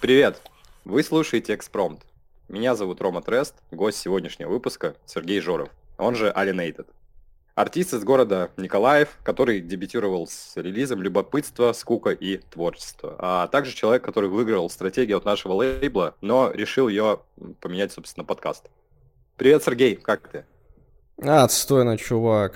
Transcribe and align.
Привет! 0.00 0.40
Вы 0.84 1.02
слушаете 1.02 1.54
Экспромт. 1.54 2.06
Меня 2.48 2.74
зовут 2.74 3.00
Рома 3.00 3.20
Трест, 3.20 3.54
гость 3.70 3.98
сегодняшнего 3.98 4.48
выпуска 4.48 4.96
Сергей 5.04 5.40
Жоров, 5.40 5.70
он 5.98 6.14
же 6.14 6.32
Alienated. 6.34 6.86
Артист 7.54 7.92
из 7.92 8.04
города 8.04 8.52
Николаев, 8.56 9.18
который 9.24 9.60
дебютировал 9.60 10.28
с 10.28 10.52
релизом 10.56 11.02
«Любопытство, 11.02 11.72
скука 11.72 12.10
и 12.10 12.36
творчество». 12.36 13.16
А 13.18 13.48
также 13.48 13.74
человек, 13.74 14.04
который 14.04 14.30
выиграл 14.30 14.70
стратегию 14.70 15.18
от 15.18 15.24
нашего 15.24 15.54
лейбла, 15.54 16.14
но 16.20 16.52
решил 16.52 16.86
ее 16.86 17.20
поменять, 17.60 17.90
собственно, 17.90 18.24
подкаст. 18.24 18.70
Привет, 19.36 19.64
Сергей, 19.64 19.96
как 19.96 20.28
ты? 20.28 20.46
Отстойно, 21.20 21.98
чувак. 21.98 22.54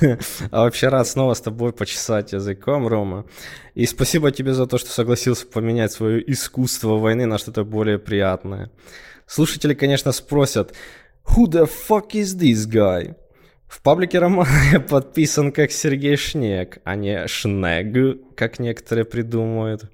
а 0.50 0.62
вообще 0.62 0.88
рад 0.88 1.06
снова 1.06 1.34
с 1.34 1.40
тобой 1.40 1.72
почесать 1.72 2.32
языком, 2.32 2.88
Рома. 2.88 3.26
И 3.74 3.86
спасибо 3.86 4.32
тебе 4.32 4.54
за 4.54 4.66
то, 4.66 4.78
что 4.78 4.90
согласился 4.90 5.46
поменять 5.46 5.92
свое 5.92 6.22
искусство 6.32 6.98
войны 6.98 7.26
на 7.26 7.38
что-то 7.38 7.64
более 7.64 8.00
приятное. 8.00 8.70
Слушатели, 9.26 9.74
конечно, 9.74 10.10
спросят, 10.10 10.74
who 11.24 11.46
the 11.46 11.70
fuck 11.88 12.10
is 12.10 12.36
this 12.36 12.68
guy? 12.68 13.14
В 13.68 13.80
паблике 13.80 14.18
романа 14.18 14.50
я 14.72 14.80
подписан 14.80 15.52
как 15.52 15.70
Сергей 15.70 16.16
Шнег, 16.16 16.78
а 16.84 16.96
не 16.96 17.26
Шнег, 17.28 18.18
как 18.34 18.58
некоторые 18.58 19.04
придумывают. 19.04 19.84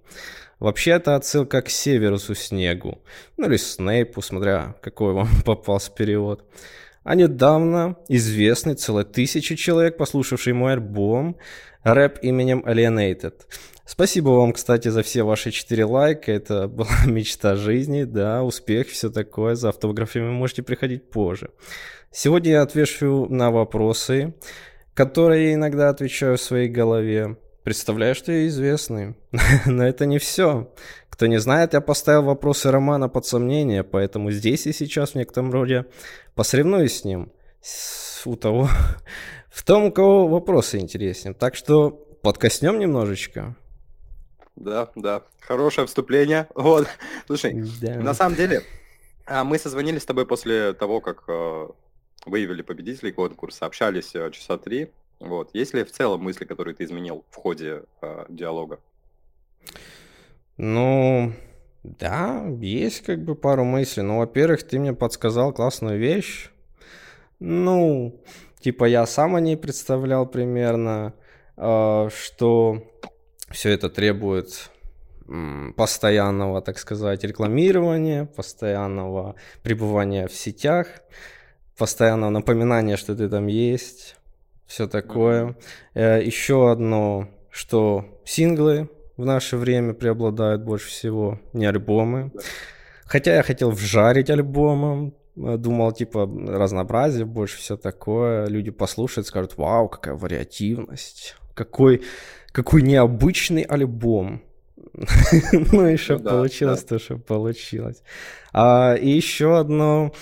Вообще 0.59 0.93
это 0.93 1.15
отсылка 1.15 1.63
к 1.63 1.69
Северусу 1.69 2.35
Снегу, 2.35 2.99
ну 3.37 3.47
или 3.47 3.57
Снейпу, 3.57 4.23
смотря 4.23 4.75
какой 4.81 5.13
вам 5.13 5.29
попался 5.45 5.93
перевод. 5.93 6.43
А 7.05 7.15
недавно 7.15 7.97
известный 8.09 8.75
целая 8.75 9.05
тысяча 9.05 9.57
человек, 9.57 9.97
послушавший 9.97 10.53
мой 10.53 10.75
альбом, 10.75 11.37
рэп 11.83 12.19
именем 12.23 12.65
Alienated. 12.67 13.35
Спасибо 13.85 14.29
вам, 14.31 14.53
кстати, 14.53 14.89
за 14.89 15.03
все 15.03 15.23
ваши 15.23 15.51
четыре 15.51 15.87
лайка. 15.87 16.31
Это 16.31 16.69
была 16.69 16.91
мечта 17.07 17.57
жизни, 17.57 18.05
да, 18.05 18.43
успех, 18.43 18.89
все 18.89 19.11
такое. 19.11 19.55
За 19.55 19.71
автографами 19.71 20.31
можете 20.31 20.63
приходить 20.63 21.11
позже. 21.11 21.51
Сегодня 22.11 22.53
я 22.53 22.63
отвечу 22.63 23.27
на 23.31 23.51
вопросы, 23.51 24.35
которые 24.95 25.49
я 25.49 25.55
иногда 25.55 25.89
отвечаю 25.89 26.37
в 26.37 26.43
своей 26.43 26.69
голове. 26.69 27.37
Представляю, 27.69 28.15
что 28.15 28.33
я 28.33 28.47
известный. 28.47 29.15
Но 29.67 29.87
это 29.87 30.07
не 30.07 30.19
все. 30.19 30.73
Кто 31.11 31.27
не 31.27 31.39
знает, 31.39 31.75
я 31.75 31.83
поставил 31.83 32.23
вопросы 32.23 32.71
романа 32.71 33.11
под 33.11 33.27
сомнение, 33.27 33.85
поэтому 33.85 34.31
здесь 34.31 34.67
и 34.67 34.73
сейчас 34.73 35.11
в 35.11 35.15
некотором 35.17 35.53
роде 35.53 35.85
посоревнуюсь 36.35 37.01
с 37.01 37.05
ним. 37.05 37.31
У 38.25 38.37
того, 38.37 38.71
в 39.51 39.65
том, 39.65 39.85
у 39.85 39.93
кого 39.93 40.29
вопросы 40.29 40.79
интереснее. 40.79 41.35
Так 41.35 41.57
что 41.57 41.91
подкоснем 41.91 42.79
немножечко. 42.79 43.55
Да, 44.57 44.91
да. 44.97 45.25
Хорошее 45.41 45.87
вступление. 45.87 46.49
Вот. 46.55 46.89
Слушай, 47.27 47.67
да. 47.83 47.97
на 47.97 48.15
самом 48.15 48.35
деле, 48.35 48.63
а, 49.27 49.45
мы 49.45 49.59
созвонились 49.59 50.05
с 50.05 50.07
тобой 50.07 50.25
после 50.25 50.73
того, 50.73 51.03
как 51.03 51.25
э, 51.29 51.69
выявили 52.25 52.63
победителей 52.63 53.13
конкурса, 53.13 53.67
общались 53.67 54.15
э, 54.15 54.31
часа 54.31 54.57
три. 54.57 54.91
Вот. 55.21 55.51
Есть 55.53 55.75
ли 55.75 55.85
в 55.85 55.91
целом 55.91 56.23
мысли, 56.23 56.45
которые 56.45 56.75
ты 56.75 56.85
изменил 56.85 57.25
в 57.31 57.37
ходе 57.37 57.83
э, 58.03 58.27
диалога? 58.29 58.79
Ну, 60.57 61.33
да, 61.83 62.47
есть 62.61 63.03
как 63.03 63.23
бы 63.23 63.35
пару 63.35 63.65
мыслей. 63.65 64.03
Ну, 64.03 64.19
во-первых, 64.19 64.63
ты 64.63 64.79
мне 64.79 64.93
подсказал 64.93 65.53
классную 65.53 65.99
вещь. 65.99 66.51
Ну, 67.41 68.21
типа 68.61 68.85
я 68.85 69.07
сам 69.07 69.35
о 69.35 69.41
ней 69.41 69.57
представлял 69.57 70.27
примерно, 70.27 71.15
э, 71.57 72.09
что 72.15 72.83
все 73.51 73.71
это 73.71 73.89
требует 73.91 74.71
постоянного, 75.77 76.63
так 76.63 76.79
сказать, 76.79 77.23
рекламирования, 77.23 78.25
постоянного 78.25 79.35
пребывания 79.63 80.27
в 80.27 80.33
сетях 80.33 80.87
постоянного 81.79 82.31
напоминания, 82.31 82.97
что 82.97 83.15
ты 83.15 83.29
там 83.29 83.47
есть, 83.47 84.17
все 84.69 84.87
такое. 84.87 85.57
Mm-hmm. 85.95 86.23
Еще 86.23 86.71
одно, 86.71 87.29
что 87.51 88.05
синглы 88.25 88.89
в 89.17 89.25
наше 89.25 89.57
время 89.57 89.95
преобладают 89.95 90.63
больше 90.63 90.89
всего, 90.89 91.41
не 91.53 91.67
альбомы. 91.67 92.31
Хотя 93.05 93.35
я 93.35 93.43
хотел 93.43 93.71
вжарить 93.71 94.31
альбомом, 94.31 95.15
э, 95.37 95.57
думал, 95.57 95.93
типа, 95.93 96.31
разнообразие 96.47 97.25
больше, 97.25 97.59
все 97.59 97.77
такое. 97.77 98.47
Люди 98.47 98.71
послушают, 98.71 99.27
скажут, 99.27 99.57
вау, 99.57 99.89
какая 99.89 100.15
вариативность, 100.15 101.35
какой, 101.55 102.03
какой 102.53 102.83
необычный 102.83 103.63
альбом. 103.63 104.43
Ну, 105.73 105.87
еще 105.87 106.19
получилось 106.19 106.85
то, 106.85 106.99
что 106.99 107.17
получилось. 107.17 108.03
А, 108.53 108.95
и 108.95 109.09
еще 109.09 109.59
одно, 109.59 110.13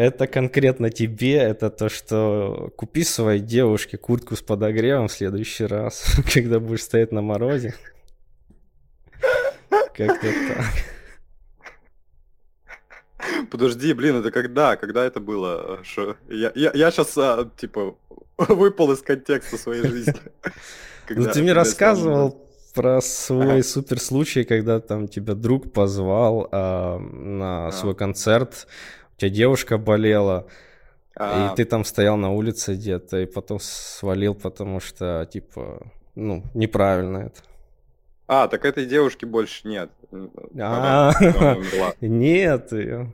это 0.00 0.26
конкретно 0.26 0.88
тебе, 0.88 1.34
это 1.34 1.68
то, 1.68 1.90
что 1.90 2.72
купи 2.76 3.04
своей 3.04 3.40
девушке 3.40 3.98
куртку 3.98 4.34
с 4.34 4.40
подогревом 4.40 5.08
в 5.08 5.12
следующий 5.12 5.66
раз, 5.66 6.16
когда 6.32 6.58
будешь 6.58 6.84
стоять 6.84 7.12
на 7.12 7.20
морозе. 7.20 7.74
Как-то 9.94 10.28
так. 10.48 10.64
Подожди, 13.50 13.92
блин, 13.92 14.16
это 14.16 14.30
когда? 14.30 14.76
Когда 14.76 15.04
это 15.04 15.20
было? 15.20 15.80
Что? 15.82 16.16
Я, 16.30 16.50
я, 16.54 16.70
я 16.72 16.90
сейчас, 16.90 17.18
а, 17.18 17.50
типа, 17.58 17.94
выпал 18.38 18.92
из 18.92 19.02
контекста 19.02 19.58
своей 19.58 19.82
жизни. 19.82 20.14
Когда, 21.06 21.24
ну, 21.24 21.32
ты 21.32 21.42
мне 21.42 21.52
рассказывал 21.52 22.48
про 22.72 23.02
свой 23.02 23.54
ага. 23.54 23.62
супер 23.64 24.00
случай, 24.00 24.44
когда 24.44 24.80
там 24.80 25.08
тебя 25.08 25.34
друг 25.34 25.72
позвал 25.72 26.48
а, 26.52 26.98
на 26.98 27.66
а. 27.66 27.72
свой 27.72 27.94
концерт 27.94 28.66
тебя 29.20 29.30
девушка 29.30 29.78
болела, 29.78 30.46
а... 31.14 31.52
и 31.52 31.56
ты 31.56 31.64
там 31.64 31.84
стоял 31.84 32.16
на 32.16 32.30
улице 32.32 32.74
где-то, 32.74 33.18
и 33.18 33.26
потом 33.26 33.58
свалил, 33.60 34.34
потому 34.34 34.80
что, 34.80 35.28
типа, 35.30 35.86
ну, 36.14 36.44
неправильно 36.54 37.18
это. 37.18 37.40
А, 38.26 38.48
так 38.48 38.64
этой 38.64 38.86
девушки 38.86 39.24
больше 39.24 39.66
нет. 39.66 39.90
А, 40.58 41.12
нет 42.00 42.72
ее. 42.72 43.12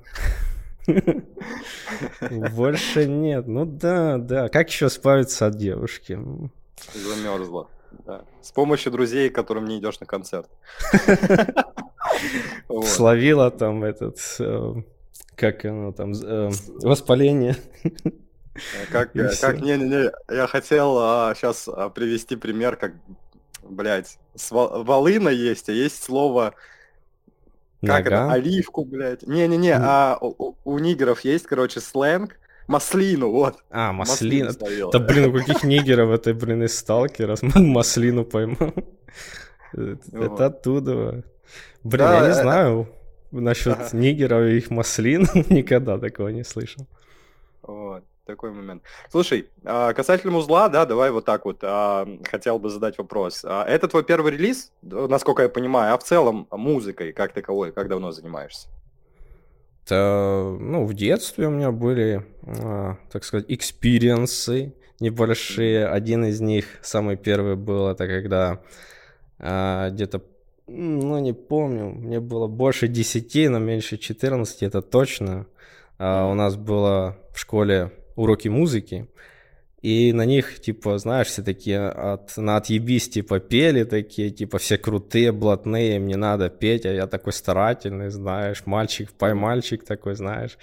Больше 2.55 3.06
нет. 3.06 3.47
Ну 3.47 3.65
да, 3.65 4.19
да. 4.19 4.49
Как 4.49 4.69
еще 4.69 4.87
избавиться 4.87 5.47
от 5.47 5.56
девушки? 5.56 6.19
Замерзла. 6.94 7.69
Да. 8.05 8.25
С 8.43 8.53
помощью 8.53 8.93
друзей, 8.93 9.31
которым 9.31 9.65
не 9.65 9.78
идешь 9.78 9.99
на 10.00 10.06
концерт. 10.06 10.49
Словила 12.84 13.50
там 13.50 13.84
этот 13.84 14.19
э, 14.38 14.75
как 15.37 15.65
оно 15.65 15.93
там, 15.93 16.13
э, 16.13 16.51
воспаление. 16.83 17.57
Как, 18.91 19.13
как, 19.13 19.61
не-не-не, 19.61 20.11
я 20.35 20.47
хотел 20.47 20.97
а, 20.99 21.35
сейчас 21.37 21.69
а, 21.69 21.91
привести 21.91 22.37
пример, 22.37 22.77
как, 22.77 22.95
блядь, 23.63 24.19
с 24.35 24.51
волына 24.51 25.29
есть, 25.29 25.69
а 25.69 25.73
есть 25.73 26.03
слово, 26.03 26.55
как 27.83 28.05
Нога? 28.07 28.25
это, 28.25 28.33
оливку, 28.33 28.85
блядь. 28.85 29.27
Не-не-не, 29.27 29.77
а 29.77 30.17
у, 30.21 30.55
у 30.65 30.79
нигеров 30.79 31.21
есть, 31.21 31.45
короче, 31.45 31.81
сленг, 31.81 32.39
маслину, 32.67 33.31
вот. 33.31 33.59
А, 33.71 33.93
маслину. 33.93 34.53
Да, 34.91 34.99
блин, 34.99 35.27
у 35.27 35.39
каких 35.39 35.63
нигеров 35.63 36.11
это, 36.11 36.33
блин, 36.33 36.63
из 36.63 36.79
сталкера 36.79 37.37
маслину 37.55 38.25
поймал. 38.25 38.73
Это 39.75 40.47
оттуда. 40.47 41.25
Блин, 41.85 42.07
я 42.07 42.21
не 42.23 42.29
э, 42.29 42.35
знаю. 42.35 42.89
Насчет 43.41 43.79
ага. 43.79 43.97
нигеров 43.97 44.45
и 44.45 44.57
их 44.57 44.71
маслин 44.71 45.27
никогда 45.51 45.99
такого 45.99 46.29
не 46.29 46.45
слышал. 46.45 46.87
Вот, 47.63 48.05
такой 48.25 48.51
момент. 48.51 48.83
Слушай, 49.11 49.49
а, 49.65 49.93
касательно 49.93 50.37
узла, 50.37 50.69
да, 50.69 50.87
давай 50.87 51.11
вот 51.11 51.25
так 51.25 51.45
вот, 51.45 51.59
а, 51.63 52.07
хотел 52.25 52.59
бы 52.59 52.71
задать 52.71 52.99
вопрос. 52.99 53.45
А, 53.45 53.65
это 53.65 53.89
твой 53.89 54.05
первый 54.05 54.33
релиз, 54.33 54.73
насколько 54.83 55.43
я 55.43 55.49
понимаю, 55.49 55.95
а 55.95 55.99
в 55.99 56.05
целом 56.05 56.47
музыкой 56.51 57.13
как 57.13 57.33
таковой, 57.33 57.73
как 57.73 57.88
давно 57.88 58.12
занимаешься? 58.12 58.69
Это, 59.85 60.56
ну, 60.59 60.85
в 60.85 60.94
детстве 60.94 61.47
у 61.47 61.50
меня 61.50 61.71
были, 61.71 62.27
так 63.12 63.23
сказать, 63.23 63.44
experience 63.47 64.63
ы 64.63 64.75
небольшие. 64.99 65.87
Один 65.87 66.25
из 66.25 66.41
них, 66.41 66.67
самый 66.82 67.17
первый 67.17 67.55
был, 67.55 67.87
это 67.87 68.09
когда 68.09 68.61
где-то 69.39 70.23
ну, 70.69 71.19
не 71.21 71.33
помню. 71.33 71.87
Мне 71.87 72.21
было 72.21 72.49
больше 72.49 72.89
10, 72.89 73.51
но 73.51 73.59
меньше 73.59 73.99
14, 73.99 74.63
это 74.63 74.83
точно. 74.83 75.47
А 75.99 76.27
у 76.31 76.35
нас 76.35 76.57
было 76.57 77.17
в 77.33 77.39
школе 77.39 77.93
уроки 78.17 78.49
музыки. 78.49 79.09
И 79.83 80.13
на 80.13 80.25
них, 80.25 80.61
типа, 80.61 80.99
знаешь, 80.99 81.29
все 81.29 81.43
такие 81.43 81.79
от, 81.79 82.37
на 82.37 82.57
отъебись, 82.57 83.09
типа, 83.09 83.39
пели 83.39 83.85
такие, 83.85 84.31
типа, 84.31 84.59
все 84.59 84.79
крутые, 84.79 85.31
блатные, 85.31 86.01
мне 86.01 86.17
надо 86.17 86.49
петь, 86.49 86.87
а 86.87 86.93
я 86.93 87.07
такой 87.07 87.33
старательный, 87.33 88.11
знаешь, 88.11 88.63
мальчик, 88.67 89.13
поймальчик 89.13 89.85
такой, 89.85 90.17
знаешь. 90.17 90.59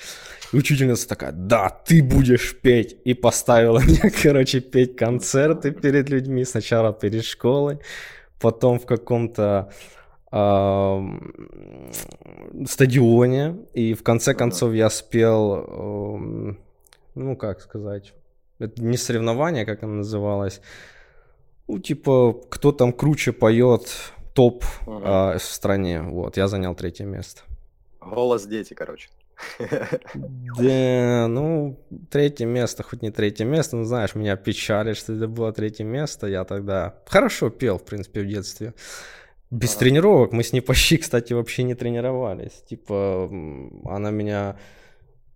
И 0.52 0.58
учительница 0.58 1.08
такая, 1.08 1.32
да, 1.32 1.70
ты 1.70 2.04
будешь 2.04 2.54
петь. 2.60 2.98
И 3.06 3.14
поставила 3.14 3.80
меня, 3.86 4.12
короче, 4.22 4.60
петь 4.60 4.98
концерты 4.98 5.72
перед 5.72 6.10
людьми, 6.10 6.44
сначала 6.44 6.92
перед 6.92 7.24
школой, 7.24 7.80
потом 8.44 8.78
в 8.78 8.86
каком-то 8.86 9.72
стадионе, 12.66 13.56
и 13.74 13.94
в 13.94 14.04
конце 14.04 14.34
концов 14.34 14.74
я 14.74 14.90
спел, 14.90 16.58
ну 17.16 17.38
как 17.38 17.62
сказать, 17.62 18.14
это 18.60 18.84
не 18.84 18.98
соревнование, 18.98 19.66
как 19.66 19.84
оно 19.84 19.94
называлось, 19.94 20.62
ну 21.68 21.80
типа 21.80 22.34
кто 22.50 22.72
там 22.72 22.92
круче 22.92 23.32
поет 23.32 23.88
топ 24.34 24.66
uh-huh. 24.86 25.38
в 25.38 25.44
стране, 25.44 26.02
вот, 26.02 26.38
я 26.38 26.48
занял 26.48 26.76
третье 26.76 27.06
место. 27.06 27.42
Голос 28.02 28.46
дети, 28.46 28.74
короче. 28.74 29.10
Да, 30.58 31.28
ну, 31.28 31.80
третье 32.10 32.46
место, 32.46 32.84
хоть 32.84 33.02
не 33.02 33.12
третье 33.12 33.46
место, 33.46 33.78
но 33.78 33.84
знаешь, 33.84 34.16
меня 34.16 34.36
печалит, 34.36 34.98
что 34.98 35.14
это 35.14 35.28
было 35.28 35.52
третье 35.52 35.84
место. 35.84 36.28
Я 36.28 36.44
тогда 36.44 36.96
хорошо 37.06 37.50
пел, 37.50 37.78
в 37.78 37.84
принципе, 37.84 38.22
в 38.22 38.28
детстве. 38.28 38.74
Без 39.52 39.76
а. 39.76 39.80
тренировок. 39.80 40.32
Мы 40.32 40.44
с 40.44 40.54
ней 40.54 40.62
почти, 40.62 40.98
кстати, 40.98 41.34
вообще 41.34 41.64
не 41.64 41.76
тренировались. 41.76 42.64
Типа, 42.68 43.30
она 43.86 44.12
меня, 44.12 44.58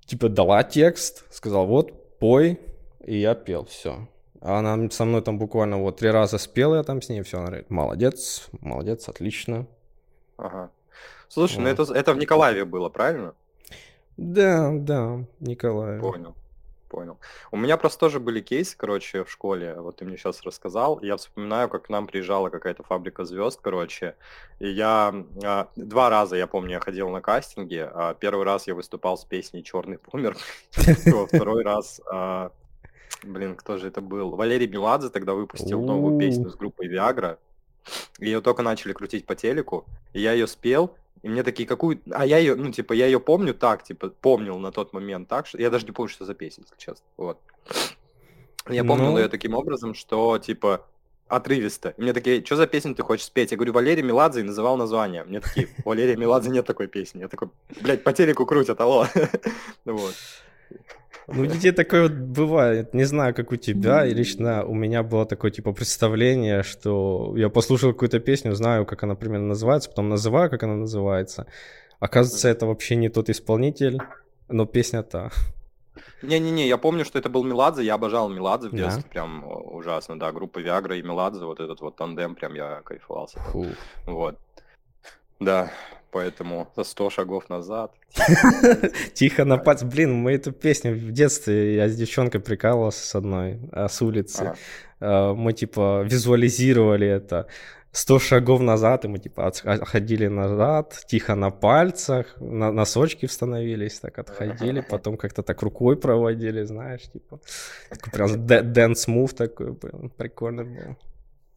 типа, 0.05 0.29
дала 0.29 0.63
текст, 0.63 1.25
сказал, 1.31 1.67
вот, 1.67 2.17
пой, 2.19 2.59
и 3.05 3.17
я 3.17 3.35
пел, 3.35 3.65
все. 3.65 4.07
Она 4.41 4.89
со 4.91 5.05
мной 5.05 5.21
там 5.21 5.37
буквально 5.39 5.77
вот 5.77 5.97
три 5.97 6.09
раза 6.09 6.37
спела 6.37 6.75
я 6.75 6.83
там 6.83 7.01
с 7.01 7.09
ней, 7.09 7.21
все, 7.23 7.37
она 7.37 7.47
говорит, 7.47 7.69
молодец, 7.69 8.47
молодец, 8.61 9.07
отлично. 9.09 9.65
Ага. 10.37 10.71
Слушай, 11.27 11.57
ну 11.59 11.69
вот. 11.69 11.77
ну 11.77 11.83
это, 11.83 11.93
это 11.93 12.13
в 12.13 12.17
Николаеве 12.17 12.65
было, 12.65 12.89
правильно? 12.89 13.33
Да, 14.17 14.71
да, 14.73 15.23
Николай. 15.39 15.99
Понял, 15.99 16.35
понял. 16.89 17.17
У 17.51 17.57
меня 17.57 17.77
просто 17.77 17.99
тоже 17.99 18.19
были 18.19 18.41
кейсы, 18.41 18.75
короче, 18.75 19.23
в 19.23 19.31
школе. 19.31 19.75
Вот 19.75 19.97
ты 19.97 20.05
мне 20.05 20.17
сейчас 20.17 20.41
рассказал. 20.43 20.99
Я 21.01 21.17
вспоминаю, 21.17 21.69
как 21.69 21.85
к 21.85 21.89
нам 21.89 22.07
приезжала 22.07 22.49
какая-то 22.49 22.83
фабрика 22.83 23.25
звезд, 23.25 23.59
короче. 23.61 24.15
И 24.59 24.69
я 24.69 25.13
а, 25.43 25.67
два 25.75 26.09
раза, 26.09 26.35
я 26.35 26.47
помню, 26.47 26.71
я 26.73 26.79
ходил 26.79 27.09
на 27.09 27.21
кастинги. 27.21 27.87
А, 27.89 28.15
первый 28.15 28.45
раз 28.45 28.67
я 28.67 28.75
выступал 28.75 29.17
с 29.17 29.23
песней 29.25 29.63
Черный 29.63 29.99
помер. 29.99 30.35
Второй 30.71 31.63
раз 31.63 32.01
а, 32.11 32.51
Блин, 33.23 33.55
кто 33.55 33.77
же 33.77 33.87
это 33.87 34.01
был? 34.01 34.31
Валерий 34.31 34.67
Меладзе 34.67 35.09
тогда 35.09 35.33
выпустил 35.33 35.81
новую 35.81 36.19
песню 36.19 36.49
с 36.49 36.55
группой 36.55 36.87
Viagra. 36.87 37.37
Ее 38.19 38.41
только 38.41 38.61
начали 38.61 38.93
крутить 38.93 39.25
по 39.25 39.35
телеку, 39.35 39.85
и 40.13 40.21
я 40.21 40.33
ее 40.33 40.47
спел, 40.47 40.93
и 41.23 41.29
мне 41.29 41.43
такие, 41.43 41.67
какую... 41.67 42.01
А 42.11 42.25
я 42.25 42.37
ее, 42.37 42.55
ну, 42.55 42.71
типа, 42.71 42.93
я 42.93 43.05
ее 43.05 43.19
помню 43.19 43.53
так, 43.53 43.83
типа, 43.83 44.09
помнил 44.09 44.59
на 44.59 44.71
тот 44.71 44.93
момент 44.93 45.27
так, 45.27 45.47
что... 45.47 45.59
Я 45.59 45.69
даже 45.69 45.85
не 45.85 45.91
помню, 45.91 46.09
что 46.09 46.25
за 46.25 46.33
песня, 46.33 46.63
если 46.63 46.77
честно. 46.77 47.05
Вот. 47.17 47.39
Я 48.69 48.83
помнил 48.83 49.11
ну... 49.11 49.17
ее 49.17 49.29
таким 49.29 49.53
образом, 49.53 49.93
что, 49.93 50.37
типа, 50.37 50.85
отрывисто. 51.27 51.93
И 51.97 52.01
мне 52.01 52.13
такие, 52.13 52.43
что 52.45 52.55
за 52.55 52.67
песню 52.67 52.95
ты 52.95 53.03
хочешь 53.03 53.25
спеть? 53.25 53.51
Я 53.51 53.57
говорю, 53.57 53.73
Валерий 53.73 54.03
Меладзе, 54.03 54.41
и 54.41 54.43
называл 54.43 54.77
название. 54.77 55.23
Мне 55.23 55.39
такие, 55.39 55.69
Валерия 55.85 56.15
Меладзе 56.15 56.49
нет 56.49 56.65
такой 56.65 56.87
песни. 56.87 57.21
Я 57.21 57.27
такой, 57.27 57.49
блядь, 57.81 58.03
по 58.03 58.13
телеку 58.13 58.45
крутят, 58.45 58.79
алло. 58.81 59.07
Вот. 59.85 60.13
Ну, 61.27 61.43
у 61.43 61.45
детей 61.45 61.71
такое 61.71 62.03
вот 62.03 62.13
бывает. 62.13 62.93
Не 62.93 63.05
знаю, 63.05 63.33
как 63.33 63.51
у 63.51 63.55
тебя. 63.55 64.05
И 64.05 64.13
лично 64.13 64.63
у 64.65 64.73
меня 64.73 65.03
было 65.03 65.25
такое, 65.25 65.51
типа, 65.51 65.73
представление, 65.73 66.63
что 66.63 67.33
я 67.35 67.49
послушал 67.49 67.93
какую-то 67.93 68.19
песню, 68.19 68.53
знаю, 68.55 68.85
как 68.85 69.03
она 69.03 69.15
примерно 69.15 69.47
называется, 69.47 69.89
потом 69.89 70.09
называю, 70.09 70.49
как 70.49 70.63
она 70.63 70.75
называется. 70.75 71.47
Оказывается, 71.99 72.49
это 72.49 72.65
вообще 72.65 72.95
не 72.95 73.09
тот 73.09 73.29
исполнитель, 73.29 73.99
но 74.47 74.65
песня 74.65 75.03
та. 75.03 75.31
Не-не-не, 76.21 76.67
я 76.67 76.77
помню, 76.77 77.05
что 77.05 77.19
это 77.19 77.29
был 77.29 77.43
Меладзе, 77.43 77.83
я 77.83 77.95
обожал 77.95 78.29
Меладзе 78.29 78.69
в 78.69 78.75
детстве, 78.75 79.03
да. 79.03 79.09
прям 79.09 79.43
ужасно, 79.47 80.19
да, 80.19 80.31
группа 80.31 80.59
Виагра 80.59 80.97
и 80.97 81.01
Меладзе, 81.01 81.45
вот 81.45 81.59
этот 81.59 81.81
вот 81.81 81.95
тандем, 81.95 82.35
прям 82.35 82.53
я 82.53 82.81
кайфовался. 82.83 83.39
Фу. 83.51 83.65
Вот. 84.05 84.37
Да, 85.39 85.71
поэтому 86.11 86.67
за 86.75 86.83
100 86.83 87.09
шагов 87.09 87.49
назад. 87.49 87.91
Тихо 89.13 89.45
на 89.45 89.57
пац. 89.57 89.83
Блин, 89.83 90.13
мы 90.13 90.33
эту 90.33 90.51
песню 90.51 90.93
в 90.93 91.11
детстве, 91.11 91.75
я 91.75 91.87
с 91.87 91.95
девчонкой 91.95 92.41
прикалывался 92.41 93.05
с 93.05 93.15
одной, 93.15 93.59
а, 93.71 93.87
с 93.87 94.01
улицы. 94.01 94.55
А, 94.99 95.33
мы 95.33 95.53
типа 95.53 96.03
визуализировали 96.03 97.07
это. 97.07 97.47
100 97.97 98.19
шагов 98.19 98.61
назад, 98.61 99.05
и 99.05 99.07
мы 99.07 99.17
типа 99.17 99.47
отходили 99.47 100.27
назад, 100.27 101.03
тихо 101.07 101.35
на 101.35 101.49
пальцах, 101.49 102.35
на 102.39 102.71
носочки 102.71 103.25
становились, 103.25 103.99
так 103.99 104.19
отходили, 104.19 104.81
потом 104.81 105.17
как-то 105.17 105.41
так 105.41 105.63
рукой 105.63 105.95
проводили, 105.95 106.63
знаешь, 106.63 107.01
типа, 107.01 107.39
такой 107.89 108.13
прям 108.13 108.91
move 109.07 109.33
такой, 109.35 109.73
прям 109.73 110.09
прикольный 110.09 110.95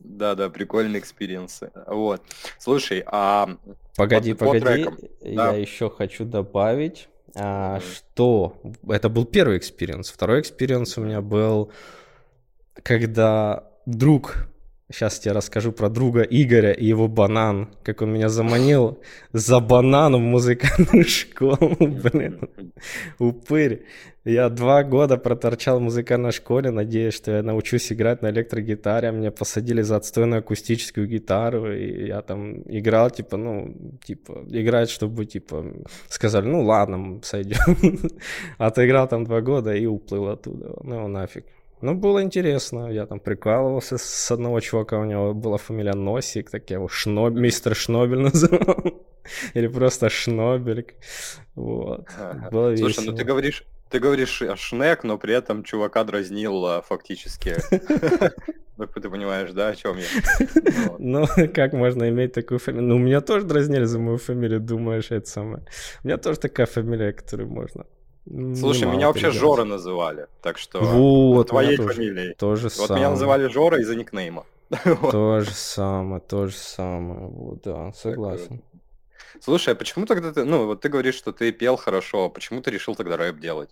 был. 0.00 0.18
Да-да, 0.18 0.50
прикольные 0.50 1.00
experience 1.00 1.59
ы. 1.59 1.70
Вот. 1.86 2.22
Слушай, 2.58 3.02
а... 3.06 3.56
Погоди, 3.96 4.34
по, 4.34 4.46
погоди, 4.46 4.84
по 4.84 5.26
я 5.26 5.36
да. 5.36 5.52
еще 5.52 5.90
хочу 5.90 6.24
добавить, 6.24 7.08
а, 7.34 7.76
mm-hmm. 7.76 7.94
что 7.94 8.60
это 8.88 9.08
был 9.08 9.24
первый 9.24 9.58
experience. 9.58 10.10
Второй 10.10 10.40
experience 10.40 10.96
у 10.98 11.02
меня 11.02 11.20
был, 11.20 11.70
когда 12.82 13.70
друг 13.86 14.49
Сейчас 14.90 15.20
тебе 15.20 15.32
расскажу 15.32 15.70
про 15.72 15.88
друга 15.88 16.22
Игоря 16.22 16.72
и 16.72 16.84
его 16.84 17.06
банан, 17.06 17.68
как 17.84 18.02
он 18.02 18.12
меня 18.12 18.28
заманил 18.28 19.00
за 19.32 19.60
банан 19.60 20.16
в 20.16 20.20
музыкальную 20.20 21.04
школу, 21.08 21.76
блин, 21.78 22.48
упырь. 23.18 23.84
Я 24.24 24.50
два 24.50 24.82
года 24.82 25.16
проторчал 25.16 25.78
в 25.78 25.82
музыкальной 25.82 26.32
школе, 26.32 26.70
надеясь, 26.70 27.14
что 27.14 27.30
я 27.30 27.42
научусь 27.42 27.90
играть 27.90 28.20
на 28.20 28.30
электрогитаре, 28.30 29.12
меня 29.12 29.30
посадили 29.30 29.80
за 29.80 29.96
отстойную 29.96 30.40
акустическую 30.40 31.06
гитару, 31.06 31.72
и 31.72 32.08
я 32.08 32.20
там 32.20 32.60
играл, 32.66 33.10
типа, 33.10 33.38
ну, 33.38 33.74
типа, 34.04 34.44
играть, 34.50 34.90
чтобы, 34.90 35.24
типа, 35.24 35.64
сказали, 36.08 36.46
ну, 36.46 36.62
ладно, 36.62 37.20
сойдем. 37.22 38.10
Отыграл 38.58 39.08
там 39.08 39.24
два 39.24 39.40
года 39.40 39.74
и 39.74 39.86
уплыл 39.86 40.28
оттуда, 40.28 40.76
ну, 40.82 41.08
нафиг. 41.08 41.46
Ну, 41.82 41.94
было 41.94 42.22
интересно. 42.22 42.90
Я 42.90 43.06
там 43.06 43.20
прикалывался 43.20 43.96
с 43.98 44.30
одного 44.30 44.60
чувака, 44.60 44.98
у 44.98 45.04
него 45.04 45.34
была 45.34 45.56
фамилия 45.56 45.94
Носик, 45.94 46.50
так 46.50 46.68
я 46.70 46.76
его 46.76 46.88
Шноб... 46.88 47.34
мистер 47.34 47.74
Шнобель 47.74 48.18
называл. 48.30 49.04
Или 49.54 49.68
просто 49.68 50.08
Шнобель. 50.08 50.94
Вот. 51.54 52.06
Было 52.50 52.76
Слушай, 52.76 52.88
весело. 52.88 53.10
ну 53.12 53.16
ты 53.16 53.24
говоришь, 53.24 53.64
ты 53.88 53.98
говоришь 53.98 54.42
Шнек, 54.56 55.04
но 55.04 55.18
при 55.18 55.34
этом 55.34 55.64
чувака 55.64 56.04
дразнил 56.04 56.64
а, 56.66 56.82
фактически. 56.82 57.56
Ну, 58.76 58.86
ты 58.86 59.10
понимаешь, 59.10 59.52
да, 59.52 59.68
о 59.68 59.76
чем 59.76 59.98
я? 59.98 60.06
Ну, 60.98 61.26
как 61.54 61.74
можно 61.74 62.08
иметь 62.08 62.32
такую 62.32 62.58
фамилию? 62.58 62.88
Ну, 62.88 62.96
меня 62.96 63.20
тоже 63.20 63.44
дразнили 63.44 63.84
за 63.84 63.98
мою 63.98 64.16
фамилию, 64.16 64.58
думаешь, 64.58 65.10
это 65.10 65.28
самое. 65.28 65.64
У 66.02 66.06
меня 66.06 66.16
тоже 66.16 66.40
такая 66.40 66.64
фамилия, 66.64 67.12
которую 67.12 67.50
можно 67.50 67.84
Слушай, 68.26 68.88
меня 68.88 69.08
вообще 69.08 69.26
переделать. 69.26 69.40
Жора 69.40 69.64
называли, 69.64 70.26
так 70.42 70.58
что 70.58 70.80
вот, 70.80 71.48
твоей 71.48 71.76
тоже, 71.76 71.94
фамилией. 71.94 72.34
тоже 72.34 72.64
вот 72.64 72.72
самое. 72.72 73.00
меня 73.00 73.10
называли 73.10 73.48
Жора 73.48 73.80
из-за 73.80 73.96
никнейма. 73.96 74.44
То 75.10 75.40
же 75.40 75.50
самое, 75.50 76.20
то 76.20 76.46
же 76.46 76.56
самое, 76.56 77.26
вот, 77.26 77.62
да, 77.62 77.92
согласен. 77.92 78.62
Слушай, 79.40 79.74
а 79.74 79.76
почему 79.76 80.06
тогда 80.06 80.32
ты, 80.32 80.44
ну, 80.44 80.66
вот 80.66 80.80
ты 80.82 80.88
говоришь, 80.88 81.16
что 81.16 81.32
ты 81.32 81.50
пел 81.50 81.76
хорошо, 81.76 82.26
а 82.26 82.28
почему 82.28 82.60
ты 82.60 82.70
решил 82.70 82.94
тогда 82.94 83.16
рэп 83.16 83.40
делать? 83.40 83.70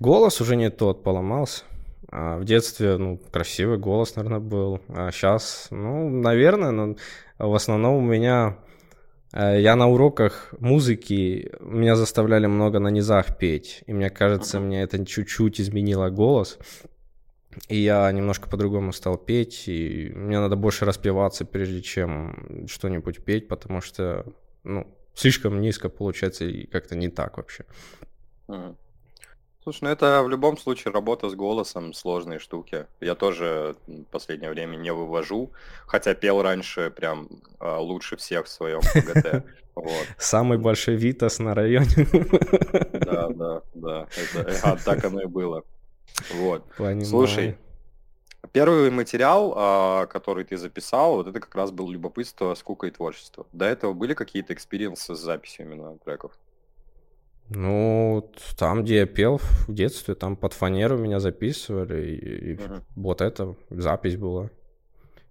Голос 0.00 0.40
уже 0.40 0.56
не 0.56 0.70
тот, 0.70 1.02
поломался. 1.02 1.64
А 2.10 2.38
в 2.38 2.44
детстве, 2.44 2.96
ну, 2.96 3.18
красивый 3.30 3.78
голос, 3.78 4.16
наверное, 4.16 4.40
был. 4.40 4.80
А 4.88 5.10
сейчас, 5.10 5.68
ну, 5.70 6.08
наверное, 6.08 6.70
но 6.70 6.96
в 7.38 7.54
основном 7.54 7.96
у 7.96 8.00
меня 8.00 8.56
я 9.32 9.76
на 9.76 9.88
уроках 9.88 10.54
музыки, 10.58 11.52
меня 11.60 11.96
заставляли 11.96 12.46
много 12.46 12.78
на 12.78 12.88
низах 12.88 13.36
петь, 13.38 13.82
и 13.86 13.92
мне 13.92 14.10
кажется, 14.10 14.60
мне 14.60 14.82
это 14.82 15.04
чуть-чуть 15.04 15.60
изменило 15.60 16.08
голос, 16.08 16.58
и 17.68 17.76
я 17.76 18.10
немножко 18.12 18.48
по-другому 18.48 18.92
стал 18.92 19.18
петь, 19.18 19.68
и 19.68 20.12
мне 20.14 20.38
надо 20.38 20.56
больше 20.56 20.84
распеваться, 20.84 21.44
прежде 21.44 21.82
чем 21.82 22.66
что-нибудь 22.68 23.24
петь, 23.24 23.48
потому 23.48 23.80
что, 23.80 24.24
ну, 24.64 24.86
слишком 25.14 25.60
низко 25.60 25.88
получается 25.88 26.44
и 26.44 26.66
как-то 26.66 26.96
не 26.96 27.08
так 27.08 27.36
вообще. 27.36 27.64
Слушай, 29.68 29.84
ну 29.84 29.90
это 29.90 30.22
в 30.22 30.30
любом 30.30 30.56
случае 30.56 30.94
работа 30.94 31.28
с 31.28 31.34
голосом, 31.34 31.92
сложные 31.92 32.38
штуки. 32.38 32.86
Я 33.00 33.14
тоже 33.14 33.76
в 33.86 34.04
последнее 34.04 34.50
время 34.50 34.76
не 34.76 34.90
вывожу, 34.90 35.50
хотя 35.86 36.14
пел 36.14 36.40
раньше 36.40 36.90
прям 36.90 37.28
а, 37.58 37.78
лучше 37.78 38.16
всех 38.16 38.46
в 38.46 38.48
своем 38.48 38.80
ГТ. 38.80 39.44
Вот. 39.74 40.08
Самый 40.18 40.58
большой 40.58 40.96
Витас 40.96 41.38
на 41.38 41.54
районе. 41.54 41.86
Да, 42.94 43.28
да, 43.28 43.62
да. 43.74 44.06
Это, 44.16 44.58
а, 44.64 44.76
так 44.76 45.04
оно 45.04 45.20
и 45.20 45.26
было. 45.26 45.62
Вот. 46.34 46.64
Понимаю. 46.76 47.04
Слушай, 47.04 47.56
первый 48.50 48.90
материал, 48.90 49.54
а, 49.54 50.06
который 50.06 50.42
ты 50.42 50.56
записал, 50.56 51.14
вот 51.14 51.28
это 51.28 51.38
как 51.38 51.54
раз 51.54 51.70
был 51.70 51.90
любопытство, 51.90 52.56
скука 52.56 52.88
и 52.88 52.90
творчество. 52.90 53.46
До 53.52 53.66
этого 53.66 53.92
были 53.92 54.14
какие-то 54.14 54.52
experience 54.52 55.08
ы 55.08 55.14
с 55.14 55.18
записью 55.20 55.66
именно 55.66 55.96
треков? 55.98 56.32
Ну, 57.50 58.30
там, 58.58 58.84
где 58.84 58.96
я 58.96 59.06
пел 59.06 59.38
в 59.38 59.72
детстве, 59.72 60.14
там 60.14 60.36
под 60.36 60.52
фанеру 60.52 60.98
меня 60.98 61.18
записывали, 61.18 62.06
и, 62.06 62.52
и 62.52 62.54
uh-huh. 62.56 62.82
вот 62.94 63.20
это 63.22 63.54
запись 63.70 64.16
была. 64.16 64.50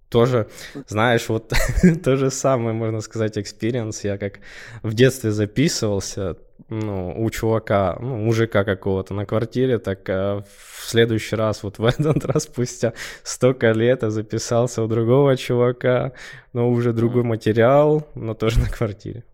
тоже, 0.09 0.47
знаешь, 0.88 1.29
вот 1.29 1.53
то 2.03 2.15
же 2.15 2.31
самое, 2.31 2.74
можно 2.74 3.01
сказать, 3.01 3.38
experience. 3.38 4.03
Я 4.03 4.17
как 4.17 4.39
в 4.81 4.93
детстве 4.95 5.31
записывался, 5.31 6.38
ну, 6.69 7.13
у 7.24 7.29
чувака, 7.29 7.97
ну, 8.00 8.17
мужика 8.17 8.63
какого-то 8.63 9.13
на 9.13 9.25
квартире, 9.25 9.77
так 9.77 10.09
а 10.09 10.41
в 10.41 10.89
следующий 10.89 11.36
раз, 11.36 11.62
вот 11.62 11.77
в 11.77 11.86
этот 12.00 12.25
раз, 12.25 12.43
спустя 12.43 12.93
столько 13.24 13.71
лет, 13.74 14.01
я 14.01 14.09
записался 14.09 14.81
у 14.81 14.88
другого 14.88 15.38
чувака, 15.38 16.13
но 16.53 16.69
уже 16.69 16.93
другой 16.93 17.24
материал, 17.24 18.07
но 18.15 18.33
тоже 18.33 18.59
на 18.59 18.69
квартире. 18.69 19.24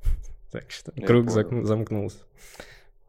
Так 0.52 0.70
что 0.70 0.92
я 0.96 1.08
круг 1.08 1.34
понял. 1.34 1.66
замкнулся. 1.66 2.18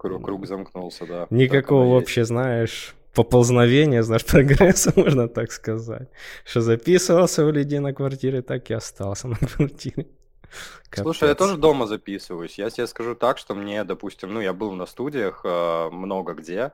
Круг, 0.09 0.25
круг 0.25 0.47
замкнулся, 0.47 1.07
да. 1.07 1.27
Никакого 1.31 1.95
вообще, 1.95 2.25
знаешь, 2.25 2.95
поползновения, 3.15 4.03
знаешь, 4.03 4.25
прогресса, 4.33 4.93
можно 4.97 5.29
так 5.29 5.53
сказать. 5.53 6.09
Что 6.45 6.61
записывался 6.61 7.45
у 7.45 7.51
людей 7.51 7.79
на 7.79 7.95
квартире, 7.95 8.43
так 8.43 8.71
и 8.71 8.75
остался 8.75 9.29
на 9.29 9.37
квартире. 9.57 10.07
Капец. 10.91 11.03
Слушай, 11.03 11.29
я 11.29 11.35
тоже 11.35 11.57
дома 11.57 11.87
записываюсь. 11.87 12.59
Я 12.59 12.71
тебе 12.71 12.87
скажу 12.87 13.15
так, 13.15 13.39
что 13.39 13.55
мне, 13.55 13.85
допустим, 13.85 14.35
ну, 14.35 14.41
я 14.41 14.53
был 14.53 14.73
на 14.73 14.87
студиях 14.87 15.41
э, 15.45 15.89
много 15.91 16.35
где, 16.35 16.73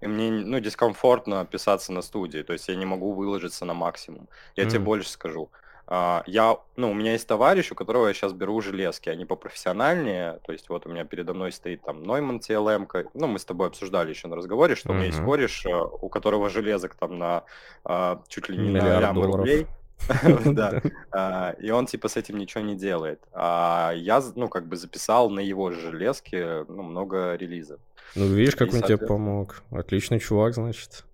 и 0.00 0.06
мне, 0.06 0.30
ну, 0.30 0.60
дискомфортно 0.60 1.46
писаться 1.46 1.92
на 1.92 2.02
студии, 2.02 2.42
то 2.42 2.52
есть 2.52 2.68
я 2.68 2.74
не 2.74 2.84
могу 2.84 3.12
выложиться 3.12 3.64
на 3.64 3.74
максимум. 3.74 4.28
Я 4.56 4.64
mm. 4.64 4.70
тебе 4.70 4.80
больше 4.80 5.08
скажу. 5.08 5.50
А, 5.94 6.22
я, 6.24 6.56
ну, 6.76 6.90
у 6.90 6.94
меня 6.94 7.12
есть 7.12 7.28
товарищ, 7.28 7.70
у 7.70 7.74
которого 7.74 8.08
я 8.08 8.14
сейчас 8.14 8.32
беру 8.32 8.62
железки, 8.62 9.10
они 9.10 9.26
попрофессиональнее, 9.26 10.40
то 10.42 10.52
есть 10.52 10.70
вот 10.70 10.86
у 10.86 10.88
меня 10.88 11.04
передо 11.04 11.34
мной 11.34 11.52
стоит 11.52 11.82
там 11.82 12.02
Neumann 12.04 12.40
TLM, 12.40 13.10
ну, 13.12 13.26
мы 13.26 13.38
с 13.38 13.44
тобой 13.44 13.66
обсуждали 13.66 14.08
еще 14.08 14.26
на 14.26 14.36
разговоре, 14.36 14.74
что 14.74 14.88
mm-hmm. 14.88 14.92
у 14.92 14.94
меня 14.94 15.06
есть 15.08 15.20
кореш, 15.20 15.66
э, 15.66 15.70
у 15.74 16.08
которого 16.08 16.48
железок 16.48 16.94
там 16.94 17.18
на 17.18 17.44
а, 17.84 18.22
чуть 18.28 18.48
ли 18.48 18.56
не 18.56 18.70
на 18.70 19.00
лям 19.00 19.22
рублей, 19.22 19.66
да. 20.46 20.80
А, 21.10 21.56
и 21.60 21.70
он 21.70 21.84
типа 21.84 22.08
с 22.08 22.16
этим 22.16 22.38
ничего 22.38 22.64
не 22.64 22.74
делает. 22.74 23.20
А 23.34 23.92
я, 23.94 24.22
ну, 24.34 24.48
как 24.48 24.68
бы 24.68 24.76
записал 24.76 25.28
на 25.28 25.40
его 25.40 25.72
железке 25.72 26.64
ну, 26.68 26.84
много 26.84 27.34
релизов. 27.34 27.80
Ну, 28.14 28.28
видишь, 28.28 28.56
как 28.56 28.72
он 28.72 28.80
тебе 28.80 28.96
помог. 28.96 29.62
Отличный 29.70 30.20
чувак, 30.20 30.54
значит. 30.54 31.04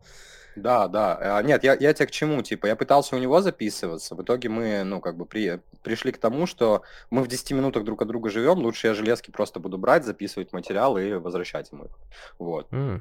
Да, 0.56 0.88
да. 0.88 1.38
А, 1.38 1.42
нет, 1.42 1.64
я, 1.64 1.74
я 1.74 1.92
тебе 1.92 2.06
к 2.06 2.10
чему? 2.10 2.42
Типа, 2.42 2.66
я 2.66 2.76
пытался 2.76 3.16
у 3.16 3.18
него 3.18 3.40
записываться. 3.40 4.14
В 4.14 4.22
итоге 4.22 4.48
мы, 4.48 4.82
ну, 4.84 5.00
как 5.00 5.16
бы 5.16 5.24
при, 5.24 5.60
пришли 5.82 6.12
к 6.12 6.18
тому, 6.18 6.46
что 6.46 6.82
мы 7.10 7.22
в 7.22 7.28
10 7.28 7.52
минутах 7.52 7.84
друг 7.84 8.02
от 8.02 8.08
друга 8.08 8.30
живем. 8.30 8.58
Лучше 8.58 8.88
я 8.88 8.94
железки 8.94 9.30
просто 9.30 9.60
буду 9.60 9.78
брать, 9.78 10.04
записывать 10.04 10.52
материал 10.52 10.98
и 10.98 11.12
возвращать 11.12 11.70
ему 11.72 11.84
их. 11.84 11.92
Вот. 12.38 12.68
Mm. 12.70 13.00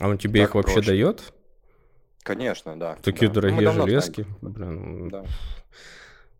А 0.00 0.08
он 0.08 0.18
тебе 0.18 0.40
так 0.40 0.50
их 0.50 0.54
вообще 0.54 0.74
проще. 0.74 0.90
дает? 0.90 1.32
Конечно, 2.22 2.78
да. 2.78 2.96
Такие 3.02 3.28
да. 3.28 3.40
Дорогие 3.40 3.70
ну, 3.70 3.86
железки. 3.86 4.26
Блин. 4.40 5.08
Да. 5.08 5.24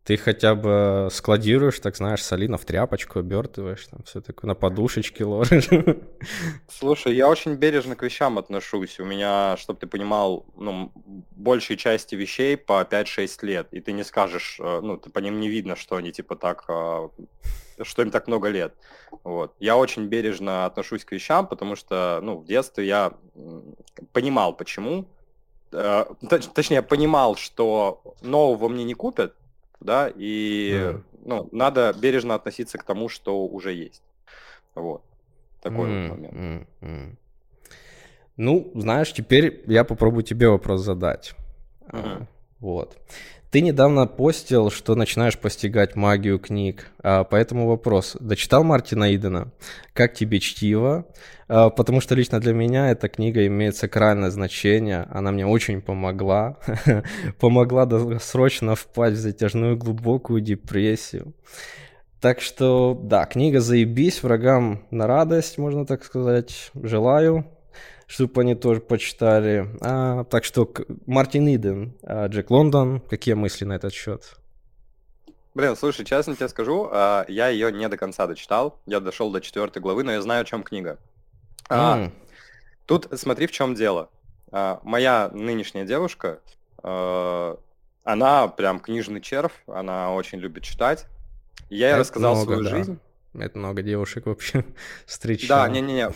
Ты 0.08 0.16
хотя 0.16 0.54
бы 0.54 1.08
складируешь, 1.12 1.80
так 1.80 1.94
знаешь, 1.94 2.24
солидно 2.24 2.56
в 2.56 2.64
тряпочку 2.64 3.18
обертываешь, 3.18 3.84
там 3.88 4.02
все 4.04 4.22
такое, 4.22 4.48
на 4.48 4.54
подушечке 4.54 5.22
ложишь. 5.22 5.68
Слушай, 6.66 7.14
я 7.14 7.28
очень 7.28 7.56
бережно 7.56 7.94
к 7.94 8.02
вещам 8.02 8.38
отношусь. 8.38 8.98
У 9.00 9.04
меня, 9.04 9.58
чтобы 9.58 9.80
ты 9.80 9.86
понимал, 9.86 10.46
ну, 10.56 10.92
большей 11.36 11.76
части 11.76 12.14
вещей 12.14 12.56
по 12.56 12.80
5-6 12.90 13.44
лет, 13.44 13.68
и 13.70 13.80
ты 13.80 13.92
не 13.92 14.02
скажешь, 14.02 14.56
э, 14.58 14.80
ну, 14.82 14.96
ты 14.96 15.10
по 15.10 15.18
ним 15.18 15.40
не 15.40 15.50
видно, 15.50 15.76
что 15.76 15.96
они 15.96 16.10
типа 16.10 16.36
так, 16.36 16.64
э, 16.68 17.08
что 17.82 18.00
им 18.00 18.10
так 18.10 18.28
много 18.28 18.48
лет. 18.48 18.72
Вот. 19.24 19.56
Я 19.58 19.76
очень 19.76 20.06
бережно 20.06 20.64
отношусь 20.64 21.04
к 21.04 21.12
вещам, 21.12 21.46
потому 21.46 21.76
что, 21.76 22.20
ну, 22.22 22.38
в 22.38 22.46
детстве 22.46 22.86
я 22.86 23.12
понимал, 24.14 24.56
почему, 24.56 25.06
э, 25.70 26.04
точнее, 26.54 26.80
понимал, 26.80 27.36
что 27.36 28.00
нового 28.22 28.70
мне 28.70 28.84
не 28.84 28.94
купят, 28.94 29.34
да, 29.80 30.10
и 30.14 30.72
mm. 30.74 31.02
ну, 31.24 31.48
надо 31.52 31.94
бережно 32.00 32.34
относиться 32.34 32.78
к 32.78 32.84
тому, 32.84 33.08
что 33.08 33.46
уже 33.46 33.72
есть. 33.72 34.02
Вот. 34.74 35.02
Такой 35.60 35.88
mm. 35.88 36.08
вот 36.08 36.16
момент. 36.16 36.34
Mm. 36.34 36.66
Mm. 36.80 37.16
Ну, 38.36 38.70
знаешь, 38.74 39.12
теперь 39.12 39.64
я 39.66 39.84
попробую 39.84 40.22
тебе 40.22 40.48
вопрос 40.48 40.82
задать. 40.82 41.34
Mm-hmm. 41.88 42.26
Вот. 42.60 42.96
Ты 43.50 43.62
недавно 43.62 44.06
постил, 44.06 44.70
что 44.70 44.94
начинаешь 44.94 45.38
постигать 45.38 45.96
магию 45.96 46.38
книг, 46.38 46.90
а, 47.02 47.24
поэтому 47.24 47.66
вопрос. 47.66 48.14
Дочитал 48.20 48.62
Мартина 48.62 49.14
Идена? 49.14 49.52
Как 49.94 50.12
тебе 50.12 50.38
чтиво? 50.38 51.06
А, 51.48 51.70
потому 51.70 52.02
что 52.02 52.14
лично 52.14 52.40
для 52.40 52.52
меня 52.52 52.90
эта 52.90 53.08
книга 53.08 53.46
имеет 53.46 53.74
сакральное 53.74 54.28
значение, 54.28 55.06
она 55.10 55.32
мне 55.32 55.46
очень 55.46 55.80
помогла. 55.80 56.58
помогла 57.40 57.86
досрочно 57.86 58.74
впасть 58.74 59.16
в 59.16 59.20
затяжную 59.20 59.78
глубокую 59.78 60.42
депрессию. 60.42 61.32
Так 62.20 62.42
что, 62.42 63.00
да, 63.02 63.24
книга 63.24 63.60
«Заебись», 63.60 64.22
врагам 64.22 64.82
на 64.90 65.06
радость, 65.06 65.56
можно 65.56 65.86
так 65.86 66.04
сказать. 66.04 66.70
Желаю 66.74 67.46
чтобы 68.08 68.40
они 68.40 68.54
тоже 68.54 68.80
почитали. 68.80 69.68
А, 69.82 70.24
так 70.24 70.44
что 70.44 70.72
Мартин 71.06 71.46
Иден, 71.46 71.94
а, 72.02 72.26
Джек 72.26 72.50
Лондон, 72.50 73.00
какие 73.00 73.34
мысли 73.34 73.66
на 73.66 73.74
этот 73.74 73.92
счет? 73.92 74.36
Блин, 75.54 75.76
слушай, 75.76 76.06
честно 76.06 76.34
тебе 76.34 76.48
скажу, 76.48 76.88
а, 76.90 77.26
я 77.28 77.48
ее 77.48 77.70
не 77.70 77.86
до 77.88 77.98
конца 77.98 78.26
дочитал. 78.26 78.80
Я 78.86 79.00
дошел 79.00 79.30
до 79.30 79.42
четвертой 79.42 79.82
главы, 79.82 80.04
но 80.04 80.12
я 80.12 80.22
знаю, 80.22 80.42
о 80.42 80.44
чем 80.46 80.62
книга. 80.62 80.98
Mm. 81.68 82.12
Тут 82.86 83.08
смотри, 83.12 83.46
в 83.46 83.52
чем 83.52 83.74
дело. 83.74 84.08
Моя 84.50 85.28
нынешняя 85.34 85.84
девушка, 85.84 86.40
она 86.82 88.48
прям 88.48 88.80
книжный 88.80 89.20
червь, 89.20 89.52
она 89.66 90.14
очень 90.14 90.38
любит 90.38 90.62
читать. 90.62 91.04
Я 91.68 91.90
ей 91.90 91.96
рассказал 91.96 92.36
много, 92.36 92.54
свою 92.54 92.64
да. 92.64 92.70
жизнь. 92.70 92.98
Это 93.34 93.58
много 93.58 93.82
девушек 93.82 94.24
вообще 94.24 94.64
встречал. 95.04 95.48
Да, 95.48 95.68
не-не-не. 95.68 96.10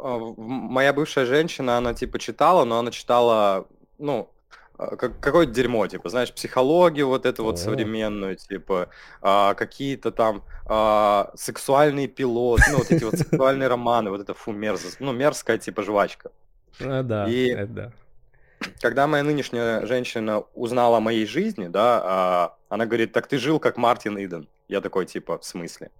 А, 0.00 0.18
моя 0.36 0.92
бывшая 0.92 1.26
женщина, 1.26 1.76
она 1.76 1.94
типа 1.94 2.18
читала, 2.18 2.64
но 2.64 2.78
она 2.78 2.90
читала, 2.90 3.66
ну, 3.98 4.30
а, 4.78 4.96
как, 4.96 5.18
какое-то 5.18 5.52
дерьмо, 5.52 5.86
типа, 5.88 6.08
знаешь, 6.08 6.32
психологию 6.32 7.08
вот 7.08 7.26
эту 7.26 7.42
вот 7.42 7.58
современную, 7.58 8.36
типа, 8.36 8.90
а, 9.20 9.54
какие-то 9.54 10.12
там 10.12 10.44
а, 10.66 11.32
сексуальные 11.34 12.06
пилоты, 12.06 12.62
ну, 12.70 12.78
вот 12.78 12.90
эти 12.90 13.02
вот 13.02 13.18
сексуальные 13.18 13.68
романы, 13.68 14.10
вот 14.10 14.20
это 14.20 14.34
фу, 14.34 14.52
мерзость, 14.52 15.00
ну, 15.00 15.12
мерзкая, 15.12 15.58
типа, 15.58 15.82
жвачка. 15.82 16.30
А, 16.80 17.02
да, 17.02 17.28
И 17.28 17.48
это 17.48 17.72
да. 17.72 17.92
Когда 18.80 19.06
моя 19.06 19.22
нынешняя 19.22 19.86
женщина 19.86 20.44
узнала 20.54 20.98
о 20.98 21.00
моей 21.00 21.26
жизни, 21.26 21.68
да, 21.68 22.00
а, 22.04 22.56
она 22.68 22.86
говорит, 22.86 23.12
так 23.12 23.26
ты 23.26 23.38
жил 23.38 23.58
как 23.58 23.76
Мартин 23.76 24.16
Иден. 24.18 24.48
Я 24.68 24.80
такой, 24.80 25.06
типа, 25.06 25.38
в 25.38 25.44
смысле? 25.44 25.90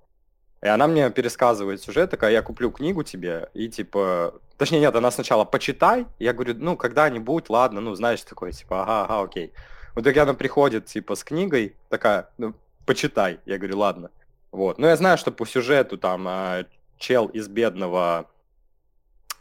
И 0.62 0.66
она 0.66 0.86
мне 0.88 1.10
пересказывает 1.10 1.80
сюжет, 1.80 2.10
такая, 2.10 2.32
я 2.32 2.42
куплю 2.42 2.70
книгу 2.70 3.02
тебе, 3.02 3.48
и 3.54 3.68
типа... 3.68 4.34
Точнее, 4.56 4.80
нет, 4.80 4.96
она 4.96 5.12
сначала 5.12 5.44
почитай, 5.44 6.06
я 6.18 6.32
говорю, 6.32 6.54
ну, 6.58 6.76
когда-нибудь, 6.76 7.48
ладно, 7.48 7.80
ну, 7.80 7.94
знаешь, 7.94 8.22
такой, 8.22 8.50
типа, 8.50 8.82
ага, 8.82 9.04
ага, 9.04 9.22
окей. 9.22 9.52
Вот 9.94 10.04
так 10.04 10.16
она 10.16 10.34
приходит, 10.34 10.86
типа, 10.86 11.14
с 11.14 11.22
книгой, 11.22 11.76
такая, 11.88 12.28
ну, 12.38 12.54
почитай. 12.84 13.38
Я 13.46 13.58
говорю, 13.58 13.78
ладно. 13.78 14.10
Вот. 14.50 14.78
Но 14.78 14.88
я 14.88 14.96
знаю, 14.96 15.18
что 15.18 15.30
по 15.30 15.46
сюжету 15.46 15.98
там 15.98 16.26
а, 16.26 16.64
чел 16.96 17.26
из 17.26 17.46
бедного, 17.48 18.26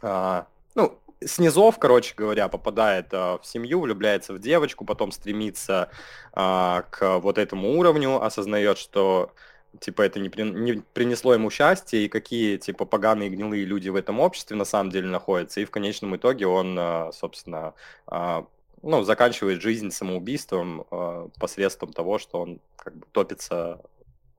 а, 0.02 0.46
ну, 0.74 1.00
снизов, 1.24 1.78
короче 1.78 2.14
говоря, 2.16 2.48
попадает 2.48 3.06
а, 3.12 3.38
в 3.38 3.46
семью, 3.46 3.80
влюбляется 3.80 4.34
в 4.34 4.38
девочку, 4.38 4.84
потом 4.84 5.12
стремится 5.12 5.90
а, 6.32 6.82
к 6.90 7.18
вот 7.18 7.38
этому 7.38 7.78
уровню, 7.78 8.22
осознает, 8.22 8.78
что 8.78 9.32
типа 9.80 10.02
это 10.02 10.20
не, 10.20 10.28
при, 10.28 10.42
не 10.42 10.82
принесло 10.92 11.34
ему 11.34 11.50
счастья, 11.50 11.98
и 11.98 12.08
какие, 12.08 12.56
типа, 12.56 12.84
поганые 12.84 13.30
гнилые 13.30 13.64
люди 13.64 13.88
в 13.88 13.96
этом 13.96 14.20
обществе 14.20 14.56
на 14.56 14.64
самом 14.64 14.90
деле 14.90 15.08
находятся, 15.08 15.60
и 15.60 15.64
в 15.64 15.70
конечном 15.70 16.16
итоге 16.16 16.46
он, 16.46 16.76
а, 16.78 17.10
собственно, 17.12 17.74
а, 18.06 18.46
ну, 18.82 19.02
заканчивает 19.02 19.60
жизнь 19.60 19.90
самоубийством 19.90 20.84
а, 20.90 21.28
посредством 21.38 21.92
того, 21.92 22.18
что 22.18 22.40
он 22.40 22.60
как 22.76 22.96
бы 22.96 23.06
топится 23.12 23.80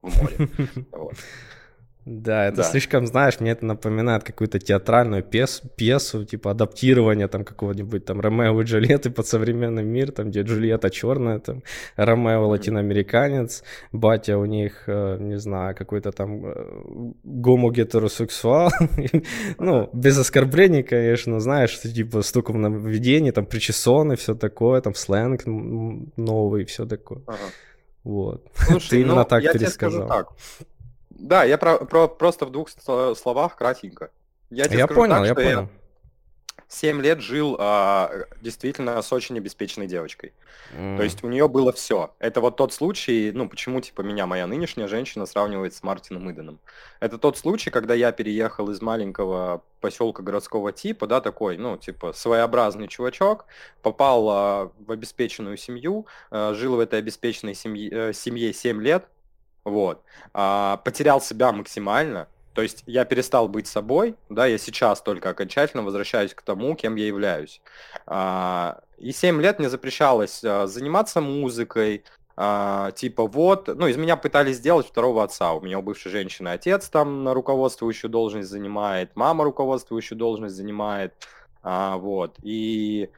в 0.01 0.21
море. 0.21 0.49
Да, 2.05 2.45
это 2.45 2.57
да. 2.57 2.63
слишком, 2.63 3.05
знаешь, 3.05 3.39
мне 3.39 3.51
это 3.51 3.65
напоминает 3.65 4.23
какую-то 4.23 4.57
театральную 4.57 5.21
пьес, 5.21 5.61
пьесу, 5.75 6.23
типа 6.23 6.51
адаптирование 6.51 7.27
там 7.27 7.43
какого-нибудь 7.43 8.05
там 8.05 8.21
Ромео 8.21 8.61
и 8.61 8.63
Джульетты 8.63 9.11
под 9.11 9.27
современный 9.27 9.83
мир, 9.83 10.11
там, 10.11 10.29
где 10.29 10.41
Джульетта 10.41 10.89
черная, 10.89 11.39
там, 11.39 11.61
Ромео 11.97 12.47
латиноамериканец, 12.47 13.63
батя 13.91 14.37
у 14.37 14.45
них, 14.45 14.83
э, 14.87 15.17
не 15.19 15.37
знаю, 15.37 15.75
какой-то 15.75 16.11
там 16.11 16.45
э, 16.45 17.11
гомо-гетеросексуал, 17.23 18.71
ну, 19.59 19.89
без 19.93 20.17
оскорблений, 20.17 20.83
конечно, 20.83 21.39
знаешь, 21.39 21.79
типа 21.79 22.21
стуком 22.21 22.61
на 22.61 22.67
введении, 22.69 23.31
там, 23.31 23.45
причесоны, 23.45 24.15
все 24.15 24.35
такое, 24.35 24.81
там, 24.81 24.95
сленг 24.95 25.41
новый, 25.45 26.63
все 26.63 26.85
такое. 26.85 27.21
Вот. 28.03 28.47
Слушай, 28.55 28.89
Ты 28.89 29.01
именно 29.01 29.15
ну, 29.15 29.25
так 29.25 29.43
пересказал. 29.43 30.27
Скажу. 31.19 31.29
Да, 31.29 31.43
я 31.43 31.57
про, 31.57 31.77
про, 31.79 32.07
просто 32.07 32.45
в 32.45 32.51
двух 32.51 32.69
словах 32.69 33.55
кратенько. 33.55 34.11
Я, 34.49 34.65
тебе 34.65 34.79
я 34.79 34.87
понял, 34.87 35.15
так, 35.15 35.25
я 35.25 35.35
понял. 35.35 35.69
7 36.71 37.01
лет 37.01 37.19
жил 37.19 37.55
а, 37.59 38.11
действительно 38.41 39.01
с 39.01 39.11
очень 39.11 39.35
обеспеченной 39.37 39.87
девочкой. 39.87 40.33
Mm. 40.71 40.97
То 40.97 41.03
есть 41.03 41.23
у 41.23 41.27
нее 41.27 41.47
было 41.47 41.73
все. 41.73 42.13
Это 42.19 42.41
вот 42.41 42.57
тот 42.57 42.73
случай, 42.73 43.31
ну 43.33 43.49
почему 43.49 43.81
типа 43.81 44.01
меня 44.01 44.27
моя 44.27 44.45
нынешняя 44.45 44.87
женщина 44.87 45.25
сравнивает 45.25 45.73
с 45.73 45.81
Мартином 45.81 46.31
Иденом. 46.31 46.59
Это 46.99 47.17
тот 47.17 47.39
случай, 47.39 47.71
когда 47.71 47.95
я 47.95 48.11
переехал 48.11 48.69
из 48.69 48.81
маленького 48.81 49.63
поселка 49.81 50.21
городского 50.21 50.71
типа, 50.71 51.07
да, 51.07 51.21
такой, 51.21 51.57
ну 51.57 51.75
типа 51.75 52.13
своеобразный 52.13 52.87
чувачок, 52.87 53.45
попал 53.81 54.29
а, 54.29 54.71
в 54.77 54.91
обеспеченную 54.91 55.57
семью, 55.57 56.05
а, 56.29 56.53
жил 56.53 56.75
в 56.75 56.79
этой 56.79 56.99
обеспеченной 56.99 57.55
семье, 57.55 57.89
э, 57.91 58.13
семье 58.13 58.53
7 58.53 58.79
лет, 58.79 59.07
вот, 59.63 60.03
а, 60.33 60.77
потерял 60.77 61.21
себя 61.21 61.51
максимально, 61.51 62.27
то 62.53 62.63
есть 62.63 62.83
я 62.87 63.05
перестал 63.05 63.47
быть 63.47 63.67
собой, 63.67 64.15
да, 64.27 64.45
я 64.45 64.57
сейчас 64.57 65.01
только 65.01 65.29
окончательно 65.29 65.81
возвращаюсь 65.81 66.33
к 66.33 66.41
тому, 66.41 66.75
кем 66.75 66.95
я 66.95 67.07
являюсь. 67.07 67.61
А, 68.05 68.81
и 68.97 69.13
7 69.13 69.41
лет 69.41 69.59
мне 69.59 69.69
запрещалось 69.69 70.43
а, 70.43 70.67
заниматься 70.67 71.21
музыкой, 71.21 72.03
а, 72.35 72.91
типа 72.91 73.27
вот, 73.27 73.67
ну, 73.67 73.87
из 73.87 73.95
меня 73.95 74.17
пытались 74.17 74.57
сделать 74.57 74.87
второго 74.87 75.23
отца. 75.23 75.53
У 75.53 75.61
меня 75.61 75.79
у 75.79 75.81
бывшей 75.81 76.11
женщины 76.11 76.49
отец 76.49 76.89
там 76.89 77.23
на 77.23 77.33
руководствующую 77.33 78.09
должность 78.11 78.49
занимает, 78.49 79.15
мама 79.15 79.45
руководствующую 79.45 80.17
должность 80.17 80.55
занимает, 80.55 81.13
вот. 81.63 82.35
И 82.43 83.09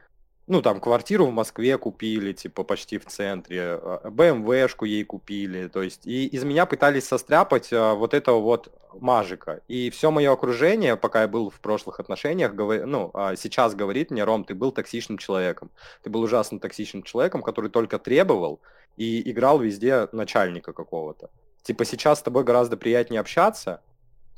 ну, 0.46 0.60
там, 0.60 0.80
квартиру 0.80 1.26
в 1.26 1.32
Москве 1.32 1.78
купили, 1.78 2.32
типа, 2.32 2.64
почти 2.64 2.98
в 2.98 3.06
центре, 3.06 3.78
а, 3.80 4.10
БМВшку 4.10 4.84
ей 4.84 5.04
купили, 5.04 5.68
то 5.68 5.82
есть, 5.82 6.06
и 6.06 6.26
из 6.26 6.44
меня 6.44 6.66
пытались 6.66 7.06
состряпать 7.06 7.72
а, 7.72 7.94
вот 7.94 8.12
этого 8.12 8.40
вот 8.40 8.72
мажика. 9.00 9.60
И 9.68 9.90
все 9.90 10.10
мое 10.10 10.32
окружение, 10.32 10.96
пока 10.96 11.22
я 11.22 11.28
был 11.28 11.50
в 11.50 11.60
прошлых 11.60 12.00
отношениях, 12.00 12.54
говор... 12.54 12.86
ну, 12.86 13.10
а 13.14 13.36
сейчас 13.36 13.74
говорит 13.74 14.10
мне, 14.10 14.24
Ром, 14.24 14.44
ты 14.44 14.54
был 14.54 14.72
токсичным 14.72 15.18
человеком. 15.18 15.70
Ты 16.02 16.10
был 16.10 16.22
ужасно 16.22 16.58
токсичным 16.58 17.02
человеком, 17.02 17.42
который 17.42 17.70
только 17.70 17.98
требовал 17.98 18.60
и 18.96 19.30
играл 19.30 19.58
везде 19.60 20.08
начальника 20.12 20.72
какого-то. 20.72 21.30
Типа, 21.62 21.84
сейчас 21.84 22.18
с 22.18 22.22
тобой 22.22 22.44
гораздо 22.44 22.76
приятнее 22.76 23.20
общаться, 23.20 23.80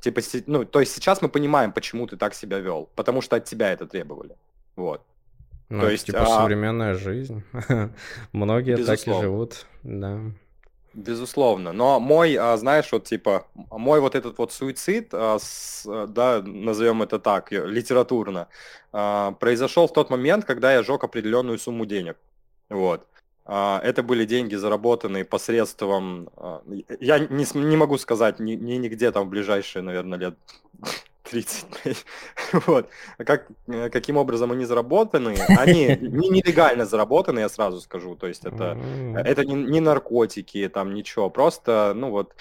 Типа, 0.05 0.21
ну, 0.47 0.67
то 0.67 0.81
есть 0.81 0.93
сейчас 0.93 1.23
мы 1.23 1.31
понимаем, 1.31 1.73
почему 1.73 2.07
ты 2.07 2.19
так 2.19 2.35
себя 2.35 2.59
вел, 2.59 2.91
потому 2.95 3.23
что 3.23 3.37
от 3.37 3.47
тебя 3.47 3.73
это 3.73 3.87
требовали. 3.87 4.37
Вот. 4.77 5.01
Ну, 5.69 5.81
То 5.81 5.91
есть, 5.91 6.07
типа 6.07 6.23
а... 6.23 6.27
современная 6.27 6.95
жизнь. 6.95 7.43
Многие 8.33 8.77
Безусловно. 8.77 8.97
так 8.97 9.09
и 9.09 9.23
живут, 9.23 9.67
да. 9.83 10.21
Безусловно. 10.95 11.73
Но 11.73 11.99
мой, 11.99 12.37
а, 12.37 12.57
знаешь, 12.57 12.93
вот 12.93 13.05
типа, 13.05 13.47
мой 13.71 14.01
вот 14.01 14.15
этот 14.15 14.39
вот 14.39 14.53
суицид, 14.53 15.13
а, 15.13 15.39
да, 15.85 16.41
назовем 16.43 17.03
это 17.03 17.19
так, 17.19 17.51
литературно, 17.51 18.47
а, 18.93 19.33
произошел 19.33 19.89
в 19.89 19.93
тот 19.93 20.11
момент, 20.11 20.45
когда 20.45 20.73
я 20.73 20.85
жег 20.85 21.03
определенную 21.03 21.59
сумму 21.59 21.85
денег. 21.85 22.17
Вот. 22.69 23.07
Это 23.47 24.03
были 24.03 24.25
деньги, 24.25 24.55
заработанные 24.55 25.27
посредством... 25.27 26.31
Я 26.99 27.19
не, 27.19 27.45
не 27.59 27.77
могу 27.77 27.99
сказать 27.99 28.41
ни, 28.41 28.53
ни 28.53 28.77
нигде 28.77 29.13
там 29.13 29.27
в 29.27 29.29
ближайшие, 29.29 29.83
наверное, 29.83 30.19
лет 30.19 30.35
35. 31.31 32.05
Вот. 32.67 32.89
А 33.19 33.25
как, 33.25 33.49
э, 33.67 33.89
каким 33.91 34.17
образом 34.17 34.53
они 34.53 34.65
заработаны? 34.65 35.37
Они 35.59 35.87
не 36.01 36.29
нелегально 36.29 36.87
заработаны, 36.87 37.41
я 37.41 37.49
сразу 37.49 37.81
скажу. 37.81 38.15
То 38.15 38.27
есть 38.27 38.45
это, 38.45 38.79
это 39.17 39.45
не, 39.45 39.55
не 39.55 39.81
наркотики, 39.81 40.69
там 40.69 40.95
ничего. 40.95 41.31
Просто, 41.31 41.93
ну 41.97 42.11
вот, 42.11 42.35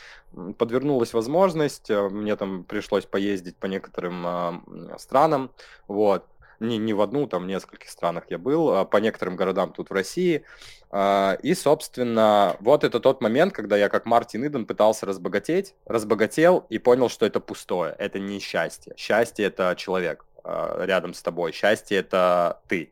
подвернулась 0.57 1.13
возможность, 1.13 1.89
э, 1.89 2.09
мне 2.09 2.35
там 2.35 2.63
пришлось 2.63 3.05
поездить 3.05 3.57
по 3.57 3.67
некоторым 3.67 4.25
э, 4.25 4.97
странам, 4.97 5.51
вот 5.87 6.25
не, 6.59 6.77
не 6.77 6.93
в 6.93 7.01
одну, 7.01 7.27
там 7.27 7.43
в 7.43 7.47
нескольких 7.47 7.89
странах 7.89 8.25
я 8.29 8.37
был, 8.37 8.75
а 8.75 8.85
по 8.85 8.97
некоторым 8.97 9.35
городам 9.35 9.73
тут 9.73 9.89
в 9.89 9.93
России. 9.93 10.43
А, 10.91 11.37
и, 11.41 11.53
собственно, 11.53 12.55
вот 12.59 12.83
это 12.83 12.99
тот 12.99 13.21
момент, 13.21 13.53
когда 13.53 13.77
я, 13.77 13.89
как 13.89 14.05
Мартин 14.05 14.45
Иден, 14.45 14.65
пытался 14.65 15.05
разбогатеть, 15.05 15.75
разбогател 15.85 16.65
и 16.69 16.77
понял, 16.77 17.09
что 17.09 17.25
это 17.25 17.39
пустое, 17.39 17.95
это 17.97 18.19
не 18.19 18.39
счастье. 18.39 18.93
Счастье– 18.97 19.45
это 19.47 19.75
человек 19.77 20.25
а, 20.43 20.85
рядом 20.85 21.13
с 21.13 21.21
тобой, 21.21 21.51
счастье– 21.51 21.97
это 21.99 22.61
ты. 22.67 22.91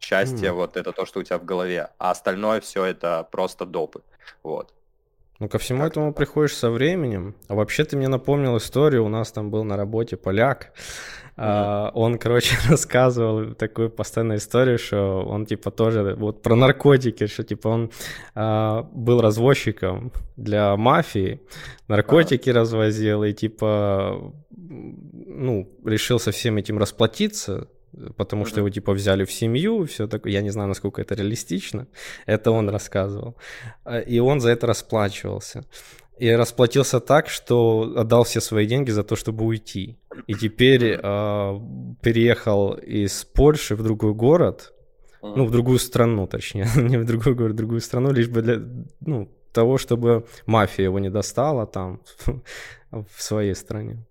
Счастье 0.00 0.48
mm. 0.48 0.52
вот 0.52 0.76
это 0.76 0.92
то, 0.92 1.04
что 1.04 1.20
у 1.20 1.22
тебя 1.22 1.38
в 1.38 1.44
голове, 1.44 1.90
а 1.98 2.10
остальное 2.10 2.60
все 2.60 2.84
это 2.84 3.28
просто 3.30 3.66
допы. 3.66 4.02
Вот. 4.42 4.72
Ну, 5.40 5.48
ко 5.48 5.58
всему 5.58 5.80
как 5.80 5.92
этому 5.92 6.12
приходишь 6.12 6.54
со 6.54 6.70
временем. 6.70 7.34
А 7.48 7.54
вообще 7.54 7.84
ты 7.84 7.96
мне 7.96 8.08
напомнил 8.08 8.58
историю, 8.58 9.04
у 9.04 9.08
нас 9.08 9.32
там 9.32 9.50
был 9.50 9.64
на 9.64 9.76
работе 9.76 10.16
поляк, 10.16 10.72
Uh, 11.36 11.90
он, 11.94 12.18
короче, 12.18 12.54
рассказывал 12.68 13.54
такую 13.54 13.88
постоянную 13.88 14.38
историю, 14.38 14.78
что 14.78 15.22
он, 15.22 15.46
типа, 15.46 15.70
тоже 15.70 16.14
вот 16.18 16.42
про 16.42 16.54
наркотики, 16.54 17.26
что, 17.28 17.44
типа, 17.44 17.68
он 17.68 17.90
uh, 18.34 18.86
был 18.92 19.22
развозчиком 19.22 20.12
для 20.36 20.76
мафии, 20.76 21.40
наркотики 21.88 22.50
uh. 22.50 22.52
развозил 22.52 23.24
и, 23.24 23.32
типа, 23.32 24.34
ну, 24.50 25.70
решил 25.86 26.20
со 26.20 26.30
всем 26.30 26.58
этим 26.58 26.76
расплатиться, 26.78 27.68
потому 28.16 28.44
что 28.44 28.60
его, 28.60 28.70
типа, 28.70 28.92
взяли 28.92 29.24
в 29.24 29.32
семью, 29.32 29.84
все 29.86 30.06
такое. 30.06 30.32
Я 30.32 30.42
не 30.42 30.50
знаю, 30.50 30.68
насколько 30.68 31.02
это 31.02 31.14
реалистично. 31.14 31.86
Это 32.26 32.50
он 32.50 32.68
рассказывал. 32.68 33.36
И 34.06 34.20
он 34.20 34.40
за 34.40 34.50
это 34.50 34.66
расплачивался 34.66 35.64
и 36.20 36.36
расплатился 36.36 37.00
так, 37.00 37.30
что 37.30 37.94
отдал 37.96 38.24
все 38.24 38.40
свои 38.40 38.66
деньги 38.66 38.90
за 38.90 39.02
то, 39.02 39.16
чтобы 39.16 39.46
уйти. 39.46 39.96
И 40.26 40.34
теперь 40.34 40.84
э, 40.84 41.60
переехал 42.02 42.74
из 42.74 43.24
Польши 43.24 43.74
в 43.74 43.82
другой 43.82 44.12
город, 44.12 44.74
ну, 45.22 45.46
в 45.46 45.50
другую 45.50 45.78
страну, 45.78 46.26
точнее, 46.26 46.68
не 46.76 46.98
в 46.98 47.04
другой 47.06 47.34
город, 47.34 47.52
в 47.52 47.56
другую 47.56 47.80
страну, 47.80 48.12
лишь 48.12 48.28
бы 48.28 48.42
для, 48.42 48.60
ну, 49.00 49.28
того, 49.52 49.78
чтобы 49.78 50.26
мафия 50.46 50.84
его 50.84 50.98
не 50.98 51.10
достала 51.10 51.66
там, 51.66 52.00
в 52.90 53.22
своей 53.22 53.54
стране. 53.54 54.04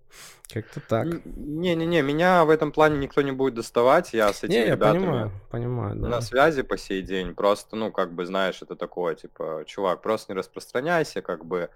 Как-то 0.54 0.80
так. 0.80 1.06
Не-не-не, 1.24 2.02
меня 2.02 2.44
в 2.44 2.50
этом 2.50 2.72
плане 2.72 2.98
никто 2.98 3.22
не 3.22 3.32
будет 3.32 3.54
доставать, 3.54 4.12
я 4.12 4.32
с 4.32 4.42
этими 4.42 4.58
не, 4.58 4.66
ребятами 4.66 4.94
я 4.94 5.00
понимаю, 5.00 5.32
понимаю, 5.50 5.96
да. 5.96 6.08
на 6.08 6.20
связи 6.20 6.62
по 6.62 6.76
сей 6.76 7.02
день, 7.02 7.34
просто, 7.34 7.76
ну, 7.76 7.90
как 7.92 8.12
бы, 8.12 8.26
знаешь, 8.26 8.62
это 8.62 8.76
такое, 8.76 9.14
типа, 9.14 9.64
чувак, 9.66 10.02
просто 10.02 10.32
не 10.32 10.38
распространяйся, 10.38 11.22
как 11.22 11.44
бы, 11.44 11.70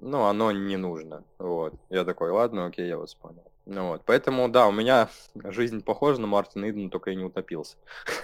ну, 0.00 0.24
оно 0.24 0.52
не 0.52 0.76
нужно. 0.76 1.24
Вот. 1.38 1.74
Я 1.90 2.04
такой, 2.04 2.30
ладно, 2.30 2.66
окей, 2.66 2.88
я 2.88 2.98
вас 2.98 3.14
понял. 3.14 3.44
Ну 3.64 3.88
вот, 3.88 4.02
поэтому, 4.04 4.48
да, 4.48 4.66
у 4.66 4.72
меня 4.72 5.08
жизнь 5.44 5.82
похожа 5.82 6.20
на 6.20 6.26
Мартина 6.26 6.70
Идена, 6.70 6.90
только 6.90 7.10
я 7.10 7.16
не 7.16 7.24
утопился. 7.24 7.76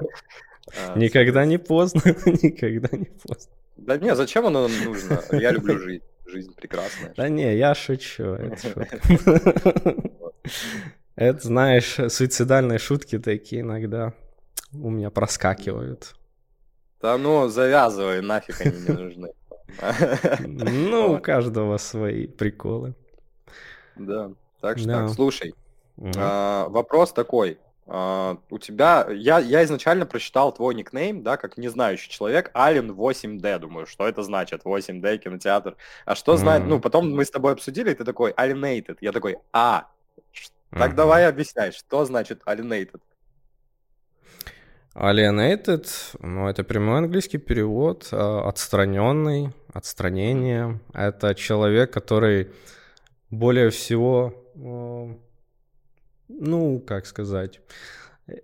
А, 0.77 0.95
никогда 0.95 1.43
не 1.43 1.57
поздно, 1.57 2.01
никогда 2.25 2.95
не 2.95 3.05
поздно. 3.05 3.51
Да 3.77 3.97
не, 3.97 4.15
зачем 4.15 4.45
оно 4.45 4.67
нужно? 4.67 5.19
Я 5.31 5.51
люблю 5.51 5.79
жизнь, 5.79 6.03
жизнь 6.31 6.55
прекрасная. 6.55 7.13
Да 7.15 7.29
не, 7.29 7.55
я 7.55 7.75
шучу, 7.75 8.23
это 11.15 11.47
знаешь, 11.47 11.97
суицидальные 12.11 12.79
шутки 12.79 13.19
такие 13.19 13.61
иногда 13.61 14.13
у 14.73 14.89
меня 14.89 15.09
проскакивают. 15.09 16.15
Да 17.01 17.17
ну, 17.17 17.47
завязывай, 17.47 18.21
нафиг 18.21 18.61
они 18.61 18.79
не 18.79 18.93
нужны. 18.93 19.33
Ну, 20.39 21.13
у 21.13 21.19
каждого 21.19 21.77
свои 21.77 22.27
приколы. 22.27 22.93
Да, 23.95 24.31
так 24.59 24.77
что 24.77 25.07
слушай, 25.09 25.53
а, 26.15 26.67
вопрос 26.69 27.13
такой. 27.13 27.57
А, 27.87 28.37
у 28.49 28.59
тебя, 28.59 29.07
я, 29.11 29.39
я 29.39 29.63
изначально 29.63 30.05
прочитал 30.05 30.53
твой 30.53 30.75
никнейм, 30.75 31.23
да, 31.23 31.37
как 31.37 31.57
незнающий 31.57 32.09
человек, 32.09 32.51
Ален 32.55 32.91
8D, 32.91 33.59
думаю, 33.59 33.85
что 33.85 34.07
это 34.07 34.23
значит, 34.23 34.61
8D, 34.63 35.17
кинотеатр. 35.17 35.75
А 36.05 36.15
что 36.15 36.37
знает, 36.37 36.63
ну, 36.65 36.79
потом 36.79 37.11
мы 37.11 37.25
с 37.25 37.31
тобой 37.31 37.53
обсудили, 37.53 37.91
и 37.91 37.95
ты 37.95 38.05
такой, 38.05 38.31
Alienated. 38.31 38.97
Я 39.01 39.11
такой, 39.11 39.37
а, 39.51 39.87
так 40.69 40.95
давай 40.95 41.27
объясняй, 41.27 41.71
что 41.71 42.05
значит 42.05 42.41
Alienated? 42.45 43.01
Alienated, 44.93 45.87
ну, 46.19 46.47
это 46.49 46.63
прямой 46.63 46.99
английский 46.99 47.39
перевод, 47.39 48.09
а, 48.11 48.47
отстраненный, 48.47 49.53
отстранение. 49.73 50.79
Это 50.93 51.33
человек, 51.33 51.91
который 51.91 52.51
более 53.29 53.69
всего, 53.69 54.33
ну, 56.39 56.79
как 56.79 57.05
сказать, 57.05 57.59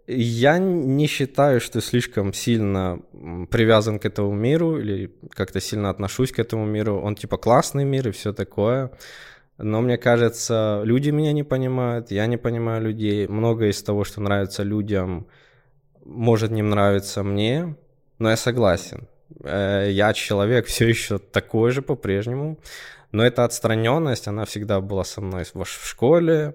я 0.08 0.58
не 0.58 1.08
считаю, 1.08 1.60
что 1.62 1.82
слишком 1.82 2.34
сильно 2.34 3.00
привязан 3.50 4.00
к 4.00 4.06
этому 4.06 4.34
миру 4.34 4.80
или 4.80 5.12
как-то 5.32 5.62
сильно 5.62 5.90
отношусь 5.90 6.32
к 6.32 6.40
этому 6.40 6.66
миру. 6.66 7.00
Он 7.00 7.16
типа 7.16 7.38
классный 7.38 7.86
мир 7.86 8.08
и 8.10 8.12
все 8.12 8.34
такое. 8.34 8.92
Но 9.58 9.82
мне 9.82 9.98
кажется, 9.98 10.82
люди 10.84 11.10
меня 11.10 11.32
не 11.34 11.44
понимают, 11.44 12.12
я 12.12 12.28
не 12.28 12.38
понимаю 12.38 12.84
людей. 12.84 13.28
Многое 13.28 13.70
из 13.70 13.82
того, 13.82 14.04
что 14.04 14.22
нравится 14.22 14.64
людям, 14.64 15.28
может 16.06 16.52
не 16.52 16.62
нравиться 16.62 17.24
мне, 17.24 17.76
но 18.20 18.30
я 18.30 18.38
согласен. 18.38 19.08
Э, 19.44 19.88
я 19.90 20.14
человек 20.14 20.68
все 20.68 20.88
еще 20.88 21.18
такой 21.18 21.72
же 21.72 21.82
по-прежнему, 21.82 22.60
но 23.12 23.26
эта 23.26 23.46
отстраненность, 23.46 24.28
она 24.28 24.46
всегда 24.46 24.80
была 24.80 25.04
со 25.04 25.22
мной 25.22 25.44
в 25.44 25.66
школе, 25.66 26.54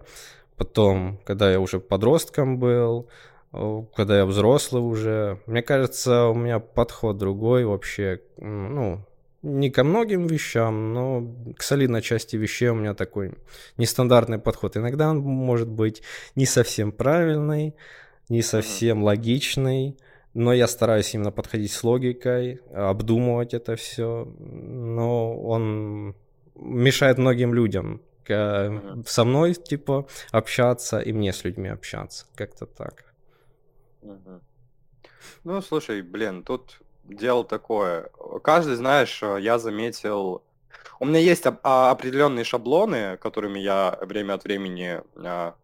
Потом, 0.57 1.19
когда 1.25 1.51
я 1.51 1.61
уже 1.61 1.81
подростком 1.81 2.59
был, 2.59 3.09
когда 3.53 4.19
я 4.19 4.27
взрослый 4.27 4.83
уже, 4.83 5.41
мне 5.47 5.63
кажется, 5.63 6.27
у 6.27 6.35
меня 6.35 6.59
подход 6.59 7.19
другой 7.19 7.65
вообще, 7.65 8.21
ну, 8.39 9.05
не 9.43 9.71
ко 9.71 9.83
многим 9.85 10.27
вещам, 10.27 10.95
но 10.95 11.27
к 11.57 11.63
солидной 11.63 12.01
части 12.01 12.37
вещей 12.37 12.69
у 12.69 12.75
меня 12.75 12.95
такой 12.95 13.35
нестандартный 13.77 14.39
подход. 14.39 14.77
Иногда 14.77 15.11
он 15.11 15.19
может 15.19 15.69
быть 15.69 16.03
не 16.37 16.47
совсем 16.47 16.93
правильный, 16.93 17.75
не 18.29 18.41
совсем 18.43 19.01
mm-hmm. 19.01 19.05
логичный, 19.05 19.97
но 20.33 20.53
я 20.53 20.67
стараюсь 20.67 21.13
именно 21.15 21.33
подходить 21.33 21.73
с 21.73 21.83
логикой, 21.85 22.61
обдумывать 22.73 23.53
это 23.53 23.77
все. 23.77 24.33
Но 24.39 25.37
он 25.37 26.15
мешает 26.55 27.19
многим 27.19 27.53
людям. 27.53 28.01
Со 28.27 29.25
мной, 29.25 29.55
типа, 29.55 30.07
общаться 30.31 31.01
и 31.01 31.13
мне 31.13 31.33
с 31.33 31.45
людьми 31.45 31.69
общаться. 31.69 32.27
Как-то 32.35 32.67
так. 32.67 33.15
Ну, 35.45 35.63
слушай, 35.63 36.03
блин, 36.03 36.43
тут 36.43 36.81
дело 37.05 37.45
такое. 37.45 38.11
Каждый, 38.43 38.77
знаешь, 38.77 39.23
я 39.23 39.59
заметил... 39.59 40.43
У 40.99 41.05
меня 41.05 41.19
есть 41.19 41.45
а, 41.47 41.91
определенные 41.91 42.45
шаблоны, 42.45 43.17
которыми 43.17 43.59
я 43.59 43.99
время 44.03 44.35
от 44.35 44.45
времени 44.45 45.01
а, 45.17 45.55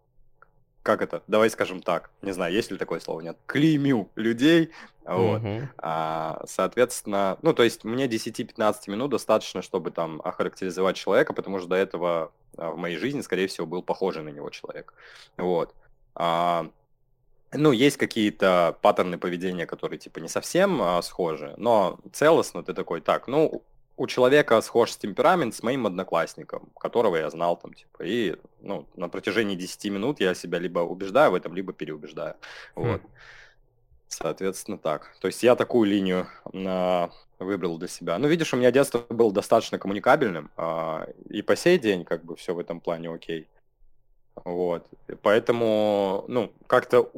как 0.89 1.03
это, 1.03 1.23
давай 1.27 1.51
скажем 1.51 1.83
так, 1.83 2.11
не 2.23 2.33
знаю, 2.33 2.53
есть 2.55 2.71
ли 2.71 2.79
такое 2.79 2.99
слово, 3.01 3.21
нет, 3.21 3.37
клеймю 3.45 4.11
людей, 4.15 4.71
вот, 5.05 5.43
а, 5.77 6.43
соответственно, 6.47 7.39
ну, 7.43 7.53
то 7.53 7.63
есть 7.63 7.85
мне 7.85 8.07
10-15 8.07 8.91
минут 8.91 9.11
достаточно, 9.11 9.61
чтобы 9.61 9.91
там 9.91 10.23
охарактеризовать 10.25 10.97
человека, 10.97 11.35
потому 11.35 11.59
что 11.59 11.69
до 11.69 11.77
этого 11.77 12.33
в 12.57 12.77
моей 12.77 12.97
жизни, 12.97 13.21
скорее 13.21 13.47
всего, 13.47 13.67
был 13.67 13.83
похожий 13.83 14.23
на 14.23 14.31
него 14.31 14.51
человек, 14.51 14.95
вот. 15.37 15.75
А, 16.15 16.71
ну, 17.53 17.73
есть 17.73 17.97
какие-то 17.97 18.77
паттерны 18.83 19.19
поведения, 19.19 19.67
которые, 19.67 19.99
типа, 19.99 20.19
не 20.19 20.29
совсем 20.29 20.83
а, 20.83 21.01
схожи, 21.03 21.55
но 21.57 21.99
целостно 22.13 22.63
ты 22.63 22.75
такой, 22.75 23.01
так, 23.01 23.29
ну, 23.29 23.63
у 23.97 24.07
человека 24.07 24.61
схож 24.61 24.93
с 24.93 24.97
темперамент 24.97 25.55
с 25.55 25.63
моим 25.63 25.87
одноклассником, 25.87 26.71
которого 26.79 27.17
я 27.17 27.29
знал 27.31 27.57
там, 27.57 27.75
типа, 27.75 28.03
и, 28.05 28.37
ну, 28.61 28.87
на 28.97 29.09
протяжении 29.09 29.57
10 29.57 29.91
минут 29.91 30.21
я 30.21 30.35
себя 30.35 30.59
либо 30.59 30.81
убеждаю 30.81 31.33
в 31.33 31.35
этом, 31.35 31.55
либо 31.55 31.73
переубеждаю. 31.73 32.35
Хм. 32.77 32.83
Вот. 32.83 33.03
Соответственно, 34.07 34.79
так. 34.79 35.15
То 35.21 35.27
есть 35.27 35.43
я 35.43 35.57
такую 35.57 35.91
линию 35.91 36.29
а, 36.55 37.11
выбрал 37.39 37.79
для 37.79 37.89
себя. 37.89 38.19
Ну, 38.19 38.29
видишь, 38.29 38.53
у 38.53 38.57
меня 38.57 38.71
детство 38.71 39.05
было 39.09 39.33
достаточно 39.33 39.79
коммуникабельным, 39.79 40.51
а, 40.57 41.09
и 41.29 41.43
по 41.43 41.57
сей 41.57 41.79
день, 41.79 42.05
как 42.05 42.25
бы, 42.25 42.37
все 42.37 42.55
в 42.55 42.59
этом 42.59 42.81
плане 42.81 43.11
окей. 43.11 43.49
Вот. 44.45 44.87
Поэтому, 45.23 46.25
ну, 46.29 46.53
как-то 46.67 47.11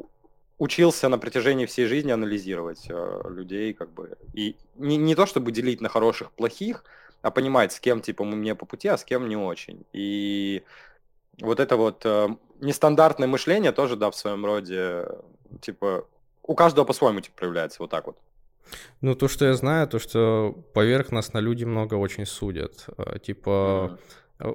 учился 0.58 1.08
на 1.08 1.18
протяжении 1.18 1.66
всей 1.66 1.86
жизни 1.86 2.12
анализировать 2.12 2.86
э, 2.88 3.22
людей, 3.30 3.72
как 3.72 3.90
бы, 3.92 4.16
и 4.34 4.56
не, 4.76 4.98
не 4.98 5.14
то 5.14 5.24
чтобы 5.24 5.52
делить 5.52 5.80
на 5.80 5.88
хороших, 5.88 6.30
плохих, 6.32 6.84
а 7.22 7.30
понимать, 7.30 7.72
с 7.72 7.80
кем, 7.80 8.00
типа, 8.00 8.24
мне 8.24 8.54
по 8.54 8.66
пути, 8.66 8.88
а 8.88 8.98
с 8.98 9.04
кем 9.04 9.28
не 9.28 9.36
очень. 9.36 9.84
И 9.92 10.62
вот 11.40 11.60
это 11.60 11.76
вот 11.76 12.02
э, 12.04 12.28
нестандартное 12.60 13.26
мышление 13.26 13.72
тоже, 13.72 13.96
да, 13.96 14.10
в 14.10 14.16
своем 14.16 14.44
роде, 14.44 15.06
типа, 15.62 16.06
у 16.42 16.54
каждого 16.54 16.84
по-своему, 16.84 17.20
типа, 17.20 17.36
проявляется 17.36 17.82
вот 17.82 17.90
так 17.90 18.06
вот. 18.06 18.18
Ну, 19.00 19.14
то, 19.14 19.28
что 19.28 19.46
я 19.46 19.54
знаю, 19.54 19.88
то, 19.88 19.98
что 19.98 20.64
поверхностно 20.74 21.38
люди 21.38 21.64
много 21.64 21.94
очень 21.94 22.26
судят. 22.26 22.86
Э, 22.98 23.18
типа, 23.18 23.50
mm-hmm 23.50 23.98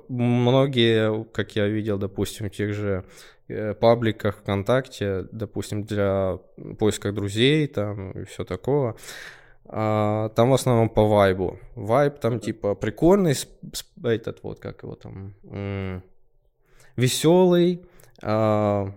Многие, 0.08 1.26
как 1.26 1.56
я 1.56 1.68
видел, 1.68 1.98
допустим, 1.98 2.48
в 2.48 2.52
тех 2.52 2.74
же 2.74 3.06
э, 3.48 3.76
пабликах 3.76 4.38
ВКонтакте, 4.38 5.28
допустим, 5.32 5.84
для 5.84 6.40
поиска 6.80 7.12
друзей 7.12 7.68
там 7.68 8.12
и 8.12 8.24
все 8.24 8.44
такого, 8.44 8.96
а, 9.66 10.30
там 10.30 10.50
в 10.50 10.54
основном 10.54 10.90
по 10.90 11.06
вайбу. 11.06 11.60
Вайб 11.76 12.18
там 12.20 12.40
типа 12.40 12.74
прикольный, 12.74 13.36
этот 14.04 14.42
вот, 14.42 14.60
как 14.60 14.82
его 14.82 14.96
там, 14.96 15.36
веселый, 16.96 17.82
а, 18.24 18.92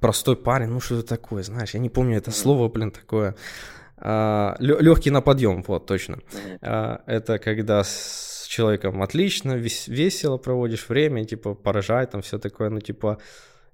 простой 0.00 0.36
парень, 0.36 0.68
ну 0.68 0.80
что 0.80 0.98
это 0.98 1.08
такое, 1.08 1.42
знаешь, 1.42 1.74
я 1.74 1.80
не 1.80 1.88
помню 1.88 2.18
это 2.18 2.30
слово, 2.30 2.68
блин, 2.68 2.90
такое. 2.90 3.34
А, 3.96 4.56
легкий 4.58 5.10
на 5.10 5.20
подъем, 5.20 5.62
вот, 5.66 5.86
точно. 5.86 6.18
Это 6.60 7.38
когда 7.38 7.82
человеком 8.48 9.02
отлично, 9.02 9.52
весело 9.52 10.38
проводишь 10.38 10.88
время, 10.88 11.24
типа, 11.24 11.54
поражает 11.54 12.10
там 12.10 12.22
все 12.22 12.38
такое, 12.38 12.70
ну, 12.70 12.80
типа, 12.80 13.18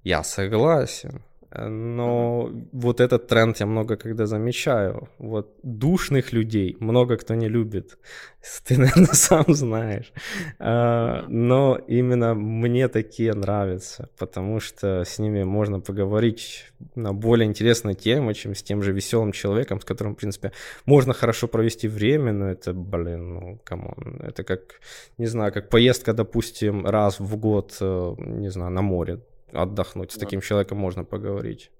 я 0.03 0.23
согласен. 0.23 1.23
Но 1.57 2.49
mm-hmm. 2.49 2.67
вот 2.73 2.99
этот 2.99 3.27
тренд 3.27 3.59
я 3.59 3.65
много 3.65 3.95
когда 3.95 4.25
замечаю. 4.25 5.09
Вот 5.17 5.55
душных 5.63 6.33
людей 6.33 6.77
много 6.79 7.17
кто 7.17 7.35
не 7.35 7.47
любит. 7.47 7.97
Ты, 8.67 8.77
наверное, 8.77 9.05
сам 9.13 9.45
знаешь. 9.47 10.11
А, 10.59 11.25
но 11.27 11.79
именно 11.87 12.33
мне 12.33 12.87
такие 12.87 13.33
нравятся, 13.33 14.09
потому 14.17 14.59
что 14.59 15.03
с 15.03 15.19
ними 15.19 15.43
можно 15.43 15.79
поговорить 15.79 16.71
на 16.95 17.13
более 17.13 17.47
интересные 17.47 17.95
темы, 17.95 18.33
чем 18.33 18.53
с 18.53 18.63
тем 18.63 18.81
же 18.81 18.91
веселым 18.91 19.31
человеком, 19.31 19.79
с 19.79 19.85
которым, 19.85 20.13
в 20.13 20.17
принципе, 20.17 20.51
можно 20.85 21.13
хорошо 21.13 21.47
провести 21.47 21.87
время, 21.87 22.33
но 22.33 22.49
это, 22.49 22.73
блин, 22.73 23.33
ну, 23.33 23.59
come 23.63 23.96
on. 23.96 24.21
Это 24.21 24.43
как, 24.43 24.79
не 25.17 25.27
знаю, 25.27 25.53
как 25.53 25.69
поездка, 25.69 26.13
допустим, 26.13 26.85
раз 26.85 27.19
в 27.19 27.37
год, 27.37 27.77
э, 27.81 28.15
не 28.17 28.49
знаю, 28.49 28.71
на 28.71 28.81
море 28.81 29.19
отдохнуть. 29.55 30.11
С 30.11 30.17
таким 30.17 30.41
человеком 30.41 30.77
можно 30.77 31.03
поговорить. 31.03 31.71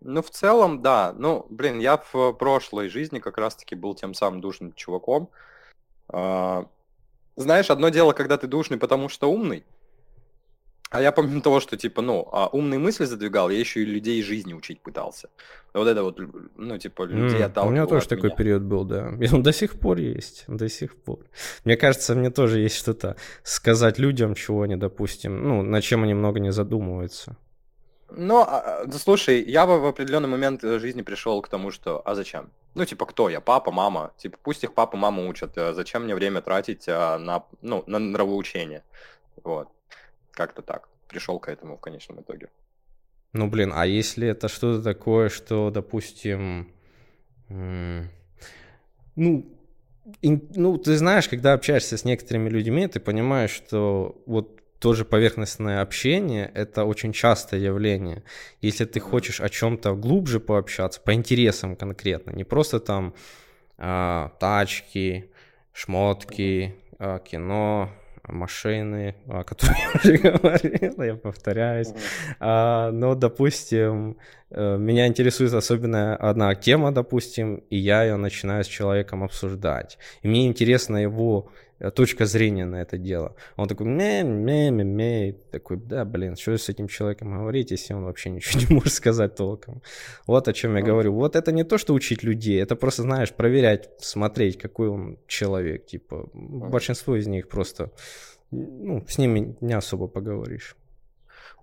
Ну, 0.00 0.22
в 0.22 0.30
целом, 0.30 0.82
да. 0.82 1.14
Ну, 1.16 1.46
блин, 1.50 1.78
я 1.78 2.02
в 2.12 2.32
прошлой 2.32 2.88
жизни 2.88 3.18
как 3.18 3.38
раз-таки 3.38 3.74
был 3.74 3.94
тем 3.94 4.14
самым 4.14 4.40
душным 4.40 4.72
чуваком. 4.74 5.30
А, 6.08 6.66
знаешь, 7.36 7.70
одно 7.70 7.88
дело, 7.88 8.12
когда 8.12 8.36
ты 8.36 8.46
душный, 8.46 8.78
потому 8.78 9.08
что 9.08 9.30
умный, 9.30 9.64
а 10.90 11.02
я 11.02 11.10
помимо 11.10 11.40
того, 11.40 11.60
что, 11.60 11.76
типа, 11.76 12.00
ну, 12.00 12.28
а 12.32 12.46
умные 12.46 12.78
мысли 12.78 13.06
задвигал, 13.06 13.50
я 13.50 13.58
еще 13.58 13.82
и 13.82 13.84
людей 13.84 14.22
жизни 14.22 14.54
учить 14.54 14.80
пытался. 14.80 15.28
Вот 15.74 15.88
это 15.88 16.02
вот, 16.02 16.20
ну, 16.56 16.78
типа, 16.78 17.02
людей 17.02 17.40
mm, 17.40 17.66
У 17.66 17.70
меня 17.70 17.86
тоже 17.86 18.06
такой 18.06 18.28
меня. 18.28 18.36
период 18.36 18.62
был, 18.62 18.84
да. 18.84 19.12
И 19.20 19.34
он 19.34 19.42
до 19.42 19.52
сих 19.52 19.80
пор 19.80 19.98
есть, 19.98 20.44
до 20.46 20.68
сих 20.68 20.94
пор. 20.94 21.18
Мне 21.64 21.76
кажется, 21.76 22.14
мне 22.14 22.30
тоже 22.30 22.60
есть 22.60 22.76
что-то 22.76 23.16
сказать 23.42 23.98
людям, 23.98 24.34
чего 24.34 24.62
они, 24.62 24.76
допустим, 24.76 25.42
ну, 25.48 25.62
на 25.62 25.82
чем 25.82 26.04
они 26.04 26.14
много 26.14 26.38
не 26.38 26.52
задумываются. 26.52 27.36
Ну, 28.08 28.42
а, 28.42 28.84
а, 28.84 28.92
слушай, 28.92 29.42
я 29.42 29.66
бы 29.66 29.80
в 29.80 29.86
определенный 29.86 30.28
момент 30.28 30.62
жизни 30.62 31.02
пришел 31.02 31.42
к 31.42 31.48
тому, 31.48 31.72
что, 31.72 32.00
а 32.04 32.14
зачем? 32.14 32.50
Ну, 32.74 32.84
типа, 32.84 33.06
кто 33.06 33.28
я? 33.28 33.40
Папа, 33.40 33.72
мама? 33.72 34.12
Типа, 34.18 34.38
пусть 34.40 34.62
их 34.62 34.72
папа, 34.72 34.96
мама 34.96 35.26
учат. 35.26 35.58
А 35.58 35.74
зачем 35.74 36.04
мне 36.04 36.14
время 36.14 36.42
тратить 36.42 36.86
на, 36.86 37.42
ну, 37.60 37.82
на 37.86 37.98
нравоучение? 37.98 38.84
Вот. 39.42 39.68
Как-то 40.36 40.60
так. 40.62 40.88
Пришел 41.08 41.38
к 41.40 41.48
этому 41.48 41.78
в 41.78 41.80
конечном 41.80 42.20
итоге. 42.20 42.50
Ну, 43.32 43.48
блин, 43.48 43.72
а 43.74 43.86
если 43.86 44.28
это 44.28 44.48
что-то 44.48 44.82
такое, 44.82 45.30
что, 45.30 45.70
допустим, 45.70 46.72
ну, 47.48 48.02
ну, 50.22 50.78
ты 50.78 50.96
знаешь, 50.96 51.28
когда 51.28 51.54
общаешься 51.54 51.96
с 51.96 52.04
некоторыми 52.04 52.50
людьми, 52.50 52.86
ты 52.86 53.00
понимаешь, 53.00 53.50
что 53.50 54.22
вот 54.26 54.60
тоже 54.78 55.06
поверхностное 55.06 55.80
общение– 55.80 56.50
это 56.54 56.84
очень 56.84 57.12
частое 57.12 57.58
явление. 57.60 58.22
Если 58.60 58.84
ты 58.84 59.00
хочешь 59.00 59.40
о 59.40 59.48
чем-то 59.48 59.94
глубже 59.94 60.38
пообщаться, 60.38 61.00
по 61.00 61.14
интересам 61.14 61.76
конкретно, 61.76 62.32
не 62.32 62.44
просто 62.44 62.78
там 62.78 63.14
а, 63.78 64.32
тачки, 64.38 65.30
шмотки, 65.72 66.76
а, 66.98 67.20
кино, 67.20 67.90
машины, 68.28 69.14
о 69.28 69.44
которых 69.44 69.76
я 69.84 69.90
уже 69.94 70.18
говорил, 70.18 71.02
я 71.02 71.14
повторяюсь. 71.14 71.92
А, 72.40 72.90
но, 72.90 73.14
допустим, 73.14 74.16
э, 74.50 74.76
меня 74.78 75.06
интересует 75.06 75.52
особенно 75.54 76.16
одна 76.16 76.54
тема, 76.54 76.92
допустим, 76.92 77.56
и 77.70 77.76
я 77.76 78.04
ее 78.04 78.16
начинаю 78.16 78.64
с 78.64 78.68
человеком 78.68 79.22
обсуждать. 79.22 79.98
И 80.22 80.28
мне 80.28 80.46
интересна 80.46 80.98
его 80.98 81.50
точка 81.94 82.26
зрения 82.26 82.64
на 82.64 82.76
это 82.76 82.98
дело. 82.98 83.34
Он 83.56 83.68
такой, 83.68 83.86
ме 83.86 85.32
такой, 85.50 85.76
да, 85.76 86.04
блин, 86.04 86.36
что 86.36 86.56
с 86.56 86.68
этим 86.68 86.88
человеком 86.88 87.38
говорить, 87.38 87.70
если 87.70 87.94
он 87.94 88.04
вообще 88.04 88.30
ничего 88.30 88.60
не 88.68 88.74
может 88.74 88.92
сказать 88.92 89.34
толком. 89.34 89.82
Вот 90.26 90.48
о 90.48 90.52
чем 90.52 90.76
я 90.76 90.82
говорю. 90.82 91.12
Вот 91.12 91.36
это 91.36 91.52
не 91.52 91.64
то, 91.64 91.78
что 91.78 91.94
учить 91.94 92.22
людей, 92.22 92.62
это 92.62 92.76
просто, 92.76 93.02
знаешь, 93.02 93.32
проверять, 93.32 93.90
смотреть, 93.98 94.58
какой 94.58 94.88
он 94.88 95.18
человек. 95.26 95.86
Типа, 95.86 96.28
большинство 96.32 97.16
из 97.16 97.26
них 97.26 97.48
просто, 97.48 97.90
ну, 98.50 99.04
с 99.06 99.18
ними 99.18 99.56
не 99.60 99.74
особо 99.74 100.08
поговоришь. 100.08 100.76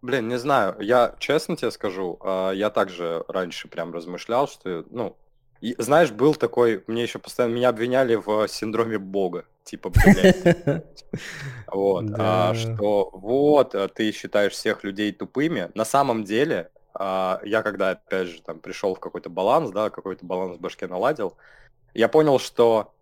Блин, 0.04 0.28
не 0.28 0.38
знаю, 0.38 0.76
я 0.82 1.16
честно 1.18 1.56
тебе 1.56 1.72
скажу, 1.72 2.20
а, 2.20 2.52
я 2.52 2.70
также 2.70 3.24
раньше 3.30 3.70
прям 3.70 3.94
размышлял, 3.94 4.50
что, 4.50 4.84
ну, 4.90 5.16
и, 5.64 5.76
знаешь, 5.78 6.12
был 6.12 6.36
такой, 6.36 6.84
мне 6.88 7.04
еще 7.04 7.20
постоянно, 7.20 7.54
меня 7.54 7.70
обвиняли 7.70 8.16
в 8.16 8.50
синдроме 8.50 8.98
Бога. 8.98 9.46
Типа, 9.64 9.92
блядь. 9.92 10.84
Вот. 11.68 12.06
А, 12.18 12.54
что 12.54 13.10
вот, 13.14 13.74
а, 13.74 13.88
ты 13.88 14.12
считаешь 14.12 14.52
всех 14.52 14.84
людей 14.84 15.14
тупыми. 15.14 15.72
На 15.74 15.86
самом 15.86 16.26
деле, 16.26 16.70
а, 16.94 17.40
я 17.46 17.62
когда, 17.62 17.92
опять 17.92 18.28
же, 18.28 18.42
там 18.42 18.60
пришел 18.60 18.94
в 18.94 19.00
какой-то 19.00 19.30
баланс, 19.30 19.72
да, 19.72 19.90
какой-то 19.90 20.26
баланс 20.26 20.58
в 20.58 20.60
башке 20.60 20.88
наладил, 20.88 21.38
я 21.94 22.10
понял, 22.10 22.40
что 22.40 22.94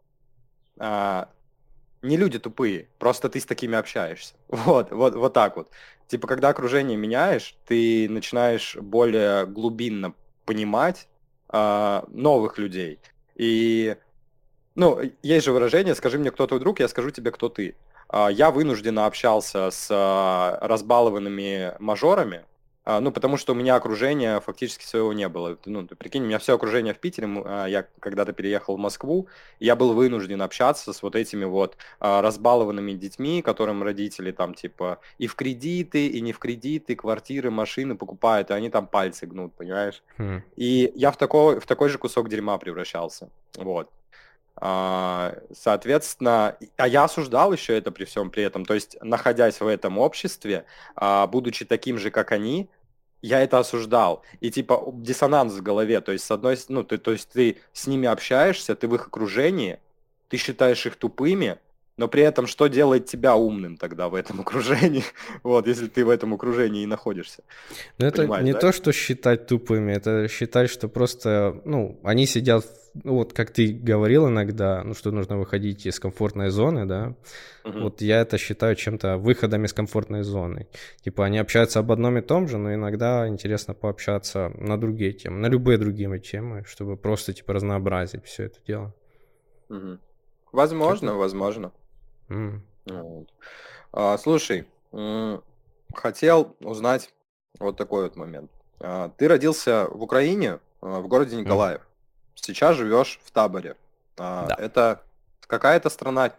не 0.78 2.18
люди 2.18 2.38
тупые, 2.38 2.90
просто 3.00 3.28
ты 3.30 3.40
с 3.40 3.46
такими 3.46 3.76
общаешься. 3.76 4.36
Вот, 4.50 4.92
вот, 4.92 5.16
вот 5.16 5.34
так 5.34 5.58
вот. 5.58 5.72
Типа, 6.06 6.28
когда 6.28 6.50
окружение 6.50 6.96
меняешь, 6.96 7.56
ты 7.66 8.08
начинаешь 8.08 8.76
более 8.76 9.48
глубинно 9.48 10.14
понимать 10.46 11.08
а, 11.52 12.06
новых 12.10 12.58
людей. 12.58 13.00
И, 13.36 13.96
ну, 14.76 15.00
есть 15.22 15.46
же 15.46 15.52
выражение, 15.52 15.96
скажи 15.96 16.18
мне, 16.18 16.32
кто 16.32 16.48
твой 16.48 16.60
друг, 16.60 16.80
я 16.80 16.88
скажу 16.88 17.12
тебе, 17.12 17.32
кто 17.32 17.50
ты. 17.50 17.76
А, 18.08 18.30
я 18.30 18.52
вынужденно 18.52 19.06
общался 19.06 19.72
с 19.72 19.88
а, 19.90 20.58
разбалованными 20.62 21.74
мажорами, 21.80 22.46
а, 22.84 23.00
ну, 23.00 23.12
потому 23.12 23.38
что 23.38 23.54
у 23.54 23.56
меня 23.56 23.76
окружения 23.76 24.40
фактически 24.40 24.86
своего 24.86 25.14
не 25.14 25.30
было. 25.30 25.58
Ну, 25.66 25.86
ты 25.86 25.96
прикинь, 25.96 26.24
у 26.24 26.26
меня 26.26 26.40
все 26.40 26.56
окружение 26.56 26.94
в 26.94 27.00
Питере, 27.00 27.28
а, 27.46 27.66
я 27.66 27.86
когда-то 28.00 28.34
переехал 28.34 28.76
в 28.76 28.80
Москву, 28.80 29.28
я 29.60 29.76
был 29.76 29.94
вынужден 29.94 30.42
общаться 30.42 30.92
с 30.94 31.04
вот 31.04 31.16
этими 31.16 31.46
вот 31.46 31.78
а, 32.00 32.22
разбалованными 32.22 32.94
детьми, 32.94 33.42
которым 33.42 33.84
родители 33.84 34.32
там 34.32 34.56
типа 34.56 35.00
и 35.20 35.28
в 35.28 35.36
кредиты, 35.36 36.08
и 36.08 36.22
не 36.22 36.34
в 36.34 36.40
кредиты, 36.40 36.96
квартиры, 36.96 37.52
машины 37.52 37.96
покупают, 37.96 38.50
и 38.50 38.54
они 38.54 38.70
там 38.70 38.88
пальцы 38.88 39.28
гнут, 39.28 39.54
понимаешь? 39.54 40.02
Хм. 40.18 40.42
И 40.56 40.92
я 40.96 41.12
в 41.12 41.18
такой, 41.18 41.60
в 41.60 41.68
такой 41.68 41.90
же 41.90 41.98
кусок 41.98 42.30
дерьма 42.30 42.58
превращался. 42.58 43.30
Вот. 43.58 43.90
Соответственно, 44.62 46.56
а 46.78 46.88
я 46.88 47.06
осуждал 47.06 47.52
еще 47.52 47.76
это 47.76 47.92
при 47.92 48.06
всем 48.06 48.30
при 48.30 48.44
этом. 48.44 48.64
То 48.64 48.76
есть, 48.76 48.96
находясь 49.02 49.60
в 49.60 49.66
этом 49.66 49.98
обществе, 49.98 50.66
будучи 51.30 51.66
таким 51.66 51.98
же, 51.98 52.12
как 52.12 52.32
они, 52.32 52.70
я 53.24 53.42
это 53.42 53.58
осуждал. 53.58 54.24
И 54.40 54.52
типа 54.52 54.84
диссонанс 54.94 55.54
в 55.54 55.64
голове. 55.64 56.00
То 56.02 56.12
есть, 56.12 56.26
с 56.26 56.32
одной 56.32 56.60
ну, 56.70 56.84
ты, 56.84 57.00
то 57.00 57.12
есть 57.12 57.30
ты 57.32 57.58
с 57.74 57.88
ними 57.88 58.08
общаешься, 58.08 58.76
ты 58.76 58.88
в 58.88 58.94
их 58.94 59.08
окружении, 59.08 59.80
ты 60.30 60.38
считаешь 60.38 60.86
их 60.86 60.96
тупыми, 60.96 61.58
но 62.02 62.08
при 62.08 62.24
этом 62.24 62.48
что 62.48 62.66
делает 62.66 63.06
тебя 63.06 63.36
умным 63.36 63.78
тогда 63.78 64.10
в 64.10 64.16
этом 64.16 64.42
окружении? 64.46 65.04
вот, 65.44 65.68
если 65.68 65.88
ты 65.88 66.04
в 66.04 66.10
этом 66.10 66.34
окружении 66.34 66.82
и 66.82 66.88
находишься. 66.88 67.44
Ну, 68.00 68.08
это 68.08 68.26
не 68.42 68.54
да? 68.54 68.60
то, 68.60 68.72
что 68.72 68.92
считать 68.92 69.46
тупыми, 69.46 69.92
это 69.92 70.28
считать, 70.28 70.72
что 70.72 70.88
просто, 70.88 71.62
ну, 71.64 72.00
они 72.04 72.26
сидят, 72.26 72.66
ну, 73.04 73.14
вот 73.14 73.34
как 73.34 73.52
ты 73.52 73.72
говорил 73.72 74.28
иногда, 74.28 74.84
ну, 74.84 74.96
что 74.96 75.12
нужно 75.12 75.38
выходить 75.38 75.86
из 75.86 76.00
комфортной 76.00 76.50
зоны, 76.50 76.88
да, 76.88 77.14
угу. 77.64 77.82
вот 77.82 78.02
я 78.02 78.22
это 78.22 78.40
считаю 78.40 78.76
чем-то 78.76 79.18
выходом 79.18 79.66
из 79.66 79.74
комфортной 79.74 80.24
зоны. 80.24 80.66
Типа 81.04 81.26
они 81.26 81.38
общаются 81.38 81.80
об 81.80 81.92
одном 81.92 82.18
и 82.18 82.22
том 82.22 82.48
же, 82.48 82.58
но 82.58 82.74
иногда 82.74 83.28
интересно 83.28 83.76
пообщаться 83.76 84.52
на 84.58 84.76
другие 84.80 85.14
темы, 85.14 85.38
на 85.38 85.50
любые 85.50 85.78
другие 85.78 86.20
темы, 86.20 86.64
чтобы 86.68 86.98
просто, 86.98 87.34
типа, 87.34 87.54
разнообразить 87.54 88.26
все 88.26 88.46
это 88.46 88.58
дело. 88.66 88.92
Угу. 89.70 90.00
Возможно, 90.52 91.16
возможно. 91.16 91.72
Вот. 92.86 93.28
А, 93.92 94.18
слушай, 94.18 94.68
хотел 95.94 96.56
узнать 96.60 97.14
вот 97.60 97.78
такой 97.78 98.04
вот 98.04 98.16
момент. 98.16 98.52
А, 98.80 99.10
ты 99.10 99.28
родился 99.28 99.88
в 99.90 100.02
Украине, 100.02 100.60
а, 100.82 101.00
в 101.02 101.08
городе 101.08 101.36
Николаев. 101.36 101.82
Сейчас 102.36 102.76
живешь 102.78 103.20
в 103.24 103.32
таборе. 103.32 103.76
А, 104.18 104.48
Да. 104.48 104.56
Это 104.56 105.04
какая-то 105.48 105.90
страна? 105.90 106.34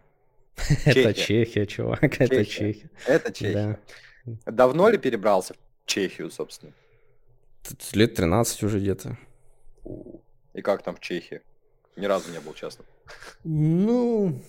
Это 0.85 1.15
Чехия, 1.15 1.67
чувак, 1.67 2.03
это 2.21 2.45
Чехия. 2.45 2.91
Это 3.07 3.33
Чехия. 3.33 3.81
Давно 4.47 4.89
ли 4.89 4.99
перебрался 4.99 5.55
в 5.55 5.87
Чехию, 5.87 6.31
собственно? 6.31 6.73
Лет 7.93 8.15
13 8.15 8.63
уже 8.65 8.79
где-то. 8.81 9.17
И 10.53 10.63
как 10.63 10.83
там 10.83 10.97
в 10.97 11.01
Чехии? 11.01 11.41
Ни 11.97 12.07
разу 12.07 12.31
не 12.33 12.41
был, 12.41 12.55
честно. 12.55 12.85
Ну, 13.45 14.41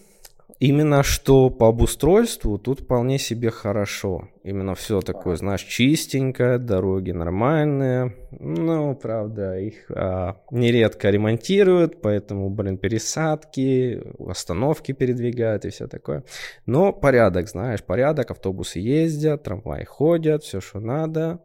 Именно 0.63 1.03
что 1.03 1.49
по 1.49 1.67
обустройству 1.67 2.57
тут 2.57 2.79
вполне 2.79 3.19
себе 3.19 3.51
хорошо. 3.51 4.29
Именно 4.43 4.75
все 4.75 5.01
такое, 5.01 5.35
знаешь, 5.35 5.63
чистенькое, 5.63 6.57
дороги 6.57 7.11
нормальные. 7.11 8.15
Ну, 8.31 8.95
правда, 8.95 9.59
их 9.59 9.91
а, 9.91 10.37
нередко 10.51 11.09
ремонтируют, 11.09 12.01
поэтому, 12.01 12.49
блин, 12.49 12.77
пересадки, 12.77 14.01
остановки 14.25 14.93
передвигают 14.93 15.65
и 15.65 15.69
все 15.69 15.87
такое. 15.87 16.23
Но 16.65 16.93
порядок, 16.93 17.49
знаешь, 17.49 17.83
порядок, 17.83 18.31
автобусы 18.31 18.79
ездят, 18.79 19.43
трамваи 19.43 19.83
ходят, 19.83 20.43
все, 20.43 20.61
что 20.61 20.79
надо, 20.79 21.41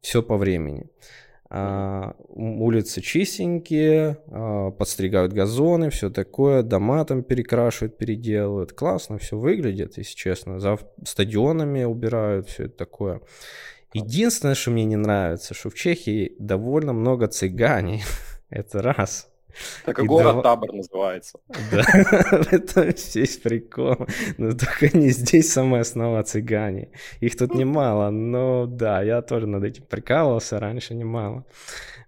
все 0.00 0.24
по 0.24 0.36
времени. 0.36 0.86
А, 1.48 2.16
улицы 2.28 3.00
чистенькие, 3.00 4.18
а, 4.28 4.70
подстригают 4.72 5.32
газоны, 5.32 5.90
все 5.90 6.10
такое, 6.10 6.62
дома 6.62 7.04
там 7.04 7.22
перекрашивают, 7.22 7.98
переделывают. 7.98 8.72
Классно 8.72 9.18
все 9.18 9.38
выглядит, 9.38 9.96
если 9.96 10.14
честно. 10.14 10.58
За 10.58 10.78
стадионами 11.04 11.84
убирают, 11.84 12.48
все 12.48 12.64
это 12.64 12.76
такое. 12.76 13.20
Единственное, 13.92 14.54
что 14.54 14.72
мне 14.72 14.84
не 14.84 14.96
нравится, 14.96 15.54
что 15.54 15.70
в 15.70 15.74
Чехии 15.74 16.34
довольно 16.38 16.92
много 16.92 17.28
цыганей. 17.28 18.02
это 18.50 18.82
раз. 18.82 19.28
Так 19.84 19.98
и, 19.98 20.04
и 20.04 20.06
город 20.06 20.34
дав... 20.34 20.42
Табор 20.42 20.72
называется. 20.72 21.38
Да, 21.70 21.84
это 22.50 22.92
весь 23.14 23.36
прикол. 23.38 24.06
Но 24.38 24.52
только 24.52 24.96
не 24.96 25.10
здесь 25.10 25.52
самое 25.52 25.82
основа 25.82 26.22
цыгане. 26.22 26.90
Их 27.20 27.36
тут 27.36 27.54
немало, 27.54 28.10
но 28.10 28.66
да, 28.66 29.02
я 29.02 29.22
тоже 29.22 29.46
над 29.46 29.64
этим 29.64 29.84
прикалывался 29.84 30.58
раньше 30.58 30.94
немало. 30.94 31.44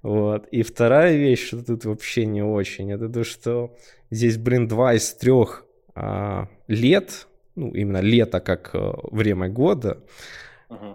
Вот. 0.03 0.47
И 0.49 0.63
вторая 0.63 1.17
вещь, 1.17 1.47
что 1.49 1.65
тут 1.65 1.85
вообще 1.85 2.27
не 2.27 2.43
очень, 2.43 2.93
это 2.93 3.09
то, 3.09 3.25
что 3.25 3.77
здесь, 4.11 4.37
блин, 4.37 4.69
два 4.69 4.95
из 4.95 5.13
трех 5.15 5.65
а, 5.95 6.49
лет, 6.69 7.27
ну, 7.57 7.71
именно 7.73 8.01
лето 8.01 8.41
как 8.41 8.71
а, 8.75 8.97
время 9.11 9.49
года, 9.49 10.05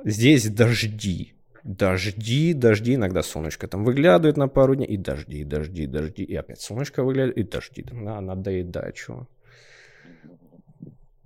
здесь 0.06 0.48
дожди 0.50 1.34
дожди, 1.64 2.54
дожди, 2.54 2.96
иногда 2.96 3.24
солнышко 3.24 3.68
там 3.68 3.84
выглядывает 3.84 4.38
на 4.38 4.48
пару 4.48 4.76
дней, 4.76 4.88
и 4.88 4.98
дожди, 4.98 5.44
дожди, 5.44 5.88
дожди, 5.88 6.24
и 6.24 6.36
опять 6.36 6.62
солнышко 6.62 7.04
выглядывает, 7.04 7.38
и 7.38 7.44
дожди. 7.44 7.86
На, 7.92 8.22
надоедает, 8.22 8.96
чего. 8.96 9.28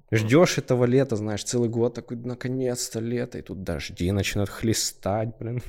Ждешь 0.09 0.57
этого 0.57 0.85
лета, 0.85 1.17
знаешь, 1.17 1.43
целый 1.43 1.69
год 1.69 1.95
такой, 1.95 2.17
наконец-то 2.17 2.99
лето, 2.99 3.39
и 3.39 3.41
тут 3.41 3.63
дожди 3.63 4.11
начинают 4.11 4.49
хлестать, 4.49 5.35
блин. 5.37 5.61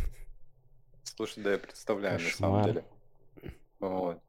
Слушай, 1.02 1.42
да 1.42 1.52
я 1.52 1.58
представляю, 1.58 2.18
Кошмар. 2.18 2.50
на 2.50 2.62
самом 2.62 2.64
деле. 2.64 2.84
Вот. 3.80 4.22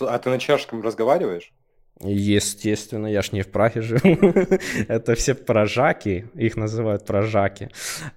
А 0.00 0.18
ты 0.18 0.30
на 0.30 0.38
чешском 0.38 0.82
разговариваешь? 0.82 1.52
Естественно, 2.00 3.06
я 3.06 3.22
ж 3.22 3.32
не 3.32 3.42
в 3.42 3.46
Праге 3.46 3.80
живу. 3.80 4.16
Это 4.88 5.14
все 5.14 5.34
прожаки, 5.34 6.26
их 6.34 6.56
называют 6.56 7.04
прожаки. 7.04 7.68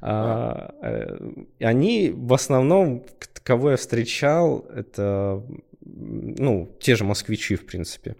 А, 0.02 0.74
э, 0.82 1.18
они 1.60 2.12
в 2.16 2.34
основном, 2.34 3.04
кого 3.44 3.72
я 3.72 3.78
встречал, 3.78 4.66
это 4.76 5.44
ну, 5.86 6.70
те 6.80 6.96
же 6.96 7.04
москвичи, 7.04 7.56
в 7.56 7.66
принципе. 7.66 8.16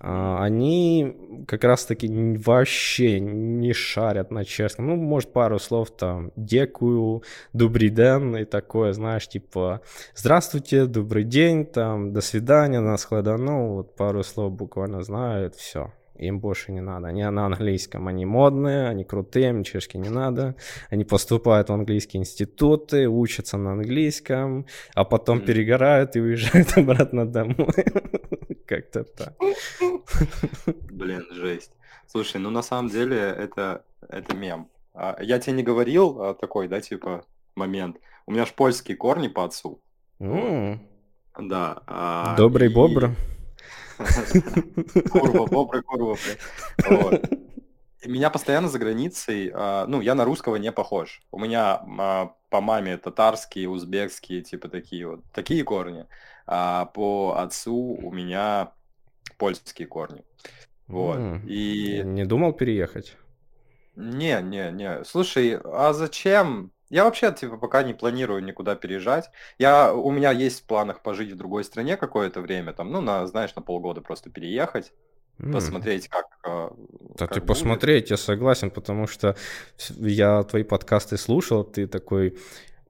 А, 0.00 0.42
они 0.42 1.44
как 1.46 1.64
раз-таки 1.64 2.08
вообще 2.36 3.18
не 3.20 3.72
шарят 3.72 4.30
на 4.30 4.44
чешском. 4.44 4.86
Ну, 4.88 4.96
может, 4.96 5.32
пару 5.32 5.58
слов 5.58 5.90
там 5.90 6.32
«декую», 6.36 7.22
«добрый 7.52 7.88
день» 7.88 8.36
и 8.36 8.44
такое, 8.44 8.92
знаешь, 8.92 9.28
типа 9.28 9.80
«здравствуйте», 10.14 10.86
«добрый 10.86 11.24
день», 11.24 11.64
там 11.64 12.12
«до 12.12 12.20
свидания», 12.20 12.80
«на 12.80 12.96
склада», 12.98 13.36
ну, 13.36 13.74
вот 13.76 13.96
пару 13.96 14.22
слов 14.22 14.52
буквально 14.52 15.02
знают, 15.02 15.54
все. 15.56 15.92
Им 16.18 16.40
больше 16.40 16.72
не 16.72 16.80
надо. 16.80 17.08
Они 17.08 17.24
на 17.24 17.46
английском. 17.46 18.08
Они 18.08 18.24
модные, 18.24 18.88
они 18.88 19.04
крутые, 19.04 19.50
им 19.50 19.64
чешки 19.64 19.98
не 19.98 20.08
надо. 20.08 20.54
Они 20.90 21.04
поступают 21.04 21.68
в 21.68 21.72
английские 21.72 22.20
институты, 22.20 23.08
учатся 23.08 23.56
на 23.58 23.72
английском, 23.72 24.66
а 24.94 25.04
потом 25.04 25.38
mm. 25.38 25.46
перегорают 25.46 26.16
и 26.16 26.20
уезжают 26.20 26.68
обратно 26.78 27.26
домой. 27.26 27.84
Как-то 28.66 29.04
так. 29.04 29.34
Блин, 30.90 31.26
жесть. 31.30 31.72
Слушай, 32.06 32.40
ну 32.40 32.50
на 32.50 32.62
самом 32.62 32.88
деле 32.88 33.18
это, 33.18 33.84
это 34.08 34.34
мем. 34.34 34.68
А, 34.94 35.16
я 35.20 35.38
тебе 35.38 35.56
не 35.56 35.62
говорил 35.62 36.22
а, 36.22 36.34
такой, 36.34 36.68
да, 36.68 36.80
типа, 36.80 37.24
момент. 37.54 37.98
У 38.26 38.32
меня 38.32 38.46
ж 38.46 38.52
польские 38.52 38.96
корни 38.96 39.28
по 39.28 39.44
отцу. 39.44 39.80
Mm. 40.20 40.78
Да. 41.38 41.82
А, 41.86 42.36
Добрый 42.36 42.70
и... 42.70 42.74
бобр. 42.74 43.10
Курва, 45.10 45.46
бобры, 45.46 45.82
курва. 45.82 46.16
Меня 48.04 48.30
постоянно 48.30 48.68
за 48.68 48.78
границей, 48.78 49.50
а, 49.52 49.86
ну, 49.86 50.00
я 50.00 50.14
на 50.14 50.24
русского 50.24 50.56
не 50.56 50.70
похож. 50.70 51.22
У 51.32 51.38
меня 51.40 51.80
а, 51.98 52.32
по 52.50 52.60
маме 52.60 52.96
татарские, 52.98 53.68
узбекские, 53.68 54.42
типа 54.42 54.68
такие 54.68 55.08
вот, 55.08 55.24
такие 55.32 55.64
корни. 55.64 56.06
А 56.46 56.86
по 56.86 57.36
отцу 57.38 57.74
у 57.74 58.12
меня 58.12 58.72
польские 59.38 59.88
корни. 59.88 60.24
Вот. 60.86 61.16
М, 61.16 61.42
И 61.48 62.02
Не 62.04 62.24
думал 62.24 62.52
переехать? 62.52 63.16
не, 63.96 64.40
не, 64.42 64.70
не. 64.70 65.04
Слушай, 65.04 65.58
а 65.64 65.92
зачем? 65.92 66.70
Я 66.90 67.04
вообще, 67.04 67.32
типа, 67.32 67.56
пока 67.56 67.82
не 67.82 67.94
планирую 67.94 68.44
никуда 68.44 68.76
переезжать. 68.76 69.30
Я, 69.58 69.92
у 69.92 70.10
меня 70.10 70.30
есть 70.30 70.60
в 70.62 70.66
планах 70.66 71.02
пожить 71.02 71.32
в 71.32 71.36
другой 71.36 71.64
стране 71.64 71.96
какое-то 71.96 72.40
время, 72.40 72.72
там, 72.72 72.90
ну, 72.92 73.00
на, 73.00 73.26
знаешь, 73.26 73.54
на 73.56 73.62
полгода 73.62 74.00
просто 74.00 74.30
переехать, 74.30 74.92
М. 75.40 75.52
посмотреть, 75.52 76.08
как, 76.08 76.26
э, 76.46 76.70
Да 77.18 77.26
как 77.26 77.34
ты 77.34 77.40
будет. 77.40 77.48
посмотреть, 77.48 78.10
я 78.10 78.16
согласен, 78.16 78.70
потому 78.70 79.06
что 79.06 79.36
я 79.98 80.42
твои 80.44 80.62
подкасты 80.62 81.16
слушал, 81.16 81.64
ты 81.64 81.86
такой 81.86 82.38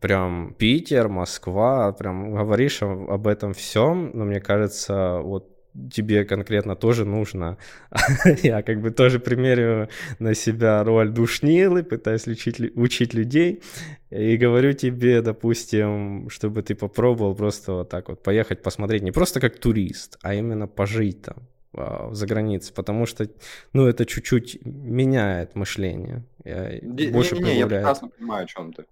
прям 0.00 0.54
Питер, 0.54 1.08
Москва, 1.08 1.90
прям 1.92 2.34
говоришь 2.34 2.82
об 2.82 3.26
этом 3.26 3.54
всем, 3.54 4.10
но 4.14 4.24
мне 4.24 4.40
кажется, 4.40 5.20
вот 5.22 5.55
тебе 5.92 6.24
конкретно 6.24 6.76
тоже 6.76 7.04
нужно. 7.04 7.58
Я 8.42 8.62
как 8.62 8.80
бы 8.80 8.90
тоже 8.90 9.18
примерю 9.18 9.88
на 10.18 10.34
себя 10.34 10.84
роль 10.84 11.10
душнилы, 11.10 11.82
пытаюсь 11.82 12.26
учить, 12.26 12.60
учить 12.76 13.14
людей, 13.14 13.62
и 14.10 14.36
говорю 14.36 14.72
тебе, 14.72 15.22
допустим, 15.22 16.28
чтобы 16.30 16.62
ты 16.62 16.74
попробовал 16.74 17.34
просто 17.34 17.72
вот 17.72 17.88
так 17.88 18.08
вот 18.08 18.22
поехать 18.22 18.62
посмотреть, 18.62 19.02
не 19.02 19.12
просто 19.12 19.40
как 19.40 19.58
турист, 19.58 20.18
а 20.22 20.34
именно 20.34 20.66
пожить 20.66 21.22
там 21.22 21.36
а, 21.74 22.08
за 22.12 22.26
границей, 22.26 22.74
потому 22.74 23.06
что, 23.06 23.28
ну, 23.72 23.86
это 23.86 24.06
чуть-чуть 24.06 24.64
меняет 24.64 25.54
мышление, 25.54 26.24
э, 26.44 26.78
Не, 26.82 27.08
больше 27.08 27.36
не, 27.36 27.42
не, 27.42 27.58
я 27.58 27.66
прекрасно 27.66 28.08
понимаю, 28.08 28.44
о 28.44 28.46
чем 28.46 28.72
ты. 28.72 28.86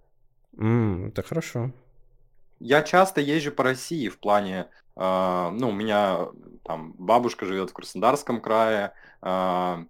М, 0.58 1.08
это 1.08 1.22
хорошо. 1.22 1.72
Я 2.60 2.82
часто 2.82 3.20
езжу 3.20 3.52
по 3.52 3.64
России 3.64 4.08
в 4.08 4.18
плане, 4.18 4.66
а, 4.96 5.50
ну, 5.50 5.70
у 5.70 5.72
меня 5.72 6.28
там 6.64 6.92
бабушка 6.94 7.46
живет 7.46 7.70
в 7.70 7.72
Краснодарском 7.74 8.40
крае, 8.40 8.92
а, 9.22 9.84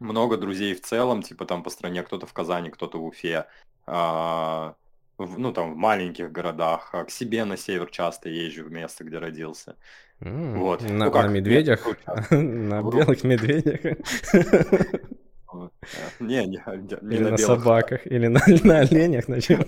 много 0.00 0.36
друзей 0.36 0.74
в 0.74 0.82
целом, 0.82 1.22
типа 1.22 1.46
там 1.46 1.62
по 1.62 1.70
стране, 1.70 2.02
кто-то 2.02 2.26
в 2.26 2.32
Казани, 2.32 2.70
кто-то 2.70 2.98
в 2.98 3.04
Уфе, 3.04 3.46
а, 3.86 4.74
в- 5.18 5.38
ну, 5.38 5.52
там 5.52 5.74
в 5.74 5.76
маленьких 5.76 6.32
городах, 6.32 6.90
а 6.92 7.04
к 7.04 7.10
себе 7.10 7.44
на 7.44 7.56
север 7.56 7.90
часто 7.90 8.28
езжу 8.28 8.64
в 8.64 8.70
место, 8.70 9.04
где 9.04 9.18
родился. 9.18 9.76
Вот. 10.20 10.82
На, 10.82 10.88
Ну 10.88 10.98
на 11.06 11.10
как, 11.10 11.24
нет, 11.24 11.32
медведях, 11.32 11.86
на 12.30 12.82
белых 12.82 13.24
медведях. 13.24 13.80
Не, 16.20 16.46
не, 16.46 16.46
не 16.46 16.98
не 17.02 17.16
или 17.16 17.24
на 17.24 17.30
на 17.30 17.38
собаках, 17.38 18.06
или 18.06 18.26
на, 18.26 18.40
на 18.64 18.80
оленях, 18.80 19.28
на 19.28 19.40
чем? 19.40 19.64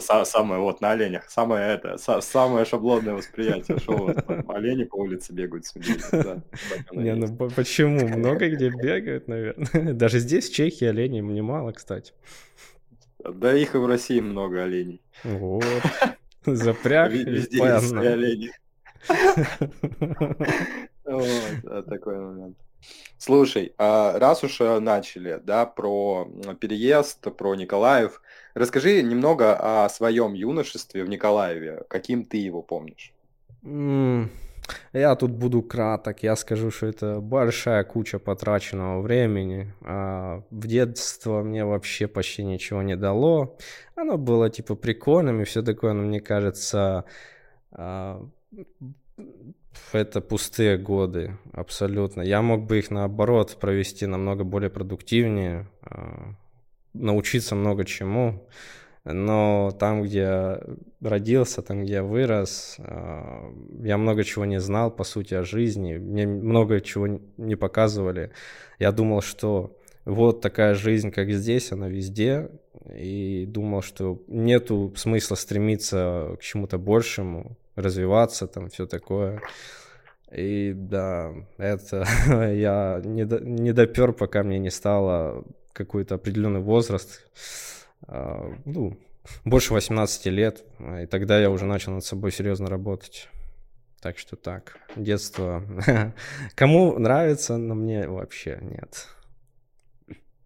Самое 0.00 0.60
вот 0.60 0.80
на 0.80 0.92
оленях, 0.92 1.28
самое 1.28 1.74
это, 1.74 1.94
са- 1.94 2.20
самое 2.20 2.64
шаблонное 2.64 3.14
восприятие, 3.14 3.78
что 3.78 3.96
вот 3.96 4.16
олени 4.48 4.84
по 4.84 4.96
улице 4.96 5.32
бегают 5.32 5.66
с 5.66 5.74
да, 6.12 6.42
Не, 6.92 7.14
ну 7.14 7.36
почему? 7.36 8.06
Много 8.16 8.48
где 8.48 8.70
бегают, 8.70 9.28
наверное. 9.28 9.94
Даже 9.94 10.18
здесь, 10.18 10.48
в 10.48 10.54
Чехии, 10.54 10.86
оленей 10.86 11.20
немало, 11.20 11.72
кстати. 11.72 12.12
Да 13.18 13.54
их 13.54 13.74
и 13.74 13.78
в 13.78 13.86
России 13.86 14.20
много 14.20 14.62
оленей. 14.64 15.00
Вот. 15.22 15.64
Запряг 16.44 17.12
Везде 17.12 17.58
есть 17.58 17.92
олени. 17.92 18.50
Вот, 21.04 21.26
а, 21.66 21.82
такой 21.82 22.18
момент. 22.18 22.56
Слушай, 23.18 23.72
а 23.78 24.18
раз 24.18 24.44
уж 24.44 24.60
э, 24.60 24.80
начали, 24.80 25.40
да, 25.42 25.64
про 25.64 26.28
переезд, 26.60 27.34
про 27.36 27.54
Николаев, 27.54 28.20
расскажи 28.54 29.02
немного 29.02 29.84
о 29.84 29.88
своем 29.88 30.34
юношестве 30.34 31.04
в 31.04 31.08
Николаеве. 31.08 31.84
Каким 31.88 32.24
ты 32.24 32.36
его 32.36 32.60
помнишь? 32.62 33.14
Я 34.92 35.14
тут 35.16 35.30
буду 35.32 35.62
краток. 35.62 36.22
Я 36.22 36.36
скажу, 36.36 36.70
что 36.70 36.86
это 36.86 37.20
большая 37.20 37.84
куча 37.84 38.18
потраченного 38.18 39.00
времени. 39.00 39.72
А 39.82 40.42
В 40.50 40.66
детство 40.66 41.42
мне 41.42 41.64
вообще 41.64 42.06
почти 42.06 42.44
ничего 42.44 42.82
не 42.82 42.96
дало. 42.96 43.56
Оно 43.94 44.18
было 44.18 44.50
типа 44.50 44.74
прикольным 44.74 45.40
и 45.40 45.44
все 45.44 45.62
такое, 45.62 45.92
но 45.92 46.02
мне 46.02 46.20
кажется, 46.20 47.04
а, 47.72 48.22
это 49.92 50.20
пустые 50.20 50.78
годы, 50.78 51.38
абсолютно. 51.52 52.22
Я 52.22 52.42
мог 52.42 52.66
бы 52.66 52.78
их 52.78 52.90
наоборот 52.90 53.56
провести 53.60 54.06
намного 54.06 54.44
более 54.44 54.70
продуктивнее, 54.70 55.68
а, 55.82 56.34
научиться 56.92 57.54
много 57.54 57.84
чему. 57.84 58.46
Но 59.04 59.70
там, 59.78 60.02
где 60.02 60.18
я 60.18 60.60
родился, 61.02 61.60
там, 61.60 61.82
где 61.82 61.94
я 61.94 62.02
вырос, 62.02 62.76
а, 62.78 63.52
я 63.82 63.98
много 63.98 64.24
чего 64.24 64.44
не 64.46 64.60
знал, 64.60 64.90
по 64.90 65.04
сути, 65.04 65.34
о 65.34 65.44
жизни. 65.44 65.96
Мне 65.96 66.26
много 66.26 66.80
чего 66.80 67.20
не 67.36 67.56
показывали. 67.56 68.32
Я 68.78 68.92
думал, 68.92 69.20
что 69.20 69.76
вот 70.04 70.40
такая 70.40 70.74
жизнь, 70.74 71.10
как 71.10 71.30
здесь, 71.30 71.72
она 71.72 71.88
везде. 71.88 72.50
И 72.94 73.46
думал, 73.46 73.82
что 73.82 74.22
нету 74.26 74.92
смысла 74.96 75.36
стремиться 75.36 76.36
к 76.38 76.42
чему-то 76.42 76.78
большему, 76.78 77.56
развиваться, 77.76 78.46
там, 78.46 78.68
все 78.68 78.86
такое. 78.86 79.42
И 80.30 80.72
да, 80.74 81.32
это 81.58 82.04
я 82.52 83.00
не, 83.04 83.24
до- 83.24 83.40
не 83.40 83.72
допер, 83.72 84.12
пока 84.12 84.42
мне 84.42 84.58
не 84.58 84.70
стало 84.70 85.44
какой-то 85.72 86.16
определенный 86.16 86.60
возраст, 86.60 87.24
а, 88.06 88.52
ну, 88.64 88.98
больше 89.44 89.74
18 89.74 90.26
лет, 90.26 90.64
а, 90.78 91.02
и 91.02 91.06
тогда 91.06 91.40
я 91.40 91.50
уже 91.50 91.66
начал 91.66 91.92
над 91.92 92.04
собой 92.04 92.32
серьезно 92.32 92.68
работать. 92.68 93.28
Так 94.00 94.18
что 94.18 94.36
так, 94.36 94.78
детство. 94.96 95.64
Кому 96.54 96.98
нравится, 96.98 97.56
но 97.56 97.74
мне 97.74 98.06
вообще 98.06 98.58
нет. 98.60 99.08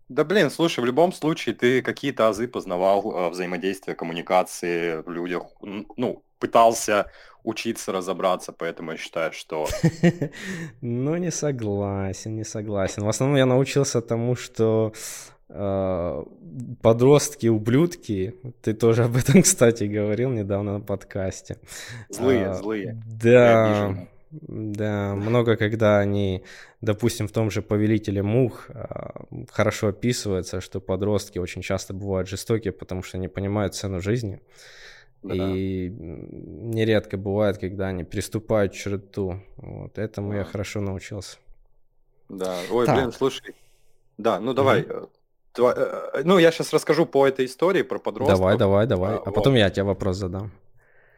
Да 0.09 0.25
блин, 0.25 0.49
слушай, 0.51 0.81
в 0.81 0.87
любом 0.87 1.13
случае 1.13 1.55
ты 1.55 1.83
какие-то 1.83 2.29
азы 2.29 2.49
познавал, 2.49 3.13
э, 3.13 3.31
взаимодействие, 3.31 3.95
коммуникации 3.95 5.03
в 5.03 5.11
людях, 5.11 5.43
ну, 5.61 6.23
пытался 6.39 7.11
учиться 7.45 7.93
разобраться, 7.93 8.53
поэтому 8.53 8.93
я 8.93 8.97
считаю, 8.99 9.33
что 9.33 9.67
Ну, 10.81 11.17
не 11.17 11.31
согласен, 11.31 12.37
не 12.37 12.45
согласен. 12.45 13.05
В 13.05 13.09
основном 13.09 13.39
я 13.39 13.47
научился 13.47 14.01
тому, 14.01 14.37
что 14.37 14.93
э, 15.49 16.25
подростки 16.83 17.47
ублюдки, 17.47 18.35
ты 18.63 18.75
тоже 18.75 19.05
об 19.05 19.17
этом, 19.17 19.43
кстати, 19.43 19.85
говорил 19.85 20.31
недавно 20.31 20.79
на 20.79 20.81
подкасте. 20.81 21.57
злые, 22.11 22.49
А, 22.49 22.55
злые. 22.55 23.03
Да, 23.07 23.97
да, 24.31 25.15
много 25.15 25.57
когда 25.57 26.01
они, 26.01 26.45
допустим, 26.83 27.29
в 27.29 27.33
том 27.33 27.51
же 27.51 27.63
«Повелителе 27.63 28.23
мух» 28.23 28.67
а, 28.69 29.25
хорошо 29.51 29.89
описывается, 29.89 30.61
что 30.61 30.81
подростки 30.81 31.39
очень 31.39 31.63
часто 31.63 31.95
бывают 31.95 32.29
жестокие, 32.29 32.73
потому 32.73 33.03
что 33.03 33.17
не 33.17 33.29
понимают 33.29 33.75
цену 33.75 34.01
жизни. 34.01 34.41
Да. 35.23 35.35
И 35.35 35.89
нередко 35.91 37.17
бывает, 37.17 37.59
когда 37.59 37.89
они 37.89 38.05
приступают 38.05 38.73
черту. 38.73 39.41
Вот 39.57 39.99
этому 39.99 40.35
я 40.35 40.45
хорошо 40.45 40.81
научился. 40.81 41.39
Да, 42.29 42.59
ой, 42.71 42.87
Так. 42.87 42.97
блин, 42.97 43.13
слушай, 43.13 43.55
да, 44.19 44.39
ну 44.39 44.53
давай, 44.53 44.83
э, 44.89 45.07
тва- 45.55 45.75
э, 45.77 46.23
ну 46.25 46.39
я 46.39 46.51
сейчас 46.53 46.73
расскажу 46.73 47.07
по 47.07 47.27
этой 47.27 47.47
истории 47.47 47.83
про 47.83 47.99
подростков. 47.99 48.39
Давай, 48.39 48.57
давай, 48.59 48.87
давай. 48.87 49.15
А, 49.15 49.17
А 49.19 49.23
вот. 49.25 49.35
потом 49.35 49.55
я 49.55 49.71
тебе 49.71 49.85
вопрос 49.85 50.17
задам. 50.19 50.53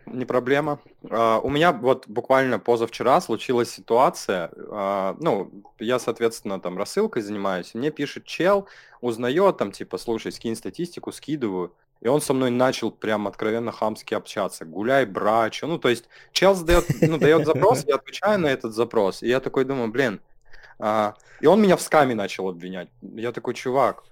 Не 0.07 0.25
проблема. 0.25 0.81
А, 1.11 1.39
У 1.41 1.51
меня 1.51 1.73
вот 1.73 2.09
буквально 2.09 2.59
позавчера 2.59 3.21
случилась 3.21 3.71
ситуация. 3.71 4.51
а, 4.71 5.17
Ну, 5.21 5.51
я, 5.79 5.99
соответственно, 5.99 6.59
там 6.59 6.79
рассылкой 6.79 7.23
занимаюсь. 7.23 7.75
Мне 7.75 7.91
пишет 7.91 8.25
чел, 8.25 8.67
узнает 9.01 9.59
там, 9.59 9.73
типа, 9.73 9.99
слушай, 9.99 10.33
скинь 10.33 10.57
статистику, 10.57 11.13
скидываю. 11.13 11.75
И 12.01 12.09
он 12.09 12.21
со 12.21 12.33
мной 12.33 12.51
начал 12.51 12.91
прям 12.91 13.29
откровенно 13.29 13.73
хамски 13.73 14.15
общаться. 14.15 14.65
Гуляй, 14.65 15.05
брачу. 15.05 15.67
Ну, 15.67 15.79
то 15.79 15.89
есть 15.89 16.09
чел 16.33 16.55
задает, 16.55 16.87
ну, 17.03 17.19
дает 17.19 17.45
запрос, 17.47 17.85
я 17.87 17.97
отвечаю 17.97 18.39
на 18.41 18.47
этот 18.47 18.73
запрос. 18.75 19.23
И 19.23 19.29
я 19.29 19.41
такой 19.41 19.65
думаю, 19.65 19.91
блин. 19.91 20.21
а, 20.79 21.15
И 21.41 21.47
он 21.47 21.61
меня 21.61 21.77
в 21.77 21.83
скаме 21.83 22.15
начал 22.15 22.49
обвинять. 22.49 22.89
Я 23.03 23.33
такой, 23.33 23.53
чувак, 23.55 24.05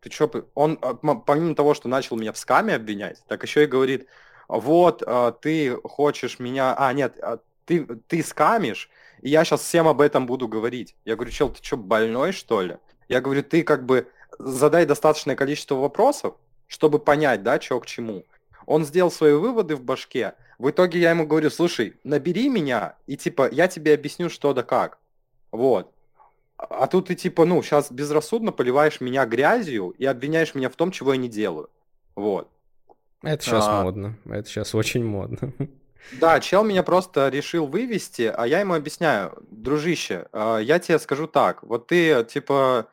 ты 0.00 0.10
чё, 0.10 0.26
п-» 0.26 0.44
он 0.54 0.78
а, 0.82 0.94
помимо 0.94 1.54
того, 1.54 1.74
что 1.74 1.88
начал 1.88 2.16
меня 2.16 2.32
в 2.32 2.38
скаме 2.38 2.74
обвинять, 2.74 3.22
так 3.28 3.42
еще 3.44 3.62
и 3.62 3.66
говорит, 3.66 4.08
вот, 4.48 5.02
а, 5.06 5.30
ты 5.30 5.76
хочешь 5.84 6.40
меня... 6.40 6.74
А, 6.76 6.92
нет, 6.92 7.16
а, 7.22 7.38
ты, 7.64 7.86
ты 8.08 8.22
скамишь, 8.24 8.90
и 9.22 9.30
я 9.30 9.44
сейчас 9.44 9.62
всем 9.62 9.86
об 9.86 10.00
этом 10.00 10.26
буду 10.26 10.48
говорить. 10.48 10.96
Я 11.04 11.14
говорю, 11.14 11.30
чел, 11.30 11.50
ты 11.50 11.62
что, 11.62 11.76
больной, 11.76 12.32
что 12.32 12.60
ли? 12.60 12.78
Я 13.08 13.20
говорю, 13.20 13.42
ты 13.44 13.62
как 13.62 13.86
бы 13.86 14.08
задай 14.38 14.84
достаточное 14.84 15.36
количество 15.36 15.76
вопросов, 15.76 16.34
чтобы 16.66 16.98
понять, 16.98 17.42
да, 17.42 17.60
что 17.60 17.80
к 17.80 17.86
чему. 17.86 18.24
Он 18.66 18.84
сделал 18.84 19.10
свои 19.10 19.32
выводы 19.32 19.76
в 19.76 19.82
башке. 19.82 20.34
В 20.58 20.70
итоге 20.70 20.98
я 20.98 21.10
ему 21.10 21.26
говорю, 21.26 21.50
слушай, 21.50 21.94
набери 22.02 22.48
меня, 22.48 22.96
и 23.06 23.16
типа 23.16 23.48
я 23.52 23.68
тебе 23.68 23.94
объясню, 23.94 24.28
что 24.30 24.52
да 24.52 24.62
как. 24.62 24.98
Вот. 25.52 25.92
А 26.56 26.86
тут 26.86 27.08
ты 27.08 27.14
типа, 27.14 27.44
ну, 27.44 27.62
сейчас 27.62 27.92
безрассудно 27.92 28.50
поливаешь 28.50 29.00
меня 29.00 29.26
грязью 29.26 29.90
и 29.90 30.06
обвиняешь 30.06 30.54
меня 30.54 30.70
в 30.70 30.76
том, 30.76 30.90
чего 30.90 31.12
я 31.12 31.18
не 31.18 31.28
делаю. 31.28 31.68
Вот. 32.14 32.50
Это 33.22 33.44
сейчас 33.44 33.66
А. 33.68 33.82
модно. 33.82 34.16
Это 34.24 34.48
сейчас 34.48 34.74
очень 34.74 35.04
модно. 35.04 35.52
Да, 36.20 36.38
чел 36.38 36.62
меня 36.62 36.84
просто 36.84 37.28
решил 37.30 37.66
вывести, 37.66 38.32
а 38.32 38.46
я 38.46 38.60
ему 38.60 38.74
объясняю, 38.74 39.36
дружище, 39.50 40.28
а, 40.32 40.58
я 40.58 40.78
тебе 40.78 41.00
скажу 41.00 41.26
так, 41.26 41.64
вот 41.64 41.88
ты, 41.88 42.24
типа, 42.24 42.86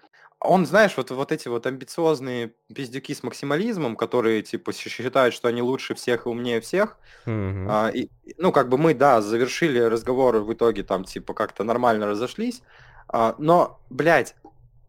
он, 0.44 0.66
знаешь, 0.66 0.96
вот, 0.98 1.12
вот 1.12 1.32
эти 1.32 1.48
вот 1.48 1.66
амбициозные 1.66 2.54
пиздюки 2.74 3.14
с 3.14 3.24
максимализмом, 3.24 3.96
которые, 3.96 4.42
типа, 4.42 4.74
считают, 4.74 5.34
что 5.34 5.48
они 5.48 5.62
лучше 5.62 5.96
всех 5.96 6.26
и 6.26 6.30
умнее 6.30 6.62
всех, 6.62 6.98
Мгм. 7.26 7.68
а, 7.70 7.90
и, 7.90 8.10
ну, 8.38 8.52
как 8.52 8.70
бы 8.70 8.78
мы, 8.78 8.94
да, 8.94 9.22
завершили 9.22 9.80
разговор, 9.80 10.38
в 10.38 10.54
итоге 10.54 10.84
там, 10.84 11.04
типа, 11.06 11.34
как-то 11.34 11.64
нормально 11.64 12.08
разошлись, 12.08 12.62
а, 13.08 13.36
но, 13.38 13.80
блядь, 13.90 14.36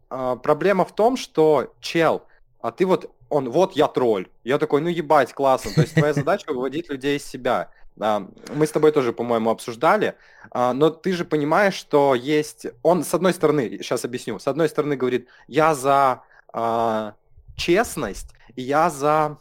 а, 0.09 0.35
проблема 0.35 0.85
в 0.85 0.93
том, 0.93 1.17
что, 1.17 1.73
чел, 1.79 2.23
а 2.61 2.71
ты 2.71 2.85
вот, 2.85 3.11
он, 3.29 3.49
вот 3.49 3.73
я 3.73 3.87
тролль. 3.87 4.27
Я 4.43 4.57
такой, 4.57 4.81
ну 4.81 4.89
ебать, 4.89 5.33
классно. 5.33 5.71
То 5.73 5.81
есть 5.81 5.93
твоя 5.93 6.13
задача 6.15 6.51
выводить 6.51 6.89
людей 6.89 7.17
из 7.17 7.25
себя. 7.25 7.71
Мы 7.97 8.67
с 8.67 8.71
тобой 8.71 8.91
тоже, 8.91 9.13
по-моему, 9.13 9.49
обсуждали, 9.49 10.15
а, 10.51 10.73
но 10.73 10.89
ты 10.89 11.13
же 11.13 11.23
понимаешь, 11.23 11.75
что 11.75 12.13
есть... 12.13 12.67
Он, 12.83 13.03
с 13.03 13.13
одной 13.13 13.33
стороны, 13.33 13.77
сейчас 13.81 14.03
объясню, 14.03 14.37
с 14.37 14.47
одной 14.47 14.67
стороны 14.67 14.97
говорит, 14.97 15.29
я 15.47 15.73
за 15.75 16.23
а, 16.51 17.15
честность, 17.55 18.33
я 18.55 18.89
за 18.89 19.37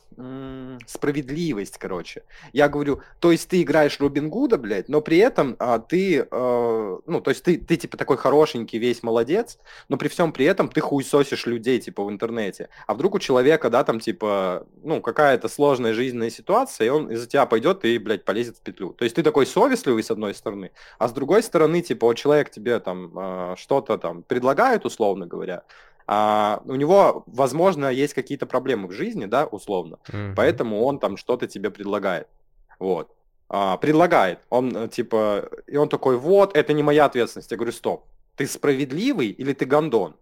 справедливость, 0.87 1.79
короче. 1.79 2.23
Я 2.53 2.69
говорю, 2.69 3.01
то 3.21 3.33
есть 3.33 3.49
ты 3.49 3.63
играешь 3.63 3.99
Робин 4.01 4.31
Гуда, 4.31 4.59
блядь, 4.59 4.89
но 4.89 5.01
при 5.01 5.19
этом 5.19 5.57
а, 5.59 5.79
ты, 5.79 6.27
э, 6.31 6.99
ну, 7.07 7.21
то 7.21 7.31
есть 7.31 7.43
ты, 7.43 7.57
ты 7.59 7.77
типа 7.77 7.97
такой 7.97 8.17
хорошенький, 8.17 8.79
весь 8.79 9.03
молодец, 9.03 9.59
но 9.89 9.97
при 9.97 10.09
всем 10.09 10.33
при 10.33 10.47
этом 10.47 10.69
ты 10.69 10.81
хуесосишь 10.81 11.47
людей, 11.47 11.81
типа, 11.81 12.05
в 12.05 12.11
интернете. 12.11 12.69
А 12.87 12.95
вдруг 12.95 13.15
у 13.15 13.19
человека, 13.19 13.71
да, 13.71 13.85
там, 13.85 14.01
типа, 14.01 14.67
ну, 14.83 15.01
какая-то 15.01 15.49
сложная 15.49 15.95
жизненная 15.95 16.31
ситуация, 16.31 16.87
и 16.87 16.91
он 16.91 17.11
из-за 17.11 17.27
тебя 17.27 17.47
пойдет 17.47 17.85
и, 17.85 17.99
блядь, 17.99 18.25
полезет 18.25 18.57
в 18.57 18.61
петлю. 18.61 18.91
То 18.91 19.05
есть 19.05 19.17
ты 19.17 19.23
такой 19.23 19.47
совестливый, 19.47 20.03
с 20.03 20.11
одной 20.11 20.35
стороны, 20.35 20.71
а 20.99 21.09
с 21.09 21.13
другой 21.13 21.43
стороны, 21.43 21.83
типа, 21.83 22.15
человек 22.15 22.51
тебе 22.51 22.79
там 22.81 23.13
э, 23.17 23.55
что-то 23.57 23.99
там 23.99 24.23
предлагает, 24.23 24.85
условно 24.85 25.27
говоря, 25.27 25.63
а 26.07 26.63
у 26.65 26.75
него, 26.75 27.25
возможно, 27.27 27.87
есть 27.91 28.15
какие-то 28.15 28.47
проблемы 28.47 28.89
в 28.89 28.93
жизни, 28.93 29.27
да, 29.27 29.47
условно, 29.47 29.99
Мгм. 30.09 30.35
поэтому 30.37 30.83
он 30.85 30.99
там 30.99 31.17
что-то 31.17 31.47
тебе 31.47 31.71
предлагает. 31.71 32.29
Вот. 32.79 33.11
А, 33.49 33.77
предлагает. 33.77 34.39
Он 34.51 34.77
э, 34.77 34.89
типа, 34.89 35.49
и 35.67 35.77
он 35.77 35.89
такой, 35.89 36.17
вот, 36.17 36.57
это 36.57 36.73
не 36.73 36.83
моя 36.83 37.05
ответственность. 37.05 37.51
Я 37.51 37.57
говорю, 37.57 37.73
стоп, 37.73 38.05
ты 38.37 38.47
справедливый 38.47 39.29
или 39.29 39.53
ты 39.53 39.65
гондон? 39.65 40.17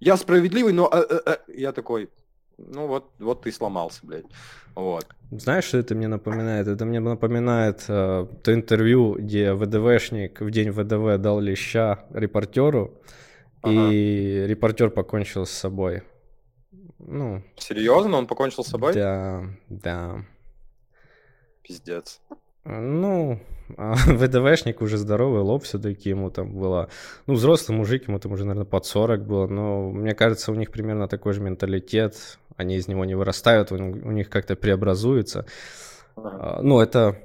Я 0.00 0.16
справедливый, 0.16 0.72
но... 0.72 0.88
э, 0.92 1.04
э, 1.08 1.20
э». 1.26 1.36
Я 1.54 1.72
такой, 1.72 2.08
ну 2.58 2.86
вот, 2.86 3.10
вот 3.18 3.42
ты 3.42 3.52
сломался, 3.52 4.00
блядь. 4.02 4.24
Вот. 4.74 5.06
Знаешь, 5.30 5.64
что 5.64 5.78
это 5.78 5.94
мне 5.94 6.08
напоминает? 6.08 6.68
Это 6.68 6.84
мне 6.84 7.00
напоминает 7.00 7.84
э, 7.88 8.26
то 8.42 8.54
интервью, 8.54 9.14
где 9.18 9.52
ВДВшник 9.52 10.40
в 10.40 10.50
день 10.50 10.70
ВДВ 10.70 11.18
дал 11.18 11.40
леща 11.40 12.04
репортеру, 12.12 12.94
и 13.70 14.46
репортер 14.46 14.90
покончил 14.90 15.46
с 15.46 15.50
собой. 15.50 16.02
Ну, 16.98 17.42
Серьезно, 17.56 18.16
он 18.16 18.26
покончил 18.26 18.64
с 18.64 18.68
собой? 18.68 18.92
да, 18.94 19.44
да. 19.68 20.24
Пиздец. 21.62 22.20
Ну, 22.64 23.40
а 23.76 23.94
ВДВшник 24.06 24.80
уже 24.80 24.96
здоровый, 24.96 25.42
лоб 25.42 25.64
все-таки 25.64 26.10
ему 26.10 26.30
там 26.30 26.52
было... 26.52 26.88
Ну, 27.26 27.34
взрослый 27.34 27.76
мужик, 27.76 28.08
ему 28.08 28.18
там 28.18 28.32
уже, 28.32 28.44
наверное, 28.44 28.68
под 28.68 28.86
40 28.86 29.24
было, 29.24 29.46
но 29.46 29.90
мне 29.90 30.14
кажется, 30.14 30.52
у 30.52 30.54
них 30.54 30.70
примерно 30.70 31.08
такой 31.08 31.32
же 31.32 31.40
менталитет, 31.40 32.38
они 32.56 32.76
из 32.76 32.88
него 32.88 33.04
не 33.04 33.14
вырастают, 33.14 33.72
у 33.72 33.76
у 33.76 33.78
них 34.10 34.30
как-то 34.30 34.56
преобразуется. 34.56 35.46
Ага. 36.16 36.58
А, 36.58 36.62
Ну, 36.62 36.80
это 36.80 37.20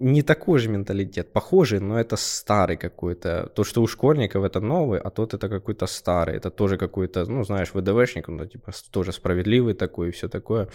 не 0.00 0.22
такой 0.22 0.58
же 0.58 0.68
менталитет, 0.68 1.32
похожий, 1.32 1.80
но 1.80 1.98
это 1.98 2.16
старый 2.16 2.76
какой-то. 2.76 3.50
То, 3.54 3.64
что 3.64 3.82
у 3.82 3.86
школьников 3.86 4.44
это 4.44 4.60
новый, 4.60 5.00
а 5.00 5.10
тот 5.10 5.34
это 5.34 5.48
какой-то 5.48 5.86
старый. 5.86 6.36
Это 6.36 6.50
тоже 6.50 6.76
какой-то, 6.76 7.24
ну, 7.26 7.44
знаешь, 7.44 7.74
ВДВшник, 7.74 8.28
он 8.28 8.48
типа 8.48 8.72
тоже 8.90 9.12
справедливый 9.12 9.74
такой 9.74 10.08
и 10.08 10.10
все 10.10 10.28
такое. 10.28 10.68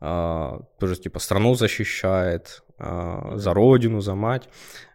А, 0.00 0.60
тоже 0.78 0.96
типа 0.96 1.18
страну 1.18 1.54
защищает, 1.54 2.62
а, 2.78 3.36
за 3.36 3.54
родину, 3.54 4.00
за 4.00 4.14
мать. 4.14 4.48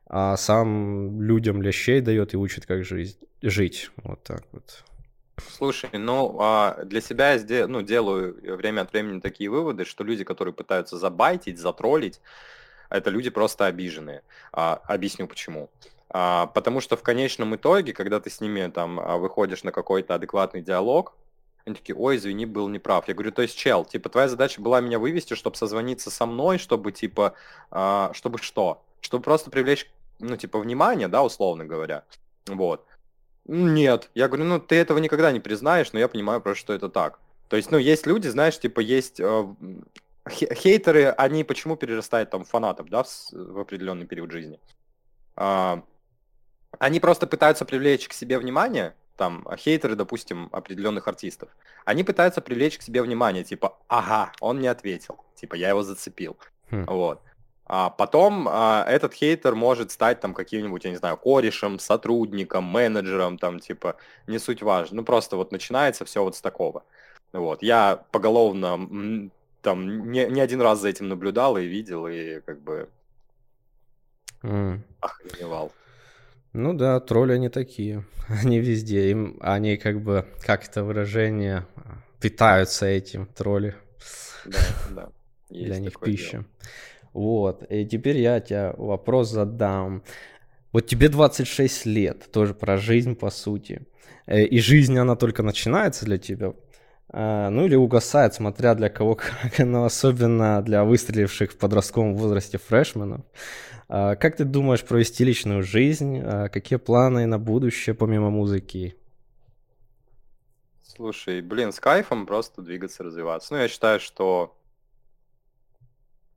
А 0.07 0.35
сам 0.37 1.21
людям 1.21 1.61
лещей 1.61 2.01
дает 2.01 2.33
и 2.33 2.37
учит, 2.37 2.65
как 2.65 2.83
жизнь, 2.83 3.17
жить. 3.41 3.91
Вот 4.03 4.23
так 4.23 4.43
вот. 4.51 4.83
Слушай, 5.49 5.89
ну, 5.93 6.37
а, 6.39 6.83
для 6.83 7.01
себя 7.01 7.33
я 7.33 7.39
сде- 7.39 7.67
ну, 7.67 7.81
делаю 7.81 8.35
время 8.57 8.81
от 8.81 8.93
времени 8.93 9.19
такие 9.19 9.49
выводы, 9.49 9.85
что 9.85 10.03
люди, 10.03 10.23
которые 10.23 10.53
пытаются 10.53 10.97
забайтить, 10.97 11.59
затроллить, 11.59 12.19
это 12.91 13.09
люди 13.09 13.29
просто 13.29 13.65
обиженные. 13.65 14.23
А, 14.51 14.81
объясню 14.87 15.27
почему. 15.27 15.69
А, 16.09 16.47
потому 16.47 16.81
что 16.81 16.97
в 16.97 17.03
конечном 17.03 17.55
итоге, 17.55 17.93
когда 17.93 18.19
ты 18.19 18.29
с 18.29 18.41
ними 18.41 18.69
там 18.69 18.99
а, 18.99 19.17
выходишь 19.17 19.63
на 19.63 19.71
какой-то 19.71 20.15
адекватный 20.15 20.61
диалог, 20.61 21.13
они 21.65 21.75
такие, 21.75 21.95
ой, 21.95 22.17
извини, 22.17 22.45
был 22.45 22.67
неправ. 22.67 23.07
Я 23.07 23.13
говорю, 23.13 23.31
то 23.31 23.41
есть, 23.41 23.57
чел, 23.57 23.85
типа, 23.85 24.09
твоя 24.09 24.27
задача 24.27 24.61
была 24.61 24.81
меня 24.81 24.99
вывести, 24.99 25.35
чтобы 25.35 25.55
созвониться 25.55 26.09
со 26.09 26.25
мной, 26.25 26.57
чтобы, 26.57 26.91
типа, 26.91 27.35
а, 27.69 28.11
чтобы 28.13 28.39
что? 28.39 28.83
Чтобы 28.99 29.23
просто 29.23 29.51
привлечь, 29.51 29.89
ну, 30.19 30.37
типа, 30.37 30.59
внимание, 30.59 31.07
да, 31.07 31.23
условно 31.23 31.65
говоря. 31.65 32.03
Вот. 32.47 32.85
Нет. 33.45 34.09
Я 34.15 34.27
говорю, 34.27 34.45
ну 34.45 34.59
ты 34.59 34.75
этого 34.75 34.97
никогда 34.99 35.31
не 35.31 35.39
признаешь, 35.39 35.93
но 35.93 35.99
я 35.99 36.07
понимаю 36.07 36.41
просто, 36.41 36.59
что 36.59 36.73
это 36.73 36.89
так. 36.89 37.19
То 37.47 37.57
есть, 37.57 37.71
ну, 37.71 37.77
есть 37.77 38.05
люди, 38.05 38.27
знаешь, 38.27 38.59
типа, 38.59 38.79
есть 38.79 39.19
э, 39.19 39.55
хейтеры, 40.29 41.09
они 41.09 41.43
почему 41.43 41.75
перерастают 41.75 42.29
там 42.29 42.43
фанатов, 42.43 42.89
да, 42.89 43.03
в, 43.03 43.07
в 43.31 43.59
определенный 43.59 44.05
период 44.05 44.31
жизни? 44.31 44.59
А, 45.35 45.83
они 46.79 46.99
просто 46.99 47.27
пытаются 47.27 47.65
привлечь 47.65 48.07
к 48.07 48.13
себе 48.13 48.37
внимание, 48.37 48.95
там, 49.17 49.47
хейтеры, 49.57 49.95
допустим, 49.95 50.49
определенных 50.51 51.07
артистов. 51.07 51.49
Они 51.85 52.03
пытаются 52.03 52.41
привлечь 52.41 52.77
к 52.77 52.81
себе 52.81 53.01
внимание, 53.01 53.43
типа, 53.43 53.77
ага, 53.87 54.31
он 54.39 54.59
не 54.59 54.67
ответил, 54.67 55.23
типа, 55.35 55.55
я 55.55 55.69
его 55.69 55.83
зацепил. 55.83 56.37
Хм. 56.69 56.85
Вот. 56.85 57.21
А 57.65 57.89
потом 57.89 58.47
а, 58.49 58.83
этот 58.87 59.13
хейтер 59.13 59.55
может 59.55 59.91
стать 59.91 60.19
там 60.19 60.33
каким-нибудь, 60.33 60.83
я 60.83 60.91
не 60.91 60.97
знаю, 60.97 61.17
корешем, 61.17 61.79
сотрудником, 61.79 62.65
менеджером, 62.65 63.37
там, 63.37 63.59
типа, 63.59 63.95
не 64.27 64.39
суть 64.39 64.61
важно. 64.61 64.97
Ну, 64.97 65.03
просто 65.03 65.37
вот 65.37 65.51
начинается 65.51 66.03
все 66.03 66.23
вот 66.23 66.35
с 66.35 66.41
такого. 66.41 66.83
Вот. 67.31 67.63
Я 67.63 68.03
поголовно 68.11 69.29
там 69.61 70.11
не, 70.11 70.25
не 70.27 70.41
один 70.41 70.61
раз 70.61 70.79
за 70.81 70.89
этим 70.89 71.07
наблюдал 71.09 71.57
и 71.57 71.65
видел, 71.65 72.07
и 72.07 72.39
как 72.41 72.61
бы 72.61 72.89
М. 74.43 74.83
охреневал. 74.99 75.71
Ну 76.53 76.73
да, 76.73 76.99
тролли 76.99 77.33
они 77.33 77.49
такие. 77.49 78.05
Они 78.43 78.59
везде. 78.59 79.11
Им, 79.11 79.37
они 79.41 79.77
как 79.77 80.01
бы, 80.01 80.25
как 80.45 80.65
это 80.67 80.83
выражение, 80.83 81.65
питаются 82.19 82.85
этим, 82.85 83.25
тролли. 83.25 83.75
Да, 84.45 84.59
да. 84.89 85.09
Есть 85.49 85.65
Для 85.67 85.79
них 85.79 85.93
такое 85.93 86.11
дело. 86.11 86.17
пища. 86.17 86.45
Вот. 87.13 87.63
И 87.71 87.85
теперь 87.85 88.17
я 88.17 88.39
тебе 88.39 88.73
вопрос 88.77 89.29
задам. 89.31 90.03
Вот 90.71 90.87
тебе 90.87 91.09
26 91.09 91.85
лет, 91.85 92.31
тоже 92.31 92.53
про 92.53 92.77
жизнь, 92.77 93.15
по 93.15 93.29
сути. 93.29 93.81
Э, 94.27 94.43
И 94.43 94.59
жизнь, 94.59 94.97
она 94.97 95.15
только 95.15 95.43
начинается 95.43 96.05
для 96.05 96.17
тебя. 96.17 96.53
А, 97.13 97.49
Ну 97.49 97.65
или 97.65 97.75
угасает, 97.75 98.33
смотря 98.33 98.75
для 98.75 98.89
кого 98.89 99.15
как, 99.15 99.59
но 99.59 99.85
особенно 99.85 100.61
для 100.61 100.83
выстреливших 100.85 101.51
в 101.53 101.57
подростковом 101.57 102.15
возрасте 102.15 102.57
фрешменов. 102.57 103.21
А, 103.89 104.15
Как 104.15 104.37
ты 104.37 104.45
думаешь 104.45 104.83
провести 104.85 105.23
личную 105.25 105.63
жизнь? 105.63 106.21
А, 106.23 106.49
Какие 106.49 106.79
планы 106.79 107.25
на 107.27 107.39
будущее 107.39 107.95
помимо 107.95 108.29
музыки? 108.29 108.95
Слушай, 110.83 111.41
блин, 111.41 111.71
с 111.71 111.79
кайфом 111.79 112.25
просто 112.27 112.61
двигаться, 112.61 113.03
развиваться. 113.03 113.53
Ну, 113.53 113.59
я 113.61 113.67
считаю, 113.67 113.99
что 113.99 114.55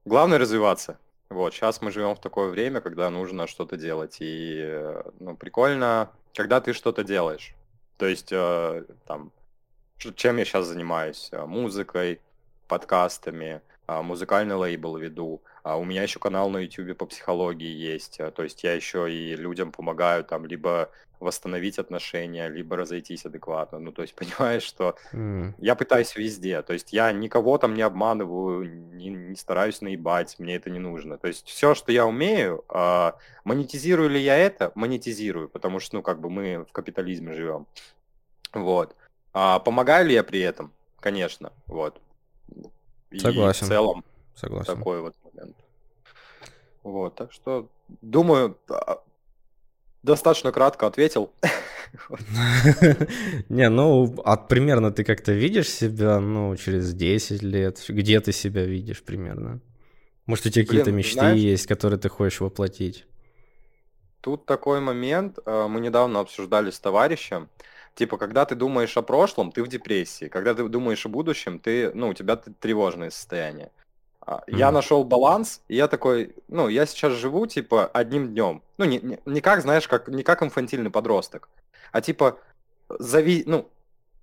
главное 0.04 0.38
развиваться. 0.38 0.98
Вот, 1.30 1.54
сейчас 1.54 1.80
мы 1.82 1.90
живем 1.90 2.14
в 2.14 2.20
такое 2.20 2.50
время, 2.50 2.80
когда 2.80 3.10
нужно 3.10 3.46
что-то 3.46 3.76
делать. 3.76 4.16
И, 4.20 4.58
э, 4.62 5.02
ну, 5.20 5.36
прикольно, 5.36 6.10
когда 6.34 6.60
ты 6.60 6.72
что-то 6.72 7.02
делаешь. 7.04 7.54
То 7.96 8.06
есть, 8.06 8.30
э, 8.32 8.84
там, 9.06 9.32
чем 9.98 10.36
я 10.36 10.44
сейчас 10.44 10.66
занимаюсь? 10.66 11.28
Э, 11.32 11.46
Музыкой, 11.46 12.20
подкастами, 12.68 13.60
а, 13.86 14.02
музыкальный 14.02 14.54
лейбл 14.56 14.96
веду. 14.96 15.42
А 15.62 15.78
у 15.78 15.84
меня 15.84 16.02
еще 16.02 16.18
канал 16.18 16.50
на 16.50 16.58
YouTube 16.58 16.96
по 16.96 17.06
психологии 17.06 17.68
есть. 17.92 18.18
э, 18.20 18.30
То 18.30 18.42
есть 18.42 18.64
я 18.64 18.72
еще 18.74 19.10
и 19.12 19.36
людям 19.36 19.72
помогаю 19.72 20.24
там 20.24 20.46
либо 20.46 20.90
восстановить 21.20 21.78
отношения, 21.78 22.48
либо 22.48 22.76
разойтись 22.76 23.24
адекватно. 23.24 23.78
Ну, 23.78 23.92
то 23.92 24.02
есть 24.02 24.14
понимаешь, 24.16 24.62
что 24.62 24.96
М, 25.12 25.54
я 25.58 25.74
пытаюсь 25.74 26.16
везде. 26.16 26.62
То 26.62 26.72
есть 26.72 26.92
я 26.92 27.12
никого 27.12 27.56
там 27.58 27.74
не 27.74 27.82
обманываю, 27.82 28.64
не, 28.94 29.08
не 29.10 29.36
стараюсь 29.36 29.80
наебать, 29.82 30.38
мне 30.38 30.56
это 30.56 30.70
не 30.70 30.78
нужно. 30.78 31.16
То 31.18 31.28
есть 31.28 31.46
все, 31.46 31.74
что 31.74 31.92
я 31.92 32.06
умею, 32.06 32.64
а, 32.68 33.16
монетизирую 33.44 34.08
ли 34.10 34.20
я 34.20 34.36
это? 34.36 34.72
Монетизирую, 34.74 35.48
потому 35.48 35.78
что, 35.80 35.96
ну, 35.96 36.02
как 36.02 36.20
бы 36.20 36.30
мы 36.30 36.64
в 36.68 36.72
капитализме 36.72 37.32
живем. 37.32 37.66
Вот. 38.52 38.96
А 39.34 39.58
помогаю 39.58 40.06
ли 40.06 40.14
я 40.14 40.22
при 40.22 40.40
этом? 40.40 40.72
Конечно. 41.00 41.52
Вот. 41.66 42.00
И 43.10 43.18
Согласен. 43.18 43.66
в 43.66 43.68
целом 43.68 44.04
Согласен. 44.34 44.76
такой 44.76 45.00
вот 45.00 45.14
момент. 45.24 45.56
Вот, 46.82 47.14
так 47.16 47.32
что, 47.32 47.68
думаю, 48.00 48.56
а, 48.68 49.02
достаточно 50.02 50.52
кратко 50.52 50.86
ответил. 50.86 51.32
Не, 53.48 53.68
ну, 53.68 54.14
а 54.24 54.36
примерно 54.36 54.92
ты 54.92 55.04
как-то 55.04 55.32
видишь 55.32 55.68
себя, 55.68 56.20
ну, 56.20 56.56
через 56.56 56.94
10 56.94 57.42
лет? 57.42 57.84
Где 57.88 58.20
ты 58.20 58.32
себя 58.32 58.64
видишь 58.64 59.02
примерно? 59.02 59.60
Может, 60.26 60.46
у 60.46 60.50
тебя 60.50 60.64
какие-то 60.64 60.92
мечты 60.92 61.26
есть, 61.36 61.66
которые 61.66 61.98
ты 61.98 62.08
хочешь 62.08 62.40
воплотить? 62.40 63.06
Тут 64.20 64.46
такой 64.46 64.80
момент, 64.80 65.38
э, 65.44 65.66
мы 65.68 65.80
недавно 65.80 66.20
обсуждали 66.20 66.70
с 66.70 66.78
товарищем, 66.80 67.50
типа, 67.94 68.18
когда 68.18 68.44
ты 68.44 68.54
думаешь 68.54 68.96
о 68.96 69.02
прошлом, 69.02 69.52
ты 69.52 69.62
в 69.62 69.68
депрессии, 69.68 70.28
когда 70.28 70.54
ты 70.54 70.68
думаешь 70.68 71.06
о 71.06 71.08
будущем, 71.08 71.58
ты, 71.58 71.92
ну, 71.94 72.08
у 72.08 72.14
тебя 72.14 72.36
тревожное 72.36 73.10
состояние. 73.10 73.70
А, 74.20 74.42
я 74.46 74.72
нашел 74.72 75.04
баланс, 75.04 75.62
и 75.68 75.76
я 75.76 75.86
такой, 75.86 76.34
ну, 76.48 76.68
я 76.68 76.86
сейчас 76.86 77.12
живу, 77.12 77.46
типа, 77.46 77.86
одним 77.86 78.28
днем. 78.28 78.62
Ну, 78.78 78.84
не, 78.84 78.98
не, 79.00 79.18
не 79.26 79.40
как, 79.40 79.60
знаешь, 79.62 79.86
как, 79.86 80.08
не 80.08 80.22
как 80.22 80.42
инфантильный 80.42 80.90
подросток, 80.90 81.48
а 81.92 82.00
типа, 82.00 82.38
зави... 82.88 83.44
ну, 83.46 83.68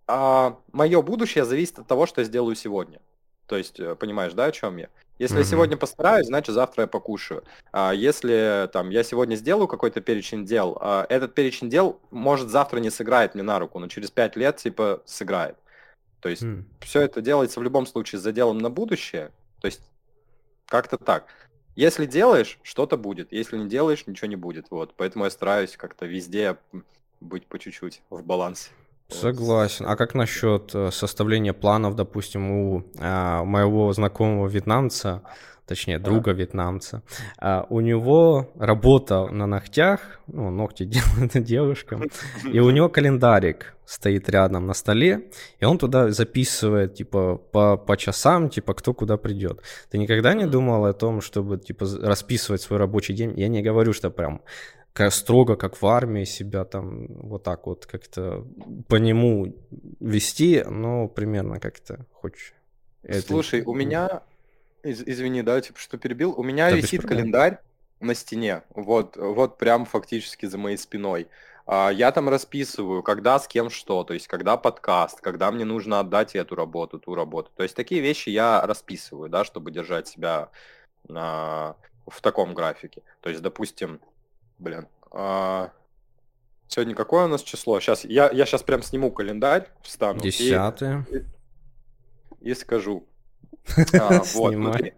а, 0.08 0.58
мое 0.72 1.02
будущее 1.02 1.46
зависит 1.46 1.80
от 1.80 1.88
того, 1.88 2.06
что 2.06 2.22
я 2.22 2.26
сделаю 2.26 2.56
сегодня. 2.56 3.00
То 3.46 3.58
есть, 3.58 3.80
э, 3.80 3.96
понимаешь, 3.96 4.34
да, 4.34 4.46
о 4.46 4.52
чем 4.52 4.78
я? 4.78 4.90
Если 5.22 5.38
я 5.38 5.44
сегодня 5.44 5.78
постараюсь, 5.78 6.26
значит 6.26 6.56
завтра 6.56 6.82
я 6.82 6.88
покушаю. 6.88 7.44
А 7.72 7.92
если 7.94 8.68
там 8.74 8.90
я 8.90 9.04
сегодня 9.04 9.36
сделаю 9.36 9.68
какой-то 9.68 10.02
перечень 10.02 10.46
дел, 10.46 10.76
а 10.82 11.06
этот 11.10 11.36
перечень 11.36 11.70
дел 11.70 12.00
может 12.10 12.50
завтра 12.50 12.80
не 12.80 12.90
сыграет 12.90 13.36
мне 13.36 13.44
на 13.44 13.60
руку, 13.60 13.78
но 13.78 13.88
через 13.88 14.10
пять 14.10 14.36
лет 14.36 14.58
типа 14.58 15.04
сыграет. 15.06 15.58
То 16.22 16.30
есть 16.30 16.42
mm. 16.42 16.64
все 16.80 17.02
это 17.02 17.22
делается 17.22 17.60
в 17.60 17.64
любом 17.64 17.86
случае 17.86 18.18
с 18.18 18.24
заделом 18.24 18.58
на 18.58 18.72
будущее. 18.72 19.30
То 19.62 19.68
есть 19.68 19.82
как-то 20.66 20.98
так. 20.98 21.28
Если 21.76 22.08
делаешь, 22.08 22.58
что-то 22.64 22.98
будет. 22.98 23.32
Если 23.32 23.60
не 23.60 23.70
делаешь, 23.70 24.08
ничего 24.08 24.28
не 24.28 24.36
будет. 24.36 24.72
Вот. 24.72 24.96
Поэтому 24.98 25.26
я 25.26 25.30
стараюсь 25.30 25.78
как-то 25.78 26.08
везде 26.08 26.58
быть 27.20 27.46
по 27.46 27.60
чуть-чуть 27.60 28.02
в 28.10 28.24
балансе. 28.24 28.72
Согласен. 29.12 29.86
А 29.88 29.96
как 29.96 30.16
насчет 30.16 30.72
э, 30.74 30.90
составления 30.92 31.54
планов, 31.54 31.96
допустим, 31.96 32.52
у 32.52 32.84
а, 33.00 33.44
моего 33.44 33.92
знакомого 33.94 34.48
вьетнамца, 34.48 35.22
точнее, 35.68 36.00
друга 36.00 36.32
вьетнамца, 36.32 37.04
а, 37.38 37.66
у 37.70 37.82
него 37.82 38.52
работа 38.58 39.28
на 39.28 39.48
ногтях, 39.48 40.00
ну, 40.28 40.50
ногти 40.50 40.86
делает 40.86 41.44
девушка, 41.44 42.00
и 42.52 42.60
у 42.60 42.70
него 42.72 42.90
календарик 42.90 43.76
стоит 43.86 44.30
рядом 44.30 44.68
на 44.68 44.74
столе, 44.74 45.30
и 45.60 45.66
он 45.66 45.78
туда 45.78 46.12
записывает, 46.12 46.96
типа, 46.96 47.36
по, 47.52 47.78
по 47.78 47.98
часам, 47.98 48.50
типа, 48.50 48.74
кто 48.74 48.94
куда 48.94 49.18
придет. 49.18 49.62
Ты 49.90 49.98
никогда 49.98 50.34
не 50.34 50.46
думал 50.46 50.86
о 50.86 50.94
том, 50.94 51.22
чтобы, 51.22 51.58
типа, 51.58 51.86
расписывать 52.02 52.62
свой 52.62 52.80
рабочий 52.80 53.14
день? 53.14 53.34
Я 53.38 53.50
не 53.50 53.62
говорю, 53.62 53.92
что 53.94 54.10
прям 54.10 54.42
строго, 55.10 55.56
как 55.56 55.82
в 55.82 55.86
армии, 55.86 56.26
себя 56.26 56.66
там 56.66 57.08
вот 57.08 57.44
так 57.44 57.66
вот 57.66 57.86
как-то 57.86 58.46
по 58.88 58.96
нему 58.96 59.56
вести, 60.00 60.64
но 60.64 61.08
примерно 61.08 61.60
как-то 61.60 62.06
хочешь. 62.12 62.54
Слушай, 63.26 63.62
это... 63.62 63.70
у 63.70 63.74
меня, 63.74 64.24
из, 64.84 65.02
извини, 65.02 65.42
да, 65.42 65.60
типа, 65.62 65.80
что 65.80 65.98
перебил, 65.98 66.34
у 66.38 66.44
меня 66.44 66.70
да, 66.70 66.76
висит 66.76 67.02
календарь 67.04 67.60
на 68.00 68.14
стене, 68.16 68.64
вот, 68.70 69.16
вот 69.18 69.58
прям 69.58 69.86
фактически 69.86 70.46
за 70.46 70.58
моей 70.58 70.78
спиной. 70.78 71.28
А, 71.66 71.90
я 71.90 72.12
там 72.12 72.30
расписываю, 72.30 73.04
когда 73.04 73.40
с 73.40 73.48
кем 73.48 73.70
что, 73.70 74.04
то 74.04 74.14
есть 74.14 74.28
когда 74.28 74.58
подкаст, 74.58 75.22
когда 75.22 75.52
мне 75.52 75.66
нужно 75.66 76.00
отдать 76.00 76.36
эту 76.36 76.56
работу, 76.56 77.00
ту 77.00 77.16
работу. 77.16 77.52
То 77.56 77.64
есть 77.64 77.76
такие 77.76 78.02
вещи 78.02 78.30
я 78.30 78.66
расписываю, 78.66 79.30
да, 79.30 79.46
чтобы 79.46 79.72
держать 79.72 80.08
себя 80.08 80.50
а, 81.10 81.76
в 82.08 82.22
таком 82.22 82.54
графике. 82.54 83.04
То 83.22 83.30
есть, 83.30 83.42
допустим, 83.42 84.02
Блин. 84.62 84.88
А... 85.12 85.72
Сегодня 86.68 86.96
какое 86.96 87.26
у 87.26 87.28
нас 87.28 87.42
число? 87.42 87.82
Сейчас 87.82 88.06
я, 88.06 88.30
я 88.32 88.46
сейчас 88.46 88.64
прям 88.64 88.82
сниму 88.82 89.12
календарь, 89.12 89.68
встану. 89.82 90.22
Десятое. 90.22 91.06
И, 92.40 92.52
и 92.52 92.54
скажу. 92.54 93.08
А, 93.94 94.22
вот, 94.34 94.54
смотри. 94.54 94.94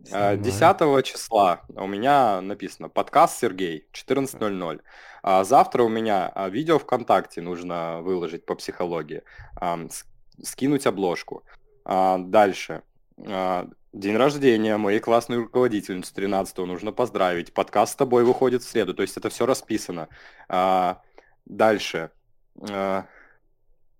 10 0.00 0.62
а, 0.62 1.02
числа 1.02 1.62
у 1.68 1.86
меня 1.86 2.40
написано 2.40 2.88
подкаст 2.88 3.38
Сергей 3.38 3.86
14.00. 3.92 4.80
А 5.22 5.44
завтра 5.44 5.84
у 5.84 5.88
меня 5.88 6.28
а, 6.34 6.48
видео 6.48 6.78
ВКонтакте 6.78 7.40
нужно 7.40 8.00
выложить 8.00 8.44
по 8.44 8.54
психологии, 8.56 9.22
скинуть 10.42 10.86
обложку. 10.86 11.44
Дальше. 11.84 12.82
День 13.92 14.16
рождения 14.16 14.76
моей 14.76 15.00
классной 15.00 15.38
руководительницы 15.38 16.14
13 16.14 16.56
нужно 16.58 16.92
поздравить. 16.92 17.52
Подкаст 17.52 17.92
с 17.94 17.96
тобой 17.96 18.24
выходит 18.24 18.62
в 18.62 18.68
среду. 18.68 18.94
То 18.94 19.02
есть 19.02 19.16
это 19.16 19.30
все 19.30 19.46
расписано. 19.46 20.08
А, 20.48 21.02
дальше. 21.44 22.10
А, 22.70 23.06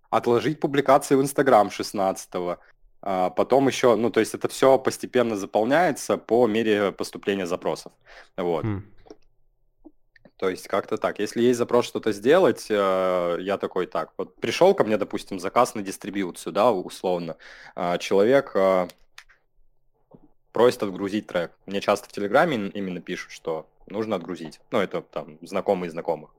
отложить 0.09 0.61
публикации 0.61 1.17
в 1.17 1.23
Инстаграм 1.23 1.71
16 1.71 2.59
а, 3.03 3.31
потом 3.31 3.67
еще, 3.67 3.97
ну, 3.97 4.11
то 4.11 4.21
есть 4.21 4.35
это 4.35 4.47
все 4.49 4.79
постепенно 4.79 5.37
заполняется 5.37 6.17
по 6.17 6.47
мере 6.47 6.93
поступления 6.93 7.47
запросов. 7.47 7.93
Вот. 8.37 8.65
Mm. 8.65 8.83
То 10.37 10.49
есть 10.49 10.69
как-то 10.69 10.99
так. 10.99 11.19
Если 11.19 11.43
есть 11.43 11.59
запрос 11.59 11.85
что-то 11.85 12.13
сделать, 12.13 12.67
э, 12.71 13.37
я 13.41 13.59
такой 13.59 13.87
так. 13.87 14.13
Вот 14.17 14.37
пришел 14.37 14.73
ко 14.73 14.85
мне, 14.85 14.97
допустим, 14.97 15.39
заказ 15.39 15.75
на 15.75 15.83
дистрибьюцию, 15.83 16.53
да, 16.53 16.73
условно. 16.73 17.37
Э, 17.77 17.99
человек 17.99 18.57
просит 20.53 20.83
отгрузить 20.83 21.27
трек. 21.27 21.53
Мне 21.67 21.81
часто 21.81 22.09
в 22.09 22.13
Телеграме 22.13 22.69
именно 22.75 23.01
пишут, 23.01 23.33
что 23.33 23.67
нужно 23.87 24.17
отгрузить. 24.17 24.61
Ну, 24.71 24.79
это 24.79 25.03
там 25.03 25.39
знакомые 25.43 25.91
знакомых. 25.91 26.31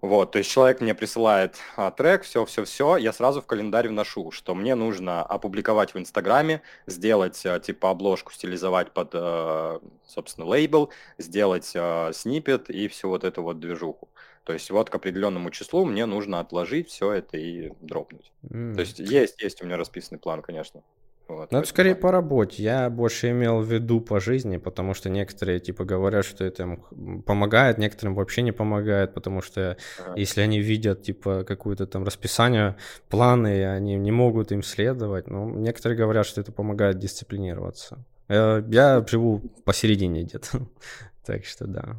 Вот, 0.00 0.30
то 0.30 0.38
есть 0.38 0.48
человек 0.48 0.80
мне 0.80 0.94
присылает 0.94 1.56
а, 1.76 1.90
трек, 1.90 2.22
все, 2.22 2.44
все, 2.44 2.64
все, 2.64 2.96
я 2.96 3.12
сразу 3.12 3.42
в 3.42 3.46
календарь 3.46 3.88
вношу, 3.88 4.30
что 4.30 4.54
мне 4.54 4.76
нужно 4.76 5.24
опубликовать 5.24 5.92
в 5.92 5.98
Инстаграме, 5.98 6.62
сделать 6.86 7.44
а, 7.44 7.58
типа 7.58 7.90
обложку, 7.90 8.32
стилизовать 8.32 8.92
под, 8.92 9.10
а, 9.14 9.80
собственно, 10.06 10.46
лейбл, 10.46 10.90
сделать 11.18 11.72
а, 11.74 12.12
снипет 12.12 12.70
и 12.70 12.86
всю 12.86 13.08
вот 13.08 13.24
эту 13.24 13.42
вот 13.42 13.58
движуху. 13.58 14.08
То 14.44 14.52
есть 14.52 14.70
вот 14.70 14.88
к 14.88 14.94
определенному 14.94 15.50
числу 15.50 15.84
мне 15.84 16.06
нужно 16.06 16.38
отложить 16.38 16.88
все 16.90 17.12
это 17.12 17.36
и 17.36 17.72
дропнуть. 17.80 18.32
Mm. 18.44 18.74
То 18.76 18.80
есть 18.80 19.00
есть, 19.00 19.42
есть 19.42 19.62
у 19.62 19.66
меня 19.66 19.76
расписанный 19.76 20.20
план, 20.20 20.42
конечно. 20.42 20.84
Вот, 21.28 21.52
ну, 21.52 21.58
это 21.58 21.68
скорее 21.68 21.94
по 21.94 22.10
работе. 22.10 22.62
Я 22.62 22.88
больше 22.88 23.30
имел 23.30 23.60
в 23.60 23.70
виду 23.70 24.00
по 24.00 24.18
жизни, 24.18 24.56
потому 24.56 24.94
что 24.94 25.10
некоторые 25.10 25.60
типа 25.60 25.84
говорят, 25.84 26.24
что 26.24 26.42
это 26.42 26.62
им 26.62 27.22
помогает, 27.22 27.76
некоторым 27.76 28.14
вообще 28.14 28.40
не 28.40 28.52
помогает, 28.52 29.12
потому 29.12 29.42
что 29.42 29.76
ага. 29.98 30.14
если 30.16 30.40
они 30.40 30.60
видят 30.60 31.02
типа 31.02 31.44
какое-то 31.44 31.86
там 31.86 32.04
расписание, 32.04 32.76
планы, 33.10 33.66
они 33.68 33.96
не 33.96 34.10
могут 34.10 34.52
им 34.52 34.62
следовать. 34.62 35.28
Ну, 35.28 35.50
некоторые 35.50 35.98
говорят, 35.98 36.24
что 36.24 36.40
это 36.40 36.50
помогает 36.50 36.98
дисциплинироваться. 36.98 37.98
Я, 38.28 38.64
я 38.68 39.04
живу 39.06 39.42
посередине 39.64 40.22
где-то, 40.22 40.66
так 41.26 41.44
что 41.44 41.66
да. 41.66 41.96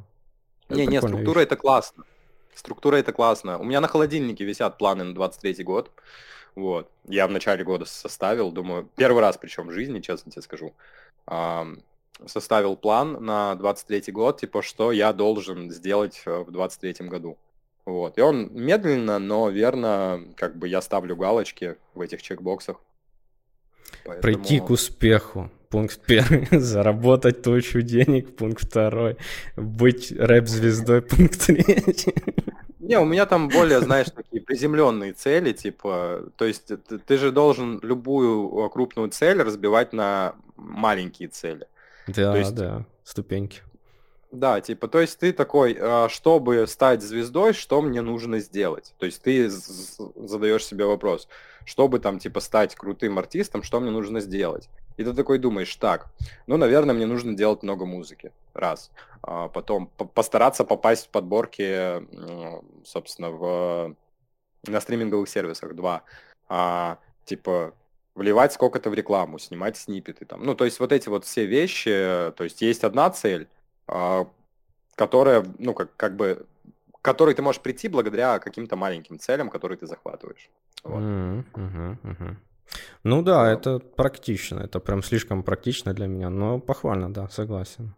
Не, 0.69 0.87
не, 0.87 0.97
структура 0.97 1.39
вещь. 1.39 1.45
это 1.45 1.55
классно. 1.55 2.03
Структура 2.55 2.95
это 2.97 3.13
классно. 3.13 3.59
У 3.59 3.63
меня 3.63 3.79
на 3.79 3.87
холодильнике 3.87 4.43
висят 4.43 4.79
планы 4.79 5.03
на 5.03 5.13
23 5.13 5.63
год. 5.63 5.91
Вот. 6.59 6.91
Я 7.05 7.25
в 7.25 7.31
начале 7.31 7.63
года 7.63 7.85
составил, 7.85 8.51
думаю, 8.51 8.89
первый 8.97 9.21
раз 9.21 9.37
причем 9.37 9.67
в 9.67 9.71
жизни, 9.71 10.01
честно 10.01 10.29
тебе 10.29 10.41
скажу, 10.41 10.73
составил 12.25 12.75
план 12.75 13.23
на 13.23 13.55
23 13.55 14.11
год, 14.11 14.41
типа, 14.41 14.61
что 14.61 14.91
я 14.91 15.13
должен 15.13 15.71
сделать 15.71 16.21
э, 16.25 16.43
в 16.43 16.51
23 16.51 17.07
году. 17.07 17.37
Вот. 17.85 18.17
И 18.17 18.21
он 18.21 18.49
медленно, 18.53 19.19
но 19.19 19.49
верно, 19.49 20.25
как 20.35 20.57
бы 20.57 20.67
я 20.67 20.81
ставлю 20.81 21.15
галочки 21.15 21.77
в 21.93 22.01
этих 22.01 22.21
чекбоксах. 22.21 22.81
Поэтому... 24.03 24.21
Прийти 24.21 24.59
к 24.59 24.69
успеху. 24.69 25.49
Пункт 25.69 26.01
первый. 26.05 26.45
Заработать 26.59 27.41
тучу 27.41 27.81
денег. 27.81 28.35
Пункт 28.35 28.65
второй. 28.65 29.15
Быть 29.55 30.11
рэп-звездой. 30.11 31.03
Пункт 31.03 31.45
третий. 31.45 32.13
Не, 32.79 32.97
у 32.97 33.05
меня 33.05 33.25
там 33.25 33.49
более, 33.49 33.81
знаешь, 33.81 34.07
такие 34.09 34.41
приземленные 34.41 35.13
цели, 35.13 35.51
типа, 35.51 36.31
то 36.37 36.45
есть 36.45 36.67
ты, 36.67 36.97
ты 36.97 37.17
же 37.17 37.31
должен 37.31 37.79
любую 37.81 38.65
э, 38.65 38.69
крупную 38.69 39.09
цель 39.09 39.41
разбивать 39.41 39.91
на 39.91 40.35
маленькие 40.55 41.27
цели. 41.27 41.67
Да, 42.07 42.37
есть, 42.37 42.55
да, 42.55 42.85
ступеньки. 43.03 43.61
Да, 44.31 44.61
типа, 44.61 44.87
то 44.87 45.01
есть 45.01 45.17
ты 45.19 45.33
такой, 45.33 45.75
а, 45.79 46.07
чтобы 46.07 46.67
стать 46.67 47.01
звездой, 47.01 47.53
что 47.53 47.81
мне 47.81 48.01
нужно 48.01 48.39
сделать? 48.39 48.93
То 48.99 49.07
есть 49.07 49.21
ты 49.23 49.49
задаешь 49.49 50.65
себе 50.65 50.85
вопрос, 50.85 51.27
чтобы 51.65 51.99
там, 51.99 52.19
типа, 52.19 52.39
стать 52.39 52.75
крутым 52.75 53.17
артистом, 53.17 53.63
что 53.63 53.79
мне 53.79 53.89
нужно 53.89 54.19
сделать? 54.19 54.69
И 54.99 55.03
ты 55.05 55.13
такой 55.13 55.39
думаешь, 55.39 55.73
так, 55.77 56.07
ну, 56.45 56.57
наверное, 56.57 56.93
мне 56.93 57.05
нужно 57.05 57.33
делать 57.33 57.63
много 57.63 57.85
музыки, 57.85 58.33
раз. 58.53 58.91
А 59.21 59.47
потом 59.47 59.87
постараться 59.87 60.65
попасть 60.65 61.05
в 61.05 61.09
подборки, 61.09 62.05
собственно, 62.85 63.29
в, 63.31 63.95
на 64.67 64.81
стриминговых 64.81 65.29
сервисах, 65.29 65.73
два. 65.73 66.03
А, 66.49 66.97
типа, 67.23 67.73
вливать 68.13 68.51
сколько-то 68.51 68.89
в 68.89 68.93
рекламу, 68.93 69.39
снимать 69.39 69.77
снипеты 69.77 70.25
там. 70.25 70.43
Ну, 70.43 70.53
то 70.53 70.65
есть 70.65 70.81
вот 70.81 70.91
эти 70.91 71.07
вот 71.07 71.23
все 71.23 71.45
вещи, 71.45 72.33
то 72.35 72.43
есть 72.43 72.61
есть 72.61 72.83
одна 72.83 73.09
цель, 73.09 73.47
а, 73.87 74.27
которая, 74.95 75.45
ну, 75.59 75.73
как, 75.73 75.95
как 75.95 76.17
бы, 76.17 76.45
к 76.91 77.01
которой 77.01 77.35
ты 77.35 77.41
можешь 77.41 77.61
прийти 77.61 77.87
благодаря 77.87 78.37
каким-то 78.39 78.75
маленьким 78.75 79.17
целям, 79.17 79.49
которые 79.49 79.77
ты 79.77 79.87
захватываешь. 79.87 80.49
Вот. 80.83 80.99
Мгм, 80.99 81.45
мгм. 82.03 82.37
Ну 83.03 83.21
да, 83.21 83.43
Да. 83.45 83.51
это 83.53 83.79
практично, 83.79 84.59
это 84.59 84.79
прям 84.79 85.03
слишком 85.03 85.43
практично 85.43 85.93
для 85.93 86.07
меня, 86.07 86.29
но 86.29 86.59
похвально, 86.59 87.13
да, 87.13 87.27
согласен. 87.29 87.95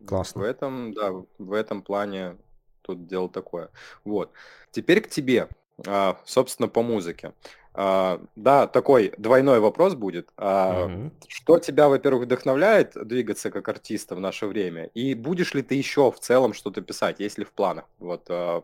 В 0.00 0.06
Классно. 0.06 0.42
этом, 0.42 0.92
да, 0.94 1.12
в 1.38 1.52
этом 1.52 1.82
плане 1.82 2.36
тут 2.82 3.06
дело 3.06 3.28
такое. 3.28 3.68
Вот. 4.04 4.32
Теперь 4.70 5.00
к 5.02 5.08
тебе, 5.08 5.48
а, 5.86 6.18
собственно, 6.24 6.68
по 6.68 6.82
музыке. 6.82 7.32
А, 7.74 8.20
Да, 8.34 8.66
такой 8.66 9.12
двойной 9.18 9.60
вопрос 9.60 9.94
будет. 9.94 10.30
Мгм. 10.36 11.12
Что 11.28 11.58
тебя, 11.58 11.88
во-первых, 11.88 12.24
вдохновляет 12.24 12.92
двигаться 13.06 13.50
как 13.50 13.68
артиста 13.68 14.16
в 14.16 14.20
наше 14.20 14.46
время? 14.46 14.86
И 14.94 15.14
будешь 15.14 15.54
ли 15.54 15.62
ты 15.62 15.74
еще 15.76 16.10
в 16.10 16.18
целом 16.18 16.54
что-то 16.54 16.80
писать, 16.80 17.20
есть 17.20 17.38
ли 17.38 17.44
в 17.44 17.52
планах? 17.52 17.84
Вот 17.98 18.28
в 18.28 18.62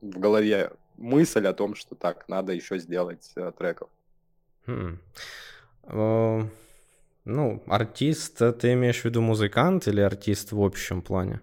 голове 0.00 0.70
мысль 0.96 1.46
о 1.46 1.52
том, 1.52 1.74
что 1.74 1.94
так, 1.94 2.28
надо 2.28 2.52
еще 2.52 2.78
сделать 2.78 3.32
а, 3.36 3.50
треков. 3.52 3.88
Хм. 4.68 4.98
Э, 5.84 6.42
Ну, 7.24 7.62
артист, 7.66 8.38
ты 8.38 8.72
имеешь 8.72 9.00
в 9.00 9.04
виду 9.04 9.20
музыкант 9.20 9.88
или 9.88 10.00
артист 10.00 10.52
в 10.52 10.62
общем 10.62 11.02
плане? 11.02 11.40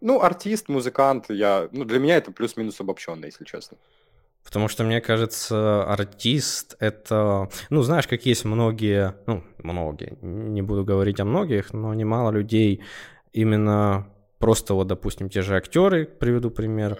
Ну, 0.00 0.20
артист, 0.20 0.68
музыкант, 0.68 1.26
я, 1.30 1.68
ну, 1.72 1.84
для 1.84 1.98
меня 1.98 2.16
это 2.16 2.30
плюс-минус 2.30 2.80
обобщенно, 2.80 3.24
если 3.26 3.44
честно. 3.44 3.78
Потому 4.44 4.68
что, 4.68 4.84
мне 4.84 5.00
кажется, 5.00 5.84
артист— 5.84 6.76
это... 6.78 7.48
Ну, 7.70 7.82
знаешь, 7.82 8.06
как 8.06 8.26
есть 8.26 8.44
многие... 8.44 9.14
Ну, 9.26 9.42
многие, 9.62 10.18
не 10.20 10.60
буду 10.60 10.84
говорить 10.84 11.20
о 11.20 11.24
многих, 11.24 11.72
но 11.72 11.94
немало 11.94 12.30
людей 12.30 12.82
именно 13.32 14.06
просто 14.44 14.74
вот, 14.74 14.88
допустим, 14.88 15.30
те 15.30 15.40
же 15.40 15.56
актеры, 15.56 16.04
приведу 16.04 16.50
пример, 16.50 16.98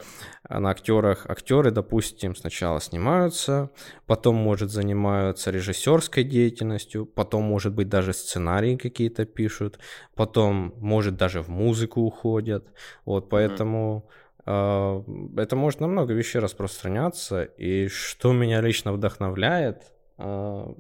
на 0.49 0.70
актерах 0.70 1.26
актеры, 1.28 1.70
допустим, 1.70 2.34
сначала 2.34 2.80
снимаются, 2.80 3.68
потом, 4.07 4.36
может, 4.36 4.70
занимаются 4.70 5.51
режиссерской 5.51 6.24
деятельностью, 6.24 7.05
потом, 7.05 7.42
может 7.42 7.74
быть, 7.74 7.90
даже 7.90 8.14
сценарии 8.14 8.76
какие-то 8.76 9.26
пишут, 9.26 9.78
потом, 10.14 10.72
может, 10.78 11.16
даже 11.16 11.42
в 11.42 11.51
музыку 11.51 12.01
уходят. 12.01 12.64
Вот, 13.05 13.28
поэтому 13.28 14.09
а, 14.47 15.05
это 15.36 15.55
может 15.55 15.80
на 15.80 15.86
много 15.86 16.14
вещей 16.14 16.38
распространяться. 16.38 17.42
И 17.42 17.88
что 17.88 18.32
меня 18.32 18.62
лично 18.62 18.90
вдохновляет 18.90 19.92
а, 20.16 20.74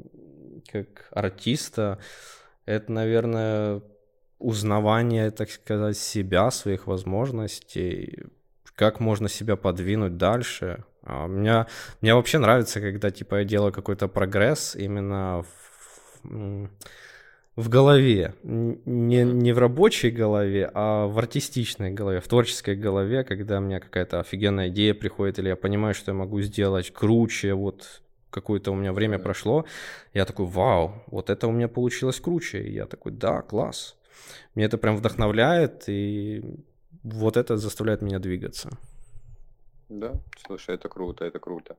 как 0.72 1.08
артиста, 1.10 1.98
это, 2.64 2.90
наверное, 2.90 3.82
узнавание, 4.38 5.30
так 5.30 5.50
сказать, 5.50 5.96
себя, 5.96 6.50
своих 6.50 6.86
возможностей, 6.86 8.24
как 8.76 9.00
можно 9.00 9.28
себя 9.28 9.56
подвинуть 9.56 10.16
дальше. 10.16 10.84
А 11.02 11.26
Меня, 11.26 11.66
мне 12.00 12.14
вообще 12.14 12.38
нравится, 12.38 12.80
когда, 12.80 13.10
типа, 13.10 13.36
я 13.36 13.44
делаю 13.44 13.72
какой-то 13.72 14.08
прогресс 14.08 14.74
именно 14.74 15.44
в, 16.22 16.68
в 17.56 17.68
голове. 17.68 18.34
Не, 18.42 19.22
не 19.22 19.52
в 19.52 19.58
рабочей 19.58 20.10
голове, 20.10 20.70
а 20.72 21.06
в 21.06 21.18
артистичной 21.18 21.92
голове, 21.92 22.20
в 22.20 22.28
творческой 22.28 22.76
голове, 22.76 23.22
когда 23.24 23.58
у 23.58 23.60
меня 23.60 23.80
какая-то 23.80 24.20
офигенная 24.20 24.68
идея 24.68 24.94
приходит, 24.94 25.38
или 25.38 25.48
я 25.48 25.56
понимаю, 25.56 25.94
что 25.94 26.10
я 26.12 26.16
могу 26.16 26.40
сделать 26.40 26.90
круче, 26.90 27.54
вот 27.54 28.00
какое-то 28.30 28.72
у 28.72 28.74
меня 28.74 28.92
время 28.92 29.18
прошло, 29.18 29.64
я 30.12 30.24
такой, 30.24 30.46
вау, 30.46 31.04
вот 31.06 31.30
это 31.30 31.46
у 31.46 31.52
меня 31.52 31.68
получилось 31.68 32.18
круче. 32.18 32.62
И 32.62 32.72
я 32.72 32.86
такой, 32.86 33.12
да, 33.12 33.42
класс. 33.42 33.96
Меня 34.54 34.66
это 34.66 34.78
прям 34.78 34.96
вдохновляет, 34.96 35.84
и 35.88 36.42
вот 37.02 37.36
это 37.36 37.56
заставляет 37.56 38.02
меня 38.02 38.18
двигаться. 38.18 38.70
Да, 39.88 40.12
слушай, 40.46 40.74
это 40.74 40.88
круто, 40.88 41.24
это 41.24 41.38
круто. 41.38 41.76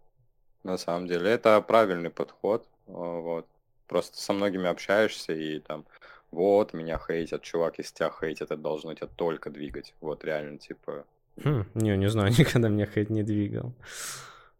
На 0.63 0.77
самом 0.77 1.07
деле, 1.07 1.29
это 1.31 1.61
правильный 1.61 2.09
подход. 2.09 2.67
а, 2.87 2.91
Вот. 3.21 3.47
Просто 3.87 4.17
со 4.17 4.33
многими 4.33 4.67
общаешься 4.67 5.33
и 5.33 5.59
там, 5.59 5.85
вот, 6.31 6.73
меня 6.73 6.97
хейтят, 6.97 7.43
чувак, 7.43 7.77
если 7.79 7.93
тебя 7.95 8.11
хейтят, 8.11 8.51
это 8.51 8.57
должно 8.57 8.93
тебя 8.95 9.07
только 9.15 9.49
двигать. 9.51 9.95
Вот, 10.01 10.23
реально, 10.25 10.57
типа... 10.57 11.05
Хм, 11.43 11.65
не, 11.75 11.97
не 11.97 12.09
знаю, 12.09 12.31
никогда 12.37 12.69
меня 12.69 12.85
хейт 12.87 13.09
не 13.09 13.23
двигал. 13.23 13.73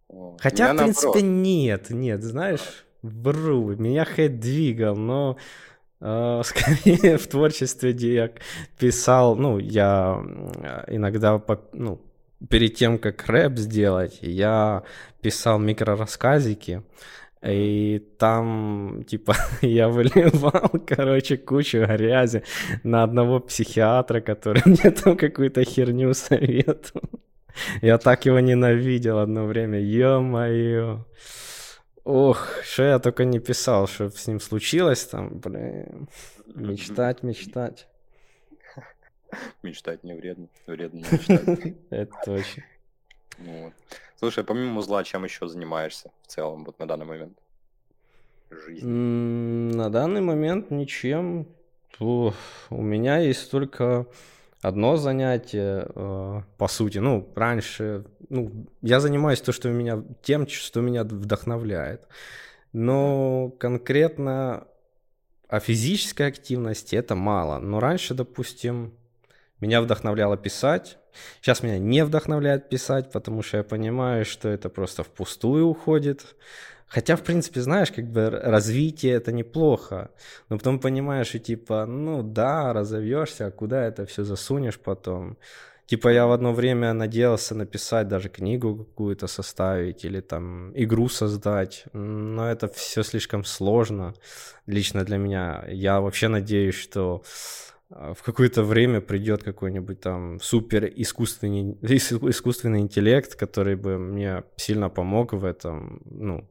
о, 0.07 0.38
Хотя, 0.38 0.65
меня 0.65 0.73
в 0.73 0.78
принципе, 0.78 1.21
наоборот. 1.21 1.23
нет, 1.23 1.89
нет, 1.89 2.23
знаешь, 2.23 2.86
вру, 3.01 3.76
меня 3.76 4.05
хейт 4.05 4.39
двигал, 4.39 4.95
но 4.95 5.38
э, 5.38 5.41
скорее 6.43 7.17
в 7.17 7.27
творчестве, 7.27 7.93
где 7.93 8.13
я 8.13 8.29
писал, 8.79 9.35
ну, 9.35 9.57
я 9.59 10.15
м, 10.19 10.51
иногда, 10.87 11.41
ну, 11.73 11.99
перед 12.49 12.75
тем, 12.75 12.97
как 12.99 13.25
рэп 13.27 13.57
сделать, 13.57 14.19
я 14.21 14.83
писал 15.21 15.59
микрорассказики, 15.59 16.83
и 17.43 18.03
там, 18.19 19.03
типа, 19.07 19.35
я 19.61 19.89
выливал, 19.89 20.69
короче, 20.87 21.37
кучу 21.37 21.79
грязи 21.85 22.43
на 22.83 23.03
одного 23.03 23.39
психиатра, 23.39 24.21
который 24.21 24.61
мне 24.65 24.91
там 24.91 25.17
какую-то 25.17 25.63
херню 25.63 26.13
советовал. 26.13 27.09
Я 27.81 27.97
так 27.97 28.25
его 28.25 28.39
ненавидел 28.39 29.19
одно 29.19 29.45
время, 29.45 29.79
ё-моё. 29.79 31.05
Ох, 32.05 32.61
что 32.63 32.83
я 32.83 32.99
только 32.99 33.25
не 33.25 33.39
писал, 33.39 33.87
что 33.87 34.11
с 34.11 34.27
ним 34.27 34.39
случилось 34.39 35.05
там, 35.05 35.39
блин. 35.39 36.07
Мечтать, 36.45 37.23
мечтать. 37.23 37.87
Мечтать 39.63 40.03
не 40.03 40.13
вредно, 40.13 40.47
вредно 40.67 40.97
не 40.99 41.03
мечтать. 41.11 41.75
Это 41.89 42.13
точно. 42.23 42.63
Ну 43.39 43.63
Вот. 43.63 43.73
Слушай, 44.17 44.43
а 44.43 44.43
помимо 44.43 44.81
зла, 44.81 45.03
чем 45.03 45.23
еще 45.23 45.47
занимаешься 45.47 46.11
в 46.21 46.27
целом 46.27 46.63
вот 46.63 46.77
на 46.77 46.87
данный 46.87 47.05
момент? 47.05 47.37
Жизнь. 48.51 48.87
На 48.87 49.89
данный 49.89 50.21
момент 50.21 50.69
ничем. 50.69 51.47
У 51.99 52.31
меня 52.69 53.17
есть 53.17 53.49
только 53.49 54.05
одно 54.68 54.97
занятие, 54.97 55.88
э, 55.95 56.41
по 56.57 56.68
сути. 56.68 56.97
Ну, 56.97 57.32
раньше, 57.36 58.05
ну, 58.30 58.68
я 58.82 58.99
занимаюсь 58.99 59.41
то, 59.41 59.51
что 59.51 59.70
меня, 59.70 60.03
тем, 60.24 60.47
что 60.47 60.82
меня 60.82 61.03
вдохновляет. 61.03 62.07
Но 62.74 63.49
конкретно 63.59 64.68
о 65.47 65.59
физической 65.59 66.28
активности 66.28 66.95
это 66.95 67.16
мало. 67.16 67.59
Но 67.59 67.80
раньше, 67.80 68.13
допустим, 68.13 68.93
меня 69.59 69.82
вдохновляло 69.82 70.36
писать. 70.36 70.97
Сейчас 71.41 71.63
меня 71.63 71.78
не 71.80 72.03
вдохновляет 72.03 72.68
писать, 72.68 73.11
потому 73.11 73.43
что 73.43 73.57
я 73.57 73.63
понимаю, 73.63 74.26
что 74.26 74.49
это 74.49 74.70
просто 74.70 75.03
впустую 75.03 75.66
уходит. 75.68 76.36
Хотя, 76.88 77.15
в 77.15 77.23
принципе, 77.23 77.61
знаешь, 77.61 77.91
как 77.91 78.05
бы 78.05 78.29
развитие 78.29 79.13
это 79.13 79.31
неплохо. 79.31 80.11
Но 80.49 80.57
потом 80.57 80.79
понимаешь, 80.79 81.36
и 81.36 81.39
типа, 81.39 81.86
ну 81.86 82.23
да, 82.23 82.73
разовьешься, 82.73 83.47
а 83.47 83.51
куда 83.51 83.86
это 83.86 84.05
все 84.05 84.23
засунешь 84.23 84.79
потом? 84.79 85.38
Типа 85.88 86.09
я 86.09 86.25
в 86.25 86.31
одно 86.31 86.51
время 86.51 86.93
надеялся 86.93 87.53
написать 87.53 88.07
даже 88.07 88.29
книгу 88.29 88.75
какую-то 88.75 89.27
составить 89.27 90.03
или 90.03 90.19
там 90.19 90.71
игру 90.73 91.09
создать, 91.09 91.86
но 91.93 92.49
это 92.49 92.67
все 92.67 93.03
слишком 93.03 93.43
сложно 93.43 94.15
лично 94.65 95.03
для 95.03 95.17
меня. 95.17 95.63
Я 95.67 96.01
вообще 96.01 96.27
надеюсь, 96.27 96.75
что 96.75 97.23
в 97.95 98.23
какое-то 98.23 98.63
время 98.63 98.99
придет 98.99 99.43
какой-нибудь 99.43 100.01
там 100.01 100.39
супер 100.41 100.85
искусственный, 100.85 101.73
ис- 101.81 102.29
искусственный 102.29 102.81
интеллект, 102.81 103.35
который 103.35 103.75
бы 103.75 103.97
мне 103.97 104.43
сильно 104.57 104.89
помог 104.89 105.31
в 105.33 105.45
этом, 105.45 106.01
ну, 106.05 106.49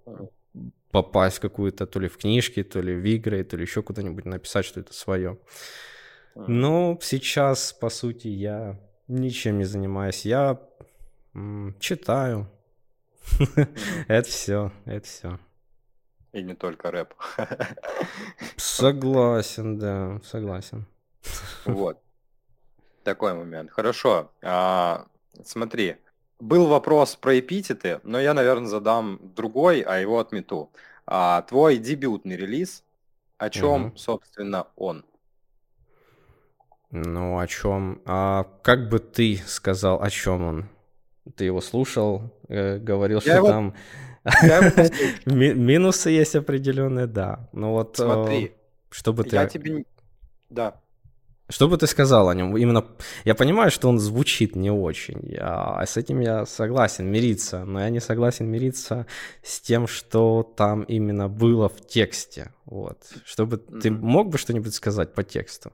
попасть 0.91 1.41
какую-то, 1.41 1.87
то 1.87 2.01
ли 2.01 2.09
в 2.09 2.17
книжки, 2.17 2.63
то 2.63 2.81
ли 2.81 2.95
в 2.95 3.05
игры, 3.05 3.45
то 3.45 3.57
ли 3.57 3.63
еще 3.63 3.83
куда-нибудь 3.83 4.25
написать 4.25 4.65
что-то 4.65 4.95
свое. 4.95 5.39
Но 6.35 6.99
сейчас, 7.03 7.73
по 7.73 7.91
сути, 7.91 8.29
я 8.29 8.81
ничем 9.07 9.59
не 9.59 9.65
занимаюсь. 9.65 10.25
Я 10.25 10.61
читаю. 11.79 12.51
Это 14.09 14.29
все, 14.29 14.73
это 14.85 15.07
все. 15.07 15.39
И 16.33 16.43
не 16.43 16.55
только 16.55 16.91
рэп. 16.91 17.15
Согласен, 18.57 19.79
да, 19.79 20.21
согласен. 20.25 20.87
Вот. 21.65 21.99
Такой 23.03 23.35
момент. 23.35 23.71
Хорошо. 23.71 24.31
А, 24.43 25.07
смотри, 25.45 25.97
был 26.41 26.67
вопрос 26.67 27.17
про 27.17 27.39
эпитеты, 27.39 28.01
но 28.03 28.21
я, 28.21 28.35
наверное, 28.35 28.69
задам 28.69 29.19
другой, 29.35 29.81
а 29.81 29.99
его 29.99 30.19
отмету. 30.19 30.71
А, 31.07 31.43
твой 31.43 31.77
дебютный 31.77 32.37
релиз, 32.37 32.83
о 33.39 33.51
чем, 33.51 33.81
Мгм. 33.89 33.97
собственно, 33.97 34.67
он? 34.77 35.05
Ну, 36.91 37.39
о 37.39 37.47
чем? 37.47 38.01
А 38.07 38.45
как 38.63 38.89
бы 38.89 38.99
ты 39.01 39.43
сказал, 39.47 40.01
о 40.03 40.11
чем 40.11 40.43
он? 40.45 40.69
Ты 41.37 41.45
его 41.45 41.61
слушал, 41.61 42.31
э, 42.49 42.79
говорил, 42.79 43.19
Я 43.19 43.21
что 43.23 43.37
его- 43.37 43.49
там 43.49 43.75
Минусы 45.27 46.11
есть 46.11 46.37
определенные, 46.37 47.07
да. 47.07 47.49
Но 47.53 47.73
вот... 47.73 47.97
Смотри, 47.97 48.55
чтобы 48.91 49.25
ты... 49.25 49.37
я 49.37 49.47
тебе... 49.47 49.85
Да. 50.51 50.81
Что 51.51 51.69
бы 51.69 51.77
ты 51.77 51.87
сказал 51.87 52.31
о 52.31 52.35
нем? 52.35 52.57
Именно 52.57 52.87
я 53.25 53.35
понимаю, 53.35 53.71
что 53.71 53.89
он 53.89 53.99
звучит 53.99 54.57
не 54.57 54.71
очень, 54.71 55.37
а 55.39 55.85
с 55.85 55.99
этим 55.99 56.21
я 56.21 56.47
согласен 56.47 57.07
мириться, 57.07 57.65
но 57.67 57.81
я 57.81 57.91
не 57.91 58.01
согласен 58.01 58.47
мириться 58.47 59.07
с 59.43 59.61
тем, 59.61 59.87
что 59.87 60.43
там 60.57 60.85
именно 60.85 61.29
было 61.29 61.69
в 61.69 61.87
тексте. 61.87 62.53
Вот. 62.65 62.99
Чтобы 63.27 63.57
mm-hmm. 63.57 63.81
ты 63.81 63.91
мог 63.91 64.31
бы 64.31 64.39
что-нибудь 64.39 64.75
сказать 64.75 65.13
по 65.13 65.23
тексту? 65.23 65.73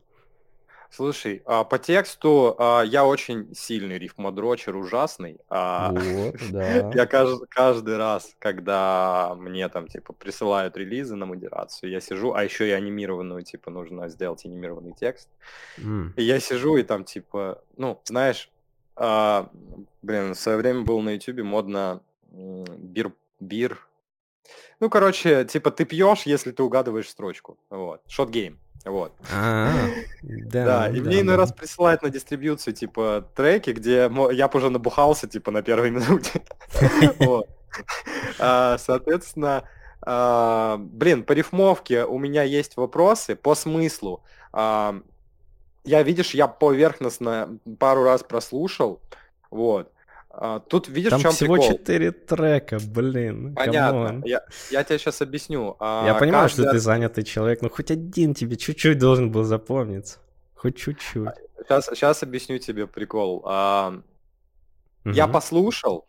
Слушай, 0.90 1.42
а, 1.46 1.62
по 1.62 1.78
тексту 1.78 2.56
а, 2.58 2.82
я 2.82 3.06
очень 3.06 3.54
сильный 3.54 3.96
рифмодрочер, 3.96 4.74
ужасный. 4.74 5.38
А, 5.48 5.92
вот, 5.92 6.34
да. 6.50 6.90
Я 6.90 7.06
каждый, 7.06 7.46
каждый 7.48 7.96
раз, 7.96 8.34
когда 8.40 9.34
мне 9.36 9.68
там 9.68 9.86
типа 9.86 10.12
присылают 10.12 10.76
релизы 10.76 11.14
на 11.14 11.26
модерацию, 11.26 11.90
я 11.90 12.00
сижу, 12.00 12.34
а 12.34 12.42
еще 12.42 12.68
и 12.68 12.72
анимированную, 12.72 13.42
типа 13.42 13.70
нужно 13.70 14.08
сделать 14.08 14.44
анимированный 14.44 14.92
текст. 14.92 15.28
Mm. 15.78 16.14
И 16.16 16.22
я 16.24 16.40
сижу 16.40 16.76
и 16.76 16.82
там 16.82 17.04
типа, 17.04 17.62
ну, 17.76 18.00
знаешь, 18.04 18.50
а, 18.96 19.48
блин, 20.02 20.34
в 20.34 20.38
свое 20.38 20.58
время 20.58 20.82
был 20.82 21.00
на 21.00 21.10
ютубе 21.10 21.44
модно 21.44 22.02
бир, 22.32 23.12
бир. 23.38 23.86
Ну, 24.80 24.90
короче, 24.90 25.44
типа 25.44 25.70
ты 25.70 25.84
пьешь, 25.84 26.22
если 26.24 26.50
ты 26.50 26.62
угадываешь 26.62 27.08
строчку. 27.08 27.58
Вот. 27.70 28.02
Шот 28.08 28.30
гейм. 28.30 28.58
Вот. 28.84 29.12
А, 29.30 29.72
да, 30.22 30.64
да, 30.64 30.88
и 30.88 31.00
мне 31.00 31.20
иной 31.20 31.36
раз 31.36 31.52
присылают 31.52 32.02
на 32.02 32.08
дистрибьюцию, 32.08 32.74
типа, 32.74 33.26
треки, 33.34 33.70
где 33.70 34.10
я 34.32 34.48
бы 34.48 34.58
уже 34.58 34.70
набухался, 34.70 35.28
типа, 35.28 35.50
на 35.50 35.62
первой 35.62 35.90
минуте. 35.90 36.42
А, 38.38 38.78
соответственно, 38.78 39.64
а, 40.02 40.78
блин, 40.78 41.24
по 41.24 41.32
рифмовке 41.32 42.04
у 42.04 42.18
меня 42.18 42.42
есть 42.42 42.76
вопросы, 42.76 43.36
по 43.36 43.54
смыслу. 43.54 44.22
Я, 44.52 46.02
видишь, 46.02 46.34
я 46.34 46.46
поверхностно 46.46 47.58
пару 47.78 48.02
раз 48.02 48.22
прослушал, 48.22 49.00
вот. 49.50 49.92
А, 50.32 50.60
тут 50.60 50.88
видишь, 50.88 51.10
Там 51.10 51.18
в 51.18 51.22
чем 51.22 51.32
всего 51.32 51.54
прикол? 51.54 51.72
четыре 51.72 52.12
трека, 52.12 52.78
блин. 52.80 53.54
Понятно. 53.54 54.22
Я, 54.24 54.42
я 54.70 54.84
тебе 54.84 54.98
сейчас 54.98 55.20
объясню. 55.20 55.76
А, 55.80 56.06
я 56.06 56.14
понимаю, 56.14 56.44
каждый... 56.44 56.62
что 56.62 56.72
ты 56.72 56.78
занятый 56.78 57.24
человек, 57.24 57.62
но 57.62 57.68
хоть 57.68 57.90
один 57.90 58.34
тебе 58.34 58.56
чуть-чуть 58.56 58.98
должен 58.98 59.32
был 59.32 59.42
запомниться. 59.42 60.18
Хоть 60.54 60.76
чуть-чуть. 60.76 61.28
Сейчас, 61.58 61.86
сейчас 61.86 62.22
объясню 62.22 62.58
тебе 62.58 62.86
прикол. 62.86 63.42
А, 63.44 64.00
угу. 65.04 65.14
Я 65.14 65.26
послушал, 65.26 66.06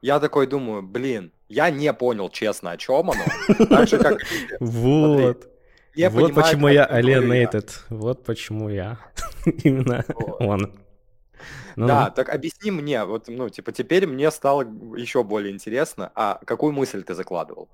я 0.00 0.18
такой 0.18 0.46
думаю, 0.46 0.82
блин, 0.82 1.32
я 1.48 1.70
не 1.70 1.92
понял, 1.92 2.30
честно, 2.30 2.72
о 2.72 2.76
чем 2.76 3.10
оно. 3.10 3.24
Так 3.68 3.88
же, 3.88 3.98
как... 3.98 4.18
Вот. 4.58 5.48
Вот 6.10 6.34
почему 6.34 6.68
я 6.68 6.88
alienated. 6.88 7.70
Вот 7.90 8.24
почему 8.24 8.70
я. 8.70 8.98
Именно 9.44 10.04
он. 10.40 10.72
Ну, 11.76 11.86
да, 11.86 12.10
так 12.10 12.28
объясни 12.28 12.70
мне, 12.70 13.04
вот, 13.04 13.28
ну, 13.28 13.48
типа, 13.48 13.72
теперь 13.72 14.06
мне 14.06 14.30
стало 14.30 14.62
еще 14.96 15.22
более 15.22 15.52
интересно, 15.52 16.10
а 16.14 16.40
какую 16.44 16.72
мысль 16.72 17.02
ты 17.02 17.14
закладывал? 17.14 17.68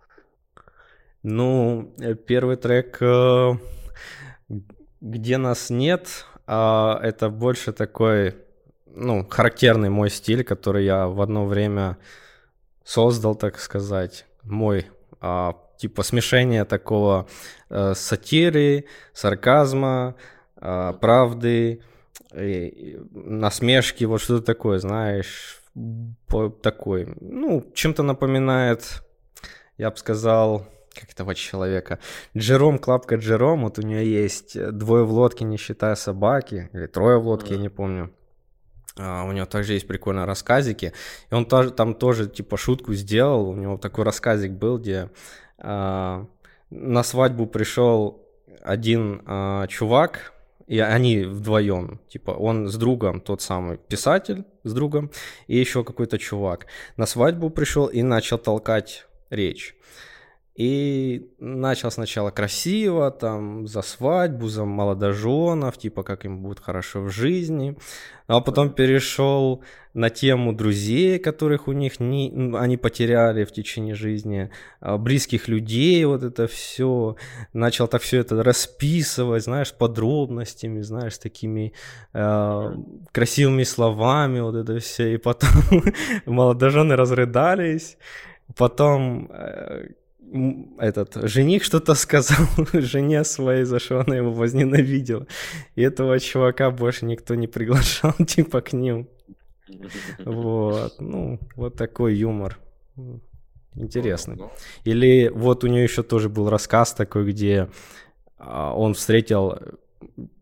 Ну, 1.23 1.93
э, 1.99 2.15
первый 2.15 2.57
трек, 2.57 2.99
э, 3.01 3.53
где 5.01 5.37
нас 5.39 5.71
нет, 5.71 6.27
а, 6.47 6.99
это 7.03 7.29
больше 7.29 7.73
такой, 7.73 8.37
ну, 8.87 9.27
характерный 9.29 9.91
мой 9.91 10.11
стиль, 10.11 10.45
который 10.45 10.85
я 10.85 11.07
в 11.09 11.21
одно 11.21 11.47
время 11.47 11.99
создал, 12.85 13.35
так 13.35 13.59
сказать, 13.59 14.27
мой 14.43 14.87
а, 15.21 15.57
типа 15.79 16.03
смешение 16.03 16.65
такого 16.65 17.27
э, 17.71 17.95
сатиры, 17.95 18.87
сарказма, 19.13 20.17
э, 20.57 20.93
правды, 21.01 21.83
насмешки, 22.33 24.05
вот 24.05 24.20
что-то 24.20 24.45
такое, 24.45 24.79
знаешь, 24.79 25.62
такой, 26.62 27.14
ну, 27.20 27.70
чем-то 27.74 28.03
напоминает, 28.03 29.03
я 29.76 29.91
бы 29.91 29.97
сказал, 29.97 30.66
как 30.95 31.11
этого 31.11 31.35
человека. 31.35 31.99
Джером, 32.37 32.79
Клапка 32.79 33.16
Джером, 33.16 33.62
вот 33.62 33.79
у 33.79 33.83
нее 33.83 34.11
есть 34.11 34.59
двое 34.72 35.05
в 35.05 35.12
лодке, 35.12 35.45
не 35.45 35.57
считая 35.57 35.95
собаки, 35.95 36.70
или 36.72 36.87
трое 36.87 37.18
в 37.18 37.29
лодке, 37.29 37.55
mm. 37.55 37.57
я 37.57 37.62
не 37.62 37.68
помню. 37.68 38.12
А, 38.99 39.24
у 39.24 39.33
него 39.33 39.47
также 39.47 39.74
есть 39.74 39.87
прикольные 39.87 40.24
рассказики. 40.24 40.93
И 41.31 41.35
он 41.35 41.47
тоже, 41.47 41.70
там 41.70 41.95
тоже 41.95 42.29
типа 42.29 42.57
шутку 42.57 42.95
сделал. 42.95 43.49
У 43.49 43.55
него 43.55 43.79
такой 43.79 44.05
рассказик 44.05 44.53
был, 44.53 44.79
где 44.79 45.11
а, 45.59 46.26
на 46.70 47.03
свадьбу 47.03 47.47
пришел 47.47 48.26
один 48.62 49.22
а, 49.26 49.66
чувак, 49.68 50.33
и 50.69 50.79
они 50.79 51.25
вдвоем, 51.25 52.01
типа 52.09 52.33
он 52.33 52.69
с 52.69 52.77
другом, 52.77 53.21
тот 53.21 53.41
самый 53.43 53.79
писатель 53.79 54.45
с 54.64 54.73
другом, 54.73 55.11
и 55.47 55.57
еще 55.57 55.83
какой-то 55.83 56.19
чувак. 56.19 56.66
На 56.97 57.07
свадьбу 57.07 57.51
пришел 57.51 57.87
и 57.87 58.03
начал 58.03 58.39
толкать 58.39 59.07
речь. 59.31 59.75
И 60.59 61.31
начал 61.39 61.89
сначала 61.93 62.33
красиво, 62.33 63.13
там, 63.13 63.69
за 63.69 63.81
свадьбу, 63.81 64.49
за 64.49 64.65
молодоженов, 64.65 65.79
типа, 65.79 66.03
как 66.03 66.25
им 66.25 66.43
будет 66.43 66.59
хорошо 66.59 67.01
в 67.03 67.11
жизни. 67.11 67.77
А 68.27 68.41
потом 68.41 68.71
перешел 68.71 69.63
на 69.95 70.11
тему 70.11 70.53
друзей, 70.53 71.21
которых 71.21 71.69
у 71.69 71.73
них 71.73 72.01
не, 72.01 72.57
они 72.57 72.77
потеряли 72.77 73.45
в 73.45 73.53
течение 73.53 73.95
жизни, 73.95 74.51
а, 74.81 74.99
близких 74.99 75.47
людей, 75.47 76.05
вот 76.05 76.25
это 76.25 76.49
все. 76.49 77.15
Начал 77.53 77.87
так 77.87 78.03
все 78.03 78.19
это 78.19 78.43
расписывать, 78.43 79.45
знаешь, 79.45 79.73
подробностями, 79.73 80.81
знаешь, 80.81 81.19
такими 81.19 81.73
э, 82.15 82.75
красивыми 83.13 83.63
словами, 83.63 84.41
вот 84.41 84.57
это 84.57 84.81
все. 84.81 85.15
И 85.15 85.19
потом 85.19 85.51
молодожены 86.27 86.97
разрыдались. 86.97 87.97
Потом 88.57 89.31
э, 89.31 89.89
этот 90.79 91.14
жених 91.29 91.64
что-то 91.64 91.95
сказал 91.95 92.47
жене 92.72 93.24
своей, 93.24 93.64
за 93.64 93.79
что 93.79 94.01
она 94.01 94.16
его 94.16 94.33
возненавидела. 94.33 95.26
И 95.74 95.83
этого 95.83 96.18
чувака 96.20 96.70
больше 96.70 97.05
никто 97.07 97.35
не 97.35 97.47
приглашал, 97.47 98.12
типа, 98.26 98.61
к 98.61 98.72
ним. 98.72 99.09
Вот, 100.24 100.95
ну, 100.99 101.39
вот 101.57 101.76
такой 101.76 102.14
юмор. 102.14 102.59
Интересный. 103.74 104.39
Или 104.85 105.29
вот 105.29 105.64
у 105.64 105.66
нее 105.66 105.85
еще 105.85 106.03
тоже 106.03 106.29
был 106.29 106.51
рассказ 106.51 106.95
такой, 106.95 107.31
где 107.31 107.68
а, 108.39 108.72
он 108.74 108.95
встретил 108.95 109.59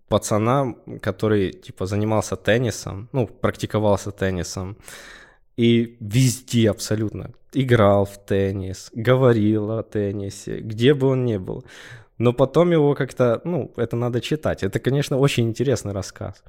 пацана, 0.08 0.74
который, 1.02 1.52
типа, 1.52 1.86
занимался 1.86 2.36
теннисом, 2.36 3.08
ну, 3.12 3.26
практиковался 3.26 4.10
теннисом, 4.12 4.76
и 5.56 5.96
везде 6.00 6.70
абсолютно 6.70 7.32
играл 7.52 8.04
в 8.04 8.18
теннис, 8.18 8.90
говорил 8.94 9.70
о 9.70 9.82
теннисе, 9.82 10.60
где 10.60 10.94
бы 10.94 11.08
он 11.08 11.24
ни 11.24 11.38
был. 11.38 11.64
Но 12.18 12.32
потом 12.32 12.72
его 12.72 12.94
как-то, 12.94 13.40
ну, 13.44 13.72
это 13.76 13.96
надо 13.96 14.20
читать. 14.20 14.62
Это, 14.62 14.78
конечно, 14.78 15.18
очень 15.18 15.48
интересный 15.48 15.92
рассказ. 15.92 16.42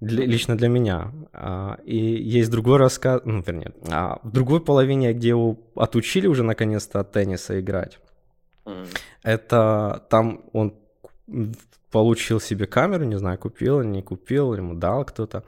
Для, 0.00 0.24
лично 0.24 0.56
для 0.56 0.68
меня. 0.68 1.12
А, 1.32 1.78
и 1.84 1.96
есть 1.96 2.50
другой 2.50 2.78
рассказ, 2.78 3.22
ну, 3.24 3.42
вернее, 3.44 3.72
а, 3.90 4.20
в 4.22 4.30
другой 4.30 4.60
половине, 4.60 5.12
где 5.12 5.28
его 5.30 5.58
отучили 5.74 6.28
уже 6.28 6.44
наконец-то 6.44 7.00
от 7.00 7.10
тенниса 7.10 7.58
играть. 7.58 7.98
Mm. 8.64 8.86
Это 9.24 10.06
там 10.08 10.44
он 10.52 10.74
получил 11.90 12.40
себе 12.40 12.66
камеру, 12.66 13.04
не 13.04 13.18
знаю, 13.18 13.38
купил 13.38 13.80
или 13.80 13.88
не 13.88 14.02
купил, 14.02 14.54
ему 14.54 14.74
дал 14.74 15.04
кто-то. 15.04 15.42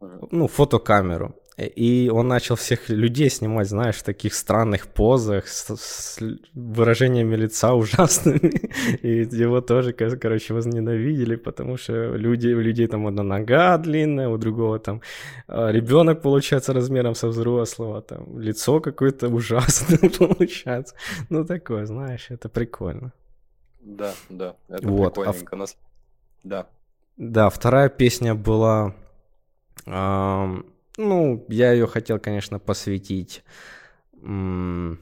Ну, 0.00 0.48
фотокамеру. 0.48 1.36
И 1.58 2.08
он 2.12 2.28
начал 2.28 2.54
всех 2.54 2.88
людей 2.88 3.28
снимать, 3.28 3.68
знаешь, 3.68 3.96
в 3.96 4.04
таких 4.04 4.34
странных 4.34 4.86
позах, 4.86 5.48
с, 5.48 5.76
с 5.76 6.18
выражениями 6.54 7.34
лица 7.34 7.74
ужасными. 7.74 8.70
И 9.02 9.26
его 9.36 9.60
тоже, 9.60 9.92
короче, 9.92 10.54
возненавидели, 10.54 11.34
потому 11.34 11.76
что 11.76 12.14
люди, 12.14 12.54
у 12.54 12.60
людей 12.60 12.86
там 12.86 13.08
одна 13.08 13.24
нога 13.24 13.76
длинная, 13.78 14.28
у 14.28 14.38
другого 14.38 14.78
там 14.78 15.02
а, 15.48 15.72
ребенок 15.72 16.22
получается 16.22 16.72
размером 16.72 17.16
со 17.16 17.26
взрослого, 17.26 18.02
там 18.02 18.38
лицо 18.38 18.80
какое-то 18.80 19.28
ужасное 19.34 20.10
получается. 20.18 20.94
Ну, 21.28 21.44
такое, 21.44 21.86
знаешь, 21.86 22.26
это 22.30 22.48
прикольно. 22.48 23.12
Да, 23.80 24.14
да, 24.28 24.54
это 24.68 24.86
вот. 24.86 25.14
прикольненько. 25.14 25.56
А... 25.56 25.66
Да. 26.44 26.66
Да, 27.16 27.50
вторая 27.50 27.88
песня 27.88 28.36
была... 28.36 28.94
Эм 29.86 30.66
ну, 30.98 31.44
я 31.48 31.72
ее 31.72 31.86
хотел, 31.86 32.18
конечно, 32.18 32.58
посвятить. 32.58 33.42
М- 34.22 35.00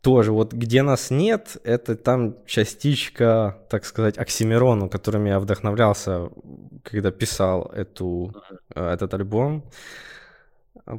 тоже 0.00 0.32
вот 0.32 0.52
где 0.52 0.82
нас 0.82 1.10
нет, 1.10 1.56
это 1.64 1.96
там 1.96 2.36
частичка, 2.46 3.58
так 3.68 3.84
сказать, 3.84 4.16
Оксимирону, 4.16 4.88
которым 4.88 5.24
я 5.26 5.40
вдохновлялся, 5.40 6.30
когда 6.84 7.10
писал 7.10 7.66
эту, 7.74 8.32
э, 8.74 8.90
этот 8.92 9.12
альбом. 9.14 9.64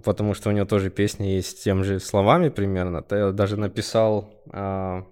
потому 0.03 0.33
что 0.33 0.49
у 0.49 0.51
него 0.51 0.65
тоже 0.65 0.89
песня 0.89 1.35
есть 1.35 1.59
с 1.59 1.63
тем 1.63 1.83
же 1.83 1.99
словами 1.99 2.49
примерно. 2.49 3.03
Я 3.11 3.31
даже 3.31 3.57
написал 3.57 4.29
а, 4.51 5.05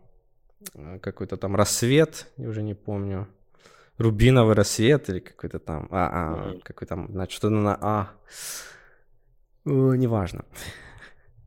какой-то 1.02 1.38
там 1.38 1.56
рассвет, 1.56 2.28
я 2.38 2.50
уже 2.50 2.62
не 2.62 2.74
помню. 2.76 3.28
Рубиновый 3.98 4.56
рассвет 4.56 5.10
или 5.10 5.20
какой-то 5.20 5.60
там, 5.60 5.88
а, 5.92 6.08
а 6.08 6.60
какой 6.64 6.88
там, 6.88 7.08
значит, 7.12 7.34
что-то 7.34 7.56
на 7.56 7.78
А. 7.82 8.12
О, 9.66 9.94
неважно. 9.96 10.46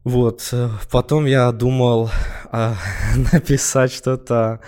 Вот, 0.04 0.48
э, 0.52 0.68
потом 0.90 1.26
я 1.26 1.52
думал 1.52 2.10
а, 2.50 2.74
написать 3.32 3.92
что-то 3.92 4.60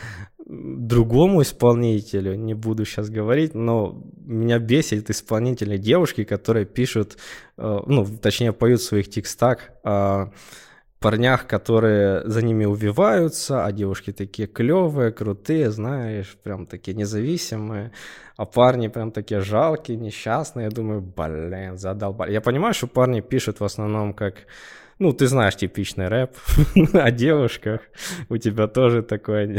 другому 0.47 1.43
исполнителю, 1.43 2.35
не 2.35 2.55
буду 2.55 2.85
сейчас 2.85 3.09
говорить, 3.09 3.55
но 3.55 4.03
меня 4.16 4.59
бесит 4.59 5.09
исполнители 5.11 5.78
девушки, 5.78 6.24
которые 6.24 6.66
пишут, 6.66 7.16
э, 7.57 7.80
ну, 7.87 8.07
точнее, 8.20 8.53
поют 8.53 8.80
в 8.80 8.85
своих 8.85 9.09
текстах 9.09 9.70
о 9.83 10.30
парнях, 11.03 11.46
которые 11.46 12.22
за 12.24 12.42
ними 12.42 12.64
увиваются, 12.64 13.64
а 13.64 13.72
девушки 13.72 14.12
такие 14.12 14.48
клевые, 14.48 15.12
крутые, 15.12 15.70
знаешь, 15.70 16.36
прям 16.42 16.66
такие 16.66 16.96
независимые, 16.96 17.92
а 18.36 18.46
парни 18.46 18.88
прям 18.88 19.11
такие 19.11 19.40
жалкие, 19.40 19.96
несчастные. 19.98 20.64
Я 20.64 20.70
думаю, 20.70 21.03
блин, 21.03 21.76
задолбали. 21.76 22.32
Я 22.32 22.40
понимаю, 22.40 22.74
что 22.74 22.86
парни 22.86 23.20
пишут 23.20 23.61
в 23.61 23.64
основном 23.64 24.14
как 24.14 24.34
ну, 24.98 25.12
ты 25.12 25.26
знаешь 25.26 25.57
типичный 25.57 26.07
рэп 26.09 26.36
о 26.92 27.11
девушках, 27.11 27.80
у 28.28 28.36
тебя 28.36 28.68
тоже 28.68 29.03
такое 29.03 29.59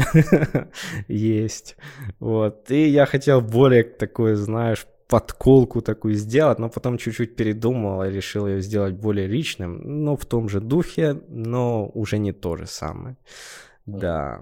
есть. 1.10 1.76
Вот. 2.20 2.72
И 2.72 2.88
я 2.88 3.06
хотел 3.06 3.42
более 3.42 3.84
такой, 3.84 4.36
знаешь, 4.36 4.86
подколку 5.14 5.82
такую 5.82 6.16
сделать, 6.16 6.60
но 6.60 6.70
потом 6.70 6.98
чуть-чуть 6.98 7.36
передумал 7.36 8.04
и 8.04 8.10
решил 8.10 8.48
ее 8.48 8.62
сделать 8.62 8.96
более 8.96 9.28
личным, 9.28 10.04
но 10.04 10.16
в 10.16 10.26
том 10.26 10.50
же 10.50 10.60
духе, 10.60 11.22
но 11.30 11.92
уже 11.94 12.18
не 12.18 12.32
то 12.32 12.56
же 12.56 12.66
самое. 12.66 13.16
Да. 13.86 14.42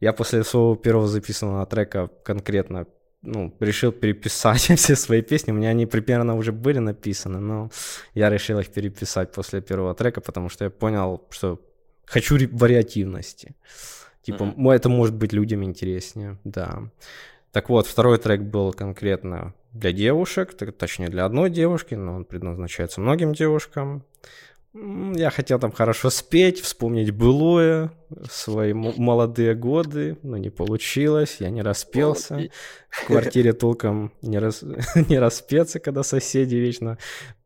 Я 0.00 0.12
после 0.12 0.44
своего 0.44 0.76
первого 0.76 1.08
записанного 1.08 1.66
трека 1.66 2.08
конкретно 2.24 2.86
ну, 3.22 3.52
решил 3.58 3.90
переписать 3.90 4.60
все 4.76 4.94
свои 4.94 5.22
песни. 5.22 5.50
У 5.50 5.56
меня 5.56 5.70
они 5.70 5.86
примерно 5.86 6.36
уже 6.36 6.52
были 6.52 6.78
написаны, 6.78 7.40
но 7.40 7.70
я 8.14 8.30
решил 8.30 8.60
их 8.60 8.68
переписать 8.68 9.32
после 9.32 9.60
первого 9.60 9.92
трека, 9.94 10.20
потому 10.20 10.48
что 10.50 10.64
я 10.64 10.70
понял, 10.70 11.20
что 11.30 11.58
хочу 12.04 12.38
вариативности. 12.52 13.56
Типа, 14.22 14.44
mm-hmm. 14.44 14.72
это 14.72 14.88
может 14.88 15.16
быть 15.16 15.32
людям 15.32 15.64
интереснее, 15.64 16.38
да. 16.44 16.78
Так 17.50 17.70
вот, 17.70 17.88
второй 17.88 18.18
трек 18.18 18.40
был 18.42 18.72
конкретно 18.72 19.52
для 19.72 19.92
девушек, 19.92 20.54
точнее 20.54 21.08
для 21.08 21.24
одной 21.24 21.50
девушки, 21.50 21.94
но 21.94 22.16
он 22.16 22.24
предназначается 22.24 23.00
многим 23.00 23.32
девушкам. 23.32 24.04
Я 24.74 25.28
хотел 25.28 25.58
там 25.58 25.70
хорошо 25.70 26.08
спеть, 26.08 26.60
вспомнить 26.60 27.10
былое, 27.10 27.92
свои 28.30 28.72
молодые 28.72 29.54
годы, 29.54 30.16
но 30.22 30.38
не 30.38 30.48
получилось, 30.48 31.36
я 31.40 31.50
не 31.50 31.60
распелся. 31.60 32.48
В 32.88 33.06
квартире 33.06 33.52
толком 33.52 34.12
не, 34.22 34.38
рас... 34.38 34.64
не 35.08 35.18
распеться, 35.18 35.78
когда 35.78 36.02
соседи 36.02 36.56
вечно 36.56 36.96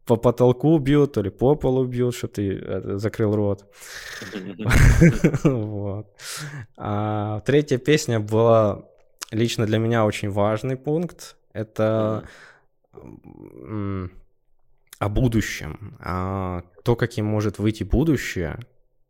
по 0.04 0.14
потолку 0.14 0.78
бьют, 0.78 1.14
то 1.14 1.22
ли 1.22 1.30
по 1.30 1.56
полу 1.56 1.84
бьют, 1.84 2.14
что 2.14 2.28
ты 2.28 2.60
э, 2.62 2.96
закрыл 2.96 3.34
рот. 3.34 3.64
вот. 5.42 6.06
а, 6.76 7.40
третья 7.40 7.78
песня 7.78 8.20
была 8.20 8.84
лично 9.32 9.66
для 9.66 9.78
меня 9.78 10.04
очень 10.04 10.30
важный 10.30 10.76
пункт. 10.76 11.36
Это 11.57 12.28
о 14.98 15.09
будущем, 15.09 15.96
о 16.00 16.62
то, 16.84 16.96
каким 16.96 17.26
может 17.26 17.59
выйти 17.59 17.84
будущее, 17.84 18.59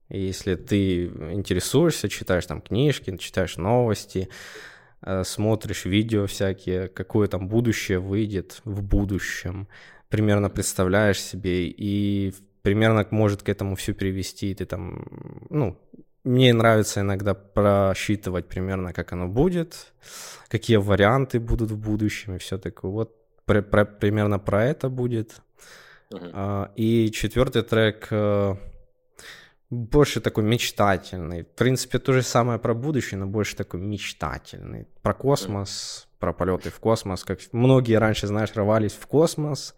если 0.09 0.55
ты 0.55 1.07
интересуешься, 1.07 2.09
читаешь 2.09 2.47
там 2.47 2.61
книжки, 2.61 3.17
читаешь 3.17 3.57
новости, 3.57 4.29
э, 5.03 5.25
смотришь 5.25 5.85
видео 5.85 6.27
всякие, 6.27 6.89
какое 6.89 7.29
там 7.29 7.49
будущее 7.49 7.99
выйдет 7.99 8.61
в 8.65 8.83
будущем, 8.83 9.69
примерно 10.09 10.49
представляешь 10.51 11.21
себе 11.21 11.69
и 11.69 12.33
примерно 12.63 13.07
может 13.11 13.43
к 13.43 13.49
этому 13.49 13.77
все 13.77 13.95
привести, 13.95 14.55
ты 14.55 14.65
там, 14.65 15.07
ну, 15.51 15.79
мне 16.27 16.53
нравится 16.53 17.01
иногда 17.01 17.35
просчитывать 17.35 18.47
примерно, 18.47 18.93
как 18.93 19.13
оно 19.13 19.29
будет, 19.29 19.93
какие 20.49 20.77
варианты 20.77 21.39
будут 21.39 21.71
в 21.71 21.79
будущем 21.79 22.35
и 22.35 22.39
все 22.39 22.59
такое. 22.59 22.91
Вот 22.91 23.15
про, 23.45 23.63
про, 23.63 23.85
примерно 23.85 24.39
про 24.41 24.65
это 24.65 24.89
будет. 24.89 25.41
Uh-huh. 26.11 26.71
И 26.75 27.11
четвертый 27.13 27.63
трек 27.63 28.09
э, 28.11 28.57
больше 29.71 30.21
такой 30.21 30.45
мечтательный. 30.45 31.43
В 31.43 31.55
принципе, 31.55 31.99
то 31.99 32.13
же 32.13 32.23
самое 32.23 32.59
про 32.59 32.75
будущее, 32.75 33.19
но 33.19 33.27
больше 33.27 33.57
такой 33.57 33.81
мечтательный. 33.81 34.87
Про 35.03 35.13
космос, 35.13 36.09
про 36.21 36.33
полеты 36.33 36.71
в 36.71 36.79
космос. 36.79 37.25
Как 37.25 37.41
многие 37.51 37.97
раньше, 37.97 38.29
знаешь, 38.29 38.53
рвались 38.55 38.93
в 38.93 39.07
космос, 39.09 39.75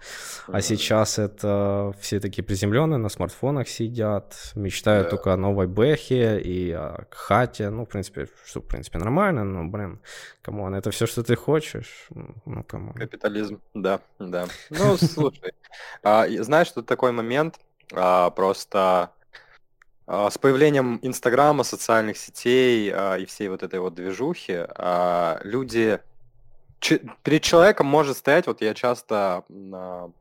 а 0.46 0.60
сейчас 0.60 1.18
это 1.18 1.94
все 2.00 2.20
такие 2.20 2.44
приземленные, 2.44 2.98
на 2.98 3.08
смартфонах 3.08 3.66
сидят, 3.68 4.52
мечтают 4.54 5.06
yeah. 5.06 5.10
только 5.10 5.32
о 5.32 5.36
новой 5.38 5.66
бэхе 5.66 6.38
и 6.38 6.70
о 6.70 7.06
хате. 7.10 7.70
Ну, 7.70 7.86
в 7.86 7.88
принципе, 7.88 8.28
что, 8.44 8.60
в 8.60 8.66
принципе, 8.66 8.98
нормально, 8.98 9.44
но, 9.44 9.64
блин, 9.64 10.00
come 10.42 10.61
on, 10.61 10.74
это 10.74 10.90
все, 10.90 11.06
что 11.06 11.22
ты 11.22 11.34
хочешь. 11.34 12.08
Ну, 12.44 12.62
come 12.64 12.80
on. 12.80 12.92
Капитализм, 12.92 13.60
да, 13.72 14.00
да. 14.18 14.46
Ну, 14.68 14.96
слушай, 14.98 15.54
а, 16.02 16.26
знаешь, 16.28 16.70
тут 16.70 16.86
такой 16.86 17.12
момент, 17.12 17.58
а, 17.94 18.28
просто 18.30 19.12
с 20.08 20.38
появлением 20.38 20.98
Инстаграма, 21.02 21.64
социальных 21.64 22.16
сетей 22.16 22.88
и 22.88 23.26
всей 23.26 23.48
вот 23.48 23.62
этой 23.62 23.78
вот 23.78 23.94
движухи, 23.94 24.64
люди 25.44 26.00
перед 27.22 27.42
человеком 27.42 27.86
может 27.86 28.16
стоять, 28.16 28.46
вот 28.46 28.62
я 28.62 28.72
часто 28.72 29.44
ну, 29.48 30.14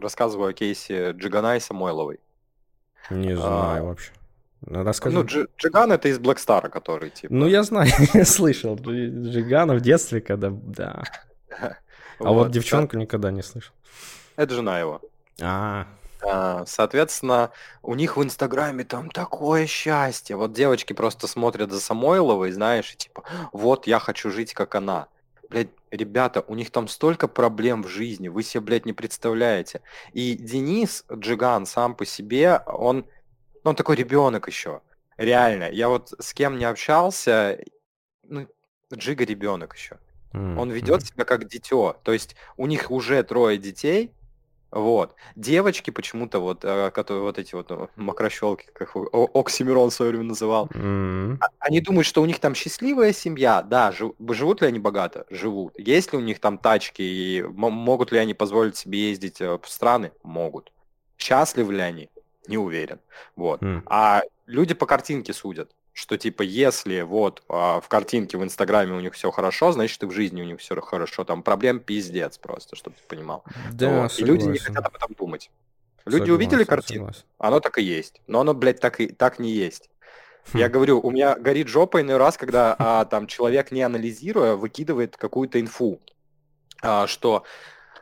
рассказываю 0.00 0.50
о 0.50 0.52
кейсе 0.52 1.12
Джигана 1.12 1.56
и 1.56 1.60
Самойловой. 1.60 2.20
Не 3.10 3.34
знаю 3.34 3.82
а, 3.82 3.86
вообще. 3.86 4.12
Расскажи. 4.64 5.16
Ну, 5.16 5.24
Дж, 5.24 5.46
Джиган 5.58 5.92
это 5.92 6.08
из 6.08 6.18
Star, 6.18 6.68
который 6.68 7.10
типа... 7.10 7.34
Ну, 7.34 7.46
я 7.46 7.62
знаю, 7.62 7.90
я 8.14 8.24
слышал 8.24 8.76
Джигана 8.76 9.74
в 9.74 9.80
детстве, 9.80 10.20
когда, 10.20 10.50
да. 10.50 11.02
А 12.18 12.30
вот 12.30 12.52
девчонку 12.52 12.96
никогда 12.96 13.32
не 13.32 13.42
слышал. 13.42 13.74
Это 14.36 14.54
жена 14.54 14.78
его. 14.78 15.00
А, 15.40 15.88
Соответственно, 16.66 17.50
у 17.82 17.94
них 17.94 18.16
в 18.16 18.22
Инстаграме 18.22 18.84
там 18.84 19.10
такое 19.10 19.66
счастье. 19.66 20.36
Вот 20.36 20.52
девочки 20.52 20.92
просто 20.92 21.26
смотрят 21.26 21.70
за 21.70 21.80
Самойловой, 21.80 22.52
знаешь, 22.52 22.92
и 22.92 22.96
типа, 22.96 23.24
вот 23.52 23.86
я 23.86 23.98
хочу 23.98 24.30
жить, 24.30 24.54
как 24.54 24.74
она 24.74 25.08
блядь, 25.52 25.68
ребята, 25.90 26.42
у 26.48 26.54
них 26.54 26.70
там 26.70 26.88
столько 26.88 27.28
проблем 27.28 27.82
в 27.82 27.88
жизни, 27.88 28.28
вы 28.28 28.42
себе, 28.42 28.62
блядь, 28.62 28.86
не 28.86 28.92
представляете. 28.92 29.82
И 30.12 30.34
Денис 30.34 31.04
Джиган 31.12 31.66
сам 31.66 31.94
по 31.94 32.06
себе, 32.06 32.62
он, 32.66 33.04
ну, 33.62 33.70
он 33.70 33.76
такой 33.76 33.96
ребенок 33.96 34.48
еще. 34.48 34.80
Реально. 35.18 35.70
Я 35.70 35.88
вот 35.88 36.14
с 36.18 36.32
кем 36.32 36.58
не 36.58 36.64
общался, 36.64 37.58
ну, 38.24 38.48
Джига 38.92 39.24
ребенок 39.24 39.74
еще. 39.76 39.98
Он 40.32 40.70
ведет 40.70 41.04
себя 41.04 41.26
как 41.26 41.46
дитё. 41.46 41.96
То 42.02 42.12
есть 42.12 42.36
у 42.56 42.66
них 42.66 42.90
уже 42.90 43.22
трое 43.22 43.58
детей, 43.58 44.12
вот. 44.72 45.14
Девочки 45.36 45.90
почему-то 45.90 46.40
вот, 46.40 46.64
э, 46.64 46.90
которые 46.90 47.22
вот 47.22 47.38
эти 47.38 47.54
вот 47.54 47.68
ну, 47.68 47.90
макрощелки, 47.96 48.66
как 48.72 48.96
Оксимирон 49.34 49.90
в 49.90 49.94
свое 49.94 50.12
время 50.12 50.24
называл, 50.24 50.66
mm-hmm. 50.68 51.38
они 51.58 51.80
думают, 51.80 52.06
что 52.06 52.22
у 52.22 52.26
них 52.26 52.40
там 52.40 52.54
счастливая 52.54 53.12
семья. 53.12 53.60
Да, 53.62 53.92
жив, 53.92 54.12
живут 54.30 54.62
ли 54.62 54.68
они 54.68 54.78
богато? 54.78 55.26
Живут. 55.28 55.78
Есть 55.78 56.12
ли 56.12 56.18
у 56.18 56.22
них 56.22 56.40
там 56.40 56.56
тачки 56.56 57.02
и 57.02 57.42
могут 57.42 58.12
ли 58.12 58.18
они 58.18 58.32
позволить 58.32 58.76
себе 58.78 59.10
ездить 59.10 59.42
э, 59.42 59.58
в 59.62 59.68
страны? 59.68 60.12
Могут. 60.22 60.72
Счастливы 61.18 61.74
ли 61.74 61.80
они? 61.80 62.08
Не 62.48 62.56
уверен. 62.56 62.98
Вот. 63.36 63.62
Mm. 63.62 63.82
А 63.86 64.22
люди 64.46 64.72
по 64.72 64.86
картинке 64.86 65.34
судят 65.34 65.70
что 65.92 66.16
типа 66.16 66.42
если 66.42 67.02
вот 67.02 67.42
а, 67.48 67.80
в 67.80 67.88
картинке 67.88 68.38
в 68.38 68.44
Инстаграме 68.44 68.92
у 68.92 69.00
них 69.00 69.14
все 69.14 69.30
хорошо, 69.30 69.72
значит 69.72 70.02
и 70.02 70.06
в 70.06 70.12
жизни 70.12 70.40
у 70.42 70.44
них 70.44 70.60
все 70.60 70.80
хорошо. 70.80 71.24
Там 71.24 71.42
проблем 71.42 71.80
пиздец 71.80 72.38
просто, 72.38 72.76
чтобы 72.76 72.96
ты 72.96 73.02
понимал. 73.06 73.44
Да, 73.72 74.02
вот. 74.02 74.18
И 74.18 74.24
люди 74.24 74.44
не 74.44 74.58
хотят 74.58 74.84
об 74.86 74.96
этом 74.96 75.14
думать. 75.18 75.50
Люди 76.04 76.22
согласен, 76.22 76.34
увидели 76.34 76.64
картину, 76.64 77.04
согласен. 77.06 77.24
оно 77.38 77.60
так 77.60 77.78
и 77.78 77.82
есть. 77.82 78.20
Но 78.26 78.40
оно, 78.40 78.54
блядь, 78.54 78.80
так 78.80 79.00
и 79.00 79.08
так 79.08 79.38
не 79.38 79.52
есть. 79.52 79.90
Хм. 80.52 80.58
Я 80.58 80.68
говорю, 80.68 81.00
у 81.00 81.10
меня 81.10 81.36
горит 81.36 81.68
жопа 81.68 82.00
иной 82.00 82.16
раз, 82.16 82.36
когда 82.36 82.74
а, 82.78 83.04
там 83.04 83.26
человек, 83.26 83.70
не 83.70 83.82
анализируя, 83.82 84.56
выкидывает 84.56 85.16
какую-то 85.16 85.60
инфу, 85.60 86.00
а, 86.82 87.06
что... 87.06 87.44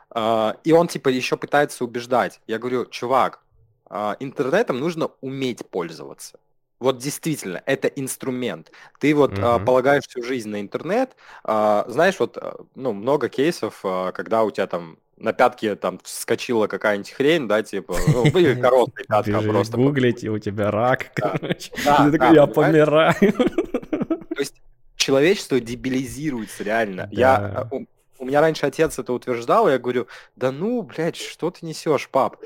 А, 0.09 0.57
и 0.63 0.71
он 0.71 0.87
типа 0.87 1.09
еще 1.09 1.37
пытается 1.37 1.83
убеждать. 1.83 2.41
Я 2.47 2.57
говорю, 2.57 2.85
чувак, 2.85 3.41
а, 3.85 4.17
интернетом 4.19 4.79
нужно 4.79 5.11
уметь 5.21 5.65
пользоваться. 5.69 6.39
Вот 6.81 6.97
действительно, 6.97 7.61
это 7.67 7.87
инструмент. 7.87 8.71
Ты 8.99 9.13
вот 9.13 9.33
mm-hmm. 9.33 9.55
а, 9.55 9.59
полагаешь 9.59 10.07
всю 10.07 10.23
жизнь 10.23 10.49
на 10.49 10.59
интернет. 10.59 11.15
А, 11.43 11.85
знаешь, 11.87 12.15
вот, 12.19 12.37
а, 12.37 12.65
ну, 12.73 12.91
много 12.91 13.29
кейсов, 13.29 13.81
а, 13.83 14.11
когда 14.11 14.43
у 14.43 14.49
тебя 14.49 14.65
там 14.65 14.97
на 15.15 15.31
пятке 15.31 15.75
там 15.75 15.99
вскочила 16.03 16.65
какая-нибудь 16.65 17.11
хрень, 17.11 17.47
да, 17.47 17.61
типа, 17.61 17.95
ну, 18.07 18.31
были 18.31 18.59
короткие 18.59 19.05
пятка 19.05 19.41
просто. 19.43 19.77
гуглить, 19.77 20.23
и 20.23 20.29
у 20.29 20.39
тебя 20.39 20.71
рак, 20.71 21.11
Да. 21.17 21.37
короче. 21.37 21.71
Да, 21.85 22.05
Ты 22.05 22.17
такой, 22.17 22.35
я 22.35 22.47
помираю. 22.47 23.13
То 23.19 24.39
есть 24.39 24.55
человечество 24.95 25.59
дебилизируется 25.59 26.63
реально. 26.63 27.07
Я, 27.11 27.67
у, 27.69 27.85
у 28.17 28.25
меня 28.25 28.41
раньше 28.41 28.65
отец 28.65 28.97
это 28.97 29.13
утверждал, 29.13 29.67
и 29.67 29.73
я 29.73 29.77
говорю, 29.77 30.07
да 30.35 30.51
ну, 30.51 30.81
блядь, 30.81 31.17
что 31.17 31.51
ты 31.51 31.63
несешь, 31.63 32.09
пап? 32.09 32.37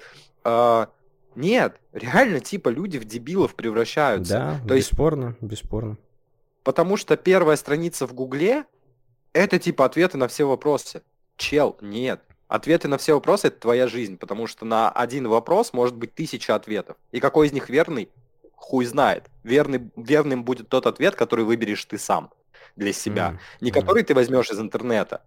Нет, 1.36 1.80
реально, 1.94 2.40
типа, 2.40 2.70
люди 2.70 2.98
в 2.98 3.06
дебилов 3.06 3.56
превращаются. 3.56 4.34
Да, 4.34 4.68
То 4.68 4.74
есть 4.76 4.92
бесспорно, 4.92 5.36
бесспорно. 5.42 5.98
Потому 6.64 6.98
что 6.98 7.16
первая 7.18 7.58
страница 7.58 8.08
в 8.08 8.14
Гугле 8.14 8.66
это 9.34 9.60
типа 9.60 9.86
ответы 9.86 10.18
на 10.18 10.28
все 10.28 10.48
вопросы. 10.48 11.02
Чел, 11.38 11.78
нет. 11.82 12.22
Ответы 12.48 12.88
на 12.88 12.98
все 12.98 13.14
вопросы 13.14 13.48
это 13.48 13.60
твоя 13.60 13.88
жизнь, 13.88 14.18
потому 14.18 14.48
что 14.48 14.66
на 14.66 14.90
один 14.90 15.28
вопрос 15.28 15.74
может 15.74 15.96
быть 15.96 16.14
тысяча 16.16 16.56
ответов. 16.56 16.96
И 17.12 17.20
какой 17.20 17.48
из 17.48 17.54
них 17.54 17.70
верный, 17.70 18.10
хуй 18.56 18.86
знает. 18.86 19.26
Верный, 19.44 19.90
верным 19.96 20.44
будет 20.44 20.70
тот 20.70 20.86
ответ, 20.88 21.16
который 21.16 21.44
выберешь 21.44 21.84
ты 21.86 21.98
сам 21.98 22.32
для 22.76 22.94
себя. 22.94 23.30
М, 23.30 23.40
Не 23.62 23.72
который 23.72 24.04
ты 24.04 24.14
возьмешь 24.14 24.50
из 24.50 24.60
интернета, 24.60 25.22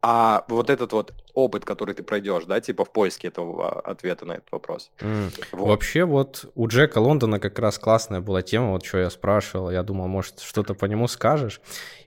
а 0.00 0.44
вот 0.48 0.70
этот 0.70 0.92
вот 0.92 1.12
опыт, 1.34 1.64
который 1.64 1.94
ты 1.94 2.02
пройдешь, 2.02 2.44
да, 2.44 2.60
типа 2.60 2.84
в 2.84 2.92
поиске 2.92 3.28
этого 3.28 3.68
а, 3.68 3.90
ответа 3.90 4.24
на 4.24 4.32
этот 4.32 4.50
вопрос. 4.52 4.90
М. 5.00 5.30
Вот. 5.52 5.68
Вообще 5.68 6.04
вот 6.04 6.50
у 6.54 6.68
Джека 6.68 6.98
Лондона 6.98 7.40
как 7.40 7.58
раз 7.58 7.78
классная 7.78 8.20
была 8.20 8.42
тема, 8.42 8.70
вот 8.70 8.84
что 8.84 8.98
я 8.98 9.10
спрашивал, 9.10 9.70
я 9.70 9.82
думал, 9.82 10.08
может, 10.08 10.40
что-то 10.40 10.74
по 10.74 10.86
нему 10.86 11.08
скажешь. 11.08 11.60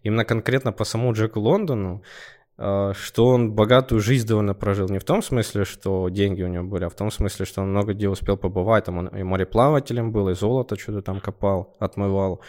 Именно 0.04 0.26
конкретно 0.26 0.72
по 0.72 0.84
самому 0.84 1.14
Джеку 1.14 1.40
Лондону, 1.40 2.04
что 2.58 3.26
он 3.26 3.54
богатую 3.54 4.02
жизнь 4.02 4.28
довольно 4.28 4.54
прожил. 4.54 4.88
Не 4.90 5.00
в 5.00 5.04
том 5.04 5.22
смысле, 5.24 5.66
что 5.66 6.10
деньги 6.10 6.44
у 6.44 6.48
него 6.48 6.64
были, 6.64 6.86
а 6.86 6.90
в 6.90 6.96
том 6.96 7.10
смысле, 7.10 7.46
что 7.46 7.62
он 7.62 7.70
много 7.72 7.94
где 7.94 8.08
успел 8.08 8.38
побывать. 8.38 8.86
Там 8.86 8.98
он 9.00 9.08
и 9.08 9.24
мореплавателем 9.24 10.12
был, 10.12 10.30
и 10.30 10.36
золото 10.36 10.78
что-то 10.78 11.02
там 11.02 11.20
копал, 11.20 11.76
отмывал. 11.80 12.42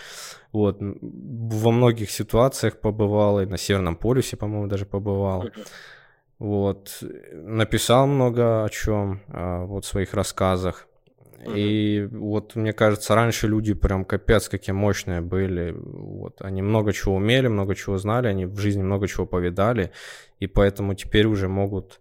Вот. 0.52 0.78
Во 0.80 1.70
многих 1.70 2.10
ситуациях 2.10 2.80
побывал, 2.80 3.40
и 3.40 3.46
на 3.46 3.56
Северном 3.56 3.96
полюсе, 3.96 4.36
по-моему, 4.36 4.66
даже 4.66 4.84
побывал. 4.84 5.46
Вот. 6.38 7.02
Написал 7.32 8.06
много 8.06 8.64
о 8.64 8.68
чем, 8.68 9.22
вот 9.28 9.84
в 9.84 9.88
своих 9.88 10.12
рассказах. 10.12 10.88
И 11.46 12.08
вот 12.10 12.56
мне 12.56 12.72
кажется, 12.72 13.14
раньше 13.14 13.48
люди 13.48 13.74
прям 13.74 14.04
капец 14.04 14.48
какие 14.48 14.74
мощные 14.74 15.20
были. 15.20 15.72
Вот. 15.72 16.40
Они 16.40 16.62
много 16.62 16.92
чего 16.92 17.16
умели, 17.16 17.48
много 17.48 17.74
чего 17.74 17.98
знали, 17.98 18.28
они 18.28 18.46
в 18.46 18.58
жизни 18.58 18.82
много 18.82 19.08
чего 19.08 19.26
повидали. 19.26 19.90
И 20.40 20.46
поэтому 20.46 20.94
теперь 20.94 21.26
уже 21.26 21.48
могут 21.48 22.00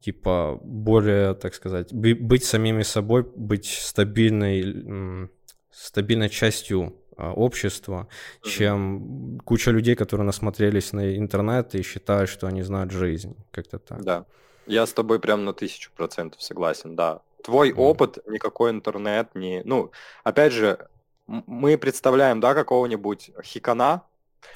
типа 0.00 0.58
более, 0.62 1.34
так 1.34 1.54
сказать, 1.54 1.92
бы- 1.92 2.14
быть 2.14 2.44
самими 2.44 2.82
собой, 2.82 3.22
быть 3.36 3.66
стабильной, 3.66 5.28
стабильной 5.70 6.28
частью 6.28 6.94
а, 7.16 7.32
общества, 7.32 8.08
Мгм. 8.42 8.50
чем 8.50 9.40
куча 9.44 9.70
людей, 9.70 9.94
которые 9.94 10.24
насмотрелись 10.24 10.94
на 10.94 11.16
интернет 11.18 11.74
и 11.74 11.82
считают, 11.82 12.30
что 12.30 12.46
они 12.46 12.62
знают 12.62 12.92
жизнь. 12.92 13.36
Как-то 13.50 13.78
так. 13.78 14.02
Да. 14.02 14.24
Я 14.66 14.86
с 14.86 14.92
тобой 14.92 15.18
прям 15.20 15.44
на 15.44 15.52
тысячу 15.52 15.90
процентов 15.96 16.40
согласен, 16.42 16.96
да. 16.96 17.20
Твой 17.42 17.72
опыт, 17.72 18.18
никакой 18.26 18.70
интернет, 18.70 19.34
не... 19.34 19.62
Ну, 19.64 19.90
опять 20.24 20.52
же, 20.52 20.88
мы 21.26 21.78
представляем, 21.78 22.40
да, 22.40 22.54
какого-нибудь 22.54 23.30
хикана, 23.42 24.02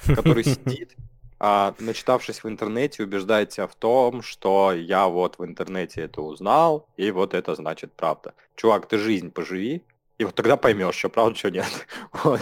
который 0.05 0.43
сидит, 0.43 0.95
а, 1.39 1.73
начитавшись 1.79 2.43
в 2.43 2.47
интернете, 2.49 3.03
убеждает 3.03 3.49
тебя 3.49 3.67
в 3.67 3.75
том, 3.75 4.21
что 4.21 4.73
я 4.73 5.07
вот 5.07 5.37
в 5.39 5.45
интернете 5.45 6.01
это 6.01 6.21
узнал, 6.21 6.87
и 6.97 7.11
вот 7.11 7.33
это 7.33 7.55
значит 7.55 7.91
правда. 7.93 8.33
Чувак, 8.55 8.87
ты 8.87 8.97
жизнь 8.97 9.31
поживи, 9.31 9.83
и 10.17 10.25
вот 10.25 10.35
тогда 10.35 10.57
поймешь, 10.57 10.95
что 10.95 11.09
правда, 11.09 11.35
что 11.37 11.51
нет. 11.51 11.87
Вот. 12.23 12.39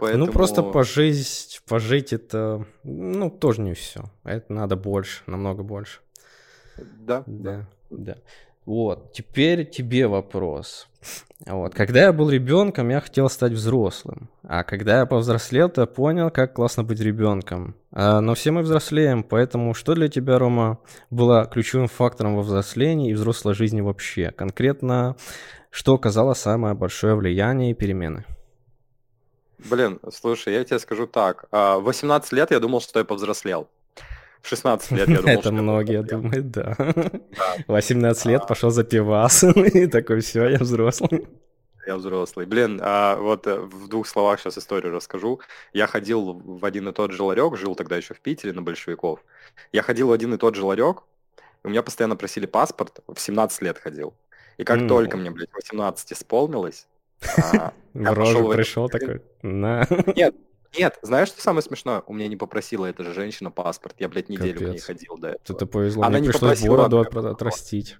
Ну, 0.00 0.26
просто 0.26 0.56
Поэтому- 0.56 0.72
пожить, 0.72 1.62
пожить 1.68 2.12
это, 2.12 2.66
ну, 2.82 3.30
тоже 3.30 3.60
не 3.60 3.74
все. 3.74 4.04
Это 4.24 4.52
надо 4.52 4.76
больше, 4.76 5.22
намного 5.26 5.62
больше. 5.62 6.00
Да, 6.76 7.22
Да, 7.26 7.66
да. 7.90 8.16
Вот, 8.66 9.12
теперь 9.12 9.68
тебе 9.68 10.06
вопрос. 10.06 10.88
Вот, 11.46 11.74
когда 11.74 12.04
я 12.04 12.12
был 12.14 12.30
ребенком, 12.30 12.88
я 12.88 13.00
хотел 13.00 13.28
стать 13.28 13.52
взрослым. 13.52 14.30
А 14.42 14.64
когда 14.64 15.00
я 15.00 15.06
повзрослел, 15.06 15.68
то 15.68 15.82
я 15.82 15.86
понял, 15.86 16.30
как 16.30 16.54
классно 16.54 16.82
быть 16.82 17.00
ребенком. 17.00 17.74
А, 17.92 18.20
но 18.20 18.34
все 18.34 18.50
мы 18.52 18.62
взрослеем, 18.62 19.22
поэтому 19.22 19.74
что 19.74 19.94
для 19.94 20.08
тебя, 20.08 20.38
Рома, 20.38 20.78
было 21.10 21.44
ключевым 21.44 21.88
фактором 21.88 22.36
во 22.36 22.42
взрослении 22.42 23.10
и 23.10 23.14
взрослой 23.14 23.54
жизни 23.54 23.82
вообще? 23.82 24.30
Конкретно, 24.30 25.16
что 25.70 25.94
оказало 25.94 26.32
самое 26.32 26.74
большое 26.74 27.14
влияние 27.14 27.72
и 27.72 27.74
перемены? 27.74 28.24
Блин, 29.58 29.98
слушай, 30.12 30.54
я 30.54 30.64
тебе 30.64 30.78
скажу 30.78 31.06
так. 31.06 31.46
а, 31.50 31.78
В 31.78 31.84
18 31.84 32.32
лет 32.32 32.50
я 32.50 32.60
думал, 32.60 32.80
что 32.80 32.98
я 32.98 33.04
повзрослел. 33.04 33.68
В 34.44 34.48
16 34.48 34.90
лет 34.90 35.08
я 35.08 35.16
думал, 35.22 35.28
Это 35.38 35.52
многие 35.52 36.02
повзрослел. 36.02 36.20
думают, 36.22 36.50
да. 36.50 36.74
Да. 36.76 37.54
18 37.66 38.26
лет 38.26 38.42
А. 38.42 38.46
пошел 38.46 38.68
за 38.70 38.84
пивасом 38.84 39.52
и 39.64 39.86
такой, 39.86 40.20
все, 40.20 40.48
я 40.48 40.58
взрослый. 40.58 41.26
Я 41.86 41.96
взрослый. 41.96 42.44
Блин, 42.44 42.78
а 42.82 43.16
вот 43.16 43.46
э, 43.46 43.58
в 43.58 43.88
двух 43.88 44.06
словах 44.06 44.40
сейчас 44.40 44.58
историю 44.58 44.92
расскажу. 44.92 45.40
Я 45.72 45.86
ходил 45.86 46.34
в 46.44 46.62
один 46.64 46.88
и 46.88 46.92
тот 46.92 47.12
же 47.12 47.22
ларек, 47.22 47.56
жил 47.56 47.74
тогда 47.74 47.96
еще 47.96 48.12
в 48.12 48.20
Питере 48.20 48.52
на 48.52 48.60
большевиков. 48.60 49.20
Я 49.72 49.82
ходил 49.82 50.08
в 50.08 50.12
один 50.12 50.34
и 50.34 50.36
тот 50.36 50.54
же 50.56 50.64
ларек, 50.64 51.02
у 51.62 51.70
меня 51.70 51.82
постоянно 51.82 52.16
просили 52.16 52.44
паспорт, 52.44 53.00
в 53.08 53.18
17 53.18 53.62
лет 53.62 53.78
ходил. 53.78 54.12
И 54.58 54.64
как 54.64 54.78
М. 54.80 54.88
только 54.88 55.16
мне, 55.16 55.30
блядь, 55.30 55.52
18 55.54 56.12
исполнилось, 56.12 56.86
а, 57.38 57.72
В 57.94 58.12
рожу 58.12 58.50
пришел 58.52 58.90
такой, 58.90 59.22
на. 59.42 59.86
нет, 60.14 60.34
знаешь, 61.02 61.28
что 61.28 61.40
самое 61.40 61.62
смешное? 61.62 62.02
У 62.06 62.12
меня 62.12 62.28
не 62.28 62.36
попросила 62.36 62.86
эта 62.86 63.02
же 63.04 63.14
женщина 63.14 63.50
паспорт. 63.50 63.94
Я, 63.98 64.08
блядь, 64.08 64.28
неделю 64.28 64.56
к 64.58 64.60
ней 64.60 64.66
Капец. 64.68 64.84
ходил 64.84 65.16
до 65.18 65.28
этого. 65.28 65.40
Что-то 65.44 65.66
повезло, 65.66 66.02
Она 66.02 66.18
мне 66.18 66.26
не 66.26 66.28
пришлось 66.28 66.60
бороду 66.62 67.04
просто- 67.04 67.30
отрастить. 67.30 67.96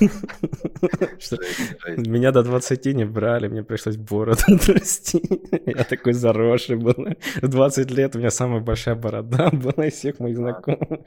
Меня 1.96 2.32
до 2.32 2.42
20 2.42 2.86
не 2.94 3.04
брали, 3.04 3.48
мне 3.48 3.62
пришлось 3.62 3.96
бороду 3.96 4.42
отрастить. 4.54 5.30
Я 5.66 5.84
такой 5.84 6.12
заросший 6.12 6.76
был. 6.76 6.94
В 7.42 7.48
20 7.48 7.90
лет 7.90 8.14
у 8.16 8.18
меня 8.18 8.30
самая 8.30 8.60
большая 8.60 8.94
борода 8.94 9.50
была 9.52 9.86
из 9.86 9.94
всех 9.94 10.18
моих 10.20 10.36
знакомых. 10.36 11.00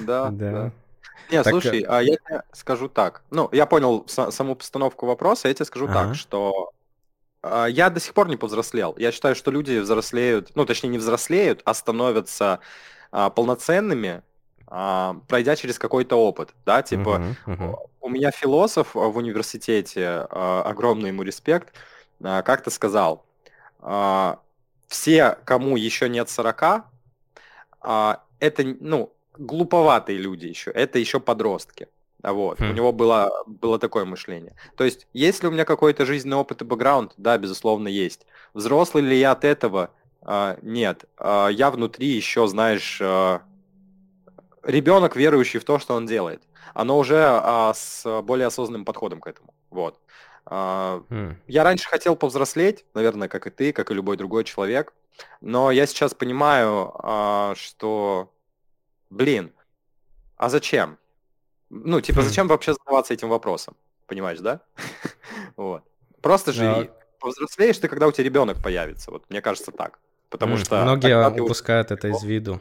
Да, 0.00 0.30
Да. 0.30 0.72
Не, 1.30 1.42
Так, 1.44 1.52
слушай, 1.52 1.84
а 1.88 2.02
я 2.02 2.16
тебе 2.16 2.42
скажу 2.52 2.88
так. 2.88 3.22
Ну, 3.30 3.48
я 3.52 3.64
понял 3.66 4.04
са- 4.08 4.32
саму 4.32 4.56
постановку 4.56 5.06
вопроса, 5.06 5.46
я 5.46 5.54
тебе 5.54 5.64
скажу 5.64 5.84
Ага. 5.86 5.94
так, 6.08 6.14
что 6.16 6.72
я 7.42 7.90
до 7.90 8.00
сих 8.00 8.14
пор 8.14 8.28
не 8.28 8.36
повзрослел. 8.36 8.94
Я 8.98 9.12
считаю, 9.12 9.34
что 9.34 9.50
люди 9.50 9.78
взрослеют, 9.78 10.50
ну, 10.54 10.66
точнее, 10.66 10.90
не 10.90 10.98
взрослеют, 10.98 11.62
а 11.64 11.74
становятся 11.74 12.60
а, 13.12 13.30
полноценными, 13.30 14.22
а, 14.66 15.16
пройдя 15.26 15.56
через 15.56 15.78
какой-то 15.78 16.16
опыт, 16.16 16.54
да, 16.64 16.82
типа, 16.82 17.18
Мгм, 17.18 17.36
мгм. 17.46 17.76
у 18.00 18.08
меня 18.08 18.30
философ 18.30 18.96
а, 18.96 19.00
в 19.08 19.16
университете, 19.16 20.26
а, 20.30 20.62
огромный 20.64 21.08
ему 21.08 21.22
респект, 21.22 21.74
а, 22.22 22.42
как-то 22.42 22.70
сказал, 22.70 23.24
а, 23.80 24.38
все, 24.86 25.38
кому 25.44 25.76
еще 25.76 26.08
нет 26.08 26.28
40, 26.30 26.86
а, 27.80 28.22
это, 28.38 28.62
ну, 28.80 29.12
глуповатые 29.36 30.18
люди 30.18 30.46
еще, 30.46 30.70
это 30.70 30.98
еще 30.98 31.18
подростки. 31.18 31.88
А 32.22 32.32
Вот. 32.32 32.60
У 32.60 32.64
Хм. 32.64 32.74
него 32.74 32.92
было, 32.92 33.30
было 33.46 33.78
такое 33.78 34.04
мышление. 34.04 34.54
То 34.76 34.84
есть, 34.84 35.06
есть 35.12 35.42
ли 35.42 35.48
у 35.48 35.52
меня 35.52 35.64
какой-то 35.64 36.04
жизненный 36.04 36.36
опыт 36.36 36.62
и 36.62 36.64
бэкграунд? 36.64 37.14
Да, 37.16 37.38
безусловно, 37.38 37.88
есть. 37.88 38.26
Взрослый 38.54 39.02
ли 39.02 39.18
я 39.18 39.32
от 39.32 39.44
этого? 39.44 39.90
А, 40.22 40.58
нет. 40.62 41.04
А, 41.16 41.48
я 41.48 41.70
внутри 41.70 42.08
еще, 42.08 42.46
знаешь, 42.46 43.00
а, 43.02 43.42
ребенок, 44.62 45.16
верующий 45.16 45.60
в 45.60 45.64
то, 45.64 45.78
что 45.78 45.94
он 45.94 46.06
делает. 46.06 46.42
Оно 46.74 46.98
уже 46.98 47.24
а, 47.26 47.72
с 47.74 48.22
более 48.22 48.46
осознанным 48.46 48.84
подходом 48.84 49.20
к 49.20 49.26
этому. 49.26 49.54
Вот. 49.70 49.98
А, 50.46 51.02
М. 51.10 51.40
я 51.46 51.64
раньше 51.64 51.88
хотел 51.88 52.16
повзрослеть, 52.16 52.84
наверное, 52.94 53.28
как 53.28 53.46
и 53.46 53.50
ты, 53.50 53.72
как 53.72 53.90
и 53.90 53.94
любой 53.94 54.16
другой 54.16 54.44
человек, 54.44 54.92
но 55.40 55.70
я 55.70 55.86
сейчас 55.86 56.14
понимаю, 56.14 56.92
а, 56.94 57.54
что, 57.56 58.32
блин, 59.10 59.52
а 60.36 60.48
зачем? 60.48 60.98
Ну, 61.70 62.00
типа, 62.00 62.20
Хм. 62.20 62.24
зачем 62.24 62.48
вообще 62.48 62.74
задаваться 62.74 63.14
этим 63.14 63.28
вопросом? 63.28 63.76
Понимаешь, 64.06 64.40
да? 64.40 64.60
Вот. 65.56 65.82
Просто 66.20 66.52
живи. 66.52 66.84
Да. 66.84 66.90
Повзрослеешь 67.20 67.78
ты, 67.78 67.88
когда 67.88 68.06
у 68.06 68.12
тебя 68.12 68.24
ребенок 68.24 68.62
появится. 68.62 69.10
Вот 69.10 69.24
мне 69.30 69.40
кажется 69.40 69.72
так. 69.72 69.98
Потому 70.30 70.56
что 70.56 70.80
Многие 70.82 71.30
ты 71.30 71.42
упускают 71.42 71.90
это 71.90 72.08
из 72.08 72.22
виду. 72.22 72.60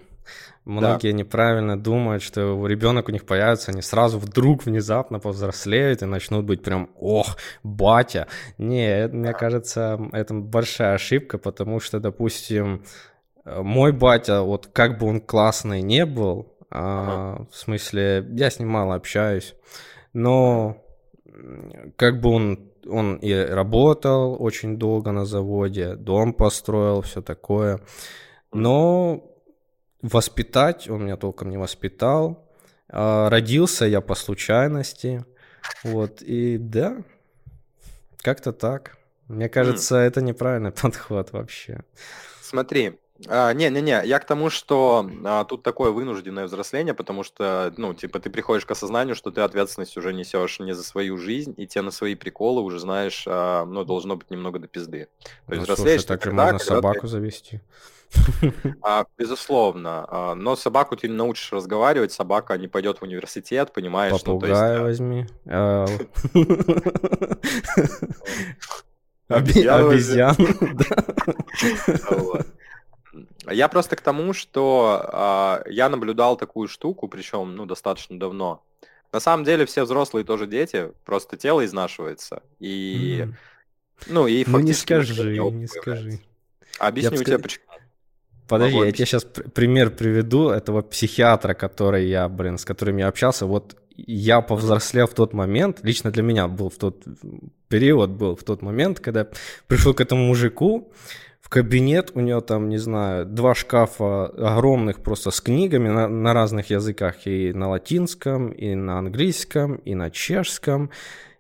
Многие 0.66 1.14
неправильно 1.14 1.80
думают, 1.80 2.22
что 2.22 2.68
ребенок 2.68 3.08
у 3.10 3.12
них 3.12 3.26
появится, 3.26 3.72
они 3.72 3.82
сразу 3.82 4.20
вдруг 4.20 4.66
внезапно 4.66 5.20
повзрослеют 5.20 6.02
и 6.02 6.06
начнут 6.06 6.46
быть 6.46 6.62
прям, 6.62 6.90
ох, 7.00 7.38
батя. 7.64 8.28
Не, 8.58 9.08
мне 9.08 9.34
кажется, 9.34 10.00
это 10.12 10.34
большая 10.34 10.96
ошибка, 10.96 11.38
потому 11.38 11.80
что, 11.80 12.00
допустим, 12.00 12.84
э, 13.46 13.62
мой 13.62 13.92
батя, 13.92 14.42
вот 14.42 14.68
как 14.68 15.00
бы 15.00 15.08
он 15.08 15.22
классный 15.22 15.82
не 15.82 16.06
был, 16.06 16.54
А, 16.72 17.46
в 17.52 17.56
смысле, 17.56 18.28
я 18.32 18.50
с 18.50 18.60
ним 18.60 18.70
мало 18.70 18.96
общаюсь, 18.96 19.56
но 20.14 20.84
как 21.96 22.22
бы 22.22 22.30
он, 22.30 22.72
он 22.88 23.16
и 23.18 23.34
работал 23.34 24.42
очень 24.42 24.78
долго 24.78 25.12
на 25.12 25.26
заводе, 25.26 25.96
дом 25.96 26.34
построил, 26.34 27.02
все 27.02 27.22
такое. 27.22 27.80
Но 28.52 29.24
воспитать 30.02 30.90
он 30.90 31.04
меня 31.04 31.18
толком 31.18 31.50
не 31.50 31.58
воспитал. 31.58 32.48
А, 32.90 33.30
родился 33.30 33.86
я 33.86 34.02
по 34.02 34.16
случайности. 34.16 35.26
Вот, 35.84 36.22
и 36.22 36.58
да, 36.58 37.04
как-то 38.18 38.54
так. 38.54 38.98
Мне 39.28 39.48
кажется, 39.50 39.96
mm. 39.98 40.00
это 40.00 40.22
неправильный 40.22 40.72
подход 40.82 41.32
вообще. 41.32 41.84
Смотри, 42.42 43.00
а, 43.28 43.54
не-не-не, 43.54 44.02
я 44.06 44.20
к 44.20 44.26
тому, 44.26 44.50
что 44.50 45.10
а, 45.26 45.44
тут 45.44 45.64
такое 45.64 45.92
вынужденное 45.92 46.46
взросление, 46.46 46.94
потому 46.94 47.24
что, 47.24 47.74
ну, 47.78 47.94
типа, 47.94 48.20
ты 48.20 48.30
приходишь 48.30 48.66
к 48.66 48.72
осознанию, 48.72 49.16
что 49.16 49.32
ты 49.32 49.42
ответственность 49.42 49.98
уже 49.98 50.14
несешь 50.14 50.60
не 50.60 50.74
за 50.74 50.84
свою 50.84 51.18
жизнь, 51.18 51.54
и 51.58 51.68
тебе 51.68 51.82
на 51.82 51.92
свои 51.92 52.16
приколы 52.16 52.62
уже 52.62 52.80
знаешь, 52.80 53.26
а, 53.28 53.66
ну, 53.66 53.84
должно 53.84 54.16
быть 54.16 54.32
немного 54.32 54.60
до 54.60 54.68
пизды. 54.68 55.08
То 55.48 55.54
есть 55.54 55.68
ну, 55.68 55.74
взрослеешь 55.74 56.02
слушай, 56.02 56.08
так 56.08 56.24
же 56.24 56.32
можно 56.32 56.60
собаку 56.60 57.02
ты... 57.02 57.08
завести. 57.08 57.62
А, 58.82 59.06
безусловно. 59.18 60.06
А, 60.08 60.36
но 60.36 60.56
собаку 60.56 60.96
ты 60.96 61.10
научишь 61.10 61.52
разговаривать, 61.52 62.12
собака 62.12 62.58
не 62.58 62.68
пойдет 62.68 63.00
в 63.00 63.04
университет, 63.04 63.74
понимаешь? 63.74 64.14
Попугая 64.14 64.80
ну, 64.80 64.88
есть, 64.88 65.00
возьми. 65.00 65.28
А, 65.46 65.86
Обезьян. 69.30 70.36
Я 73.52 73.68
просто 73.68 73.96
к 73.96 74.02
тому, 74.02 74.34
что 74.34 75.62
э, 75.66 75.72
я 75.72 75.90
наблюдал 75.90 76.38
такую 76.38 76.68
штуку, 76.68 77.08
причем, 77.08 77.56
ну, 77.56 77.66
достаточно 77.66 78.20
давно. 78.20 78.64
На 79.12 79.20
самом 79.20 79.44
деле 79.44 79.66
все 79.66 79.84
взрослые 79.84 80.24
тоже 80.24 80.48
дети, 80.48 80.92
просто 81.06 81.38
тело 81.38 81.66
изнашивается. 81.66 82.44
И, 82.60 83.24
mm. 83.24 83.34
ну, 84.08 84.28
и 84.28 84.44
Ну, 84.48 84.60
не 84.60 84.74
скажи, 84.74 85.40
не 85.40 85.68
скажи. 85.68 86.20
Объясню 86.78 87.18
я 87.18 87.24
тебе, 87.24 87.38
ск... 87.38 87.44
почему. 87.44 87.66
Подожди, 88.48 88.76
Могу 88.76 88.86
я 88.86 88.92
тебе 88.92 89.06
сейчас 89.06 89.26
пример 89.26 89.92
приведу 89.92 90.50
этого 90.50 90.82
психиатра, 90.82 91.54
который 91.54 92.08
я, 92.08 92.28
блин, 92.28 92.58
с 92.58 92.66
которым 92.66 92.98
я 92.98 93.08
общался. 93.08 93.46
Вот 93.46 93.76
я 93.96 94.42
повзрослел 94.42 95.08
в 95.08 95.14
тот 95.14 95.34
момент, 95.34 95.80
лично 95.84 96.12
для 96.12 96.24
меня 96.24 96.48
был 96.48 96.70
в 96.70 96.78
тот 96.78 97.04
период, 97.68 98.10
был 98.10 98.36
в 98.36 98.44
тот 98.44 98.62
момент, 98.62 99.00
когда 99.00 99.28
пришел 99.68 99.94
к 99.94 100.02
этому 100.02 100.26
мужику, 100.26 100.92
кабинет, 101.50 102.12
у 102.14 102.22
него 102.22 102.42
там, 102.42 102.70
не 102.70 102.78
знаю, 102.78 103.26
два 103.26 103.56
шкафа 103.56 104.28
огромных 104.28 105.02
просто 105.02 105.32
с 105.32 105.42
книгами 105.42 105.90
на, 105.90 106.08
на 106.08 106.34
разных 106.34 106.70
языках, 106.70 107.26
и 107.26 107.52
на 107.54 107.70
латинском, 107.70 108.50
и 108.52 108.76
на 108.76 109.00
английском, 109.00 109.76
и 109.76 109.96
на 109.96 110.12
чешском, 110.12 110.92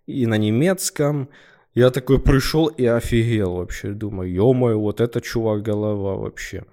и 0.07 0.25
на 0.25 0.35
немецком. 0.37 1.29
Я 1.75 1.91
такой 1.91 2.19
пришел 2.19 2.67
и 2.67 2.85
офигел 2.85 3.55
вообще, 3.55 3.89
думаю, 3.89 4.31
ё-моё, 4.33 4.79
вот 4.79 4.99
это 4.99 5.21
чувак 5.21 5.61
голова 5.61 6.15
вообще. 6.15 6.63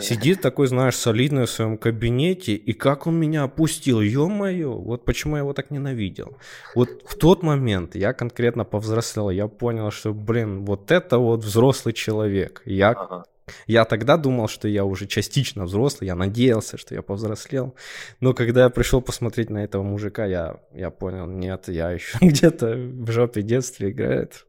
Сидит 0.00 0.40
такой, 0.40 0.66
знаешь, 0.66 0.96
солидный 0.96 1.46
в 1.46 1.50
своем 1.50 1.76
кабинете, 1.76 2.54
и 2.54 2.72
как 2.72 3.06
он 3.06 3.16
меня 3.16 3.44
опустил, 3.44 4.00
ё-моё, 4.00 4.72
вот 4.72 5.04
почему 5.04 5.36
я 5.36 5.40
его 5.40 5.52
так 5.52 5.70
ненавидел. 5.70 6.36
Вот 6.74 6.88
в 7.04 7.16
тот 7.16 7.42
момент 7.42 7.94
я 7.94 8.12
конкретно 8.12 8.64
повзрослел, 8.64 9.30
я 9.30 9.48
понял, 9.48 9.90
что, 9.90 10.12
блин, 10.12 10.64
вот 10.64 10.90
это 10.90 11.18
вот 11.18 11.44
взрослый 11.44 11.94
человек. 11.94 12.62
Я, 12.64 12.90
ага. 12.90 13.24
я 13.66 13.84
тогда 13.84 14.16
думал, 14.16 14.48
что 14.48 14.68
я 14.68 14.84
уже 14.84 15.06
частично 15.06 15.64
взрослый, 15.64 16.08
я 16.08 16.14
надеялся, 16.14 16.78
что 16.78 16.94
я 16.94 17.02
повзрослел, 17.02 17.74
но 18.20 18.32
когда 18.34 18.64
я 18.64 18.70
пришел 18.70 19.02
посмотреть 19.02 19.50
на 19.50 19.64
этого 19.64 19.82
мужика, 19.82 20.24
я, 20.26 20.56
я 20.74 20.90
понял, 20.90 21.26
нет, 21.26 21.68
я 21.68 21.90
еще 21.90 22.18
где-то 22.20 22.74
в 22.76 23.10
жопе 23.10 23.42
детства 23.42 23.90
играет. 23.90 24.46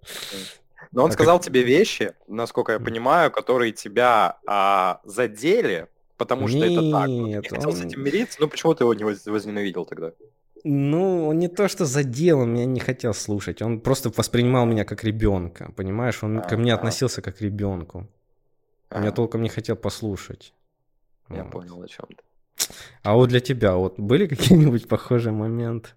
Но 0.91 1.03
он 1.03 1.09
а 1.09 1.13
сказал 1.13 1.37
как... 1.37 1.45
тебе 1.45 1.63
вещи, 1.63 2.13
насколько 2.27 2.73
я 2.73 2.79
понимаю, 2.79 3.31
которые 3.31 3.71
тебя 3.71 4.37
а, 4.45 5.01
задели, 5.03 5.87
потому 6.17 6.47
что 6.47 6.57
Нет, 6.57 6.71
это 6.71 6.91
так. 6.91 7.09
Он 7.09 7.23
не 7.25 7.35
хотел 7.41 7.69
он... 7.69 7.75
с 7.75 7.81
этим 7.83 8.03
мириться, 8.03 8.37
ну 8.41 8.47
почему 8.47 8.73
ты 8.73 8.83
его 8.83 8.93
не 8.93 9.03
возненавидел 9.03 9.85
тогда? 9.85 10.11
Ну, 10.65 11.27
он 11.27 11.39
не 11.39 11.49
то, 11.49 11.67
что 11.67 11.85
задел, 11.85 12.39
он 12.39 12.53
меня 12.53 12.65
не 12.65 12.79
хотел 12.79 13.13
слушать. 13.13 13.61
Он 13.61 13.81
просто 13.81 14.09
воспринимал 14.15 14.65
меня 14.65 14.85
как 14.85 15.03
ребенка, 15.03 15.73
понимаешь? 15.75 16.23
Он 16.23 16.39
а, 16.39 16.41
ко 16.41 16.55
мне 16.55 16.71
а. 16.71 16.75
относился 16.75 17.21
как 17.21 17.37
к 17.37 17.41
ребенку. 17.41 18.07
А. 18.89 18.99
Меня 18.99 19.11
толком 19.11 19.41
не 19.41 19.49
хотел 19.49 19.75
послушать. 19.75 20.53
Я 21.29 21.43
вот. 21.43 21.51
понял, 21.51 21.81
о 21.81 21.87
чем 21.87 22.05
ты. 22.07 22.23
А 23.01 23.13
вот 23.15 23.29
для 23.29 23.41
тебя 23.41 23.75
вот 23.75 23.99
были 23.99 24.25
какие-нибудь 24.27 24.87
похожие 24.87 25.33
моменты? 25.33 25.89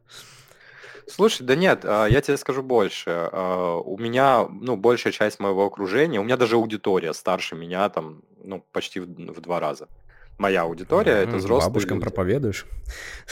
Слушай, 1.08 1.42
да 1.46 1.54
нет, 1.54 1.84
а, 1.84 2.06
я 2.06 2.20
тебе 2.20 2.36
скажу 2.36 2.62
больше. 2.62 3.28
А, 3.32 3.76
у 3.76 3.96
меня, 3.98 4.46
ну, 4.48 4.76
большая 4.76 5.12
часть 5.12 5.38
моего 5.38 5.64
окружения, 5.64 6.20
у 6.20 6.24
меня 6.24 6.36
даже 6.36 6.56
аудитория 6.56 7.14
старше 7.14 7.54
меня 7.54 7.88
там, 7.88 8.22
ну, 8.42 8.64
почти 8.72 9.00
в, 9.00 9.06
в 9.06 9.40
два 9.40 9.60
раза. 9.60 9.88
Моя 10.38 10.62
аудитория 10.62 11.12
mm-hmm, 11.12 11.28
это 11.28 11.36
взрослые. 11.36 11.70
Бабушкам 11.70 11.98
люди. 11.98 12.04
проповедуешь? 12.04 12.66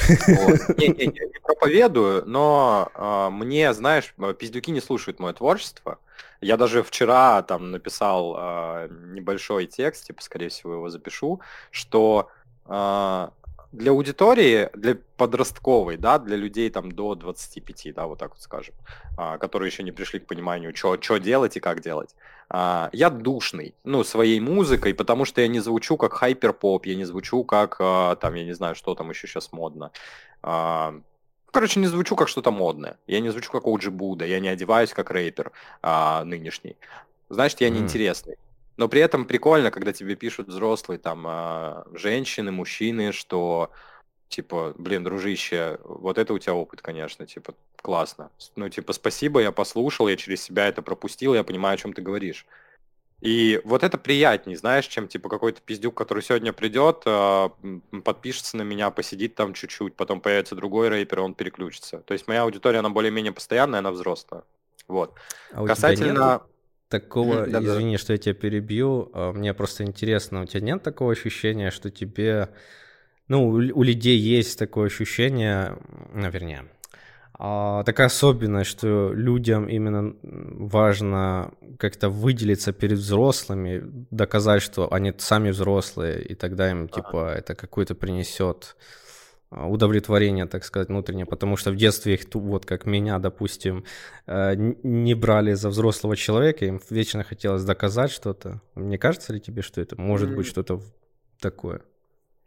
Вот. 0.08 0.68
Не, 0.78 0.88
не, 0.88 1.06
не, 1.06 1.20
не 1.26 1.40
проповедую, 1.42 2.24
но 2.26 2.90
а, 2.94 3.28
мне, 3.30 3.74
знаешь, 3.74 4.14
пиздюки 4.38 4.70
не 4.70 4.80
слушают 4.80 5.20
мое 5.20 5.34
творчество. 5.34 5.98
Я 6.40 6.56
даже 6.56 6.82
вчера 6.82 7.42
там 7.42 7.72
написал 7.72 8.34
а, 8.38 8.88
небольшой 8.88 9.66
текст, 9.66 10.06
типа, 10.06 10.22
скорее 10.22 10.48
всего, 10.48 10.74
его 10.74 10.88
запишу, 10.88 11.40
что 11.70 12.30
для 13.76 13.90
аудитории, 13.90 14.70
для 14.74 14.96
подростковой, 15.16 15.96
да, 15.96 16.18
для 16.18 16.36
людей 16.36 16.70
там 16.70 16.92
до 16.92 17.14
25, 17.14 17.94
да, 17.94 18.06
вот 18.06 18.18
так 18.18 18.30
вот 18.30 18.40
скажем, 18.40 18.74
а, 19.16 19.38
которые 19.38 19.68
еще 19.68 19.82
не 19.82 19.92
пришли 19.92 20.20
к 20.20 20.26
пониманию, 20.26 20.74
что 20.74 21.18
делать 21.18 21.56
и 21.56 21.60
как 21.60 21.80
делать. 21.80 22.14
А, 22.48 22.90
я 22.92 23.10
душный, 23.10 23.74
ну, 23.84 24.04
своей 24.04 24.40
музыкой, 24.40 24.94
потому 24.94 25.24
что 25.24 25.40
я 25.40 25.48
не 25.48 25.60
звучу 25.60 25.96
как 25.96 26.12
хайперпоп, 26.12 26.86
я 26.86 26.94
не 26.94 27.04
звучу 27.04 27.44
как, 27.44 27.76
а, 27.80 28.16
там, 28.16 28.34
я 28.34 28.44
не 28.44 28.52
знаю, 28.54 28.74
что 28.74 28.94
там 28.94 29.10
еще 29.10 29.26
сейчас 29.26 29.52
модно. 29.52 29.90
А, 30.42 30.94
короче, 31.50 31.80
не 31.80 31.86
звучу 31.86 32.16
как 32.16 32.28
что-то 32.28 32.50
модное. 32.50 32.96
Я 33.06 33.20
не 33.20 33.30
звучу 33.30 33.50
как 33.50 33.66
Оджи 33.66 33.90
Буда, 33.90 34.24
я 34.24 34.40
не 34.40 34.48
одеваюсь 34.48 34.92
как 34.92 35.10
рэпер 35.10 35.52
а, 35.82 36.24
нынешний. 36.24 36.76
Значит, 37.28 37.60
я 37.60 37.70
неинтересный. 37.70 38.36
Но 38.76 38.88
при 38.88 39.00
этом 39.00 39.24
прикольно, 39.24 39.70
когда 39.70 39.92
тебе 39.92 40.16
пишут 40.16 40.48
взрослые, 40.48 40.98
там, 40.98 41.24
а, 41.26 41.86
женщины, 41.92 42.50
мужчины, 42.50 43.12
что, 43.12 43.70
типа, 44.28 44.74
блин, 44.76 45.04
дружище, 45.04 45.78
вот 45.84 46.18
это 46.18 46.34
у 46.34 46.38
тебя 46.38 46.54
опыт, 46.54 46.82
конечно, 46.82 47.26
типа, 47.26 47.54
классно. 47.76 48.30
Ну, 48.56 48.68
типа, 48.68 48.92
спасибо, 48.92 49.40
я 49.40 49.52
послушал, 49.52 50.08
я 50.08 50.16
через 50.16 50.42
себя 50.42 50.66
это 50.66 50.82
пропустил, 50.82 51.34
я 51.34 51.44
понимаю, 51.44 51.74
о 51.74 51.78
чем 51.78 51.92
ты 51.92 52.02
говоришь. 52.02 52.46
И 53.20 53.60
вот 53.64 53.84
это 53.84 53.96
приятнее, 53.96 54.56
знаешь, 54.56 54.86
чем 54.86 55.08
типа 55.08 55.30
какой-то 55.30 55.62
пиздюк, 55.62 55.94
который 55.94 56.22
сегодня 56.22 56.52
придет, 56.52 57.04
а, 57.06 57.52
подпишется 58.04 58.58
на 58.58 58.62
меня, 58.62 58.90
посидит 58.90 59.34
там 59.34 59.54
чуть-чуть, 59.54 59.94
потом 59.94 60.20
появится 60.20 60.54
другой 60.54 60.88
рэпер, 60.88 61.20
и 61.20 61.22
он 61.22 61.34
переключится. 61.34 61.98
То 61.98 62.12
есть 62.12 62.28
моя 62.28 62.42
аудитория, 62.42 62.80
она 62.80 62.90
более-менее 62.90 63.32
постоянная, 63.32 63.78
она 63.78 63.92
взрослая. 63.92 64.42
Вот. 64.88 65.14
А 65.52 65.64
Касательно 65.64 66.42
такого, 67.00 67.46
да, 67.46 67.62
извини, 67.62 67.92
да. 67.92 67.98
что 67.98 68.12
я 68.12 68.18
тебя 68.18 68.34
перебью, 68.34 69.10
а, 69.12 69.32
мне 69.32 69.54
просто 69.54 69.84
интересно, 69.84 70.42
у 70.42 70.46
тебя 70.46 70.60
нет 70.60 70.82
такого 70.82 71.12
ощущения, 71.12 71.70
что 71.70 71.90
тебе, 71.90 72.50
ну, 73.28 73.48
у 73.48 73.82
людей 73.82 74.18
есть 74.18 74.58
такое 74.58 74.86
ощущение, 74.86 75.76
ну, 76.14 76.30
вернее, 76.30 76.64
а, 77.36 77.82
такая 77.82 78.06
особенность, 78.06 78.70
что 78.70 79.12
людям 79.12 79.68
именно 79.68 80.14
важно 80.22 81.52
как-то 81.78 82.08
выделиться 82.08 82.72
перед 82.72 82.98
взрослыми, 82.98 83.82
доказать, 84.10 84.62
что 84.62 84.92
они 84.92 85.12
сами 85.18 85.50
взрослые, 85.50 86.22
и 86.22 86.34
тогда 86.34 86.70
им, 86.70 86.88
типа, 86.88 87.34
это 87.36 87.54
какой-то 87.54 87.94
принесет 87.94 88.76
удовлетворение, 89.50 90.46
так 90.46 90.64
сказать, 90.64 90.88
внутреннее, 90.88 91.26
потому 91.26 91.56
что 91.56 91.70
в 91.70 91.76
детстве 91.76 92.14
их, 92.14 92.22
вот 92.34 92.66
как 92.66 92.86
меня, 92.86 93.18
допустим, 93.18 93.84
э, 94.26 94.54
не 94.56 95.14
брали 95.14 95.54
за 95.54 95.68
взрослого 95.68 96.16
человека, 96.16 96.64
им 96.64 96.80
вечно 96.90 97.22
хотелось 97.22 97.64
доказать 97.64 98.10
что-то. 98.10 98.60
Не 98.74 98.98
кажется 98.98 99.32
ли 99.32 99.40
тебе, 99.40 99.62
что 99.62 99.80
это 99.80 100.00
может 100.00 100.34
быть 100.34 100.46
что-то 100.46 100.80
такое? 101.40 101.82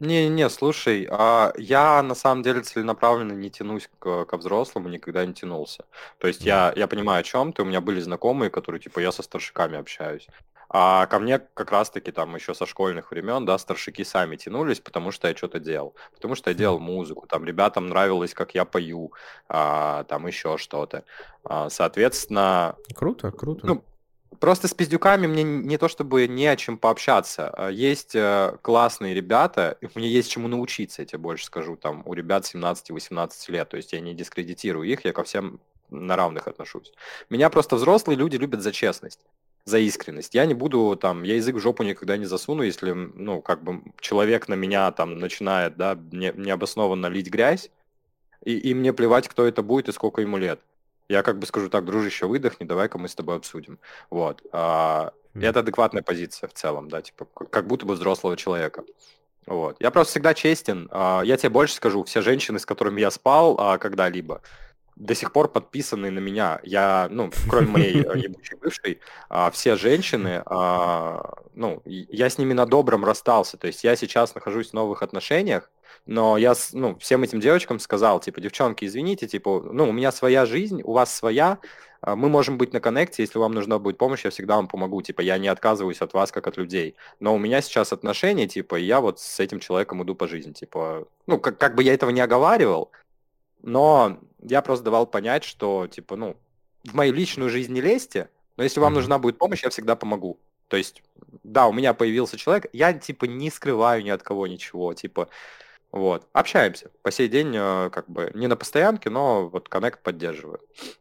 Не-не, 0.00 0.48
слушай, 0.48 1.08
а 1.10 1.52
я 1.58 2.02
на 2.04 2.14
самом 2.14 2.44
деле 2.44 2.60
целенаправленно 2.60 3.32
не 3.32 3.50
тянусь 3.50 3.90
к, 3.98 4.26
ко 4.26 4.36
взрослому, 4.36 4.88
никогда 4.88 5.26
не 5.26 5.34
тянулся. 5.34 5.86
То 6.18 6.28
есть 6.28 6.44
я, 6.44 6.72
я 6.76 6.86
понимаю, 6.86 7.20
о 7.20 7.24
чем 7.24 7.52
ты, 7.52 7.62
у 7.62 7.64
меня 7.64 7.80
были 7.80 7.98
знакомые, 8.00 8.48
которые, 8.48 8.80
типа, 8.80 9.00
я 9.00 9.10
со 9.10 9.24
старшиками 9.24 9.76
общаюсь. 9.76 10.28
А 10.70 11.06
ко 11.06 11.18
мне 11.18 11.38
как 11.38 11.70
раз-таки 11.70 12.12
там 12.12 12.34
еще 12.34 12.54
со 12.54 12.66
школьных 12.66 13.10
времен, 13.10 13.46
да, 13.46 13.56
старшики 13.58 14.04
сами 14.04 14.36
тянулись, 14.36 14.80
потому 14.80 15.12
что 15.12 15.28
я 15.28 15.34
что-то 15.34 15.60
делал. 15.60 15.94
Потому 16.14 16.34
что 16.34 16.50
я 16.50 16.54
делал 16.54 16.78
музыку, 16.78 17.26
там 17.26 17.44
ребятам 17.44 17.88
нравилось, 17.88 18.34
как 18.34 18.54
я 18.54 18.64
пою, 18.64 19.12
а, 19.48 20.04
там 20.04 20.26
еще 20.26 20.58
что-то. 20.58 21.04
А, 21.44 21.70
соответственно... 21.70 22.76
Круто, 22.94 23.30
круто. 23.30 23.66
Ну, 23.66 23.84
Просто 24.40 24.68
с 24.68 24.74
пиздюками 24.74 25.26
мне 25.26 25.42
не 25.42 25.78
то 25.78 25.88
чтобы 25.88 26.28
не 26.28 26.46
о 26.46 26.54
чем 26.54 26.78
пообщаться. 26.78 27.48
А 27.48 27.70
есть 27.70 28.14
э, 28.14 28.56
классные 28.62 29.12
ребята, 29.12 29.78
мне 29.94 30.06
есть 30.06 30.30
чему 30.30 30.46
научиться, 30.48 31.02
я 31.02 31.06
тебе 31.06 31.18
больше 31.18 31.46
скажу, 31.46 31.76
там, 31.76 32.02
у 32.04 32.12
ребят 32.12 32.44
17-18 32.44 33.30
лет. 33.48 33.68
То 33.70 33.76
есть 33.76 33.92
я 33.92 34.00
не 34.00 34.14
дискредитирую 34.14 34.88
их, 34.88 35.04
я 35.04 35.12
ко 35.12 35.24
всем 35.24 35.60
на 35.90 36.14
равных 36.14 36.46
отношусь. 36.46 36.92
Меня 37.30 37.50
просто 37.50 37.76
взрослые 37.76 38.16
люди 38.16 38.36
любят 38.36 38.62
за 38.62 38.70
честность 38.70 39.20
за 39.68 39.78
искренность. 39.78 40.34
Я 40.34 40.46
не 40.46 40.54
буду 40.54 40.96
там, 40.96 41.22
я 41.22 41.36
язык 41.36 41.56
в 41.56 41.60
жопу 41.60 41.82
никогда 41.82 42.16
не 42.16 42.26
засуну, 42.26 42.62
если, 42.62 42.92
ну, 42.92 43.42
как 43.42 43.62
бы 43.62 43.82
человек 44.00 44.48
на 44.48 44.54
меня 44.54 44.90
там 44.92 45.18
начинает, 45.18 45.76
да, 45.76 45.98
не, 46.12 46.32
необоснованно 46.34 47.06
лить 47.06 47.30
грязь, 47.30 47.70
и, 48.44 48.56
и 48.56 48.74
мне 48.74 48.92
плевать, 48.92 49.28
кто 49.28 49.46
это 49.46 49.62
будет 49.62 49.88
и 49.88 49.92
сколько 49.92 50.20
ему 50.20 50.36
лет. 50.36 50.60
Я 51.08 51.22
как 51.22 51.38
бы 51.38 51.46
скажу 51.46 51.68
так, 51.70 51.84
дружище, 51.84 52.26
выдохни, 52.26 52.64
давай-ка 52.64 52.98
мы 52.98 53.08
с 53.08 53.14
тобой 53.14 53.36
обсудим. 53.36 53.78
Вот. 54.10 54.42
А, 54.52 55.12
mm. 55.34 55.44
Это 55.44 55.60
адекватная 55.60 56.02
позиция 56.02 56.48
в 56.48 56.52
целом, 56.52 56.88
да, 56.88 57.00
типа, 57.02 57.26
как 57.26 57.66
будто 57.66 57.86
бы 57.86 57.94
взрослого 57.94 58.36
человека. 58.36 58.84
Вот. 59.46 59.76
Я 59.80 59.90
просто 59.90 60.12
всегда 60.12 60.34
честен. 60.34 60.88
А, 60.90 61.22
я 61.24 61.36
тебе 61.38 61.48
больше 61.48 61.74
скажу, 61.74 62.04
все 62.04 62.20
женщины, 62.20 62.58
с 62.58 62.66
которыми 62.66 63.00
я 63.00 63.10
спал 63.10 63.56
а, 63.58 63.78
когда-либо, 63.78 64.42
до 64.98 65.14
сих 65.14 65.32
пор 65.32 65.48
подписаны 65.48 66.10
на 66.10 66.18
меня. 66.18 66.60
Я, 66.64 67.08
ну, 67.10 67.30
кроме 67.48 67.68
моей 67.68 68.02
э, 68.02 68.18
ебучей 68.18 68.56
бывшей, 68.60 69.00
а, 69.28 69.50
все 69.50 69.76
женщины, 69.76 70.42
а, 70.46 71.34
ну, 71.54 71.82
я 71.84 72.28
с 72.28 72.38
ними 72.38 72.52
на 72.52 72.66
добром 72.66 73.04
расстался. 73.04 73.56
То 73.56 73.68
есть 73.68 73.84
я 73.84 73.94
сейчас 73.94 74.34
нахожусь 74.34 74.70
в 74.70 74.74
новых 74.74 75.02
отношениях, 75.02 75.70
но 76.06 76.36
я, 76.36 76.54
ну, 76.72 76.98
всем 76.98 77.22
этим 77.22 77.38
девочкам 77.38 77.78
сказал, 77.78 78.18
типа, 78.18 78.40
девчонки, 78.40 78.84
извините, 78.84 79.28
типа, 79.28 79.70
ну, 79.72 79.88
у 79.88 79.92
меня 79.92 80.10
своя 80.10 80.46
жизнь, 80.46 80.82
у 80.82 80.92
вас 80.92 81.14
своя, 81.14 81.58
а, 82.00 82.16
мы 82.16 82.28
можем 82.28 82.58
быть 82.58 82.72
на 82.72 82.80
коннекте, 82.80 83.22
если 83.22 83.38
вам 83.38 83.52
нужна 83.52 83.78
будет 83.78 83.98
помощь, 83.98 84.24
я 84.24 84.30
всегда 84.30 84.56
вам 84.56 84.66
помогу, 84.66 85.00
типа, 85.00 85.20
я 85.20 85.38
не 85.38 85.48
отказываюсь 85.48 86.00
от 86.00 86.12
вас, 86.12 86.32
как 86.32 86.48
от 86.48 86.56
людей, 86.56 86.96
но 87.20 87.34
у 87.34 87.38
меня 87.38 87.60
сейчас 87.60 87.92
отношения, 87.92 88.48
типа, 88.48 88.80
и 88.80 88.84
я 88.84 89.00
вот 89.00 89.20
с 89.20 89.38
этим 89.38 89.60
человеком 89.60 90.02
иду 90.02 90.16
по 90.16 90.26
жизни, 90.26 90.52
типа, 90.52 91.06
ну, 91.26 91.38
как, 91.38 91.58
как 91.58 91.76
бы 91.76 91.84
я 91.84 91.94
этого 91.94 92.10
не 92.10 92.20
оговаривал, 92.20 92.90
но 93.62 94.18
я 94.42 94.62
просто 94.62 94.84
давал 94.84 95.06
понять, 95.06 95.44
что, 95.44 95.86
типа, 95.86 96.16
ну, 96.16 96.36
в 96.84 96.94
мою 96.94 97.12
личную 97.12 97.50
жизнь 97.50 97.72
не 97.72 97.80
лезьте, 97.80 98.28
но 98.56 98.64
если 98.64 98.80
вам 98.80 98.94
нужна 98.94 99.18
будет 99.18 99.38
помощь, 99.38 99.62
я 99.62 99.70
всегда 99.70 99.96
помогу. 99.96 100.38
То 100.68 100.76
есть, 100.76 101.02
да, 101.44 101.66
у 101.66 101.72
меня 101.72 101.94
появился 101.94 102.36
человек, 102.36 102.66
я, 102.72 102.92
типа, 102.92 103.24
не 103.24 103.50
скрываю 103.50 104.02
ни 104.02 104.10
от 104.10 104.22
кого 104.22 104.46
ничего, 104.46 104.94
типа, 104.94 105.28
вот, 105.90 106.26
общаемся. 106.32 106.90
По 107.02 107.10
сей 107.10 107.28
день, 107.28 107.52
э, 107.54 107.88
как 107.90 108.10
бы, 108.10 108.30
не 108.34 108.46
на 108.46 108.56
постоянке, 108.56 109.08
но 109.08 109.48
вот 109.48 109.70
коннект 109.70 110.02
поддерживаю. 110.02 110.60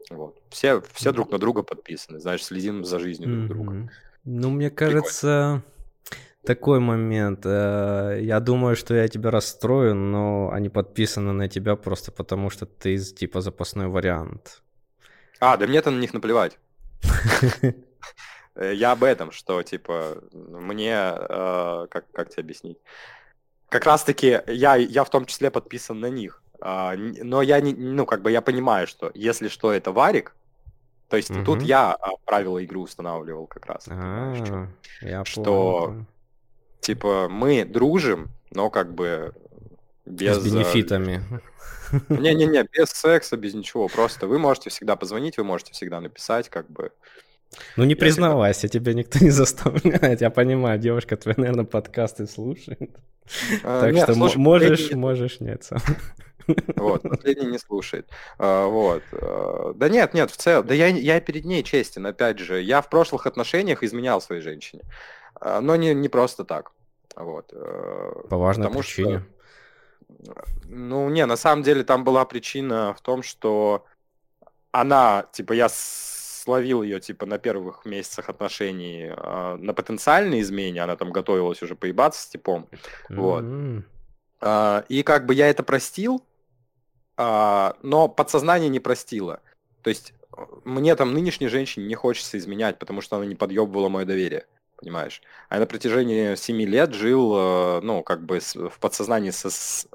Вот. 0.10 0.42
Все, 0.50 0.82
все 0.94 1.12
друг 1.12 1.30
на 1.30 1.40
друга 1.40 1.62
подписаны, 1.62 2.20
знаешь, 2.20 2.46
следим 2.46 2.86
за 2.86 3.00
жизнью 3.00 3.36
друг 3.36 3.48
друга. 3.48 3.92
Ну, 4.24 4.50
мне 4.50 4.70
кажется, 4.70 5.62
такой 6.46 6.80
момент. 6.80 7.46
Э, 7.46 8.20
я 8.22 8.40
думаю, 8.40 8.76
что 8.76 8.96
я 8.96 9.08
тебя 9.08 9.32
расстрою, 9.32 9.96
но 9.96 10.50
они 10.52 10.70
подписаны 10.70 11.34
на 11.34 11.48
тебя 11.48 11.76
просто 11.76 12.12
потому, 12.12 12.50
что 12.50 12.66
ты 12.66 12.98
типа 12.98 13.42
запасной 13.42 13.88
вариант. 13.88 14.62
А, 15.40 15.58
да 15.58 15.68
мне-то 15.68 15.92
на 15.92 16.00
них 16.00 16.14
наплевать. 16.14 16.58
Э, 18.60 18.74
я 18.74 18.94
об 18.94 19.04
этом, 19.04 19.32
что, 19.32 19.62
типа, 19.62 20.18
мне, 20.34 20.92
э, 20.92 21.88
как, 21.92 22.10
как 22.12 22.30
тебе 22.30 22.42
объяснить? 22.42 22.80
Как 23.70 23.86
раз-таки 23.86 24.42
я, 24.48 24.76
я 24.76 25.04
в 25.04 25.12
том 25.12 25.26
числе 25.26 25.52
подписан 25.52 26.00
на 26.00 26.10
них. 26.10 26.42
А, 26.60 26.96
но 26.98 27.44
я 27.44 27.62
не, 27.62 27.76
ну, 27.76 28.08
как 28.08 28.24
бы 28.24 28.32
я 28.32 28.42
понимаю, 28.42 28.88
что 28.88 29.12
если 29.14 29.48
что, 29.48 29.72
это 29.72 29.92
варик, 29.92 30.36
то 31.10 31.18
есть 31.18 31.32
тут 31.46 31.62
я 31.62 31.94
а, 31.94 32.10
правила 32.26 32.58
игры 32.58 32.80
устанавливал 32.80 33.48
как 33.48 33.66
раз. 33.68 33.88
А, 33.90 34.34
что 35.24 35.96
типа, 36.88 37.28
мы 37.30 37.66
дружим, 37.66 38.30
но 38.52 38.70
как 38.70 38.96
бы 38.96 39.34
без... 40.06 40.38
С 40.38 40.46
э, 40.46 40.50
бенефитами. 40.50 41.22
Не-не-не, 42.10 42.64
без 42.64 42.90
секса, 42.90 43.36
без 43.36 43.54
ничего. 43.54 43.90
Просто 43.90 44.28
вы 44.28 44.40
можете 44.40 44.70
всегда 44.70 44.96
позвонить, 44.96 45.38
вы 45.38 45.44
можете 45.44 45.74
всегда 45.74 46.00
написать, 46.00 46.50
как 46.50 46.70
бы... 46.70 46.92
Ну 47.76 47.86
не 47.86 47.96
признавайся, 47.96 48.68
тебя 48.68 48.94
никто 48.94 49.20
не 49.20 49.30
заставляет. 49.42 50.22
Я 50.22 50.30
понимаю, 50.30 50.80
девушка 50.80 51.18
твоя, 51.18 51.36
наверное, 51.38 51.66
подкасты 51.66 52.26
слушает. 52.26 52.90
А, 53.64 53.82
так 53.82 53.98
что 53.98 54.16
можешь, 54.16 54.38
можешь, 54.94 55.40
нет. 55.42 55.70
Вот, 56.78 57.02
последний 57.02 57.48
не 57.48 57.60
слушает. 57.60 58.08
А, 58.38 58.68
вот. 58.68 59.04
А, 59.12 59.74
да 59.76 59.90
нет, 59.90 60.14
нет, 60.14 60.32
в 60.32 60.38
целом, 60.38 60.66
да 60.66 60.74
я, 60.74 60.88
я 60.88 61.20
перед 61.20 61.44
ней 61.44 61.64
честен, 61.64 62.06
опять 62.06 62.40
же. 62.40 62.62
Я 62.62 62.82
в 62.82 62.90
прошлых 62.90 63.26
отношениях 63.28 63.84
изменял 63.84 64.22
своей 64.22 64.42
женщине. 64.42 64.84
Но 65.42 65.76
не, 65.76 65.94
не 65.94 66.10
просто 66.10 66.46
так. 66.46 66.72
Вот. 67.18 67.52
Э, 67.54 68.12
По 68.30 68.38
важной 68.38 68.66
Потому 68.66 68.82
причине. 68.82 69.20
Что, 69.20 69.28
ну, 70.66 71.10
не, 71.10 71.26
на 71.26 71.36
самом 71.36 71.64
деле 71.64 71.84
там 71.84 72.04
была 72.04 72.26
причина 72.26 72.94
в 72.94 73.02
том, 73.02 73.24
что 73.24 73.86
она, 74.72 75.26
типа, 75.32 75.54
я 75.54 75.68
словил 75.70 76.84
ее, 76.84 77.00
типа, 77.00 77.26
на 77.26 77.40
первых 77.40 77.86
месяцах 77.86 78.30
отношений 78.30 79.12
э, 79.12 79.56
на 79.58 79.74
потенциальной 79.74 80.42
измене, 80.42 80.82
она 80.82 80.96
там 80.96 81.12
готовилась 81.12 81.62
уже 81.62 81.76
поебаться 81.76 82.22
с 82.22 82.28
типом, 82.28 82.68
mm-hmm. 83.10 83.16
вот. 83.16 83.84
Э, 84.42 84.84
и 84.88 85.04
как 85.04 85.26
бы 85.26 85.34
я 85.34 85.50
это 85.50 85.64
простил, 85.64 86.24
э, 87.18 87.74
но 87.82 88.08
подсознание 88.08 88.70
не 88.70 88.80
простило. 88.80 89.42
То 89.82 89.90
есть 89.90 90.14
мне 90.64 90.96
там 90.96 91.14
нынешней 91.14 91.48
женщине 91.48 91.88
не 91.88 91.96
хочется 91.96 92.38
изменять, 92.38 92.78
потому 92.78 93.02
что 93.02 93.18
она 93.18 93.26
не 93.26 93.36
подъебывала 93.36 93.90
мое 93.90 94.06
доверие 94.06 94.46
понимаешь? 94.78 95.22
А 95.50 95.56
я 95.56 95.60
на 95.60 95.66
протяжении 95.66 96.36
семи 96.36 96.66
лет 96.66 96.94
жил, 96.94 97.34
э, 97.36 97.80
ну, 97.82 98.04
как 98.04 98.24
бы 98.24 98.40
в 98.40 98.80
подсознании, 98.80 99.32
со, 99.32 99.50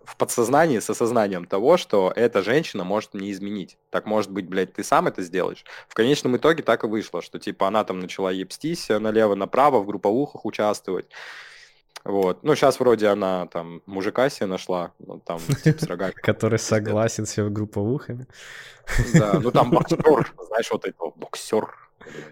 в 0.05 0.17
подсознании 0.17 0.79
с 0.79 0.91
осознанием 0.91 1.45
того, 1.45 1.77
что 1.77 2.13
эта 2.15 2.43
женщина 2.43 2.85
может 2.85 3.15
мне 3.15 3.31
изменить. 3.33 3.79
Так 3.91 4.07
может 4.07 4.31
быть, 4.31 4.49
блядь, 4.49 4.75
ты 4.75 4.85
сам 4.85 5.07
это 5.07 5.23
сделаешь. 5.23 5.65
В 5.89 5.95
конечном 5.95 6.37
итоге 6.37 6.63
так 6.63 6.85
и 6.85 6.87
вышло, 6.87 7.23
что, 7.23 7.39
типа, 7.39 7.69
она 7.69 7.85
там 7.85 8.01
начала 8.01 8.31
ебстись 8.31 8.89
налево-направо, 8.89 9.81
в 9.81 9.87
групповухах 9.87 10.45
участвовать. 10.45 11.07
Вот. 12.05 12.43
Ну, 12.43 12.55
сейчас 12.55 12.81
вроде 12.81 13.07
она 13.09 13.47
там 13.47 13.81
мужика 13.87 14.29
себе 14.29 14.47
нашла, 14.47 14.93
ну, 14.99 15.21
там, 15.21 15.39
типа, 15.63 15.85
с 15.85 15.87
рогами. 15.87 16.13
Который 16.17 16.59
согласен 16.59 17.27
с 17.27 17.49
групповухами. 17.49 18.27
Да, 19.15 19.39
ну 19.41 19.51
там 19.53 19.71
боксер, 19.73 20.33
знаешь, 20.49 20.71
вот 20.71 20.85
этого 20.85 21.13
боксер. 21.15 21.82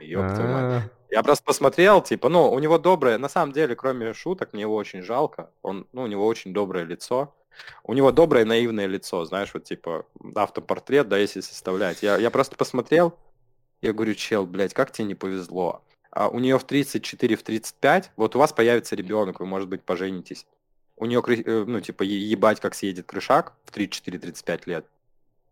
Ёпта 0.00 0.90
я 1.10 1.22
просто 1.22 1.44
посмотрел, 1.44 2.02
типа, 2.02 2.28
ну, 2.28 2.50
у 2.50 2.58
него 2.58 2.78
доброе, 2.78 3.18
на 3.18 3.28
самом 3.28 3.52
деле, 3.52 3.74
кроме 3.74 4.14
шуток, 4.14 4.52
мне 4.52 4.62
его 4.62 4.76
очень 4.76 5.02
жалко. 5.02 5.50
Он, 5.62 5.86
ну, 5.92 6.02
у 6.02 6.06
него 6.06 6.26
очень 6.26 6.52
доброе 6.52 6.84
лицо. 6.84 7.34
У 7.82 7.92
него 7.94 8.12
доброе 8.12 8.44
наивное 8.44 8.86
лицо, 8.86 9.24
знаешь, 9.24 9.50
вот 9.52 9.64
типа 9.64 10.06
автопортрет, 10.34 11.08
да, 11.08 11.18
если 11.18 11.40
составлять. 11.40 12.02
Я, 12.02 12.16
я 12.16 12.30
просто 12.30 12.56
посмотрел, 12.56 13.18
я 13.82 13.92
говорю, 13.92 14.14
чел, 14.14 14.46
блядь, 14.46 14.72
как 14.72 14.92
тебе 14.92 15.08
не 15.08 15.14
повезло? 15.14 15.82
А 16.10 16.28
у 16.28 16.38
нее 16.38 16.58
в 16.58 16.64
34, 16.64 17.36
в 17.36 17.42
35, 17.42 18.12
вот 18.16 18.36
у 18.36 18.38
вас 18.38 18.52
появится 18.52 18.96
ребенок, 18.96 19.40
вы, 19.40 19.46
может 19.46 19.68
быть, 19.68 19.82
поженитесь. 19.82 20.46
У 20.96 21.06
нее, 21.06 21.22
э, 21.26 21.64
ну, 21.66 21.80
типа, 21.80 22.02
ебать, 22.02 22.60
как 22.60 22.74
съедет 22.74 23.06
крышак 23.06 23.54
в 23.64 23.72
34-35 23.72 24.62
лет. 24.66 24.86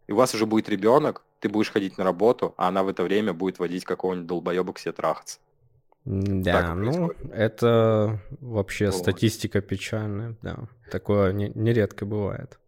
И 0.06 0.12
у 0.12 0.16
вас 0.16 0.34
уже 0.34 0.46
будет 0.46 0.68
ребенок, 0.68 1.22
ты 1.40 1.48
будешь 1.48 1.70
ходить 1.70 1.98
на 1.98 2.04
работу, 2.04 2.54
а 2.56 2.68
она 2.68 2.82
в 2.82 2.88
это 2.88 3.02
время 3.02 3.32
будет 3.32 3.58
водить 3.58 3.84
какого-нибудь 3.84 4.26
долбоеба 4.26 4.72
к 4.72 4.78
себе 4.78 4.92
трахаться. 4.92 5.38
Да, 6.04 6.74
ну, 6.74 7.12
это 7.32 8.20
вообще 8.40 8.86
вот. 8.86 8.94
статистика 8.94 9.60
печальная, 9.60 10.36
да. 10.42 10.56
Такое 10.90 11.32
не, 11.32 11.50
нередко 11.54 12.06
бывает. 12.06 12.58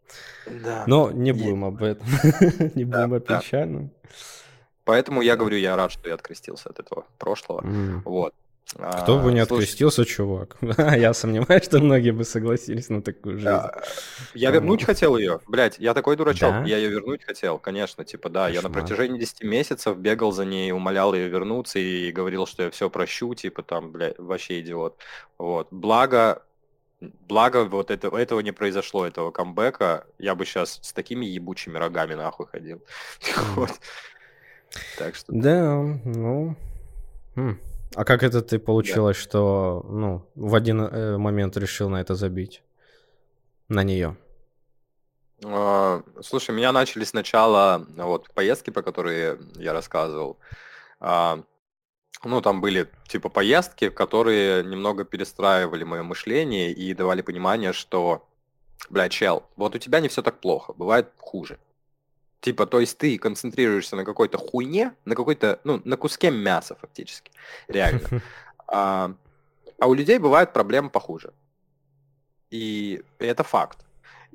Да. 0.47 0.84
Но 0.86 1.10
не 1.10 1.32
будем 1.32 1.64
об 1.64 1.82
этом. 1.82 2.06
не 2.74 2.84
будем 2.84 3.14
о 3.14 3.20
печальном. 3.20 3.92
Поэтому 4.84 5.22
я 5.22 5.36
говорю, 5.36 5.56
я 5.56 5.76
рад, 5.76 5.92
что 5.92 6.09
я 6.09 6.14
открестился 6.14 6.68
от 6.68 6.80
этого 6.80 7.06
прошлого. 7.18 7.62
Вот. 8.05 8.34
Кто 8.74 9.18
бы 9.18 9.32
не 9.32 9.40
открестился, 9.40 10.05
чувак. 10.05 10.56
я 10.78 11.12
сомневаюсь, 11.12 11.64
что 11.64 11.80
многие 11.80 12.12
бы 12.12 12.24
согласились 12.24 12.88
на 12.88 13.02
такую 13.02 13.38
жизнь. 13.38 13.59
Я 14.34 14.51
вернуть 14.51 14.84
хотел 14.84 15.16
ее. 15.16 15.40
Блять, 15.48 15.76
я 15.78 15.92
такой 15.92 16.16
дурачок. 16.16 16.66
Я 16.66 16.76
ее 16.76 16.88
вернуть 16.88 17.24
хотел, 17.24 17.59
конечно. 17.59 18.05
Типа, 18.05 18.28
да, 18.28 18.48
я 18.48 18.62
на 18.62 18.70
протяжении 18.70 19.18
10 19.18 19.42
месяцев 19.42 19.97
бегал 19.97 20.32
за 20.32 20.44
ней, 20.44 20.72
умолял 20.72 21.14
ее 21.14 21.28
вернуться 21.28 21.78
и 21.78 22.12
говорил, 22.12 22.47
что 22.47 22.64
я 22.64 22.70
все 22.70 22.88
прощу. 22.88 23.34
Типа, 23.34 23.62
там, 23.62 23.90
блядь, 23.90 24.18
вообще 24.18 24.60
идиот. 24.60 24.97
Вот. 25.38 25.68
Благо, 25.70 26.42
Благо, 27.01 27.64
вот 27.64 27.90
это, 27.90 28.09
этого 28.09 28.40
не 28.40 28.52
произошло, 28.52 29.06
этого 29.06 29.30
камбэка. 29.30 30.06
Я 30.18 30.34
бы 30.34 30.44
сейчас 30.44 30.80
с 30.82 30.92
такими 30.92 31.24
ебучими 31.24 31.78
рогами 31.78 32.14
нахуй 32.14 32.47
ходил. 32.47 32.82
вот. 33.55 33.70
Так 34.98 35.14
что... 35.14 35.32
Да, 35.32 35.76
ну... 36.05 36.56
Хм. 37.36 37.59
А 37.95 38.05
как 38.05 38.23
это 38.23 38.41
ты 38.41 38.59
получилось, 38.59 39.17
да. 39.17 39.23
что 39.23 39.87
ну, 39.89 40.31
в 40.35 40.55
один 40.55 40.81
э, 40.81 41.17
момент 41.19 41.57
решил 41.57 41.89
на 41.89 42.01
это 42.01 42.15
забить? 42.15 42.62
На 43.69 43.83
нее? 43.83 44.17
А, 45.45 46.03
слушай, 46.23 46.55
меня 46.55 46.73
начали 46.73 47.05
сначала 47.05 47.87
вот 47.97 48.31
поездки, 48.33 48.71
по 48.71 48.83
которые 48.83 49.39
я 49.57 49.73
рассказывал. 49.73 50.39
А, 51.01 51.43
ну, 52.23 52.41
там 52.43 52.61
были 52.61 52.89
типа 53.09 53.29
поездки, 53.29 53.89
которые 53.89 54.62
немного 54.62 55.05
перестраивали 55.05 55.85
мое 55.85 56.03
мышление 56.03 56.73
и 56.73 56.95
давали 56.95 57.23
понимание, 57.23 57.73
что, 57.73 58.29
бля, 58.91 59.09
чел, 59.09 59.45
вот 59.57 59.75
у 59.75 59.79
тебя 59.79 60.01
не 60.01 60.09
все 60.09 60.23
так 60.23 60.41
плохо, 60.41 60.75
бывает 60.75 61.12
хуже. 61.17 61.59
Типа, 62.41 62.67
то 62.67 62.81
есть 62.81 62.97
ты 62.97 63.19
концентрируешься 63.19 63.97
на 63.97 64.05
какой-то 64.05 64.39
хуйне, 64.39 64.95
на 65.05 65.15
какой-то, 65.15 65.61
ну, 65.65 65.83
на 65.85 65.97
куске 65.97 66.31
мяса 66.31 66.77
фактически, 66.81 67.31
реально. 67.69 68.09
А, 68.73 69.12
а 69.81 69.89
у 69.89 69.95
людей 69.95 70.19
бывают 70.19 70.53
проблемы 70.53 70.91
похуже. 70.91 71.33
И 72.51 73.03
это 73.19 73.43
факт. 73.43 73.85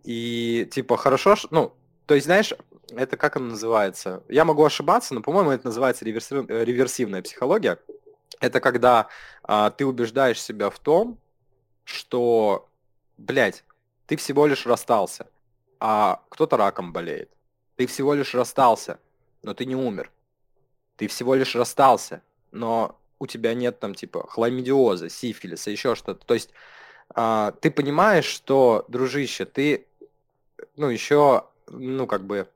И 0.03 0.67
типа 0.73 0.97
хорошо, 0.97 1.37
ну, 1.51 1.73
то 2.05 2.15
есть, 2.15 2.25
знаешь, 2.25 2.53
это 2.89 3.17
как 3.17 3.37
оно 3.37 3.51
называется? 3.51 4.23
Я 4.27 4.45
могу 4.45 4.63
ошибаться, 4.63 5.13
но, 5.13 5.21
по-моему, 5.21 5.51
это 5.51 5.67
называется 5.67 6.05
реверсив... 6.05 6.49
Э, 6.49 6.65
реверсивная 6.65 7.21
психология. 7.21 7.79
Это 8.41 8.59
когда 8.59 9.07
а, 9.43 9.71
ты 9.71 9.85
убеждаешь 9.85 10.41
себя 10.41 10.69
в 10.69 10.79
том, 10.79 11.17
что, 11.83 12.67
блядь, 13.17 13.63
ты 14.05 14.17
всего 14.17 14.45
лишь 14.45 14.65
расстался, 14.65 15.27
а 15.79 16.21
кто-то 16.29 16.57
раком 16.57 16.91
болеет. 16.91 17.29
Ты 17.75 17.87
всего 17.87 18.13
лишь 18.13 18.33
расстался, 18.33 18.99
но 19.43 19.53
ты 19.53 19.65
не 19.65 19.75
умер. 19.75 20.11
Ты 20.97 21.07
всего 21.07 21.35
лишь 21.35 21.55
расстался, 21.55 22.21
но 22.51 22.97
у 23.19 23.27
тебя 23.27 23.53
нет 23.53 23.79
там 23.79 23.95
типа 23.95 24.27
хламидиоза, 24.27 25.09
сифилиса, 25.09 25.71
еще 25.71 25.95
что-то. 25.95 26.25
То 26.25 26.33
есть 26.33 26.51
а, 27.13 27.51
ты 27.61 27.71
понимаешь, 27.71 28.25
что, 28.25 28.85
дружище, 28.87 29.45
ты, 29.45 29.87
ну, 30.75 30.89
еще, 30.89 31.45
ну, 31.67 32.07
как 32.07 32.25
бы, 32.25 32.47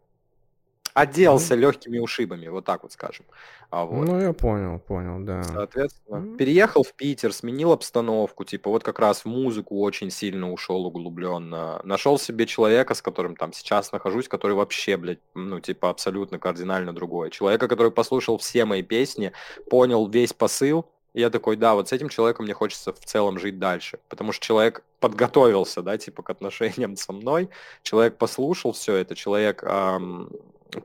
отделался 0.94 1.56
mm 1.56 1.60
легкими 1.60 1.99
ушибами, 1.99 2.48
вот 2.48 2.66
так 2.66 2.84
вот 2.84 2.91
скажем. 2.91 3.26
А 3.70 3.86
вот. 3.86 4.07
Ну, 4.07 4.20
я 4.20 4.34
понял, 4.34 4.80
понял, 4.80 5.20
да. 5.24 5.44
Соответственно, 5.44 6.18
mm 6.18 6.38
переехал 6.38 6.84
в 6.84 6.94
Питер, 6.94 7.34
сменил 7.34 7.72
обстановку, 7.72 8.45
типа 8.45 8.70
вот 8.70 8.84
как 8.84 8.99
раз 8.99 9.26
в 9.26 9.26
музыку 9.26 9.80
очень 9.82 10.10
сильно 10.10 10.52
ушел 10.52 10.86
углубленно. 10.86 11.82
Нашел 11.84 12.18
себе 12.18 12.45
человека, 12.45 12.94
с 12.94 13.02
которым 13.02 13.36
там 13.36 13.53
сейчас 13.53 13.91
нахожусь, 13.91 14.28
который 14.28 14.56
вообще, 14.56 14.98
блядь, 14.98 15.20
ну, 15.36 15.60
типа 15.60 15.90
абсолютно 15.90 16.40
кардинально 16.40 16.94
другой. 16.94 17.30
Человека, 17.30 17.68
который 17.68 17.91
послушал 17.91 18.38
все 18.38 18.66
мои 18.66 18.82
песни, 18.82 19.32
понял 19.70 20.07
весь 20.07 20.34
посыл, 20.34 20.86
и 21.14 21.22
я 21.22 21.30
такой, 21.30 21.56
да, 21.56 21.74
вот 21.74 21.90
с 21.90 21.91
этим 21.91 22.10
человеком 22.10 22.45
мне 22.45 22.53
хочется 22.53 22.94
в 22.94 22.99
целом 22.99 23.40
жить 23.40 23.57
дальше, 23.57 23.99
потому 24.10 24.32
что 24.32 24.45
человек 24.45 24.84
подготовился, 24.99 25.82
да, 25.82 25.98
типа 25.98 26.22
к 26.22 26.30
отношениям 26.30 26.95
со 26.95 27.14
мной, 27.14 27.49
человек 27.84 28.18
послушал 28.18 28.74
все 28.74 28.95
это, 28.95 29.16
человек 29.16 29.64
эм, 29.64 30.30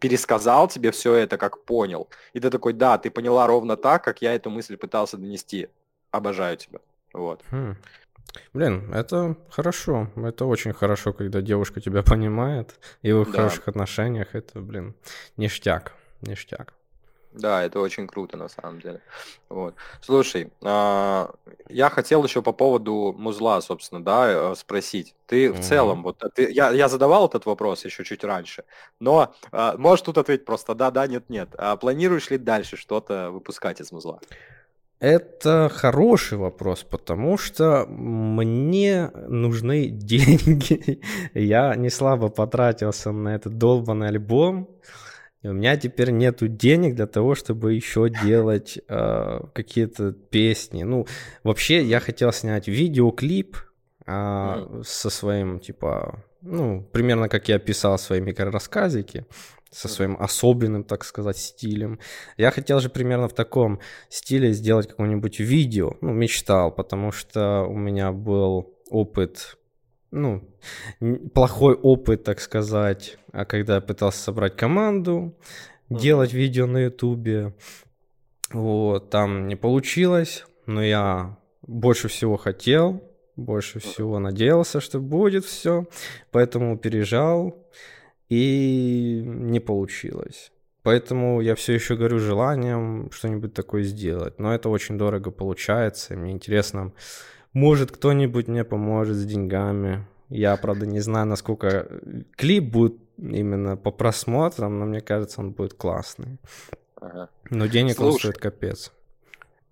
пересказал 0.01 0.69
тебе 0.69 0.91
все 0.91 1.15
это, 1.15 1.37
как 1.37 1.65
понял. 1.65 2.09
И 2.33 2.41
ты 2.41 2.51
такой, 2.51 2.73
да, 2.73 2.99
ты 2.99 3.11
поняла 3.11 3.47
ровно 3.47 3.77
так, 3.77 4.05
как 4.05 4.23
я 4.23 4.35
эту 4.35 4.51
мысль 4.51 4.77
пытался 4.77 5.17
донести. 5.17 5.69
Обожаю 6.11 6.57
тебя. 6.57 6.79
Вот. 7.13 7.43
Хм. 7.51 7.77
Блин, 8.53 8.93
это 8.93 9.37
хорошо. 9.51 10.11
Это 10.17 10.47
очень 10.47 10.73
хорошо, 10.73 11.13
когда 11.13 11.41
девушка 11.41 11.81
тебя 11.81 12.03
понимает, 12.03 12.79
и 13.03 13.13
вы 13.13 13.25
в 13.25 13.31
да. 13.31 13.39
хороших 13.39 13.69
отношениях. 13.69 14.35
Это, 14.35 14.61
блин, 14.61 14.95
ништяк. 15.37 15.93
Ништяк. 16.23 16.75
Да, 17.35 17.65
это 17.65 17.81
очень 17.81 18.07
круто 18.07 18.37
на 18.37 18.49
самом 18.49 18.81
деле. 18.81 19.01
Вот. 19.49 19.75
Слушай, 20.01 20.53
а, 20.63 21.35
я 21.69 21.91
хотел 21.91 22.23
еще 22.25 22.43
по 22.43 22.53
поводу 22.53 23.15
музла, 23.19 23.61
собственно, 23.61 24.03
да, 24.03 24.53
э, 24.53 24.55
спросить. 24.57 25.15
Ты 25.27 25.53
в 25.53 25.61
целом, 25.61 26.05
вот 26.05 26.23
э, 26.23 26.29
ты, 26.33 26.53
я, 26.53 26.71
я 26.71 26.89
задавал 26.89 27.27
этот 27.27 27.45
вопрос 27.47 27.85
еще 27.85 28.05
чуть 28.05 28.23
раньше, 28.23 28.65
но 29.01 29.35
а, 29.51 29.77
можешь 29.77 30.03
тут 30.03 30.19
ответить 30.19 30.45
просто 30.45 30.75
да, 30.75 30.91
да, 30.93 31.07
нет, 31.09 31.29
нет. 31.29 31.49
А 31.59 31.77
планируешь 31.77 32.31
ли 32.31 32.39
дальше 32.39 32.77
что-то 32.77 33.31
выпускать 33.31 33.81
из 33.81 33.91
музла? 33.91 34.21
Это 35.01 35.71
хороший 35.75 36.39
вопрос, 36.39 36.85
потому 36.85 37.37
что 37.37 37.85
мне 37.87 39.11
нужны 39.29 39.87
деньги. 39.89 41.01
Я 41.35 41.75
не 41.75 41.91
слабо 41.91 42.29
потратился 42.29 43.13
на 43.13 43.35
этот 43.35 43.59
долбанный 43.59 44.09
альбом. 44.09 44.69
И 45.45 45.49
у 45.49 45.53
меня 45.53 45.77
теперь 45.77 46.11
нету 46.11 46.49
денег 46.49 46.95
для 46.95 47.07
того, 47.07 47.35
чтобы 47.35 47.75
еще 47.75 48.09
делать 48.09 48.79
э, 48.89 49.41
какие-то 49.53 50.13
песни. 50.13 50.85
Ну, 50.85 51.07
вообще, 51.43 51.85
я 51.85 52.01
хотел 52.01 52.33
снять 52.33 52.67
видеоклип 52.67 53.59
э, 54.07 54.11
mm. 54.11 54.83
со 54.85 55.11
своим, 55.11 55.61
типа, 55.61 56.25
ну, 56.41 56.83
примерно 56.93 57.29
как 57.29 57.49
я 57.49 57.59
писал 57.59 57.99
свои 57.99 58.21
микрорассказики, 58.21 59.27
со 59.71 59.89
своим 59.89 60.17
особенным, 60.19 60.83
так 60.83 61.05
сказать, 61.05 61.37
стилем. 61.37 61.99
Я 62.39 62.51
хотел 62.51 62.81
же 62.81 62.89
примерно 62.89 63.29
в 63.29 63.35
таком 63.35 63.81
стиле 64.09 64.53
сделать 64.53 64.89
какое-нибудь 64.89 65.41
видео. 65.41 65.99
Ну, 66.01 66.15
мечтал, 66.15 66.71
потому 66.71 67.13
что 67.13 67.65
у 67.69 67.77
меня 67.77 68.13
был 68.13 68.75
опыт 68.89 69.59
ну, 70.15 70.43
плохой 71.35 71.75
опыт, 71.75 72.25
так 72.25 72.41
сказать, 72.41 73.19
а 73.33 73.45
когда 73.45 73.77
я 73.77 73.81
пытался 73.81 74.23
собрать 74.23 74.57
команду, 74.57 75.35
mm-hmm. 75.89 76.01
делать 76.01 76.33
видео 76.33 76.67
на 76.67 76.85
ютубе, 76.85 77.55
вот, 78.53 79.11
там 79.11 79.49
не 79.49 79.57
получилось, 79.57 80.45
но 80.67 80.83
я 80.83 81.37
больше 81.63 82.09
всего 82.09 82.37
хотел, 82.37 83.03
больше 83.37 83.81
всего 83.81 84.19
надеялся, 84.19 84.81
что 84.81 85.01
будет 85.01 85.45
все, 85.45 85.87
поэтому 86.31 86.79
пережал, 86.79 87.57
и 88.29 89.23
не 89.25 89.61
получилось. 89.61 90.53
Поэтому 90.83 91.41
я 91.41 91.55
все 91.55 91.73
еще 91.73 91.97
горю 91.97 92.19
желанием 92.19 93.11
что-нибудь 93.11 93.55
такое 93.55 93.83
сделать. 93.85 94.39
Но 94.39 94.55
это 94.55 94.69
очень 94.69 94.99
дорого 94.99 95.31
получается. 95.31 96.15
Мне 96.15 96.33
интересно, 96.33 96.93
может, 97.55 97.93
кто-нибудь 97.93 98.49
мне 98.49 98.65
поможет 98.65 99.17
с 99.17 99.25
деньгами. 99.25 100.07
Я, 100.29 100.57
правда, 100.57 100.87
не 100.87 101.01
знаю, 101.01 101.27
насколько 101.27 101.69
э, 101.69 102.23
клип 102.37 102.65
будет 102.65 102.97
именно 103.17 103.77
по 103.77 103.91
просмотрам, 103.91 104.79
но 104.79 104.85
мне 104.87 105.01
кажется, 105.01 105.41
он 105.41 105.53
будет 105.53 105.75
классный. 105.75 106.39
Ага. 107.01 107.29
Но 107.51 107.67
денег 107.67 107.97
Слушай, 107.97 108.13
он 108.13 108.19
стоит 108.19 108.39
капец. 108.39 108.93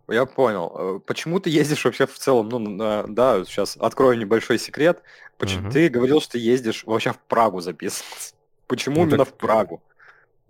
Я 0.08 0.26
понял. 0.26 0.72
Э, 0.74 1.00
почему 1.04 1.40
ты 1.40 1.50
ездишь 1.50 1.84
вообще 1.84 2.06
в 2.06 2.16
целом, 2.18 2.48
ну, 2.48 2.58
на, 2.58 3.04
да, 3.08 3.44
сейчас 3.44 3.76
открою 3.76 4.18
небольшой 4.18 4.58
секрет. 4.58 5.02
Почему 5.38 5.64
угу. 5.64 5.72
ты 5.72 5.88
говорил, 5.88 6.20
что 6.20 6.38
ездишь 6.38 6.84
вообще 6.84 7.12
в 7.12 7.18
Прагу 7.18 7.60
записываться? 7.60 8.34
Почему 8.68 8.96
ну, 8.96 9.02
именно 9.02 9.24
так... 9.24 9.34
в 9.34 9.36
Прагу? 9.36 9.82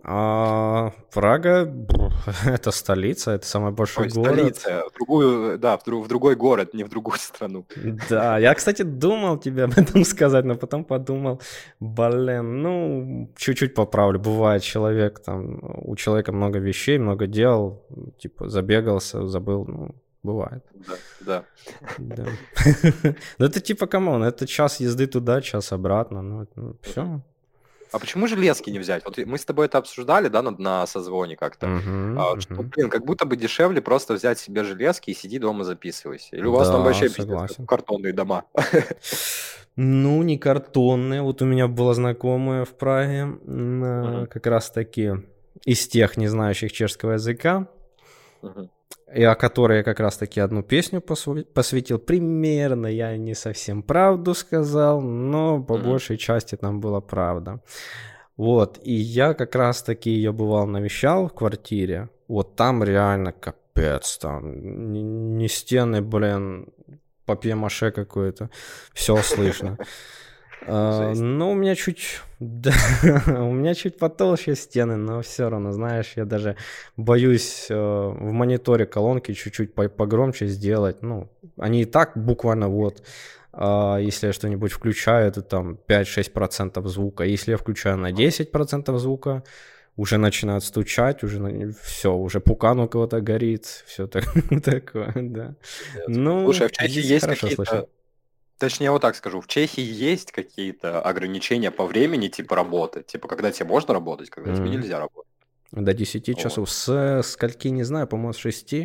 А, 0.05 0.91
Прага 1.13 1.73
это 2.45 2.71
столица, 2.71 3.31
это 3.31 3.45
самый 3.45 3.71
большой 3.71 4.05
Ой, 4.05 4.11
город. 4.11 4.33
Столица, 4.33 4.83
в 4.89 4.93
другую, 4.95 5.57
да, 5.57 5.77
в, 5.77 5.83
друг, 5.85 6.05
в 6.05 6.07
другой 6.09 6.35
город, 6.35 6.73
не 6.73 6.83
в 6.83 6.89
другую 6.89 7.17
страну. 7.19 7.65
Да, 8.09 8.37
я, 8.37 8.53
кстати, 8.53 8.81
думал 8.81 9.37
тебе 9.37 9.63
об 9.63 9.77
этом 9.77 10.03
сказать, 10.05 10.43
но 10.43 10.55
потом 10.55 10.83
подумал, 10.83 11.41
блин, 11.79 12.61
ну, 12.61 13.31
чуть-чуть 13.37 13.75
поправлю. 13.75 14.19
Бывает 14.19 14.61
человек, 14.61 15.19
там, 15.19 15.59
у 15.61 15.95
человека 15.95 16.33
много 16.33 16.59
вещей, 16.59 16.97
много 16.97 17.25
дел, 17.25 17.85
типа, 18.19 18.49
забегался, 18.49 19.25
забыл, 19.27 19.65
ну, 19.65 19.95
бывает. 20.21 20.65
Да, 20.75 20.95
да. 21.21 21.43
да. 21.97 22.25
Ну, 23.39 23.45
это 23.45 23.61
типа, 23.61 23.87
come 23.87 24.08
on, 24.08 24.23
это 24.23 24.45
час 24.47 24.81
езды 24.81 25.07
туда, 25.07 25.41
час 25.41 25.71
обратно, 25.71 26.21
ну, 26.21 26.47
ну 26.55 26.75
все. 26.81 27.21
А 27.93 27.99
почему 27.99 28.27
железки 28.27 28.71
не 28.71 28.79
взять? 28.79 29.05
Вот 29.05 29.17
мы 29.17 29.37
с 29.37 29.45
тобой 29.45 29.67
это 29.67 29.77
обсуждали, 29.77 30.27
да, 30.27 30.41
на, 30.41 30.51
на 30.51 30.87
созвоне 30.87 31.37
как-то. 31.37 31.67
Uh-huh, 31.67 32.17
а, 32.19 32.41
что, 32.41 32.55
uh-huh. 32.55 32.63
блин, 32.63 32.89
как 32.89 33.05
будто 33.05 33.25
бы 33.25 33.37
дешевле 33.37 33.81
просто 33.81 34.15
взять 34.15 34.39
себе 34.39 34.63
железки 34.63 35.11
и 35.11 35.13
сиди 35.13 35.37
дома 35.37 35.63
записывайся. 35.63 36.35
Или 36.35 36.45
у 36.45 36.51
вас 36.53 36.67
да, 36.67 36.73
там 36.73 36.83
вообще 36.83 37.07
пиздец, 37.07 37.55
картонные 37.67 38.13
дома? 38.13 38.45
Ну, 39.75 40.21
не 40.21 40.37
картонные. 40.37 41.23
Вот 41.23 41.41
у 41.41 41.45
меня 41.45 41.67
была 41.67 41.95
знакомая 41.95 42.63
в 42.63 42.77
Праге, 42.77 43.37
uh-huh. 43.43 44.27
как 44.27 44.45
раз 44.47 44.69
таки 44.69 45.13
из 45.65 45.87
тех, 45.87 46.17
не 46.17 46.27
знающих 46.27 46.71
чешского 46.71 47.13
языка. 47.13 47.67
Uh-huh 48.41 48.69
о 49.21 49.35
которой 49.35 49.77
я 49.77 49.83
как 49.83 49.99
раз-таки 49.99 50.39
одну 50.39 50.63
песню 50.63 51.01
посвятил. 51.01 51.99
Примерно 51.99 52.87
я 52.87 53.15
не 53.17 53.35
совсем 53.35 53.83
правду 53.83 54.33
сказал, 54.33 55.01
но 55.01 55.61
по 55.61 55.73
mm-hmm. 55.73 55.83
большей 55.83 56.17
части 56.17 56.55
там 56.55 56.79
была 56.79 57.01
правда. 57.01 57.61
Вот, 58.37 58.79
и 58.83 58.93
я 58.93 59.33
как 59.35 59.55
раз-таки 59.55 60.09
ее 60.09 60.31
бывал 60.31 60.65
навещал 60.65 61.27
в 61.27 61.33
квартире. 61.33 62.09
Вот 62.27 62.55
там 62.55 62.83
реально 62.83 63.31
капец, 63.31 64.17
там 64.17 64.91
не, 64.91 65.03
не 65.03 65.47
стены, 65.47 66.01
блин, 66.01 66.67
папье-маше 67.25 67.91
какое-то, 67.91 68.49
все 68.93 69.17
слышно. 69.17 69.77
Uh, 70.67 71.13
ну, 71.15 71.51
у 71.51 71.55
меня 71.55 71.75
чуть... 71.75 72.21
Да, 72.39 72.73
у 73.27 73.53
меня 73.53 73.73
чуть 73.73 73.97
потолще 73.97 74.55
стены, 74.55 74.97
но 74.97 75.21
все 75.21 75.49
равно, 75.49 75.71
знаешь, 75.71 76.13
я 76.17 76.25
даже 76.25 76.57
боюсь 76.97 77.67
uh, 77.69 78.09
в 78.11 78.33
мониторе 78.33 78.85
колонки 78.85 79.33
чуть-чуть 79.33 79.73
погромче 79.73 80.47
сделать. 80.47 81.01
Ну, 81.01 81.29
они 81.57 81.83
и 81.83 81.85
так 81.85 82.17
буквально 82.17 82.67
вот, 82.67 83.01
uh, 83.53 84.03
если 84.03 84.27
я 84.27 84.33
что-нибудь 84.33 84.73
включаю, 84.73 85.27
это 85.27 85.41
там 85.41 85.79
5-6% 85.87 86.85
звука. 86.87 87.23
Если 87.23 87.51
я 87.51 87.57
включаю 87.57 87.97
на 87.97 88.11
10% 88.11 88.97
звука, 88.97 89.43
уже 89.95 90.17
начинают 90.17 90.63
стучать, 90.63 91.23
уже 91.23 91.73
все, 91.81 92.13
уже 92.13 92.39
пукан 92.39 92.79
у 92.79 92.87
кого-то 92.87 93.21
горит, 93.21 93.65
все 93.85 94.07
так, 94.07 94.25
такое, 94.63 95.13
да. 95.15 95.55
Ну, 96.07 96.43
Слушай, 96.45 96.67
а 96.67 96.69
в 96.69 96.71
Чехии 96.71 97.05
есть 97.05 97.25
какие-то... 97.25 97.87
Точнее, 98.57 98.91
вот 98.91 99.01
так 99.01 99.15
скажу, 99.15 99.41
в 99.41 99.47
Чехии 99.47 99.83
есть 99.83 100.31
какие-то 100.31 101.01
ограничения 101.01 101.71
по 101.71 101.85
времени, 101.85 102.27
типа 102.27 102.55
работы? 102.55 103.03
Типа, 103.03 103.27
когда 103.27 103.51
тебе 103.51 103.65
можно 103.67 103.93
работать, 103.93 104.29
когда 104.29 104.51
mm-hmm. 104.51 104.57
тебе 104.57 104.69
нельзя 104.69 104.99
работать? 104.99 105.29
До 105.71 105.93
10 105.93 106.27
вот. 106.27 106.37
часов. 106.37 106.69
С 106.69 107.21
скольки, 107.23 107.67
не 107.69 107.83
знаю, 107.83 108.07
по-моему, 108.07 108.33
с 108.33 108.37
6 108.37 108.75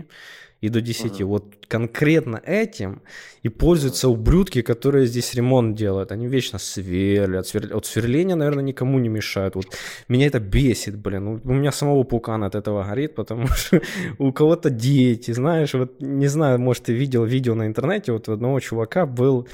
и 0.61 0.69
до 0.69 0.81
10. 0.81 1.21
Угу. 1.21 1.29
Вот 1.31 1.45
конкретно 1.69 2.41
этим 2.45 3.03
и 3.43 3.49
пользуются 3.49 4.09
ублюдки, 4.09 4.63
которые 4.63 5.07
здесь 5.07 5.35
ремонт 5.35 5.77
делают. 5.77 6.13
Они 6.13 6.27
вечно 6.27 6.59
сверлят. 6.59 7.47
Свер... 7.47 7.71
Вот 7.75 7.87
сверление, 7.87 8.37
наверное, 8.37 8.65
никому 8.65 8.99
не 8.99 9.09
мешает. 9.09 9.55
Вот 9.55 9.67
меня 10.09 10.27
это 10.27 10.41
бесит, 10.41 10.97
блин. 10.97 11.41
У 11.45 11.53
меня 11.53 11.73
самого 11.73 12.03
пукан 12.03 12.43
от 12.43 12.55
этого 12.55 12.83
горит, 12.85 13.15
потому 13.15 13.47
что 13.57 13.81
у 14.19 14.33
кого-то 14.33 14.71
дети, 14.71 15.33
знаешь, 15.33 15.75
вот 15.75 16.01
не 16.01 16.27
знаю, 16.27 16.59
может, 16.59 16.85
ты 16.85 16.93
видел 16.93 17.25
видео 17.25 17.55
на 17.55 17.67
интернете, 17.67 18.13
вот 18.13 18.29
у 18.29 18.33
одного 18.33 18.61
чувака 18.61 19.07
был 19.07 19.47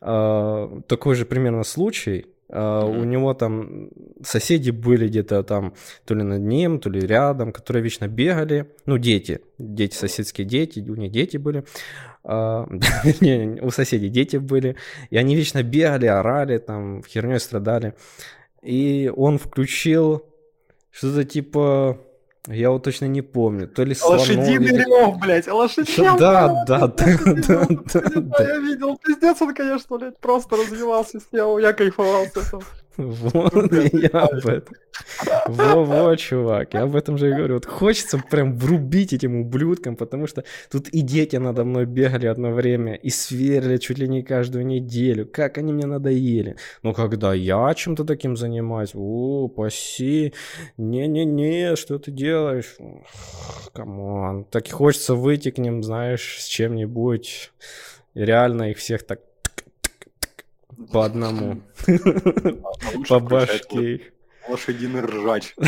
э, 0.00 0.80
такой 0.86 1.14
же 1.16 1.24
примерно 1.24 1.64
случай, 1.64 2.26
mm-hmm. 2.52 3.00
У 3.00 3.04
него 3.04 3.34
там 3.34 3.90
соседи 4.22 4.70
были 4.70 5.08
где-то 5.08 5.42
там 5.42 5.74
то 6.04 6.14
ли 6.14 6.22
над 6.22 6.40
ним, 6.42 6.78
то 6.78 6.90
ли 6.90 7.00
рядом, 7.00 7.52
которые 7.52 7.82
вечно 7.82 8.08
бегали. 8.08 8.66
Ну, 8.86 8.98
дети, 8.98 9.40
дети, 9.58 9.94
соседские 9.94 10.46
дети, 10.46 10.80
у 10.80 10.94
них 10.94 11.12
дети 11.12 11.36
были. 11.36 11.64
Uh, 12.24 12.68
не, 13.20 13.60
у 13.60 13.72
соседей 13.72 14.08
дети 14.08 14.36
были. 14.36 14.76
И 15.10 15.16
они 15.16 15.34
вечно 15.34 15.64
бегали, 15.64 16.06
орали, 16.06 16.58
там, 16.58 17.02
херней 17.02 17.40
страдали. 17.40 17.94
И 18.62 19.12
он 19.16 19.38
включил 19.38 20.24
что-то 20.92 21.24
типа 21.24 21.98
я 22.48 22.70
вот 22.70 22.82
точно 22.82 23.04
не 23.04 23.22
помню. 23.22 23.68
То 23.68 23.84
ли 23.84 23.94
Лошадиный 24.02 24.76
рев, 24.76 25.18
блядь, 25.20 25.46
лошадиный 25.46 26.18
Да, 26.18 26.64
да, 26.66 26.86
да, 26.86 26.86
да, 26.88 27.66
да. 28.16 28.44
Я 28.44 28.58
видел, 28.58 28.98
пиздец 28.98 29.40
он, 29.40 29.54
конечно, 29.54 29.98
блядь, 29.98 30.18
просто 30.18 30.56
развивался 30.56 31.20
с 31.20 31.32
него, 31.32 31.58
я 31.60 31.72
кайфовал 31.72 32.26
с 32.26 32.36
этого. 32.36 32.64
Вот 32.96 33.72
я 33.92 34.08
об 34.10 34.46
этом. 34.46 34.74
Во-во, 35.46 36.14
чувак, 36.16 36.74
я 36.74 36.82
об 36.82 36.94
этом 36.94 37.16
же 37.16 37.30
и 37.30 37.32
говорю. 37.32 37.54
Вот 37.54 37.66
хочется 37.66 38.22
прям 38.30 38.56
врубить 38.56 39.12
этим 39.12 39.40
ублюдкам, 39.40 39.96
потому 39.96 40.26
что 40.26 40.44
тут 40.70 40.88
и 40.88 41.00
дети 41.00 41.36
надо 41.36 41.64
мной 41.64 41.86
бегали 41.86 42.26
одно 42.26 42.50
время, 42.50 42.94
и 42.94 43.10
сверли 43.10 43.78
чуть 43.78 43.98
ли 43.98 44.08
не 44.08 44.22
каждую 44.22 44.66
неделю. 44.66 45.26
Как 45.26 45.58
они 45.58 45.72
мне 45.72 45.86
надоели. 45.86 46.56
Но 46.82 46.92
когда 46.92 47.32
я 47.34 47.72
чем-то 47.74 48.04
таким 48.04 48.36
занимаюсь, 48.36 48.90
упаси, 48.94 50.34
не-не-не, 50.76 51.76
что 51.76 51.98
ты 51.98 52.10
делаешь? 52.10 52.76
Come 53.72 54.13
on. 54.13 54.44
Так 54.44 54.68
и 54.68 54.70
хочется 54.70 55.14
выйти 55.14 55.50
к 55.50 55.58
ним, 55.58 55.82
знаешь, 55.82 56.36
с 56.38 56.46
чем-нибудь. 56.46 57.52
И 58.14 58.20
реально 58.20 58.70
их 58.70 58.78
всех 58.78 59.04
так 59.04 59.20
по 60.92 61.04
одному. 61.04 61.62
По 63.08 63.20
башке 63.20 63.94
их. 63.94 64.12
Лошадиный 64.48 65.00
ржач. 65.00 65.54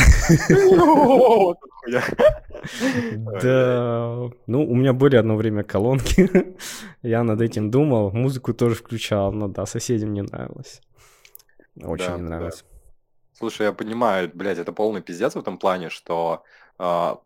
Да. 3.43 4.31
Ну, 4.47 4.65
у 4.67 4.75
меня 4.75 4.95
были 4.95 5.17
одно 5.17 5.37
время 5.37 5.65
колонки. 5.65 6.57
Я 7.03 7.23
над 7.23 7.43
этим 7.43 7.71
думал. 7.71 8.11
Музыку 8.11 8.55
тоже 8.55 8.75
включал, 8.75 9.33
но 9.33 9.49
да, 9.49 9.67
соседям 9.67 10.15
не 10.15 10.23
нравилось. 10.23 10.81
Очень 11.83 12.17
не 12.17 12.23
нравилось. 12.23 12.65
Слушай, 13.35 13.67
я 13.67 13.73
понимаю, 13.73 14.31
блядь, 14.33 14.59
это 14.59 14.73
полный 14.73 15.03
пиздец 15.03 15.35
в 15.35 15.39
этом 15.39 15.59
плане, 15.59 15.91
что 15.91 16.45
а, 16.79 17.21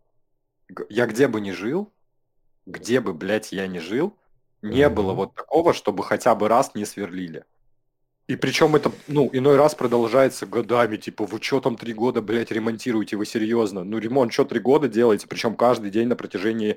я 0.88 1.06
где 1.06 1.28
бы 1.28 1.40
ни 1.40 1.50
жил, 1.50 1.92
где 2.66 3.00
бы, 3.00 3.12
блядь, 3.12 3.52
я 3.52 3.66
ни 3.66 3.78
жил, 3.78 4.16
не 4.62 4.88
было 4.88 5.12
вот 5.12 5.34
такого, 5.34 5.72
чтобы 5.74 6.02
хотя 6.02 6.34
бы 6.34 6.48
раз 6.48 6.74
не 6.74 6.84
сверлили. 6.84 7.44
И 8.28 8.36
причем 8.36 8.76
это, 8.76 8.92
ну, 9.06 9.30
иной 9.32 9.56
раз 9.56 9.74
продолжается 9.74 10.44
годами, 10.44 10.98
типа, 10.98 11.24
вы 11.24 11.40
что 11.40 11.60
там 11.60 11.76
три 11.76 11.94
года, 11.94 12.20
блядь, 12.20 12.50
ремонтируете, 12.50 13.16
вы 13.16 13.24
серьезно? 13.24 13.84
Ну, 13.84 13.98
ремонт 13.98 14.34
что 14.34 14.44
три 14.44 14.60
года 14.60 14.86
делаете, 14.86 15.26
причем 15.26 15.56
каждый 15.56 15.90
день 15.90 16.08
на 16.08 16.14
протяжении 16.14 16.76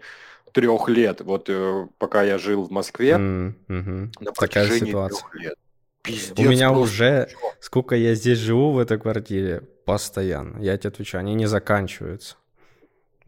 трех 0.54 0.88
лет. 0.88 1.20
Вот 1.20 1.50
э, 1.50 1.88
пока 1.98 2.24
я 2.24 2.38
жил 2.38 2.64
в 2.64 2.72
Москве, 2.72 3.12
mm-hmm. 3.12 4.14
на 4.22 4.32
протяжении 4.32 4.80
Такая 4.80 5.10
ситуация. 5.10 5.30
трех 5.30 5.36
лет. 5.44 5.56
Пиздец, 6.04 6.40
У 6.40 6.50
меня 6.50 6.70
просто. 6.70 6.94
уже, 6.94 7.30
сколько 7.60 7.96
я 7.96 8.16
здесь 8.16 8.40
живу 8.40 8.72
в 8.72 8.80
этой 8.80 8.98
квартире, 8.98 9.62
постоянно, 9.86 10.58
я 10.62 10.78
тебе 10.78 10.90
отвечаю, 10.90 11.20
они 11.20 11.36
не 11.36 11.48
заканчиваются. 11.48 12.38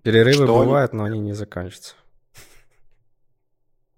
Перерывы 0.02 0.46
что 0.46 0.58
бывают, 0.60 0.94
они... 0.94 1.00
но 1.00 1.04
они 1.06 1.20
не 1.20 1.34
заканчиваются. 1.34 1.96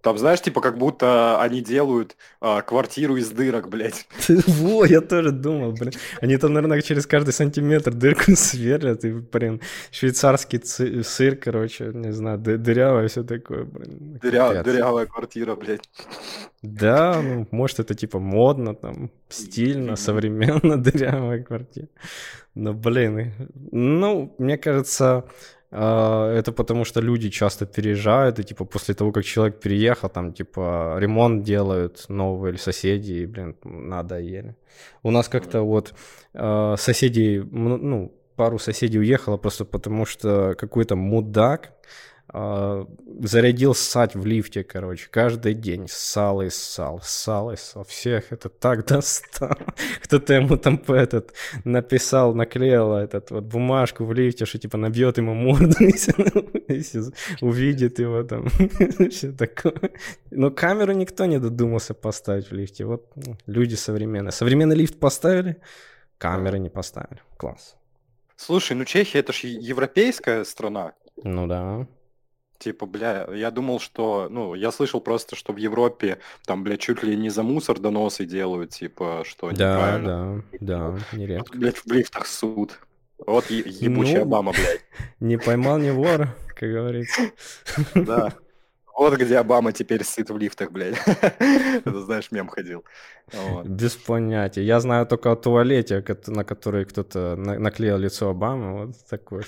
Там, 0.06 0.20
знаешь, 0.20 0.40
типа, 0.40 0.62
как 0.62 0.78
будто 0.78 1.42
они 1.42 1.62
делают 1.62 2.16
а, 2.40 2.62
квартиру 2.62 3.16
из 3.16 3.32
дырок, 3.32 3.70
блядь. 3.70 4.08
Во, 4.28 4.86
я 4.86 5.02
тоже 5.02 5.32
думал, 5.32 5.72
блин. 5.72 5.94
Они 6.22 6.38
там, 6.38 6.54
наверное, 6.54 6.80
через 6.82 7.08
каждый 7.08 7.34
сантиметр 7.34 7.92
дырку 7.92 8.24
сверлят, 8.36 9.04
и, 9.04 9.12
блин, 9.12 9.62
швейцарский 9.90 10.62
сыр, 11.04 11.36
короче, 11.38 11.86
не 11.92 12.12
знаю, 12.12 12.38
дырявое 12.38 13.08
все 13.08 13.24
такое, 13.24 13.64
блин. 13.64 14.20
Дыря, 14.22 14.62
дырявая 14.62 15.08
квартира, 15.08 15.56
блядь. 15.56 15.90
Да, 16.62 17.20
ну, 17.24 17.48
может, 17.50 17.80
это, 17.80 17.96
типа, 17.96 18.20
модно, 18.20 18.76
там, 18.76 19.10
стильно, 19.30 19.96
современно 19.96 20.78
дырявая 20.84 21.42
квартира. 21.42 21.88
Но, 22.54 22.74
блин, 22.74 23.34
ну, 23.72 24.36
мне 24.38 24.60
кажется, 24.60 25.26
это 25.78 26.52
потому 26.52 26.86
что 26.86 27.02
люди 27.02 27.30
часто 27.30 27.66
переезжают, 27.66 28.40
и 28.40 28.44
типа 28.44 28.66
после 28.66 28.94
того, 28.94 29.12
как 29.12 29.26
человек 29.26 29.60
переехал, 29.60 30.10
там 30.10 30.34
типа 30.34 30.96
ремонт 31.00 31.44
делают 31.44 32.06
новые 32.10 32.52
или 32.52 32.60
соседи, 32.60 33.14
и, 33.14 33.26
блин, 33.26 33.56
надо 33.64 34.20
еле. 34.20 34.56
У 35.04 35.12
нас 35.12 35.28
как-то 35.28 35.62
вот 35.62 35.94
а, 36.34 36.76
соседи, 36.78 37.44
ну, 37.52 38.14
пару 38.36 38.60
соседей 38.60 39.00
уехало 39.00 39.38
просто 39.38 39.66
потому, 39.66 40.06
что 40.06 40.56
какой-то 40.58 40.96
мудак 40.96 41.72
а, 41.72 41.76
зарядил 42.34 43.76
ссать 43.76 44.16
в 44.16 44.26
лифте, 44.26 44.64
короче, 44.64 45.08
каждый 45.10 45.54
день 45.54 45.88
ссал 45.88 46.42
и 46.42 46.50
ссал, 46.50 47.00
ссал 47.04 47.52
и 47.52 47.56
ссал. 47.56 47.84
Всех 47.84 48.32
это 48.32 48.50
так 48.50 48.86
достал. 48.88 49.58
Кто-то 50.02 50.34
ему 50.34 50.58
там 50.58 50.82
этот 50.88 51.34
написал, 51.64 52.34
наклеил 52.34 52.94
этот 52.94 53.32
вот 53.32 53.44
бумажку 53.44 54.06
в 54.06 54.14
лифте, 54.14 54.46
что 54.46 54.58
типа 54.58 54.78
набьет 54.78 55.18
ему 55.18 55.34
морду, 55.36 55.76
если 56.68 57.14
увидит 57.42 58.00
его 58.00 58.24
там. 58.24 58.50
Все 59.10 59.32
такое. 59.32 59.92
Но 60.32 60.50
камеру 60.50 60.94
никто 60.94 61.26
не 61.26 61.40
додумался 61.40 61.94
поставить 61.94 62.50
в 62.50 62.54
лифте. 62.54 62.86
Вот 62.86 63.12
ну, 63.16 63.38
люди 63.46 63.76
современные. 63.76 64.32
Современный 64.32 64.76
лифт 64.76 65.00
поставили, 65.00 65.58
камеры 66.18 66.58
не 66.58 66.70
поставили. 66.70 67.22
Класс. 67.38 67.76
Слушай, 68.36 68.76
ну 68.76 68.84
Чехия 68.84 69.20
это 69.20 69.32
же 69.32 69.48
европейская 69.48 70.44
страна. 70.44 70.94
Ну 71.24 71.48
да. 71.48 71.88
Типа, 72.66 72.88
бля, 72.88 73.28
я 73.32 73.52
думал, 73.52 73.80
что, 73.80 74.28
ну, 74.32 74.56
я 74.56 74.72
слышал 74.72 75.00
просто, 75.00 75.36
что 75.36 75.54
в 75.54 75.58
Европе 75.58 76.18
там, 76.48 76.64
бля, 76.64 76.78
чуть 76.78 77.04
ли 77.04 77.16
не 77.16 77.30
за 77.30 77.44
мусор 77.44 77.80
доносы 77.80 78.26
делают, 78.26 78.72
типа, 78.72 79.22
что 79.24 79.52
Да, 79.52 79.76
неправильно. 79.76 80.44
да, 80.60 80.90
да, 80.90 81.16
нередко. 81.16 81.52
Вот, 81.52 81.60
блядь, 81.60 81.78
в 81.78 81.92
лифтах 81.92 82.26
суд. 82.26 82.80
Вот 83.20 83.52
е- 83.52 83.64
ебучая 83.68 84.16
ну, 84.16 84.22
Обама, 84.24 84.52
блядь. 84.52 84.82
Не 85.20 85.38
поймал, 85.38 85.78
не 85.78 85.92
вор, 85.92 86.30
как 86.60 86.72
говорится. 86.72 87.22
Да. 87.94 88.34
Вот 88.98 89.14
где 89.20 89.38
Обама 89.38 89.72
теперь 89.72 90.04
сыт 90.04 90.32
в 90.32 90.38
лифтах, 90.38 90.72
блядь. 90.72 90.98
Это, 91.06 92.02
знаешь, 92.02 92.32
мем 92.32 92.48
ходил. 92.48 92.84
Вот. 93.32 93.68
Без 93.68 93.96
понятия. 93.96 94.64
Я 94.64 94.80
знаю 94.80 95.06
только 95.06 95.32
о 95.32 95.36
туалете, 95.36 96.04
на 96.28 96.44
который 96.44 96.86
кто-то 96.86 97.36
наклеил 97.36 97.98
лицо 97.98 98.30
Обамы. 98.30 98.86
Вот 98.88 98.96
такое. 99.08 99.44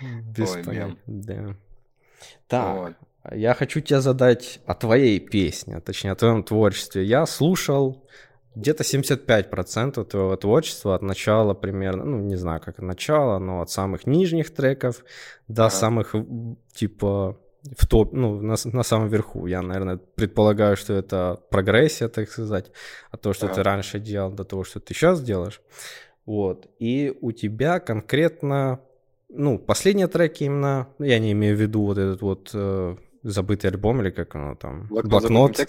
Без 0.00 0.54
Ой, 0.54 0.64
понятия. 0.64 0.96
Да. 1.06 1.56
Так, 2.46 2.76
вот. 2.76 2.92
я 3.32 3.54
хочу 3.54 3.80
тебе 3.80 4.00
задать 4.00 4.60
о 4.66 4.74
твоей 4.74 5.20
песне, 5.20 5.80
точнее, 5.80 6.12
о 6.12 6.16
твоем 6.16 6.42
творчестве. 6.42 7.04
Я 7.04 7.26
слушал 7.26 8.04
где-то 8.54 8.82
75% 8.82 10.04
твоего 10.04 10.36
творчества 10.36 10.94
от 10.94 11.02
начала 11.02 11.54
примерно, 11.54 12.04
ну, 12.04 12.18
не 12.18 12.36
знаю, 12.36 12.60
как 12.60 12.78
от 12.78 12.84
начала, 12.84 13.38
но 13.38 13.60
от 13.60 13.70
самых 13.70 14.06
нижних 14.06 14.52
треков 14.52 15.04
до 15.46 15.66
ага. 15.66 15.70
самых, 15.70 16.14
типа, 16.74 17.38
в 17.76 17.86
топ, 17.86 18.12
ну, 18.12 18.40
на, 18.40 18.56
на 18.64 18.82
самом 18.82 19.08
верху. 19.08 19.46
Я, 19.46 19.62
наверное, 19.62 19.96
предполагаю, 19.96 20.76
что 20.76 20.94
это 20.94 21.40
прогрессия, 21.50 22.08
так 22.08 22.28
сказать, 22.28 22.70
от 23.10 23.20
того, 23.20 23.32
что 23.32 23.46
ага. 23.46 23.54
ты 23.54 23.62
раньше 23.62 24.00
делал, 24.00 24.32
до 24.32 24.44
того, 24.44 24.64
что 24.64 24.80
ты 24.80 24.94
сейчас 24.94 25.22
делаешь. 25.22 25.60
Вот. 26.26 26.68
И 26.78 27.16
у 27.20 27.32
тебя 27.32 27.80
конкретно 27.80 28.80
ну, 29.28 29.58
последние 29.58 30.06
треки 30.06 30.44
именно, 30.44 30.88
ну, 30.98 31.04
я 31.04 31.18
не 31.18 31.32
имею 31.32 31.56
в 31.56 31.60
виду 31.60 31.82
вот 31.82 31.98
этот 31.98 32.22
вот 32.22 32.50
э, 32.54 32.96
забытый 33.22 33.70
альбом 33.70 34.00
или 34.00 34.10
как 34.10 34.34
оно 34.34 34.54
там, 34.54 34.86
блокнот. 34.88 35.66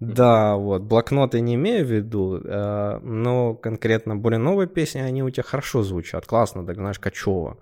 Да, 0.00 0.56
вот, 0.56 0.82
блокноты 0.82 1.40
не 1.40 1.54
имею 1.54 1.86
в 1.86 1.90
виду, 1.90 2.40
э, 2.44 2.98
но 3.00 3.54
конкретно 3.54 4.16
более 4.16 4.38
новые 4.38 4.66
песни, 4.66 4.98
они 4.98 5.22
у 5.22 5.30
тебя 5.30 5.44
хорошо 5.44 5.82
звучат, 5.82 6.26
классно, 6.26 6.66
так 6.66 6.76
знаешь, 6.76 6.98
качево. 6.98 7.58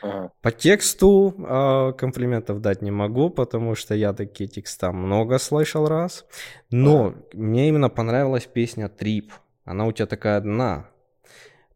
Ага. 0.00 0.32
По 0.40 0.52
тексту 0.52 1.34
э, 1.36 1.92
комплиментов 1.98 2.60
дать 2.60 2.82
не 2.82 2.90
могу, 2.90 3.30
потому 3.30 3.74
что 3.74 3.94
я 3.94 4.12
такие 4.12 4.48
текста 4.48 4.92
много 4.92 5.38
слышал 5.38 5.86
раз. 5.86 6.24
Но 6.70 7.06
ага. 7.06 7.16
мне 7.32 7.68
именно 7.68 7.88
понравилась 7.88 8.46
песня 8.46 8.88
«Трип». 8.88 9.32
Она 9.64 9.86
у 9.86 9.92
тебя 9.92 10.06
такая 10.06 10.38
одна. 10.38 10.88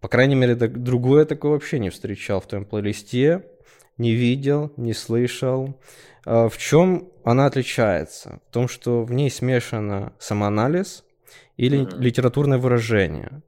По 0.00 0.08
крайней 0.08 0.34
мере, 0.34 0.54
другое 0.54 1.24
такое 1.24 1.52
вообще 1.52 1.78
не 1.78 1.90
встречал 1.90 2.40
в 2.40 2.46
твоем 2.46 2.64
плейлисте. 2.64 3.44
Не 3.98 4.12
видел, 4.14 4.72
не 4.76 4.92
слышал. 4.92 5.80
Э, 6.26 6.48
в 6.48 6.58
чем 6.58 7.08
она 7.24 7.46
отличается? 7.46 8.40
В 8.48 8.52
том, 8.52 8.68
что 8.68 9.04
в 9.04 9.12
ней 9.12 9.30
смешано 9.30 10.12
самоанализ 10.18 11.04
или 11.56 11.80
mm-hmm. 11.80 11.98
литературное 11.98 12.58
выражение. 12.58 13.42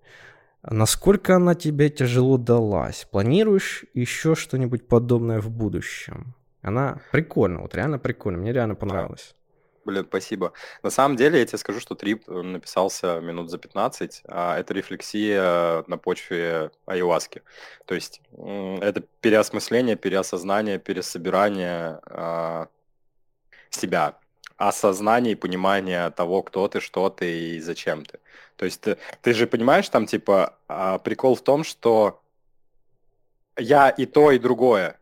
Насколько 0.63 1.37
она 1.37 1.55
тебе 1.55 1.89
тяжело 1.91 2.37
далась? 2.37 3.07
Планируешь 3.11 3.85
еще 3.95 4.35
что-нибудь 4.35 4.89
подобное 4.89 5.41
в 5.41 5.51
будущем? 5.51 6.35
Она 6.63 7.01
прикольная, 7.13 7.63
вот 7.63 7.75
реально 7.75 7.99
прикольная, 7.99 8.41
мне 8.41 8.53
реально 8.53 8.75
понравилось. 8.75 9.35
Блин, 9.89 10.05
спасибо. 10.07 10.53
На 10.83 10.91
самом 10.91 11.17
деле, 11.17 11.39
я 11.39 11.47
тебе 11.47 11.57
скажу, 11.57 11.81
что 11.81 11.95
трип 11.95 12.29
э, 12.29 12.43
написался 12.43 13.21
минут 13.21 13.49
за 13.49 13.57
15, 13.57 14.23
а 14.29 14.59
это 14.59 14.75
рефлексия 14.75 15.83
на 15.87 15.97
почве 15.97 16.71
айуаски. 16.85 17.41
То 17.87 17.95
есть 17.95 18.21
это 18.37 19.03
переосмысление, 19.23 19.97
переосознание, 19.97 20.79
пересобирание 20.79 22.01
а, 22.05 22.69
себя, 23.71 24.19
осознание 24.59 25.33
и 25.33 25.37
понимание 25.37 26.11
того, 26.11 26.43
кто 26.43 26.69
ты, 26.69 26.81
что 26.81 27.09
ты 27.09 27.57
и 27.57 27.61
зачем 27.61 28.05
ты. 28.05 28.19
То 28.57 28.67
есть 28.67 28.83
ты, 28.83 28.99
ты 29.23 29.33
же 29.33 29.47
понимаешь, 29.47 29.89
там 29.89 30.05
типа 30.05 30.55
а, 30.69 30.99
прикол 30.99 31.35
в 31.35 31.41
том, 31.41 31.65
что 31.65 32.21
я 33.57 33.89
и 33.89 34.05
то, 34.05 34.33
и 34.33 34.39
другое. 34.39 34.99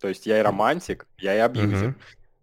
То 0.00 0.08
есть 0.08 0.26
я 0.26 0.40
и 0.40 0.42
романтик, 0.42 1.06
я 1.18 1.36
и 1.36 1.38
абьюзер. 1.38 1.90
Угу. 1.90 1.94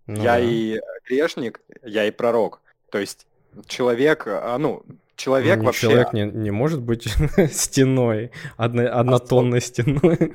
Ну, 0.09 0.23
я 0.23 0.37
да. 0.37 0.39
и 0.39 0.79
грешник, 1.09 1.61
я 1.83 2.05
и 2.05 2.11
пророк. 2.11 2.61
То 2.91 2.99
есть 2.99 3.27
человек, 3.67 4.23
а, 4.27 4.57
ну, 4.57 4.83
человек 5.15 5.59
ну, 5.59 5.65
вообще... 5.65 5.87
Человек 5.87 6.13
не, 6.13 6.23
не 6.23 6.51
может 6.51 6.81
быть 6.81 7.03
стеной, 7.51 8.31
одно, 8.57 8.83
однотонной 8.91 9.61
стеной. 9.61 10.33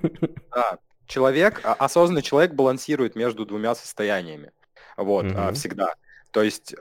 Да, 0.55 0.79
человек, 1.07 1.61
а, 1.65 1.75
осознанный 1.75 2.23
человек 2.23 2.53
балансирует 2.53 3.17
между 3.17 3.47
двумя 3.47 3.75
состояниями. 3.75 4.51
Вот, 4.97 5.27
угу. 5.27 5.55
всегда. 5.55 5.95
То 6.31 6.43
есть 6.43 6.75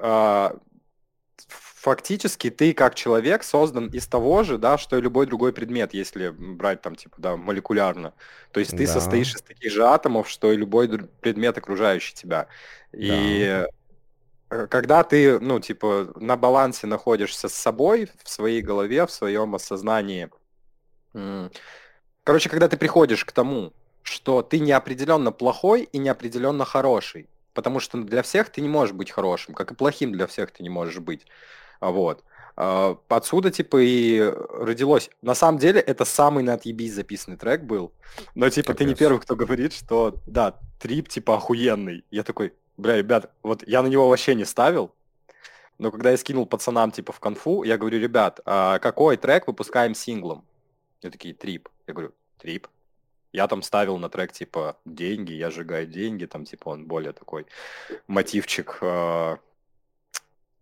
фактически 1.83 2.49
ты 2.49 2.73
как 2.73 2.95
человек 2.95 3.43
создан 3.43 3.87
из 3.87 4.07
того 4.07 4.43
же, 4.43 4.57
да, 4.57 4.77
что 4.77 4.97
и 4.97 5.01
любой 5.01 5.25
другой 5.25 5.51
предмет, 5.51 5.93
если 5.93 6.29
брать 6.29 6.81
там, 6.81 6.95
типа, 6.95 7.15
да, 7.17 7.35
молекулярно. 7.35 8.13
То 8.53 8.61
есть 8.61 8.71
ты 8.71 8.85
да. 8.85 8.93
состоишь 8.93 9.35
из 9.35 9.41
таких 9.41 9.69
же 9.69 9.83
атомов, 9.83 10.29
что 10.29 10.53
и 10.53 10.55
любой 10.55 10.87
предмет, 10.87 11.57
окружающий 11.57 12.13
тебя. 12.13 12.47
И 12.93 13.47
да. 13.49 13.67
Когда 14.69 15.03
ты, 15.03 15.39
ну, 15.39 15.59
типа, 15.59 16.13
на 16.15 16.37
балансе 16.37 16.87
находишься 16.87 17.49
с 17.49 17.53
собой, 17.53 18.09
в 18.23 18.29
своей 18.29 18.61
голове, 18.61 19.05
в 19.05 19.11
своем 19.11 19.55
осознании, 19.55 20.29
короче, 22.23 22.49
когда 22.49 22.67
ты 22.67 22.77
приходишь 22.77 23.25
к 23.25 23.31
тому, 23.31 23.73
что 24.01 24.41
ты 24.41 24.59
неопределенно 24.59 25.31
плохой 25.31 25.83
и 25.91 25.97
неопределенно 25.97 26.65
хороший, 26.65 27.29
потому 27.53 27.79
что 27.79 27.97
для 28.03 28.21
всех 28.21 28.49
ты 28.49 28.61
не 28.61 28.69
можешь 28.69 28.93
быть 28.93 29.11
хорошим, 29.11 29.53
как 29.53 29.71
и 29.71 29.75
плохим 29.75 30.11
для 30.11 30.27
всех 30.27 30.51
ты 30.51 30.63
не 30.63 30.69
можешь 30.69 30.99
быть. 30.99 31.25
Вот. 31.79 32.23
А, 32.55 32.97
отсюда, 33.09 33.49
типа, 33.51 33.77
и 33.81 34.19
родилось. 34.19 35.09
На 35.21 35.35
самом 35.35 35.57
деле, 35.57 35.79
это 35.79 36.05
самый 36.05 36.43
на 36.43 36.53
отъебись 36.53 36.93
записанный 36.93 37.37
трек 37.37 37.61
был. 37.61 37.93
Но, 38.35 38.49
типа, 38.49 38.73
Капец. 38.73 38.77
ты 38.77 38.85
не 38.85 38.95
первый, 38.95 39.19
кто 39.19 39.35
говорит, 39.35 39.73
что, 39.73 40.15
да, 40.27 40.59
трип, 40.79 41.09
типа, 41.09 41.35
охуенный. 41.35 42.03
Я 42.11 42.23
такой, 42.23 42.53
бля, 42.77 42.97
ребят, 42.97 43.31
вот 43.43 43.67
я 43.67 43.81
на 43.81 43.87
него 43.87 44.09
вообще 44.09 44.35
не 44.35 44.45
ставил. 44.45 44.93
Но 45.79 45.91
когда 45.91 46.11
я 46.11 46.17
скинул 46.17 46.45
пацанам, 46.45 46.91
типа, 46.91 47.11
в 47.11 47.19
конфу, 47.19 47.63
я 47.63 47.77
говорю, 47.77 47.99
ребят, 47.99 48.39
а 48.45 48.79
какой 48.79 49.17
трек 49.17 49.47
выпускаем 49.47 49.95
синглом? 49.95 50.45
Они 51.01 51.11
такие, 51.11 51.33
трип. 51.33 51.69
Я 51.87 51.93
говорю, 51.93 52.13
трип. 52.37 52.67
Я 53.31 53.47
там 53.47 53.63
ставил 53.63 53.97
на 53.97 54.09
трек, 54.09 54.31
типа, 54.31 54.77
деньги, 54.85 55.33
я 55.33 55.49
сжигаю 55.49 55.87
деньги, 55.87 56.25
там, 56.25 56.45
типа, 56.45 56.69
он 56.69 56.85
более 56.85 57.13
такой 57.13 57.47
мотивчик 58.07 58.77
э, 58.81 59.37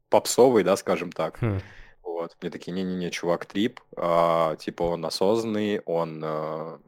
попсовый, 0.10 0.64
да, 0.64 0.78
скажем 0.78 1.12
так. 1.12 1.38
Хм. 1.42 1.60
Вот. 2.04 2.38
Мне 2.40 2.52
такие, 2.52 2.72
не-не-не, 2.72 3.10
чувак, 3.10 3.46
трип, 3.46 3.80
а, 3.96 4.56
типа 4.58 4.84
он 4.84 5.04
осознанный, 5.06 5.82
он 5.86 6.22
а, 6.24 6.80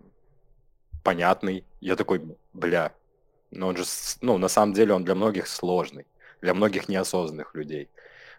понятный. 1.03 1.65
Я 1.81 1.95
такой, 1.95 2.21
бля, 2.53 2.93
но 3.55 3.67
он 3.67 3.77
же, 3.77 3.84
ну, 4.21 4.38
на 4.38 4.47
самом 4.47 4.73
деле 4.73 4.93
он 4.93 5.03
для 5.03 5.15
многих 5.15 5.47
сложный, 5.47 6.05
для 6.41 6.53
многих 6.53 6.89
неосознанных 6.89 7.55
людей. 7.55 7.89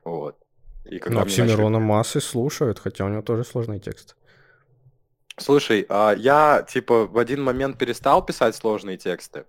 Вот. 0.05 0.37
И 0.85 0.99
когда 0.99 1.21
Но 1.21 1.25
Оксимирона 1.25 1.79
начали... 1.79 1.89
массы 1.89 2.21
слушают, 2.21 2.79
хотя 2.79 3.05
у 3.05 3.09
него 3.09 3.23
тоже 3.23 3.45
сложный 3.45 3.79
текст. 3.79 4.17
Слушай, 5.37 5.87
а 5.89 6.13
я, 6.13 6.65
типа, 6.69 7.07
в 7.07 7.19
один 7.19 7.43
момент 7.43 7.79
перестал 7.79 8.25
писать 8.25 8.55
сложные 8.55 8.97
тексты, 8.97 9.47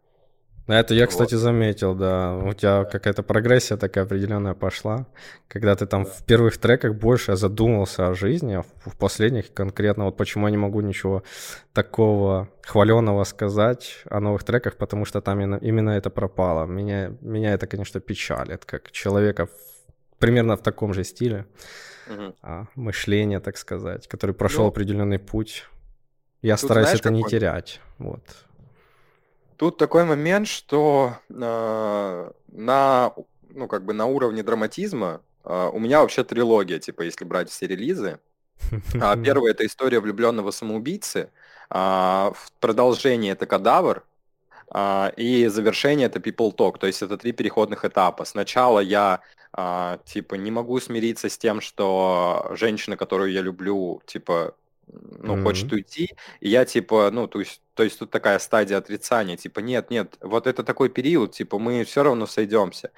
это 0.74 0.96
я, 0.96 1.06
кстати, 1.06 1.36
вот. 1.36 1.42
заметил, 1.42 1.94
да. 1.94 2.36
У 2.36 2.54
тебя 2.54 2.86
какая-то 2.86 3.22
прогрессия 3.22 3.78
такая 3.78 4.04
определенная 4.04 4.56
пошла, 4.56 5.06
когда 5.48 5.76
ты 5.76 5.86
там 5.86 6.06
в 6.06 6.24
первых 6.26 6.58
треках 6.58 6.96
больше 6.96 7.36
задумался 7.36 8.08
о 8.08 8.16
жизни, 8.16 8.56
а 8.56 8.64
в 8.90 8.98
последних 8.98 9.54
конкретно 9.54 10.06
вот 10.06 10.18
почему 10.18 10.48
я 10.48 10.52
не 10.52 10.58
могу 10.58 10.82
ничего 10.82 11.24
такого 11.72 12.50
хваленого 12.64 13.24
сказать 13.26 14.04
о 14.10 14.20
новых 14.20 14.44
треках, 14.44 14.76
потому 14.78 15.06
что 15.06 15.22
там 15.22 15.40
именно, 15.40 15.58
именно 15.58 15.92
это 15.92 16.10
пропало. 16.10 16.66
Меня, 16.66 17.12
меня 17.22 17.54
это, 17.54 17.68
конечно, 17.68 18.00
печалит, 18.00 18.66
как 18.66 18.92
человека 18.92 19.46
в, 19.46 19.52
примерно 20.18 20.58
в 20.58 20.64
таком 20.64 20.96
же 20.96 21.04
стиле 21.04 21.46
угу. 22.10 22.36
а, 22.42 22.66
мышления, 22.74 23.40
так 23.40 23.58
сказать, 23.58 24.08
который 24.08 24.34
прошел 24.34 24.64
ну, 24.64 24.70
определенный 24.70 25.20
путь. 25.20 25.66
Я 26.42 26.58
стараюсь 26.58 26.88
знаешь, 26.88 27.02
это 27.02 27.12
не 27.12 27.24
терять. 27.24 27.82
Вот. 28.00 28.24
Тут 29.58 29.78
такой 29.78 30.04
момент, 30.06 30.48
что 30.48 31.18
э, 31.30 32.32
на, 32.48 33.14
ну, 33.50 33.68
как 33.68 33.86
бы 33.86 33.94
на 33.94 34.06
уровне 34.06 34.44
драматизма 34.44 35.22
э, 35.44 35.70
у 35.72 35.80
меня 35.80 36.02
вообще 36.02 36.24
трилогия, 36.24 36.80
типа, 36.80 37.04
если 37.04 37.26
брать 37.26 37.50
все 37.50 37.68
релизы. 37.68 38.20
А, 39.00 39.16
первая 39.24 39.52
это 39.52 39.66
история 39.66 40.00
влюбленного 40.00 40.52
самоубийцы, 40.52 41.30
а, 41.70 42.32
в 42.36 42.52
продолжении 42.60 43.32
это 43.32 43.46
кадавр, 43.46 44.04
а, 44.70 45.12
и 45.16 45.48
завершение 45.48 46.08
это 46.08 46.20
people 46.20 46.56
talk, 46.56 46.78
то 46.80 46.88
есть 46.88 47.02
это 47.02 47.18
три 47.18 47.32
переходных 47.32 47.86
этапа. 47.86 48.26
Сначала 48.26 48.80
я 48.80 49.22
а, 49.54 50.00
типа 50.06 50.36
не 50.36 50.52
могу 50.52 50.80
смириться 50.80 51.30
с 51.30 51.38
тем, 51.38 51.62
что 51.62 52.52
женщина, 52.52 52.98
которую 52.98 53.32
я 53.32 53.42
люблю, 53.42 54.02
типа 54.06 54.56
ну, 54.88 55.36
mm-hmm. 55.36 55.44
хочет 55.44 55.72
уйти, 55.72 56.16
и 56.40 56.50
я, 56.50 56.66
типа, 56.66 57.10
ну, 57.12 57.28
то 57.28 57.40
есть, 57.40 57.62
то 57.74 57.84
есть 57.84 58.00
тут 58.00 58.12
такая 58.12 58.40
стадия 58.40 58.78
отрицания, 58.78 59.38
типа, 59.38 59.60
нет, 59.60 59.90
нет, 59.90 60.18
вот 60.22 60.48
это 60.48 60.64
такой 60.64 60.90
период, 60.90 61.32
типа, 61.32 61.60
мы 61.60 61.84
все 61.84 62.04
равно 62.04 62.28
сойдемся. 62.28 62.92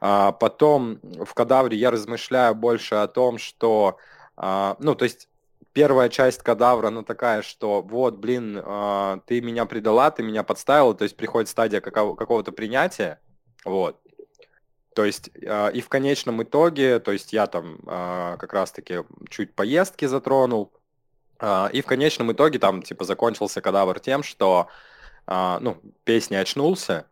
А, 0.00 0.32
потом 0.32 1.00
в 1.02 1.34
кадавре 1.34 1.76
я 1.76 1.90
размышляю 1.90 2.54
больше 2.54 2.96
о 2.96 3.08
том, 3.08 3.38
что, 3.38 3.98
а, 4.36 4.76
ну, 4.78 4.94
то 4.94 5.04
есть 5.04 5.28
первая 5.72 6.08
часть 6.08 6.42
кадавра, 6.42 6.88
она 6.88 7.02
такая, 7.02 7.42
что 7.42 7.82
вот, 7.82 8.16
блин, 8.16 8.60
а, 8.64 9.20
ты 9.26 9.40
меня 9.40 9.64
предала, 9.64 10.10
ты 10.10 10.22
меня 10.22 10.42
подставила, 10.42 10.94
то 10.94 11.04
есть 11.04 11.16
приходит 11.16 11.48
стадия 11.48 11.80
какого- 11.80 12.14
какого-то 12.14 12.52
принятия, 12.52 13.20
вот. 13.64 13.98
То 14.94 15.04
есть 15.04 15.30
а, 15.46 15.68
и 15.68 15.80
в 15.80 15.88
конечном 15.88 16.42
итоге, 16.42 16.98
то 17.00 17.12
есть 17.12 17.32
я 17.32 17.46
там 17.46 17.78
а, 17.86 18.36
как 18.36 18.52
раз-таки 18.52 19.04
чуть 19.30 19.54
поездки 19.54 20.04
затронул, 20.04 20.72
и 21.72 21.80
в 21.82 21.86
конечном 21.86 22.32
итоге 22.32 22.58
там, 22.58 22.82
типа, 22.82 23.04
закончился 23.04 23.60
кадавр 23.60 23.98
тем, 24.00 24.22
что, 24.22 24.68
а, 25.26 25.58
ну, 25.60 25.80
песня 26.04 26.38
очнулся, 26.38 27.06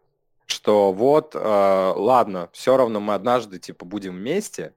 что 0.46 0.92
вот, 0.92 1.32
а, 1.34 1.92
ладно, 1.96 2.48
все 2.52 2.76
равно 2.76 3.00
мы 3.00 3.14
однажды, 3.14 3.58
типа, 3.58 3.84
будем 3.84 4.16
вместе, 4.16 4.74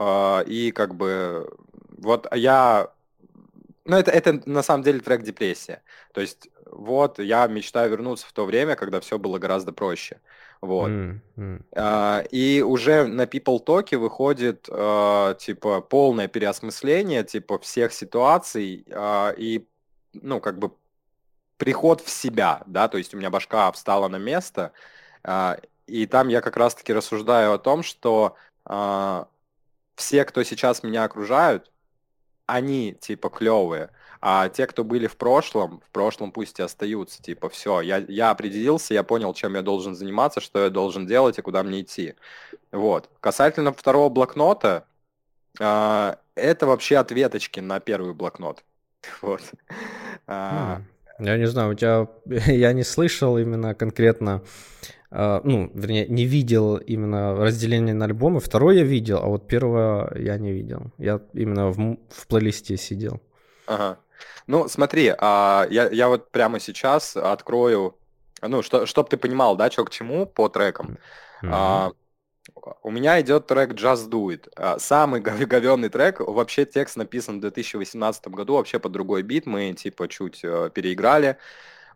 и 0.00 0.72
как 0.76 0.94
бы, 0.94 1.50
вот 1.96 2.28
я, 2.32 2.92
ну, 3.84 3.96
это, 3.96 4.10
это 4.12 4.40
на 4.46 4.62
самом 4.62 4.84
деле 4.84 5.00
трек 5.00 5.22
депрессия. 5.22 5.82
То 6.12 6.20
есть, 6.20 6.48
вот, 6.70 7.18
я 7.18 7.46
мечтаю 7.48 7.90
вернуться 7.90 8.26
в 8.26 8.32
то 8.32 8.44
время, 8.44 8.76
когда 8.76 9.00
все 9.00 9.18
было 9.18 9.38
гораздо 9.38 9.72
проще. 9.72 10.20
Вот. 10.60 10.90
Mm-hmm. 10.90 11.64
А, 11.76 12.24
и 12.30 12.62
уже 12.62 13.06
на 13.06 13.22
People 13.22 13.64
Talk 13.64 13.96
выходит 13.96 14.68
а, 14.70 15.34
типа 15.34 15.80
полное 15.80 16.26
переосмысление 16.26 17.22
типа 17.22 17.58
всех 17.60 17.92
ситуаций 17.92 18.84
а, 18.90 19.30
и 19.30 19.66
ну 20.14 20.40
как 20.40 20.58
бы 20.58 20.72
приход 21.58 22.00
в 22.00 22.10
себя, 22.10 22.62
да, 22.66 22.88
то 22.88 22.98
есть 22.98 23.14
у 23.14 23.18
меня 23.18 23.30
башка 23.30 23.70
встала 23.72 24.08
на 24.08 24.16
место, 24.16 24.72
а, 25.22 25.58
и 25.88 26.06
там 26.06 26.28
я 26.28 26.40
как 26.40 26.56
раз-таки 26.56 26.92
рассуждаю 26.92 27.54
о 27.54 27.58
том, 27.58 27.82
что 27.82 28.36
э, 28.66 29.24
все, 29.96 30.24
кто 30.26 30.42
сейчас 30.44 30.82
меня 30.82 31.04
окружают, 31.04 31.72
они 32.46 32.92
типа 32.92 33.30
клевые. 33.30 33.90
А 34.20 34.48
те, 34.48 34.66
кто 34.66 34.84
были 34.84 35.06
в 35.06 35.16
прошлом, 35.16 35.80
в 35.86 35.90
прошлом 35.90 36.32
пусть 36.32 36.58
и 36.58 36.62
остаются. 36.62 37.22
Типа, 37.22 37.48
все, 37.48 37.80
я, 37.80 37.98
я 38.08 38.30
определился, 38.30 38.94
я 38.94 39.02
понял, 39.02 39.32
чем 39.34 39.54
я 39.54 39.62
должен 39.62 39.94
заниматься, 39.94 40.40
что 40.40 40.64
я 40.64 40.70
должен 40.70 41.06
делать 41.06 41.38
и 41.38 41.42
куда 41.42 41.62
мне 41.62 41.82
идти. 41.82 42.14
Вот. 42.72 43.08
Касательно 43.20 43.72
второго 43.72 44.08
блокнота, 44.08 44.84
э, 45.60 46.14
это 46.34 46.66
вообще 46.66 46.96
ответочки 46.96 47.60
на 47.60 47.80
первый 47.80 48.14
блокнот. 48.14 48.64
Вот. 49.22 49.42
А, 50.26 50.82
я 51.18 51.38
не 51.38 51.46
знаю, 51.46 51.70
у 51.70 51.74
тебя... 51.74 52.08
Я 52.52 52.72
не 52.72 52.82
слышал 52.82 53.38
именно 53.38 53.74
конкретно 53.74 54.42
Uh, 55.10 55.40
ну, 55.42 55.70
вернее, 55.72 56.06
не 56.06 56.26
видел 56.26 56.76
именно 56.76 57.34
разделение 57.34 57.94
на 57.94 58.04
альбомы. 58.04 58.40
Второе 58.40 58.76
я 58.76 58.82
видел, 58.82 59.20
а 59.22 59.26
вот 59.26 59.48
первое 59.48 60.12
я 60.18 60.36
не 60.36 60.52
видел. 60.52 60.92
Я 60.98 61.22
именно 61.32 61.70
в, 61.70 61.96
в 62.10 62.26
плейлисте 62.26 62.76
сидел. 62.76 63.22
Ага. 63.66 63.98
Ну, 64.46 64.68
смотри, 64.68 65.14
а, 65.18 65.66
я, 65.70 65.88
я 65.90 66.08
вот 66.08 66.30
прямо 66.30 66.60
сейчас 66.60 67.16
открою, 67.16 67.96
ну, 68.42 68.62
что, 68.62 68.86
чтоб 68.86 69.08
ты 69.08 69.16
понимал, 69.16 69.56
да, 69.56 69.70
что 69.70 69.84
к 69.84 69.90
чему 69.90 70.26
по 70.26 70.48
трекам. 70.48 70.98
Mm-hmm. 71.42 71.50
А, 71.52 71.92
у 72.82 72.90
меня 72.90 73.20
идет 73.20 73.46
трек 73.46 73.72
Just 73.72 74.08
Do 74.08 74.26
It. 74.28 74.50
А, 74.56 74.78
самый 74.78 75.20
говенный 75.20 75.88
трек. 75.88 76.20
Вообще 76.20 76.64
текст 76.64 76.96
написан 76.96 77.38
в 77.38 77.40
2018 77.40 78.28
году, 78.28 78.54
вообще 78.54 78.78
под 78.78 78.92
другой 78.92 79.22
бит. 79.22 79.46
Мы 79.46 79.72
типа 79.74 80.08
чуть 80.08 80.40
э, 80.42 80.70
переиграли. 80.72 81.38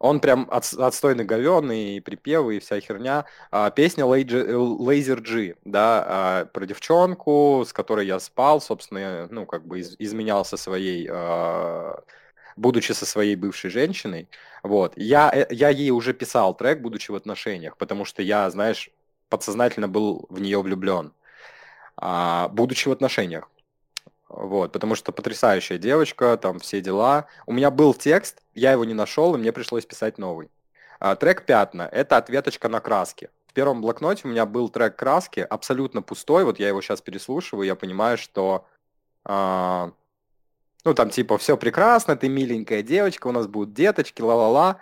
Он 0.03 0.19
прям 0.19 0.49
от, 0.51 0.65
отстойный 0.75 1.25
говенный, 1.25 1.97
и 1.97 2.01
припевы, 2.01 2.57
и 2.57 2.59
вся 2.59 2.81
херня. 2.81 3.25
А, 3.53 3.71
песня 3.71 4.03
Laser 4.03 5.21
G, 5.21 5.55
да, 5.65 6.05
а, 6.05 6.45
про 6.47 6.67
девчонку, 6.67 7.63
с 7.65 7.73
которой 7.73 8.05
я 8.05 8.19
спал, 8.19 8.61
собственно, 8.61 9.29
ну, 9.31 9.47
как 9.47 9.65
бы 9.65 9.79
из, 9.79 9.95
изменялся 10.01 10.57
своей... 10.57 11.09
А, 11.09 12.03
будучи 12.57 12.91
со 12.91 13.07
своей 13.07 13.37
бывшей 13.37 13.71
женщиной, 13.71 14.29
вот, 14.65 14.93
я, 14.97 15.31
э, 15.33 15.47
я 15.51 15.69
ей 15.69 15.91
уже 15.91 16.13
писал 16.15 16.55
трек, 16.57 16.81
будучи 16.81 17.13
в 17.13 17.15
отношениях, 17.15 17.77
потому 17.77 18.05
что 18.05 18.23
я, 18.23 18.51
знаешь, 18.51 18.91
подсознательно 19.29 19.87
был 19.87 20.27
в 20.29 20.41
нее 20.41 20.61
влюблен, 20.61 21.13
а, 21.97 22.49
будучи 22.49 22.89
в 22.89 22.93
отношениях. 22.93 23.49
Вот, 24.33 24.73
потому 24.73 24.95
что 24.95 25.13
потрясающая 25.13 25.77
девочка, 25.77 26.39
там 26.39 26.59
все 26.59 26.81
дела. 26.81 27.27
У 27.47 27.53
меня 27.53 27.71
был 27.71 27.93
текст, 27.93 28.43
я 28.55 28.73
его 28.73 28.85
не 28.87 28.95
нашел, 28.95 29.35
и 29.35 29.39
мне 29.39 29.53
пришлось 29.53 29.85
писать 29.85 30.17
новый. 30.17 30.51
А, 31.01 31.17
трек 31.17 31.45
«Пятна»— 31.45 31.83
это 31.93 32.17
ответочка 32.17 32.71
на 32.71 32.81
краски. 32.81 33.29
В 33.47 33.53
первом 33.53 33.83
блокноте 33.83 34.23
у 34.25 34.31
меня 34.31 34.47
был 34.47 34.71
трек 34.71 34.97
«Краски», 34.97 35.41
абсолютно 35.41 36.01
пустой, 36.01 36.45
вот 36.45 36.59
я 36.59 36.69
его 36.69 36.81
сейчас 36.81 37.03
переслушиваю, 37.03 37.67
я 37.67 37.75
понимаю, 37.75 38.17
что... 38.17 38.67
А, 39.25 39.93
ну, 40.85 40.95
там 40.95 41.11
типа 41.11 41.37
«Все 41.37 41.59
прекрасно, 41.59 42.17
ты 42.17 42.31
миленькая 42.31 42.83
девочка, 42.83 43.27
у 43.27 43.33
нас 43.33 43.47
будут 43.47 43.75
деточки, 43.75 44.23
ла-ла-ла». 44.23 44.79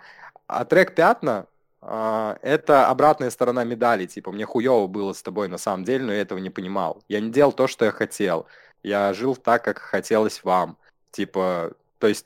А 0.47 0.63
трек 0.63 0.95
«Пятна» 0.95 1.47
Uh, 1.83 2.37
это 2.43 2.89
обратная 2.89 3.31
сторона 3.31 3.63
медали, 3.63 4.05
типа, 4.05 4.31
мне 4.31 4.45
хуево 4.45 4.85
было 4.85 5.13
с 5.13 5.23
тобой 5.23 5.47
на 5.47 5.57
самом 5.57 5.83
деле, 5.83 6.05
но 6.05 6.13
я 6.13 6.21
этого 6.21 6.37
не 6.37 6.51
понимал. 6.51 7.01
Я 7.07 7.19
не 7.21 7.31
делал 7.31 7.51
то, 7.51 7.65
что 7.65 7.85
я 7.85 7.91
хотел. 7.91 8.45
Я 8.83 9.13
жил 9.13 9.35
так, 9.35 9.63
как 9.63 9.79
хотелось 9.79 10.43
вам. 10.43 10.77
Типа, 11.11 11.73
то 11.99 12.07
есть 12.07 12.25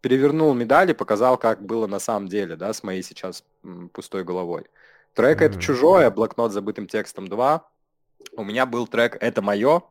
перевернул 0.00 0.54
медали, 0.54 0.92
показал, 0.92 1.36
как 1.36 1.62
было 1.62 1.86
на 1.86 1.98
самом 1.98 2.28
деле, 2.28 2.56
да, 2.56 2.72
с 2.72 2.82
моей 2.82 3.02
сейчас 3.02 3.44
пустой 3.92 4.24
головой. 4.24 4.66
Трек 5.14 5.40
mm-hmm. 5.40 5.46
это 5.46 5.60
чужое, 5.60 6.10
блокнот 6.10 6.52
с 6.52 6.54
забытым 6.54 6.86
текстом 6.86 7.28
2. 7.28 7.64
У 8.32 8.44
меня 8.44 8.66
был 8.66 8.86
трек 8.86 9.16
Это 9.20 9.42
мое, 9.42 9.82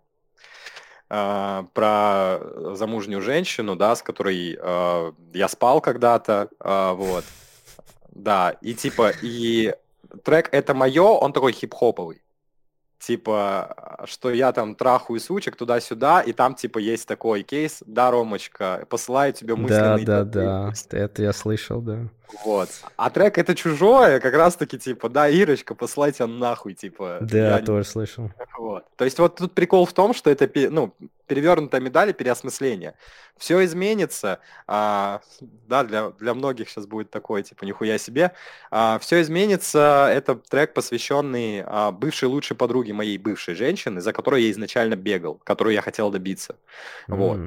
э, 1.09 1.63
про 1.73 2.39
замужнюю 2.75 3.21
женщину, 3.21 3.75
да, 3.75 3.95
с 3.95 4.01
которой 4.01 4.57
э, 4.59 5.11
я 5.33 5.47
спал 5.47 5.81
когда-то, 5.81 6.49
э, 6.59 6.93
вот. 6.93 7.25
Да, 8.09 8.51
и 8.61 8.73
типа, 8.73 9.11
и 9.21 9.75
трек 10.23 10.49
«Это 10.51 10.73
мое», 10.73 11.03
он 11.03 11.31
такой 11.31 11.53
хип-хоповый. 11.53 12.21
Типа, 12.99 14.03
что 14.05 14.29
я 14.29 14.51
там 14.51 14.75
трахаю 14.75 15.19
сучек 15.21 15.55
туда-сюда, 15.55 16.21
и 16.21 16.33
там, 16.33 16.53
типа, 16.53 16.79
есть 16.79 17.07
такой 17.07 17.43
кейс, 17.43 17.81
да, 17.85 18.11
Ромочка, 18.11 18.85
посылаю 18.89 19.31
тебе 19.31 19.55
мысленный... 19.55 20.03
Да, 20.03 20.23
да, 20.25 20.71
да, 20.71 20.97
это 20.97 21.23
я 21.23 21.31
слышал, 21.31 21.81
да. 21.81 22.09
Вот. 22.43 22.69
А 22.95 23.09
трек 23.09 23.37
это 23.37 23.55
чужое, 23.55 24.19
как 24.19 24.33
раз 24.33 24.55
таки, 24.55 24.77
типа, 24.77 25.09
да, 25.09 25.27
Ирочка, 25.27 25.75
послай 25.75 26.11
тебя 26.11 26.27
нахуй, 26.27 26.73
типа. 26.73 27.19
Да, 27.21 27.57
я 27.57 27.59
тоже 27.59 27.85
слышал. 27.85 28.31
Вот. 28.57 28.85
То 28.95 29.05
есть 29.05 29.19
вот 29.19 29.35
тут 29.37 29.53
прикол 29.53 29.85
в 29.85 29.93
том, 29.93 30.13
что 30.13 30.29
это, 30.29 30.49
ну, 30.69 30.93
перевернутая 31.27 31.81
медаль 31.81 32.09
и 32.09 32.13
переосмысление. 32.13 32.95
Все 33.37 33.63
изменится, 33.63 34.39
а, 34.67 35.21
да, 35.39 35.83
для, 35.83 36.09
для 36.11 36.33
многих 36.33 36.69
сейчас 36.69 36.85
будет 36.85 37.09
такое, 37.09 37.43
типа, 37.43 37.63
нихуя 37.65 37.97
себе. 37.97 38.33
А, 38.71 38.99
все 38.99 39.21
изменится, 39.21 40.09
это 40.11 40.35
трек, 40.35 40.73
посвященный 40.73 41.63
а, 41.65 41.91
бывшей 41.91 42.27
лучшей 42.27 42.57
подруге 42.57 42.93
моей 42.93 43.17
бывшей 43.17 43.55
женщины, 43.55 44.01
за 44.01 44.11
которой 44.11 44.43
я 44.43 44.51
изначально 44.51 44.95
бегал, 44.95 45.39
которую 45.43 45.73
я 45.73 45.81
хотел 45.81 46.11
добиться. 46.11 46.55
Mm. 47.07 47.15
Вот. 47.15 47.39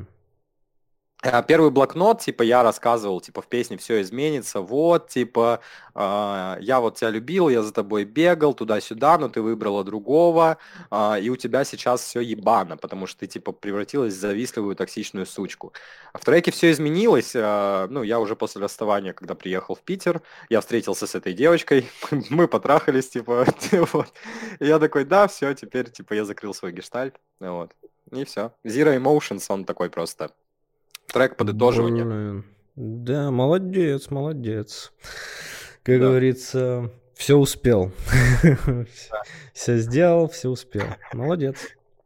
А, 1.24 1.40
первый 1.42 1.70
блокнот, 1.70 2.20
типа, 2.20 2.42
я 2.42 2.64
рассказывал, 2.64 3.20
типа, 3.20 3.42
в 3.42 3.46
песне 3.46 3.76
все 3.76 4.00
изменится, 4.00 4.60
вот, 4.60 5.08
типа, 5.08 5.60
э, 5.94 6.56
я 6.60 6.80
вот 6.80 6.96
тебя 6.96 7.10
любил, 7.10 7.48
я 7.48 7.62
за 7.62 7.72
тобой 7.72 8.02
бегал 8.04 8.54
туда-сюда, 8.54 9.18
но 9.18 9.28
ты 9.28 9.40
выбрала 9.40 9.84
другого, 9.84 10.58
э, 10.90 11.20
и 11.20 11.30
у 11.30 11.36
тебя 11.36 11.62
сейчас 11.62 12.02
все 12.02 12.20
ебано, 12.20 12.76
потому 12.76 13.06
что 13.06 13.20
ты, 13.20 13.28
типа, 13.28 13.52
превратилась 13.52 14.14
в 14.14 14.18
завистливую 14.18 14.74
токсичную 14.74 15.24
сучку. 15.26 15.72
В 16.12 16.24
треке 16.24 16.50
все 16.50 16.72
изменилось, 16.72 17.36
э, 17.36 17.86
ну, 17.88 18.02
я 18.02 18.18
уже 18.18 18.34
после 18.34 18.60
расставания, 18.60 19.12
когда 19.12 19.36
приехал 19.36 19.76
в 19.76 19.82
Питер, 19.82 20.22
я 20.48 20.60
встретился 20.60 21.06
с 21.06 21.14
этой 21.14 21.34
девочкой, 21.34 21.88
мы 22.30 22.48
потрахались, 22.48 23.10
типа, 23.10 23.46
вот. 23.92 24.12
Я 24.58 24.80
такой, 24.80 25.04
да, 25.04 25.28
все, 25.28 25.54
теперь, 25.54 25.88
типа, 25.88 26.14
я 26.14 26.24
закрыл 26.24 26.52
свой 26.52 26.72
гештальт, 26.72 27.14
вот. 27.38 27.70
И 28.10 28.24
все. 28.24 28.52
Zero 28.64 28.96
Emotions, 29.00 29.44
он 29.48 29.64
такой 29.64 29.88
просто 29.88 30.32
трек 31.06 31.36
подытоживания. 31.36 32.04
Блин. 32.04 32.44
Да, 32.74 33.30
молодец, 33.30 34.10
молодец. 34.10 34.92
Как 35.82 35.98
да. 35.98 36.06
говорится, 36.06 36.90
все 37.14 37.36
успел. 37.36 37.92
Все 39.52 39.76
сделал, 39.76 40.28
все 40.28 40.48
успел. 40.48 40.86
Молодец. 41.12 41.56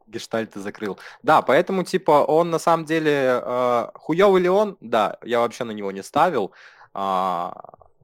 Гештальт 0.07 0.51
ты 0.51 0.59
закрыл. 0.59 0.97
Да, 1.23 1.41
поэтому, 1.41 1.83
типа, 1.83 2.23
он 2.25 2.49
на 2.49 2.59
самом 2.59 2.85
деле 2.85 3.41
э, 3.43 3.87
хуёвый 3.95 4.41
ли 4.41 4.49
он? 4.49 4.77
Да, 4.79 5.17
я 5.23 5.39
вообще 5.39 5.63
на 5.63 5.71
него 5.71 5.91
не 5.91 6.03
ставил. 6.03 6.53
А, 6.93 7.53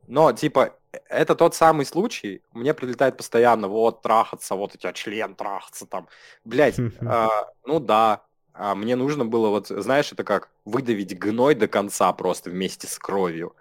но, 0.07 0.33
типа, 0.33 0.75
это 1.09 1.35
тот 1.35 1.55
самый 1.55 1.85
случай, 1.85 2.41
мне 2.51 2.73
прилетает 2.73 3.17
постоянно, 3.17 3.67
вот, 3.67 4.01
трахаться, 4.01 4.55
вот 4.55 4.75
у 4.75 4.77
тебя 4.77 4.93
член 4.93 5.35
трахаться 5.35 5.85
там. 5.85 6.07
Блять, 6.43 6.77
э, 6.79 7.27
ну 7.65 7.79
да, 7.79 8.23
а 8.53 8.75
мне 8.75 8.95
нужно 8.95 9.25
было, 9.25 9.49
вот, 9.49 9.67
знаешь, 9.67 10.11
это 10.11 10.23
как 10.23 10.49
выдавить 10.65 11.17
гной 11.17 11.55
до 11.55 11.67
конца 11.67 12.11
просто 12.13 12.49
вместе 12.49 12.87
с 12.87 12.97
кровью. 12.97 13.53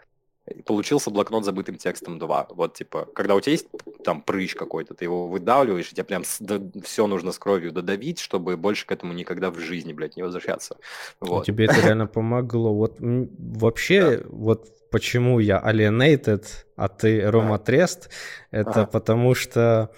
И 0.46 0.60
получился 0.60 1.10
блокнот 1.10 1.44
с 1.44 1.46
забытым 1.46 1.76
текстом 1.76 2.18
2. 2.18 2.48
Вот, 2.50 2.74
типа, 2.74 3.08
когда 3.14 3.36
у 3.36 3.40
тебя 3.40 3.52
есть 3.52 3.68
там 4.02 4.20
прыщ 4.20 4.54
какой-то, 4.54 4.92
ты 4.92 5.04
его 5.04 5.28
выдавливаешь, 5.28 5.92
и 5.92 5.94
тебе 5.94 6.04
прям 6.04 6.24
да, 6.40 6.60
все 6.82 7.06
нужно 7.06 7.30
с 7.30 7.38
кровью 7.38 7.70
додавить, 7.70 8.18
чтобы 8.18 8.56
больше 8.56 8.84
к 8.84 8.92
этому 8.92 9.12
никогда 9.12 9.50
в 9.50 9.58
жизни, 9.60 9.92
блядь, 9.92 10.16
не 10.16 10.24
возвращаться. 10.24 10.76
Вот. 11.20 11.46
Тебе 11.46 11.66
это 11.66 11.80
реально 11.86 12.08
помогло. 12.08 12.74
Вот 12.74 12.96
вообще, 12.98 14.18
да. 14.18 14.24
вот 14.30 14.90
почему 14.90 15.38
я 15.38 15.62
alienated, 15.64 16.44
а 16.76 16.88
ты 16.88 17.22
Рома 17.30 17.58
Трест, 17.58 18.10
это 18.50 18.70
ага. 18.70 18.86
потому 18.86 19.34
что 19.36 19.90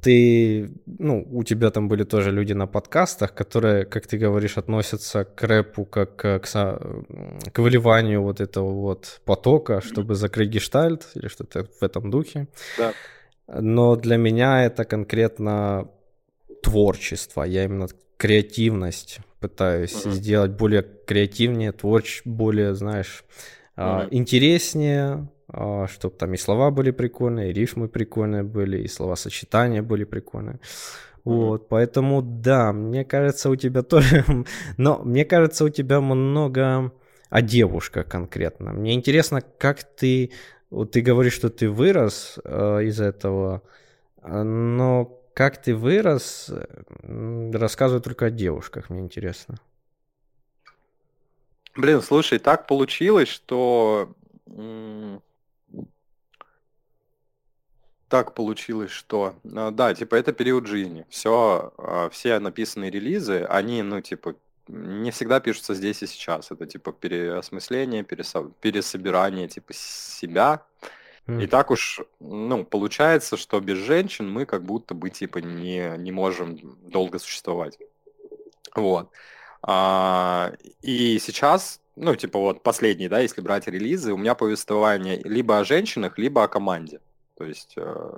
ты, 0.00 0.70
ну, 0.86 1.26
у 1.30 1.42
тебя 1.44 1.70
там 1.70 1.88
были 1.88 2.04
тоже 2.04 2.30
люди 2.30 2.52
на 2.52 2.66
подкастах, 2.66 3.34
которые, 3.34 3.84
как 3.84 4.06
ты 4.06 4.18
говоришь, 4.18 4.58
относятся 4.58 5.24
к 5.24 5.42
рэпу 5.42 5.84
как 5.84 6.16
к, 6.16 6.40
к 6.40 7.58
выливанию 7.58 8.22
вот 8.22 8.40
этого 8.40 8.72
вот 8.72 9.20
потока, 9.24 9.80
чтобы 9.80 10.14
закрыть 10.14 10.50
гештальт 10.50 11.08
или 11.14 11.28
что-то 11.28 11.64
в 11.64 11.82
этом 11.82 12.10
духе. 12.10 12.46
Да. 12.78 12.92
Но 13.48 13.96
для 13.96 14.16
меня 14.16 14.64
это 14.64 14.84
конкретно 14.84 15.88
творчество, 16.62 17.42
я 17.44 17.64
именно 17.64 17.88
креативность 18.16 19.18
пытаюсь 19.40 20.06
uh-huh. 20.06 20.10
сделать 20.10 20.52
более 20.52 20.82
креативнее, 20.82 21.72
творч, 21.72 22.22
более, 22.24 22.74
знаешь, 22.74 23.24
uh-huh. 23.76 24.08
интереснее, 24.10 25.28
чтобы 25.88 26.14
там 26.16 26.34
и 26.34 26.36
слова 26.36 26.70
были 26.70 26.90
прикольные, 26.90 27.50
и 27.50 27.52
рифмы 27.52 27.88
прикольные 27.88 28.42
были, 28.42 28.82
и 28.82 28.88
словосочетания 28.88 29.82
были 29.82 30.04
прикольные. 30.04 30.60
Вот, 31.24 31.68
поэтому 31.68 32.22
да, 32.22 32.72
мне 32.72 33.04
кажется, 33.04 33.50
у 33.50 33.56
тебя 33.56 33.82
тоже, 33.82 34.24
но 34.76 35.00
мне 35.02 35.24
кажется, 35.24 35.64
у 35.64 35.68
тебя 35.68 36.00
много 36.00 36.92
о 37.30 37.42
девушках 37.42 38.06
конкретно. 38.06 38.72
Мне 38.72 38.94
интересно, 38.94 39.40
как 39.40 39.82
ты, 39.82 40.30
вот 40.70 40.92
ты 40.92 41.00
говоришь, 41.00 41.34
что 41.34 41.50
ты 41.50 41.68
вырос 41.68 42.38
э, 42.44 42.84
из 42.84 43.00
этого, 43.00 43.62
но 44.22 45.20
как 45.34 45.60
ты 45.60 45.74
вырос, 45.74 46.50
рассказывай 47.02 48.00
только 48.00 48.26
о 48.26 48.30
девушках, 48.30 48.88
мне 48.88 49.00
интересно. 49.00 49.56
Блин, 51.76 52.00
слушай, 52.02 52.38
так 52.38 52.66
получилось, 52.66 53.28
что... 53.28 54.14
Так 58.08 58.34
получилось, 58.34 58.90
что... 58.90 59.34
А, 59.54 59.70
да, 59.70 59.94
типа, 59.94 60.14
это 60.14 60.32
период 60.32 60.66
жизни. 60.66 61.04
Все, 61.08 61.72
а, 61.78 62.08
все 62.10 62.38
написанные 62.38 62.90
релизы, 62.90 63.44
они, 63.48 63.82
ну, 63.82 64.00
типа, 64.00 64.36
не 64.68 65.10
всегда 65.10 65.40
пишутся 65.40 65.74
здесь 65.74 66.02
и 66.02 66.06
сейчас. 66.06 66.50
Это, 66.50 66.66
типа, 66.66 66.92
переосмысление, 66.92 68.04
пересо... 68.04 68.50
пересобирание, 68.60 69.48
типа, 69.48 69.72
себя. 69.72 70.62
И 71.40 71.48
так 71.48 71.72
уж, 71.72 72.02
ну, 72.20 72.64
получается, 72.64 73.36
что 73.36 73.58
без 73.58 73.78
женщин 73.78 74.30
мы 74.30 74.46
как 74.46 74.62
будто 74.62 74.94
бы, 74.94 75.10
типа, 75.10 75.38
не, 75.38 75.92
не 75.98 76.12
можем 76.12 76.56
долго 76.88 77.18
существовать. 77.18 77.78
Вот. 78.76 79.10
А, 79.62 80.52
и 80.82 81.18
сейчас, 81.18 81.80
ну, 81.96 82.14
типа 82.14 82.38
вот 82.38 82.62
последний, 82.62 83.08
да, 83.08 83.18
если 83.18 83.40
брать 83.40 83.66
релизы, 83.66 84.12
у 84.12 84.16
меня 84.16 84.36
повествование 84.36 85.20
либо 85.24 85.58
о 85.58 85.64
женщинах, 85.64 86.16
либо 86.16 86.44
о 86.44 86.48
команде. 86.48 87.00
То 87.36 87.44
есть 87.44 87.74
э, 87.76 88.12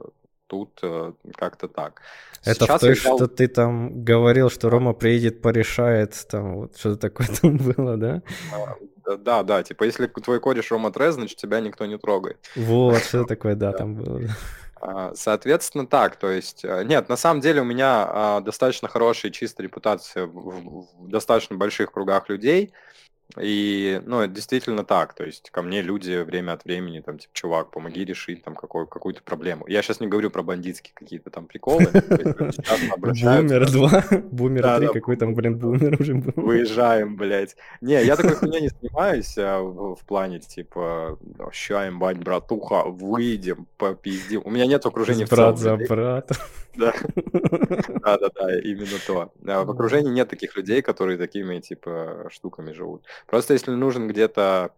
тут 0.47 0.79
э, 0.83 1.13
как-то 1.37 1.69
так. 1.69 2.03
Это 2.45 2.65
Сейчас 2.65 2.77
в 2.77 2.81
той, 2.81 2.95
играл... 2.95 3.17
что 3.17 3.27
ты 3.29 3.49
там 3.49 4.05
говорил, 4.05 4.51
что 4.51 4.71
Рома 4.71 4.93
приедет, 4.95 5.43
порешает, 5.43 6.27
там 6.29 6.57
вот 6.57 6.77
что-то 6.77 6.97
такое 6.97 7.29
там 7.43 7.57
было, 7.57 7.97
да? 7.97 8.23
А, 8.53 9.17
да, 9.17 9.43
да, 9.43 9.63
типа 9.63 9.85
если 9.85 10.07
твой 10.07 10.41
кореш 10.41 10.71
Рома 10.71 10.91
Трез, 10.91 11.15
значит 11.15 11.39
тебя 11.39 11.61
никто 11.61 11.87
не 11.87 11.99
трогает. 11.99 12.39
Вот, 12.57 12.99
что 12.99 13.25
такое, 13.29 13.55
да, 13.55 13.73
там 13.73 13.95
было. 13.95 14.23
А, 14.81 15.13
соответственно, 15.15 15.87
так, 15.87 16.17
то 16.17 16.31
есть, 16.31 16.65
э, 16.65 16.85
нет, 16.85 17.09
на 17.09 17.17
самом 17.17 17.41
деле 17.41 17.61
у 17.61 17.65
меня 17.65 18.07
а, 18.09 18.41
достаточно 18.41 18.89
хорошая 18.89 19.33
чистая 19.33 19.65
репутация 19.65 20.27
в, 20.27 20.87
в 20.99 21.09
достаточно 21.09 21.57
больших 21.57 21.93
кругах 21.93 22.29
людей, 22.29 22.73
и, 23.37 24.01
ну, 24.07 24.21
это 24.21 24.33
действительно 24.33 24.85
так. 24.85 25.13
То 25.15 25.25
есть 25.25 25.51
ко 25.51 25.61
мне 25.61 25.83
люди 25.83 26.23
время 26.23 26.53
от 26.53 26.65
времени, 26.65 27.01
там, 27.01 27.19
типа, 27.19 27.35
чувак, 27.35 27.71
помоги 27.71 28.05
решить 28.05 28.43
там 28.43 28.55
какой, 28.55 28.87
какую-то 28.87 29.23
проблему. 29.23 29.67
Я 29.69 29.83
сейчас 29.83 30.01
не 30.01 30.07
говорю 30.07 30.31
про 30.31 30.43
бандитские 30.43 30.93
какие-то 30.95 31.29
там 31.31 31.47
приколы. 31.47 31.87
Бумер 32.97 33.71
2, 33.71 34.05
Бумер 34.31 34.79
3, 34.79 34.89
какой 34.89 35.17
там, 35.17 35.35
блин, 35.35 35.59
Бумер 35.59 36.01
уже 36.01 36.15
был. 36.15 36.33
Выезжаем, 36.43 37.17
блядь. 37.17 37.57
Не, 37.83 38.03
я 38.03 38.17
такой 38.17 38.35
хуйня 38.35 38.61
не 38.61 38.71
снимаюсь 38.71 39.37
а, 39.37 39.61
в 39.61 40.01
плане, 40.07 40.39
типа, 40.41 41.19
ща, 41.53 41.91
бать, 41.93 42.19
братуха, 42.19 42.85
выйдем, 42.85 43.67
попиздим. 43.77 44.41
У 44.45 44.51
меня 44.51 44.67
нет 44.67 44.85
окружения 44.87 45.27
в. 45.27 45.31
Брат 45.31 45.59
за 45.59 45.77
брата. 45.77 46.35
Да. 46.77 46.95
Да, 48.03 48.19
да, 48.19 48.29
да, 48.35 48.59
именно 48.61 48.99
то. 49.07 49.33
В 49.43 49.71
окружении 49.71 50.11
нет 50.11 50.29
таких 50.29 50.57
людей, 50.57 50.81
которые 50.81 51.19
такими, 51.19 51.61
типа, 51.61 52.29
штуками 52.31 52.73
живут. 52.73 53.05
Просто 53.27 53.55
если 53.55 53.73
нужен 53.73 54.09
где-то 54.09 54.73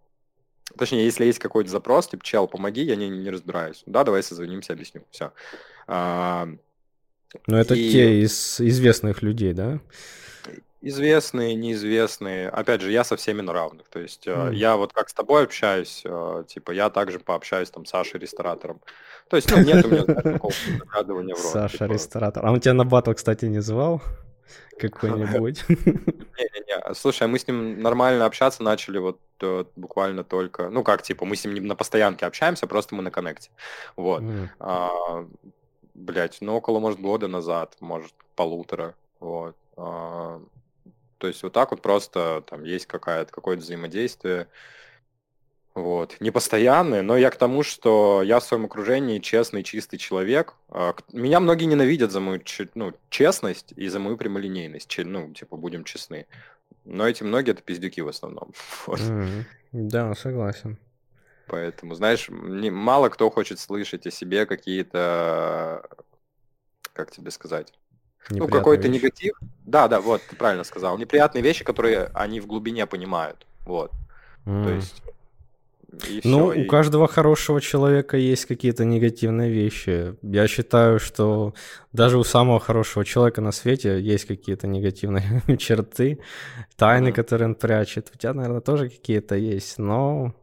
Точнее, 0.79 1.05
если 1.05 1.25
есть 1.25 1.39
какой-то 1.39 1.69
запрос, 1.69 2.09
типа, 2.09 2.25
чел, 2.25 2.47
помоги, 2.47 2.83
я 2.83 2.97
не, 2.97 3.09
не 3.09 3.31
разбираюсь. 3.31 3.83
Да, 3.87 4.05
давай 4.05 4.23
созвонимся, 4.23 4.73
объясню. 4.73 5.03
Все. 5.11 5.33
А, 5.89 6.49
ну, 7.47 7.57
это 7.57 7.75
и... 7.75 7.91
те 7.91 8.21
из 8.21 8.61
известных 8.61 9.23
людей, 9.23 9.53
да? 9.53 9.81
Известные, 10.83 11.55
неизвестные. 11.55 12.49
Опять 12.49 12.81
же, 12.81 12.91
я 12.91 13.05
со 13.05 13.17
всеми 13.17 13.43
на 13.43 13.53
равных. 13.53 13.89
То 13.89 13.99
есть 13.99 14.27
mm. 14.27 14.55
я 14.55 14.77
вот 14.77 14.93
как 14.93 15.11
с 15.11 15.13
тобой 15.13 15.45
общаюсь, 15.45 16.03
э, 16.05 16.45
типа 16.49 16.71
я 16.71 16.89
также 16.89 17.19
пообщаюсь 17.19 17.71
там 17.71 17.85
с 17.85 17.91
Сашей 17.91 18.19
ресторатором. 18.19 18.81
То 19.29 19.37
есть, 19.37 19.51
ну, 19.51 19.59
нет 19.59 19.85
у 19.85 19.89
меня 19.91 20.05
такого 20.05 20.51
в 20.53 21.29
рот. 21.29 21.37
Саша 21.37 21.79
типа... 21.79 21.93
ресторатор. 21.93 22.47
А 22.47 22.51
он 22.51 22.61
тебя 22.61 22.73
на 22.73 22.85
батл, 22.85 23.13
кстати, 23.13 23.45
не 23.45 23.61
звал? 23.61 24.01
Какой-нибудь? 24.79 25.65
Не-не-не. 25.69 26.95
Слушай, 26.95 27.29
мы 27.29 27.39
с 27.39 27.47
ним 27.47 27.81
нормально 27.83 28.25
общаться 28.25 28.63
начали 28.63 28.99
вот 28.99 29.21
э, 29.41 29.65
буквально 29.77 30.25
только... 30.25 30.71
Ну 30.71 30.83
как, 30.83 31.03
типа, 31.03 31.25
мы 31.25 31.37
с 31.37 31.45
ним 31.45 31.55
не 31.55 31.61
на 31.61 31.77
постоянке 31.77 32.27
общаемся, 32.27 32.67
просто 32.67 32.95
мы 32.95 33.03
на 33.03 33.11
коннекте. 33.11 33.51
Вот. 33.97 34.23
А, 34.59 35.27
блять, 35.95 36.39
ну 36.41 36.55
около, 36.55 36.79
может, 36.81 37.01
года 37.01 37.29
назад, 37.29 37.77
может, 37.81 38.13
полутора. 38.35 38.95
Вот. 39.21 39.57
А, 39.77 40.41
то 41.19 41.27
есть 41.27 41.43
вот 41.43 41.53
так 41.53 41.71
вот 41.71 41.83
просто 41.83 42.43
там 42.49 42.65
есть 42.65 42.87
какая-то, 42.87 43.31
какое-то 43.31 43.63
взаимодействие. 43.63 44.49
Вот. 45.75 46.17
Не 46.21 46.31
постоянные, 46.31 47.03
но 47.03 47.17
я 47.17 47.31
к 47.31 47.37
тому, 47.37 47.63
что 47.63 48.23
я 48.23 48.41
в 48.41 48.45
своем 48.45 48.65
окружении 48.65 49.21
честный, 49.21 49.63
чистый 49.63 49.99
человек. 49.99 50.55
А, 50.69 50.95
меня 51.13 51.39
многие 51.41 51.67
ненавидят 51.67 52.11
за 52.11 52.21
мою 52.21 52.43
ну, 52.75 52.93
честность 53.09 53.73
и 53.77 53.89
за 53.89 54.01
мою 54.01 54.17
прямолинейность. 54.17 54.99
Ну, 54.99 55.33
типа, 55.33 55.57
будем 55.57 55.85
честны. 55.85 56.27
Но 56.85 57.07
эти 57.07 57.23
многие 57.23 57.53
это 57.53 57.63
пиздюки 57.63 58.01
в 58.01 58.09
основном. 58.09 58.53
Вот. 58.87 59.01
Mm-hmm. 59.01 59.45
Да, 59.73 60.15
согласен. 60.15 60.77
Поэтому, 61.47 61.95
знаешь, 61.95 62.29
не, 62.29 62.71
мало 62.71 63.09
кто 63.09 63.31
хочет 63.31 63.59
слышать 63.59 64.07
о 64.07 64.11
себе 64.11 64.47
какие-то, 64.47 65.89
как 66.93 67.11
тебе 67.11 67.31
сказать, 67.31 67.73
ну, 68.29 68.49
какой-то 68.49 68.89
вещи. 68.89 69.03
негатив. 69.03 69.33
Да, 69.65 69.89
да, 69.89 70.01
вот, 70.01 70.23
ты 70.29 70.37
правильно 70.37 70.65
сказал. 70.65 70.99
Неприятные 70.99 71.43
вещи, 71.43 71.65
которые 71.65 72.11
они 72.15 72.41
в 72.41 72.47
глубине 72.47 72.87
понимают. 72.87 73.47
Вот. 73.67 73.93
Mm. 74.47 74.65
То 74.65 74.71
есть. 74.71 75.03
И 76.09 76.21
ну, 76.25 76.51
все, 76.51 76.61
у 76.61 76.65
и... 76.65 76.65
каждого 76.65 77.09
хорошего 77.09 77.61
человека 77.61 78.17
есть 78.17 78.47
какие-то 78.47 78.85
негативные 78.85 79.51
вещи. 79.51 80.15
Я 80.23 80.47
считаю, 80.47 81.01
что 81.01 81.55
даже 81.93 82.19
у 82.19 82.25
самого 82.25 82.61
хорошего 82.61 83.05
человека 83.05 83.41
на 83.41 83.53
свете 83.53 84.01
есть 84.01 84.27
какие-то 84.27 84.67
негативные 84.67 85.43
черты, 85.59 86.21
тайны, 86.77 87.13
которые 87.13 87.49
он 87.49 87.55
прячет. 87.55 88.11
У 88.15 88.19
тебя, 88.19 88.35
наверное, 88.35 88.61
тоже 88.61 88.89
какие-то 88.89 89.35
есть, 89.35 89.79
но 89.79 90.35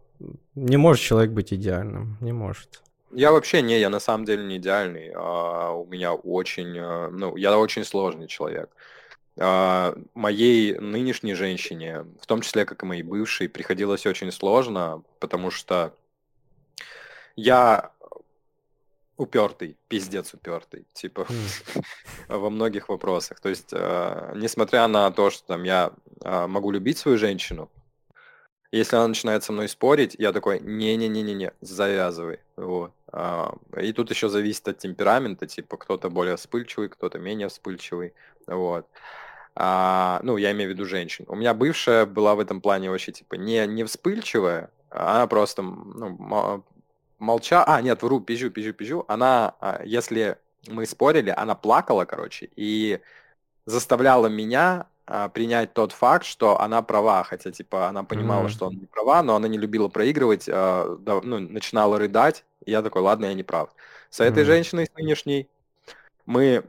не 0.56 0.78
может 0.78 1.02
человек 1.02 1.32
быть 1.32 1.54
идеальным, 1.54 2.18
не 2.20 2.34
может. 2.34 2.82
Я 3.12 3.32
вообще 3.32 3.62
не, 3.62 3.80
я 3.80 3.90
на 3.90 4.00
самом 4.00 4.26
деле 4.26 4.44
не 4.44 4.58
идеальный. 4.58 5.12
А, 5.16 5.72
у 5.72 5.86
меня 5.86 6.14
очень, 6.14 6.78
а, 6.78 7.10
ну, 7.10 7.38
я 7.38 7.58
очень 7.58 7.86
сложный 7.86 8.28
человек. 8.28 8.70
Моей 9.40 10.80
нынешней 10.80 11.36
женщине, 11.36 12.06
в 12.20 12.26
том 12.26 12.42
числе 12.42 12.66
как 12.66 12.82
и 12.82 12.86
моей 12.86 13.04
бывшей, 13.04 13.48
приходилось 13.48 14.06
очень 14.06 14.32
сложно, 14.32 15.04
потому 15.20 15.52
что 15.52 15.94
я 17.36 17.92
упертый, 19.18 19.78
пиздец 19.88 20.34
упертый, 20.34 20.86
типа 20.94 21.28
во 22.28 22.50
многих 22.50 22.90
вопросах. 22.90 23.40
То 23.40 23.50
есть, 23.50 23.70
э, 23.72 24.34
несмотря 24.36 24.88
на 24.88 25.12
то, 25.12 25.30
что 25.30 25.46
там 25.48 25.64
я 25.64 25.92
э, 26.22 26.48
могу 26.48 26.72
любить 26.72 26.98
свою 26.98 27.18
женщину, 27.18 27.70
если 28.72 28.96
она 28.96 29.08
начинает 29.08 29.44
со 29.44 29.54
мной 29.54 29.70
спорить, 29.70 30.16
я 30.20 30.34
такой, 30.34 30.60
не-не-не-не-не, 30.60 31.54
завязывай. 31.62 32.40
Вот. 32.58 32.92
А, 33.12 33.56
и 33.82 33.94
тут 33.94 34.10
еще 34.10 34.28
зависит 34.28 34.68
от 34.68 34.78
темперамента, 34.78 35.48
типа 35.48 35.78
кто-то 35.78 36.10
более 36.10 36.36
вспыльчивый, 36.36 36.90
кто-то 36.90 37.18
менее 37.18 37.48
вспыльчивый. 37.48 38.14
Вот. 38.46 38.86
А, 39.60 40.20
ну, 40.22 40.38
я 40.38 40.52
имею 40.52 40.70
в 40.70 40.74
виду 40.74 40.86
женщин. 40.86 41.26
У 41.28 41.36
меня 41.36 41.56
бывшая 41.56 42.06
была 42.06 42.36
в 42.36 42.40
этом 42.40 42.62
плане 42.62 42.92
вообще, 42.92 43.12
типа, 43.12 43.36
не, 43.36 43.66
не 43.66 43.84
вспыльчивая, 43.84 44.70
она 44.92 45.26
просто, 45.26 45.64
ну, 45.64 46.64
молча... 47.18 47.64
А, 47.64 47.82
нет, 47.82 48.04
вру, 48.04 48.22
пизжу, 48.22 48.52
пизжу, 48.52 48.74
пизжу. 48.74 49.04
Она, 49.08 49.56
а, 49.60 49.82
если 49.84 50.38
мы 50.68 50.86
спорили, 50.86 51.34
она 51.36 51.56
плакала, 51.56 52.06
короче, 52.06 52.50
и 52.56 53.00
заставляла 53.66 54.28
меня 54.28 54.86
а, 55.08 55.28
принять 55.28 55.74
тот 55.74 55.92
факт, 55.92 56.26
что 56.26 56.62
она 56.62 56.84
права, 56.84 57.24
хотя 57.24 57.52
типа 57.52 57.88
она 57.88 58.04
понимала, 58.04 58.46
mm-hmm. 58.46 58.50
что 58.50 58.68
она 58.68 58.76
не 58.76 58.86
права, 58.86 59.24
но 59.24 59.36
она 59.36 59.48
не 59.48 59.58
любила 59.58 59.88
проигрывать, 59.88 60.48
а, 60.48 60.98
да, 61.00 61.20
ну, 61.24 61.40
начинала 61.40 61.98
рыдать, 61.98 62.46
и 62.64 62.70
я 62.70 62.84
такой, 62.84 63.02
ладно, 63.02 63.26
я 63.26 63.34
не 63.34 63.44
прав. 63.44 63.72
С 64.12 64.20
этой 64.20 64.44
mm-hmm. 64.44 64.46
женщиной, 64.46 64.86
с 64.86 64.94
нынешней, 64.94 65.50
мы 66.28 66.64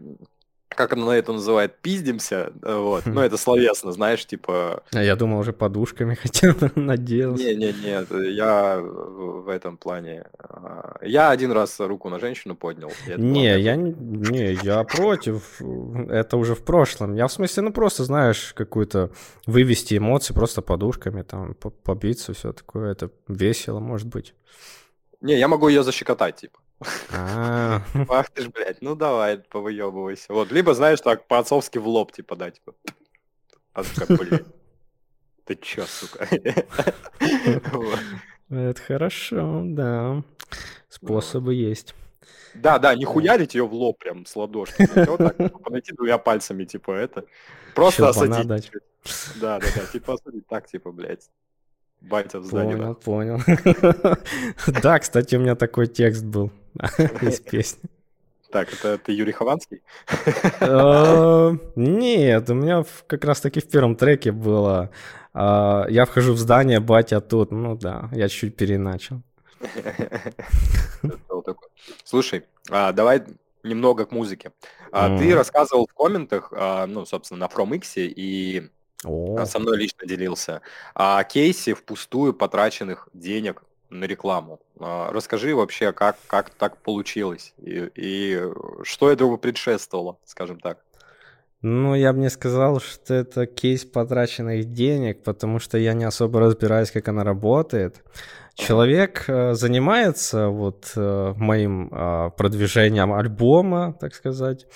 как 0.68 0.92
она 0.92 1.16
это 1.16 1.32
называет, 1.32 1.78
пиздимся, 1.80 2.52
э, 2.62 2.76
вот, 2.76 3.06
ну, 3.06 3.20
это 3.20 3.36
словесно, 3.36 3.92
знаешь, 3.92 4.24
типа... 4.26 4.82
А 4.92 5.02
я 5.02 5.16
думал, 5.16 5.38
уже 5.38 5.52
подушками 5.52 6.14
хотел 6.22 6.54
надеялся. 6.74 7.42
Не-не-не, 7.42 8.30
я 8.30 8.78
в 8.80 9.48
этом 9.48 9.76
плане... 9.76 10.26
А, 10.38 10.98
я 11.02 11.30
один 11.30 11.52
раз 11.52 11.80
руку 11.80 12.08
на 12.10 12.18
женщину 12.20 12.54
поднял. 12.54 12.92
Не, 13.16 13.58
я 13.58 13.76
не, 13.76 14.58
я 14.62 14.84
против, 14.84 15.60
это 16.08 16.36
уже 16.36 16.54
в 16.54 16.62
прошлом. 16.64 17.14
Я 17.14 17.26
в 17.26 17.32
смысле, 17.32 17.62
ну, 17.64 17.72
просто, 17.72 18.04
знаешь, 18.04 18.52
какую-то 18.54 19.10
вывести 19.46 19.96
эмоции 19.96 20.34
просто 20.34 20.62
подушками, 20.62 21.22
там, 21.22 21.54
побиться, 21.54 22.34
все 22.34 22.52
такое, 22.52 22.92
это 22.92 23.10
весело, 23.26 23.80
может 23.80 24.06
быть. 24.06 24.34
Не, 25.20 25.38
я 25.38 25.48
могу 25.48 25.68
ее 25.68 25.82
защекотать, 25.82 26.36
типа. 26.36 26.60
А. 27.12 27.82
Ах 28.08 28.30
ты 28.30 28.42
ж, 28.42 28.48
блядь, 28.48 28.82
ну 28.82 28.94
давай, 28.94 29.38
повыебывайся. 29.38 30.32
Вот, 30.32 30.52
либо, 30.52 30.74
знаешь, 30.74 31.00
так, 31.00 31.26
по-отцовски 31.26 31.78
в 31.78 31.88
лоб, 31.88 32.12
типа, 32.12 32.36
дать. 32.36 32.54
Типа. 32.54 32.74
А 33.72 33.84
сука, 33.84 34.16
блядь. 34.16 34.44
Ты 35.44 35.56
чё, 35.56 35.84
сука? 35.86 36.28
Это 38.50 38.80
хорошо, 38.80 39.62
да. 39.64 40.22
Способы 40.88 41.54
есть. 41.54 41.94
Да, 42.54 42.78
да, 42.78 42.94
не 42.94 43.04
хуярить 43.04 43.54
ее 43.54 43.66
в 43.66 43.74
лоб 43.74 43.98
прям 43.98 44.24
с 44.26 44.34
ладошки. 44.34 44.88
Вот 45.06 45.18
так, 45.18 45.36
типа, 45.36 45.58
подойти 45.58 45.92
двумя 45.92 46.18
пальцами, 46.18 46.64
типа, 46.64 46.92
это. 46.92 47.24
Просто 47.74 48.08
осадить. 48.08 48.70
Да, 49.40 49.58
да, 49.58 49.66
да, 49.74 49.86
типа 49.92 50.14
осадить. 50.14 50.46
Так, 50.46 50.66
типа, 50.66 50.92
блядь. 50.92 51.28
Батя 52.00 52.38
в 52.40 52.44
здании. 52.44 52.74
Понял, 52.76 52.94
понял. 52.94 54.18
Да, 54.82 54.98
кстати, 54.98 55.36
у 55.36 55.40
меня 55.40 55.56
такой 55.56 55.88
текст 55.88 56.24
был 56.24 56.52
из 57.22 57.40
песни. 57.50 57.88
Так, 58.50 58.72
это 58.72 58.96
ты 58.96 59.12
Юрий 59.12 59.32
Хованский? 59.32 59.82
Э, 60.60 61.52
нет, 61.76 62.48
у 62.48 62.54
меня 62.54 62.84
как 63.06 63.24
раз 63.24 63.40
таки 63.40 63.60
в 63.60 63.68
первом 63.68 63.94
треке 63.94 64.32
было 64.32 64.90
а, 65.34 65.86
«Я 65.90 66.06
вхожу 66.06 66.32
в 66.32 66.38
здание, 66.38 66.80
батя 66.80 67.20
тут». 67.20 67.50
Ну 67.50 67.76
да, 67.76 68.08
я 68.12 68.28
чуть-чуть 68.28 68.56
переначал. 68.56 69.20
Слушай, 72.04 72.44
а, 72.70 72.92
давай 72.92 73.22
немного 73.62 74.06
к 74.06 74.12
музыке. 74.12 74.52
А, 74.92 75.18
ты 75.18 75.34
рассказывал 75.34 75.86
в 75.86 75.94
комментах, 75.94 76.50
ну, 76.86 77.04
собственно, 77.04 77.40
на 77.40 77.52
FromX 77.52 77.96
и 77.96 78.70
со 79.02 79.58
мной 79.58 79.76
лично 79.76 80.08
делился, 80.08 80.62
о 80.94 81.22
кейсе 81.22 81.74
впустую 81.74 82.32
потраченных 82.32 83.08
денег 83.12 83.62
на 83.90 84.04
рекламу. 84.04 84.60
А, 84.80 85.10
расскажи 85.12 85.54
вообще, 85.54 85.92
как, 85.92 86.16
как 86.26 86.50
так 86.50 86.76
получилось 86.78 87.54
и, 87.58 87.90
и 87.94 88.42
что 88.82 89.10
этому 89.10 89.38
предшествовало, 89.38 90.18
скажем 90.24 90.60
так. 90.60 90.78
Ну, 91.60 91.96
я 91.96 92.12
бы 92.12 92.20
не 92.20 92.30
сказал, 92.30 92.80
что 92.80 93.14
это 93.14 93.46
кейс 93.46 93.84
потраченных 93.84 94.72
денег, 94.72 95.24
потому 95.24 95.58
что 95.58 95.76
я 95.76 95.92
не 95.92 96.04
особо 96.04 96.38
разбираюсь, 96.38 96.92
как 96.92 97.08
она 97.08 97.24
работает. 97.24 98.04
Человек 98.54 99.24
э, 99.26 99.54
занимается 99.54 100.48
вот 100.48 100.92
э, 100.94 101.34
моим 101.36 101.88
э, 101.92 102.30
продвижением 102.36 103.12
альбома, 103.12 103.96
так 104.00 104.14
сказать, 104.14 104.66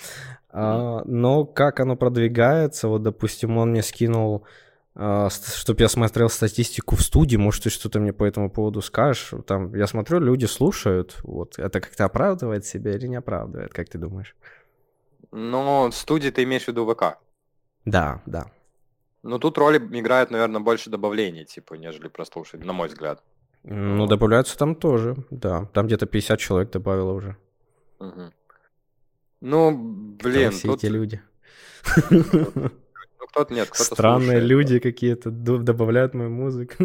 э, 0.51 1.01
но 1.05 1.45
как 1.45 1.79
оно 1.79 1.95
продвигается, 1.95 2.89
вот, 2.89 3.03
допустим, 3.03 3.57
он 3.57 3.71
мне 3.71 3.81
скинул 3.81 4.43
а, 4.45 4.49
чтобы 4.95 5.81
я 5.81 5.89
смотрел 5.89 6.29
статистику 6.29 6.95
в 6.95 7.01
студии, 7.01 7.35
может, 7.37 7.63
ты 7.63 7.69
что-то 7.69 7.99
мне 7.99 8.13
по 8.13 8.23
этому 8.23 8.51
поводу 8.51 8.81
скажешь. 8.81 9.33
Там, 9.47 9.73
я 9.75 9.87
смотрю, 9.87 10.19
люди 10.19 10.45
слушают. 10.45 11.17
Вот 11.23 11.57
это 11.57 11.81
как-то 11.81 12.05
оправдывает 12.05 12.65
себя 12.65 12.91
или 12.91 13.07
не 13.07 13.15
оправдывает, 13.15 13.73
как 13.73 13.89
ты 13.89 13.97
думаешь? 13.97 14.35
Ну, 15.31 15.89
в 15.89 15.95
студии 15.95 16.29
ты 16.29 16.43
имеешь 16.43 16.65
в 16.65 16.67
виду 16.67 16.85
ВК? 16.85 17.17
Да, 17.85 18.21
да. 18.27 18.51
Ну, 19.23 19.39
тут 19.39 19.57
роли 19.57 19.77
играют, 19.77 20.29
наверное, 20.29 20.61
больше 20.61 20.89
добавлений, 20.89 21.45
типа, 21.45 21.73
нежели 21.73 22.07
прослушать, 22.07 22.63
на 22.63 22.73
мой 22.73 22.87
взгляд. 22.87 23.23
Ну, 23.63 24.05
добавляются 24.05 24.57
там 24.57 24.75
тоже, 24.75 25.15
да. 25.31 25.65
Там 25.73 25.87
где-то 25.87 26.05
50 26.05 26.39
человек 26.39 26.71
добавило 26.71 27.13
уже. 27.13 27.37
Угу. 27.99 28.31
Ну, 29.41 29.77
блин. 30.21 30.49
Кто 30.49 30.57
все 30.57 30.67
тут... 30.67 30.83
эти 30.83 30.91
люди. 30.91 31.21
кто-то 33.33 33.53
нет, 33.53 33.69
кто-то 33.69 33.95
Странные 33.95 34.39
слушает. 34.39 34.43
люди 34.43 34.79
какие-то 34.79 35.31
добавляют 35.31 36.13
мою 36.13 36.29
музыку. 36.29 36.75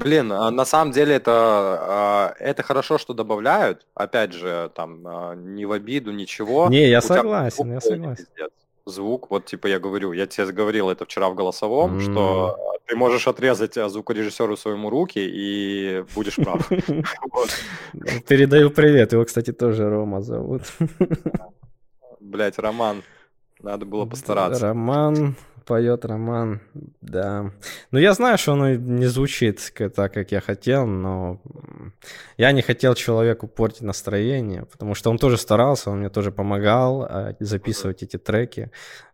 Блин, 0.00 0.32
а 0.32 0.50
на 0.50 0.64
самом 0.64 0.92
деле 0.92 1.14
это, 1.14 1.32
а, 1.32 2.34
это 2.40 2.64
хорошо, 2.64 2.98
что 2.98 3.14
добавляют. 3.14 3.86
Опять 3.94 4.32
же, 4.32 4.72
там, 4.74 5.06
а, 5.06 5.34
не 5.36 5.66
в 5.66 5.72
обиду, 5.72 6.10
ничего. 6.10 6.68
Не, 6.68 6.88
я 6.88 7.00
согласен, 7.00 7.72
я 7.72 7.80
согласен. 7.80 8.26
Звук, 8.86 9.30
вот 9.30 9.44
типа 9.44 9.66
я 9.68 9.78
говорю, 9.78 10.12
я 10.12 10.26
тебе 10.26 10.46
говорил 10.46 10.88
это 10.88 11.04
вчера 11.04 11.28
в 11.28 11.34
голосовом, 11.34 11.98
mm. 11.98 12.00
что 12.00 12.56
ты 12.86 12.96
можешь 12.96 13.28
отрезать 13.28 13.74
звукорежиссеру 13.74 14.56
своему 14.56 14.90
руки 14.90 15.20
и 15.20 16.04
будешь 16.14 16.36
прав. 16.36 16.68
Передаю 18.28 18.70
привет, 18.70 19.12
его, 19.12 19.24
кстати, 19.26 19.52
тоже 19.52 19.88
Рома 19.90 20.22
зовут. 20.22 20.62
Блять, 22.20 22.58
Роман, 22.58 23.02
надо 23.62 23.86
было 23.86 24.06
постараться. 24.06 24.66
Роман, 24.66 25.36
поет 25.68 26.04
Роман, 26.06 26.60
да. 27.02 27.52
Ну, 27.90 27.98
я 27.98 28.14
знаю, 28.14 28.38
что 28.38 28.52
оно 28.52 28.74
не 28.74 29.06
звучит 29.06 29.72
так, 29.94 30.14
как 30.14 30.32
я 30.32 30.40
хотел, 30.40 30.86
но 30.86 31.40
я 32.38 32.52
не 32.52 32.62
хотел 32.62 32.94
человеку 32.94 33.46
портить 33.48 33.82
настроение, 33.82 34.64
потому 34.64 34.94
что 34.94 35.10
он 35.10 35.18
тоже 35.18 35.36
старался, 35.36 35.90
он 35.90 35.98
мне 35.98 36.08
тоже 36.08 36.32
помогал 36.32 37.02
а, 37.02 37.34
записывать 37.40 38.02
эти 38.02 38.16
треки, 38.16 38.70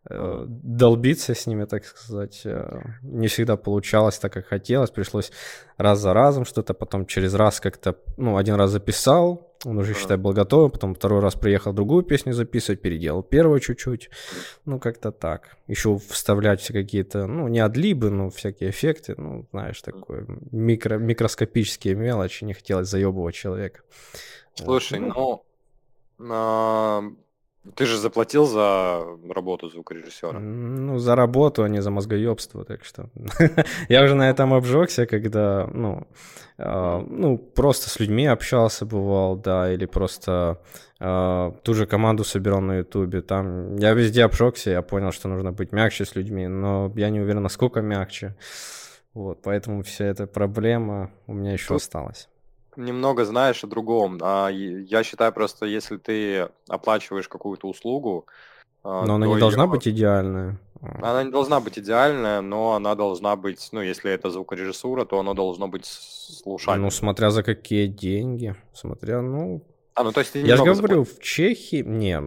э, 0.08 0.44
долбиться 0.48 1.34
с 1.34 1.46
ними, 1.46 1.64
так 1.64 1.84
сказать. 1.84 2.42
Э, 2.44 2.82
не 3.02 3.26
всегда 3.26 3.56
получалось 3.56 4.18
так, 4.18 4.32
как 4.32 4.46
хотелось, 4.46 4.90
пришлось 4.90 5.32
раз 5.76 5.98
за 5.98 6.14
разом 6.14 6.44
что-то, 6.44 6.72
потом 6.72 7.06
через 7.06 7.34
раз 7.34 7.60
как-то, 7.60 7.96
ну, 8.16 8.36
один 8.36 8.54
раз 8.54 8.70
записал, 8.70 9.53
он 9.64 9.78
уже, 9.78 9.94
считай, 9.94 10.16
был 10.16 10.32
готов, 10.32 10.72
потом 10.72 10.94
второй 10.94 11.20
раз 11.20 11.34
приехал 11.34 11.72
другую 11.72 12.02
песню 12.02 12.32
записывать, 12.32 12.80
переделал 12.80 13.22
первую 13.22 13.60
чуть-чуть. 13.60 14.10
Ну, 14.64 14.78
как-то 14.78 15.12
так. 15.12 15.56
Еще 15.66 15.98
вставлять 15.98 16.60
все 16.60 16.72
какие-то, 16.72 17.26
ну, 17.26 17.48
не 17.48 17.60
адлибы, 17.60 18.10
но 18.10 18.30
всякие 18.30 18.70
эффекты, 18.70 19.14
ну, 19.16 19.46
знаешь, 19.50 19.80
такое, 19.82 20.26
микро, 20.50 20.98
микроскопические 20.98 21.94
мелочи, 21.94 22.44
не 22.44 22.54
хотелось 22.54 22.88
заебывать 22.88 23.34
человека. 23.34 23.80
Слушай, 24.54 25.00
вот. 25.00 25.44
ну, 26.18 27.16
ты 27.74 27.86
же 27.86 27.98
заплатил 27.98 28.46
за 28.46 29.02
работу 29.30 29.68
звукорежиссера. 29.68 30.38
Ну, 30.38 30.98
за 30.98 31.16
работу, 31.16 31.62
а 31.62 31.68
не 31.68 31.82
за 31.82 31.90
мозгоебство, 31.90 32.64
так 32.64 32.84
что... 32.84 33.08
Я 33.88 34.04
уже 34.04 34.14
на 34.14 34.28
этом 34.28 34.52
обжегся, 34.52 35.06
когда, 35.06 35.66
ну, 35.72 36.06
э, 36.58 37.04
ну, 37.08 37.38
просто 37.38 37.88
с 37.88 38.00
людьми 38.00 38.26
общался, 38.26 38.84
бывал, 38.84 39.36
да, 39.36 39.72
или 39.72 39.86
просто 39.86 40.60
э, 41.00 41.52
ту 41.62 41.74
же 41.74 41.86
команду 41.86 42.24
собирал 42.24 42.60
на 42.60 42.78
ютубе, 42.78 43.22
там... 43.22 43.76
Я 43.76 43.94
везде 43.94 44.24
обжегся, 44.24 44.70
я 44.70 44.82
понял, 44.82 45.12
что 45.12 45.28
нужно 45.28 45.52
быть 45.52 45.72
мягче 45.72 46.04
с 46.04 46.16
людьми, 46.16 46.46
но 46.46 46.92
я 46.96 47.10
не 47.10 47.20
уверен, 47.20 47.42
насколько 47.42 47.80
мягче. 47.80 48.36
Вот, 49.14 49.42
поэтому 49.42 49.82
вся 49.82 50.04
эта 50.04 50.26
проблема 50.26 51.10
у 51.26 51.32
меня 51.32 51.52
еще 51.52 51.68
Тут... 51.68 51.76
осталась 51.76 52.28
немного 52.76 53.24
знаешь 53.24 53.64
о 53.64 53.66
другом. 53.66 54.18
А 54.22 54.48
я 54.48 55.02
считаю 55.04 55.32
просто, 55.32 55.66
если 55.66 55.96
ты 55.96 56.48
оплачиваешь 56.68 57.28
какую-то 57.28 57.68
услугу, 57.68 58.26
а, 58.84 59.06
но 59.06 59.14
она 59.14 59.26
не 59.26 59.38
должна 59.38 59.66
быть 59.66 59.88
идеальная. 59.88 60.60
Она 61.02 61.24
не 61.24 61.30
должна 61.30 61.60
быть 61.60 61.78
идеальная, 61.78 62.42
но 62.42 62.74
она 62.74 62.94
должна 62.94 63.36
быть, 63.36 63.68
ну, 63.72 63.80
если 63.80 64.12
это 64.12 64.30
звукорежиссура, 64.30 65.06
то 65.06 65.18
оно 65.18 65.32
должно 65.32 65.66
быть 65.66 65.86
слушанием. 65.86 66.82
Ну, 66.82 66.90
смотря 66.90 67.30
за 67.30 67.42
какие 67.42 67.86
деньги, 67.86 68.54
смотря, 68.74 69.22
ну... 69.22 69.62
А, 69.94 70.02
ну, 70.02 70.12
то 70.12 70.20
есть 70.20 70.32
ты 70.32 70.40
Я 70.40 70.56
же 70.56 70.64
говорю, 70.64 71.04
в 71.04 71.20
Чехии, 71.20 71.82
не, 71.82 72.20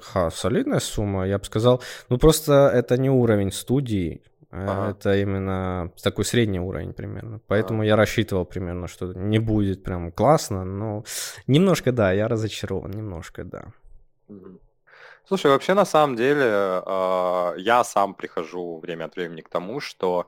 ха, 0.00 0.30
солидная 0.30 0.80
сумма, 0.80 1.26
я 1.26 1.38
бы 1.38 1.44
сказал, 1.44 1.80
ну, 2.10 2.18
просто 2.18 2.70
это 2.74 2.98
не 2.98 3.08
уровень 3.08 3.52
студии, 3.52 4.20
Ага. 4.52 4.90
Это 4.90 5.16
именно 5.16 5.90
такой 6.02 6.24
средний 6.26 6.60
уровень 6.60 6.92
примерно. 6.92 7.40
Поэтому 7.46 7.80
ага. 7.80 7.88
я 7.88 7.96
рассчитывал 7.96 8.44
примерно, 8.44 8.86
что 8.86 9.12
не 9.14 9.38
будет 9.38 9.82
прям 9.82 10.12
классно, 10.12 10.64
но 10.64 11.04
немножко 11.46 11.90
да, 11.90 12.12
я 12.12 12.28
разочарован, 12.28 12.90
немножко 12.90 13.44
да. 13.44 13.64
Слушай, 15.26 15.50
вообще 15.50 15.74
на 15.74 15.86
самом 15.86 16.16
деле 16.16 16.44
э, 16.44 17.54
я 17.56 17.84
сам 17.84 18.14
прихожу 18.14 18.78
время 18.78 19.06
от 19.06 19.16
времени 19.16 19.40
к 19.40 19.48
тому, 19.48 19.80
что 19.80 20.26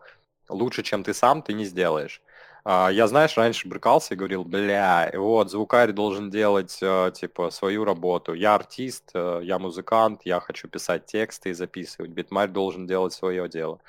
лучше, 0.48 0.82
чем 0.82 1.02
ты 1.02 1.12
сам, 1.12 1.42
ты 1.42 1.52
не 1.52 1.66
сделаешь. 1.66 2.22
Э, 2.64 2.88
я, 2.92 3.06
знаешь, 3.06 3.36
раньше 3.36 3.68
брыкался 3.68 4.14
и 4.14 4.16
говорил, 4.16 4.44
бля, 4.44 5.10
вот, 5.14 5.50
звукарь 5.50 5.92
должен 5.92 6.30
делать, 6.30 6.78
э, 6.80 7.12
типа, 7.14 7.50
свою 7.50 7.84
работу. 7.84 8.34
Я 8.34 8.54
артист, 8.54 9.10
э, 9.14 9.40
я 9.42 9.58
музыкант, 9.58 10.22
я 10.24 10.40
хочу 10.40 10.68
писать 10.68 11.06
тексты 11.06 11.50
и 11.50 11.54
записывать. 11.54 12.10
Битмарь 12.10 12.48
должен 12.48 12.86
делать 12.86 13.12
свое 13.12 13.48
дело. 13.48 13.80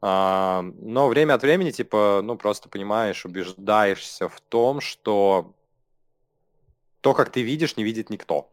А, 0.00 0.62
но 0.80 1.08
время 1.08 1.34
от 1.34 1.42
времени, 1.42 1.70
типа, 1.70 2.20
ну, 2.22 2.36
просто 2.36 2.68
понимаешь, 2.68 3.24
убеждаешься 3.24 4.28
в 4.28 4.40
том, 4.40 4.80
что 4.80 5.54
то, 7.00 7.14
как 7.14 7.30
ты 7.30 7.42
видишь, 7.42 7.76
не 7.76 7.84
видит 7.84 8.10
никто. 8.10 8.48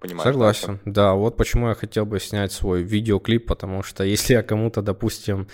Понимаешь, 0.00 0.24
Согласен, 0.24 0.80
да, 0.84 0.92
да. 0.92 1.14
Вот 1.14 1.36
почему 1.36 1.68
я 1.68 1.74
хотел 1.74 2.04
бы 2.04 2.18
снять 2.20 2.52
свой 2.52 2.82
видеоклип, 2.82 3.46
потому 3.46 3.82
что 3.82 4.04
если 4.04 4.34
я 4.34 4.42
кому-то, 4.42 4.82
допустим, 4.82 5.48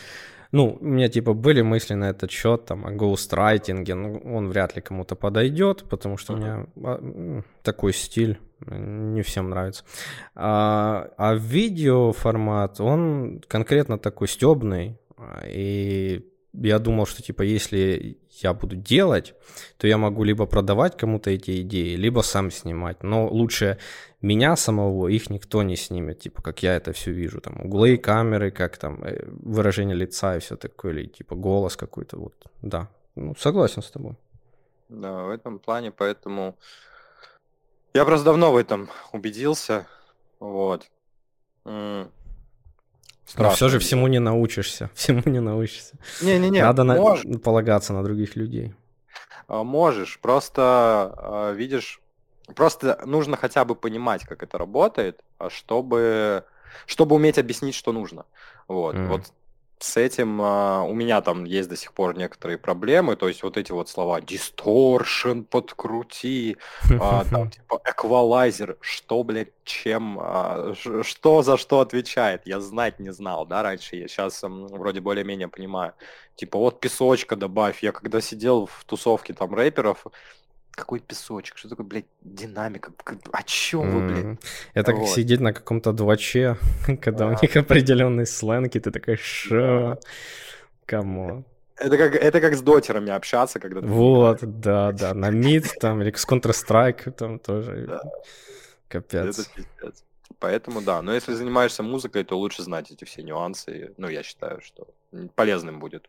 ну, 0.53 0.79
у 0.81 0.85
меня 0.85 1.09
типа 1.09 1.33
были 1.33 1.63
мысли 1.63 1.95
на 1.95 2.11
этот 2.11 2.31
счет, 2.31 2.65
там, 2.65 2.85
о 2.87 2.91
гоустрайтинге, 2.91 3.95
ну, 3.95 4.19
он 4.25 4.49
вряд 4.49 4.77
ли 4.77 4.83
кому-то 4.83 5.15
подойдет, 5.15 5.85
потому 5.89 6.17
что 6.17 6.33
uh-huh. 6.33 6.37
у 6.37 6.41
меня 6.41 6.67
а, 6.85 7.43
такой 7.63 7.93
стиль 7.93 8.39
не 8.67 9.23
всем 9.23 9.51
нравится. 9.51 9.85
А, 10.35 11.11
а 11.17 11.35
видео 11.35 12.13
формат, 12.13 12.81
он 12.81 13.43
конкретно 13.47 13.99
такой 13.99 14.29
стебный, 14.29 14.99
и 15.47 16.27
я 16.53 16.79
думал, 16.79 17.07
что 17.07 17.23
типа 17.23 17.43
если 17.43 18.19
я 18.43 18.55
буду 18.55 18.77
делать, 18.77 19.35
то 19.79 19.87
я 19.87 19.99
могу 19.99 20.25
либо 20.25 20.47
продавать 20.47 20.97
кому-то 20.97 21.31
эти 21.31 21.61
идеи, 21.63 21.97
либо 21.97 22.23
сам 22.23 22.51
снимать. 22.51 23.03
Но 23.03 23.29
лучше 23.29 23.79
меня 24.23 24.57
самого 24.57 25.09
их 25.09 25.31
никто 25.31 25.63
не 25.63 25.77
снимет, 25.77 26.21
типа 26.21 26.43
как 26.43 26.63
я 26.63 26.77
это 26.77 26.93
все 26.93 27.13
вижу, 27.13 27.41
там 27.41 27.61
углы 27.61 27.97
камеры, 27.99 28.51
как 28.51 28.79
там 28.79 29.03
э, 29.05 29.25
выражение 29.27 29.97
лица 29.97 30.37
и 30.37 30.41
все 30.41 30.57
такое, 30.57 30.93
или 30.93 31.07
типа 31.07 31.35
голос 31.37 31.77
какой-то, 31.77 32.19
вот, 32.19 32.35
да. 32.63 32.89
Ну, 33.17 33.35
согласен 33.37 33.83
с 33.83 33.91
тобой. 33.91 34.17
Да, 34.89 35.25
в 35.25 35.31
этом 35.31 35.59
плане, 35.59 35.91
поэтому 35.93 36.57
Я 37.93 38.05
просто 38.05 38.25
давно 38.27 38.53
в 38.53 38.57
этом 38.57 38.89
убедился. 39.13 39.87
Вот. 40.39 40.89
Но 43.37 43.51
все 43.51 43.69
же 43.69 43.79
всему 43.79 44.09
не 44.09 44.19
научишься. 44.19 44.91
Всему 44.95 45.23
не 45.25 45.41
научишься. 45.41 45.95
Не-не-не. 46.23 46.63
Надо 46.63 46.85
на... 46.85 47.17
полагаться 47.43 47.93
на 47.93 48.03
других 48.03 48.37
людей. 48.37 48.75
А, 49.49 49.65
можешь. 49.65 50.19
Просто, 50.21 50.63
а, 50.63 51.53
видишь, 51.53 52.01
просто 52.55 53.01
нужно 53.07 53.37
хотя 53.37 53.65
бы 53.65 53.75
понимать, 53.75 54.25
как 54.25 54.43
это 54.43 54.59
работает, 54.59 55.21
а 55.39 55.51
чтобы, 55.51 56.45
чтобы 56.87 57.17
уметь 57.17 57.39
объяснить, 57.39 57.75
что 57.75 57.93
нужно. 57.93 58.25
Вот. 58.69 58.95
Mm. 58.95 59.07
Вот 59.09 59.33
с 59.81 59.97
этим 59.97 60.41
а, 60.43 60.83
у 60.85 60.95
меня 60.95 61.23
там 61.23 61.45
есть 61.45 61.69
до 61.69 61.77
сих 61.77 61.93
пор 61.95 62.17
некоторые 62.17 62.59
проблемы, 62.59 63.17
то 63.17 63.29
есть 63.29 63.43
вот 63.43 63.57
эти 63.57 63.73
вот 63.73 63.89
слова 63.89 64.21
distortion, 64.21 65.45
подкрути, 65.45 66.59
а, 67.01 67.25
там 67.25 67.51
типа 67.51 67.81
эквалайзер, 67.85 68.77
что, 68.81 69.25
блядь, 69.25 69.53
чем, 69.65 70.19
а, 70.21 70.75
что 71.03 71.43
за 71.43 71.57
что 71.57 71.81
отвечает, 71.81 72.43
я 72.45 72.61
знать 72.61 73.01
не 73.01 73.11
знал, 73.11 73.47
да, 73.47 73.63
раньше, 73.63 73.97
я 73.97 74.07
сейчас 74.07 74.45
м, 74.45 74.67
вроде 74.67 75.01
более-менее 75.01 75.49
понимаю. 75.49 75.95
Типа 76.37 76.59
вот 76.59 76.81
песочка 76.81 77.37
добавь, 77.37 77.83
я 77.83 77.93
когда 77.93 78.21
сидел 78.21 78.67
в 78.67 78.85
тусовке 78.85 79.33
там 79.35 79.55
рэперов, 79.55 80.07
какой 80.81 81.01
песочек, 81.01 81.59
что 81.59 81.69
такое, 81.69 81.87
блядь, 81.87 82.07
динамика, 82.23 82.93
о 83.33 83.43
чем 83.43 83.91
вы, 83.91 84.09
блядь? 84.09 84.39
Это 84.75 84.93
как 84.93 85.07
сидеть 85.07 85.41
на 85.41 85.53
каком-то 85.53 85.93
дваче, 85.93 86.57
когда 87.03 87.27
у 87.27 87.31
них 87.31 87.57
определенный 87.57 88.27
сленг, 88.27 88.77
и 88.77 88.81
ты 88.81 88.91
такой, 88.91 89.17
шо? 89.17 89.99
Кому? 90.87 91.45
Это 91.77 91.97
как, 91.97 92.15
это 92.15 92.41
как 92.41 92.55
с 92.55 92.63
дотерами 92.63 93.11
общаться, 93.11 93.59
когда 93.61 93.81
ты... 93.81 93.87
Вот, 93.87 94.39
да, 94.43 94.93
да, 94.93 95.15
на 95.15 95.31
мид 95.31 95.67
там, 95.81 96.03
или 96.03 96.11
с 96.11 96.27
Counter-Strike 96.27 97.11
там 97.13 97.39
тоже. 97.39 97.87
Да. 97.87 98.01
Капец. 98.89 99.39
Это 99.39 99.49
пиздец. 99.55 100.05
Поэтому 100.39 100.81
да, 100.81 101.03
но 101.03 101.13
если 101.13 101.35
занимаешься 101.35 101.83
музыкой, 101.83 102.25
то 102.25 102.39
лучше 102.39 102.63
знать 102.63 102.91
эти 102.91 103.05
все 103.05 103.23
нюансы. 103.23 103.93
Ну, 103.99 104.09
я 104.09 104.23
считаю, 104.23 104.61
что 104.63 104.89
полезным 105.35 105.81
будет. 105.81 106.09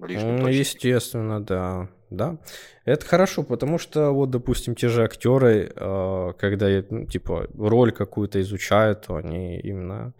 Лишним 0.00 0.36
ну, 0.36 0.48
естественно, 0.48 1.40
да. 1.40 1.88
Да. 2.10 2.36
Это 2.84 3.06
хорошо, 3.06 3.42
потому 3.42 3.78
что, 3.78 4.10
вот, 4.10 4.30
допустим, 4.30 4.74
те 4.74 4.88
же 4.88 5.02
актеры, 5.02 5.72
э, 5.74 6.32
когда, 6.38 6.66
ну, 6.90 7.06
типа, 7.06 7.48
роль 7.56 7.92
какую-то 7.92 8.38
изучают, 8.42 9.06
то 9.06 9.16
они 9.16 9.58
именно 9.58 10.12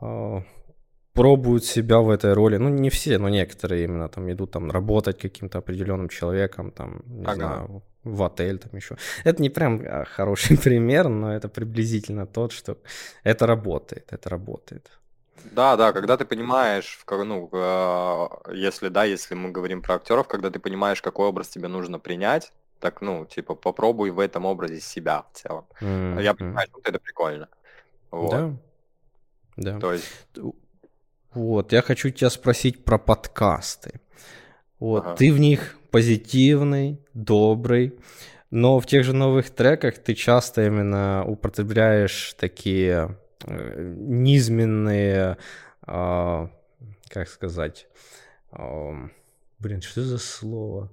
э, 0.00 0.40
пробуют 1.12 1.64
себя 1.64 1.98
в 1.98 2.08
этой 2.08 2.32
роли. 2.32 2.56
Ну, 2.56 2.68
не 2.68 2.88
все, 2.88 3.18
но 3.18 3.28
некоторые 3.28 3.84
именно 3.84 4.08
там 4.08 4.30
идут 4.30 4.52
там 4.52 4.70
работать 4.70 5.18
каким-то 5.18 5.58
определенным 5.58 6.08
человеком, 6.08 6.70
там, 6.70 7.02
не 7.06 7.24
ага. 7.24 7.34
знаю, 7.34 7.82
в 8.04 8.22
отель 8.22 8.58
там 8.58 8.76
еще. 8.76 8.96
Это 9.24 9.42
не 9.42 9.50
прям 9.50 9.82
а, 9.84 10.04
хороший 10.04 10.58
пример, 10.62 11.08
но 11.08 11.34
это 11.34 11.48
приблизительно 11.48 12.26
тот, 12.26 12.52
что 12.52 12.78
это 13.22 13.46
работает, 13.46 14.12
это 14.12 14.28
работает. 14.28 14.90
Да, 15.52 15.76
да, 15.76 15.92
когда 15.92 16.16
ты 16.16 16.24
понимаешь, 16.24 16.98
в, 17.06 17.24
ну, 17.24 17.48
э, 17.52 18.28
если, 18.54 18.88
да, 18.88 19.04
если 19.04 19.34
мы 19.34 19.50
говорим 19.50 19.82
про 19.82 19.96
актеров, 19.96 20.26
когда 20.26 20.50
ты 20.50 20.58
понимаешь, 20.58 21.02
какой 21.02 21.26
образ 21.26 21.48
тебе 21.48 21.68
нужно 21.68 21.98
принять, 21.98 22.52
так, 22.80 23.00
ну, 23.00 23.24
типа, 23.24 23.54
попробуй 23.54 24.10
в 24.10 24.20
этом 24.20 24.44
образе 24.46 24.80
себя 24.80 25.24
в 25.32 25.36
целом. 25.36 25.64
Mm-hmm. 25.80 26.22
Я 26.22 26.34
понимаю, 26.34 26.68
что 26.68 26.80
это 26.84 26.98
прикольно. 26.98 27.48
Вот. 28.10 28.30
Да. 28.30 28.52
Да. 29.56 29.78
То 29.80 29.92
есть... 29.92 30.06
Вот, 31.32 31.72
я 31.72 31.82
хочу 31.82 32.10
тебя 32.10 32.30
спросить 32.30 32.84
про 32.84 32.98
подкасты. 32.98 34.00
Вот, 34.78 35.04
ага. 35.04 35.16
ты 35.16 35.32
в 35.32 35.40
них 35.40 35.78
позитивный, 35.90 37.00
добрый, 37.12 37.98
но 38.50 38.78
в 38.78 38.86
тех 38.86 39.04
же 39.04 39.12
новых 39.12 39.50
треках 39.50 39.98
ты 39.98 40.14
часто 40.14 40.66
именно 40.66 41.24
употребляешь 41.26 42.34
такие 42.38 43.18
низменные, 43.46 45.38
э, 45.86 46.48
как 47.08 47.28
сказать, 47.28 47.86
э, 48.52 48.92
блин, 49.58 49.82
что 49.82 50.02
за 50.02 50.18
слово? 50.18 50.90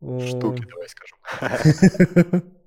Штуки, 0.00 0.64
давай 0.68 0.88
скажем. 0.88 2.42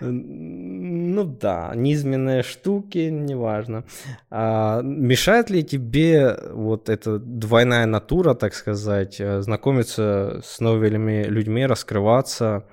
Ну 0.00 1.24
да, 1.24 1.72
низменные 1.74 2.42
штуки, 2.42 3.08
неважно. 3.10 3.84
А, 4.30 4.82
мешает 4.82 5.50
ли 5.50 5.62
тебе 5.64 6.36
вот 6.52 6.88
эта 6.88 7.18
двойная 7.18 7.86
натура, 7.86 8.34
так 8.34 8.54
сказать, 8.54 9.20
э, 9.20 9.40
знакомиться 9.42 10.40
с 10.44 10.60
новыми 10.60 11.24
людьми, 11.24 11.66
раскрываться, 11.66 12.66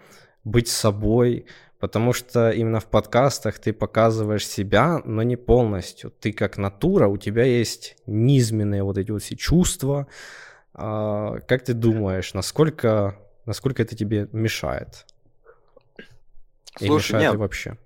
быть 0.44 0.68
собой? 0.68 1.45
Потому 1.84 2.14
что 2.14 2.49
именно 2.49 2.80
в 2.80 2.85
подкастах 2.85 3.60
ты 3.60 3.73
показываешь 3.73 4.47
себя, 4.47 5.01
но 5.03 5.22
не 5.22 5.35
полностью. 5.35 6.11
Ты 6.11 6.31
как 6.31 6.57
натура, 6.57 7.07
у 7.07 7.18
тебя 7.18 7.43
есть 7.43 7.97
низменные 8.05 8.84
вот 8.84 8.97
эти 8.97 9.11
вот 9.11 9.22
все 9.22 9.35
чувства. 9.35 10.07
А, 10.73 11.39
как 11.39 11.65
ты 11.65 11.73
думаешь, 11.73 12.34
насколько, 12.34 13.19
насколько 13.45 13.81
это 13.81 13.97
тебе 13.97 14.30
мешает? 14.31 15.05
И 16.80 16.88
Слушай, 16.88 17.15
мешает 17.15 17.31
нет, 17.31 17.35
вообще? 17.35 17.77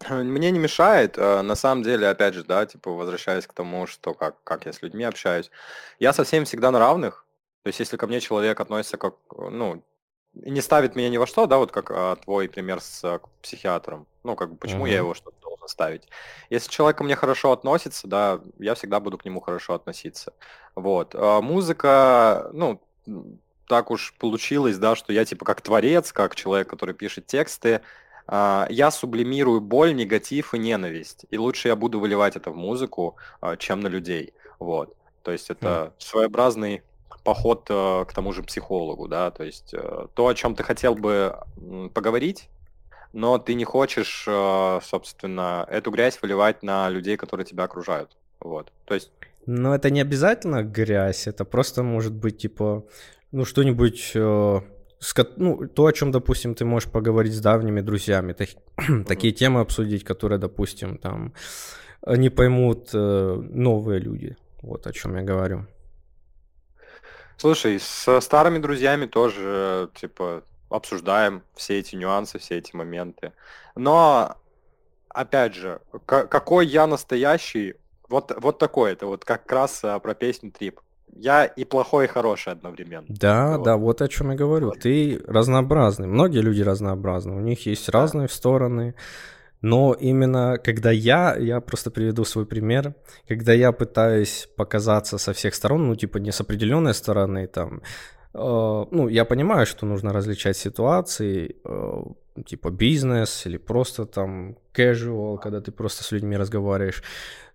Мне 0.10 0.50
не 0.50 0.58
мешает. 0.58 1.16
Э, 1.16 1.42
на 1.42 1.54
самом 1.54 1.84
деле, 1.84 2.08
опять 2.08 2.34
же, 2.34 2.42
да, 2.42 2.66
типа, 2.66 2.90
возвращаясь 2.90 3.46
к 3.46 3.52
тому, 3.52 3.86
что 3.86 4.14
как, 4.14 4.42
как 4.42 4.66
я 4.66 4.72
с 4.72 4.82
людьми 4.82 5.04
общаюсь, 5.04 5.52
я 6.00 6.12
со 6.12 6.24
всеми 6.24 6.42
всегда 6.42 6.72
на 6.72 6.80
равных. 6.80 7.24
То 7.62 7.68
есть, 7.68 7.78
если 7.78 7.96
ко 7.96 8.08
мне 8.08 8.18
человек 8.18 8.58
относится 8.58 8.96
как, 8.96 9.14
ну, 9.30 9.84
не 10.44 10.60
ставит 10.60 10.96
меня 10.96 11.08
ни 11.08 11.16
во 11.16 11.26
что, 11.26 11.46
да, 11.46 11.58
вот 11.58 11.72
как 11.72 11.90
а, 11.90 12.16
твой 12.16 12.48
пример 12.48 12.80
с 12.80 13.04
а, 13.04 13.20
психиатром. 13.42 14.06
Ну, 14.24 14.36
как 14.36 14.50
бы, 14.50 14.56
почему 14.56 14.86
uh-huh. 14.86 14.90
я 14.90 14.96
его 14.96 15.14
что-то 15.14 15.36
должен 15.40 15.68
ставить? 15.68 16.08
Если 16.50 16.70
человек 16.70 16.98
ко 16.98 17.04
мне 17.04 17.16
хорошо 17.16 17.52
относится, 17.52 18.06
да, 18.06 18.40
я 18.58 18.74
всегда 18.74 19.00
буду 19.00 19.18
к 19.18 19.24
нему 19.24 19.40
хорошо 19.40 19.74
относиться. 19.74 20.32
Вот. 20.74 21.14
А 21.14 21.40
музыка, 21.40 22.50
ну, 22.52 22.80
так 23.66 23.90
уж 23.90 24.14
получилось, 24.18 24.78
да, 24.78 24.96
что 24.96 25.12
я 25.12 25.24
типа 25.24 25.44
как 25.44 25.60
творец, 25.60 26.12
как 26.12 26.34
человек, 26.34 26.68
который 26.68 26.94
пишет 26.94 27.26
тексты, 27.26 27.80
а, 28.26 28.66
я 28.70 28.90
сублимирую 28.90 29.60
боль, 29.60 29.94
негатив 29.94 30.54
и 30.54 30.58
ненависть. 30.58 31.24
И 31.30 31.38
лучше 31.38 31.68
я 31.68 31.76
буду 31.76 32.00
выливать 32.00 32.36
это 32.36 32.50
в 32.50 32.56
музыку, 32.56 33.16
а, 33.40 33.56
чем 33.56 33.80
на 33.80 33.88
людей. 33.88 34.34
Вот. 34.58 34.94
То 35.22 35.32
есть 35.32 35.50
это 35.50 35.66
mm. 35.66 35.92
своеобразный 35.98 36.82
поход 37.24 37.66
э, 37.70 38.04
к 38.06 38.12
тому 38.12 38.32
же 38.32 38.42
психологу, 38.42 39.08
да, 39.08 39.30
то 39.30 39.44
есть 39.44 39.74
э, 39.74 40.06
то, 40.14 40.28
о 40.28 40.34
чем 40.34 40.54
ты 40.54 40.62
хотел 40.62 40.94
бы 40.94 41.36
поговорить, 41.94 42.48
но 43.12 43.38
ты 43.38 43.54
не 43.54 43.64
хочешь, 43.64 44.24
э, 44.26 44.80
собственно, 44.82 45.66
эту 45.70 45.90
грязь 45.90 46.18
выливать 46.22 46.62
на 46.62 46.88
людей, 46.90 47.16
которые 47.16 47.46
тебя 47.46 47.64
окружают. 47.64 48.16
Вот. 48.40 48.72
То 48.84 48.94
есть 48.94 49.10
но 49.46 49.74
это 49.74 49.90
не 49.90 50.02
обязательно 50.02 50.62
грязь, 50.62 51.26
это 51.26 51.44
просто 51.46 51.82
может 51.82 52.12
быть 52.12 52.38
типа, 52.38 52.84
ну 53.32 53.44
что-нибудь 53.46 54.12
ну, 55.36 55.68
то, 55.68 55.86
о 55.86 55.92
чем, 55.92 56.10
допустим, 56.10 56.54
ты 56.54 56.64
можешь 56.64 56.90
поговорить 56.90 57.32
с 57.32 57.40
давними 57.40 57.80
друзьями, 57.80 58.32
так, 58.32 58.48
mm-hmm. 58.76 59.04
такие 59.08 59.32
темы 59.32 59.60
обсудить, 59.60 60.04
которые, 60.04 60.38
допустим, 60.38 60.98
там 60.98 61.32
не 62.06 62.30
поймут 62.30 62.90
э, 62.92 63.42
новые 63.50 64.00
люди. 64.00 64.36
Вот 64.62 64.86
о 64.86 64.92
чем 64.92 65.16
я 65.16 65.22
говорю. 65.22 65.66
Слушай, 67.38 67.80
со 67.80 68.20
старыми 68.20 68.58
друзьями 68.58 69.06
тоже, 69.06 69.88
типа, 69.94 70.42
обсуждаем 70.68 71.42
все 71.54 71.78
эти 71.78 71.94
нюансы, 71.94 72.38
все 72.38 72.58
эти 72.58 72.74
моменты. 72.74 73.32
Но, 73.74 74.36
опять 75.08 75.54
же, 75.54 75.80
какой 76.04 76.66
я 76.66 76.86
настоящий, 76.86 77.76
вот, 78.08 78.36
вот 78.38 78.58
такой, 78.58 78.92
это 78.92 79.06
вот 79.06 79.24
как 79.24 79.50
раз 79.50 79.84
а, 79.84 79.98
про 80.00 80.14
песню 80.14 80.50
Трип 80.50 80.80
я 81.18 81.44
и 81.44 81.64
плохой, 81.64 82.04
и 82.04 82.08
хороший 82.08 82.52
одновременно. 82.52 83.06
Да, 83.08 83.56
вот. 83.56 83.64
да, 83.64 83.76
вот 83.76 84.02
о 84.02 84.08
чем 84.08 84.30
я 84.30 84.36
говорю. 84.36 84.72
Ты 84.72 85.20
разнообразный. 85.26 86.06
Многие 86.06 86.40
люди 86.40 86.62
разнообразны. 86.62 87.34
У 87.34 87.40
них 87.40 87.66
есть 87.66 87.90
да. 87.90 88.00
разные 88.00 88.28
стороны. 88.28 88.94
Но 89.62 89.92
именно 89.92 90.58
когда 90.58 90.90
я, 90.90 91.36
я 91.36 91.60
просто 91.60 91.90
приведу 91.90 92.24
свой 92.24 92.46
пример, 92.46 92.94
когда 93.28 93.52
я 93.52 93.72
пытаюсь 93.72 94.48
показаться 94.56 95.18
со 95.18 95.32
всех 95.32 95.54
сторон, 95.54 95.88
ну, 95.88 95.96
типа 95.96 96.18
не 96.18 96.32
с 96.32 96.40
определенной 96.40 96.94
стороны, 96.94 97.46
там, 97.46 97.82
э, 98.34 98.38
ну, 98.90 99.08
я 99.08 99.24
понимаю, 99.24 99.66
что 99.66 99.86
нужно 99.86 100.12
различать 100.12 100.56
ситуации, 100.56 101.56
э, 101.64 102.02
типа 102.46 102.70
бизнес 102.70 103.46
или 103.46 103.56
просто 103.56 104.06
там 104.06 104.56
casual, 104.72 105.38
когда 105.38 105.60
ты 105.60 105.72
просто 105.72 106.04
с 106.04 106.12
людьми 106.12 106.36
разговариваешь 106.36 107.02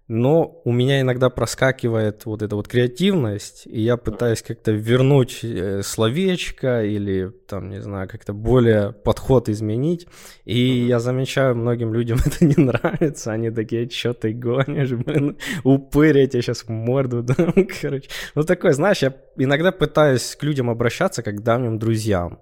но 0.08 0.62
у 0.66 0.72
меня 0.72 1.00
иногда 1.00 1.30
проскакивает 1.30 2.26
вот 2.26 2.42
эта 2.42 2.56
вот 2.56 2.68
креативность, 2.68 3.66
и 3.66 3.82
я 3.82 3.96
пытаюсь 3.96 4.42
как-то 4.42 4.72
вернуть 4.72 5.40
э, 5.44 5.82
словечко 5.82 6.84
или 6.84 7.32
там, 7.48 7.70
не 7.70 7.82
знаю, 7.82 8.10
как-то 8.10 8.34
более 8.34 8.92
подход 8.92 9.48
изменить, 9.48 10.08
и 10.44 10.60
я 10.60 11.00
замечаю, 11.00 11.56
многим 11.56 11.94
людям 11.94 12.20
это 12.26 12.44
не 12.44 12.62
нравится, 12.62 13.32
они 13.32 13.50
такие, 13.50 13.90
что 13.90 14.14
ты 14.14 14.34
гонишь, 14.34 14.92
блин, 14.92 15.38
упырь, 15.64 16.20
я 16.20 16.28
тебе 16.28 16.42
сейчас 16.42 16.64
в 16.64 16.70
морду 16.70 17.24
дам, 17.24 17.54
короче. 17.82 18.10
Ну 18.36 18.44
такой, 18.44 18.74
знаешь, 18.74 19.02
я 19.02 19.16
иногда 19.38 19.72
пытаюсь 19.72 20.36
к 20.36 20.44
людям 20.44 20.70
обращаться 20.70 21.24
как 21.24 21.38
к 21.38 21.42
давним 21.42 21.80
друзьям, 21.80 22.40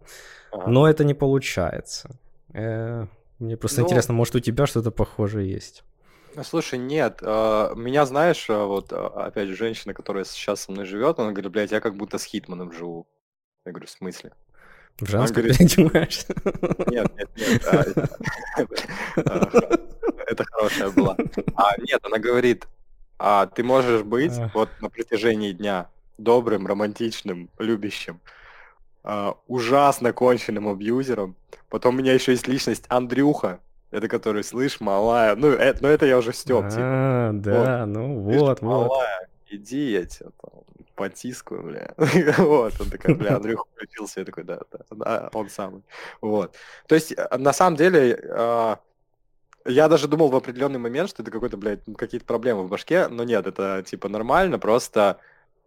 но 0.65 0.87
это 0.87 1.03
не 1.03 1.13
получается. 1.13 2.19
Э, 2.53 3.05
Мне 3.37 3.55
просто 3.55 3.81
ну, 3.81 3.87
интересно, 3.87 4.15
может 4.15 4.35
у 4.35 4.39
тебя 4.39 4.65
что-то 4.65 4.89
похожее 4.89 5.51
есть? 5.51 5.83
Слушай, 6.43 6.79
нет, 6.79 7.19
э, 7.21 7.73
меня, 7.75 8.05
знаешь, 8.05 8.49
э, 8.49 8.63
вот 8.63 8.93
опять 8.93 9.49
же, 9.49 9.55
женщина, 9.55 9.93
которая 9.93 10.23
сейчас 10.23 10.61
со 10.61 10.71
мной 10.71 10.85
живет, 10.85 11.19
она 11.19 11.31
говорит, 11.31 11.51
блядь, 11.51 11.71
я 11.71 11.81
как 11.81 11.95
будто 11.95 12.17
с 12.17 12.23
Хитманом 12.23 12.71
живу. 12.71 13.07
Я 13.65 13.71
говорю, 13.71 13.87
в 13.87 13.91
смысле? 13.91 14.31
В 14.99 15.09
женском 15.09 15.43
переодеваешься? 15.43 16.33
Нет, 16.87 17.11
нет, 17.17 17.29
нет. 17.35 17.63
Это 20.27 20.45
хорошая 20.45 20.89
была. 20.91 21.17
А, 21.55 21.75
нет, 21.79 21.99
она 22.03 22.17
говорит, 22.19 22.67
а 23.17 23.45
ты 23.47 23.63
можешь 23.63 24.03
быть 24.03 24.33
вот 24.53 24.69
на 24.79 24.89
протяжении 24.89 25.51
дня 25.51 25.89
добрым, 26.17 26.67
романтичным, 26.67 27.49
любящим, 27.57 28.19
а, 29.03 29.35
ужасно 29.47 30.13
конченным 30.13 30.67
абьюзером. 30.67 31.35
Потом 31.69 31.95
у 31.95 31.97
меня 31.99 32.13
еще 32.13 32.31
есть 32.31 32.47
личность 32.47 32.85
Андрюха, 32.89 33.59
это 33.91 34.07
который, 34.07 34.43
слышь, 34.43 34.79
малая. 34.79 35.35
Ну, 35.35 35.49
это, 35.49 35.83
ну 35.83 35.89
это 35.89 36.05
я 36.05 36.17
уже 36.17 36.33
стёб, 36.33 36.69
типа. 36.69 36.81
А, 36.83 37.31
да, 37.33 37.85
ну 37.85 38.19
вот, 38.19 38.33
вот. 38.33 38.61
Малая, 38.61 39.29
иди, 39.49 39.91
я 39.91 40.05
тебя 40.05 40.29
там 40.41 40.61
потискаю, 40.95 41.63
бля. 41.63 41.93
вот, 42.37 42.73
он 42.79 42.89
такой, 42.89 43.15
бля, 43.15 43.35
Андрюха 43.37 43.65
включился, 43.73 44.19
я 44.21 44.25
такой, 44.25 44.43
да, 44.43 44.59
да, 44.71 44.79
да, 44.91 45.29
он 45.33 45.49
самый. 45.49 45.83
Вот. 46.21 46.55
То 46.87 46.95
есть, 46.95 47.11
э, 47.11 47.37
на 47.37 47.53
самом 47.53 47.75
деле, 47.75 48.19
э, 48.21 48.75
я 49.65 49.87
даже 49.89 50.07
думал 50.07 50.29
в 50.29 50.35
определенный 50.35 50.79
момент, 50.79 51.09
что 51.09 51.23
это 51.23 51.31
какой-то, 51.31 51.57
блядь, 51.57 51.81
какие-то 51.97 52.25
проблемы 52.25 52.63
в 52.63 52.69
башке, 52.69 53.07
но 53.07 53.23
нет, 53.23 53.47
это, 53.47 53.83
типа, 53.85 54.09
нормально, 54.09 54.59
просто, 54.59 55.17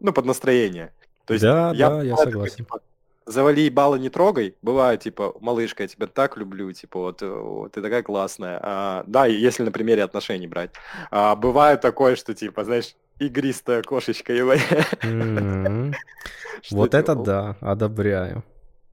ну, 0.01 0.13
под 0.13 0.25
настроение. 0.25 0.93
То 1.27 1.35
есть, 1.35 1.45
да, 1.45 1.73
я, 1.75 1.91
да, 1.91 2.03
я 2.03 2.17
согласен. 2.17 2.57
Типа, 2.57 2.81
завали 3.27 3.71
баллы 3.71 3.99
не 3.99 4.09
трогай. 4.09 4.57
Бывает, 4.63 5.01
типа, 5.01 5.35
малышка, 5.41 5.83
я 5.83 5.89
тебя 5.89 6.07
так 6.07 6.37
люблю, 6.37 6.73
типа, 6.73 6.99
вот, 6.99 7.23
вот 7.23 7.73
ты 7.73 7.83
такая 7.83 8.03
классная. 8.03 8.59
А, 8.63 9.05
да, 9.07 9.27
если 9.27 9.63
на 9.63 9.73
примере 9.73 10.03
отношений 10.03 10.47
брать. 10.47 10.71
А, 11.11 11.35
бывает 11.37 11.81
такое, 11.81 12.17
что, 12.17 12.35
типа, 12.35 12.65
знаешь, 12.65 12.95
игристая 13.19 13.83
кошечка 13.83 14.33
его. 14.33 14.55
Вот 16.71 16.95
это 16.95 17.15
да, 17.15 17.57
одобряю. 17.61 18.43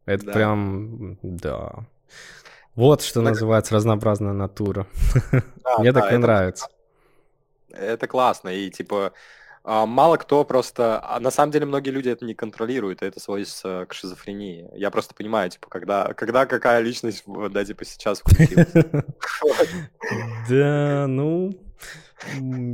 Это 0.05 0.25
прям, 0.25 1.17
да. 1.21 1.85
Вот 2.75 3.01
что 3.01 3.21
называется 3.21 3.75
разнообразная 3.75 4.33
натура. 4.33 4.87
Мне 5.77 5.93
такое 5.93 6.17
нравится. 6.17 6.67
Это 7.69 8.07
классно, 8.07 8.49
и 8.49 8.69
типа 8.69 9.13
мало 9.63 10.17
кто 10.17 10.43
просто... 10.43 10.99
А 11.03 11.19
на 11.19 11.31
самом 11.31 11.51
деле 11.51 11.65
многие 11.65 11.91
люди 11.91 12.09
это 12.09 12.25
не 12.25 12.33
контролируют, 12.33 13.01
и 13.01 13.05
это 13.05 13.19
сводится 13.19 13.85
к 13.87 13.93
шизофрении. 13.93 14.69
Я 14.75 14.91
просто 14.91 15.13
понимаю, 15.13 15.49
типа, 15.49 15.67
когда, 15.69 16.13
когда 16.13 16.45
какая 16.45 16.81
личность, 16.81 17.23
да, 17.27 17.65
типа, 17.65 17.85
сейчас 17.85 18.23
Да, 20.49 21.05
ну... 21.07 21.51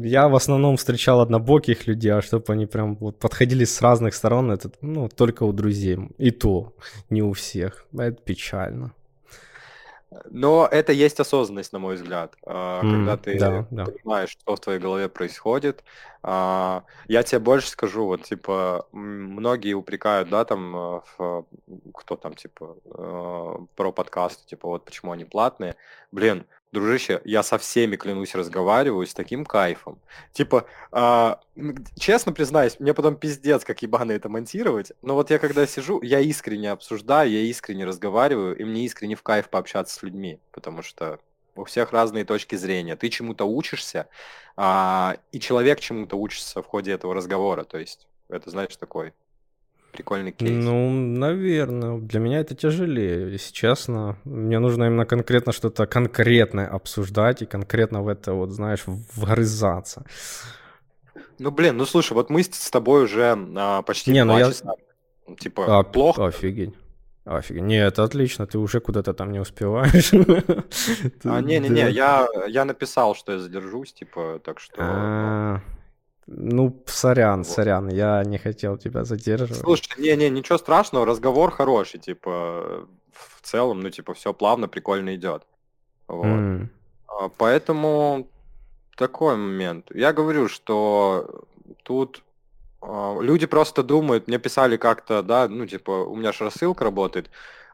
Я 0.03 0.27
в 0.27 0.35
основном 0.35 0.75
встречал 0.75 1.21
однобоких 1.21 1.87
людей, 1.87 2.11
а 2.11 2.21
чтобы 2.21 2.51
они 2.51 2.65
прям 2.65 2.97
вот 2.97 3.17
подходили 3.17 3.63
с 3.63 3.81
разных 3.81 4.13
сторон, 4.13 4.51
это, 4.51 4.69
ну, 4.81 5.07
только 5.07 5.43
у 5.43 5.53
друзей. 5.53 5.97
И 6.17 6.31
то, 6.31 6.75
не 7.09 7.21
у 7.21 7.31
всех. 7.31 7.85
Это 7.93 8.21
печально. 8.21 8.91
Но 10.29 10.67
это 10.71 10.93
есть 10.93 11.19
осознанность, 11.19 11.73
на 11.73 11.79
мой 11.79 11.95
взгляд, 11.95 12.35
а, 12.45 12.81
когда 12.81 13.17
ты 13.17 13.37
да, 13.37 13.67
да. 13.69 13.85
понимаешь, 13.85 14.29
что 14.29 14.55
в 14.55 14.59
твоей 14.59 14.79
голове 14.79 15.09
происходит. 15.09 15.83
А, 16.23 16.83
я 17.07 17.23
тебе 17.23 17.39
больше 17.39 17.69
скажу, 17.69 18.05
вот, 18.05 18.23
типа, 18.23 18.87
многие 18.93 19.73
упрекают, 19.73 20.29
да, 20.29 20.45
там, 20.45 21.01
в, 21.17 21.45
кто 21.93 22.15
там, 22.15 22.35
типа, 22.35 22.77
про 23.75 23.91
подкасты, 23.91 24.45
типа, 24.47 24.67
вот 24.69 24.85
почему 24.85 25.11
они 25.11 25.25
платные. 25.25 25.75
Блин, 26.11 26.45
дружище, 26.71 27.21
я 27.25 27.43
со 27.43 27.57
всеми, 27.57 27.95
клянусь, 27.95 28.35
разговариваю 28.35 29.05
с 29.07 29.13
таким 29.13 29.45
кайфом. 29.45 29.99
Типа, 30.33 30.65
а, 30.91 31.39
честно 31.97 32.33
признаюсь, 32.33 32.79
мне 32.79 32.93
потом 32.93 33.15
пиздец, 33.15 33.63
как 33.63 33.81
ебано 33.81 34.11
это 34.11 34.29
монтировать, 34.29 34.91
но 35.01 35.15
вот 35.15 35.29
я 35.31 35.39
когда 35.39 35.65
сижу, 35.65 36.01
я 36.01 36.19
искренне 36.19 36.71
обсуждаю, 36.71 37.31
я 37.31 37.41
искренне 37.41 37.85
разговариваю, 37.85 38.57
и 38.57 38.63
мне 38.63 38.85
искренне 38.85 39.15
в 39.15 39.23
кайф 39.23 39.49
пообщаться 39.49 39.95
с 39.95 40.03
людьми, 40.03 40.39
потому 40.51 40.81
что 40.81 41.19
у 41.55 41.63
всех 41.63 41.91
разные 41.91 42.23
точки 42.23 42.55
зрения. 42.55 42.95
Ты 42.95 43.09
чему-то 43.09 43.45
учишься, 43.45 44.07
а, 44.55 45.17
и 45.31 45.39
человек 45.39 45.79
чему-то 45.79 46.17
учится 46.17 46.61
в 46.61 46.67
ходе 46.67 46.91
этого 46.91 47.15
разговора, 47.15 47.63
то 47.63 47.77
есть 47.77 48.07
это, 48.29 48.49
знаешь, 48.49 48.75
такой 48.75 49.13
прикольный 49.97 50.31
кейс. 50.31 50.51
Ну, 50.51 50.91
наверное. 50.91 51.97
Для 51.97 52.19
меня 52.19 52.39
это 52.39 52.55
тяжелее, 52.55 53.31
если 53.31 53.51
честно. 53.51 54.17
Мне 54.25 54.59
нужно 54.59 54.85
именно 54.85 55.05
конкретно 55.05 55.51
что-то 55.51 55.87
конкретное 55.87 56.67
обсуждать 56.67 57.41
и 57.41 57.45
конкретно 57.45 58.03
в 58.03 58.07
это, 58.07 58.33
вот, 58.33 58.51
знаешь, 58.51 58.83
вгрызаться. 58.85 60.05
Ну, 61.39 61.51
блин, 61.51 61.77
ну 61.77 61.85
слушай, 61.85 62.13
вот 62.13 62.29
мы 62.29 62.43
с 62.43 62.69
тобой 62.69 63.03
уже 63.03 63.37
а, 63.55 63.81
почти 63.81 64.11
Не, 64.11 64.23
ну 64.23 64.37
я... 64.37 64.45
часа. 64.45 64.73
Типа, 65.39 65.79
а, 65.79 65.83
плохо? 65.83 66.27
Офигеть. 66.27 66.73
Офигеть. 67.25 67.63
Не, 67.63 67.87
это 67.87 68.03
отлично, 68.03 68.45
ты 68.45 68.57
уже 68.57 68.79
куда-то 68.79 69.13
там 69.13 69.31
не 69.31 69.39
успеваешь. 69.39 70.11
А, 71.23 71.41
не-не-не, 71.41 71.89
я, 71.91 72.27
я 72.47 72.65
написал, 72.65 73.15
что 73.15 73.33
я 73.33 73.39
задержусь, 73.39 73.93
типа, 73.93 74.39
так 74.43 74.59
что... 74.59 75.61
Ну, 76.27 76.83
сорян, 76.85 77.39
вот. 77.39 77.47
сорян, 77.47 77.87
я 77.87 78.23
не 78.25 78.37
хотел 78.37 78.77
тебя 78.77 79.05
задерживать. 79.05 79.57
Слушай, 79.57 80.01
не-не, 80.01 80.29
ничего 80.29 80.57
страшного, 80.57 81.05
разговор 81.05 81.51
хороший, 81.51 81.99
типа, 81.99 82.87
в 83.13 83.41
целом, 83.41 83.79
ну, 83.79 83.89
типа, 83.89 84.13
все 84.13 84.33
плавно, 84.33 84.67
прикольно 84.67 85.15
идет. 85.15 85.43
Вот. 86.07 86.25
Mm. 86.25 86.67
Поэтому 87.37 88.27
такой 88.97 89.37
момент. 89.37 89.89
Я 89.93 90.11
говорю, 90.11 90.49
что 90.49 91.45
тут 91.83 92.23
а, 92.81 93.19
люди 93.21 93.45
просто 93.45 93.83
думают, 93.83 94.27
мне 94.27 94.37
писали 94.37 94.77
как-то, 94.77 95.23
да, 95.23 95.47
ну, 95.47 95.65
типа, 95.65 95.91
у 95.91 96.15
меня 96.15 96.31
же 96.33 96.43
рассылка 96.43 96.83
работает, 96.83 97.29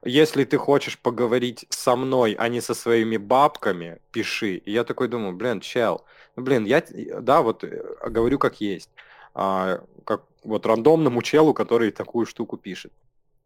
если 0.05 0.43
ты 0.43 0.57
хочешь 0.57 0.99
поговорить 0.99 1.65
со 1.69 1.95
мной, 1.95 2.35
а 2.37 2.47
не 2.47 2.61
со 2.61 2.73
своими 2.73 3.17
бабками, 3.17 3.99
пиши. 4.11 4.55
И 4.57 4.71
я 4.71 4.83
такой 4.83 5.07
думаю, 5.07 5.33
блин, 5.33 5.61
чел, 5.61 6.05
блин, 6.35 6.65
я, 6.65 6.83
да, 7.21 7.41
вот 7.41 7.63
э, 7.63 7.81
говорю 8.05 8.39
как 8.39 8.61
есть. 8.61 8.89
А, 9.33 9.81
как 10.05 10.23
вот 10.43 10.65
рандомному 10.65 11.21
челу, 11.21 11.53
который 11.53 11.91
такую 11.91 12.25
штуку 12.25 12.57
пишет. 12.57 12.91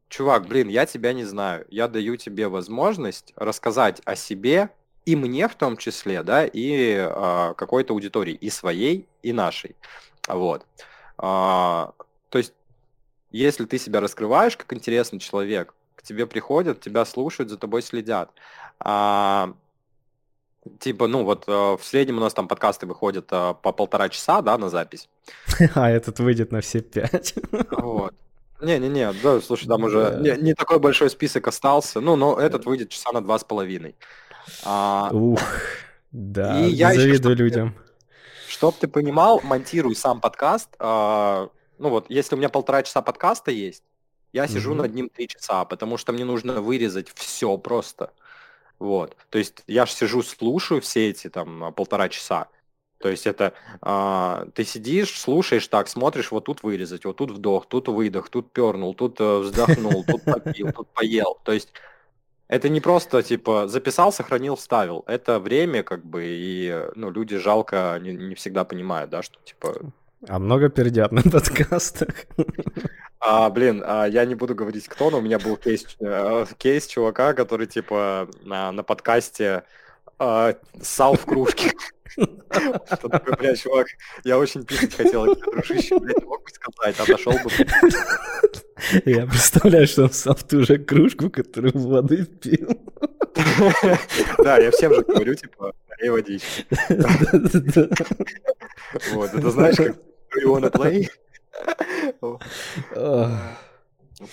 Чувак, 0.09 0.47
блин, 0.47 0.69
я 0.69 0.85
тебя 0.85 1.13
не 1.13 1.25
знаю. 1.25 1.65
Я 1.69 1.88
даю 1.88 2.15
тебе 2.17 2.47
возможность 2.47 3.34
рассказать 3.35 4.01
о 4.05 4.15
себе, 4.15 4.69
и 5.05 5.15
мне 5.15 5.47
в 5.47 5.55
том 5.55 5.77
числе, 5.77 6.23
да, 6.23 6.45
и 6.45 6.95
а, 6.97 7.53
какой-то 7.53 7.93
аудитории, 7.93 8.34
и 8.34 8.49
своей, 8.49 9.07
и 9.21 9.31
нашей. 9.34 9.75
Вот. 10.27 10.65
А, 11.17 11.93
то 12.29 12.38
есть, 12.38 12.53
если 13.31 13.65
ты 13.65 13.77
себя 13.77 14.01
раскрываешь 14.01 14.57
как 14.57 14.73
интересный 14.73 15.19
человек, 15.19 15.73
к 15.98 16.03
тебе 16.03 16.26
приходят, 16.26 16.80
тебя 16.80 17.03
слушают, 17.03 17.49
за 17.49 17.57
тобой 17.57 17.82
следят. 17.82 18.32
А, 18.80 19.53
Типа, 20.80 21.07
ну 21.07 21.24
вот 21.24 21.45
э, 21.48 21.52
в 21.52 21.80
среднем 21.82 22.18
у 22.18 22.19
нас 22.19 22.34
там 22.34 22.48
подкасты 22.48 22.86
выходят 22.86 23.28
э, 23.32 23.53
по 23.61 23.72
полтора 23.72 24.10
часа, 24.10 24.41
да, 24.41 24.57
на 24.57 24.69
запись. 24.69 25.10
А 25.76 25.90
этот 25.90 26.19
выйдет 26.19 26.52
на 26.52 26.61
все 26.61 26.82
пять. 26.82 27.36
Вот. 27.72 28.14
Не-не-не, 28.61 29.14
да, 29.24 29.40
слушай, 29.40 29.68
там 29.68 29.84
уже 29.84 30.18
не, 30.22 30.36
не 30.41 30.53
такой 30.53 30.80
большой 30.80 31.10
список 31.10 31.48
остался. 31.48 32.02
Ну, 32.02 32.15
но 32.15 32.40
этот 32.40 32.65
выйдет 32.65 32.90
часа 32.90 33.11
на 33.11 33.22
два 33.22 33.38
с 33.38 33.44
половиной. 33.44 33.95
А, 34.64 35.10
Ух, 35.11 35.40
да, 36.11 36.60
и 36.65 36.69
я 36.69 36.94
завидую 36.94 37.36
еще, 37.36 37.44
людям. 37.44 37.76
Чтоб 38.48 38.76
ты 38.76 38.88
понимал, 38.88 39.41
монтирую 39.44 39.95
сам 39.95 40.19
подкаст. 40.19 40.69
А, 40.80 41.49
ну 41.78 41.90
вот, 41.90 42.06
если 42.10 42.36
у 42.36 42.38
меня 42.38 42.49
полтора 42.49 42.84
часа 42.84 43.02
подкаста 43.02 43.52
есть, 43.52 43.84
я 44.33 44.47
сижу 44.47 44.73
mm-hmm. 44.73 44.77
над 44.77 44.93
ним 44.93 45.09
три 45.09 45.27
часа, 45.27 45.65
потому 45.65 45.97
что 45.97 46.13
мне 46.13 46.25
нужно 46.25 46.61
вырезать 46.61 47.09
все 47.15 47.57
просто. 47.57 48.13
Вот. 48.79 49.15
То 49.29 49.37
есть 49.37 49.63
я 49.67 49.85
же 49.85 49.91
сижу, 49.91 50.21
слушаю 50.21 50.81
все 50.81 51.09
эти 51.09 51.29
там 51.29 51.73
полтора 51.73 52.09
часа. 52.09 52.47
То 52.99 53.09
есть 53.09 53.27
это 53.27 53.53
а, 53.81 54.47
ты 54.55 54.63
сидишь, 54.63 55.19
слушаешь 55.19 55.67
так, 55.67 55.87
смотришь, 55.87 56.31
вот 56.31 56.45
тут 56.45 56.63
вырезать, 56.63 57.05
вот 57.05 57.17
тут 57.17 57.31
вдох, 57.31 57.67
тут 57.67 57.87
выдох, 57.87 58.29
тут 58.29 58.51
пернул, 58.51 58.95
тут 58.95 59.19
э, 59.19 59.37
вздохнул, 59.37 60.03
тут 60.03 60.23
попил, 60.23 60.71
тут 60.71 60.87
поел. 60.89 61.37
То 61.43 61.51
есть 61.51 61.69
это 62.47 62.69
не 62.69 62.81
просто 62.81 63.21
типа 63.21 63.67
записал, 63.67 64.11
сохранил, 64.11 64.55
вставил. 64.55 65.03
Это 65.05 65.39
время 65.39 65.83
как 65.83 66.03
бы 66.05 66.23
и 66.25 66.87
ну 66.95 67.11
люди 67.11 67.37
жалко 67.37 67.99
не, 68.01 68.13
не 68.13 68.33
всегда 68.33 68.65
понимают, 68.65 69.11
да, 69.11 69.21
что 69.21 69.39
типа. 69.43 69.91
А 70.27 70.39
много 70.39 70.69
пердят 70.69 71.11
на 71.11 71.21
подкастах. 71.31 72.25
А, 73.19 73.49
блин, 73.49 73.84
а, 73.85 74.06
я 74.06 74.26
не 74.26 74.35
буду 74.35 74.53
говорить 74.53 74.88
кто, 74.88 75.10
но 75.10 75.18
у 75.18 75.22
меня 75.22 75.39
был 75.39 75.57
кейс, 75.57 75.85
э, 75.99 76.45
кейс 76.57 76.85
чувака, 76.88 77.34
который 77.34 77.65
типа 77.65 78.30
на, 78.44 78.72
на 78.72 78.84
подкасте 78.84 79.64
э, 80.19 80.53
ссал 80.81 81.15
в 81.15 81.26
кружке. 81.26 81.72
Что 82.14 83.10
такое, 83.10 83.35
бля, 83.35 83.56
чувак, 83.56 83.88
я 84.23 84.38
очень 84.38 84.65
писать 84.65 84.95
хотел, 84.95 85.35
дружище, 85.35 85.99
блядь, 85.99 86.23
мог 86.23 86.44
бы 86.44 86.49
сказать, 86.49 86.99
отошел 86.99 87.34
бы. 87.34 87.52
Я 89.06 89.26
представляю, 89.26 89.88
что 89.88 90.03
он 90.03 90.11
сам 90.11 90.35
в 90.35 90.44
ту 90.44 90.64
же 90.64 90.77
кружку, 90.77 91.30
которую 91.30 91.73
воды 91.77 92.26
пил. 92.26 92.69
Да, 94.39 94.57
я 94.57 94.72
всем 94.72 94.94
же 94.94 95.02
говорю, 95.02 95.34
типа, 95.35 95.73
налей 95.89 96.10
водички. 96.10 96.65
Вот, 99.11 99.34
это 99.34 99.52
знаешь, 99.52 99.76
как 99.76 99.98
you 100.41 100.49
wanna 100.49 100.72
play? 100.72 101.10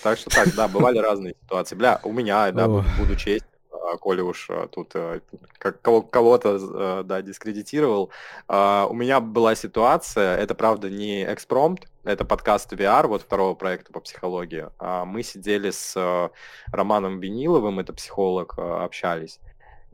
Так 0.01 0.17
что 0.17 0.29
так, 0.31 0.53
да, 0.55 0.67
бывали 0.67 0.97
разные 0.97 1.35
ситуации. 1.43 1.75
Бля, 1.75 1.99
у 2.03 2.11
меня, 2.11 2.51
да, 2.51 2.67
буду 2.67 3.15
честь, 3.15 3.45
а, 3.85 3.97
коли 3.97 4.21
уж 4.21 4.47
а, 4.49 4.67
тут 4.67 4.91
э, 4.95 5.19
как 5.57 5.81
кого-то, 5.81 7.03
да, 7.03 7.21
дискредитировал. 7.21 8.09
А, 8.47 8.87
у 8.89 8.93
меня 8.93 9.19
была 9.19 9.55
ситуация, 9.55 10.37
это, 10.37 10.55
правда, 10.55 10.89
не 10.89 11.23
экспромт, 11.23 11.87
это 12.03 12.25
подкаст 12.25 12.73
VR, 12.73 13.07
вот 13.07 13.21
второго 13.21 13.53
проекта 13.53 13.91
по 13.93 13.99
психологии. 13.99 14.67
Мы 15.05 15.23
сидели 15.23 15.71
с 15.71 16.31
Романом 16.71 17.19
Виниловым, 17.19 17.79
это 17.79 17.93
психолог, 17.93 18.57
общались. 18.57 19.39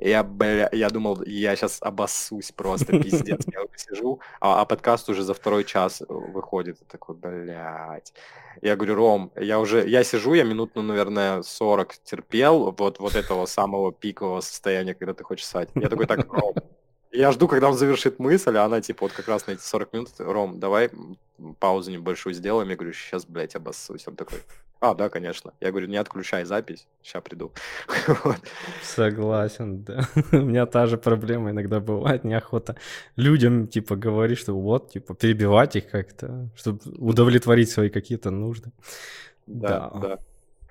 Я, 0.02 0.24
бля, 0.24 0.68
я 0.72 0.90
думал, 0.90 1.22
я 1.26 1.56
сейчас 1.56 1.78
обоссусь 1.80 2.52
просто, 2.52 3.00
пиздец. 3.00 3.46
Я 3.54 3.62
сижу, 3.76 4.20
а, 4.40 4.62
а 4.62 4.66
подкаст 4.66 5.08
уже 5.10 5.22
за 5.22 5.36
второй 5.36 5.64
час 5.64 6.02
выходит. 6.10 6.78
Я 6.82 6.88
такой, 6.88 7.16
блядь. 7.16 8.12
Я 8.64 8.76
говорю, 8.76 8.96
Ром, 8.96 9.32
я 9.36 9.60
уже, 9.60 9.88
я 9.88 10.04
сижу, 10.04 10.34
я 10.34 10.44
минут, 10.44 10.72
ну, 10.74 10.82
наверное, 10.82 11.44
40 11.44 11.98
терпел 12.04 12.72
вот, 12.78 13.00
вот 13.00 13.16
этого 13.16 13.46
самого 13.46 13.92
пикового 13.94 14.42
состояния, 14.42 14.96
когда 14.96 15.14
ты 15.14 15.24
хочешь 15.24 15.46
ссать. 15.46 15.70
Я 15.76 15.88
такой, 15.88 16.08
так, 16.08 16.34
Ром, 16.34 16.56
я 17.12 17.32
жду, 17.32 17.48
когда 17.48 17.70
он 17.70 17.78
завершит 17.78 18.18
мысль, 18.18 18.58
а 18.58 18.66
она, 18.66 18.82
типа, 18.82 19.06
вот 19.06 19.12
как 19.12 19.28
раз 19.28 19.46
на 19.46 19.52
эти 19.52 19.62
40 19.62 19.94
минут, 19.94 20.10
Ром, 20.18 20.60
давай 20.60 20.90
паузу 21.60 21.92
небольшую 21.92 22.34
сделаем. 22.34 22.70
Я 22.70 22.76
говорю, 22.76 22.94
сейчас, 22.94 23.26
блядь, 23.26 23.56
обоссусь. 23.56 24.08
Он 24.08 24.16
такой, 24.16 24.40
а, 24.82 24.96
да, 24.96 25.10
конечно. 25.10 25.54
Я 25.62 25.70
говорю, 25.70 25.88
не 25.88 25.98
отключай 25.98 26.44
запись, 26.44 26.88
сейчас 27.04 27.22
приду. 27.22 27.52
Согласен, 28.84 29.84
да. 29.84 30.10
У 30.32 30.38
меня 30.38 30.66
та 30.66 30.88
же 30.88 30.98
проблема 30.98 31.52
иногда 31.52 31.80
бывает, 31.80 32.24
неохота 32.24 32.76
людям, 33.16 33.68
типа, 33.68 33.96
говорить, 33.96 34.40
что 34.40 34.60
вот, 34.60 34.92
типа, 34.92 35.14
перебивать 35.14 35.76
их 35.76 35.88
как-то, 35.88 36.50
чтобы 36.56 36.80
удовлетворить 36.98 37.70
свои 37.70 37.90
какие-то 37.90 38.32
нужды. 38.32 38.72
Да, 39.46 39.92
да. 40.02 40.18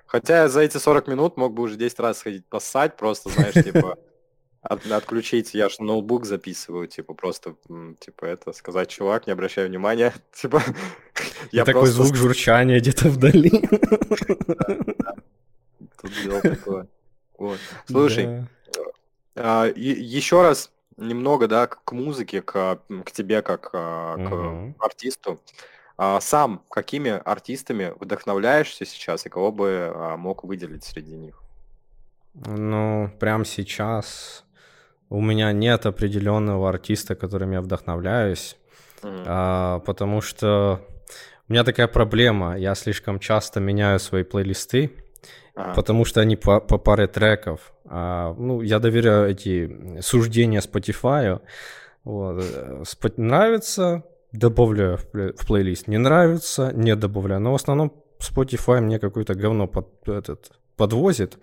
Хотя 0.05 0.49
за 0.49 0.59
эти 0.59 0.77
40 0.77 1.07
минут 1.07 1.37
мог 1.37 1.53
бы 1.53 1.63
уже 1.63 1.77
10 1.77 1.99
раз 2.01 2.17
сходить 2.17 2.45
поссать, 2.45 2.97
просто, 2.97 3.29
знаешь, 3.29 3.53
типа, 3.53 3.97
от, 4.61 4.85
отключить, 4.91 5.53
я 5.53 5.69
же 5.69 5.77
ноутбук 5.79 6.25
записываю, 6.25 6.87
типа, 6.87 7.13
просто, 7.13 7.55
типа, 7.99 8.25
это, 8.25 8.53
сказать, 8.53 8.89
чувак, 8.89 9.27
не 9.27 9.33
обращай 9.33 9.67
внимания, 9.67 10.13
типа, 10.33 10.61
я 11.51 11.65
такой 11.65 11.87
звук 11.87 12.15
журчания 12.15 12.79
где-то 12.79 13.09
вдали. 13.09 13.49
Тут 16.01 16.11
дело 16.23 16.41
такое. 16.41 16.87
Вот. 17.37 17.59
Слушай, 17.87 18.47
а, 19.35 19.65
еще 19.75 20.41
раз 20.41 20.71
немного, 20.97 21.47
да, 21.47 21.67
к 21.67 21.91
музыке, 21.91 22.41
к, 22.41 22.79
к 23.05 23.11
тебе 23.11 23.41
как 23.41 23.69
а, 23.73 24.17
к 24.17 24.83
артисту. 24.83 25.41
А, 25.97 26.19
сам 26.21 26.63
какими 26.69 27.11
артистами 27.11 27.93
вдохновляешься 27.99 28.85
сейчас 28.85 29.25
и 29.25 29.29
кого 29.29 29.51
бы 29.51 30.15
мог 30.17 30.43
выделить 30.43 30.83
среди 30.83 31.15
них? 31.15 31.41
Ну, 32.33 33.11
прям 33.19 33.43
сейчас 33.43 34.45
у 35.11 35.19
меня 35.19 35.51
нет 35.51 35.85
определенного 35.85 36.69
артиста, 36.69 37.15
которым 37.15 37.51
я 37.51 37.61
вдохновляюсь, 37.61 38.55
mm-hmm. 39.03 39.23
а, 39.27 39.79
потому 39.79 40.21
что 40.21 40.79
у 41.49 41.51
меня 41.51 41.65
такая 41.65 41.87
проблема. 41.87 42.57
Я 42.57 42.75
слишком 42.75 43.19
часто 43.19 43.59
меняю 43.59 43.99
свои 43.99 44.23
плейлисты, 44.23 44.91
а. 45.53 45.73
потому 45.73 46.05
что 46.05 46.21
они 46.21 46.37
по, 46.37 46.61
по 46.61 46.77
паре 46.77 47.07
треков. 47.07 47.73
А, 47.85 48.33
ну, 48.37 48.61
я 48.61 48.79
доверяю 48.79 49.29
эти 49.29 49.99
суждения 49.99 50.61
Spotify. 50.61 51.41
Вот. 52.05 52.41
Спо- 52.83 53.13
нравится, 53.17 54.03
добавляю 54.31 54.97
в, 54.97 55.05
плей- 55.11 55.33
в 55.37 55.45
плейлист. 55.45 55.89
Не 55.89 55.97
нравится, 55.97 56.71
не 56.73 56.95
добавляю. 56.95 57.41
Но 57.41 57.51
в 57.51 57.55
основном 57.55 57.91
Spotify 58.19 58.79
мне 58.79 58.97
какое-то 58.97 59.35
говно 59.35 59.67
под 59.67 60.07
этот 60.07 60.53
подвозит, 60.75 61.37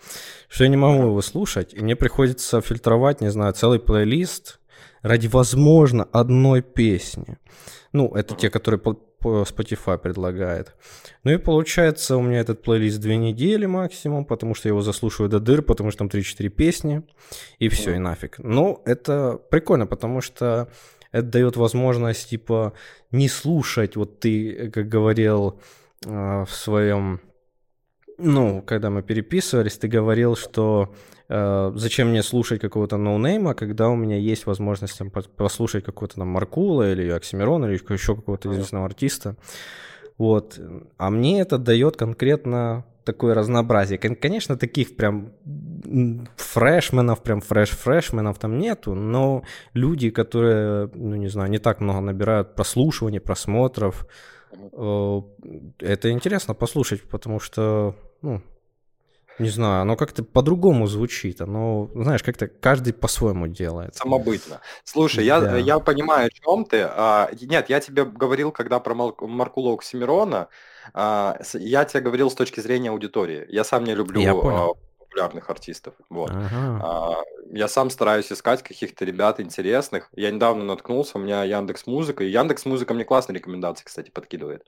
что 0.49 0.65
я 0.65 0.71
не 0.71 0.77
могу 0.77 1.03
его 1.05 1.23
слушать, 1.23 1.75
и 1.75 1.81
мне 1.81 1.97
приходится 1.97 2.61
фильтровать, 2.61 3.21
не 3.21 3.31
знаю, 3.31 3.53
целый 3.53 3.79
плейлист 3.79 4.61
ради, 5.03 5.29
возможно, 5.29 6.05
одной 6.13 6.63
песни. 6.63 7.39
Ну, 7.93 8.15
это 8.15 8.35
те, 8.35 8.51
которые 8.51 8.81
Spotify 9.21 9.99
предлагает. 9.99 10.75
Ну 11.25 11.33
и 11.33 11.39
получается 11.39 12.17
у 12.17 12.23
меня 12.23 12.41
этот 12.41 12.63
плейлист 12.63 13.01
две 13.01 13.17
недели 13.17 13.67
максимум, 13.67 14.25
потому 14.25 14.55
что 14.55 14.69
я 14.69 14.71
его 14.71 14.83
заслушиваю 14.83 15.29
до 15.29 15.41
дыр, 15.41 15.63
потому 15.63 15.91
что 15.91 15.99
там 15.99 16.09
3-4 16.09 16.49
песни, 16.49 17.03
и 17.59 17.69
все, 17.69 17.95
и 17.95 17.99
нафиг. 17.99 18.39
Но 18.39 18.83
это 18.85 19.41
прикольно, 19.51 19.87
потому 19.87 20.21
что 20.21 20.69
это 21.11 21.27
дает 21.27 21.57
возможность, 21.57 22.29
типа, 22.31 22.75
не 23.11 23.29
слушать, 23.29 23.97
вот 23.97 24.21
ты, 24.21 24.71
как 24.71 24.89
говорил 24.89 25.61
э, 26.05 26.45
в 26.45 26.51
своем 26.51 27.21
ну, 28.19 28.62
когда 28.62 28.90
мы 28.90 29.03
переписывались, 29.03 29.78
ты 29.78 29.89
говорил, 29.89 30.36
что 30.36 30.95
э, 31.28 31.73
зачем 31.74 32.09
мне 32.11 32.23
слушать 32.23 32.61
какого-то 32.61 32.97
ноунейма, 32.97 33.55
когда 33.55 33.89
у 33.89 33.97
меня 33.97 34.16
есть 34.16 34.47
возможность 34.47 34.99
там, 34.99 35.11
послушать 35.11 35.85
какого-то 35.85 36.16
там 36.16 36.28
Маркула 36.28 36.93
или 36.93 37.09
Оксимирона 37.09 37.66
или 37.66 37.74
еще 37.74 38.16
какого-то 38.16 38.53
известного 38.53 38.86
артиста. 38.86 39.36
Вот. 40.19 40.61
А 40.97 41.11
мне 41.11 41.40
это 41.40 41.59
дает 41.59 41.97
конкретно 41.97 42.85
такое 43.05 43.35
разнообразие. 43.35 43.99
Конечно, 43.99 44.57
таких 44.57 44.97
прям 44.97 45.32
фрешменов, 46.36 47.23
прям 47.23 47.40
фреш-фрешменов 47.40 48.39
там 48.39 48.59
нету, 48.59 48.95
но 48.95 49.45
люди, 49.74 50.11
которые, 50.11 50.90
ну 50.93 51.16
не 51.16 51.28
знаю, 51.28 51.51
не 51.51 51.59
так 51.59 51.81
много 51.81 52.01
набирают 52.01 52.55
прослушиваний, 52.55 53.20
просмотров, 53.20 54.07
э, 54.53 55.23
это 55.78 56.11
интересно 56.11 56.55
послушать, 56.55 57.03
потому 57.09 57.40
что 57.40 57.95
ну, 58.23 58.43
не 59.39 59.51
знаю, 59.51 59.82
оно 59.82 59.97
как-то 59.97 60.24
по-другому 60.24 60.86
звучит. 60.86 61.40
Оно, 61.40 61.89
знаешь, 61.95 62.23
как-то 62.23 62.49
каждый 62.49 62.93
по-своему 62.93 63.47
делает. 63.47 63.95
Самобытно. 63.95 64.61
Слушай, 64.85 65.27
да. 65.28 65.57
я, 65.57 65.59
я 65.59 65.78
понимаю, 65.78 66.27
о 66.27 66.31
чем 66.31 66.65
ты. 66.65 66.82
А, 66.82 67.31
нет, 67.40 67.70
я 67.70 67.78
тебе 67.81 68.05
говорил, 68.05 68.51
когда 68.51 68.81
про 68.81 68.95
Маркула 68.95 69.74
Оксимирона, 69.74 70.49
а, 70.93 71.39
я 71.55 71.85
тебе 71.85 72.01
говорил 72.01 72.31
с 72.31 72.35
точки 72.35 72.61
зрения 72.61 72.90
аудитории. 72.90 73.47
Я 73.49 73.62
сам 73.62 73.85
не 73.85 73.95
люблю 73.95 74.20
я 74.20 74.35
понял. 74.35 74.77
Популярных 75.09 75.51
артистов. 75.51 75.95
Вот. 76.11 76.31
Ага. 76.31 76.81
А, 76.83 77.23
я 77.51 77.69
сам 77.69 77.91
стараюсь 77.91 78.31
искать 78.31 78.63
каких-то 78.63 79.05
ребят 79.05 79.41
интересных. 79.41 80.11
Я 80.13 80.31
недавно 80.31 80.65
наткнулся, 80.65 81.19
у 81.19 81.21
меня 81.21 81.45
Яндекс 81.45 81.87
Музыка, 81.87 82.25
и 82.25 82.31
Яндекс 82.31 82.67
Музыка 82.67 82.95
мне 82.95 83.05
классные 83.05 83.37
рекомендации, 83.39 83.85
кстати, 83.85 84.11
подкидывает. 84.11 84.67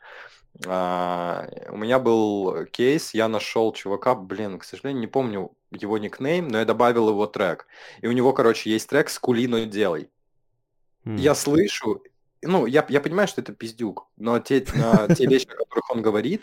А, 0.67 1.49
у 1.69 1.77
меня 1.77 1.99
был 1.99 2.65
кейс, 2.67 3.15
я 3.15 3.29
нашел 3.29 3.73
чувака, 3.73 4.15
блин, 4.15 4.59
к 4.59 4.65
сожалению, 4.65 5.01
не 5.01 5.07
помню 5.07 5.53
его 5.71 5.99
никнейм, 5.99 6.49
но 6.49 6.59
я 6.59 6.65
добавил 6.65 7.09
его 7.09 7.27
трек. 7.27 7.67
И 8.01 8.07
у 8.07 8.13
него, 8.13 8.33
короче, 8.33 8.71
есть 8.71 8.89
трек 8.89 9.11
«Скулино 9.11 9.67
делай». 9.67 10.11
Mm. 11.05 11.19
Я 11.19 11.35
слышу, 11.35 12.03
ну, 12.43 12.67
я, 12.67 12.85
я 12.89 13.01
понимаю, 13.01 13.29
что 13.29 13.41
это 13.41 13.53
пиздюк, 13.53 14.09
но 14.17 14.39
те, 14.39 14.61
те 14.61 15.27
вещи, 15.27 15.47
о 15.47 15.57
которых 15.57 15.91
он 15.91 16.03
говорит, 16.03 16.43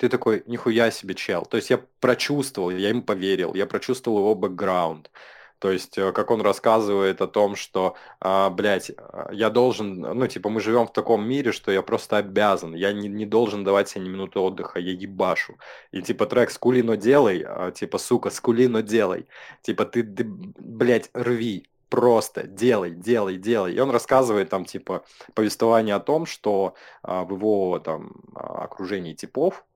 ты 0.00 0.08
такой, 0.08 0.42
нихуя 0.46 0.90
себе 0.90 1.14
чел. 1.14 1.44
То 1.44 1.58
есть 1.58 1.68
я 1.68 1.78
прочувствовал, 2.00 2.70
я 2.70 2.88
ему 2.88 3.02
поверил, 3.02 3.54
я 3.54 3.66
прочувствовал 3.66 4.20
его 4.20 4.34
бэкграунд. 4.34 5.10
То 5.58 5.70
есть, 5.70 5.98
э, 5.98 6.10
как 6.12 6.30
он 6.30 6.40
рассказывает 6.40 7.20
о 7.20 7.26
том, 7.26 7.54
что, 7.54 7.96
а, 8.18 8.48
блядь, 8.48 8.92
я 9.30 9.50
должен, 9.50 10.00
ну, 10.00 10.26
типа, 10.26 10.48
мы 10.48 10.62
живем 10.62 10.86
в 10.86 10.92
таком 10.94 11.28
мире, 11.28 11.52
что 11.52 11.70
я 11.70 11.82
просто 11.82 12.16
обязан, 12.16 12.74
я 12.74 12.94
не, 12.94 13.08
не 13.08 13.26
должен 13.26 13.62
давать 13.62 13.90
себе 13.90 14.04
ни 14.04 14.08
минуты 14.08 14.38
отдыха, 14.38 14.80
я 14.80 14.92
ебашу. 14.92 15.58
И, 15.92 16.00
типа, 16.00 16.24
трек 16.24 16.50
«Скули, 16.50 16.80
но 16.80 16.94
делай», 16.94 17.44
а, 17.46 17.70
типа, 17.70 17.98
сука, 17.98 18.30
«Скули, 18.30 18.68
но 18.68 18.80
делай». 18.80 19.26
Типа, 19.60 19.84
ты, 19.84 20.02
ты, 20.02 20.24
блядь, 20.24 21.10
рви, 21.12 21.68
просто 21.90 22.46
делай, 22.46 22.92
делай, 22.92 23.36
делай. 23.36 23.74
И 23.74 23.80
он 23.80 23.90
рассказывает 23.90 24.48
там, 24.48 24.64
типа, 24.64 25.04
повествование 25.34 25.94
о 25.94 26.00
том, 26.00 26.24
что 26.24 26.74
а, 27.02 27.24
в 27.24 27.32
его 27.32 27.78
там 27.80 28.12
а, 28.34 28.64
окружении 28.64 29.12
типов 29.12 29.66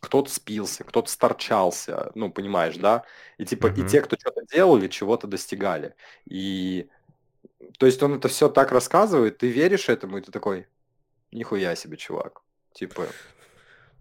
кто-то 0.00 0.30
спился, 0.30 0.84
кто-то 0.84 1.10
сторчался, 1.10 2.10
ну, 2.14 2.30
понимаешь, 2.30 2.76
да? 2.76 3.04
И 3.38 3.44
типа, 3.44 3.68
mm-hmm. 3.68 3.86
и 3.86 3.88
те, 3.88 4.00
кто 4.00 4.16
что-то 4.18 4.42
делали, 4.52 4.88
чего-то 4.88 5.26
достигали. 5.26 5.94
И, 6.26 6.88
то 7.78 7.86
есть 7.86 8.02
он 8.02 8.14
это 8.14 8.28
все 8.28 8.48
так 8.48 8.72
рассказывает, 8.72 9.38
ты 9.38 9.48
веришь 9.48 9.88
этому, 9.88 10.18
и 10.18 10.20
ты 10.20 10.30
такой, 10.30 10.66
нихуя 11.32 11.74
себе, 11.76 11.96
чувак. 11.96 12.42
Типа... 12.72 13.06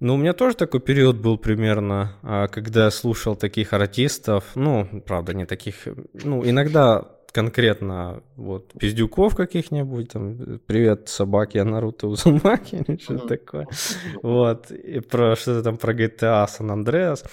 Ну, 0.01 0.15
у 0.15 0.17
меня 0.17 0.33
тоже 0.33 0.57
такой 0.57 0.81
период 0.81 1.15
был 1.15 1.37
примерно, 1.37 2.17
а, 2.21 2.47
когда 2.49 2.91
слушал 2.91 3.37
таких 3.37 3.71
артистов, 3.71 4.43
ну, 4.55 5.01
правда, 5.07 5.33
не 5.33 5.45
таких, 5.45 5.87
ну, 6.13 6.43
иногда 6.45 7.14
конкретно 7.35 8.23
вот 8.37 8.71
пиздюков 8.79 9.35
каких-нибудь, 9.35 10.09
там, 10.09 10.37
привет, 10.65 11.09
собаки, 11.09 11.57
я 11.57 11.65
Наруто 11.65 12.07
Узумаки, 12.07 12.75
или 12.87 12.97
что-то 12.97 13.27
такое. 13.27 13.67
Вот, 14.23 14.71
и 14.71 15.01
про 15.01 15.35
что-то 15.35 15.61
там 15.61 15.77
про 15.77 15.93
GTA 15.93 16.47
San 16.47 16.69
Andreas. 16.71 17.25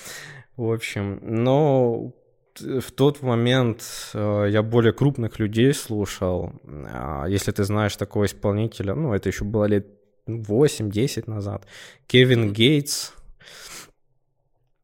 В 0.57 0.73
общем, 0.73 1.21
но 1.23 2.13
в 2.59 2.91
тот 2.91 3.23
момент 3.23 3.85
э, 4.15 4.49
я 4.51 4.63
более 4.65 4.93
крупных 4.93 5.39
людей 5.39 5.73
слушал. 5.73 6.53
А 6.93 7.27
если 7.27 7.53
ты 7.53 7.63
знаешь 7.63 7.97
такого 7.97 8.25
исполнителя, 8.25 8.95
ну, 8.97 9.15
это 9.15 9.29
еще 9.29 9.45
было 9.45 9.67
лет 9.67 9.87
8-10 10.27 11.31
назад. 11.31 11.67
Кевин 12.09 12.53
Гейтс. 12.53 13.13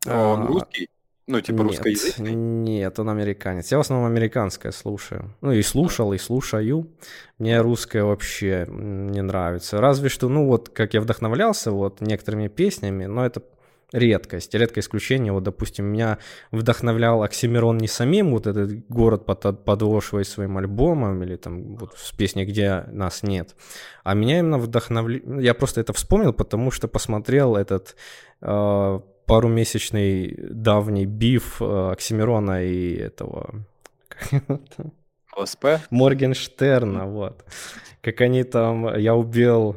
А 0.07 0.35
он 0.35 0.47
русский? 0.47 0.89
Ну, 1.29 1.41
типа 1.43 1.59
нет, 1.59 1.67
русскоязычный? 1.67 2.33
Нет, 2.35 2.99
он 2.99 3.11
американец. 3.11 3.71
Я 3.71 3.77
в 3.77 3.83
основном 3.83 4.11
американское 4.11 4.73
слушаю. 4.73 5.35
Ну, 5.43 5.53
и 5.53 5.61
слушал, 5.63 6.15
и 6.15 6.19
слушаю. 6.19 6.89
Мне 7.39 7.61
русское 7.61 8.03
вообще 8.03 8.67
не 8.69 9.21
нравится. 9.21 9.79
Разве 9.79 10.09
что, 10.09 10.31
ну, 10.31 10.47
вот, 10.47 10.71
как 10.71 10.95
я 10.95 11.03
вдохновлялся 11.03 11.71
вот 11.71 12.01
некоторыми 12.01 12.49
песнями, 12.49 13.05
но 13.05 13.27
это 13.27 13.43
редкость, 13.93 14.55
редкое 14.55 14.81
исключение. 14.81 15.33
Вот, 15.33 15.43
допустим, 15.43 15.85
меня 15.85 16.19
вдохновлял 16.51 17.23
Оксимирон 17.23 17.77
не 17.77 17.89
самим, 17.89 18.31
вот 18.31 18.47
этот 18.47 18.89
город 18.89 19.27
под 19.27 19.65
подошвой 19.65 20.25
своим 20.25 20.57
альбомом, 20.57 21.23
или 21.23 21.37
там 21.37 21.77
вот 21.77 21.95
с 21.97 22.13
песней 22.13 22.47
«Где 22.47 22.85
нас 22.91 23.23
нет», 23.23 23.55
а 24.03 24.15
меня 24.15 24.39
именно 24.39 24.59
вдохновлял... 24.59 25.41
Я 25.41 25.53
просто 25.53 25.83
это 25.83 25.93
вспомнил, 25.93 26.33
потому 26.33 26.71
что 26.71 26.89
посмотрел 26.89 27.55
этот 27.57 27.97
э, 28.41 29.01
парумесячный 29.29 30.35
давний 30.51 31.07
биф 31.07 31.61
э, 31.61 31.91
Оксимирона 31.93 32.65
и 32.65 32.97
этого... 32.97 33.65
ОСП? 35.37 35.67
Моргенштерна, 35.91 37.07
вот. 37.07 37.45
Как 38.01 38.21
они 38.23 38.43
там... 38.43 38.97
Я 38.99 39.15
убил... 39.15 39.77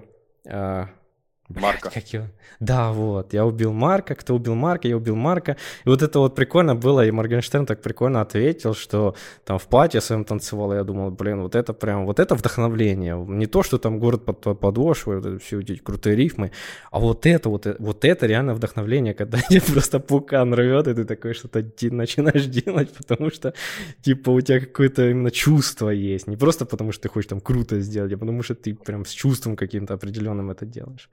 Марка. 1.59 1.89
Как 1.89 2.13
его? 2.13 2.25
Да, 2.59 2.91
вот, 2.91 3.33
я 3.33 3.45
убил 3.45 3.73
Марка, 3.73 4.13
кто 4.13 4.35
убил 4.35 4.53
Марка, 4.55 4.87
я 4.87 4.95
убил 4.95 5.15
Марка. 5.15 5.57
И 5.85 5.89
вот 5.89 6.01
это 6.01 6.19
вот 6.19 6.35
прикольно 6.35 6.75
было, 6.75 7.05
и 7.05 7.11
Моргенштерн 7.11 7.65
так 7.65 7.81
прикольно 7.81 8.21
ответил, 8.21 8.75
что 8.75 9.15
там 9.45 9.57
в 9.57 9.67
пати 9.67 9.99
своем 9.99 10.25
танцевал, 10.25 10.73
я 10.73 10.83
думал, 10.83 11.09
блин, 11.11 11.41
вот 11.41 11.55
это 11.55 11.73
прям, 11.73 12.05
вот 12.05 12.19
это 12.19 12.35
вдохновление. 12.35 13.15
Не 13.27 13.47
то, 13.47 13.63
что 13.63 13.77
там 13.77 13.99
город 13.99 14.25
под 14.25 14.59
подошвой, 14.59 15.15
вот 15.15 15.25
это 15.25 15.39
все 15.39 15.59
эти 15.59 15.75
крутые 15.75 16.15
рифмы, 16.15 16.51
а 16.91 16.99
вот 16.99 17.25
это, 17.25 17.49
вот, 17.49 17.65
вот 17.79 18.05
это 18.05 18.27
реально 18.27 18.53
вдохновление, 18.53 19.13
когда 19.13 19.39
тебе 19.49 19.61
просто 19.61 19.99
пукан 19.99 20.53
рвет, 20.53 20.87
и 20.87 20.93
ты 20.93 21.05
такой 21.05 21.33
что-то 21.33 21.65
начинаешь 21.89 22.45
делать, 22.45 22.93
потому 22.93 23.31
что, 23.31 23.53
типа, 24.01 24.29
у 24.29 24.41
тебя 24.41 24.59
какое-то 24.59 25.09
именно 25.09 25.31
чувство 25.31 25.89
есть. 25.89 26.27
Не 26.27 26.37
просто 26.37 26.65
потому, 26.65 26.91
что 26.91 27.03
ты 27.03 27.09
хочешь 27.09 27.29
там 27.29 27.41
круто 27.41 27.79
сделать, 27.79 28.13
а 28.13 28.17
потому 28.17 28.43
что 28.43 28.53
ты 28.53 28.75
прям 28.75 29.05
с 29.05 29.09
чувством 29.09 29.55
каким-то 29.55 29.93
определенным 29.93 30.51
это 30.51 30.65
делаешь. 30.65 31.09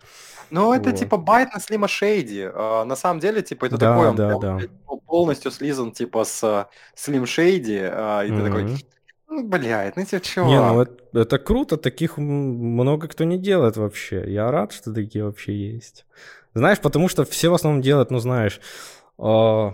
Ну, 0.51 0.73
это 0.73 0.91
вот. 0.91 0.99
типа 0.99 1.17
байт 1.17 1.53
на 1.53 1.61
Слима 1.61 1.89
Шейди. 1.89 2.49
А, 2.53 2.85
на 2.85 2.97
самом 2.97 3.21
деле, 3.21 3.43
типа, 3.43 3.67
это 3.67 3.77
да, 3.77 3.93
такой, 3.93 4.09
он 4.09 4.17
да, 4.17 4.39
да. 4.39 4.59
полностью 5.07 5.51
слизан, 5.51 5.93
типа, 5.93 6.25
с 6.25 6.69
Слим 6.95 7.27
Шейди, 7.27 7.81
а, 7.83 8.23
и 8.23 8.31
mm-hmm. 8.31 8.37
ты 8.37 8.45
такой, 8.45 8.87
ну, 9.29 9.47
блядь, 9.47 9.97
ну 9.97 10.05
тебе 10.05 10.21
чего? 10.21 10.47
Не, 10.47 10.61
ну 10.61 10.83
это, 10.83 11.21
это 11.21 11.39
круто, 11.39 11.77
таких 11.77 12.17
много 12.17 13.09
кто 13.09 13.25
не 13.25 13.39
делает 13.39 13.77
вообще. 13.77 14.25
Я 14.27 14.51
рад, 14.51 14.73
что 14.73 14.93
такие 14.93 15.25
вообще 15.25 15.55
есть. 15.55 16.07
Знаешь, 16.55 16.81
потому 16.81 17.09
что 17.09 17.25
все 17.25 17.51
в 17.51 17.55
основном 17.55 17.83
делают, 17.83 18.11
ну, 18.11 18.19
знаешь, 18.19 18.61
э, 19.19 19.71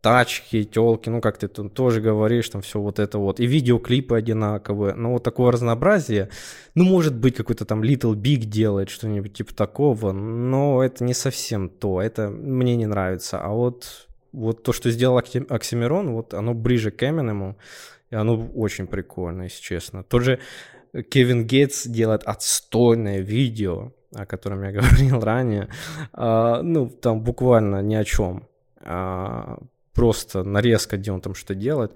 тачки, 0.00 0.64
телки, 0.64 1.10
ну, 1.10 1.20
как 1.20 1.38
ты 1.38 1.48
тут 1.48 1.74
тоже 1.74 2.00
говоришь, 2.00 2.48
там 2.48 2.62
все 2.62 2.80
вот 2.80 2.98
это 2.98 3.18
вот, 3.18 3.40
и 3.40 3.46
видеоклипы 3.46 4.16
одинаковые, 4.16 4.94
но 4.94 5.12
вот 5.12 5.22
такое 5.22 5.52
разнообразие, 5.52 6.30
ну, 6.74 6.84
может 6.84 7.14
быть, 7.14 7.36
какой-то 7.36 7.64
там 7.64 7.82
Little 7.82 8.14
Big 8.14 8.44
делает 8.44 8.88
что-нибудь 8.88 9.34
типа 9.34 9.54
такого, 9.54 10.12
но 10.12 10.82
это 10.82 11.04
не 11.04 11.14
совсем 11.14 11.68
то, 11.68 12.00
это 12.00 12.28
мне 12.28 12.76
не 12.76 12.86
нравится, 12.86 13.40
а 13.40 13.50
вот, 13.50 14.08
вот 14.32 14.62
то, 14.62 14.72
что 14.72 14.90
сделал 14.90 15.18
Оксимирон, 15.18 16.12
вот 16.12 16.34
оно 16.34 16.54
ближе 16.54 16.90
к 16.90 17.02
Эминему, 17.02 17.58
и 18.10 18.16
оно 18.16 18.50
очень 18.54 18.86
прикольно, 18.86 19.42
если 19.44 19.62
честно. 19.62 20.02
Тот 20.02 20.22
же 20.22 20.40
Кевин 21.10 21.46
Гейтс 21.46 21.86
делает 21.86 22.24
отстойное 22.24 23.20
видео, 23.20 23.92
о 24.14 24.26
котором 24.26 24.62
я 24.64 24.72
говорил 24.80 25.20
ранее, 25.20 25.68
а, 26.12 26.62
ну, 26.62 26.88
там 26.88 27.20
буквально 27.20 27.82
ни 27.82 27.94
о 27.94 28.04
чем. 28.04 28.48
А, 28.82 29.58
просто 29.94 30.44
нарезка, 30.44 30.96
где 30.96 31.12
он 31.12 31.20
там 31.20 31.34
что 31.34 31.54
делает. 31.54 31.94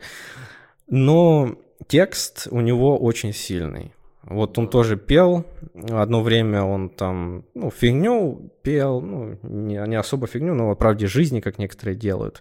Но 0.88 1.56
текст 1.86 2.48
у 2.50 2.60
него 2.60 2.98
очень 2.98 3.32
сильный. 3.32 3.92
Вот 4.22 4.56
он 4.56 4.68
тоже 4.68 4.96
пел, 4.96 5.44
одно 5.74 6.22
время 6.22 6.62
он 6.62 6.88
там, 6.88 7.44
ну, 7.52 7.70
фигню 7.70 8.50
пел, 8.62 9.02
ну, 9.02 9.38
не, 9.42 9.86
не 9.86 9.96
особо 9.96 10.26
фигню, 10.26 10.54
но 10.54 10.70
о 10.70 10.76
правде 10.76 11.06
жизни, 11.06 11.40
как 11.40 11.58
некоторые 11.58 11.94
делают. 11.94 12.40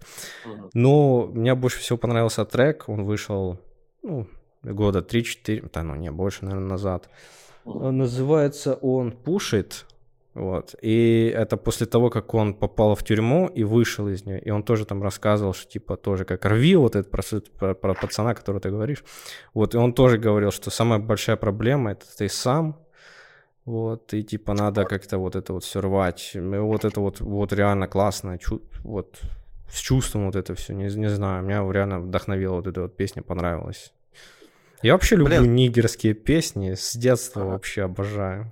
Но 0.73 1.27
мне 1.27 1.55
больше 1.55 1.79
всего 1.79 1.97
понравился 1.97 2.45
трек, 2.45 2.85
он 2.87 3.03
вышел, 3.03 3.59
ну, 4.01 4.27
года 4.63 4.99
3-4, 4.99 5.69
да, 5.73 5.83
ну, 5.83 5.95
не, 5.95 6.09
больше, 6.09 6.45
наверное, 6.45 6.69
назад. 6.69 7.09
Называется 7.65 8.75
он 8.75 9.11
«Пушит», 9.11 9.85
вот. 10.33 10.75
И 10.81 11.31
это 11.35 11.57
после 11.57 11.85
того, 11.85 12.09
как 12.09 12.33
он 12.33 12.55
попал 12.55 12.95
в 12.95 13.03
тюрьму 13.03 13.47
и 13.47 13.63
вышел 13.63 14.07
из 14.07 14.25
нее. 14.25 14.39
И 14.39 14.49
он 14.49 14.63
тоже 14.63 14.85
там 14.85 15.03
рассказывал, 15.03 15.53
что 15.53 15.69
типа 15.69 15.95
тоже 15.95 16.25
как 16.25 16.45
рви, 16.45 16.75
вот 16.75 16.95
это 16.95 17.07
про, 17.07 17.21
про, 17.59 17.73
про 17.75 17.93
пацана, 17.93 18.33
который 18.33 18.59
ты 18.59 18.71
говоришь. 18.71 19.03
Вот. 19.53 19.75
И 19.75 19.77
он 19.77 19.93
тоже 19.93 20.17
говорил, 20.17 20.51
что 20.51 20.71
самая 20.71 20.99
большая 20.99 21.35
проблема 21.35 21.91
это 21.91 22.05
ты 22.17 22.29
сам. 22.29 22.79
Вот. 23.65 24.13
И 24.13 24.23
типа 24.23 24.53
надо 24.53 24.85
как-то 24.85 25.19
вот 25.19 25.35
это 25.35 25.53
вот 25.53 25.63
все 25.63 25.81
рвать. 25.81 26.31
И 26.33 26.39
вот 26.39 26.83
это 26.83 26.99
вот, 26.99 27.19
вот 27.21 27.53
реально 27.53 27.87
классно. 27.87 28.39
Чу- 28.39 28.63
вот 28.83 29.21
с 29.69 29.79
чувством 29.79 30.25
вот 30.25 30.35
это 30.35 30.55
все. 30.55 30.73
Не, 30.73 30.85
не 30.85 31.09
знаю, 31.09 31.43
меня 31.43 31.71
реально 31.71 31.99
вдохновила 31.99 32.55
вот 32.55 32.65
эта 32.67 32.81
вот 32.81 32.97
песня, 32.97 33.21
понравилась. 33.21 33.93
Я 34.81 34.93
вообще 34.93 35.15
люблю 35.15 35.39
Блин. 35.39 35.55
нигерские 35.55 36.15
песни. 36.15 36.73
С 36.73 36.95
детства 36.95 37.43
ага. 37.43 37.51
вообще 37.51 37.83
обожаю. 37.83 38.51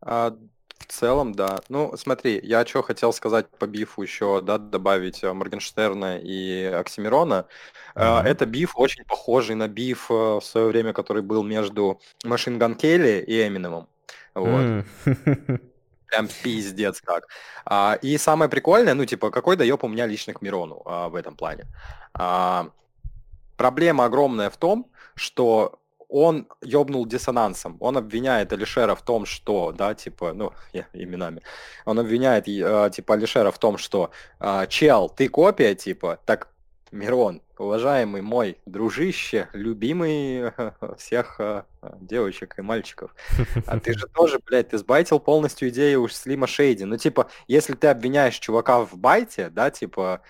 А, 0.00 0.36
в 0.82 0.86
целом, 0.86 1.32
да. 1.32 1.60
Ну, 1.68 1.96
смотри, 1.96 2.40
я 2.42 2.66
что 2.66 2.82
хотел 2.82 3.12
сказать 3.12 3.48
по 3.58 3.66
бифу 3.66 4.02
еще, 4.02 4.40
да, 4.40 4.58
добавить 4.58 5.22
э, 5.24 5.32
Моргенштерна 5.32 6.18
и 6.18 6.64
Оксимирона. 6.64 7.46
Mm-hmm. 7.94 8.22
Это 8.22 8.46
биф 8.46 8.76
очень 8.76 9.04
похожий 9.04 9.54
на 9.54 9.68
биф 9.68 10.10
э, 10.10 10.14
в 10.14 10.42
свое 10.42 10.68
время, 10.68 10.92
который 10.92 11.22
был 11.22 11.42
между 11.42 12.00
Машин 12.24 12.58
Ган 12.58 12.74
Келли 12.74 13.24
и 13.26 13.46
Эминемом. 13.46 13.88
Вот. 14.34 14.84
Mm. 15.06 15.60
Прям 16.06 16.28
пиздец 16.42 17.00
как. 17.00 17.24
А, 17.64 17.98
и 18.02 18.18
самое 18.18 18.50
прикольное, 18.50 18.94
ну, 18.94 19.04
типа, 19.06 19.30
какой 19.30 19.56
доеб 19.56 19.82
у 19.84 19.88
меня 19.88 20.06
лично 20.06 20.34
к 20.34 20.42
Мирону 20.42 20.82
а, 20.84 21.08
в 21.08 21.14
этом 21.14 21.36
плане. 21.36 21.64
А, 22.12 22.68
проблема 23.56 24.04
огромная 24.04 24.50
в 24.50 24.56
том, 24.56 24.90
что 25.14 25.80
он 26.12 26.46
ёбнул 26.60 27.06
диссонансом. 27.06 27.78
Он 27.80 27.96
обвиняет 27.96 28.52
Алишера 28.52 28.94
в 28.94 29.02
том, 29.02 29.24
что, 29.24 29.72
да, 29.72 29.94
типа, 29.94 30.34
ну, 30.34 30.52
именами. 30.92 31.40
Он 31.86 31.98
обвиняет, 31.98 32.46
э, 32.48 32.90
типа, 32.92 33.14
Алишера 33.14 33.50
в 33.50 33.58
том, 33.58 33.78
что, 33.78 34.10
э, 34.38 34.66
чел, 34.68 35.08
ты 35.08 35.28
копия, 35.28 35.74
типа, 35.74 36.18
так, 36.26 36.48
Мирон, 36.90 37.40
уважаемый 37.56 38.20
мой 38.20 38.58
дружище, 38.66 39.48
любимый 39.54 40.52
всех 40.98 41.36
э, 41.38 41.62
девочек 42.00 42.58
и 42.58 42.62
мальчиков. 42.62 43.14
А 43.66 43.80
ты 43.80 43.94
же 43.94 44.06
тоже, 44.14 44.38
блядь, 44.44 44.68
ты 44.68 44.76
сбайтил 44.78 45.18
полностью 45.18 45.70
идею 45.70 46.02
уж 46.02 46.12
Слима 46.12 46.46
Шейди. 46.46 46.84
Ну, 46.84 46.98
типа, 46.98 47.30
если 47.48 47.72
ты 47.72 47.86
обвиняешь 47.86 48.38
чувака 48.38 48.84
в 48.84 48.98
байте, 48.98 49.48
да, 49.48 49.70
типа, 49.70 50.20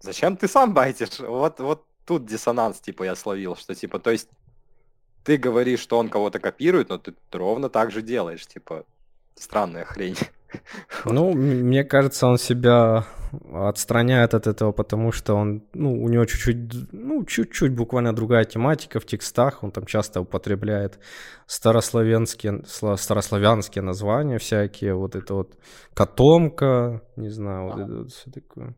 зачем 0.00 0.36
ты 0.36 0.48
сам 0.48 0.74
байтишь? 0.74 1.20
Вот, 1.20 1.60
вот 1.60 1.84
тут 2.04 2.26
диссонанс, 2.26 2.80
типа, 2.80 3.04
я 3.04 3.14
словил, 3.14 3.54
что, 3.54 3.76
типа, 3.76 4.00
то 4.00 4.10
есть 4.10 4.28
ты 5.24 5.36
говоришь, 5.36 5.80
что 5.80 5.98
он 5.98 6.08
кого-то 6.08 6.38
копирует, 6.38 6.90
но 6.90 6.98
ты 6.98 7.14
ровно 7.32 7.68
так 7.68 7.90
же 7.90 8.02
делаешь, 8.02 8.46
типа, 8.46 8.84
странная 9.34 9.84
хрень. 9.84 10.16
Ну, 11.04 11.32
мне 11.32 11.82
кажется, 11.82 12.28
он 12.28 12.38
себя 12.38 13.04
отстраняет 13.52 14.34
от 14.34 14.46
этого, 14.46 14.70
потому 14.70 15.10
что 15.10 15.34
он, 15.34 15.64
ну, 15.74 16.00
у 16.00 16.08
него 16.08 16.24
чуть-чуть, 16.26 16.92
ну, 16.92 17.24
чуть-чуть 17.24 17.74
буквально 17.74 18.12
другая 18.12 18.44
тематика 18.44 19.00
в 19.00 19.04
текстах, 19.04 19.64
он 19.64 19.72
там 19.72 19.84
часто 19.84 20.20
употребляет 20.20 21.00
старославянские, 21.48 22.62
старославянские 22.64 23.82
названия 23.82 24.38
всякие, 24.38 24.94
вот 24.94 25.16
это 25.16 25.34
вот 25.34 25.58
котомка, 25.92 27.02
не 27.16 27.30
знаю, 27.30 27.64
вот 27.64 27.80
это 27.80 27.92
вот 27.92 28.12
все 28.12 28.30
такое. 28.30 28.76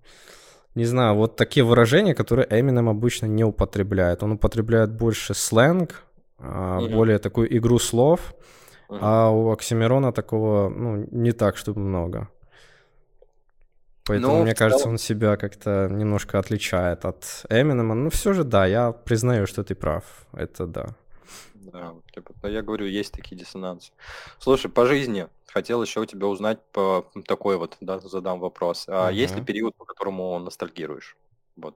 Не 0.74 0.84
знаю, 0.84 1.14
вот 1.14 1.36
такие 1.36 1.64
выражения, 1.64 2.14
которые 2.14 2.46
Эминем 2.50 2.88
обычно 2.88 3.26
не 3.26 3.44
употребляет. 3.44 4.22
Он 4.22 4.32
употребляет 4.32 4.94
больше 4.94 5.34
сленг, 5.34 6.05
mm-hmm. 6.38 6.94
более 6.94 7.18
такую 7.18 7.56
игру 7.56 7.78
слов, 7.78 8.34
mm-hmm. 8.88 8.98
а 9.00 9.30
у 9.30 9.50
Оксимирона 9.50 10.12
такого, 10.12 10.68
ну, 10.68 11.06
не 11.10 11.32
так, 11.32 11.56
чтобы 11.56 11.80
много. 11.80 12.28
Поэтому, 14.06 14.36
Ну, 14.36 14.42
мне 14.42 14.54
кажется, 14.54 14.84
целом- 14.84 14.92
он 14.92 14.98
себя 14.98 15.36
как-то 15.36 15.88
немножко 15.90 16.38
отличает 16.38 17.04
от 17.04 17.44
Эминема. 17.50 17.94
Ну, 17.94 18.08
все 18.10 18.32
же, 18.32 18.44
да, 18.44 18.66
я 18.66 18.92
признаю, 18.92 19.46
что 19.46 19.62
ты 19.64 19.74
прав. 19.74 20.04
Это 20.32 20.66
да. 20.66 20.86
Да, 21.54 21.92
типа, 22.14 22.46
я 22.46 22.62
говорю, 22.62 22.86
есть 22.86 23.12
такие 23.12 23.36
диссонансы. 23.36 23.92
Слушай, 24.38 24.70
по 24.70 24.86
жизни 24.86 25.26
хотел 25.46 25.82
еще 25.82 26.00
у 26.00 26.04
тебя 26.04 26.26
узнать 26.26 26.58
по 26.72 27.10
такой 27.26 27.56
вот, 27.56 27.76
да, 27.80 27.98
задам 27.98 28.40
вопрос. 28.40 28.84
А 28.88 29.10
есть 29.10 29.36
ли 29.36 29.42
период, 29.42 29.74
по 29.74 29.84
которому 29.84 30.38
ностальгируешь? 30.38 31.16
Вот. 31.56 31.74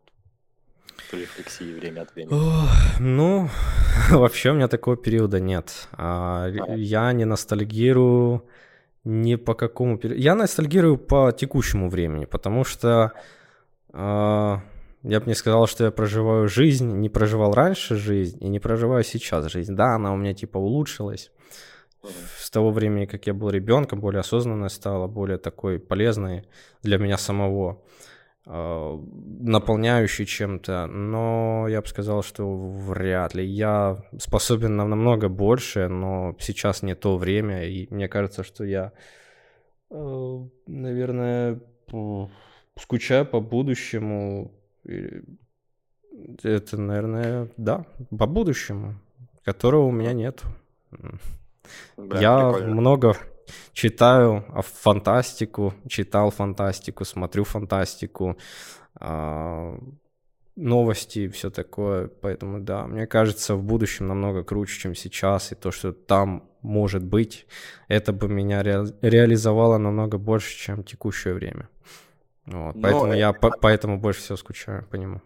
В 1.08 1.14
рефлексии 1.14 1.72
время 1.72 2.02
от 2.02 2.14
времени. 2.14 2.38
Ну, 2.98 3.48
вообще 4.10 4.50
у 4.50 4.54
меня 4.54 4.68
такого 4.68 4.96
периода 4.96 5.40
нет. 5.40 5.88
А. 5.92 6.48
Я 6.76 7.12
не 7.12 7.24
ностальгирую 7.24 8.44
ни 9.04 9.36
по 9.36 9.54
какому 9.54 9.98
периоду. 9.98 10.20
Я 10.20 10.34
ностальгирую 10.34 10.98
по 10.98 11.32
текущему 11.32 11.88
времени, 11.88 12.26
потому 12.26 12.64
что 12.64 13.12
а, 13.92 14.60
я 15.02 15.20
бы 15.20 15.26
не 15.26 15.34
сказал, 15.34 15.66
что 15.66 15.84
я 15.84 15.90
проживаю 15.90 16.48
жизнь, 16.48 16.92
не 16.92 17.08
проживал 17.08 17.52
раньше 17.52 17.96
жизнь 17.96 18.38
и 18.40 18.48
не 18.48 18.60
проживаю 18.60 19.02
сейчас 19.04 19.50
жизнь. 19.50 19.74
Да, 19.74 19.94
она 19.94 20.12
у 20.12 20.16
меня 20.16 20.34
типа 20.34 20.58
улучшилась. 20.58 21.30
С 22.38 22.50
того 22.50 22.70
времени, 22.70 23.06
как 23.06 23.26
я 23.26 23.34
был 23.34 23.50
ребенком, 23.50 24.00
более 24.00 24.20
осознанной 24.20 24.70
стала, 24.70 25.06
более 25.06 25.38
такой 25.38 25.78
полезной 25.78 26.44
для 26.82 26.98
меня 26.98 27.18
самого, 27.18 27.82
а, 28.52 29.00
наполняющей 29.38 30.26
чем-то. 30.26 30.86
Но 30.86 31.68
я 31.68 31.80
бы 31.80 31.86
сказал, 31.86 32.24
что 32.24 32.52
вряд 32.52 33.32
ли. 33.36 33.44
Я 33.46 34.02
способен 34.18 34.76
на 34.76 34.84
намного 34.84 35.28
больше, 35.28 35.86
но 35.86 36.34
сейчас 36.40 36.82
не 36.82 36.96
то 36.96 37.16
время, 37.16 37.64
и 37.68 37.86
мне 37.94 38.08
кажется, 38.08 38.42
что 38.42 38.64
я, 38.64 38.90
э, 39.90 40.38
наверное, 40.66 41.60
скучаю 42.76 43.24
по 43.24 43.38
будущему. 43.38 44.50
Это, 46.42 46.76
наверное, 46.76 47.50
да, 47.56 47.86
по 48.18 48.26
будущему, 48.26 48.96
которого 49.44 49.84
у 49.84 49.92
меня 49.92 50.12
нет. 50.12 50.42
Бля, 51.96 52.20
Я 52.20 52.50
прикольно. 52.50 52.74
много 52.74 53.16
читаю 53.72 54.44
а, 54.48 54.62
фантастику, 54.62 55.74
читал 55.88 56.30
фантастику, 56.30 57.04
смотрю 57.04 57.44
фантастику, 57.44 58.36
а, 58.94 59.78
новости 60.56 61.20
и 61.20 61.28
все 61.28 61.50
такое. 61.50 62.08
Поэтому 62.08 62.60
да, 62.60 62.86
мне 62.86 63.06
кажется, 63.06 63.54
в 63.54 63.62
будущем 63.62 64.06
намного 64.06 64.44
круче, 64.44 64.78
чем 64.78 64.94
сейчас. 64.94 65.52
И 65.52 65.54
то, 65.54 65.70
что 65.70 65.92
там 65.92 66.50
может 66.62 67.02
быть, 67.04 67.46
это 67.88 68.12
бы 68.12 68.28
меня 68.28 68.62
ре- 68.62 68.94
реализовало 69.02 69.78
намного 69.78 70.18
больше, 70.18 70.56
чем 70.56 70.84
текущее 70.84 71.34
время. 71.34 71.68
Вот, 72.46 72.76
поэтому 72.82 73.12
э, 73.12 73.18
я 73.18 73.32
по- 73.32 73.56
поэтому 73.60 73.98
больше 73.98 74.20
всего 74.20 74.36
скучаю 74.36 74.86
по 74.86 74.96
нему. 74.96 75.22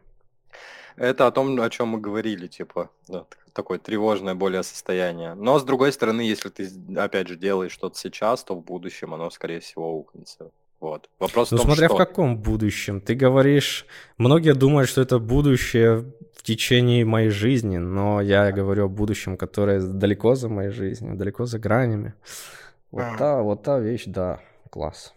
Это 0.96 1.26
о 1.26 1.30
том, 1.30 1.60
о 1.60 1.70
чем 1.70 1.88
мы 1.88 2.00
говорили, 2.00 2.46
типа, 2.46 2.90
да, 3.08 3.24
такое 3.52 3.78
тревожное 3.78 4.34
более 4.34 4.62
состояние. 4.62 5.34
Но 5.34 5.58
с 5.58 5.64
другой 5.64 5.92
стороны, 5.92 6.20
если 6.20 6.48
ты, 6.50 6.68
опять 6.96 7.28
же, 7.28 7.36
делаешь 7.36 7.72
что-то 7.72 7.98
сейчас, 7.98 8.44
то 8.44 8.54
в 8.54 8.64
будущем 8.64 9.14
оно, 9.14 9.30
скорее 9.30 9.60
всего, 9.60 9.96
укнется. 9.98 10.50
Вот. 10.80 11.08
Вопрос 11.18 11.50
Ну, 11.50 11.56
в 11.56 11.60
том, 11.60 11.70
смотря 11.70 11.88
что... 11.88 11.94
в 11.94 11.98
каком 11.98 12.36
будущем. 12.36 13.00
Ты 13.00 13.14
говоришь, 13.14 13.86
многие 14.18 14.54
думают, 14.54 14.90
что 14.90 15.00
это 15.00 15.18
будущее 15.18 16.12
в 16.34 16.42
течение 16.42 17.04
моей 17.04 17.30
жизни, 17.30 17.78
но 17.78 18.20
я 18.20 18.52
говорю 18.52 18.84
о 18.84 18.88
будущем, 18.88 19.36
которое 19.36 19.80
далеко 19.80 20.34
за 20.34 20.48
моей 20.48 20.70
жизнью, 20.70 21.16
далеко 21.16 21.46
за 21.46 21.58
гранями. 21.58 22.12
Вот 22.90 23.02
А. 23.02 23.16
та, 23.16 23.42
вот 23.42 23.62
та 23.62 23.78
вещь, 23.78 24.04
да, 24.06 24.40
класс. 24.70 25.14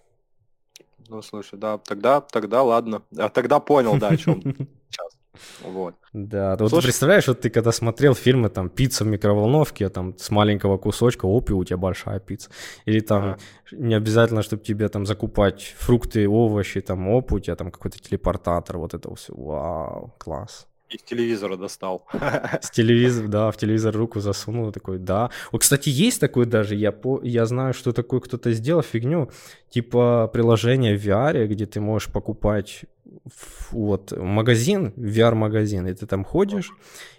Ну, 1.10 1.22
слушай, 1.22 1.60
да, 1.60 1.78
тогда, 1.80 2.22
тогда 2.22 2.64
ладно. 2.64 3.02
А 3.18 3.30
тогда 3.30 3.60
понял, 3.60 3.98
да, 3.98 4.10
о 4.10 4.18
чем. 4.18 4.42
Вот. 5.64 5.96
Да, 6.14 6.52
вот 6.52 6.58
ты 6.60 6.70
Слушай- 6.70 6.86
представляешь, 6.86 7.28
вот 7.28 7.42
ты 7.42 7.50
когда 7.50 7.72
смотрел 7.72 8.14
фильмы, 8.16 8.50
там, 8.50 8.70
пицца 8.70 9.04
в 9.04 9.08
микроволновке, 9.08 9.90
там, 9.90 10.18
с 10.18 10.30
маленького 10.32 10.78
кусочка, 10.78 11.26
оп, 11.26 11.50
и 11.50 11.54
у 11.54 11.64
тебя 11.64 11.78
большая 11.78 12.20
пицца. 12.20 12.50
Или 12.86 13.00
там, 13.02 13.24
Ага. 13.24 13.38
не 13.72 13.96
обязательно, 13.96 14.42
чтобы 14.42 14.64
тебе 14.64 14.88
там 14.90 15.06
закупать 15.06 15.76
фрукты, 15.78 16.28
овощи, 16.28 16.82
там, 16.82 17.08
оп, 17.10 17.32
у 17.34 17.40
тебя 17.40 17.56
там 17.56 17.72
какой-то 17.72 18.00
телепортатор, 18.00 18.78
вот 18.78 18.94
это 18.94 19.14
все, 19.16 19.34
вау, 19.36 20.14
класс. 20.18 20.68
Из 20.90 21.02
телевизора 21.04 21.58
достал. 21.58 22.06
С 22.62 22.70
телевизора, 22.70 23.28
да, 23.28 23.52
в 23.52 23.58
телевизор 23.58 23.96
руку 23.96 24.20
засунул, 24.22 24.72
такой, 24.72 25.00
да. 25.00 25.30
Вот, 25.52 25.62
кстати, 25.62 25.90
есть 25.90 26.22
такой 26.22 26.46
даже, 26.46 26.76
я, 26.76 26.92
по, 26.92 27.20
я 27.24 27.46
знаю, 27.46 27.74
что 27.74 27.92
такое 27.92 28.22
кто-то 28.22 28.54
сделал 28.54 28.82
фигню, 28.84 29.30
типа 29.70 30.30
приложение 30.32 30.98
в 30.98 31.06
VR, 31.06 31.46
где 31.48 31.66
ты 31.66 31.82
можешь 31.82 32.10
покупать 32.10 32.86
вот 33.72 34.12
магазин, 34.18 34.94
VR-магазин, 34.96 35.88
и 35.88 35.94
ты 35.94 36.06
там 36.06 36.24
ходишь 36.24 36.72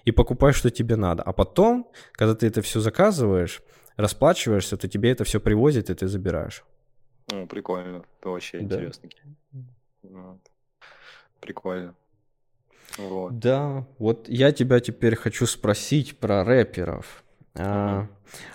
и 0.07 0.13
покупаешь, 0.13 0.57
что 0.57 0.71
тебе 0.71 0.97
надо. 0.97 1.23
А 1.23 1.33
потом, 1.33 1.91
когда 2.13 2.35
ты 2.35 2.47
это 2.47 2.63
все 2.63 2.81
заказываешь, 2.81 3.63
расплачиваешься, 3.97 4.77
то 4.77 4.89
тебе 4.89 5.11
это 5.11 5.25
все 5.25 5.41
привозят, 5.41 5.91
и 5.91 5.95
ты 5.95 6.07
забираешь. 6.09 6.65
Ну, 7.31 7.47
прикольно. 7.47 8.05
Это 8.21 8.31
вообще 8.31 8.61
Да. 8.61 8.77
интересно. 8.77 9.11
Вот. 10.03 10.39
Прикольно. 11.41 11.95
Вот. 12.99 13.39
Да, 13.39 13.87
вот 13.99 14.29
я 14.29 14.53
тебя 14.53 14.81
теперь 14.81 15.15
хочу 15.17 15.47
спросить 15.47 16.19
про 16.19 16.45
рэперов. 16.45 17.25
А, 17.55 18.07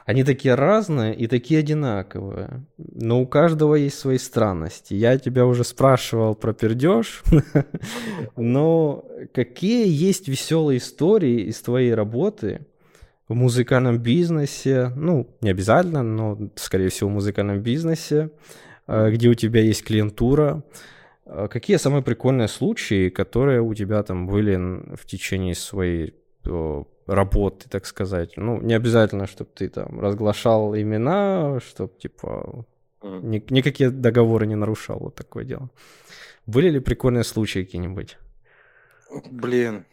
они 0.06 0.24
такие 0.24 0.56
разные 0.56 1.16
и 1.16 1.28
такие 1.28 1.60
одинаковые, 1.60 2.66
но 2.78 3.22
у 3.22 3.28
каждого 3.28 3.76
есть 3.76 3.98
свои 3.98 4.18
странности. 4.18 4.94
Я 4.94 5.18
тебя 5.18 5.46
уже 5.46 5.64
спрашивал 5.64 6.36
про 6.36 6.54
пердеж, 6.54 7.24
но 8.36 9.06
какие 9.34 9.88
есть 9.88 10.28
веселые 10.28 10.78
истории 10.78 11.42
из 11.42 11.60
твоей 11.62 11.94
работы 11.94 12.66
в 13.28 13.34
музыкальном 13.34 14.00
бизнесе? 14.00 14.92
Ну, 14.96 15.28
не 15.42 15.50
обязательно, 15.50 16.04
но, 16.04 16.38
скорее 16.56 16.90
всего, 16.90 17.10
в 17.10 17.14
музыкальном 17.14 17.60
бизнесе, 17.62 18.30
э, 18.88 19.12
где 19.12 19.30
у 19.30 19.34
тебя 19.34 19.62
есть 19.62 19.84
клиентура. 19.84 20.64
А 21.26 21.48
Какие 21.48 21.78
самые 21.78 22.04
прикольные 22.04 22.48
случаи, 22.48 23.10
которые 23.10 23.62
у 23.62 23.74
тебя 23.74 24.04
там 24.04 24.28
были 24.28 24.56
в 24.96 25.06
течение 25.06 25.56
своей 25.56 26.16
работы, 27.08 27.70
так 27.70 27.86
сказать? 27.86 28.38
Ну, 28.38 28.62
не 28.62 28.74
обязательно, 28.74 29.28
чтобы 29.28 29.50
ты 29.54 29.70
там 29.70 30.00
разглашал 30.00 30.76
имена, 30.76 31.60
чтобы 31.62 31.94
типа 31.98 32.66
ни- 33.02 33.44
никакие 33.50 33.90
договоры 33.90 34.48
не 34.48 34.56
нарушал, 34.56 35.00
вот 35.00 35.16
такое 35.16 35.46
дело. 35.46 35.70
Были 36.46 36.70
ли 36.70 36.80
прикольные 36.80 37.24
случаи 37.24 37.64
какие-нибудь? 37.64 38.18
Блин, 39.32 39.86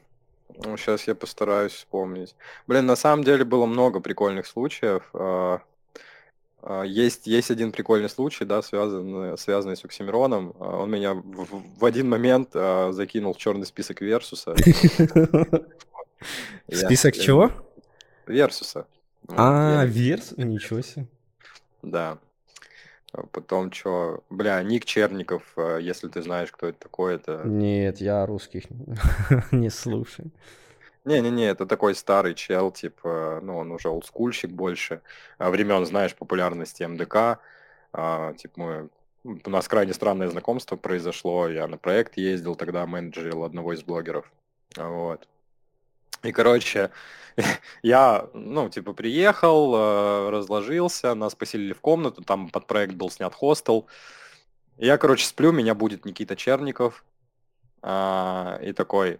сейчас 0.76 1.06
я 1.06 1.14
постараюсь 1.14 1.72
вспомнить. 1.72 2.34
Блин, 2.66 2.86
на 2.86 2.96
самом 2.96 3.24
деле 3.24 3.44
было 3.44 3.66
много 3.66 4.00
прикольных 4.00 4.46
случаев. 4.46 5.08
А, 6.62 6.82
Есть, 6.82 7.26
есть 7.26 7.50
один 7.50 7.72
прикольный 7.72 8.08
случай, 8.08 8.44
да, 8.44 8.62
связанный, 8.62 9.36
связанный 9.38 9.76
с 9.76 9.84
Оксимироном. 9.84 10.54
А, 10.60 10.78
Он 10.82 10.90
меня 10.90 11.14
в, 11.14 11.78
в- 11.80 11.84
один 11.84 12.08
момент 12.08 12.50
а, 12.54 12.92
закинул 12.92 13.32
в 13.34 13.38
черный 13.38 13.66
список 13.66 14.00
Версуса. 14.00 14.54
Список 16.72 17.16
я- 17.16 17.22
чего? 17.22 17.50
Версуса. 18.26 18.86
А, 19.28 19.84
верс? 19.86 20.34
Ничего 20.36 20.80
себе. 20.82 21.06
Да. 21.82 22.18
А 23.12 23.22
Потом 23.32 23.72
что? 23.72 24.22
Бля, 24.30 24.62
Ник 24.62 24.84
Черников, 24.84 25.42
если 25.80 26.08
ты 26.08 26.22
знаешь, 26.22 26.52
кто 26.52 26.68
это 26.68 26.78
такой, 26.78 27.14
это... 27.16 27.42
Нет, 27.44 28.00
я 28.00 28.24
русских 28.26 28.64
не 29.50 29.70
слушаю. 29.70 30.30
Не-не-не, 31.04 31.46
это 31.46 31.66
такой 31.66 31.94
старый 31.94 32.34
чел, 32.34 32.70
типа, 32.70 33.40
ну, 33.42 33.56
он 33.56 33.72
уже 33.72 33.88
олдскульщик 33.88 34.50
больше, 34.50 35.00
а, 35.38 35.50
времен, 35.50 35.86
знаешь, 35.86 36.14
популярности 36.14 36.82
МДК, 36.82 37.40
а, 37.92 38.34
типа, 38.34 38.60
мы, 38.60 38.88
у 39.24 39.50
нас 39.50 39.66
крайне 39.66 39.94
странное 39.94 40.28
знакомство 40.28 40.76
произошло, 40.76 41.48
я 41.48 41.66
на 41.68 41.78
проект 41.78 42.18
ездил, 42.18 42.54
тогда 42.54 42.86
менеджерил 42.86 43.44
одного 43.44 43.72
из 43.72 43.82
блогеров, 43.82 44.30
А, 44.76 44.88
вот. 44.88 45.26
И, 46.22 46.32
короче, 46.32 46.90
я, 47.82 48.28
ну, 48.34 48.68
типа, 48.68 48.92
приехал, 48.92 49.74
э, 49.74 50.30
разложился, 50.30 51.14
нас 51.14 51.34
поселили 51.34 51.72
в 51.72 51.80
комнату, 51.80 52.22
там 52.22 52.50
под 52.50 52.66
проект 52.66 52.94
был 52.94 53.10
снят 53.10 53.34
хостел. 53.34 53.86
Я, 54.76 54.98
короче, 54.98 55.24
сплю, 55.24 55.52
меня 55.52 55.74
будет 55.74 56.04
Никита 56.04 56.36
Черников, 56.36 57.04
а, 57.82 58.58
и 58.62 58.72
такой, 58.72 59.18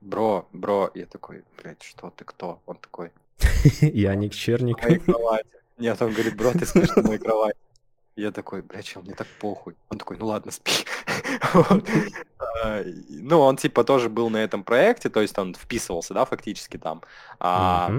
бро, 0.00 0.48
бро, 0.52 0.90
я 0.94 1.06
такой, 1.06 1.44
блядь, 1.56 1.82
что 1.82 2.10
ты, 2.16 2.24
кто? 2.24 2.60
Он 2.66 2.76
такой, 2.76 3.12
Я 3.80 4.14
в 4.16 4.30
Черник. 4.30 4.78
Нет, 5.78 6.00
он 6.02 6.12
говорит, 6.12 6.36
бро, 6.36 6.52
ты 6.52 6.66
спишь 6.66 6.94
на 6.96 7.02
моей 7.02 7.18
кровати. 7.18 7.58
Я 8.14 8.30
такой, 8.30 8.60
блядь, 8.60 8.84
чел, 8.84 9.02
мне 9.02 9.14
так 9.14 9.26
похуй. 9.40 9.74
Он 9.88 9.98
такой, 9.98 10.18
ну 10.18 10.26
ладно, 10.26 10.52
спи. 10.52 10.72
А, 12.64 12.84
Ну, 13.08 13.40
он 13.40 13.56
типа 13.56 13.84
тоже 13.84 14.08
был 14.08 14.28
на 14.30 14.36
этом 14.36 14.62
проекте, 14.62 15.08
то 15.08 15.20
есть 15.20 15.36
он 15.38 15.54
вписывался, 15.54 16.14
да, 16.14 16.24
фактически 16.24 16.76
там. 16.76 17.02
А. 17.40 17.90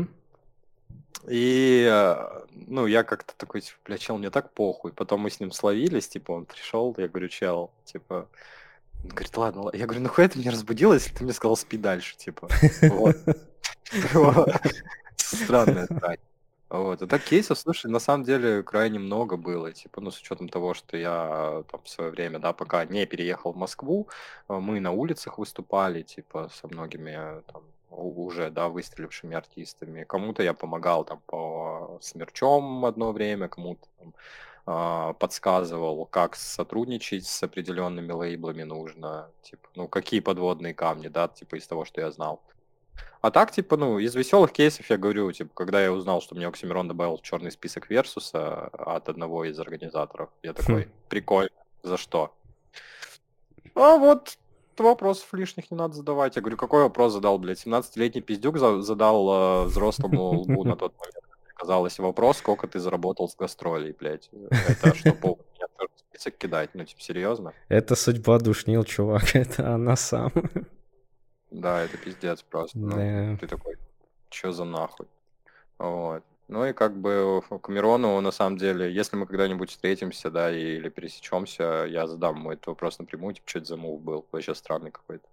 И, 1.28 1.88
э, 1.90 2.44
ну, 2.52 2.86
я 2.86 3.04
как-то 3.04 3.34
такой, 3.38 3.62
типа, 3.62 3.78
бля, 3.86 3.98
чел, 3.98 4.18
мне 4.18 4.30
так 4.30 4.54
похуй. 4.54 4.92
Потом 4.92 5.22
мы 5.22 5.30
с 5.30 5.40
ним 5.40 5.52
словились, 5.52 6.08
типа, 6.08 6.32
он 6.34 6.46
пришел, 6.46 6.94
я 6.98 7.08
говорю, 7.08 7.30
чел, 7.30 7.72
типа, 7.86 8.28
он 9.04 9.10
говорит, 9.10 9.38
ладно, 9.38 9.62
ладно. 9.64 9.78
Я 9.78 9.86
говорю, 9.86 10.02
ну 10.02 10.10
хуя 10.10 10.28
ты 10.30 10.40
меня 10.40 10.52
разбудил, 10.52 10.94
если 10.94 11.14
ты 11.14 11.24
мне 11.24 11.34
сказал, 11.34 11.58
спи 11.58 11.78
дальше, 11.78 12.18
типа. 12.18 12.48
Вот. 12.82 13.18
Странная 15.18 15.88
срань. 15.88 16.18
Вот. 16.70 17.02
А 17.04 17.08
так 17.08 17.22
кейсов, 17.22 17.60
слушай, 17.60 17.92
на 17.92 18.00
самом 18.00 18.24
деле 18.24 18.64
крайне 18.64 18.98
много 18.98 19.38
было, 19.38 19.72
типа, 19.72 20.02
ну, 20.02 20.10
с 20.10 20.20
учетом 20.20 20.50
того, 20.50 20.74
что 20.74 20.98
я 20.98 21.64
там 21.72 21.82
в 21.84 21.90
свое 21.90 22.10
время, 22.10 22.40
да, 22.40 22.52
пока 22.52 22.84
не 22.86 23.06
переехал 23.06 23.54
в 23.54 23.58
Москву, 23.58 24.08
э, 24.50 24.58
мы 24.58 24.80
на 24.80 24.92
улицах 24.92 25.38
выступали, 25.38 26.02
типа, 26.02 26.50
со 26.52 26.68
многими 26.68 27.44
там 27.52 27.62
уже, 27.92 28.50
да, 28.50 28.70
выстрелившими 28.70 29.36
артистами. 29.36 30.04
Кому-то 30.04 30.42
я 30.42 30.54
помогал 30.54 31.06
там 31.06 31.22
по 31.28 32.00
смерчом 32.02 32.86
одно 32.86 33.12
время, 33.12 33.48
кому-то 33.50 33.88
там 34.00 34.14
а, 34.16 34.18
подсказывал, 34.66 36.06
как 36.06 36.36
сотрудничать 36.36 37.26
с 37.28 37.44
определенными 37.44 38.12
лейблами 38.12 38.64
нужно, 38.64 39.30
типа, 39.42 39.68
ну, 39.76 39.88
какие 39.90 40.22
подводные 40.22 40.74
камни, 40.74 41.10
да, 41.10 41.28
типа, 41.28 41.56
из 41.56 41.68
того, 41.68 41.84
что 41.84 42.00
я 42.00 42.12
знал. 42.12 42.42
А 43.22 43.32
так, 43.32 43.52
типа, 43.52 43.78
ну, 43.78 44.00
из 44.00 44.16
веселых 44.16 44.52
кейсов 44.52 44.90
я 44.90 44.98
говорю, 44.98 45.32
типа, 45.32 45.52
когда 45.54 45.82
я 45.82 45.92
узнал, 45.92 46.22
что 46.22 46.36
мне 46.36 46.48
Оксимирон 46.48 46.88
добавил 46.88 47.18
в 47.18 47.22
черный 47.22 47.52
список 47.52 47.90
Версуса 47.90 48.68
от 48.68 49.10
одного 49.10 49.46
из 49.46 49.60
организаторов, 49.60 50.30
я 50.44 50.54
такой, 50.54 50.86
хм. 50.86 50.92
прикольно, 51.10 51.50
за 51.84 51.98
что? 51.98 52.34
А 53.76 53.98
вот 53.98 54.38
вопросов 54.78 55.34
лишних 55.34 55.72
не 55.72 55.78
надо 55.78 55.94
задавать. 55.94 56.36
Я 56.36 56.42
говорю, 56.42 56.58
какой 56.58 56.84
вопрос 56.84 57.14
задал, 57.14 57.38
блядь? 57.38 57.66
17-летний 57.66 58.22
пиздюк 58.22 58.58
задал 58.58 59.64
э, 59.64 59.66
взрослому 59.66 60.42
лбу 60.42 60.64
на 60.64 60.76
тот 60.76 60.94
момент. 61.00 61.23
Казалось, 61.64 61.98
вопрос, 61.98 62.40
сколько 62.40 62.68
ты 62.68 62.80
заработал 62.80 63.30
с 63.30 63.38
гастролей, 63.38 63.96
блядь. 63.98 64.30
Это 64.52 64.94
что, 64.94 65.14
в 65.14 65.38
список 66.10 66.38
кидать? 66.38 66.72
Ну, 66.74 66.84
типа, 66.84 67.02
серьезно? 67.02 67.54
Это 67.70 67.96
судьба 67.96 68.40
душнил, 68.40 68.84
чувак, 68.84 69.24
это 69.34 69.74
она 69.74 69.96
сам. 69.96 70.34
Да, 71.52 71.82
это 71.82 71.98
пиздец 71.98 72.42
просто. 72.42 72.78
Ну. 72.78 73.38
Ты 73.38 73.48
такой, 73.48 73.78
чё 74.30 74.52
за 74.52 74.66
нахуй? 74.66 75.08
Вот. 75.78 76.24
Ну 76.50 76.66
и 76.66 76.74
как 76.74 76.98
бы 76.98 77.42
к 77.62 77.70
Мирону, 77.70 78.20
на 78.20 78.32
самом 78.32 78.58
деле, 78.58 78.94
если 78.94 79.16
мы 79.16 79.26
когда-нибудь 79.26 79.70
встретимся, 79.70 80.30
да, 80.30 80.52
или 80.52 80.90
пересечемся, 80.90 81.86
я 81.88 82.08
задам 82.08 82.40
ему 82.40 82.52
этот 82.52 82.68
вопрос 82.68 83.00
напрямую, 83.00 83.36
типа, 83.36 83.50
что 83.50 83.60
это 83.60 83.68
за 83.70 83.78
мув 83.78 84.02
был, 84.02 84.26
вообще 84.34 84.54
странный 84.54 84.92
какой-то. 84.92 85.26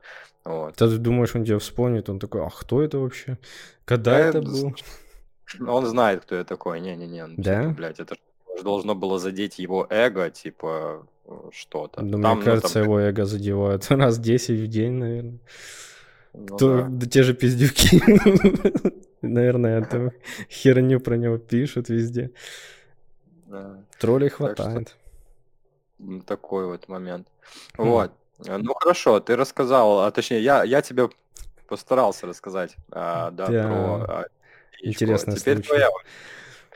Вот. 0.44 0.77
Ты 0.77 0.97
думаешь, 0.98 1.35
он 1.35 1.44
тебя 1.44 1.59
вспомнит, 1.59 2.09
он 2.09 2.20
такой, 2.20 2.47
а 2.47 2.51
кто 2.51 2.81
это 2.82 3.01
вообще? 3.01 3.36
Когда 3.85 4.12
да, 4.12 4.19
это 4.20 4.43
был? 4.43 4.77
Он 5.66 5.86
знает, 5.86 6.22
кто 6.22 6.36
я 6.36 6.44
такой, 6.44 6.81
не-не-не, 6.81 7.27
ну, 7.27 7.35
да? 7.39 7.62
типа, 7.62 7.74
блядь, 7.74 8.01
это 8.01 8.16
должно 8.62 8.94
было 8.94 9.18
задеть 9.18 9.59
его 9.59 9.86
эго, 9.90 10.31
типа, 10.31 11.06
что-то. 11.52 12.02
Ну, 12.02 12.20
Там, 12.20 12.36
мне 12.36 12.44
кажется, 12.44 12.78
ну, 12.78 12.85
там... 12.85 12.93
его 12.93 13.01
эго 13.01 13.24
задевают 13.24 13.86
раз 13.90 14.18
10 14.18 14.60
в 14.60 14.66
день, 14.66 14.93
наверное. 14.93 15.39
Ну, 16.32 16.56
То, 16.56 16.77
да. 16.78 16.86
да 16.89 17.06
те 17.06 17.22
же 17.22 17.35
пиздюки. 17.35 18.01
Наверное, 19.22 19.81
эту 19.81 20.12
херню 20.48 21.01
про 21.01 21.16
него 21.16 21.39
пишут 21.39 21.89
везде. 21.89 22.31
Да. 23.47 23.85
Троллей 23.98 24.28
хватает. 24.28 24.97
Что... 25.98 26.20
Такой 26.22 26.66
вот 26.66 26.89
момент. 26.89 27.28
Хм. 27.77 27.82
Вот. 27.82 28.12
Ну 28.47 28.74
хорошо, 28.74 29.20
ты 29.20 29.36
рассказал, 29.36 30.01
а 30.01 30.10
точнее, 30.10 30.40
я, 30.40 30.64
я 30.64 30.81
тебе 30.81 31.10
постарался 31.68 32.27
рассказать 32.27 32.74
а, 32.90 33.31
да, 33.32 33.48
да. 33.48 33.66
про 33.66 33.77
а, 33.77 34.24
Интересно. 34.82 35.36
Теперь 35.36 35.57
случай. 35.57 35.69
твоя. 35.69 35.89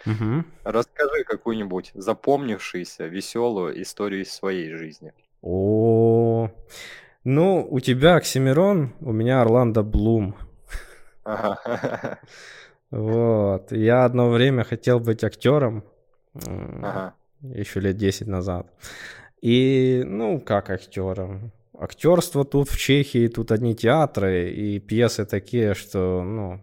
Угу. 0.07 0.45
Расскажи 0.65 1.25
какую-нибудь 1.25 1.93
запомнившуюся 1.95 3.07
веселую 3.07 3.81
историю 3.83 4.23
из 4.23 4.33
своей 4.33 4.73
жизни. 4.75 5.13
О, 5.43 6.51
ну, 7.25 7.67
у 7.71 7.81
тебя 7.81 8.17
Оксимирон, 8.17 8.93
у 9.01 9.13
меня 9.13 9.41
Орландо 9.41 9.83
Блум. 9.83 10.37
Ага. 11.25 12.19
Вот. 12.91 13.73
Я 13.73 14.05
одно 14.05 14.31
время 14.31 14.63
хотел 14.63 15.01
быть 15.01 15.25
актером. 15.25 15.85
Ага. 16.35 17.15
Еще 17.41 17.81
лет 17.81 17.97
10 17.97 18.27
назад. 18.27 18.69
И, 19.41 20.03
ну, 20.07 20.41
как 20.41 20.71
актером? 20.71 21.53
Актерство 21.77 22.45
тут 22.45 22.69
в 22.69 22.79
Чехии, 22.79 23.27
тут 23.29 23.51
одни 23.51 23.75
театры 23.75 24.51
и 24.51 24.79
пьесы 24.79 25.25
такие, 25.27 25.75
что, 25.75 26.23
ну, 26.23 26.61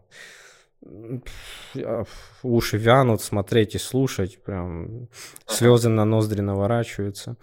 уши 2.43 2.77
вянут 2.77 3.21
смотреть 3.21 3.75
и 3.75 3.77
слушать, 3.77 4.41
прям 4.43 5.07
слезы 5.45 5.89
на 5.89 6.05
ноздри 6.05 6.41
наворачиваются. 6.41 7.35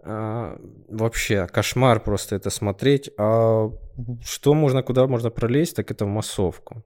А, 0.00 0.58
вообще 0.88 1.46
кошмар 1.46 2.00
просто 2.00 2.36
это 2.36 2.50
смотреть. 2.50 3.10
А 3.18 3.70
что 4.22 4.54
можно, 4.54 4.82
куда 4.82 5.06
можно 5.06 5.30
пролезть, 5.30 5.76
так 5.76 5.90
это 5.90 6.04
в 6.04 6.08
массовку. 6.08 6.82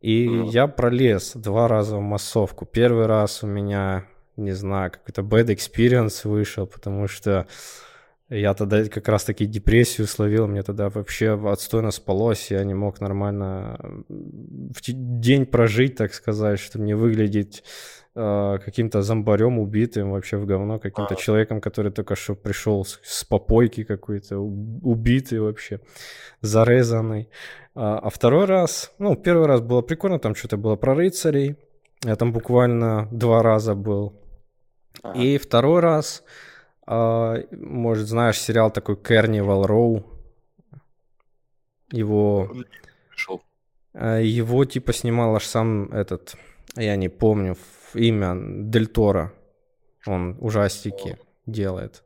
И 0.00 0.28
mm. 0.28 0.46
я 0.46 0.66
пролез 0.66 1.32
два 1.34 1.68
раза 1.68 1.96
в 1.96 2.00
массовку. 2.00 2.66
Первый 2.66 3.06
раз 3.06 3.42
у 3.42 3.46
меня, 3.46 4.06
не 4.36 4.52
знаю, 4.52 4.90
какой-то 4.90 5.22
bad 5.22 5.46
experience 5.54 6.28
вышел, 6.28 6.66
потому 6.66 7.08
что 7.08 7.46
я 8.30 8.52
тогда 8.54 8.84
как 8.84 9.08
раз 9.08 9.24
таки 9.24 9.46
депрессию 9.46 10.06
словил, 10.06 10.46
мне 10.46 10.62
тогда 10.62 10.90
вообще 10.90 11.38
отстойно 11.50 11.90
спалось, 11.90 12.50
я 12.50 12.62
не 12.64 12.74
мог 12.74 13.00
нормально 13.00 14.04
в 14.08 14.80
день 14.82 15.46
прожить, 15.46 15.96
так 15.96 16.12
сказать, 16.12 16.58
чтобы 16.58 16.84
не 16.84 16.94
выглядеть 16.94 17.64
э, 18.14 18.58
каким-то 18.62 19.00
зомбарем 19.00 19.58
убитым, 19.58 20.10
вообще 20.10 20.36
в 20.36 20.44
говно, 20.44 20.78
каким-то 20.78 21.14
а. 21.14 21.16
человеком, 21.16 21.62
который 21.62 21.90
только 21.90 22.16
что 22.16 22.34
пришел 22.34 22.84
с, 22.84 23.00
с 23.02 23.24
попойки 23.24 23.82
какой-то, 23.82 24.38
убитый 24.38 25.40
вообще, 25.40 25.80
зарезанный. 26.42 27.30
А, 27.74 27.98
а 27.98 28.10
второй 28.10 28.44
раз, 28.44 28.92
ну, 28.98 29.16
первый 29.16 29.46
раз 29.46 29.62
было 29.62 29.80
прикольно, 29.80 30.18
там 30.18 30.34
что-то 30.34 30.58
было 30.58 30.76
про 30.76 30.94
рыцарей, 30.94 31.56
я 32.04 32.14
там 32.16 32.32
буквально 32.32 33.08
два 33.10 33.42
раза 33.42 33.74
был. 33.74 34.20
Ага. 35.02 35.18
И 35.18 35.38
второй 35.38 35.80
раз 35.80 36.22
а, 36.24 36.47
может, 36.90 38.08
знаешь 38.08 38.40
сериал 38.40 38.70
такой 38.70 38.94
Carnival 38.94 39.66
Row? 39.66 40.04
Его... 41.92 42.50
А, 43.94 44.20
его 44.20 44.64
типа 44.64 44.92
снимал 44.92 45.36
аж 45.36 45.44
сам 45.44 45.92
этот, 45.92 46.36
я 46.76 46.96
не 46.96 47.08
помню 47.08 47.56
имя, 47.94 48.34
Дель 48.36 48.86
Торо. 48.86 49.32
Он 50.06 50.36
ужастики 50.40 51.18
О. 51.20 51.24
делает. 51.46 52.04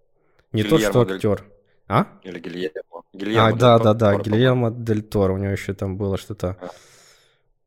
Не 0.53 0.63
Гильермо 0.63 0.79
то, 0.79 0.91
что 0.91 1.15
актер. 1.15 1.39
Дель... 1.39 1.49
А? 1.89 2.07
Или 2.23 2.39
Гильермо. 2.41 3.05
Гильермо 3.13 3.49
а, 3.49 3.53
да, 3.53 3.79
да, 3.79 3.95
да, 3.95 4.17
Гильермо 4.17 4.71
Дель 4.71 5.03
Торо. 5.03 5.35
У 5.35 5.39
него 5.39 5.53
еще 5.53 5.75
там 5.75 5.97
было 5.97 6.17
что-то 6.17 6.57
а. 6.61 6.71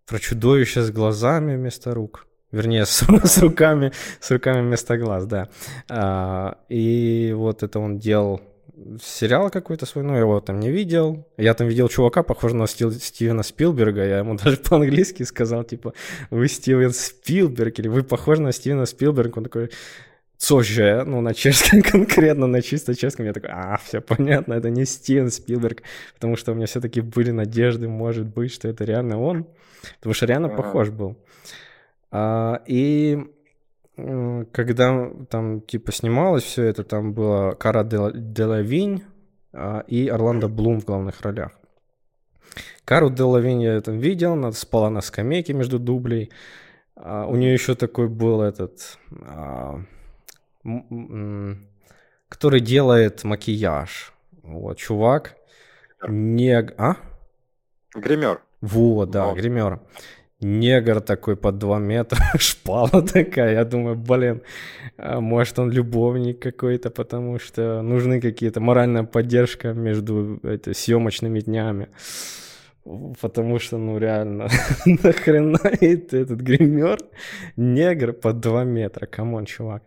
про 0.05 0.19
чудовище 0.19 0.81
с 0.81 0.91
глазами 0.91 1.55
вместо 1.55 1.93
рук. 1.93 2.27
Вернее, 2.55 2.85
с, 2.85 3.03
с 3.03 3.37
руками, 3.39 3.91
с 4.21 4.31
руками 4.31 4.61
вместо 4.61 4.97
глаз, 4.97 5.25
да. 5.25 5.49
А, 5.89 6.57
и 6.69 7.33
вот 7.35 7.63
это 7.63 7.79
он 7.79 7.99
делал 7.99 8.41
сериал 9.01 9.49
какой-то 9.49 9.85
свой, 9.85 10.03
но 10.03 10.13
я 10.13 10.21
его 10.21 10.39
там 10.39 10.59
не 10.59 10.71
видел. 10.71 11.27
Я 11.37 11.53
там 11.53 11.67
видел 11.67 11.89
чувака, 11.89 12.23
похожего 12.23 12.59
на 12.59 12.67
Стив, 12.67 12.93
Стивена 12.93 13.43
Спилберга. 13.43 14.05
Я 14.05 14.19
ему 14.19 14.35
даже 14.43 14.57
по-английски 14.57 15.23
сказал, 15.23 15.65
типа, 15.65 15.93
вы 16.29 16.47
Стивен 16.47 16.91
Спилберг, 16.91 17.79
или 17.79 17.89
вы 17.89 18.03
похожи 18.03 18.41
на 18.41 18.53
Стивена 18.53 18.85
Спилберга. 18.85 19.39
Он 19.39 19.43
такой, 19.43 19.69
Цоже, 20.37 21.03
ну, 21.05 21.19
на 21.19 21.33
чешском 21.33 21.81
конкретно, 21.91 22.47
на 22.47 22.61
чисто 22.61 22.95
чешском, 22.95 23.25
я 23.25 23.33
такой, 23.33 23.49
а, 23.51 23.77
все 23.83 23.99
понятно, 23.99 24.53
это 24.53 24.69
не 24.69 24.85
Стивен 24.85 25.29
Спилберг, 25.29 25.83
потому 26.13 26.37
что 26.37 26.51
у 26.51 26.55
меня 26.55 26.67
все-таки 26.67 27.01
были 27.01 27.31
надежды, 27.31 27.87
может 27.87 28.25
быть, 28.25 28.53
что 28.53 28.69
это 28.69 28.85
реально 28.85 29.19
он, 29.19 29.45
потому 29.99 30.13
что 30.13 30.25
реально 30.25 30.47
ага. 30.47 30.57
похож 30.57 30.89
был. 30.89 31.17
А, 32.17 32.61
и 32.65 33.17
когда 34.53 35.09
там 35.29 35.59
типа 35.59 35.91
снималось 35.91 36.43
все 36.43 36.63
это, 36.63 36.85
там 36.85 37.13
была 37.13 37.55
Кара 37.55 37.83
Делавинь 37.83 39.03
а, 39.51 39.83
и 39.85 40.07
Орландо 40.07 40.47
Блум 40.47 40.79
в 40.79 40.85
главных 40.85 41.21
ролях. 41.21 41.51
Кару 42.85 43.09
Делавинь 43.09 43.61
я 43.61 43.81
там 43.81 43.99
видел, 43.99 44.33
она 44.33 44.53
спала 44.53 44.89
на 44.89 45.01
скамейке 45.01 45.51
между 45.51 45.77
дублей. 45.77 46.31
А, 46.95 47.25
у 47.25 47.35
нее 47.35 47.51
еще 47.51 47.75
такой 47.75 48.07
был 48.07 48.41
этот, 48.41 48.97
который 52.29 52.61
делает 52.61 53.25
макияж. 53.25 54.13
Вот, 54.41 54.77
чувак. 54.77 55.35
Не... 56.07 56.61
А? 56.77 56.95
Гример. 57.93 58.41
Вот, 58.61 59.09
да, 59.09 59.25
вот. 59.25 59.35
гример 59.35 59.81
негр 60.45 61.01
такой 61.01 61.35
под 61.35 61.57
2 61.57 61.79
метра, 61.79 62.19
шпала 62.37 63.01
такая. 63.01 63.53
Я 63.53 63.65
думаю, 63.65 63.95
блин, 63.95 64.41
а 64.97 65.19
может 65.19 65.59
он 65.59 65.71
любовник 65.71 66.39
какой-то, 66.39 66.89
потому 66.89 67.39
что 67.39 67.81
нужны 67.81 68.21
какие-то 68.21 68.61
моральная 68.61 69.03
поддержка 69.03 69.73
между 69.73 70.39
это, 70.43 70.73
съемочными 70.73 71.39
днями. 71.39 71.87
Потому 73.19 73.57
что, 73.59 73.77
ну 73.77 73.97
реально, 73.97 74.47
нахрена 74.85 75.59
этот 75.81 76.39
гример 76.39 76.99
негр 77.57 78.13
под 78.13 78.39
2 78.39 78.63
метра, 78.63 79.07
come 79.07 79.29
on, 79.29 79.45
чувак. 79.45 79.83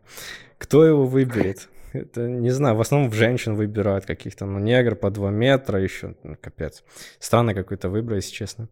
Кто 0.59 0.85
его 0.85 1.07
выберет? 1.07 1.69
Это, 1.93 2.27
не 2.27 2.51
знаю, 2.51 2.77
в 2.77 2.81
основном 2.81 3.11
в 3.11 3.15
женщин 3.15 3.55
выбирают 3.55 4.05
каких-то, 4.05 4.45
ну, 4.47 4.59
негр 4.59 4.95
по 4.95 5.11
2 5.11 5.31
метра 5.31 5.81
еще, 5.81 6.17
ну, 6.25 6.37
капец. 6.41 6.83
Странный 7.19 7.55
какой-то 7.55 7.89
выбор, 7.89 8.17
если 8.17 8.33
честно. 8.33 8.69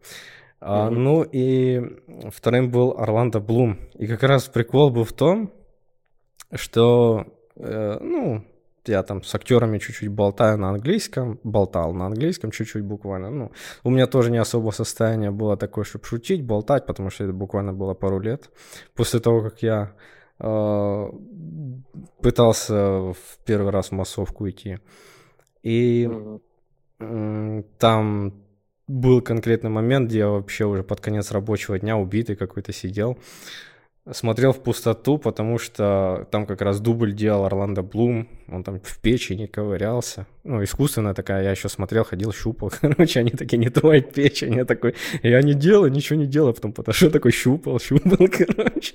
А, 0.61 0.91
ну 0.91 1.23
и 1.23 1.83
вторым 2.31 2.71
был 2.71 2.97
Орландо 2.99 3.41
Блум. 3.41 3.79
И 3.95 4.07
как 4.07 4.23
раз 4.23 4.49
прикол 4.49 4.91
был 4.91 5.05
в 5.05 5.13
том, 5.13 5.53
что, 6.53 7.27
э, 7.57 7.99
ну, 8.01 8.45
я 8.87 9.03
там 9.03 9.23
с 9.23 9.35
актерами 9.35 9.79
чуть-чуть 9.79 10.09
болтаю 10.09 10.59
на 10.59 10.71
английском, 10.71 11.41
болтал 11.43 11.93
на 11.93 12.07
английском 12.07 12.51
чуть-чуть 12.51 12.85
буквально. 12.85 13.31
Ну, 13.31 13.53
у 13.85 13.91
меня 13.91 14.07
тоже 14.07 14.31
не 14.31 14.39
особо 14.39 14.71
состояние 14.71 15.31
было 15.31 15.57
такое, 15.57 15.85
чтобы 15.85 16.05
шутить, 16.05 16.45
болтать, 16.45 16.87
потому 16.87 17.11
что 17.11 17.25
это 17.25 17.33
буквально 17.33 17.73
было 17.73 17.95
пару 17.95 18.21
лет. 18.21 18.51
После 18.95 19.21
того, 19.21 19.43
как 19.43 19.63
я 19.63 19.93
э, 20.39 21.11
пытался 22.23 22.75
в 23.13 23.39
первый 23.45 23.73
раз 23.73 23.89
в 23.89 23.93
массовку 23.93 24.49
идти. 24.49 24.79
И 25.63 26.09
э, 27.01 27.63
там 27.79 28.46
был 28.89 29.21
конкретный 29.21 29.71
момент, 29.71 30.09
где 30.09 30.19
я 30.19 30.29
вообще 30.29 30.65
уже 30.65 30.83
под 30.83 31.01
конец 31.01 31.31
рабочего 31.31 31.79
дня 31.79 31.97
убитый 31.97 32.37
какой-то 32.37 32.73
сидел 32.73 33.19
смотрел 34.13 34.53
в 34.53 34.63
пустоту, 34.63 35.19
потому 35.19 35.59
что 35.59 36.29
там 36.31 36.47
как 36.47 36.63
раз 36.63 36.81
дубль 36.81 37.13
делал 37.13 37.45
Орландо 37.45 37.83
Блум, 37.83 38.29
он 38.49 38.63
там 38.63 38.81
в 38.81 38.99
печени 38.99 39.47
ковырялся. 39.47 40.27
Ну, 40.45 40.63
искусственная 40.63 41.15
такая, 41.15 41.43
я 41.43 41.51
еще 41.51 41.69
смотрел, 41.69 42.05
ходил, 42.05 42.33
щупал. 42.33 42.71
Короче, 42.81 43.21
они 43.21 43.31
такие, 43.31 43.59
не 43.59 43.69
твой 43.69 44.01
печень. 44.01 44.55
Я 44.55 44.65
такой, 44.65 44.95
я 45.23 45.43
не 45.43 45.55
делаю, 45.55 45.91
ничего 45.91 46.19
не 46.19 46.27
делаю. 46.27 46.55
Потом 46.55 46.73
подошел 46.73 47.11
такой, 47.11 47.33
щупал, 47.33 47.81
щупал, 47.81 48.29
короче, 48.33 48.95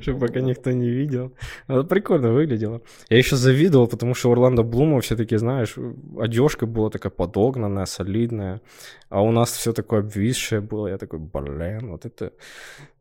чтобы 0.00 0.26
пока 0.26 0.40
никто 0.40 0.70
не 0.72 0.90
видел. 0.90 1.32
Это 1.68 1.84
прикольно 1.84 2.32
выглядело. 2.32 2.82
Я 3.08 3.18
еще 3.18 3.36
завидовал, 3.36 3.88
потому 3.88 4.14
что 4.14 4.30
Орландо 4.30 4.62
Блума 4.62 5.00
все-таки, 5.00 5.36
знаешь, 5.36 5.74
одежка 6.18 6.66
была 6.66 6.90
такая 6.90 7.10
подогнанная, 7.10 7.86
солидная. 7.86 8.60
А 9.08 9.22
у 9.22 9.32
нас 9.32 9.50
все 9.52 9.72
такое 9.72 10.00
обвисшее 10.00 10.60
было. 10.60 10.88
Я 10.88 10.98
такой, 10.98 11.18
блин, 11.18 11.90
вот 11.90 12.04
это 12.04 12.32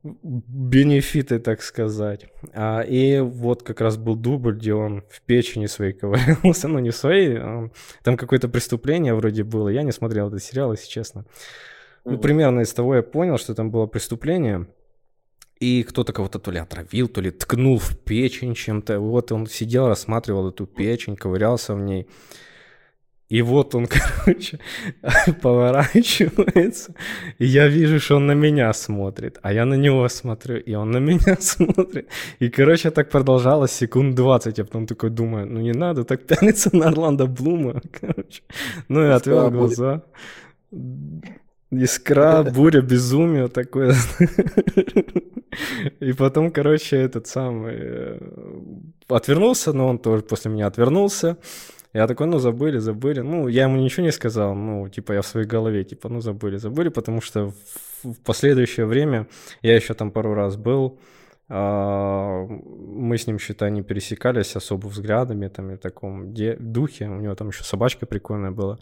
бенефиты, 0.04 1.40
так 1.40 1.62
сказать. 1.62 2.28
А, 2.54 2.82
и 2.82 3.20
вот 3.20 3.64
как 3.64 3.82
раз 3.82 3.98
был 3.98 4.16
дубль, 4.16 4.56
где 4.56 4.74
он 4.74 5.04
в 5.10 5.22
печени 5.22 5.66
своей 5.66 5.89
ковырялся, 5.94 6.68
ну 6.68 6.80
не 6.80 6.92
своей, 6.92 7.38
а, 7.38 7.70
там 8.04 8.18
какое-то 8.18 8.50
преступление 8.50 9.14
вроде 9.14 9.44
было, 9.44 9.70
я 9.70 9.84
не 9.84 9.92
смотрел 9.92 10.28
этот 10.28 10.44
сериал, 10.44 10.72
если 10.72 10.88
честно. 10.88 11.26
Ну, 12.06 12.18
примерно 12.18 12.62
из 12.62 12.74
того 12.74 12.96
я 12.96 13.04
понял, 13.04 13.38
что 13.38 13.54
там 13.54 13.72
было 13.72 13.86
преступление, 13.86 14.68
и 15.60 15.84
кто-то 15.84 16.14
кого-то 16.14 16.40
то 16.40 16.52
ли 16.52 16.60
отравил, 16.60 17.10
то 17.10 17.22
ли 17.22 17.32
ткнул 17.32 17.78
в 17.78 17.98
печень 17.98 18.56
чем-то. 18.56 19.00
Вот 19.00 19.32
он 19.32 19.46
сидел, 19.48 19.88
рассматривал 19.88 20.50
эту 20.50 20.66
печень, 20.66 21.18
ковырялся 21.18 21.76
в 21.76 21.82
ней. 21.82 22.08
И 23.30 23.44
вот 23.44 23.76
он, 23.76 23.88
короче, 24.26 24.60
поворачивается, 25.42 26.94
и 27.38 27.46
я 27.46 27.68
вижу, 27.68 28.00
что 28.00 28.16
он 28.16 28.26
на 28.26 28.36
меня 28.36 28.74
смотрит, 28.74 29.38
а 29.44 29.54
я 29.54 29.66
на 29.66 29.76
него 29.76 30.10
смотрю, 30.10 30.58
и 30.58 30.74
он 30.74 30.92
на 30.92 30.98
меня 30.98 31.38
смотрит. 31.40 32.08
И, 32.40 32.50
короче, 32.50 32.90
так 32.90 33.10
продолжалось 33.10 33.72
секунд 33.72 34.16
20, 34.16 34.58
я 34.58 34.66
потом 34.66 34.88
такой 34.88 35.10
думаю, 35.12 35.46
ну 35.46 35.62
не 35.62 35.74
надо 35.74 36.04
так 36.04 36.26
пялиться 36.26 36.76
на 36.76 36.88
Орландо 36.88 37.28
Блума, 37.28 37.82
короче. 38.00 38.42
Ну 38.88 39.04
и 39.04 39.10
отвел 39.10 39.52
глаза. 39.52 40.02
Искра, 41.72 42.44
буря, 42.44 42.82
безумие 42.82 43.48
такое. 43.48 43.94
И 46.00 46.14
потом, 46.14 46.52
короче, 46.52 46.98
этот 46.98 47.28
самый 47.28 47.76
э, 47.78 48.20
отвернулся, 49.08 49.74
но 49.74 49.88
он 49.88 50.00
тоже 50.00 50.24
после 50.24 50.52
меня 50.52 50.68
отвернулся. 50.68 51.38
Я 51.94 52.08
такой, 52.08 52.28
ну, 52.28 52.38
забыли, 52.38 52.78
забыли. 52.78 53.22
Ну, 53.22 53.48
я 53.48 53.64
ему 53.64 53.78
ничего 53.78 54.06
не 54.06 54.12
сказал, 54.12 54.54
ну, 54.54 54.88
типа, 54.90 55.14
я 55.14 55.22
в 55.22 55.28
своей 55.28 55.48
голове, 55.48 55.84
типа, 55.84 56.10
ну, 56.10 56.22
забыли, 56.22 56.58
забыли, 56.58 56.90
потому 56.90 57.22
что 57.22 57.52
в, 58.04 58.20
последующее 58.24 58.86
время, 58.86 59.28
я 59.62 59.76
еще 59.76 59.94
там 59.94 60.12
пару 60.12 60.34
раз 60.36 60.56
был, 60.56 61.00
а, 61.50 62.46
мы 62.46 63.18
с 63.18 63.26
ним, 63.26 63.40
считай, 63.40 63.72
не 63.72 63.82
пересекались 63.82 64.56
особо 64.56 64.88
взглядами, 64.88 65.48
там, 65.48 65.72
и 65.72 65.76
в 65.76 65.80
таком 65.80 66.34
духе, 66.34 67.08
у 67.08 67.20
него 67.20 67.34
там 67.36 67.50
еще 67.50 67.64
собачка 67.64 68.06
прикольная 68.06 68.52
была. 68.52 68.78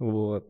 Вот. 0.00 0.44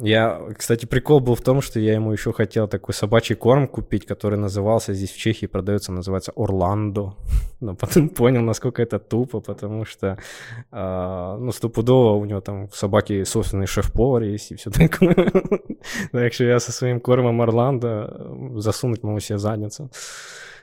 Я, 0.00 0.40
кстати, 0.56 0.86
прикол 0.86 1.20
был 1.20 1.34
в 1.34 1.42
том, 1.42 1.60
что 1.60 1.78
я 1.78 1.92
ему 1.94 2.12
еще 2.12 2.32
хотел 2.32 2.66
такой 2.66 2.94
собачий 2.94 3.36
корм 3.36 3.68
купить, 3.68 4.06
который 4.06 4.38
назывался, 4.38 4.94
здесь 4.94 5.10
в 5.10 5.18
Чехии 5.18 5.46
продается, 5.46 5.92
называется 5.92 6.32
Орландо. 6.34 7.14
Но 7.60 7.74
потом 7.74 8.08
понял, 8.16 8.40
насколько 8.40 8.82
это 8.82 8.98
тупо, 8.98 9.40
потому 9.40 9.84
что, 9.84 10.18
э, 10.72 11.36
ну, 11.38 11.52
стопудово 11.52 12.16
у 12.16 12.24
него 12.24 12.40
там 12.40 12.70
собаки 12.72 13.24
собственный 13.24 13.66
шеф-повар 13.66 14.22
есть 14.22 14.52
и 14.52 14.56
все 14.56 14.70
такое. 14.70 15.30
Так 16.12 16.32
что 16.32 16.44
я 16.44 16.58
со 16.58 16.72
своим 16.72 17.00
кормом 17.00 17.42
Орландо 17.42 18.34
засунуть 18.56 19.02
могу 19.02 19.20
себе 19.20 19.38
задницу 19.38 19.90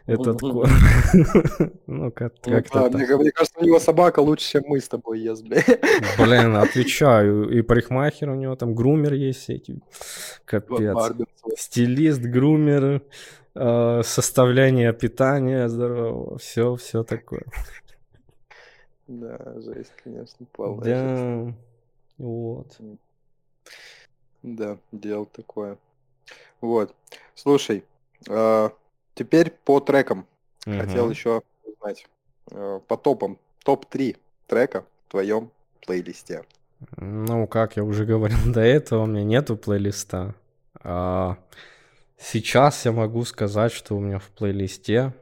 этот 0.05 0.39
кот. 0.41 0.69
Ну, 1.87 2.11
как, 2.11 2.33
ну, 2.45 2.53
как 2.53 2.91
да, 2.91 2.97
мне, 2.97 3.31
кажется, 3.31 3.59
у 3.59 3.63
него 3.63 3.79
собака 3.79 4.19
лучше, 4.19 4.49
чем 4.49 4.63
мы 4.67 4.79
с 4.79 4.87
тобой 4.87 5.19
ест, 5.19 5.43
Блин, 6.17 6.55
отвечаю. 6.55 7.49
И 7.49 7.61
парикмахер 7.61 8.29
у 8.29 8.35
него 8.35 8.55
там, 8.55 8.73
грумер 8.73 9.13
есть 9.13 9.49
эти. 9.49 9.79
Капец. 10.45 10.97
Стилист, 11.57 12.21
грумер, 12.21 13.03
э, 13.55 14.01
составление 14.03 14.93
питания 14.93 15.67
здорового. 15.69 16.37
Все, 16.37 16.75
все 16.75 17.03
такое. 17.03 17.43
Да, 19.07 19.37
жесть, 19.61 19.93
конечно, 20.03 20.45
полная 20.51 20.83
Да, 20.83 21.53
вот. 22.17 22.77
Да, 24.41 24.77
дело 24.91 25.25
такое. 25.25 25.77
Вот. 26.61 26.93
Слушай, 27.35 27.83
а, 28.29 28.71
Теперь 29.15 29.51
по 29.51 29.79
трекам. 29.79 30.25
Угу. 30.65 30.77
Хотел 30.77 31.09
еще 31.09 31.41
узнать. 31.63 32.07
Э, 32.51 32.79
по 32.87 32.97
топам. 32.97 33.37
Топ-3 33.63 34.17
трека 34.47 34.85
в 35.07 35.11
твоем 35.11 35.51
плейлисте. 35.85 36.43
Ну, 36.97 37.47
как 37.47 37.77
я 37.77 37.83
уже 37.83 38.05
говорил 38.13 38.39
до 38.45 38.61
этого, 38.61 39.03
у 39.03 39.05
меня 39.05 39.23
нету 39.23 39.55
плейлиста. 39.55 40.35
А 40.75 41.37
сейчас 42.17 42.85
я 42.85 42.91
могу 42.91 43.23
сказать, 43.25 43.71
что 43.71 43.95
у 43.95 43.99
меня 43.99 44.19
в 44.19 44.29
плейлисте... 44.29 45.13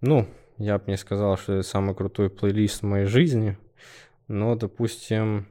Ну, 0.00 0.28
я 0.58 0.78
бы 0.78 0.84
не 0.92 0.96
сказал, 0.96 1.36
что 1.36 1.54
это 1.54 1.68
самый 1.68 1.94
крутой 1.94 2.30
плейлист 2.30 2.82
в 2.82 2.86
моей 2.86 3.06
жизни. 3.06 3.58
Но, 4.28 4.54
допустим... 4.54 5.46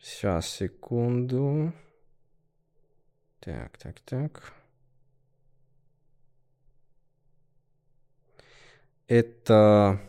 Сейчас, 0.00 0.48
секунду. 0.48 1.72
Так, 3.40 3.76
так, 3.76 4.00
так. 4.00 4.55
Это... 9.08 10.00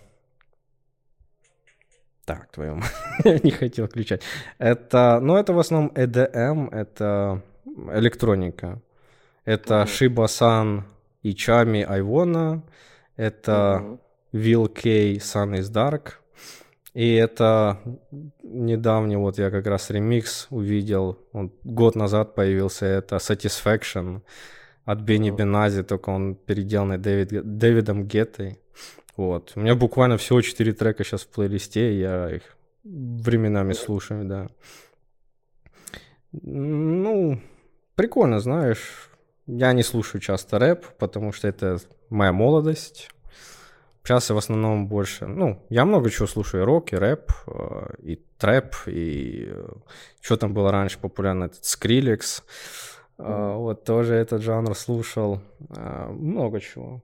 Так, 2.26 2.52
твою 2.52 2.82
я 3.24 3.40
не 3.44 3.52
хотел 3.52 3.88
включать. 3.88 4.22
Это, 4.58 5.20
ну, 5.22 5.38
это 5.38 5.54
в 5.54 5.60
основном 5.60 5.92
EDM, 5.96 6.70
это 6.72 7.42
электроника. 7.94 8.82
Это 9.46 9.84
uh-huh. 9.84 9.86
Shiba-san 9.86 10.84
и 11.24 11.32
Chami 11.32 11.84
Айвона. 11.84 12.64
Это 13.16 13.82
uh-huh. 13.82 14.00
Will 14.34 14.68
K 14.68 15.16
Sun 15.20 15.58
is 15.60 15.72
Dark. 15.72 16.16
И 16.98 17.14
это 17.14 17.80
недавний, 18.42 19.18
вот 19.18 19.38
я 19.38 19.52
как 19.52 19.68
раз 19.68 19.92
ремикс 19.92 20.48
увидел, 20.50 21.20
он 21.32 21.52
год 21.64 21.96
назад 21.96 22.34
появился, 22.34 22.88
это 22.88 23.18
Satisfaction 23.18 24.22
от 24.84 25.02
Бенни 25.02 25.30
Бенази, 25.30 25.84
только 25.84 26.10
он 26.10 26.34
переделанный 26.34 26.98
Дэвид, 26.98 27.58
Дэвидом 27.58 28.08
Геттой. 28.08 28.60
Вот. 29.18 29.54
У 29.56 29.60
меня 29.60 29.76
буквально 29.76 30.18
всего 30.18 30.42
4 30.42 30.74
трека 30.74 31.04
сейчас 31.04 31.24
в 31.24 31.28
плейлисте, 31.30 32.00
я 32.00 32.36
их 32.36 32.44
временами 32.84 33.74
слушаю, 33.74 34.26
да. 34.26 34.48
Ну, 36.32 37.42
прикольно, 37.96 38.40
знаешь. 38.40 39.10
Я 39.48 39.74
не 39.74 39.84
слушаю 39.84 40.22
часто 40.22 40.60
рэп, 40.60 40.86
потому 41.00 41.32
что 41.32 41.48
это 41.48 41.78
моя 42.10 42.32
молодость. 42.32 43.10
Сейчас 44.04 44.30
я 44.30 44.36
в 44.36 44.38
основном 44.38 44.88
больше... 44.88 45.26
Ну, 45.26 45.66
я 45.70 45.84
много 45.84 46.10
чего 46.10 46.28
слушаю. 46.28 46.64
И 46.64 46.66
рок, 46.66 46.94
и 46.94 46.96
рэп, 46.96 47.32
э, 47.48 47.88
и 48.04 48.16
трэп, 48.38 48.76
и... 48.86 49.48
Э, 49.50 49.70
что 50.22 50.38
там 50.38 50.54
было 50.54 50.72
раньше 50.72 51.00
популярно? 51.00 51.46
Этот 51.46 51.66
Скриллекс. 51.66 52.44
Mm. 53.18 53.58
Вот 53.58 53.84
тоже 53.84 54.14
этот 54.14 54.42
жанр 54.44 54.76
слушал. 54.76 55.42
Много 55.70 56.62
чего. 56.62 57.02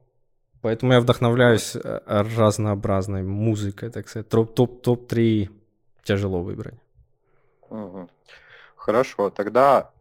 Поэтому 0.63 0.93
я 0.93 1.01
вдохновляюсь 1.01 1.75
э, 1.75 1.99
разнообразной 2.05 3.21
музыкой, 3.21 3.89
так 3.89 4.07
сказать. 4.07 4.29
Топ-топ-топ-3 4.29 5.49
тяжело 6.03 6.41
выбрать. 6.41 6.79
Угу. 7.69 8.07
Хорошо, 8.77 9.29
тогда 9.29 9.91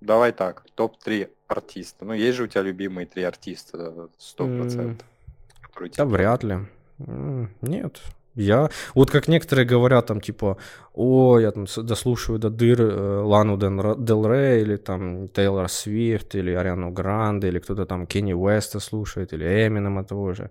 давай 0.00 0.30
так, 0.30 0.64
топ-3 0.76 1.28
артиста. 1.48 2.04
Ну, 2.04 2.12
есть 2.12 2.36
же 2.36 2.44
у 2.44 2.46
тебя 2.46 2.62
любимые 2.62 3.06
три 3.06 3.24
артиста, 3.24 4.08
сто 4.18 4.46
процентов. 4.46 5.04
Да 5.96 6.04
вряд 6.04 6.44
ли. 6.44 6.58
Нет. 7.60 8.00
Я, 8.38 8.70
вот 8.94 9.10
как 9.10 9.26
некоторые 9.26 9.66
говорят, 9.66 10.06
там, 10.06 10.20
типа, 10.20 10.58
о, 10.94 11.40
я 11.40 11.50
там 11.50 11.66
дослушиваю 11.76 12.38
до 12.38 12.50
дыр 12.50 12.80
э, 12.80 13.20
Лану 13.22 13.56
Дел 13.56 14.26
Рей, 14.26 14.62
или 14.62 14.76
там 14.76 15.28
Тейлор 15.28 15.68
Свифт, 15.68 16.36
или 16.36 16.52
Ариану 16.52 16.92
Гранде, 16.92 17.48
или 17.48 17.58
кто-то 17.58 17.84
там 17.84 18.06
Кенни 18.06 18.32
Уэста 18.32 18.78
слушает, 18.78 19.32
или 19.32 19.44
Эминема 19.44 20.04
того 20.04 20.34
же. 20.34 20.50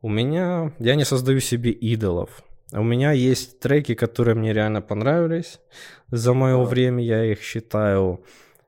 У 0.00 0.08
меня, 0.08 0.72
я 0.78 0.94
не 0.94 1.04
создаю 1.04 1.40
себе 1.40 1.70
идолов. 1.70 2.30
У 2.72 2.82
меня 2.82 3.12
есть 3.12 3.60
треки, 3.60 3.94
которые 3.94 4.34
мне 4.34 4.54
реально 4.54 4.80
понравились 4.80 5.60
за 6.10 6.32
мое 6.32 6.64
время, 6.64 7.04
я 7.04 7.24
их 7.24 7.42
считаю 7.42 8.24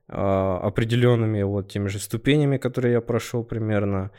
э, 0.07 0.13
определенными 0.13 1.41
вот 1.41 1.67
теми 1.67 1.87
же 1.87 1.97
ступенями, 1.97 2.57
которые 2.57 2.93
я 2.93 3.01
прошел 3.01 3.43
примерно 3.43 4.11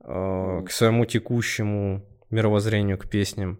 э, 0.00 0.62
к 0.66 0.70
своему 0.70 1.06
текущему 1.06 2.02
мировоззрению, 2.30 2.98
к 2.98 3.08
песням. 3.08 3.58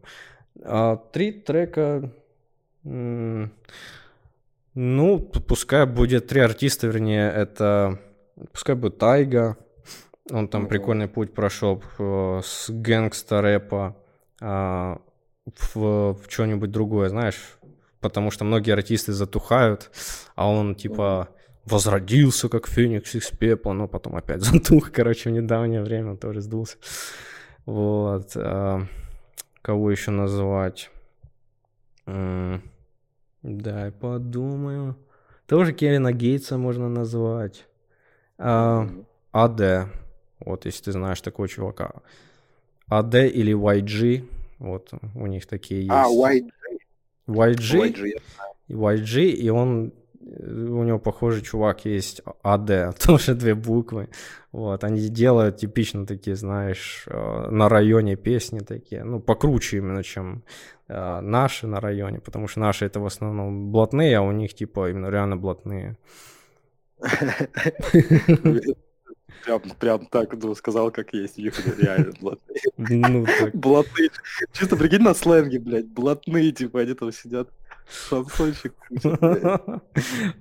А 0.62 0.96
три 0.96 1.32
трека, 1.32 2.12
ну, 2.82 3.50
пускай 5.48 5.86
будет 5.86 6.28
три 6.28 6.40
артиста, 6.40 6.86
вернее, 6.86 7.30
это 7.30 8.00
пускай 8.52 8.74
будет 8.74 8.98
Тайга, 8.98 9.56
он 10.30 10.48
там 10.48 10.66
прикольный 10.66 11.08
путь 11.08 11.32
прошел 11.34 11.82
э, 11.98 12.40
с 12.44 12.68
гэнгста 12.68 13.40
рэпа 13.40 13.96
а, 14.40 15.00
в, 15.44 16.14
в 16.14 16.20
что-нибудь 16.28 16.70
другое, 16.70 17.08
знаешь, 17.08 17.58
потому 18.00 18.30
что 18.30 18.44
многие 18.44 18.72
артисты 18.72 19.12
затухают, 19.12 19.90
а 20.34 20.50
он 20.50 20.74
типа 20.74 21.28
возродился 21.64 22.48
как 22.48 22.68
Феникс 22.68 23.14
из 23.14 23.30
пепла, 23.30 23.72
но 23.72 23.88
потом 23.88 24.16
опять 24.16 24.40
затух, 24.42 24.90
короче, 24.90 25.30
в 25.30 25.32
недавнее 25.32 25.82
время 25.82 26.16
тоже 26.16 26.40
сдулся. 26.40 26.76
Вот. 27.66 28.32
А, 28.36 28.86
кого 29.60 29.90
еще 29.90 30.12
назвать? 30.12 30.90
М- 32.06 32.62
дай 33.42 33.90
подумаю. 33.90 34.96
Тоже 35.46 35.72
Кевина 35.72 36.12
Гейтса 36.12 36.56
можно 36.56 36.88
назвать. 36.88 37.66
А, 38.38 38.88
АД. 39.32 39.88
Вот, 40.40 40.64
если 40.64 40.84
ты 40.84 40.92
знаешь 40.92 41.20
такого 41.20 41.48
чувака. 41.48 41.92
АД 42.88 43.14
или 43.14 43.52
YG. 43.54 44.28
Вот, 44.58 44.90
у 45.14 45.26
них 45.26 45.46
такие 45.46 45.90
а, 45.90 46.06
есть. 46.06 46.20
А, 46.20 46.30
YG? 46.30 46.50
YG. 47.26 47.92
YG, 47.92 48.20
YG, 48.68 49.30
и 49.30 49.48
он 49.50 49.92
у 50.26 50.82
него 50.82 50.98
похожий 50.98 51.42
чувак 51.42 51.84
есть 51.84 52.22
АД, 52.42 52.98
тоже 53.04 53.34
две 53.34 53.54
буквы. 53.54 54.08
Вот, 54.52 54.84
они 54.84 55.08
делают 55.08 55.58
типично 55.58 56.06
такие, 56.06 56.36
знаешь, 56.36 57.04
э, 57.06 57.50
на 57.50 57.68
районе 57.68 58.16
песни 58.16 58.60
такие, 58.60 59.04
ну, 59.04 59.20
покруче 59.20 59.78
именно, 59.78 60.02
чем 60.02 60.42
э, 60.88 61.20
наши 61.20 61.66
на 61.66 61.80
районе, 61.80 62.20
потому 62.20 62.48
что 62.48 62.60
наши 62.60 62.86
это 62.86 63.00
в 63.00 63.06
основном 63.06 63.70
блатные, 63.70 64.18
а 64.18 64.22
у 64.22 64.32
них 64.32 64.54
типа 64.54 64.90
именно 64.90 65.08
реально 65.08 65.36
блатные. 65.36 65.96
Прям, 69.44 69.60
прям 69.78 70.06
так 70.06 70.32
ну, 70.42 70.54
сказал, 70.54 70.90
как 70.90 71.12
есть. 71.12 71.38
реально 71.38 72.12
блатные. 72.20 72.60
Ну, 72.76 73.26
так. 73.26 73.54
Блатные. 73.54 74.10
Чисто 74.52 74.76
прикинь 74.76 75.02
на 75.02 75.14
сленге, 75.14 75.60
блядь. 75.60 75.86
Блатные, 75.86 76.50
типа, 76.50 76.80
они 76.80 76.94
там 76.94 77.12
сидят. 77.12 77.48
Шансончик. 77.88 78.74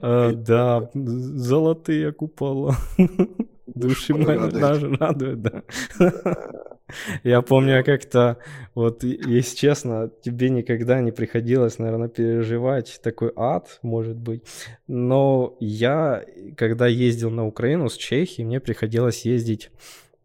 А, 0.01 0.31
да, 0.33 0.89
золотые 0.93 2.11
купола. 2.11 2.75
Души 3.67 4.13
мои 4.13 4.49
даже 4.51 4.89
радуют, 4.89 5.41
да. 5.41 5.63
Я 7.23 7.41
помню, 7.41 7.83
как-то, 7.83 8.37
вот, 8.75 9.03
если 9.03 9.55
честно, 9.55 10.11
тебе 10.21 10.49
никогда 10.49 11.01
не 11.01 11.11
приходилось, 11.11 11.79
наверное, 11.79 12.07
переживать 12.07 12.99
такой 13.01 13.31
ад, 13.35 13.79
может 13.81 14.15
быть. 14.15 14.43
Но 14.87 15.57
я, 15.59 16.23
когда 16.55 16.85
ездил 16.87 17.31
на 17.31 17.45
Украину 17.45 17.89
с 17.89 17.97
Чехии, 17.97 18.43
мне 18.43 18.59
приходилось 18.59 19.25
ездить 19.25 19.71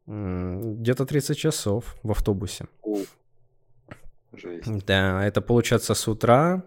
где-то 0.06 1.06
30 1.06 1.36
часов 1.38 1.96
в 2.02 2.10
автобусе. 2.10 2.66
Жесть. 4.32 4.86
Да, 4.86 5.26
это 5.26 5.40
получается 5.40 5.94
с 5.94 6.06
утра 6.08 6.62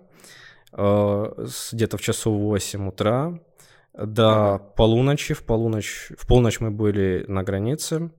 где-то 0.74 1.98
в 1.98 2.02
часу 2.02 2.32
8 2.32 2.88
утра 2.88 3.40
до 3.94 4.60
полуночи. 4.76 5.34
В 5.34 5.44
полуночь, 5.44 6.12
в 6.18 6.28
полночь 6.28 6.60
мы 6.60 6.72
были 6.72 7.26
на 7.28 7.44
границе. 7.44 8.12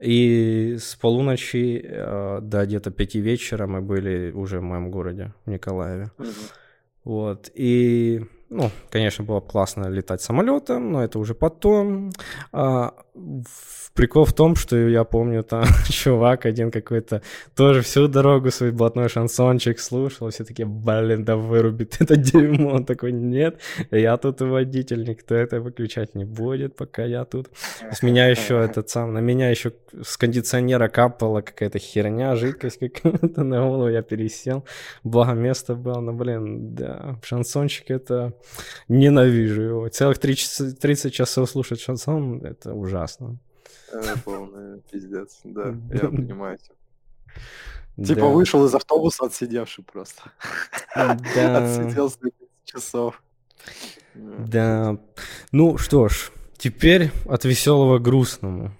И 0.00 0.78
с 0.80 0.96
полуночи 0.96 1.80
э, 1.84 2.40
до 2.42 2.66
где-то 2.66 2.90
пяти 2.90 3.20
вечера 3.20 3.68
мы 3.68 3.80
были 3.80 4.32
уже 4.32 4.58
в 4.58 4.62
моем 4.62 4.90
городе, 4.90 5.32
в 5.46 5.50
Николаеве. 5.50 6.10
Вот. 7.04 7.50
И, 7.54 8.24
ну, 8.52 8.70
конечно, 8.90 9.24
было 9.24 9.40
бы 9.40 9.46
классно 9.46 9.88
летать 9.88 10.20
самолетом, 10.20 10.92
но 10.92 11.02
это 11.02 11.18
уже 11.18 11.34
потом. 11.34 12.12
А, 12.52 12.94
Прикол 13.94 14.24
в 14.24 14.32
том, 14.32 14.56
что 14.56 14.76
я 14.76 15.04
помню, 15.04 15.42
там 15.42 15.64
чувак 15.90 16.46
один 16.46 16.70
какой-то 16.70 17.20
тоже 17.54 17.82
всю 17.82 18.08
дорогу 18.08 18.50
свой 18.50 18.70
блатной 18.70 19.10
шансончик 19.10 19.78
слушал, 19.80 20.30
все 20.30 20.44
такие, 20.44 20.66
блин, 20.66 21.24
да 21.24 21.36
вырубит 21.36 22.00
это 22.00 22.16
дерьмо. 22.16 22.70
Он 22.70 22.86
такой, 22.86 23.12
нет, 23.12 23.60
я 23.90 24.16
тут 24.16 24.40
водитель, 24.40 25.06
никто 25.06 25.34
это 25.34 25.60
выключать 25.60 26.14
не 26.14 26.24
будет, 26.24 26.74
пока 26.74 27.04
я 27.04 27.24
тут. 27.26 27.50
С 27.92 28.02
меня 28.02 28.28
еще 28.28 28.58
этот 28.58 28.88
сам, 28.88 29.12
на 29.12 29.18
меня 29.18 29.50
еще 29.50 29.74
с 30.02 30.16
кондиционера 30.16 30.88
капала 30.88 31.42
какая-то 31.42 31.78
херня, 31.78 32.34
жидкость 32.34 32.78
какая-то 32.78 33.44
на 33.44 33.60
голову, 33.60 33.88
я 33.88 34.00
пересел. 34.00 34.64
Благо 35.04 35.32
место 35.32 35.74
было, 35.74 36.00
но, 36.00 36.14
блин, 36.14 36.74
да, 36.74 37.18
шансончик 37.22 37.90
это 37.90 38.32
ненавижу 38.88 39.62
его. 39.62 39.88
Целых 39.88 40.18
30 40.18 41.12
часов 41.12 41.50
слушать 41.50 41.80
шансон, 41.80 42.44
это 42.44 42.74
ужасно. 42.74 43.38
Полный 44.24 44.80
пиздец, 44.90 45.40
да, 45.44 45.74
я 45.92 46.08
понимаю. 46.08 46.58
Типа 47.96 48.28
вышел 48.28 48.64
из 48.64 48.74
автобуса 48.74 49.26
отсидевший 49.26 49.84
просто. 49.84 50.22
Отсидел 50.94 52.10
часов. 52.64 53.22
Да. 54.14 54.98
Ну 55.52 55.78
что 55.78 56.08
ж, 56.08 56.30
теперь 56.56 57.10
от 57.26 57.44
веселого 57.44 57.98
к 57.98 58.02
грустному. 58.02 58.72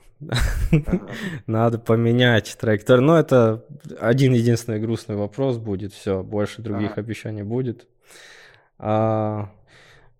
Надо 1.46 1.78
поменять 1.78 2.56
траекторию. 2.58 3.04
Но 3.04 3.18
это 3.18 3.64
один 4.00 4.32
единственный 4.32 4.80
грустный 4.80 5.16
вопрос 5.16 5.58
будет. 5.58 5.92
Все, 5.92 6.22
больше 6.22 6.62
других 6.62 6.96
обещаний 6.98 7.42
будет. 7.42 7.88
А, 8.78 9.50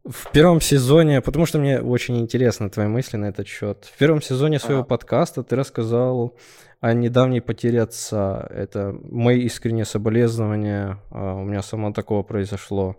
в 0.05 0.33
первом 0.33 0.61
сезоне, 0.61 1.21
потому 1.21 1.47
что 1.47 1.59
мне 1.59 1.81
очень 1.81 2.19
интересны 2.19 2.71
твои 2.71 2.87
мысли 2.87 3.17
на 3.17 3.27
этот 3.27 3.47
счет. 3.47 3.89
В 3.93 3.99
первом 3.99 4.21
сезоне 4.21 4.59
своего 4.59 4.81
ага. 4.81 4.89
подкаста 4.89 5.43
ты 5.43 5.55
рассказал 5.55 6.37
о 6.81 6.93
недавней 6.93 7.41
потере 7.41 7.83
отца. 7.83 8.47
Это 8.51 8.95
мои 9.05 9.41
искренние 9.43 9.85
соболезнования. 9.85 10.99
А, 11.11 11.35
у 11.35 11.45
меня 11.45 11.63
само 11.63 11.93
такого 11.93 12.23
произошло. 12.23 12.97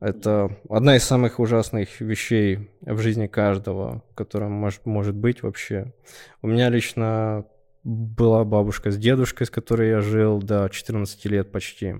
Это 0.00 0.56
одна 0.68 0.96
из 0.96 1.04
самых 1.04 1.38
ужасных 1.38 2.00
вещей 2.00 2.70
в 2.80 2.98
жизни 3.00 3.28
каждого, 3.28 4.02
которая 4.16 4.48
может, 4.48 4.84
может 4.84 5.14
быть 5.14 5.42
вообще. 5.42 5.92
У 6.40 6.48
меня 6.48 6.70
лично 6.70 7.44
была 7.84 8.44
бабушка 8.44 8.90
с 8.90 8.96
дедушкой, 8.96 9.46
с 9.46 9.50
которой 9.50 9.90
я 9.90 10.00
жил 10.00 10.40
до 10.40 10.68
14 10.68 11.24
лет 11.26 11.52
почти. 11.52 11.96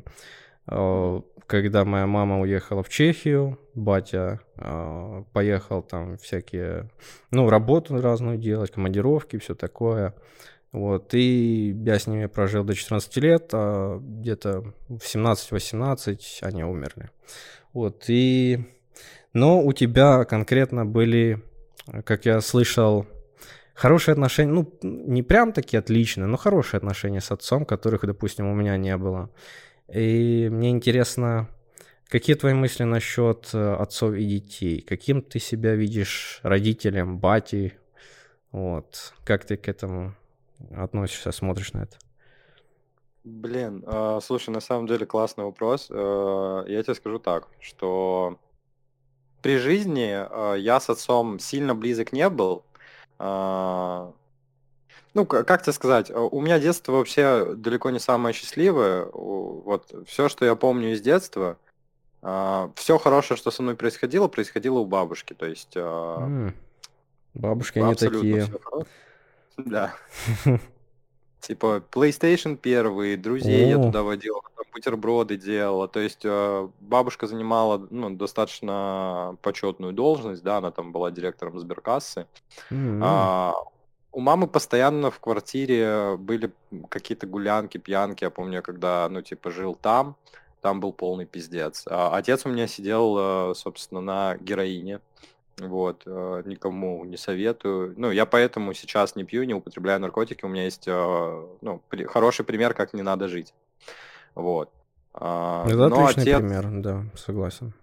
Когда 1.52 1.84
моя 1.84 2.06
мама 2.06 2.40
уехала 2.40 2.82
в 2.82 2.89
Чехию, 2.89 3.58
батя 3.74 4.40
э, 4.56 5.24
поехал 5.34 5.82
там 5.82 6.16
всякие, 6.16 6.89
ну, 7.31 7.50
работу 7.50 8.00
разную 8.00 8.39
делать, 8.39 8.70
командировки, 8.70 9.39
все 9.39 9.55
такое. 9.55 10.14
Вот, 10.72 11.12
и 11.12 11.76
я 11.84 11.98
с 11.98 12.06
ними 12.06 12.24
прожил 12.24 12.64
до 12.64 12.74
14 12.74 13.16
лет, 13.18 13.50
а 13.52 13.98
где-то 14.00 14.72
в 14.89 15.02
17-18 15.02 16.39
они 16.40 16.64
умерли. 16.64 17.10
Вот, 17.74 18.05
и... 18.08 18.64
Но 19.34 19.62
у 19.62 19.74
тебя 19.74 20.24
конкретно 20.24 20.86
были, 20.86 21.42
как 22.06 22.24
я 22.24 22.40
слышал, 22.40 23.06
хорошие 23.74 24.14
отношения, 24.14 24.52
ну, 24.52 24.72
не 24.81 25.22
прям 25.22 25.52
такие 25.52 25.81
отличные, 25.81 26.28
но 26.28 26.39
хорошие 26.39 26.78
отношения 26.78 27.20
с 27.20 27.31
отцом, 27.31 27.66
которых, 27.66 28.06
допустим, 28.06 28.47
у 28.47 28.55
меня 28.55 28.78
не 28.78 28.97
было. 28.97 29.28
И 29.93 30.49
мне 30.51 30.71
интересно, 30.71 31.49
какие 32.09 32.35
твои 32.35 32.55
мысли 32.55 32.85
насчет 32.85 33.51
э, 33.53 33.75
отцов 33.75 34.15
и 34.15 34.25
детей? 34.25 34.81
Каким 34.81 35.21
ты 35.23 35.39
себя 35.39 35.75
видишь 35.75 36.41
родителем, 36.43 37.19
батей? 37.19 37.75
Вот. 38.53 39.12
Как 39.25 39.45
ты 39.45 39.57
к 39.57 39.69
этому 39.69 40.15
относишься, 40.75 41.33
смотришь 41.33 41.73
на 41.75 41.83
это? 41.83 41.97
Блин, 43.25 43.85
э, 43.87 44.21
слушай, 44.23 44.51
на 44.51 44.61
самом 44.61 44.87
деле 44.87 45.07
классный 45.07 45.45
вопрос. 45.45 45.89
Э, 45.91 46.65
я 46.67 46.83
тебе 46.83 46.95
скажу 46.95 47.19
так, 47.19 47.49
что 47.61 48.39
при 49.43 49.59
жизни 49.59 50.11
э, 50.11 50.59
я 50.59 50.81
с 50.81 50.89
отцом 50.89 51.39
сильно 51.39 51.75
близок 51.75 52.12
не 52.12 52.29
был. 52.31 52.65
А, 53.19 54.12
ну, 55.15 55.26
как 55.26 55.62
тебе 55.62 55.73
сказать, 55.73 56.10
у 56.10 56.41
меня 56.41 56.58
детство 56.58 56.92
вообще 56.92 57.55
далеко 57.55 57.91
не 57.91 57.99
самое 57.99 58.34
счастливое. 58.34 59.07
Вот 59.12 59.92
все, 60.07 60.28
что 60.28 60.44
я 60.44 60.55
помню 60.57 60.92
из 60.92 61.00
детства, 61.00 61.58
а, 62.23 62.70
все 62.76 62.99
хорошее, 62.99 63.36
что 63.36 63.50
со 63.50 63.62
мной 63.62 63.74
происходило, 63.74 64.28
происходило 64.28 64.78
у 64.78 64.86
бабушки. 64.86 65.34
То 65.34 65.47
есть... 65.47 65.76
Mm. 65.76 66.55
Бабушки 67.34 67.78
они 67.78 67.94
такие. 67.94 68.47
Да. 69.57 69.94
Типа 71.41 71.82
PlayStation 71.91 72.57
первый, 72.57 73.16
друзей 73.16 73.68
я 73.68 73.76
туда 73.76 74.02
водил, 74.02 74.42
бутерброды 74.73 75.36
делала. 75.36 75.89
То 75.89 76.00
есть 76.00 76.20
э, 76.24 76.68
бабушка 76.81 77.26
занимала 77.26 77.86
ну, 77.91 78.10
достаточно 78.10 79.36
почетную 79.42 79.92
должность, 79.92 80.42
да, 80.42 80.58
она 80.58 80.70
там 80.70 80.92
была 80.92 81.10
директором 81.10 81.58
сберкассы. 81.58 82.26
А, 82.70 83.55
у 84.12 84.20
мамы 84.20 84.47
постоянно 84.47 85.10
в 85.10 85.18
квартире 85.20 86.16
были 86.18 86.52
какие-то 86.89 87.26
гулянки, 87.26 87.78
пьянки. 87.78 88.24
Я 88.24 88.31
помню, 88.31 88.62
когда, 88.62 89.08
ну, 89.10 89.23
типа, 89.23 89.50
жил 89.50 89.74
там, 89.74 90.16
там 90.60 90.81
был 90.81 90.92
полный 90.92 91.26
пиздец. 91.26 91.84
А 91.89 92.16
отец 92.16 92.47
у 92.47 92.50
меня 92.50 92.66
сидел, 92.66 93.16
э, 93.50 93.55
собственно, 93.55 94.00
на 94.00 94.36
героине. 94.36 95.00
Вот, 95.58 96.02
э, 96.07 96.42
никому 96.47 97.05
не 97.05 97.16
советую. 97.16 97.94
Ну, 97.97 98.10
я 98.10 98.26
поэтому 98.26 98.74
сейчас 98.74 99.16
не 99.16 99.24
пью, 99.24 99.44
не 99.44 99.55
употребляю 99.55 100.00
наркотики. 100.00 100.44
У 100.44 100.49
меня 100.49 100.65
есть, 100.65 100.84
э, 100.86 101.47
ну, 101.60 101.82
при, 101.89 102.05
хороший 102.05 102.44
пример, 102.44 102.74
как 102.74 102.94
не 102.94 103.02
надо 103.02 103.28
жить. 103.28 103.55
Вот. 104.34 104.70
А, 105.15 105.65
Это 105.66 105.89
но 105.89 106.05
отличный 106.05 106.23
отец... 106.23 106.39
пример, 106.39 106.68
да, 106.70 107.05
согласен. 107.16 107.74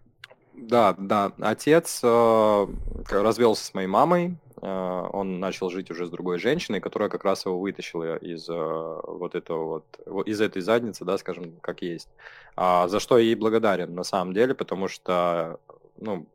Да, 0.53 0.95
да. 0.98 1.32
Отец 1.40 2.01
э, 2.03 2.67
развелся 3.09 3.66
с 3.66 3.74
моей 3.74 3.88
мамой. 3.88 4.38
Э, 4.62 5.10
он 5.12 5.40
начал 5.40 5.70
жить 5.70 5.92
уже 5.92 6.06
с 6.06 6.10
другой 6.10 6.40
женщиной, 6.40 6.82
которая 6.82 7.10
как 7.10 7.24
раз 7.24 7.46
его 7.46 7.60
вытащила 7.60 8.18
из 8.18 8.50
э, 8.50 8.54
вот 8.54 9.36
этого 9.36 9.84
вот, 10.06 10.28
из 10.28 10.42
этой 10.42 10.62
задницы, 10.62 11.06
да, 11.06 11.18
скажем, 11.18 11.54
как 11.62 11.82
есть. 11.82 12.10
А, 12.56 12.88
за 12.88 13.00
что 13.00 13.18
я 13.18 13.26
ей 13.26 13.36
благодарен 13.36 13.94
на 13.96 14.04
самом 14.04 14.34
деле, 14.34 14.54
потому 14.54 14.88
что, 14.88 15.60
ну, 15.98 16.26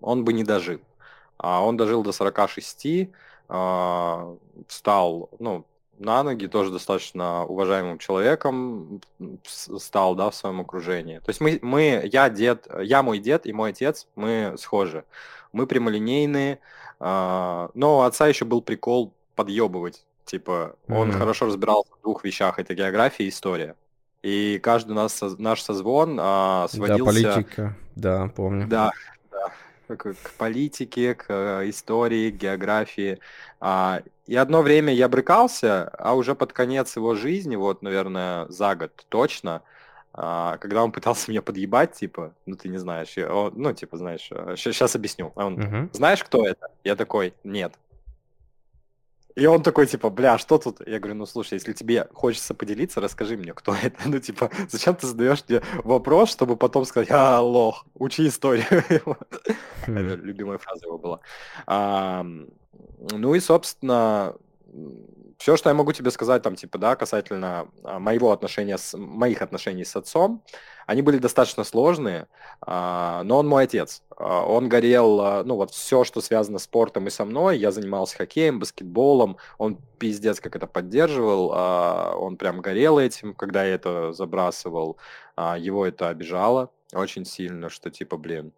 он 0.00 0.24
бы 0.24 0.32
не 0.32 0.44
дожил. 0.44 0.80
А 1.36 1.64
он 1.64 1.76
дожил 1.76 2.02
до 2.02 2.12
46, 2.12 2.86
э, 2.86 4.36
стал, 4.68 5.30
ну, 5.38 5.64
на 5.98 6.22
ноги, 6.22 6.46
тоже 6.46 6.70
достаточно 6.72 7.44
уважаемым 7.44 7.98
человеком 7.98 9.00
стал, 9.44 10.14
да, 10.14 10.30
в 10.30 10.34
своем 10.34 10.60
окружении. 10.60 11.18
То 11.18 11.30
есть 11.30 11.40
мы, 11.40 11.58
мы, 11.62 12.08
я 12.12 12.28
дед, 12.30 12.66
я 12.82 13.02
мой 13.02 13.18
дед 13.18 13.46
и 13.46 13.52
мой 13.52 13.70
отец, 13.70 14.08
мы 14.16 14.54
схожи. 14.58 15.04
Мы 15.54 15.66
прямолинейные, 15.66 16.58
э, 17.00 17.68
но 17.74 17.98
у 17.98 18.00
отца 18.02 18.26
еще 18.26 18.44
был 18.44 18.60
прикол 18.60 19.14
подъебывать. 19.34 20.04
Типа, 20.24 20.76
он 20.88 21.10
mm-hmm. 21.10 21.18
хорошо 21.18 21.46
разбирался 21.46 21.90
в 21.98 22.02
двух 22.02 22.24
вещах, 22.24 22.58
это 22.58 22.74
география 22.74 23.24
и 23.24 23.28
история. 23.28 23.76
И 24.22 24.58
каждый 24.62 24.92
нас, 24.92 25.22
наш 25.38 25.60
созвон 25.60 26.18
а, 26.18 26.66
сводился... 26.68 27.04
Да, 27.04 27.04
политика, 27.04 27.76
да, 27.94 28.30
помню. 28.34 28.66
Да, 28.66 28.90
к, 29.86 30.14
к 30.14 30.30
политике, 30.38 31.14
к 31.14 31.26
э, 31.28 31.68
истории, 31.68 32.30
к 32.30 32.36
географии. 32.36 33.18
А, 33.60 34.00
и 34.26 34.34
одно 34.36 34.62
время 34.62 34.94
я 34.94 35.08
брыкался, 35.08 35.88
а 35.98 36.14
уже 36.14 36.34
под 36.34 36.52
конец 36.54 36.96
его 36.96 37.14
жизни, 37.14 37.56
вот, 37.56 37.82
наверное, 37.82 38.46
за 38.48 38.74
год 38.74 39.04
точно, 39.10 39.62
а, 40.16 40.58
когда 40.58 40.84
он 40.84 40.92
пытался 40.92 41.28
меня 41.30 41.42
подъебать, 41.42 41.94
типа, 41.94 42.34
ну 42.46 42.56
ты 42.56 42.68
не 42.68 42.78
знаешь, 42.78 43.16
я, 43.16 43.34
он, 43.34 43.52
ну 43.56 43.72
типа, 43.72 43.96
знаешь, 43.96 44.28
сейчас 44.56 44.94
э, 44.94 44.98
объясню. 44.98 45.32
А 45.34 45.46
он, 45.46 45.54
угу. 45.54 45.90
знаешь, 45.92 46.22
кто 46.22 46.46
это? 46.46 46.68
Я 46.84 46.94
такой, 46.94 47.34
нет. 47.42 47.74
И 49.34 49.46
он 49.46 49.64
такой, 49.64 49.88
типа, 49.88 50.10
бля, 50.10 50.38
что 50.38 50.58
тут? 50.58 50.86
Я 50.86 51.00
говорю, 51.00 51.16
ну 51.16 51.26
слушай, 51.26 51.54
если 51.54 51.72
тебе 51.72 52.06
хочется 52.12 52.54
поделиться, 52.54 53.00
расскажи 53.00 53.36
мне, 53.36 53.52
кто 53.52 53.74
это. 53.82 53.98
Ну, 54.04 54.20
типа, 54.20 54.50
зачем 54.68 54.94
ты 54.94 55.08
задаешь 55.08 55.42
мне 55.48 55.60
вопрос, 55.82 56.30
чтобы 56.30 56.56
потом 56.56 56.84
сказать, 56.84 57.10
а, 57.10 57.40
лох, 57.40 57.84
учи 57.94 58.28
историю. 58.28 58.64
Хм. 59.86 59.98
Любимая 59.98 60.58
фраза 60.58 60.86
его 60.86 60.98
была. 60.98 61.20
Ну 63.10 63.34
и, 63.34 63.40
собственно, 63.40 64.36
все, 65.38 65.56
что 65.56 65.68
я 65.68 65.74
могу 65.74 65.92
тебе 65.92 66.10
сказать, 66.10 66.42
там, 66.42 66.56
типа, 66.56 66.78
да, 66.78 66.96
касательно 66.96 67.68
а, 67.82 67.98
моего 67.98 68.32
отношения 68.32 68.78
с, 68.78 68.96
моих 68.96 69.42
отношений 69.42 69.84
с 69.84 69.96
отцом, 69.96 70.42
они 70.86 71.02
были 71.02 71.18
достаточно 71.18 71.64
сложные, 71.64 72.28
а, 72.60 73.22
но 73.24 73.38
он 73.38 73.48
мой 73.48 73.64
отец. 73.64 74.02
А, 74.16 74.44
он 74.46 74.68
горел, 74.68 75.44
ну, 75.44 75.56
вот 75.56 75.70
все, 75.72 76.04
что 76.04 76.20
связано 76.20 76.58
с 76.58 76.64
спортом 76.64 77.06
и 77.06 77.10
со 77.10 77.24
мной. 77.24 77.58
Я 77.58 77.72
занимался 77.72 78.16
хоккеем, 78.16 78.58
баскетболом. 78.58 79.36
Он 79.58 79.78
пиздец 79.98 80.40
как 80.40 80.56
это 80.56 80.66
поддерживал. 80.66 81.50
Он 81.50 82.36
прям 82.36 82.60
горел 82.60 82.98
этим, 82.98 83.34
когда 83.34 83.64
я 83.64 83.74
это 83.74 84.12
забрасывал. 84.12 84.98
Его 85.36 85.86
это 85.86 86.08
обижало 86.08 86.70
очень 86.92 87.24
сильно, 87.24 87.68
что, 87.68 87.90
типа, 87.90 88.16
блин, 88.16 88.52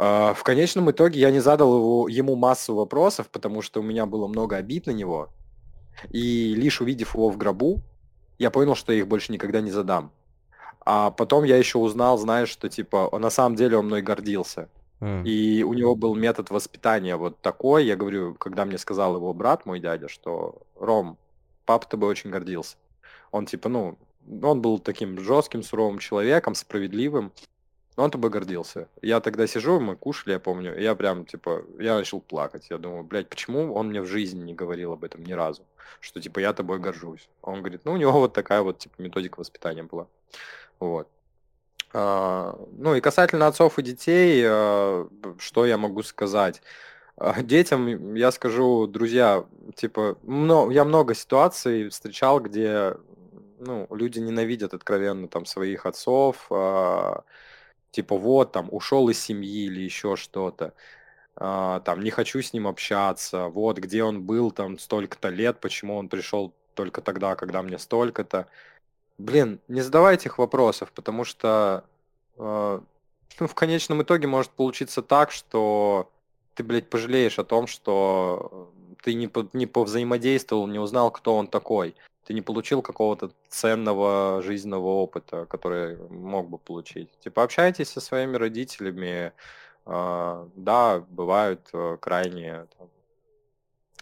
в 0.00 0.42
конечном 0.44 0.90
итоге 0.90 1.20
я 1.20 1.30
не 1.30 1.40
задал 1.40 1.76
его, 1.76 2.08
ему 2.08 2.34
массу 2.34 2.74
вопросов, 2.74 3.28
потому 3.28 3.60
что 3.60 3.80
у 3.80 3.82
меня 3.82 4.06
было 4.06 4.26
много 4.28 4.56
обид 4.56 4.86
на 4.86 4.92
него. 4.92 5.28
И 6.08 6.54
лишь 6.54 6.80
увидев 6.80 7.14
его 7.14 7.28
в 7.28 7.36
гробу, 7.36 7.82
я 8.38 8.50
понял, 8.50 8.74
что 8.74 8.92
я 8.92 9.00
их 9.00 9.08
больше 9.08 9.30
никогда 9.30 9.60
не 9.60 9.70
задам. 9.70 10.10
А 10.86 11.10
потом 11.10 11.44
я 11.44 11.58
еще 11.58 11.76
узнал, 11.76 12.16
знаешь, 12.16 12.48
что 12.48 12.70
типа 12.70 13.10
на 13.18 13.28
самом 13.28 13.56
деле 13.56 13.76
он 13.76 13.86
мной 13.86 14.00
гордился. 14.00 14.70
Mm. 15.00 15.24
И 15.24 15.62
у 15.62 15.74
него 15.74 15.94
был 15.94 16.14
метод 16.14 16.50
воспитания 16.50 17.16
вот 17.16 17.40
такой. 17.40 17.84
Я 17.84 17.96
говорю, 17.96 18.34
когда 18.34 18.64
мне 18.64 18.78
сказал 18.78 19.16
его 19.16 19.34
брат, 19.34 19.66
мой 19.66 19.80
дядя, 19.80 20.08
что 20.08 20.62
Ром, 20.76 21.18
папа 21.66 21.86
тобой 21.86 22.08
очень 22.08 22.30
гордился. 22.30 22.76
Он 23.30 23.44
типа, 23.44 23.68
ну, 23.68 23.98
он 24.42 24.62
был 24.62 24.78
таким 24.78 25.20
жестким, 25.20 25.62
суровым 25.62 25.98
человеком, 25.98 26.54
справедливым. 26.54 27.32
Но 28.00 28.04
он 28.04 28.10
тобой 28.10 28.30
гордился. 28.30 28.88
Я 29.02 29.20
тогда 29.20 29.46
сижу, 29.46 29.78
мы 29.78 29.94
кушали, 29.94 30.32
я 30.32 30.38
помню, 30.38 30.74
и 30.74 30.82
я 30.82 30.94
прям, 30.94 31.26
типа, 31.26 31.66
я 31.78 31.96
начал 31.96 32.22
плакать. 32.22 32.70
Я 32.70 32.78
думаю, 32.78 33.04
блядь, 33.04 33.28
почему 33.28 33.74
он 33.74 33.88
мне 33.88 34.00
в 34.00 34.06
жизни 34.06 34.42
не 34.42 34.54
говорил 34.54 34.92
об 34.92 35.04
этом 35.04 35.22
ни 35.22 35.34
разу? 35.34 35.64
Что, 36.00 36.18
типа, 36.18 36.38
я 36.38 36.54
тобой 36.54 36.78
горжусь. 36.78 37.28
Он 37.42 37.58
говорит, 37.58 37.82
ну, 37.84 37.92
у 37.92 37.98
него 37.98 38.12
вот 38.12 38.32
такая 38.32 38.62
вот, 38.62 38.78
типа, 38.78 38.94
методика 39.02 39.38
воспитания 39.38 39.82
была. 39.82 40.06
Вот. 40.78 41.08
А, 41.92 42.58
ну, 42.72 42.94
и 42.94 43.02
касательно 43.02 43.46
отцов 43.46 43.78
и 43.78 43.82
детей, 43.82 44.44
а, 44.46 45.06
что 45.38 45.66
я 45.66 45.76
могу 45.76 46.02
сказать? 46.02 46.62
А, 47.18 47.42
детям 47.42 48.14
я 48.14 48.30
скажу, 48.30 48.86
друзья, 48.86 49.44
типа, 49.74 50.16
много, 50.22 50.72
я 50.72 50.86
много 50.86 51.14
ситуаций 51.14 51.90
встречал, 51.90 52.40
где, 52.40 52.94
ну, 53.58 53.86
люди 53.90 54.20
ненавидят 54.20 54.72
откровенно 54.72 55.28
там 55.28 55.44
своих 55.44 55.84
отцов, 55.84 56.46
а, 56.48 57.24
Типа 57.90 58.16
вот 58.16 58.52
там 58.52 58.68
ушел 58.70 59.08
из 59.08 59.20
семьи 59.20 59.64
или 59.64 59.80
еще 59.80 60.16
что-то. 60.16 60.74
А, 61.36 61.80
там 61.80 62.02
не 62.02 62.10
хочу 62.10 62.40
с 62.42 62.52
ним 62.52 62.66
общаться. 62.66 63.48
Вот 63.48 63.78
где 63.78 64.04
он 64.04 64.22
был 64.22 64.50
там 64.50 64.78
столько-то 64.78 65.28
лет, 65.28 65.60
почему 65.60 65.96
он 65.96 66.08
пришел 66.08 66.54
только 66.74 67.00
тогда, 67.00 67.34
когда 67.34 67.62
мне 67.62 67.78
столько-то. 67.78 68.46
Блин, 69.18 69.60
не 69.68 69.80
задавайте 69.80 70.28
их 70.28 70.38
вопросов, 70.38 70.92
потому 70.92 71.24
что 71.24 71.84
э, 72.38 72.80
ну, 73.38 73.46
в 73.46 73.54
конечном 73.54 74.02
итоге 74.02 74.26
может 74.26 74.50
получиться 74.52 75.02
так, 75.02 75.30
что 75.30 76.10
ты, 76.54 76.62
блядь, 76.62 76.88
пожалеешь 76.88 77.38
о 77.38 77.44
том, 77.44 77.66
что 77.66 78.72
ты 79.02 79.14
не, 79.14 79.28
по, 79.28 79.48
не 79.52 79.66
повзаимодействовал, 79.66 80.66
не 80.66 80.78
узнал, 80.78 81.10
кто 81.10 81.36
он 81.36 81.48
такой 81.48 81.94
ты 82.30 82.34
не 82.34 82.42
получил 82.42 82.80
какого-то 82.80 83.32
ценного 83.48 84.40
жизненного 84.40 84.86
опыта, 84.86 85.46
который 85.46 85.96
мог 85.96 86.48
бы 86.48 86.58
получить. 86.58 87.10
Типа 87.18 87.42
общайтесь 87.42 87.88
со 87.88 88.00
своими 88.00 88.36
родителями, 88.36 89.32
э, 89.84 90.48
да, 90.54 91.00
бывают 91.08 91.68
э, 91.72 91.96
крайне 92.00 92.68
там, 92.78 92.88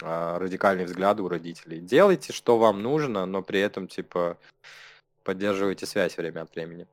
э, 0.03 0.37
радикальные 0.37 0.85
взгляды 0.85 1.23
у 1.23 1.29
родителей. 1.29 1.81
Делайте, 1.81 2.35
что 2.35 2.59
вам 2.59 2.83
нужно, 2.83 3.25
но 3.25 3.41
при 3.41 3.61
этом 3.61 3.89
типа 3.89 4.37
поддерживайте 5.25 5.87
связь 5.87 6.19
время 6.19 6.43
от 6.43 6.55
времени. 6.55 6.87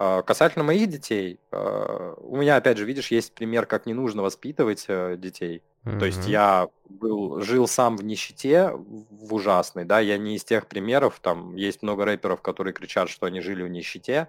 Э, 0.00 0.22
касательно 0.26 0.64
моих 0.64 0.88
детей, 0.88 1.38
у 1.52 2.36
меня 2.36 2.56
опять 2.56 2.78
же, 2.78 2.84
видишь, 2.84 3.12
есть 3.12 3.32
пример, 3.34 3.66
как 3.66 3.86
не 3.86 3.94
нужно 3.94 4.22
воспитывать 4.22 4.86
э, 4.88 5.16
детей. 5.16 5.62
Mm-hmm. 5.84 5.98
То 5.98 6.04
есть 6.06 6.26
я 6.28 6.68
был, 6.88 7.40
жил 7.40 7.66
сам 7.66 7.96
в 7.96 8.04
нищете, 8.04 8.70
в 8.72 9.34
ужасной, 9.34 9.84
да, 9.84 10.00
я 10.00 10.18
не 10.18 10.36
из 10.36 10.44
тех 10.44 10.66
примеров, 10.66 11.18
там 11.20 11.56
есть 11.56 11.82
много 11.82 12.04
рэперов, 12.04 12.40
которые 12.40 12.72
кричат, 12.72 13.08
что 13.08 13.26
они 13.26 13.40
жили 13.40 13.62
в 13.62 13.68
нищете, 13.68 14.28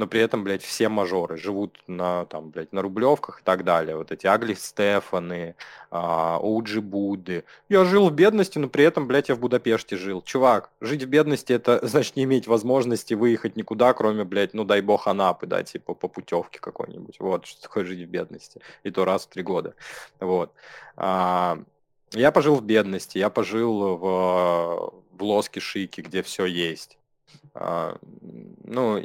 но 0.00 0.06
при 0.06 0.22
этом, 0.22 0.44
блядь, 0.44 0.62
все 0.62 0.88
мажоры 0.88 1.36
живут 1.36 1.78
на, 1.86 2.24
там, 2.24 2.48
блядь, 2.48 2.72
на 2.72 2.80
рублевках 2.80 3.40
и 3.40 3.42
так 3.44 3.64
далее. 3.64 3.98
Вот 3.98 4.10
эти 4.10 4.26
Агли 4.26 4.54
Стефаны, 4.54 5.56
Оуджи 5.90 6.80
Будды. 6.80 7.44
Я 7.68 7.84
жил 7.84 8.08
в 8.08 8.12
бедности, 8.14 8.58
но 8.58 8.70
при 8.70 8.82
этом, 8.82 9.06
блядь, 9.06 9.28
я 9.28 9.34
в 9.34 9.40
Будапеште 9.40 9.98
жил. 9.98 10.22
Чувак, 10.22 10.70
жить 10.80 11.02
в 11.02 11.06
бедности 11.06 11.52
это 11.52 11.86
значит 11.86 12.16
не 12.16 12.24
иметь 12.24 12.46
возможности 12.46 13.12
выехать 13.12 13.56
никуда, 13.56 13.92
кроме, 13.92 14.24
блядь, 14.24 14.54
ну 14.54 14.64
дай 14.64 14.80
бог 14.80 15.06
Анапы, 15.06 15.46
да, 15.46 15.62
типа 15.62 15.92
по 15.92 16.08
путевке 16.08 16.60
какой-нибудь. 16.60 17.20
Вот, 17.20 17.44
что 17.44 17.60
такое 17.60 17.84
жить 17.84 18.00
в 18.00 18.10
бедности. 18.10 18.62
И 18.84 18.90
то 18.90 19.04
раз 19.04 19.26
в 19.26 19.28
три 19.28 19.42
года. 19.42 19.74
Вот. 20.18 20.54
А, 20.96 21.58
я 22.12 22.32
пожил 22.32 22.54
в 22.54 22.64
бедности, 22.64 23.18
я 23.18 23.28
пожил 23.28 23.98
в, 23.98 24.94
в 25.10 25.22
Лоске 25.22 25.60
Шике, 25.60 26.00
где 26.00 26.22
все 26.22 26.46
есть. 26.46 26.96
А, 27.52 27.98
ну, 28.64 28.98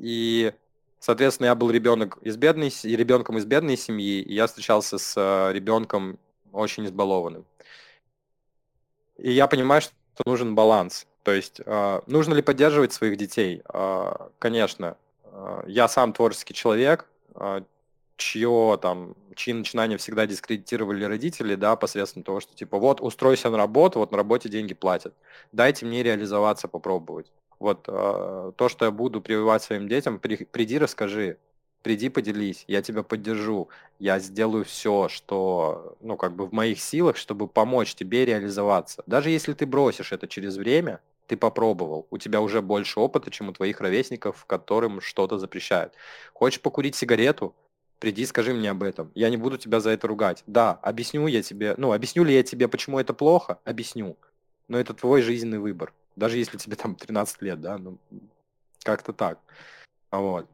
и, 0.00 0.54
соответственно, 0.98 1.48
я 1.48 1.54
был 1.54 1.70
ребенок 1.70 2.16
из 2.22 2.38
бедной, 2.38 2.72
ребенком 2.84 3.36
из 3.36 3.44
бедной 3.44 3.76
семьи, 3.76 4.22
и 4.22 4.32
я 4.32 4.46
встречался 4.46 4.96
с 4.96 5.14
э, 5.14 5.52
ребенком 5.52 6.18
очень 6.52 6.86
избалованным. 6.86 7.44
И 9.18 9.30
я 9.30 9.46
понимаю, 9.46 9.82
что 9.82 9.92
нужен 10.24 10.54
баланс. 10.54 11.06
То 11.22 11.32
есть, 11.32 11.60
э, 11.64 12.00
нужно 12.06 12.32
ли 12.32 12.40
поддерживать 12.40 12.94
своих 12.94 13.18
детей? 13.18 13.62
Э, 13.72 14.28
конечно. 14.38 14.96
Я 15.68 15.86
сам 15.86 16.12
творческий 16.12 16.54
человек, 16.54 17.06
чье 18.16 18.78
там, 18.82 19.14
чьи 19.36 19.54
начинания 19.54 19.96
всегда 19.96 20.26
дискредитировали 20.26 21.04
родители, 21.04 21.54
да, 21.54 21.76
посредством 21.76 22.24
того, 22.24 22.40
что 22.40 22.52
типа 22.52 22.78
вот 22.78 23.00
устройся 23.00 23.48
на 23.48 23.56
работу, 23.56 24.00
вот 24.00 24.10
на 24.10 24.16
работе 24.16 24.48
деньги 24.48 24.74
платят. 24.74 25.14
Дайте 25.52 25.86
мне 25.86 26.02
реализоваться, 26.02 26.66
попробовать. 26.66 27.30
Вот 27.60 27.84
э, 27.88 28.52
то, 28.56 28.68
что 28.70 28.86
я 28.86 28.90
буду 28.90 29.20
прививать 29.20 29.62
своим 29.62 29.86
детям, 29.86 30.18
при, 30.18 30.36
приди, 30.44 30.78
расскажи, 30.78 31.36
приди, 31.82 32.08
поделись, 32.08 32.64
я 32.66 32.80
тебя 32.80 33.02
поддержу, 33.02 33.68
я 33.98 34.18
сделаю 34.18 34.64
все, 34.64 35.08
что, 35.08 35.96
ну, 36.00 36.16
как 36.16 36.34
бы 36.34 36.46
в 36.46 36.52
моих 36.52 36.80
силах, 36.80 37.18
чтобы 37.18 37.46
помочь 37.48 37.94
тебе 37.94 38.24
реализоваться. 38.24 39.02
Даже 39.06 39.28
если 39.28 39.52
ты 39.52 39.66
бросишь 39.66 40.10
это 40.12 40.26
через 40.26 40.56
время, 40.56 41.00
ты 41.26 41.36
попробовал, 41.36 42.06
у 42.10 42.18
тебя 42.18 42.40
уже 42.40 42.62
больше 42.62 42.98
опыта, 42.98 43.30
чем 43.30 43.50
у 43.50 43.52
твоих 43.52 43.80
ровесников, 43.80 44.46
которым 44.46 45.02
что-то 45.02 45.38
запрещают. 45.38 45.92
Хочешь 46.32 46.62
покурить 46.62 46.96
сигарету? 46.96 47.54
Приди, 47.98 48.24
скажи 48.24 48.54
мне 48.54 48.70
об 48.70 48.82
этом. 48.82 49.12
Я 49.14 49.28
не 49.28 49.36
буду 49.36 49.58
тебя 49.58 49.80
за 49.80 49.90
это 49.90 50.08
ругать. 50.08 50.42
Да, 50.46 50.72
объясню 50.72 51.26
я 51.26 51.42
тебе, 51.42 51.74
ну, 51.76 51.92
объясню 51.92 52.24
ли 52.24 52.34
я 52.34 52.42
тебе, 52.42 52.66
почему 52.68 52.98
это 52.98 53.12
плохо? 53.12 53.58
Объясню. 53.64 54.16
Но 54.68 54.78
это 54.80 54.94
твой 54.94 55.20
жизненный 55.20 55.58
выбор. 55.58 55.92
Даже 56.20 56.36
если 56.36 56.58
тебе 56.58 56.76
там 56.76 56.94
13 56.94 57.40
лет, 57.40 57.60
да, 57.62 57.78
ну, 57.78 57.98
как-то 58.84 59.14
так. 59.14 59.38
Вот. 60.10 60.46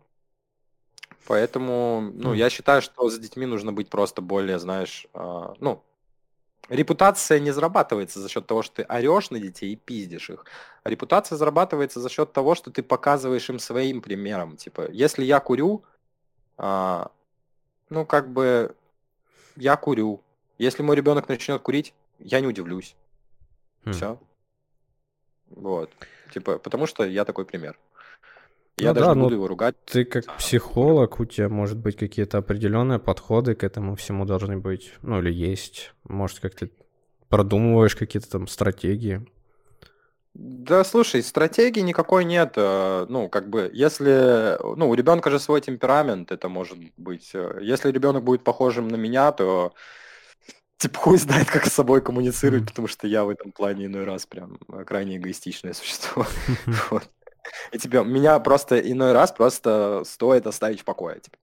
Поэтому, 1.26 2.12
ну, 2.14 2.34
я 2.34 2.50
считаю, 2.50 2.80
что 2.82 3.08
за 3.08 3.18
детьми 3.18 3.46
нужно 3.46 3.72
быть 3.72 3.90
просто 3.90 4.22
более, 4.22 4.60
знаешь, 4.60 5.08
э, 5.12 5.54
ну, 5.58 5.82
репутация 6.68 7.40
не 7.40 7.50
зарабатывается 7.50 8.20
за 8.20 8.28
счет 8.28 8.46
того, 8.46 8.62
что 8.62 8.76
ты 8.76 8.82
орешь 8.84 9.30
на 9.30 9.40
детей 9.40 9.72
и 9.72 9.76
пиздишь 9.76 10.30
их. 10.30 10.44
А 10.84 10.90
репутация 10.90 11.36
зарабатывается 11.36 12.00
за 12.00 12.08
счет 12.10 12.32
того, 12.32 12.54
что 12.54 12.70
ты 12.70 12.84
показываешь 12.84 13.50
им 13.50 13.58
своим 13.58 14.02
примером. 14.02 14.56
Типа, 14.56 14.88
если 14.92 15.24
я 15.24 15.40
курю, 15.40 15.82
э, 16.58 17.06
ну, 17.90 18.06
как 18.06 18.32
бы, 18.32 18.76
я 19.56 19.76
курю. 19.76 20.20
Если 20.58 20.84
мой 20.84 20.94
ребенок 20.94 21.28
начнет 21.28 21.60
курить, 21.60 21.92
я 22.20 22.40
не 22.40 22.46
удивлюсь. 22.46 22.94
Хм. 23.84 23.92
Все. 23.92 24.18
Вот. 25.50 25.91
Типа, 26.33 26.58
потому 26.58 26.86
что 26.86 27.05
я 27.05 27.25
такой 27.25 27.44
пример. 27.44 27.78
Я 28.78 28.89
ну 28.89 28.94
даже 28.94 29.07
да, 29.07 29.15
не 29.15 29.23
буду 29.23 29.34
его 29.34 29.49
ругать. 29.49 29.75
Ты 29.86 30.05
как 30.05 30.36
психолог, 30.36 31.18
у 31.18 31.25
тебя, 31.25 31.49
может 31.49 31.78
быть, 31.78 31.97
какие-то 31.97 32.39
определенные 32.39 32.99
подходы 32.99 33.55
к 33.55 33.65
этому 33.65 33.97
всему 33.97 34.26
должны 34.26 34.58
быть, 34.58 34.92
ну 35.00 35.18
или 35.20 35.33
есть. 35.33 35.94
Может, 36.05 36.41
как 36.41 36.55
ты 36.55 36.70
продумываешь 37.28 37.97
какие-то 37.97 38.31
там 38.31 38.47
стратегии. 38.47 39.26
Да, 40.34 40.84
слушай, 40.84 41.23
стратегии 41.23 41.81
никакой 41.81 42.26
нет. 42.26 42.52
Э, 42.57 43.07
ну, 43.08 43.31
как 43.31 43.49
бы, 43.49 43.70
если, 43.73 44.58
ну, 44.76 44.91
у 44.91 44.94
ребенка 44.94 45.31
же 45.31 45.39
свой 45.39 45.62
темперамент, 45.62 46.31
это 46.31 46.50
может 46.50 46.78
быть. 46.99 47.31
Э, 47.33 47.58
если 47.62 47.91
ребенок 47.91 48.23
будет 48.25 48.44
похожим 48.44 48.89
на 48.89 48.97
меня, 48.97 49.33
то 49.33 49.73
типа 50.78 50.98
хуй 50.98 51.18
знает, 51.18 51.50
как 51.50 51.66
с 51.66 51.72
собой 51.72 52.00
коммуницировать, 52.00 52.64
mm-hmm. 52.64 52.68
потому 52.68 52.88
что 52.88 53.06
я 53.06 53.24
в 53.24 53.28
этом 53.28 53.52
плане 53.52 53.86
иной 53.86 54.05
раз 54.05 54.26
прям 54.26 54.58
э, 54.68 54.84
крайне 54.84 55.16
эгоистичное 55.16 55.72
существо. 55.72 56.26
вот. 56.90 57.08
И 57.72 57.78
тебе, 57.78 58.05
меня 58.05 58.38
просто 58.40 58.78
иной 58.78 59.12
раз 59.12 59.32
просто 59.32 60.02
стоит 60.05 60.46
оставить 60.46 60.80
в 60.80 60.84
покое. 60.84 61.20
Типа. 61.20 61.36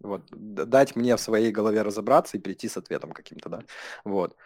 Вот, 0.00 0.22
дать 0.30 0.96
мне 0.96 1.16
в 1.16 1.20
своей 1.20 1.50
голове 1.50 1.82
разобраться 1.82 2.36
и 2.36 2.40
прийти 2.40 2.68
с 2.68 2.76
ответом 2.76 3.12
каким-то, 3.12 3.48
да. 3.48 3.62
Вот. 4.04 4.36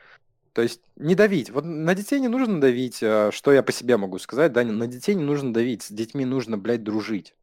То 0.53 0.63
есть 0.63 0.81
не 0.97 1.15
давить. 1.15 1.51
Вот 1.51 1.65
на 1.65 1.95
детей 1.95 2.21
не 2.21 2.29
нужно 2.29 2.61
давить, 2.61 3.03
э, 3.03 3.31
что 3.33 3.53
я 3.53 3.63
по 3.63 3.73
себе 3.73 3.97
могу 3.97 4.19
сказать, 4.19 4.53
да, 4.53 4.63
на 4.65 4.87
детей 4.87 5.15
не 5.15 5.25
нужно 5.25 5.53
давить, 5.53 5.83
с 5.83 5.91
детьми 5.91 6.25
нужно, 6.25 6.59
блядь, 6.59 6.85
дружить. 6.85 7.35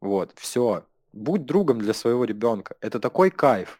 Вот, 0.00 0.32
все. 0.36 0.84
Будь 1.12 1.44
другом 1.44 1.78
для 1.78 1.94
своего 1.94 2.24
ребенка. 2.24 2.76
Это 2.80 3.00
такой 3.00 3.30
кайф. 3.30 3.78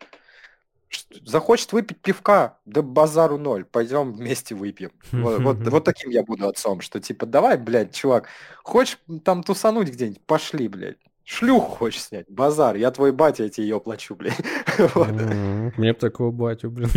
Захочет 1.24 1.72
выпить 1.72 1.98
пивка, 1.98 2.58
да 2.64 2.82
базару 2.82 3.38
ноль, 3.38 3.64
пойдем 3.64 4.12
вместе 4.12 4.54
выпьем. 4.54 4.90
Вот, 5.12 5.40
вот, 5.40 5.56
вот 5.68 5.84
таким 5.84 6.10
я 6.10 6.22
буду 6.22 6.48
отцом, 6.48 6.80
что 6.80 7.00
типа 7.00 7.26
давай, 7.26 7.56
блядь, 7.58 7.94
чувак, 7.94 8.28
хочешь 8.62 8.98
там 9.24 9.42
тусануть 9.42 9.88
где-нибудь, 9.90 10.20
пошли, 10.26 10.68
блядь. 10.68 10.98
Шлюху 11.24 11.76
хочешь 11.76 12.04
снять? 12.04 12.24
Базар, 12.30 12.76
я 12.76 12.90
твой 12.90 13.12
батя, 13.12 13.42
я 13.42 13.50
тебе 13.50 13.66
ее 13.66 13.80
плачу, 13.80 14.14
блядь. 14.14 14.38
Мне 15.76 15.92
бы 15.92 15.98
такого 15.98 16.30
батю, 16.30 16.70
блин. 16.70 16.88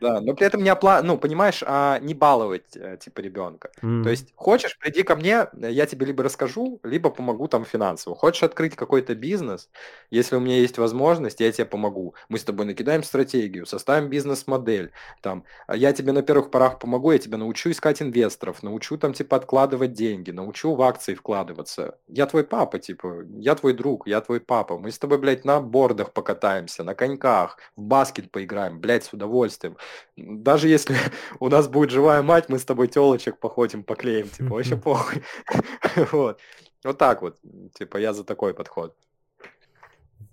Да, 0.00 0.20
но 0.20 0.34
при 0.34 0.46
этом 0.46 0.62
не 0.62 0.68
опла... 0.70 1.02
ну, 1.02 1.18
понимаешь, 1.18 1.62
а 1.66 1.98
не 2.00 2.14
баловать, 2.14 2.76
э, 2.76 2.96
типа, 3.00 3.20
ребенка. 3.20 3.70
То 4.02 4.10
есть, 4.10 4.32
хочешь, 4.36 4.78
приди 4.78 5.02
ко 5.02 5.16
мне, 5.16 5.46
я 5.52 5.86
тебе 5.86 6.06
либо 6.06 6.22
расскажу, 6.22 6.80
либо 6.82 7.10
помогу 7.10 7.48
там 7.48 7.64
финансово. 7.64 8.16
Хочешь 8.16 8.42
открыть 8.42 8.76
какой-то 8.76 9.14
бизнес, 9.14 9.70
если 10.10 10.36
у 10.36 10.40
меня 10.40 10.56
есть 10.56 10.78
возможность, 10.78 11.40
я 11.40 11.50
тебе 11.52 11.64
помогу. 11.64 12.14
Мы 12.28 12.38
с 12.38 12.44
тобой 12.44 12.66
накидаем 12.66 13.02
стратегию, 13.02 13.66
составим 13.66 14.08
бизнес-модель, 14.08 14.92
там, 15.22 15.44
а 15.66 15.76
я 15.76 15.92
тебе 15.92 16.12
на 16.12 16.22
первых 16.22 16.50
порах 16.50 16.78
помогу, 16.78 17.12
я 17.12 17.18
тебя 17.18 17.38
научу 17.38 17.70
искать 17.70 18.02
инвесторов, 18.02 18.62
научу 18.62 18.98
там, 18.98 19.12
типа, 19.12 19.36
откладывать 19.36 19.92
деньги, 19.92 20.30
научу 20.30 20.74
в 20.74 20.82
акции 20.82 21.14
вкладываться. 21.14 21.98
Я 22.08 22.26
твой 22.26 22.44
папа, 22.44 22.78
типа, 22.78 23.24
я 23.38 23.54
твой 23.54 23.72
друг, 23.72 24.06
я 24.06 24.20
твой 24.20 24.40
папа. 24.40 24.78
Мы 24.78 24.90
с 24.90 24.98
тобой, 24.98 25.18
блядь, 25.18 25.44
на 25.44 25.60
бордах 25.60 26.12
покатаемся, 26.12 26.84
на 26.84 26.94
коньках, 26.94 27.58
в 27.76 27.82
баскет 27.82 28.30
поиграем, 28.30 28.80
блядь, 28.80 29.04
с 29.04 29.12
удовольствием. 29.12 29.76
Даже 30.16 30.68
если 30.68 30.96
у 31.40 31.48
нас 31.48 31.68
будет 31.68 31.90
живая 31.90 32.22
мать, 32.22 32.48
мы 32.48 32.58
с 32.58 32.64
тобой 32.64 32.88
телочек 32.88 33.38
походим, 33.38 33.82
поклеим, 33.82 34.28
типа, 34.28 34.54
вообще 34.54 34.76
похуй. 34.76 35.22
Вот. 36.12 36.40
Вот 36.84 36.98
так 36.98 37.22
вот. 37.22 37.38
Типа, 37.74 37.96
я 37.96 38.12
за 38.12 38.24
такой 38.24 38.52
подход. 38.52 38.94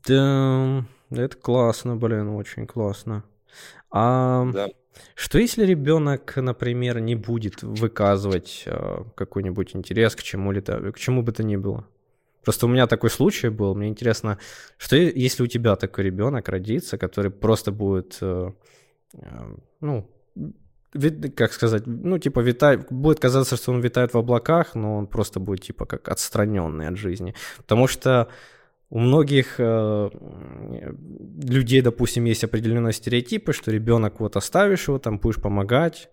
Да, 0.05 0.85
это 1.09 1.37
классно, 1.37 1.95
блин, 1.95 2.29
очень 2.29 2.67
классно. 2.67 3.23
А 3.89 4.45
да. 4.51 4.67
что 5.15 5.37
если 5.37 5.65
ребенок, 5.65 6.35
например, 6.37 6.99
не 6.99 7.15
будет 7.15 7.61
выказывать 7.61 8.63
э, 8.65 9.03
какой-нибудь 9.15 9.75
интерес 9.75 10.15
к 10.15 10.23
чему-либо, 10.23 10.91
к 10.91 10.97
чему 10.97 11.21
бы 11.23 11.31
то 11.31 11.43
ни 11.43 11.57
было? 11.57 11.87
Просто 12.43 12.65
у 12.65 12.69
меня 12.69 12.87
такой 12.87 13.09
случай 13.09 13.49
был. 13.49 13.75
Мне 13.75 13.89
интересно, 13.89 14.39
что 14.77 14.95
если 14.95 15.43
у 15.43 15.47
тебя 15.47 15.75
такой 15.75 16.05
ребенок 16.05 16.49
родится, 16.49 16.97
который 16.97 17.29
просто 17.29 17.71
будет 17.71 18.17
э, 18.21 18.51
ну, 19.79 20.09
как 21.35 21.53
сказать, 21.53 21.83
ну, 21.85 22.17
типа, 22.19 22.41
витает, 22.41 22.87
будет 22.89 23.19
казаться, 23.19 23.55
что 23.55 23.71
он 23.71 23.81
витает 23.81 24.13
в 24.13 24.17
облаках, 24.17 24.75
но 24.75 24.97
он 24.97 25.07
просто 25.07 25.39
будет, 25.39 25.61
типа, 25.61 25.85
как 25.85 26.09
отстраненный 26.09 26.87
от 26.87 26.97
жизни. 26.97 27.33
Потому 27.57 27.87
что 27.87 28.27
у 28.89 28.99
многих 28.99 29.55
э, 29.57 30.09
людей, 31.41 31.81
допустим, 31.81 32.25
есть 32.25 32.43
определенные 32.43 32.91
стереотипы, 32.91 33.53
что 33.53 33.71
ребенок 33.71 34.19
вот 34.19 34.35
оставишь 34.35 34.89
его, 34.89 34.99
там 34.99 35.17
будешь 35.17 35.41
помогать. 35.41 36.09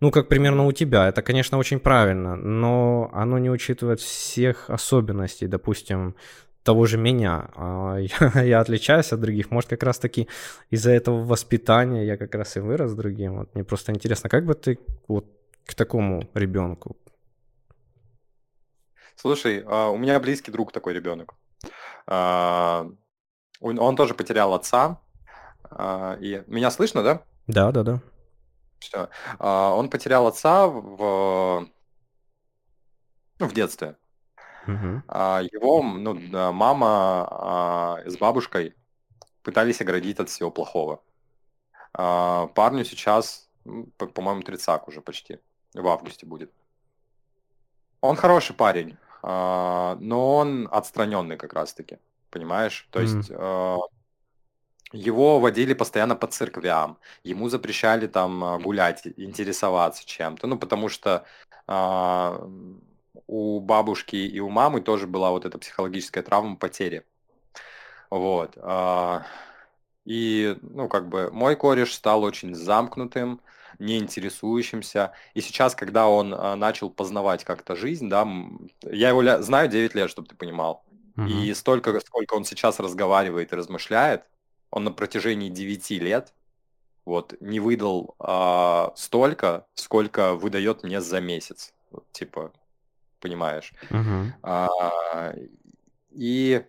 Ну, 0.00 0.10
как 0.10 0.28
примерно 0.28 0.64
у 0.64 0.72
тебя. 0.72 1.08
Это, 1.08 1.20
конечно, 1.20 1.58
очень 1.58 1.78
правильно, 1.78 2.34
но 2.34 3.10
оно 3.12 3.38
не 3.38 3.50
учитывает 3.50 4.00
всех 4.00 4.70
особенностей. 4.70 5.46
Допустим, 5.46 6.14
того 6.62 6.86
же 6.86 6.98
меня. 6.98 7.50
А 7.54 7.96
я, 8.34 8.42
я 8.42 8.60
отличаюсь 8.60 9.12
от 9.12 9.20
других. 9.20 9.50
Может, 9.50 9.70
как 9.70 9.82
раз-таки 9.82 10.28
из-за 10.70 10.90
этого 10.90 11.24
воспитания 11.24 12.04
я 12.06 12.16
как 12.16 12.34
раз 12.34 12.56
и 12.56 12.60
вырос 12.60 12.94
другим. 12.94 13.38
Вот 13.38 13.54
мне 13.54 13.64
просто 13.64 13.92
интересно, 13.92 14.28
как 14.28 14.44
бы 14.44 14.54
ты 14.54 14.78
вот 15.08 15.26
к 15.66 15.74
такому 15.74 16.28
ребенку? 16.34 16.96
Слушай, 19.16 19.62
а, 19.66 19.90
у 19.90 19.98
меня 19.98 20.18
близкий 20.20 20.50
друг 20.50 20.72
такой 20.72 20.94
ребенок. 20.94 21.34
А, 22.06 22.86
он 23.60 23.96
тоже 23.96 24.14
потерял 24.14 24.54
отца. 24.54 25.00
И 26.20 26.42
меня 26.48 26.70
слышно, 26.70 27.02
да? 27.02 27.22
Да, 27.46 27.70
да, 27.70 27.82
да. 27.82 28.00
Все. 28.80 29.08
Он 29.38 29.88
потерял 29.88 30.26
отца 30.26 30.66
в, 30.66 31.68
ну, 33.38 33.46
в 33.46 33.54
детстве. 33.54 33.96
Мгм. 34.66 35.02
А, 35.08 35.40
Его 35.52 35.82
ну, 35.82 36.14
мама 36.52 37.26
а, 37.30 37.98
с 38.06 38.16
бабушкой 38.16 38.74
пытались 39.42 39.80
оградить 39.80 40.20
от 40.20 40.28
всего 40.28 40.50
плохого. 40.50 41.02
А, 41.94 42.46
Парню 42.48 42.84
сейчас, 42.84 43.48
по- 43.96 44.06
по-моему, 44.06 44.42
тридцак 44.42 44.88
уже 44.88 45.00
почти. 45.00 45.38
В 45.74 45.86
августе 45.88 46.26
будет. 46.26 46.50
Он 48.00 48.16
хороший 48.16 48.54
парень, 48.56 48.96
а, 49.22 49.96
но 50.00 50.36
он 50.36 50.68
отстраненный 50.70 51.36
как 51.36 51.52
раз-таки, 51.52 51.98
понимаешь? 52.30 52.88
То 52.90 53.00
есть 53.00 53.30
а, 53.30 53.78
его 54.92 55.40
водили 55.40 55.74
постоянно 55.74 56.16
по 56.16 56.26
церквям, 56.26 56.98
ему 57.24 57.48
запрещали 57.48 58.06
там 58.06 58.60
гулять, 58.62 59.06
интересоваться 59.16 60.04
чем-то, 60.06 60.46
ну 60.46 60.58
потому 60.58 60.88
что 60.88 61.24
у 63.26 63.60
бабушки 63.60 64.16
и 64.16 64.40
у 64.40 64.48
мамы 64.48 64.80
тоже 64.80 65.06
была 65.06 65.30
вот 65.30 65.44
эта 65.44 65.58
психологическая 65.58 66.22
травма 66.22 66.56
потери. 66.56 67.04
Вот. 68.10 68.58
а, 68.60 69.24
И, 70.04 70.56
ну, 70.62 70.88
как 70.88 71.08
бы, 71.08 71.30
мой 71.32 71.56
кореш 71.56 71.94
стал 71.94 72.22
очень 72.24 72.54
замкнутым, 72.54 73.40
не 73.78 73.98
интересующимся. 73.98 75.12
И 75.34 75.40
сейчас, 75.40 75.74
когда 75.74 76.08
он 76.08 76.34
а, 76.34 76.56
начал 76.56 76.90
познавать 76.90 77.44
как-то 77.44 77.76
жизнь, 77.76 78.08
да, 78.08 78.28
я 78.82 79.10
его 79.10 79.42
знаю 79.42 79.68
9 79.68 79.94
лет, 79.94 80.10
чтобы 80.10 80.28
ты 80.28 80.34
понимал. 80.34 80.84
Мгм. 81.16 81.28
И 81.28 81.54
столько, 81.54 81.98
сколько 82.00 82.34
он 82.34 82.44
сейчас 82.44 82.80
разговаривает 82.80 83.52
и 83.52 83.56
размышляет, 83.56 84.24
он 84.70 84.84
на 84.84 84.90
протяжении 84.92 85.48
9 85.50 85.98
лет 86.00 86.32
вот 87.04 87.34
не 87.40 87.60
выдал 87.60 88.14
а, 88.18 88.92
столько, 88.96 89.66
сколько 89.74 90.34
выдает 90.34 90.82
мне 90.82 91.00
за 91.00 91.20
месяц. 91.20 91.74
Вот, 91.90 92.04
типа, 92.12 92.52
понимаешь? 93.22 93.72
Мгм. 93.90 94.34
А, 94.42 95.32
и, 96.10 96.66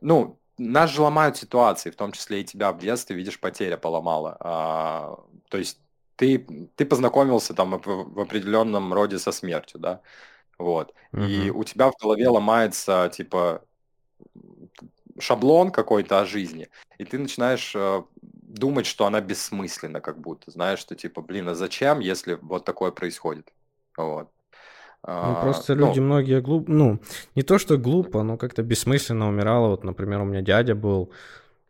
ну, 0.00 0.38
нас 0.56 0.90
же 0.90 1.02
ломают 1.02 1.36
ситуации, 1.36 1.90
в 1.90 1.96
том 1.96 2.12
числе 2.12 2.40
и 2.40 2.44
тебя 2.44 2.72
в 2.72 2.78
детстве, 2.78 3.16
видишь, 3.16 3.40
потеря 3.40 3.76
поломала. 3.76 4.36
А, 4.40 5.18
то 5.50 5.58
есть 5.58 5.78
ты, 6.16 6.38
ты 6.76 6.86
познакомился 6.86 7.52
там 7.54 7.78
в, 7.78 7.86
в 7.86 8.20
определенном 8.20 8.94
роде 8.94 9.18
со 9.18 9.32
смертью, 9.32 9.80
да, 9.80 10.00
вот. 10.58 10.94
И 11.12 11.50
Мгм. 11.50 11.56
у 11.56 11.64
тебя 11.64 11.90
в 11.90 11.94
голове 12.00 12.28
ломается, 12.28 13.10
типа, 13.12 13.62
шаблон 15.18 15.70
какой-то 15.70 16.20
о 16.20 16.24
жизни, 16.24 16.68
и 16.98 17.04
ты 17.04 17.18
начинаешь 17.18 17.72
э, 17.74 18.02
думать, 18.22 18.86
что 18.86 19.06
она 19.06 19.20
бессмысленна, 19.20 20.00
как 20.00 20.18
будто, 20.18 20.50
знаешь, 20.50 20.78
что 20.78 20.94
типа, 20.94 21.20
блин, 21.22 21.48
а 21.48 21.54
зачем, 21.54 22.00
если 22.00 22.38
вот 22.40 22.64
такое 22.64 22.92
происходит? 22.92 23.52
Вот. 23.96 24.30
Ну, 25.04 25.12
А, 25.12 25.42
просто 25.42 25.74
ну, 25.74 25.86
люди 25.86 26.00
многие 26.00 26.40
глуп... 26.40 26.68
Ну, 26.68 27.00
не 27.34 27.42
то, 27.42 27.58
что 27.58 27.76
глупо, 27.76 28.22
но 28.22 28.36
как-то 28.36 28.62
бессмысленно 28.62 29.28
умирало. 29.28 29.68
Вот, 29.68 29.82
например, 29.82 30.20
у 30.20 30.24
меня 30.24 30.42
дядя 30.42 30.76
был, 30.76 31.10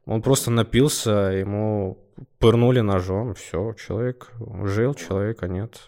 он 0.05 0.21
просто 0.21 0.51
напился, 0.51 1.11
ему 1.11 1.99
пырнули 2.39 2.81
ножом, 2.81 3.35
все, 3.35 3.75
человек 3.75 4.31
жил, 4.65 4.95
человека 4.95 5.49
нет. 5.49 5.81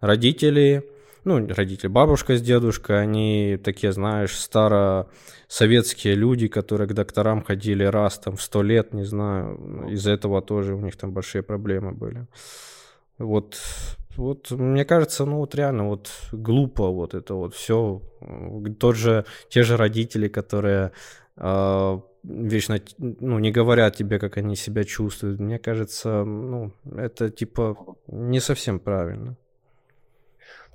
Родители, 0.00 0.84
ну, 1.24 1.46
родители, 1.46 1.88
бабушка 1.88 2.36
с 2.36 2.42
дедушкой, 2.42 3.00
они 3.00 3.58
такие, 3.62 3.92
знаешь, 3.92 4.36
старосоветские 4.38 6.14
люди, 6.14 6.48
которые 6.48 6.86
к 6.86 6.92
докторам 6.92 7.42
ходили 7.42 7.84
раз 7.84 8.18
там 8.18 8.36
в 8.36 8.42
сто 8.42 8.62
лет, 8.62 8.92
не 8.92 9.04
знаю, 9.04 9.88
из-за 9.90 10.12
этого 10.12 10.42
тоже 10.42 10.74
у 10.74 10.80
них 10.80 10.96
там 10.96 11.12
большие 11.12 11.42
проблемы 11.42 11.92
были. 11.92 12.26
Вот, 13.18 13.58
вот, 14.18 14.50
мне 14.50 14.84
кажется, 14.84 15.24
ну 15.24 15.36
вот 15.36 15.54
реально 15.54 15.88
вот 15.88 16.10
глупо 16.32 16.90
вот 16.90 17.14
это 17.14 17.34
вот 17.34 17.54
все. 17.54 18.02
Тот 18.80 18.96
же, 18.96 19.24
те 19.48 19.62
же 19.62 19.76
родители, 19.76 20.26
которые 20.26 20.90
э, 21.36 22.00
вечно, 22.24 22.80
ну, 22.98 23.38
не 23.38 23.52
говорят 23.52 23.94
тебе, 23.94 24.18
как 24.18 24.36
они 24.36 24.56
себя 24.56 24.82
чувствуют. 24.82 25.38
Мне 25.38 25.60
кажется, 25.60 26.24
ну, 26.24 26.72
это 26.96 27.30
типа 27.30 27.96
не 28.08 28.40
совсем 28.40 28.80
правильно. 28.80 29.36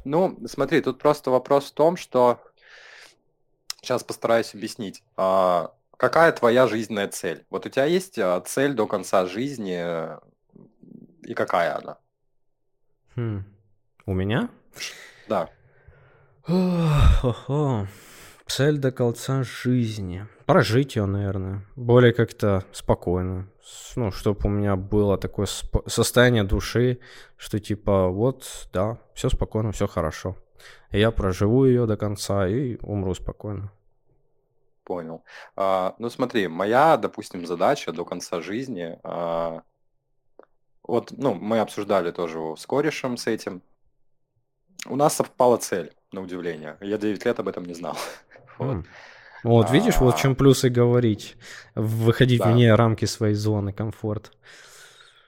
Ну, 0.05 0.39
смотри, 0.47 0.81
тут 0.81 0.99
просто 0.99 1.30
вопрос 1.30 1.69
в 1.69 1.73
том, 1.73 1.97
что 1.97 2.39
сейчас 3.81 4.05
постараюсь 4.05 4.55
объяснить. 4.55 5.03
А, 5.17 5.73
какая 5.97 6.31
твоя 6.31 6.67
жизненная 6.67 7.09
цель? 7.09 7.45
Вот 7.49 7.65
у 7.65 7.69
тебя 7.69 7.85
есть 7.85 8.17
а, 8.19 8.39
цель 8.39 8.73
до 8.73 8.88
конца 8.88 9.25
жизни, 9.25 9.81
э, 9.83 10.19
и 11.23 11.33
какая 11.33 11.77
она? 11.77 11.97
Хм. 13.16 13.43
У 14.06 14.14
меня? 14.14 14.50
Да. 15.27 15.50
Хо-хо. 16.45 17.88
Цель 18.48 18.77
до 18.77 18.92
конца 18.92 19.43
жизни. 19.43 20.27
Прожить 20.45 20.95
ее, 20.95 21.06
наверное. 21.06 21.66
Более 21.75 22.11
как-то 22.11 22.64
спокойно. 22.72 23.48
Ну, 23.95 24.11
чтобы 24.11 24.40
у 24.43 24.50
меня 24.50 24.75
было 24.75 25.17
такое 25.17 25.48
состояние 25.88 26.43
души, 26.43 27.00
что 27.38 27.59
типа 27.59 28.09
вот, 28.09 28.67
да, 28.74 28.98
все 29.14 29.30
спокойно, 29.30 29.72
все 29.72 29.88
хорошо. 29.88 30.35
И 30.92 31.00
я 31.00 31.11
проживу 31.11 31.66
ее 31.66 31.85
до 31.85 31.98
конца 31.98 32.48
и 32.48 32.77
умру 32.82 33.14
спокойно. 33.14 33.72
Понял. 34.83 35.24
А, 35.56 35.95
ну 35.98 36.09
смотри, 36.09 36.48
моя, 36.48 36.98
допустим, 36.98 37.45
задача 37.45 37.93
до 37.93 38.03
конца 38.03 38.42
жизни. 38.42 39.00
А, 39.03 39.61
вот, 40.84 41.12
ну, 41.12 41.34
мы 41.34 41.60
обсуждали 41.60 42.12
тоже 42.12 42.40
с 42.58 42.66
корешем 42.66 43.18
с 43.18 43.28
этим. 43.28 43.62
У 44.88 44.95
нас 44.95 45.16
совпала 45.16 45.58
цель, 45.58 45.94
на 46.12 46.22
удивление. 46.22 46.78
Я 46.82 46.98
9 46.98 47.26
лет 47.26 47.40
об 47.40 47.48
этом 47.48 47.66
не 47.66 47.74
знал. 47.74 47.98
вот. 48.58 48.86
Вот, 49.44 49.72
видишь, 49.72 49.98
вот 49.98 50.16
в 50.16 50.20
чем 50.20 50.36
плюсы 50.36 50.70
говорить. 50.70 51.36
Выходить 51.76 52.40
Да. 52.40 52.52
вне 52.52 52.74
рамки 52.76 53.06
своей 53.06 53.36
зоны 53.36 53.74
комфорта. 53.74 54.32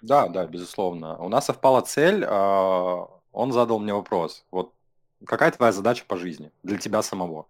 Да, 0.01 0.27
да, 0.27 0.45
безусловно. 0.45 1.17
У 1.17 1.29
нас 1.29 1.45
совпала 1.45 1.81
цель. 1.81 2.23
а, 2.27 3.07
Он 3.31 3.51
задал 3.51 3.79
мне 3.79 3.93
вопрос. 3.93 4.45
Вот 4.51 4.73
какая 5.25 5.51
твоя 5.51 5.71
задача 5.73 6.05
по 6.07 6.15
жизни 6.17 6.51
для 6.63 6.77
тебя 6.77 7.01
самого? 7.01 7.47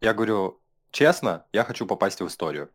Я 0.00 0.12
говорю, 0.14 0.60
честно, 0.90 1.46
я 1.52 1.64
хочу 1.64 1.86
попасть 1.86 2.20
в 2.20 2.26
историю. 2.26 2.70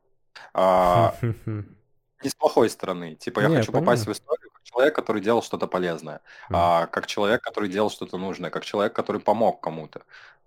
А, 0.53 1.15
Не 1.21 2.29
с 2.29 2.35
плохой 2.35 2.69
стороны. 2.69 3.15
Типа, 3.15 3.39
я 3.39 3.49
хочу 3.49 3.71
попасть 3.71 4.05
в 4.05 4.11
историю 4.11 4.48
человек, 4.71 4.95
который 4.95 5.21
делал 5.21 5.41
что-то 5.41 5.67
полезное. 5.67 6.21
М. 6.49 6.55
а, 6.55 6.87
как 6.87 7.07
человек, 7.07 7.41
который 7.41 7.69
делал 7.69 7.89
что-то 7.89 8.17
нужное, 8.17 8.49
как 8.49 8.65
человек, 8.65 8.93
который 8.93 9.21
помог 9.21 9.61
кому-то. 9.61 10.01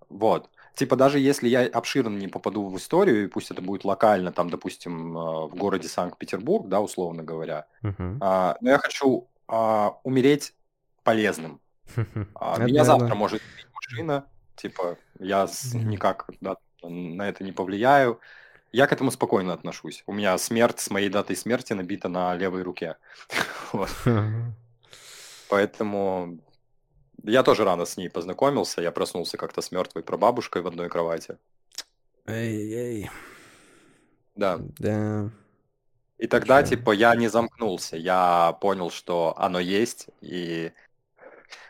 Вот. 0.09 0.49
Типа, 0.75 0.97
даже 0.97 1.19
если 1.19 1.49
я 1.49 1.67
обширно 1.67 2.17
не 2.17 2.29
попаду 2.29 2.69
в 2.69 2.77
историю, 2.79 3.25
и 3.25 3.27
пусть 3.29 3.51
это 3.51 3.61
будет 3.61 3.85
локально, 3.85 4.33
там, 4.33 4.49
допустим, 4.51 5.17
а, 5.17 5.47
в 5.47 5.55
городе 5.55 5.89
Санкт-Петербург, 5.89 6.69
да, 6.69 6.81
условно 6.81 7.23
говоря, 7.23 7.67
Мгм. 7.83 8.19
а, 8.23 8.57
но 8.61 8.71
я 8.71 8.79
хочу 8.79 9.29
а, 9.49 9.99
умереть 10.03 10.55
полезным. 11.05 11.61
А, 12.35 12.59
Меня 12.59 12.85
завтра 12.85 13.15
может 13.15 13.43
сбить 13.43 13.67
машина, 13.75 14.25
типа, 14.57 14.97
я 15.19 15.47
никак 15.75 16.27
да, 16.41 16.57
на 16.83 17.29
это 17.29 17.45
не 17.45 17.53
повлияю. 17.53 18.21
Я 18.73 18.87
к 18.87 18.93
этому 18.93 19.11
спокойно 19.11 19.53
отношусь. 19.53 20.03
У 20.07 20.13
меня 20.13 20.37
смерть 20.39 20.81
с 20.81 20.91
моей 20.91 21.11
датой 21.11 21.37
смерти 21.37 21.75
набита 21.75 22.09
на 22.09 22.35
левой 22.35 22.63
руке. 22.63 22.97
Вот. 23.73 23.91
Поэтому 25.49 26.39
я 27.23 27.43
тоже 27.43 27.65
рано 27.65 27.85
с 27.85 27.97
ней 27.97 28.09
познакомился. 28.09 28.81
Я 28.81 28.91
проснулся 28.91 29.37
как-то 29.37 29.61
с 29.61 29.71
мертвой 29.71 30.03
прабабушкой 30.03 30.63
в 30.63 30.67
одной 30.67 30.89
кровати. 30.89 31.37
Эй-эй. 32.27 33.11
Да. 34.35 34.59
Да. 34.79 35.31
И 36.19 36.27
тогда, 36.27 36.63
типа, 36.63 36.93
я 36.93 37.15
не 37.15 37.29
замкнулся. 37.29 37.97
Я 37.97 38.57
понял, 38.61 38.91
что 38.91 39.35
оно 39.37 39.59
есть, 39.61 40.07
и 40.21 40.73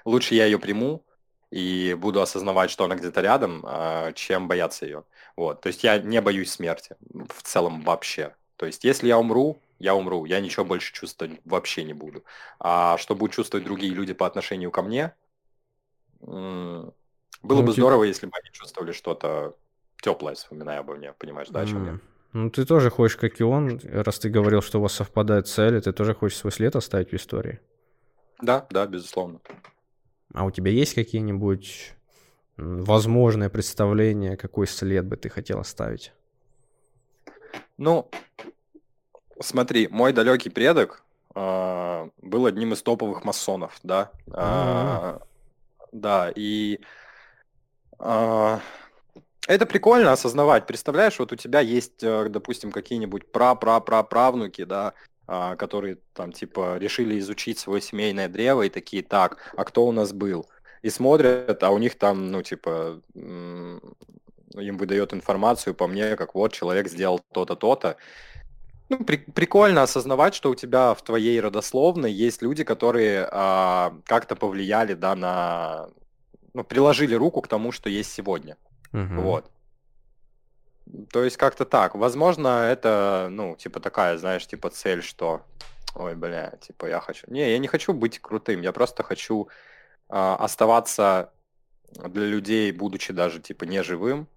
лучше 0.05 0.35
я 0.35 0.45
ее 0.45 0.59
приму 0.59 1.05
и 1.51 1.97
буду 1.99 2.21
осознавать, 2.21 2.71
что 2.71 2.85
она 2.85 2.95
где-то 2.95 3.21
рядом, 3.21 3.63
а, 3.65 4.13
чем 4.13 4.49
бояться 4.49 4.87
ее. 4.87 5.05
Вот. 5.37 5.61
То 5.61 5.69
есть 5.69 5.85
я 5.85 5.99
не 5.99 6.21
боюсь 6.21 6.51
смерти 6.51 6.97
в 7.01 7.43
целом 7.43 7.83
вообще. 7.83 8.35
То 8.57 8.67
есть 8.67 8.85
если 8.85 9.09
я 9.09 9.19
умру, 9.19 9.59
я 9.79 9.95
умру. 9.95 10.25
Я 10.25 10.41
ничего 10.41 10.65
больше 10.65 10.93
чувствовать 10.93 11.41
вообще 11.45 11.85
не 11.85 11.95
буду. 11.95 12.25
А 12.61 12.97
что 12.99 13.15
будут 13.17 13.35
чувствовать 13.35 13.65
другие 13.65 13.93
люди 13.95 14.13
по 14.13 14.27
отношению 14.27 14.71
ко 14.71 14.83
мне, 14.83 15.15
было 16.21 16.77
Ну, 17.43 17.63
бы 17.63 17.73
тип- 17.73 17.77
здорово, 17.77 18.05
если 18.05 18.27
бы 18.27 18.33
они 18.41 18.51
чувствовали 18.53 18.93
что-то 18.93 19.57
теплое, 20.01 20.35
вспоминая 20.35 20.81
обо 20.81 20.95
мне. 20.95 21.13
Понимаешь, 21.15 21.49
да, 21.49 21.61
о 21.61 21.67
чем 21.67 21.85
я? 21.85 21.91
М. 21.93 22.01
Ну, 22.33 22.51
ты 22.51 22.65
тоже 22.65 22.91
хочешь, 22.91 23.17
как 23.17 23.41
и 23.41 23.45
он, 23.45 23.81
раз 23.85 24.19
ты 24.19 24.31
говорил, 24.31 24.63
что 24.63 24.79
у 24.79 24.83
вас 24.83 24.93
совпадают 24.95 25.49
цели, 25.49 25.81
ты 25.81 25.93
тоже 25.93 26.15
хочешь 26.15 26.39
свой 26.39 26.53
след 26.53 26.75
оставить 26.77 27.11
в 27.11 27.15
истории. 27.15 27.61
Да, 28.41 28.67
да, 28.71 28.87
безусловно. 28.87 29.41
А 30.33 30.45
у 30.45 30.51
тебя 30.51 30.71
есть 30.71 30.95
какие-нибудь 30.95 31.95
м, 32.63 32.85
возможные 32.85 33.51
представления, 33.51 34.37
какой 34.37 34.67
след 34.67 35.07
бы 35.07 35.17
ты 35.17 35.29
хотел 35.29 35.59
оставить? 35.59 36.13
Ну, 37.77 38.09
смотри, 39.41 39.89
мой 39.89 40.13
далекий 40.13 40.51
предок 40.51 41.03
а, 41.35 42.09
был 42.21 42.47
одним 42.47 42.73
из 42.73 42.83
топовых 42.83 43.25
масонов, 43.25 43.79
да. 43.83 44.13
А, 44.33 45.21
да, 45.93 46.33
и 46.35 46.81
а, 47.99 48.61
Это 49.49 49.67
прикольно 49.67 50.13
осознавать. 50.13 50.67
Представляешь, 50.67 51.19
вот 51.19 51.33
у 51.33 51.37
тебя 51.37 51.61
есть, 51.61 52.03
э, 52.03 52.29
допустим, 52.29 52.71
какие-нибудь 52.73 53.33
пра-пра-пра-правнуки, 53.33 54.65
да, 54.65 54.95
а, 55.27 55.57
которые 55.57 55.99
там 56.15 56.33
типа 56.33 56.79
решили 56.79 57.19
изучить 57.19 57.59
свое 57.59 57.81
семейное 57.81 58.29
древо 58.29 58.63
и 58.63 58.69
такие, 58.71 59.03
так, 59.03 59.39
а 59.57 59.65
кто 59.65 59.87
у 59.87 59.93
нас 59.93 60.13
был? 60.13 60.47
И 60.83 60.91
смотрят, 60.91 61.63
а 61.63 61.71
у 61.71 61.79
них 61.79 61.97
там, 61.97 62.31
ну, 62.31 62.43
типа, 62.43 63.01
им 63.15 64.77
выдает 64.77 65.15
информацию 65.15 65.75
по 65.75 65.87
мне, 65.87 66.17
как 66.17 66.35
вот 66.35 66.53
человек 66.53 66.89
сделал 66.89 67.21
то-то, 67.33 67.57
то-то. 67.57 67.97
Ну, 68.89 69.05
при, 69.05 69.17
прикольно 69.17 69.83
осознавать, 69.83 70.35
что 70.35 70.51
у 70.51 70.55
тебя 70.55 70.93
в 70.95 71.03
твоей 71.03 71.41
родословной 71.41 72.13
есть 72.13 72.43
люди, 72.43 72.65
которые 72.65 73.27
а, 73.31 73.95
как-то 74.05 74.37
повлияли, 74.37 74.95
да, 74.95 75.15
на, 75.15 75.89
ну, 76.53 76.65
приложили 76.65 77.15
руку 77.15 77.41
к 77.41 77.49
тому, 77.49 77.73
что 77.73 77.89
есть 77.89 78.13
сегодня. 78.13 78.57
Угу. 78.93 79.21
Вот. 79.21 79.51
То 81.11 81.25
есть 81.25 81.37
как-то 81.37 81.65
так. 81.65 81.95
Возможно, 81.95 82.67
это, 82.71 83.29
ну, 83.31 83.57
типа 83.57 83.81
такая, 83.81 84.19
знаешь, 84.19 84.47
типа 84.47 84.69
цель, 84.69 85.03
что, 85.03 85.43
ой, 85.95 86.15
бля, 86.15 86.53
типа 86.61 86.87
я 86.87 87.01
хочу. 87.01 87.27
Не, 87.31 87.51
я 87.51 87.59
не 87.59 87.69
хочу 87.69 87.95
быть 87.95 88.19
крутым, 88.19 88.61
я 88.61 88.73
просто 88.73 89.03
хочу 89.03 89.49
оставаться 90.13 91.33
для 91.91 92.27
людей, 92.27 92.73
будучи 92.73 93.13
даже 93.13 93.41
типа 93.41 93.65
неживым, 93.65 94.29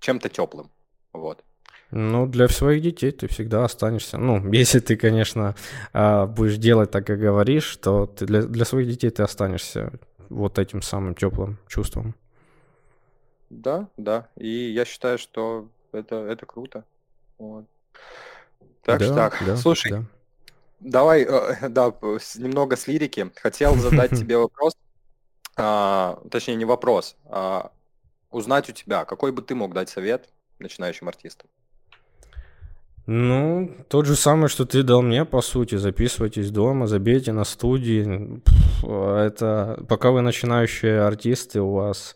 чем-то 0.00 0.28
теплым. 0.28 0.70
Вот. 1.12 1.44
Ну, 1.90 2.26
для 2.26 2.48
своих 2.48 2.82
детей 2.82 3.10
ты 3.12 3.28
всегда 3.28 3.64
останешься. 3.64 4.16
Ну, 4.16 4.52
если 4.52 4.80
ты, 4.80 4.96
конечно, 4.96 5.54
а, 5.92 6.26
будешь 6.26 6.56
делать 6.56 6.90
так, 6.90 7.06
как 7.06 7.18
говоришь, 7.18 7.76
то 7.76 8.06
ты 8.06 8.26
для, 8.26 8.42
для 8.42 8.64
своих 8.64 8.88
детей 8.88 9.10
ты 9.10 9.22
останешься 9.22 9.92
вот 10.30 10.58
этим 10.58 10.80
самым 10.80 11.14
теплым 11.14 11.58
чувством. 11.68 12.14
Да, 13.50 13.88
да. 13.98 14.28
И 14.36 14.48
я 14.48 14.86
считаю, 14.86 15.18
что 15.18 15.68
это, 15.92 16.16
это 16.16 16.46
круто. 16.46 16.84
Вот. 17.38 17.66
Так 18.82 19.00
да, 19.00 19.14
так. 19.14 19.42
Да, 19.46 19.56
Слушай, 19.56 19.92
да. 19.92 20.04
Давай, 20.82 21.22
э, 21.22 21.56
да, 21.68 21.92
немного 22.36 22.76
с 22.76 22.86
лирики. 22.86 23.30
Хотел 23.36 23.74
задать 23.76 24.10
тебе 24.18 24.36
вопрос, 24.36 24.76
а, 25.56 26.20
точнее 26.30 26.56
не 26.56 26.64
вопрос, 26.64 27.16
а 27.24 27.72
узнать 28.30 28.68
у 28.68 28.72
тебя, 28.72 29.04
какой 29.04 29.32
бы 29.32 29.42
ты 29.42 29.54
мог 29.54 29.74
дать 29.74 29.88
совет 29.88 30.28
начинающим 30.58 31.08
артистам? 31.08 31.48
Ну, 33.06 33.74
тот 33.88 34.06
же 34.06 34.14
самый, 34.14 34.48
что 34.48 34.64
ты 34.64 34.84
дал 34.84 35.02
мне, 35.02 35.24
по 35.24 35.42
сути. 35.42 35.74
Записывайтесь 35.74 36.50
дома, 36.50 36.86
забейте 36.86 37.32
на 37.32 37.42
студии. 37.42 38.40
Это 38.84 39.84
пока 39.88 40.12
вы 40.12 40.20
начинающие 40.20 41.02
артисты, 41.02 41.60
у 41.60 41.72
вас 41.72 42.14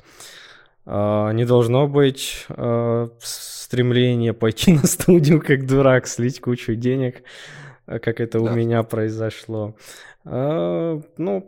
а, 0.84 1.32
не 1.32 1.44
должно 1.44 1.88
быть 1.88 2.46
а, 2.48 3.08
стремления 3.20 4.32
пойти 4.32 4.72
на 4.74 4.86
студию 4.86 5.42
как 5.42 5.66
дурак, 5.66 6.06
слить 6.06 6.40
кучу 6.40 6.76
денег, 6.76 7.24
как 7.86 8.20
это 8.20 8.38
да. 8.38 8.44
у 8.44 8.54
меня 8.54 8.82
произошло. 8.82 9.74
Ну, 10.24 11.46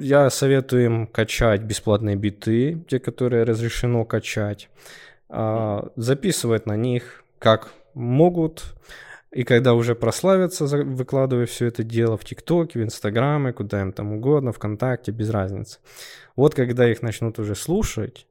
я 0.00 0.30
советую 0.30 0.84
им 0.84 1.06
качать 1.06 1.62
бесплатные 1.62 2.16
биты, 2.16 2.82
те, 2.88 2.98
которые 2.98 3.44
разрешено 3.44 4.04
качать, 4.04 4.70
записывать 5.28 6.66
на 6.66 6.76
них 6.76 7.22
как 7.38 7.72
могут, 7.94 8.74
и 9.30 9.44
когда 9.44 9.74
уже 9.74 9.94
прославятся, 9.94 10.64
выкладывая 10.64 11.44
все 11.44 11.66
это 11.66 11.82
дело 11.82 12.16
в 12.16 12.24
ТикТоке, 12.24 12.78
в 12.78 12.82
Инстаграме, 12.82 13.52
куда 13.52 13.82
им 13.82 13.92
там 13.92 14.14
угодно, 14.14 14.52
ВКонтакте, 14.52 15.12
без 15.12 15.28
разницы. 15.28 15.80
Вот 16.34 16.54
когда 16.54 16.90
их 16.90 17.02
начнут 17.02 17.38
уже 17.38 17.54
слушать, 17.54 18.26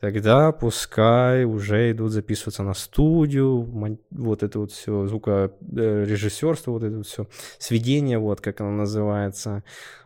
тогда 0.00 0.52
пускай 0.52 1.44
уже 1.44 1.90
идут 1.90 2.12
записываться 2.12 2.62
на 2.62 2.74
студию, 2.74 3.62
вот 4.10 4.42
это 4.42 4.58
вот 4.58 4.72
все, 4.72 5.06
звукорежиссерство, 5.06 6.72
вот 6.72 6.82
это 6.82 6.96
вот 6.96 7.06
все, 7.06 7.26
сведение, 7.58 8.18
вот 8.18 8.40
как 8.40 8.60
оно 8.60 8.70
называется. 8.70 9.62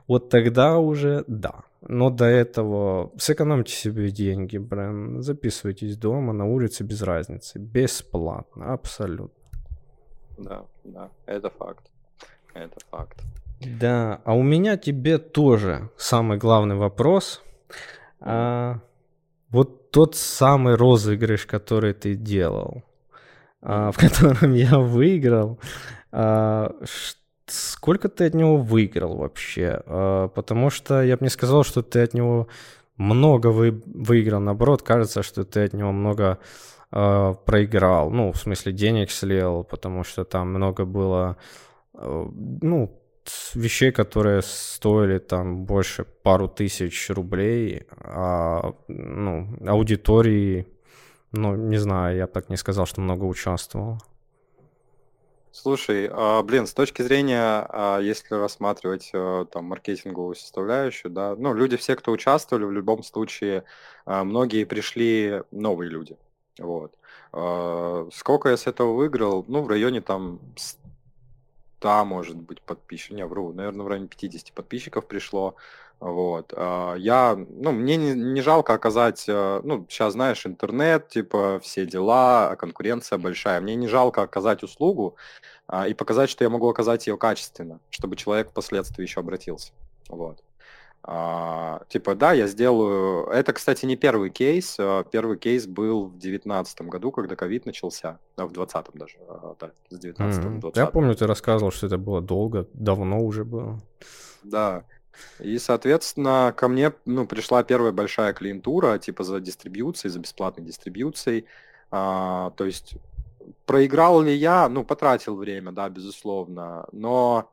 Вот 0.07 0.28
тогда 0.28 0.78
уже 0.78 1.25
да. 1.27 1.62
Но 1.83 2.10
до 2.10 2.27
этого 2.27 3.10
сэкономьте 3.17 3.73
себе 3.73 4.10
деньги, 4.10 4.59
блин, 4.59 5.23
записывайтесь 5.23 5.97
дома, 5.97 6.33
на 6.33 6.47
улице, 6.47 6.85
без 6.85 7.01
разницы, 7.02 7.59
бесплатно, 7.59 8.73
абсолютно. 8.73 9.31
Да, 10.36 10.65
да, 10.85 11.10
это 11.27 11.49
факт, 11.51 11.91
это 12.55 12.77
факт. 12.91 13.23
Да, 13.60 14.20
а 14.25 14.35
у 14.35 14.43
меня 14.43 14.77
тебе 14.77 15.19
тоже 15.19 15.91
самый 15.97 16.39
главный 16.39 16.77
вопрос. 16.77 17.43
А, 18.20 18.81
вот 19.51 19.91
тот 19.91 20.17
самый 20.17 20.75
розыгрыш, 20.77 21.47
который 21.47 21.93
ты 21.93 22.15
делал, 22.15 22.83
а, 23.62 23.91
в 23.91 23.97
котором 23.97 24.55
я 24.55 24.79
выиграл, 24.79 25.59
а, 26.12 26.75
сколько 27.47 28.09
ты 28.09 28.27
от 28.27 28.35
него 28.35 28.57
выиграл 28.57 29.17
вообще? 29.17 29.83
А, 29.87 30.29
потому 30.29 30.70
что 30.70 31.03
я 31.03 31.17
бы 31.17 31.25
не 31.25 31.31
сказал, 31.31 31.65
что 31.65 31.83
ты 31.83 32.03
от 32.03 32.15
него 32.15 32.49
много 32.97 33.49
вы, 33.49 33.83
выиграл. 33.87 34.41
Наоборот, 34.41 34.83
кажется, 34.83 35.23
что 35.23 35.45
ты 35.45 35.65
от 35.65 35.73
него 35.73 35.91
много 35.91 36.39
э, 36.93 37.35
проиграл. 37.47 38.11
Ну, 38.11 38.31
в 38.31 38.37
смысле, 38.37 38.73
денег 38.73 39.11
слил, 39.11 39.65
потому 39.65 40.05
что 40.05 40.25
там 40.25 40.51
много 40.51 40.85
было, 40.85 41.39
э, 41.95 42.27
ну, 42.61 43.00
вещей, 43.55 43.92
которые 43.92 44.42
стоили 44.42 45.18
там 45.18 45.65
больше 45.65 46.05
пару 46.05 46.49
тысяч 46.49 47.10
рублей, 47.10 47.86
а 47.99 48.75
ну, 48.89 49.49
аудитории, 49.67 50.67
ну, 51.33 51.55
не 51.57 51.78
знаю, 51.78 52.17
я 52.17 52.26
так 52.26 52.49
не 52.49 52.57
сказал, 52.57 52.86
что 52.86 53.00
много 53.00 53.25
участвовал. 53.25 53.99
Слушай, 55.52 56.09
а, 56.12 56.42
блин, 56.42 56.67
с 56.67 56.73
точки 56.73 57.02
зрения, 57.02 57.67
а, 57.68 57.99
если 57.99 58.34
рассматривать 58.34 59.10
а, 59.12 59.44
там 59.47 59.65
маркетинговую 59.65 60.36
составляющую, 60.36 61.10
да, 61.10 61.34
ну, 61.36 61.52
люди 61.55 61.76
все, 61.76 61.97
кто 61.97 62.12
участвовали, 62.12 62.65
в 62.65 62.73
любом 62.73 63.02
случае, 63.02 63.65
а, 64.05 64.23
многие 64.23 64.65
пришли 64.65 65.42
новые 65.50 65.91
люди, 65.91 66.17
вот. 66.59 66.94
Сколько 68.12 68.49
я 68.49 68.57
с 68.57 68.67
этого 68.67 68.92
выиграл? 68.94 69.44
Ну, 69.47 69.62
в 69.62 69.68
районе 69.68 70.00
там 70.00 70.41
100, 71.81 72.05
может 72.05 72.36
быть, 72.36 72.60
подписчиков, 72.60 73.17
не, 73.17 73.26
вру, 73.26 73.52
наверное, 73.52 73.84
в 73.84 73.89
районе 73.89 74.09
50 74.09 74.52
подписчиков 74.52 75.07
пришло, 75.07 75.57
вот. 75.99 76.52
А, 76.57 76.94
я, 76.94 77.34
ну, 77.36 77.73
мне 77.73 77.97
не, 77.97 78.12
не 78.12 78.42
жалко 78.42 78.75
оказать, 78.75 79.25
э, 79.28 79.60
ну, 79.65 79.86
сейчас, 79.89 80.12
знаешь, 80.12 80.47
интернет, 80.47 81.09
типа, 81.09 81.59
все 81.62 81.86
дела, 81.86 82.57
конкуренция 82.57 83.18
большая. 83.18 83.60
Мне 83.60 83.75
не 83.76 83.89
жалко 83.89 84.23
оказать 84.23 84.62
услугу 84.62 85.17
а, 85.67 85.89
и 85.89 85.94
показать, 85.94 86.31
что 86.31 86.44
я 86.44 86.50
могу 86.50 86.68
оказать 86.68 87.07
ее 87.07 87.17
качественно, 87.17 87.81
чтобы 87.91 88.17
человек 88.17 88.50
впоследствии 88.50 89.02
еще 89.02 89.20
обратился. 89.20 89.73
Вот. 90.09 90.42
А, 91.03 91.83
типа, 91.89 92.15
да, 92.15 92.33
я 92.33 92.47
сделаю... 92.47 93.27
Это, 93.29 93.53
кстати, 93.53 93.87
не 93.87 93.97
первый 93.97 94.31
кейс. 94.31 94.77
А, 94.79 95.05
первый 95.05 95.39
кейс 95.39 95.67
был 95.67 96.07
в 96.07 96.19
девятнадцатом 96.19 96.91
году, 96.91 97.11
когда 97.11 97.37
ковид 97.37 97.67
начался. 97.67 98.19
А, 98.37 98.47
в 98.47 98.53
двадцатом 98.53 98.95
даже. 98.99 99.17
А, 99.29 99.55
да, 99.59 99.70
с 99.89 99.99
19 99.99 100.45
mm-hmm. 100.45 100.73
Я 100.77 100.87
помню, 100.87 101.15
ты 101.15 101.27
рассказывал, 101.27 101.73
что 101.73 101.87
это 101.87 101.97
было 101.97 102.20
долго, 102.20 102.67
давно 102.75 103.20
уже 103.20 103.45
было. 103.45 103.81
Да. 104.43 104.85
И, 105.39 105.59
соответственно, 105.59 106.53
ко 106.57 106.69
мне 106.69 106.93
ну, 107.05 107.27
пришла 107.27 107.62
первая 107.62 107.93
большая 107.93 108.33
клиентура, 108.33 108.99
типа 108.99 109.25
за 109.25 109.41
дистрибьюцией, 109.41 110.12
за 110.12 110.19
бесплатной 110.19 110.65
дистрибьюцией. 110.65 111.47
А, 111.91 112.51
то 112.57 112.67
есть 112.67 112.95
проиграл 113.65 114.20
ли 114.20 114.35
я? 114.35 114.69
Ну, 114.69 114.85
потратил 114.85 115.37
время, 115.37 115.73
да, 115.73 115.89
безусловно. 115.89 116.87
Но 116.93 117.51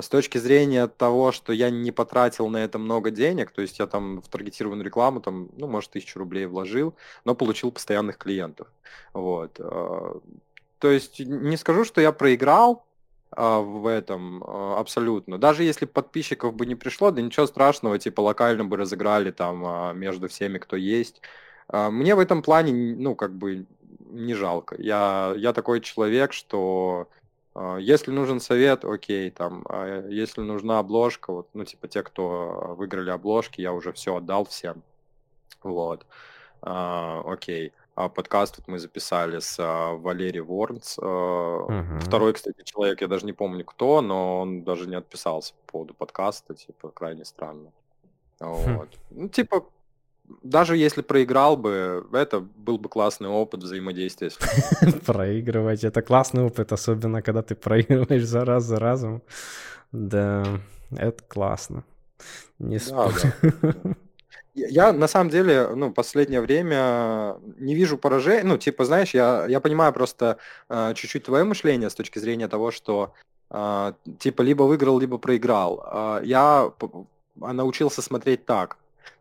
с 0.00 0.08
точки 0.08 0.38
зрения 0.38 0.86
того, 0.86 1.32
что 1.32 1.52
я 1.52 1.70
не 1.70 1.92
потратил 1.92 2.48
на 2.48 2.58
это 2.58 2.78
много 2.78 3.10
денег, 3.10 3.50
то 3.50 3.62
есть 3.62 3.78
я 3.78 3.86
там 3.86 4.20
в 4.22 4.28
таргетированную 4.28 4.84
рекламу, 4.84 5.20
там, 5.20 5.48
ну, 5.56 5.66
может, 5.66 5.90
тысячу 5.90 6.18
рублей 6.18 6.46
вложил, 6.46 6.94
но 7.24 7.34
получил 7.34 7.70
постоянных 7.70 8.18
клиентов. 8.18 8.68
Вот. 9.12 9.58
А, 9.60 10.20
то 10.78 10.90
есть 10.90 11.20
не 11.20 11.56
скажу, 11.56 11.84
что 11.84 12.00
я 12.00 12.12
проиграл, 12.12 12.84
а, 13.36 13.60
в 13.60 13.86
этом 13.86 14.44
а, 14.46 14.78
абсолютно. 14.78 15.38
Даже 15.38 15.64
если 15.64 15.86
подписчиков 15.86 16.54
бы 16.54 16.66
не 16.66 16.74
пришло, 16.74 17.10
да 17.10 17.20
ничего 17.22 17.46
страшного, 17.46 17.98
типа 17.98 18.20
локально 18.20 18.64
бы 18.64 18.76
разыграли 18.76 19.30
там 19.30 19.64
а, 19.66 19.92
между 19.92 20.28
всеми, 20.28 20.58
кто 20.58 20.76
есть. 20.76 21.20
Мне 21.72 22.14
в 22.14 22.18
этом 22.18 22.42
плане, 22.42 22.94
ну, 22.94 23.14
как 23.14 23.32
бы 23.32 23.64
не 24.10 24.34
жалко. 24.34 24.76
Я, 24.78 25.32
я 25.36 25.54
такой 25.54 25.80
человек, 25.80 26.34
что 26.34 27.08
если 27.78 28.10
нужен 28.10 28.40
совет, 28.40 28.84
окей, 28.84 29.30
там, 29.30 29.64
если 30.08 30.40
нужна 30.40 30.78
обложка, 30.80 31.32
вот, 31.32 31.48
ну, 31.54 31.64
типа 31.64 31.88
те, 31.88 32.02
кто 32.02 32.74
выиграли 32.76 33.10
обложки, 33.10 33.60
я 33.60 33.72
уже 33.72 33.92
все 33.92 34.16
отдал 34.16 34.44
всем. 34.44 34.82
Вот. 35.62 36.06
Окей. 36.60 37.72
А 37.96 38.08
подкаст 38.08 38.58
вот 38.58 38.66
мы 38.66 38.78
записали 38.80 39.38
с 39.38 39.56
а, 39.60 39.92
Валерией 39.92 40.40
Ворнц. 40.40 40.98
А, 41.00 41.98
Второй, 42.00 42.32
кстати, 42.32 42.62
человек, 42.64 43.00
я 43.00 43.06
даже 43.06 43.24
не 43.24 43.32
помню 43.32 43.64
кто, 43.64 44.00
но 44.00 44.40
он 44.40 44.64
даже 44.64 44.88
не 44.88 44.96
отписался 44.96 45.54
по 45.54 45.72
поводу 45.72 45.94
подкаста, 45.94 46.54
типа, 46.54 46.88
крайне 46.88 47.24
странно. 47.24 47.70
Хм. 48.40 48.78
Вот. 48.78 48.88
Ну, 49.10 49.28
типа, 49.28 49.64
даже 50.42 50.76
если 50.76 51.02
проиграл 51.02 51.56
бы, 51.56 52.06
это 52.12 52.40
был 52.40 52.78
бы 52.78 52.88
классный 52.88 53.28
опыт 53.28 53.62
взаимодействия. 53.62 54.30
Проигрывать, 55.06 55.84
это 55.84 56.02
классный 56.02 56.44
опыт, 56.44 56.72
особенно 56.72 57.22
когда 57.22 57.42
ты 57.42 57.54
проигрываешь 57.54 58.24
за 58.24 58.44
раз 58.44 58.64
за 58.64 58.78
разом. 58.78 59.22
Да, 59.92 60.44
это 60.90 61.22
классно. 61.24 61.84
Не 62.58 62.78
да. 62.78 63.10
Я 64.54 64.92
на 64.92 65.08
самом 65.08 65.30
деле, 65.30 65.68
ну, 65.74 65.92
последнее 65.92 66.40
время 66.40 67.38
не 67.58 67.74
вижу 67.74 67.98
поражений. 67.98 68.44
Ну, 68.44 68.56
типа, 68.56 68.84
знаешь, 68.84 69.12
я, 69.12 69.46
я 69.48 69.58
понимаю 69.58 69.92
просто 69.92 70.38
э, 70.68 70.94
чуть-чуть 70.94 71.24
твое 71.24 71.42
мышление 71.42 71.90
с 71.90 71.94
точки 71.94 72.20
зрения 72.20 72.46
того, 72.46 72.70
что 72.70 73.14
э, 73.50 73.92
типа 74.20 74.42
либо 74.42 74.62
выиграл, 74.62 75.00
либо 75.00 75.18
проиграл. 75.18 75.84
Э, 75.84 76.20
я 76.24 76.70
научился 77.34 78.00
смотреть 78.00 78.46
так. 78.46 78.76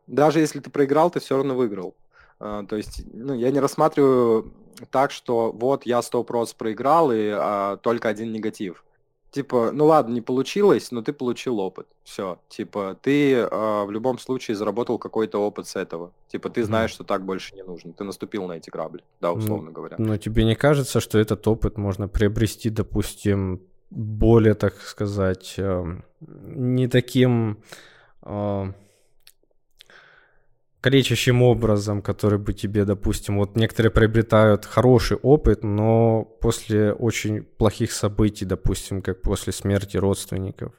Даже 0.07 0.39
если 0.39 0.59
ты 0.59 0.69
проиграл, 0.69 1.09
ты 1.09 1.19
все 1.19 1.37
равно 1.37 1.55
выиграл. 1.55 1.95
Э, 2.39 2.63
то 2.67 2.75
есть, 2.75 3.03
ну, 3.13 3.33
я 3.33 3.51
не 3.51 3.59
рассматриваю 3.59 4.53
так, 4.91 5.11
что 5.11 5.51
вот 5.51 5.85
я 5.85 5.99
100% 5.99 6.55
проиграл 6.57 7.11
и 7.11 7.31
э, 7.33 7.77
только 7.81 8.09
один 8.09 8.31
негатив 8.31 8.83
типа, 9.33 9.71
ну 9.73 9.85
ладно, 9.85 10.13
не 10.13 10.21
получилось, 10.21 10.91
но 10.91 11.01
ты 11.01 11.11
получил 11.11 11.59
опыт. 11.59 11.87
Все, 12.03 12.37
типа, 12.49 12.97
ты 13.01 13.33
э, 13.33 13.83
в 13.85 13.91
любом 13.91 14.19
случае 14.19 14.55
заработал 14.55 14.99
какой-то 14.99 15.39
опыт 15.39 15.67
с 15.67 15.75
этого. 15.75 16.11
Типа, 16.27 16.49
ты 16.49 16.63
знаешь, 16.63 16.91
что 16.91 17.03
так 17.03 17.25
больше 17.25 17.55
не 17.55 17.63
нужно. 17.63 17.93
Ты 17.93 18.03
наступил 18.03 18.47
на 18.47 18.53
эти 18.53 18.69
грабли, 18.69 19.03
да, 19.21 19.31
условно 19.31 19.69
ну, 19.69 19.71
говоря. 19.71 19.95
Но 19.97 20.17
тебе 20.17 20.45
не 20.45 20.55
кажется, 20.55 20.99
что 20.99 21.17
этот 21.17 21.47
опыт 21.47 21.77
можно 21.77 22.07
приобрести, 22.07 22.69
допустим, 22.69 23.59
более, 23.89 24.53
так 24.53 24.79
сказать, 24.81 25.55
э, 25.57 25.83
не 26.21 26.87
таким... 26.87 27.57
Э, 28.21 28.71
кричащим 30.83 31.41
образом, 31.41 32.01
который 32.01 32.37
бы 32.37 32.53
тебе, 32.53 32.83
допустим, 32.83 33.37
вот 33.37 33.55
некоторые 33.55 33.89
приобретают 33.89 34.65
хороший 34.65 35.15
опыт, 35.15 35.63
но 35.63 36.25
после 36.41 36.91
очень 36.91 37.43
плохих 37.43 37.93
событий, 37.93 38.43
допустим, 38.45 39.01
как 39.01 39.21
после 39.21 39.53
смерти 39.53 39.95
родственников. 39.95 40.73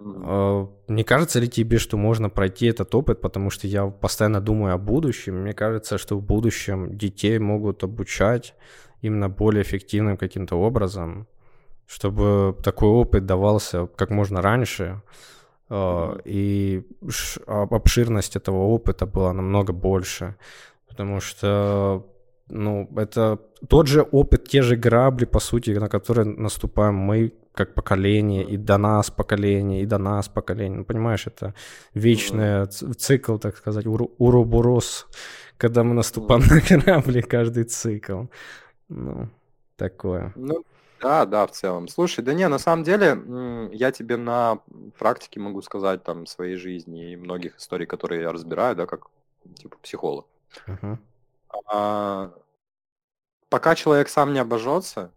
Mm-hmm. 0.00 0.68
Не 0.88 1.04
кажется 1.04 1.38
ли 1.40 1.48
тебе, 1.48 1.78
что 1.78 1.98
можно 1.98 2.30
пройти 2.30 2.66
этот 2.66 2.94
опыт, 2.94 3.20
потому 3.20 3.50
что 3.50 3.66
я 3.66 3.86
постоянно 3.86 4.40
думаю 4.40 4.74
о 4.74 4.78
будущем. 4.78 5.42
Мне 5.42 5.52
кажется, 5.52 5.98
что 5.98 6.16
в 6.16 6.22
будущем 6.22 6.96
детей 6.96 7.38
могут 7.38 7.84
обучать 7.84 8.54
именно 9.02 9.28
более 9.28 9.62
эффективным 9.62 10.16
каким-то 10.16 10.56
образом, 10.56 11.26
чтобы 11.86 12.56
такой 12.64 12.88
опыт 12.88 13.26
давался 13.26 13.86
как 13.96 14.08
можно 14.10 14.40
раньше, 14.40 15.02
Mm-hmm. 15.68 16.22
И 16.24 16.82
обширность 17.46 18.36
этого 18.36 18.66
опыта 18.66 19.06
была 19.06 19.32
намного 19.32 19.72
больше, 19.72 20.36
потому 20.88 21.20
что, 21.20 22.06
ну, 22.48 22.88
это 22.96 23.38
тот 23.68 23.88
же 23.88 24.02
опыт, 24.02 24.48
те 24.48 24.62
же 24.62 24.76
грабли, 24.76 25.24
по 25.24 25.40
сути, 25.40 25.70
на 25.70 25.88
которые 25.88 26.26
наступаем 26.26 26.94
мы 26.94 27.32
как 27.52 27.74
поколение, 27.74 28.44
и 28.44 28.56
до 28.56 28.78
нас 28.78 29.10
поколение, 29.10 29.82
и 29.82 29.86
до 29.86 29.98
нас 29.98 30.28
поколение. 30.28 30.78
Ну, 30.78 30.84
понимаешь, 30.84 31.26
это 31.26 31.54
вечный 31.94 32.62
mm-hmm. 32.62 32.94
цикл, 32.94 33.38
так 33.38 33.56
сказать, 33.56 33.86
ур- 33.86 34.10
уроборос, 34.18 35.06
когда 35.56 35.82
мы 35.82 35.94
наступаем 35.94 36.42
mm-hmm. 36.42 36.76
на 36.76 36.78
грабли 36.78 37.22
каждый 37.22 37.64
цикл. 37.64 38.24
Ну, 38.88 39.28
такое. 39.76 40.32
Ну, 40.36 40.64
да, 41.00 41.26
да, 41.26 41.46
в 41.46 41.52
целом. 41.52 41.88
Слушай, 41.88 42.24
да 42.24 42.34
не, 42.34 42.48
на 42.48 42.58
самом 42.58 42.84
деле, 42.84 43.70
я 43.72 43.92
тебе 43.92 44.16
на 44.16 44.60
практике 44.98 45.40
могу 45.40 45.62
сказать 45.62 46.02
там 46.02 46.26
своей 46.26 46.56
жизни 46.56 47.12
и 47.12 47.16
многих 47.16 47.56
историй, 47.56 47.86
которые 47.86 48.22
я 48.22 48.32
разбираю, 48.32 48.76
да, 48.76 48.86
как 48.86 49.08
типа 49.54 49.76
психолог. 49.82 50.26
Мгм. 50.66 50.98
А, 51.66 52.32
пока 53.48 53.74
человек 53.74 54.08
сам 54.08 54.32
не 54.32 54.38
обожжется, 54.38 55.12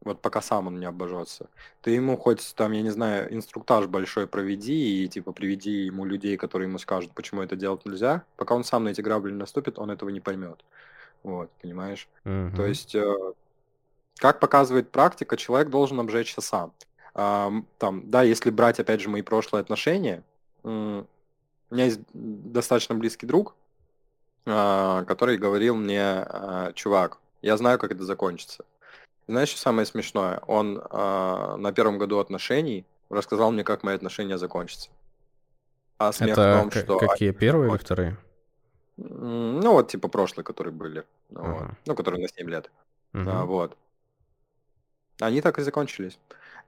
вот 0.00 0.22
пока 0.22 0.40
сам 0.40 0.68
он 0.68 0.78
не 0.78 0.86
обожжется, 0.86 1.50
ты 1.82 1.90
ему 1.90 2.16
хоть 2.16 2.54
там, 2.54 2.72
я 2.72 2.82
не 2.82 2.90
знаю, 2.90 3.32
инструктаж 3.34 3.86
большой 3.86 4.26
проведи 4.26 5.04
и 5.04 5.08
типа 5.08 5.32
приведи 5.32 5.84
ему 5.86 6.04
людей, 6.04 6.36
которые 6.36 6.68
ему 6.68 6.78
скажут, 6.78 7.12
почему 7.14 7.42
это 7.42 7.56
делать 7.56 7.84
нельзя, 7.84 8.24
пока 8.36 8.54
он 8.54 8.64
сам 8.64 8.84
на 8.84 8.90
эти 8.90 9.00
грабли 9.00 9.32
наступит, 9.32 9.78
он 9.78 9.90
этого 9.90 10.10
не 10.10 10.20
поймет. 10.20 10.64
Вот, 11.24 11.50
понимаешь? 11.60 12.08
То 12.22 12.64
есть 12.64 12.94
э, 12.94 13.32
как 14.18 14.40
показывает 14.40 14.90
практика, 14.90 15.36
человек 15.36 15.70
должен 15.70 16.00
обжечься 16.00 16.40
сам. 16.40 16.72
А, 17.14 17.52
там, 17.78 18.10
да, 18.10 18.22
если 18.22 18.50
брать, 18.50 18.80
опять 18.80 19.00
же, 19.00 19.08
мои 19.08 19.22
прошлые 19.22 19.60
отношения, 19.60 20.22
у 20.62 21.04
меня 21.70 21.84
есть 21.84 22.00
достаточно 22.12 22.94
близкий 22.94 23.26
друг, 23.26 23.54
а, 24.46 25.04
который 25.04 25.38
говорил 25.38 25.76
мне, 25.76 26.02
а, 26.02 26.72
чувак, 26.74 27.18
я 27.42 27.56
знаю, 27.56 27.78
как 27.78 27.92
это 27.92 28.04
закончится. 28.04 28.64
Знаешь, 29.26 29.50
что 29.50 29.60
самое 29.60 29.86
смешное? 29.86 30.40
Он 30.46 30.74
на 30.90 31.72
первом 31.74 31.98
году 31.98 32.18
отношений 32.18 32.86
рассказал 33.10 33.52
мне, 33.52 33.62
как 33.62 33.82
мои 33.82 33.94
отношения 33.94 34.38
закончатся. 34.38 34.88
А 35.98 36.12
смех 36.12 36.32
это 36.32 36.56
в 36.56 36.60
том, 36.62 36.70
что... 36.70 36.98
какие, 36.98 37.32
первые 37.32 37.70
или 37.70 37.78
вторые? 37.78 38.16
Ну, 38.96 39.72
вот 39.72 39.88
типа 39.88 40.08
прошлые, 40.08 40.44
которые 40.44 40.72
были. 40.72 41.04
Ну, 41.28 41.40
ага. 41.40 41.52
вот. 41.52 41.70
ну 41.86 41.94
которые 41.94 42.22
на 42.22 42.28
7 42.28 42.48
лет. 42.48 42.70
Угу. 43.12 43.28
А, 43.28 43.44
вот. 43.44 43.76
Они 45.20 45.40
так 45.40 45.58
и 45.58 45.62
закончились. 45.62 46.18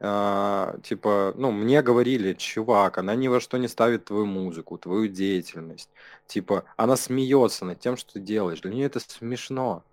А, 0.02 0.78
типа, 0.82 1.34
ну, 1.36 1.50
мне 1.52 1.82
говорили, 1.82 2.32
чувак, 2.32 2.98
она 2.98 3.14
ни 3.14 3.28
во 3.28 3.38
что 3.38 3.58
не 3.58 3.68
ставит 3.68 4.06
твою 4.06 4.26
музыку, 4.26 4.78
твою 4.78 5.08
деятельность. 5.08 5.90
Типа, 6.26 6.64
она 6.76 6.96
смеется 6.96 7.64
над 7.64 7.80
тем, 7.80 7.96
что 7.96 8.14
ты 8.14 8.20
делаешь. 8.20 8.60
Для 8.62 8.72
нее 8.72 8.86
это 8.86 9.00
смешно. 9.00 9.84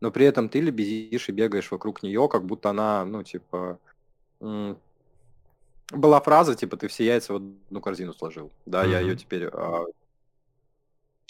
Но 0.00 0.10
при 0.10 0.26
этом 0.26 0.48
ты 0.48 0.60
лебезишь 0.60 1.28
и 1.28 1.32
бегаешь 1.32 1.70
вокруг 1.70 2.02
нее, 2.02 2.28
как 2.28 2.44
будто 2.44 2.70
она, 2.70 3.04
ну, 3.04 3.22
типа... 3.22 3.78
Была 5.90 6.20
фраза, 6.20 6.54
типа, 6.56 6.76
ты 6.76 6.88
все 6.88 7.04
яйца 7.04 7.32
в 7.32 7.36
одну 7.36 7.80
корзину 7.80 8.12
сложил. 8.12 8.50
Да, 8.66 8.84
я 8.84 9.00
ее 9.00 9.16
теперь 9.16 9.46
а, 9.46 9.84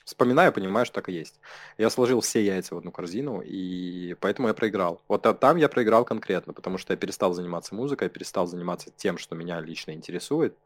вспоминаю, 0.06 0.52
понимаю, 0.52 0.86
что 0.86 0.94
так 0.94 1.08
и 1.10 1.12
есть. 1.12 1.38
Я 1.76 1.90
сложил 1.90 2.20
все 2.20 2.42
яйца 2.42 2.74
в 2.74 2.78
одну 2.78 2.92
корзину, 2.92 3.42
и 3.44 4.16
поэтому 4.20 4.48
я 4.48 4.54
проиграл. 4.54 5.02
Вот 5.08 5.26
там 5.40 5.56
я 5.56 5.68
проиграл 5.68 6.04
конкретно, 6.04 6.54
потому 6.54 6.78
что 6.78 6.92
я 6.92 6.96
перестал 6.96 7.34
заниматься 7.34 7.74
музыкой, 7.74 8.06
я 8.06 8.08
перестал 8.08 8.46
заниматься 8.46 8.90
тем, 8.96 9.18
что 9.18 9.34
меня 9.34 9.60
лично 9.60 9.90
интересует, 9.90 10.56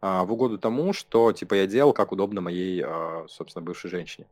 а, 0.00 0.24
в 0.24 0.32
угоду 0.32 0.58
тому, 0.58 0.92
что 0.92 1.32
типа 1.32 1.54
я 1.54 1.66
делал, 1.66 1.92
как 1.92 2.12
удобно 2.12 2.40
моей, 2.40 2.82
а, 2.84 3.26
собственно, 3.28 3.64
бывшей 3.64 3.90
женщине. 3.90 4.26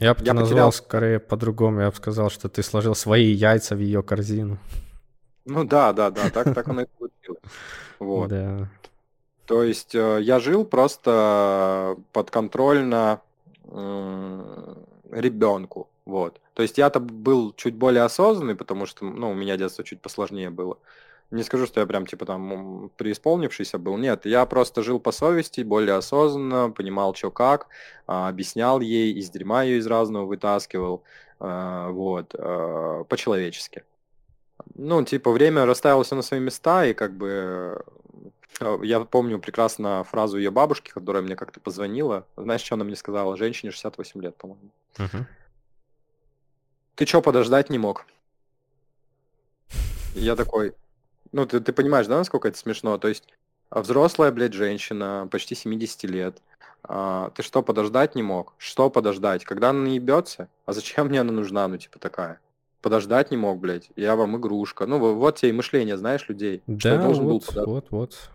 Я 0.00 0.14
бы 0.14 0.24
я 0.24 0.34
назвал 0.34 0.70
потерял... 0.70 0.72
скорее 0.72 1.20
по-другому. 1.20 1.80
Я 1.80 1.90
бы 1.90 1.96
сказал, 1.96 2.28
что 2.28 2.48
ты 2.48 2.62
сложил 2.62 2.94
свои 2.94 3.30
яйца 3.32 3.76
в 3.76 3.78
ее 3.78 4.02
корзину. 4.02 4.58
Ну 5.44 5.64
да, 5.64 5.92
да, 5.92 6.10
да, 6.10 6.28
так, 6.30 6.52
так 6.52 6.68
оно 6.68 6.82
и 6.82 6.86
получилось. 6.98 7.40
Вот. 8.00 8.28
Да. 8.28 8.68
То 9.46 9.62
есть 9.62 9.94
э, 9.94 10.18
я 10.22 10.40
жил 10.40 10.64
просто 10.64 11.96
подконтрольно 12.12 13.20
ребенку. 15.10 15.88
Вот. 16.04 16.40
То 16.54 16.62
есть 16.62 16.78
я-то 16.78 17.00
был 17.00 17.52
чуть 17.52 17.74
более 17.74 18.02
осознанный, 18.02 18.54
потому 18.54 18.86
что, 18.86 19.04
ну, 19.04 19.30
у 19.30 19.34
меня 19.34 19.56
детство 19.56 19.84
чуть 19.84 20.00
посложнее 20.00 20.50
было. 20.50 20.78
Не 21.32 21.42
скажу, 21.42 21.66
что 21.66 21.80
я 21.80 21.86
прям, 21.86 22.06
типа, 22.06 22.24
там, 22.24 22.90
преисполнившийся 22.96 23.78
был. 23.78 23.96
Нет, 23.96 24.26
я 24.26 24.46
просто 24.46 24.82
жил 24.82 25.00
по 25.00 25.10
совести, 25.10 25.62
более 25.62 25.96
осознанно, 25.96 26.70
понимал, 26.70 27.14
что 27.16 27.32
как, 27.32 27.66
а, 28.06 28.28
объяснял 28.28 28.80
ей, 28.80 29.12
из 29.12 29.30
дерьма 29.30 29.64
ее 29.64 29.78
из 29.78 29.86
разного 29.88 30.26
вытаскивал, 30.26 31.02
а, 31.40 31.90
вот, 31.90 32.34
а, 32.38 33.02
по-человечески. 33.04 33.82
Ну, 34.76 35.04
типа, 35.04 35.32
время 35.32 35.66
расставило 35.66 36.04
на 36.12 36.22
свои 36.22 36.38
места, 36.38 36.86
и 36.86 36.94
как 36.94 37.16
бы 37.16 37.26
Э, 37.26 37.80
я 38.82 39.00
помню 39.00 39.38
прекрасно 39.38 40.04
фразу 40.04 40.38
ее 40.38 40.50
бабушки, 40.50 40.90
которая 40.90 41.22
мне 41.22 41.36
как-то 41.36 41.60
позвонила. 41.60 42.26
Знаешь, 42.36 42.62
что 42.62 42.74
она 42.74 42.84
мне 42.84 42.96
сказала? 42.96 43.36
Женщине 43.36 43.72
68 43.72 44.22
лет, 44.22 44.36
по-моему. 44.36 44.70
Угу. 44.98 45.26
Ты 46.96 47.06
что, 47.06 47.22
подождать 47.22 47.70
не 47.70 47.78
мог? 47.78 48.06
Я 50.14 50.34
такой, 50.34 50.74
ну 51.32 51.44
ты, 51.44 51.60
ты 51.60 51.72
понимаешь, 51.72 52.06
да, 52.06 52.16
насколько 52.16 52.48
это 52.48 52.56
смешно? 52.56 52.96
То 52.96 53.08
есть 53.08 53.24
а 53.68 53.82
взрослая, 53.82 54.30
блядь, 54.30 54.52
женщина, 54.52 55.28
почти 55.30 55.54
70 55.54 56.04
лет. 56.04 56.42
А, 56.84 57.30
ты 57.30 57.42
что, 57.42 57.62
подождать 57.62 58.14
не 58.14 58.22
мог? 58.22 58.54
Что 58.58 58.90
подождать? 58.90 59.44
Когда 59.44 59.70
она 59.70 59.88
ебется? 59.88 60.48
А 60.66 60.72
зачем 60.72 61.08
мне 61.08 61.20
она 61.20 61.32
нужна, 61.32 61.66
ну 61.66 61.76
типа 61.76 61.98
такая? 61.98 62.40
Подождать 62.80 63.32
не 63.32 63.36
мог, 63.36 63.58
блядь. 63.58 63.90
Я 63.96 64.14
вам 64.14 64.36
игрушка. 64.36 64.86
Ну 64.86 65.14
вот 65.14 65.36
тебе 65.36 65.50
и 65.50 65.52
мышление, 65.52 65.96
знаешь, 65.96 66.28
людей. 66.28 66.62
Да, 66.66 66.78
что 66.78 67.02
должен 67.02 67.24
вот, 67.24 67.30
был 67.30 67.40
подождать. 67.40 67.66
вот, 67.66 67.86
вот. 67.90 68.30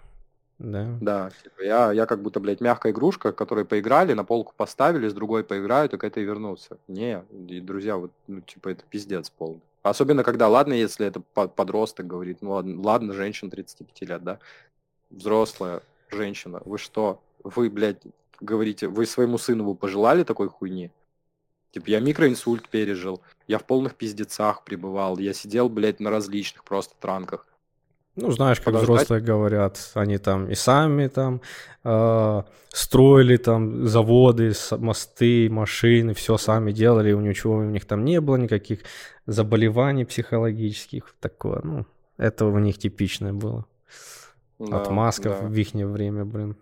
Да. 0.61 0.97
Да, 1.01 1.31
типа 1.43 1.63
я, 1.63 1.91
я 1.91 2.05
как 2.05 2.21
будто, 2.21 2.39
блядь, 2.39 2.61
мягкая 2.61 2.91
игрушка, 2.91 3.31
которой 3.31 3.65
поиграли, 3.65 4.13
на 4.13 4.23
полку 4.23 4.53
поставили, 4.55 5.07
с 5.07 5.13
другой 5.13 5.43
поиграют, 5.43 5.91
так 5.91 6.03
это 6.03 6.19
и 6.19 6.23
вернутся. 6.23 6.77
Не, 6.87 7.23
и, 7.47 7.59
друзья, 7.59 7.97
вот, 7.97 8.11
ну, 8.27 8.41
типа, 8.41 8.69
это 8.69 8.83
пиздец 8.87 9.31
полный. 9.31 9.61
Особенно, 9.81 10.23
когда, 10.23 10.47
ладно, 10.47 10.73
если 10.73 11.07
это 11.07 11.19
подросток 11.19 12.05
говорит, 12.05 12.37
ну, 12.41 12.51
ладно, 12.51 12.79
ладно, 12.79 13.13
женщина 13.13 13.49
35 13.49 14.01
лет, 14.01 14.23
да, 14.23 14.39
взрослая 15.09 15.81
женщина, 16.11 16.61
вы 16.63 16.77
что, 16.77 17.19
вы, 17.43 17.71
блядь, 17.71 18.03
говорите, 18.39 18.87
вы 18.87 19.07
своему 19.07 19.39
сыну 19.39 19.63
вы 19.63 19.73
пожелали 19.73 20.23
такой 20.23 20.49
хуйни? 20.49 20.91
Типа, 21.71 21.89
я 21.89 21.99
микроинсульт 21.99 22.69
пережил, 22.69 23.21
я 23.47 23.57
в 23.57 23.65
полных 23.65 23.95
пиздецах 23.95 24.63
пребывал, 24.63 25.17
я 25.17 25.33
сидел, 25.33 25.69
блядь, 25.69 25.99
на 25.99 26.11
различных 26.11 26.63
просто 26.63 26.93
транках. 26.99 27.47
Ну, 28.15 28.31
знаешь, 28.31 28.57
как 28.57 28.73
Подождать. 28.73 28.89
взрослые 28.89 29.21
говорят, 29.21 29.91
они 29.93 30.17
там 30.17 30.49
и 30.49 30.55
сами 30.55 31.07
там 31.07 31.41
э, 31.83 32.43
строили 32.69 33.37
там 33.37 33.87
заводы, 33.87 34.51
мосты, 34.71 35.49
машины, 35.49 36.13
все 36.13 36.37
сами 36.37 36.73
делали, 36.73 37.13
у 37.13 37.21
ничего 37.21 37.55
у 37.55 37.63
них 37.63 37.85
там 37.85 38.03
не 38.03 38.19
было 38.19 38.35
никаких 38.35 38.79
заболеваний 39.27 40.03
психологических, 40.03 41.15
такое, 41.21 41.61
ну, 41.63 41.85
это 42.17 42.45
у 42.45 42.59
них 42.59 42.77
типичное 42.77 43.33
было. 43.33 43.65
Да, 44.59 44.81
Отмазков 44.81 45.39
да. 45.41 45.47
в 45.47 45.53
их 45.53 45.73
время, 45.73 46.25
блин. 46.25 46.55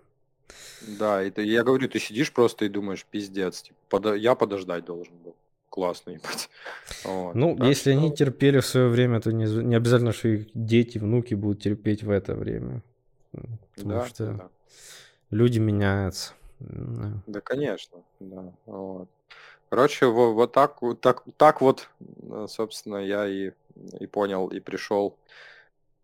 Да, 1.00 1.22
это 1.22 1.42
я 1.42 1.64
говорю, 1.64 1.90
ты 1.90 2.00
сидишь 2.00 2.32
просто 2.32 2.66
и 2.66 2.69
думаешь, 2.69 3.06
пиздец, 3.10 3.64
типа, 3.64 3.78
подо... 3.90 4.14
я 4.14 4.36
подождать 4.36 4.86
должен 4.86 5.14
был. 5.24 5.36
Классно, 5.69 6.11
ебать. 6.11 6.49
Вот. 7.03 7.35
Ну, 7.35 7.56
так 7.56 7.67
если 7.67 7.91
что... 7.91 7.99
они 7.99 8.11
терпели 8.11 8.59
в 8.59 8.65
свое 8.65 8.88
время, 8.89 9.22
то 9.22 9.31
не, 9.31 9.45
не 9.45 9.75
обязательно, 9.75 10.11
что 10.11 10.27
их 10.27 10.48
дети, 10.53 10.98
внуки 10.98 11.35
будут 11.35 11.61
терпеть 11.61 12.03
в 12.03 12.09
это 12.09 12.35
время. 12.35 12.81
Потому 13.31 13.89
да, 13.89 14.06
что 14.07 14.25
да. 14.33 14.49
люди 15.30 15.59
меняются. 15.59 16.33
Да, 16.59 17.14
да 17.27 17.41
конечно, 17.41 17.99
да. 18.19 18.51
Вот. 18.65 19.07
Короче, 19.69 20.07
вот, 20.07 20.33
вот 20.33 20.51
так, 20.51 20.81
вот 20.81 20.99
так, 20.99 21.23
так 21.38 21.61
вот, 21.61 21.89
собственно, 22.48 22.98
я 22.98 23.27
и, 23.27 23.51
и 23.99 24.07
понял, 24.07 24.48
и 24.48 24.59
пришел 24.59 25.15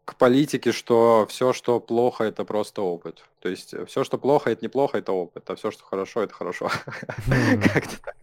к 0.06 0.16
политике, 0.16 0.72
что 0.72 1.26
все, 1.30 1.52
что 1.52 1.80
плохо, 1.80 2.24
это 2.24 2.46
просто 2.46 2.84
опыт. 2.84 3.26
То 3.40 3.50
есть 3.50 3.74
э, 3.74 3.86
все, 3.86 4.04
что 4.04 4.20
плохо, 4.20 4.52
это 4.52 4.64
неплохо, 4.64 5.00
это 5.00 5.12
опыт, 5.12 5.50
а 5.50 5.56
все, 5.56 5.72
что 5.72 5.84
хорошо, 5.84 6.22
это 6.22 6.34
хорошо. 6.34 6.70
Как-то 7.74 8.02
так. 8.04 8.16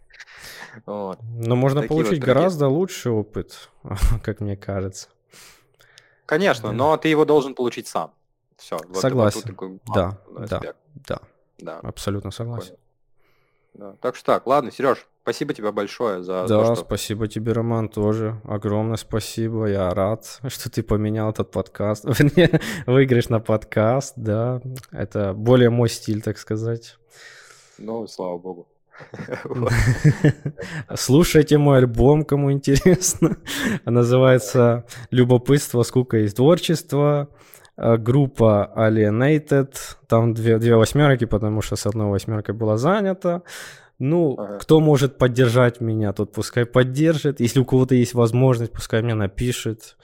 Вот. 0.86 1.18
Но 1.23 1.57
можно 1.57 1.83
Такие 1.83 1.97
получить 1.97 2.18
вот 2.20 2.26
гораздо 2.26 2.68
лучший 2.68 3.12
опыт, 3.12 3.70
как 4.23 4.41
мне 4.41 4.57
кажется. 4.57 5.09
Конечно, 6.26 6.70
да. 6.70 6.75
но 6.75 6.97
ты 6.97 7.09
его 7.09 7.25
должен 7.25 7.55
получить 7.55 7.86
сам. 7.86 8.12
Все. 8.57 8.78
Вот 8.89 8.99
согласен. 8.99 9.42
Такой, 9.42 9.81
да, 9.94 10.18
да, 10.49 10.75
да, 10.94 11.20
да. 11.59 11.78
Абсолютно 11.81 12.31
согласен. 12.31 12.76
Да. 13.75 13.97
Так 14.01 14.17
что 14.17 14.26
так, 14.26 14.47
ладно, 14.47 14.70
Сереж, 14.70 15.09
спасибо 15.23 15.55
тебе 15.55 15.73
большое 15.73 16.23
за 16.23 16.47
Да, 16.47 16.67
то, 16.67 16.75
что... 16.75 16.84
спасибо 16.84 17.26
тебе, 17.26 17.52
Роман, 17.52 17.89
тоже. 17.89 18.41
Огромное 18.44 18.97
спасибо. 18.97 19.67
Я 19.67 19.91
рад, 19.94 20.41
что 20.47 20.70
ты 20.70 20.83
поменял 20.83 21.31
этот 21.31 21.51
подкаст. 21.51 22.05
Выиграешь 22.86 23.28
на 23.28 23.41
подкаст, 23.41 24.15
да. 24.17 24.60
Это 24.91 25.33
более 25.33 25.70
мой 25.70 25.89
стиль, 25.89 26.23
так 26.23 26.39
сказать. 26.39 26.99
Ну, 27.78 28.07
слава 28.07 28.39
богу. 28.39 28.68
Слушайте 30.94 31.58
мой 31.58 31.78
альбом, 31.78 32.24
кому 32.24 32.52
интересно. 32.52 33.36
Называется 33.84 34.84
«Любопытство, 35.10 35.82
скука 35.82 36.18
и 36.18 36.28
творчество». 36.28 37.28
А, 37.76 37.96
группа 37.96 38.72
Alienated. 38.76 39.74
Там 40.08 40.34
две, 40.34 40.58
две 40.58 40.76
восьмерки, 40.76 41.24
потому 41.24 41.62
что 41.62 41.76
с 41.76 41.86
одной 41.86 42.08
восьмеркой 42.08 42.54
была 42.54 42.76
занята. 42.76 43.42
Ну, 43.98 44.36
ага. 44.36 44.58
кто 44.58 44.80
может 44.80 45.16
поддержать 45.16 45.80
меня, 45.80 46.12
тот 46.12 46.32
пускай 46.32 46.66
поддержит. 46.66 47.40
Если 47.40 47.60
у 47.60 47.64
кого-то 47.64 47.94
есть 47.94 48.14
возможность, 48.14 48.72
пускай 48.72 49.02
мне 49.02 49.14
напишет. 49.14 49.96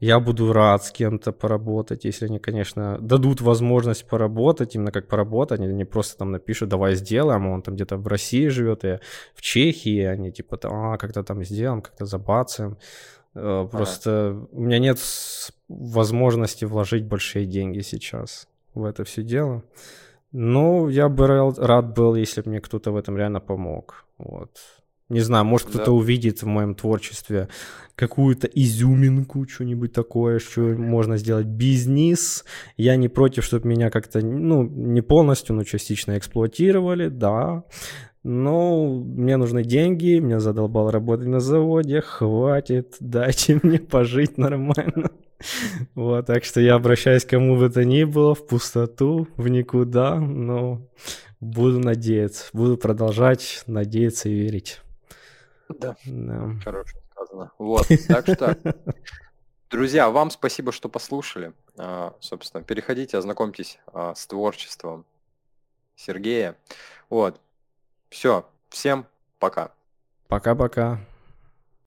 Я 0.00 0.20
буду 0.20 0.52
рад 0.52 0.84
с 0.84 0.92
кем-то 0.92 1.32
поработать, 1.32 2.04
если 2.04 2.26
они, 2.26 2.38
конечно, 2.38 2.98
дадут 3.00 3.40
возможность 3.40 4.06
поработать, 4.06 4.76
именно 4.76 4.92
как 4.92 5.08
поработать, 5.08 5.60
они 5.60 5.74
не 5.74 5.84
просто 5.84 6.18
там 6.18 6.30
напишут, 6.30 6.68
давай 6.68 6.94
сделаем, 6.94 7.46
а 7.46 7.50
он 7.50 7.62
там 7.62 7.74
где-то 7.74 7.96
в 7.96 8.06
России 8.06 8.46
живет, 8.46 8.84
и 8.84 9.00
в 9.34 9.42
Чехии, 9.42 10.02
они 10.02 10.30
типа 10.30 10.56
там, 10.56 10.72
а, 10.72 10.98
как-то 10.98 11.24
там 11.24 11.42
сделаем, 11.44 11.82
как-то 11.82 12.06
забацаем. 12.06 12.76
Э, 13.34 13.68
просто 13.70 14.10
ага. 14.10 14.46
у 14.52 14.60
меня 14.60 14.78
нет 14.78 14.98
возможности 15.68 16.64
вложить 16.64 17.04
большие 17.04 17.46
деньги 17.46 17.80
сейчас 17.80 18.48
в 18.74 18.84
это 18.84 19.02
все 19.02 19.22
дело. 19.22 19.62
Но 20.32 20.88
я 20.88 21.08
бы 21.08 21.26
рад 21.26 21.94
был, 21.94 22.14
если 22.14 22.42
бы 22.42 22.50
мне 22.50 22.60
кто-то 22.60 22.92
в 22.92 22.96
этом 22.96 23.16
реально 23.16 23.40
помог. 23.40 24.04
Вот. 24.18 24.58
Не 25.08 25.20
знаю, 25.20 25.44
может 25.46 25.68
кто-то 25.68 25.86
да. 25.86 25.92
увидит 25.92 26.42
в 26.42 26.46
моем 26.46 26.74
творчестве 26.74 27.48
какую-то 27.94 28.46
изюминку, 28.46 29.48
что-нибудь 29.48 29.92
такое, 29.92 30.38
что 30.38 30.60
можно 30.60 31.16
сделать 31.16 31.46
бизнес. 31.46 32.44
Я 32.76 32.96
не 32.96 33.08
против, 33.08 33.44
чтобы 33.44 33.68
меня 33.68 33.90
как-то, 33.90 34.20
ну, 34.20 34.62
не 34.62 35.00
полностью, 35.00 35.56
но 35.56 35.64
частично 35.64 36.18
эксплуатировали, 36.18 37.08
да. 37.08 37.64
Но 38.22 39.02
мне 39.02 39.36
нужны 39.36 39.64
деньги, 39.64 40.18
меня 40.18 40.40
задолбал 40.40 40.90
работать 40.90 41.28
на 41.28 41.40
заводе, 41.40 42.02
хватит, 42.02 42.96
дайте 43.00 43.58
мне 43.62 43.78
пожить 43.78 44.36
нормально. 44.36 45.10
Вот, 45.94 46.26
так 46.26 46.44
что 46.44 46.60
я 46.60 46.74
обращаюсь 46.74 47.24
к 47.24 47.30
кому 47.30 47.56
бы 47.56 47.70
то 47.70 47.84
ни 47.84 48.04
было, 48.04 48.34
в 48.34 48.46
пустоту, 48.46 49.28
в 49.36 49.48
никуда, 49.48 50.16
но 50.16 50.86
буду 51.40 51.78
надеяться, 51.78 52.46
буду 52.52 52.76
продолжать 52.76 53.62
надеяться 53.66 54.28
и 54.28 54.34
верить. 54.34 54.80
Да. 55.68 55.96
да. 56.04 56.54
Хорошо 56.64 56.98
сказано. 57.12 57.52
Вот, 57.58 57.86
так 58.08 58.26
что, 58.26 58.56
друзья, 59.70 60.10
вам 60.10 60.30
спасибо, 60.30 60.72
что 60.72 60.88
послушали. 60.88 61.52
А, 61.76 62.14
собственно, 62.20 62.62
переходите, 62.62 63.18
ознакомьтесь 63.18 63.78
а, 63.92 64.14
с 64.14 64.26
творчеством 64.26 65.04
Сергея. 65.96 66.56
Вот. 67.10 67.40
Все. 68.08 68.48
Всем 68.68 69.06
пока. 69.38 69.72
Пока-пока. 70.28 71.00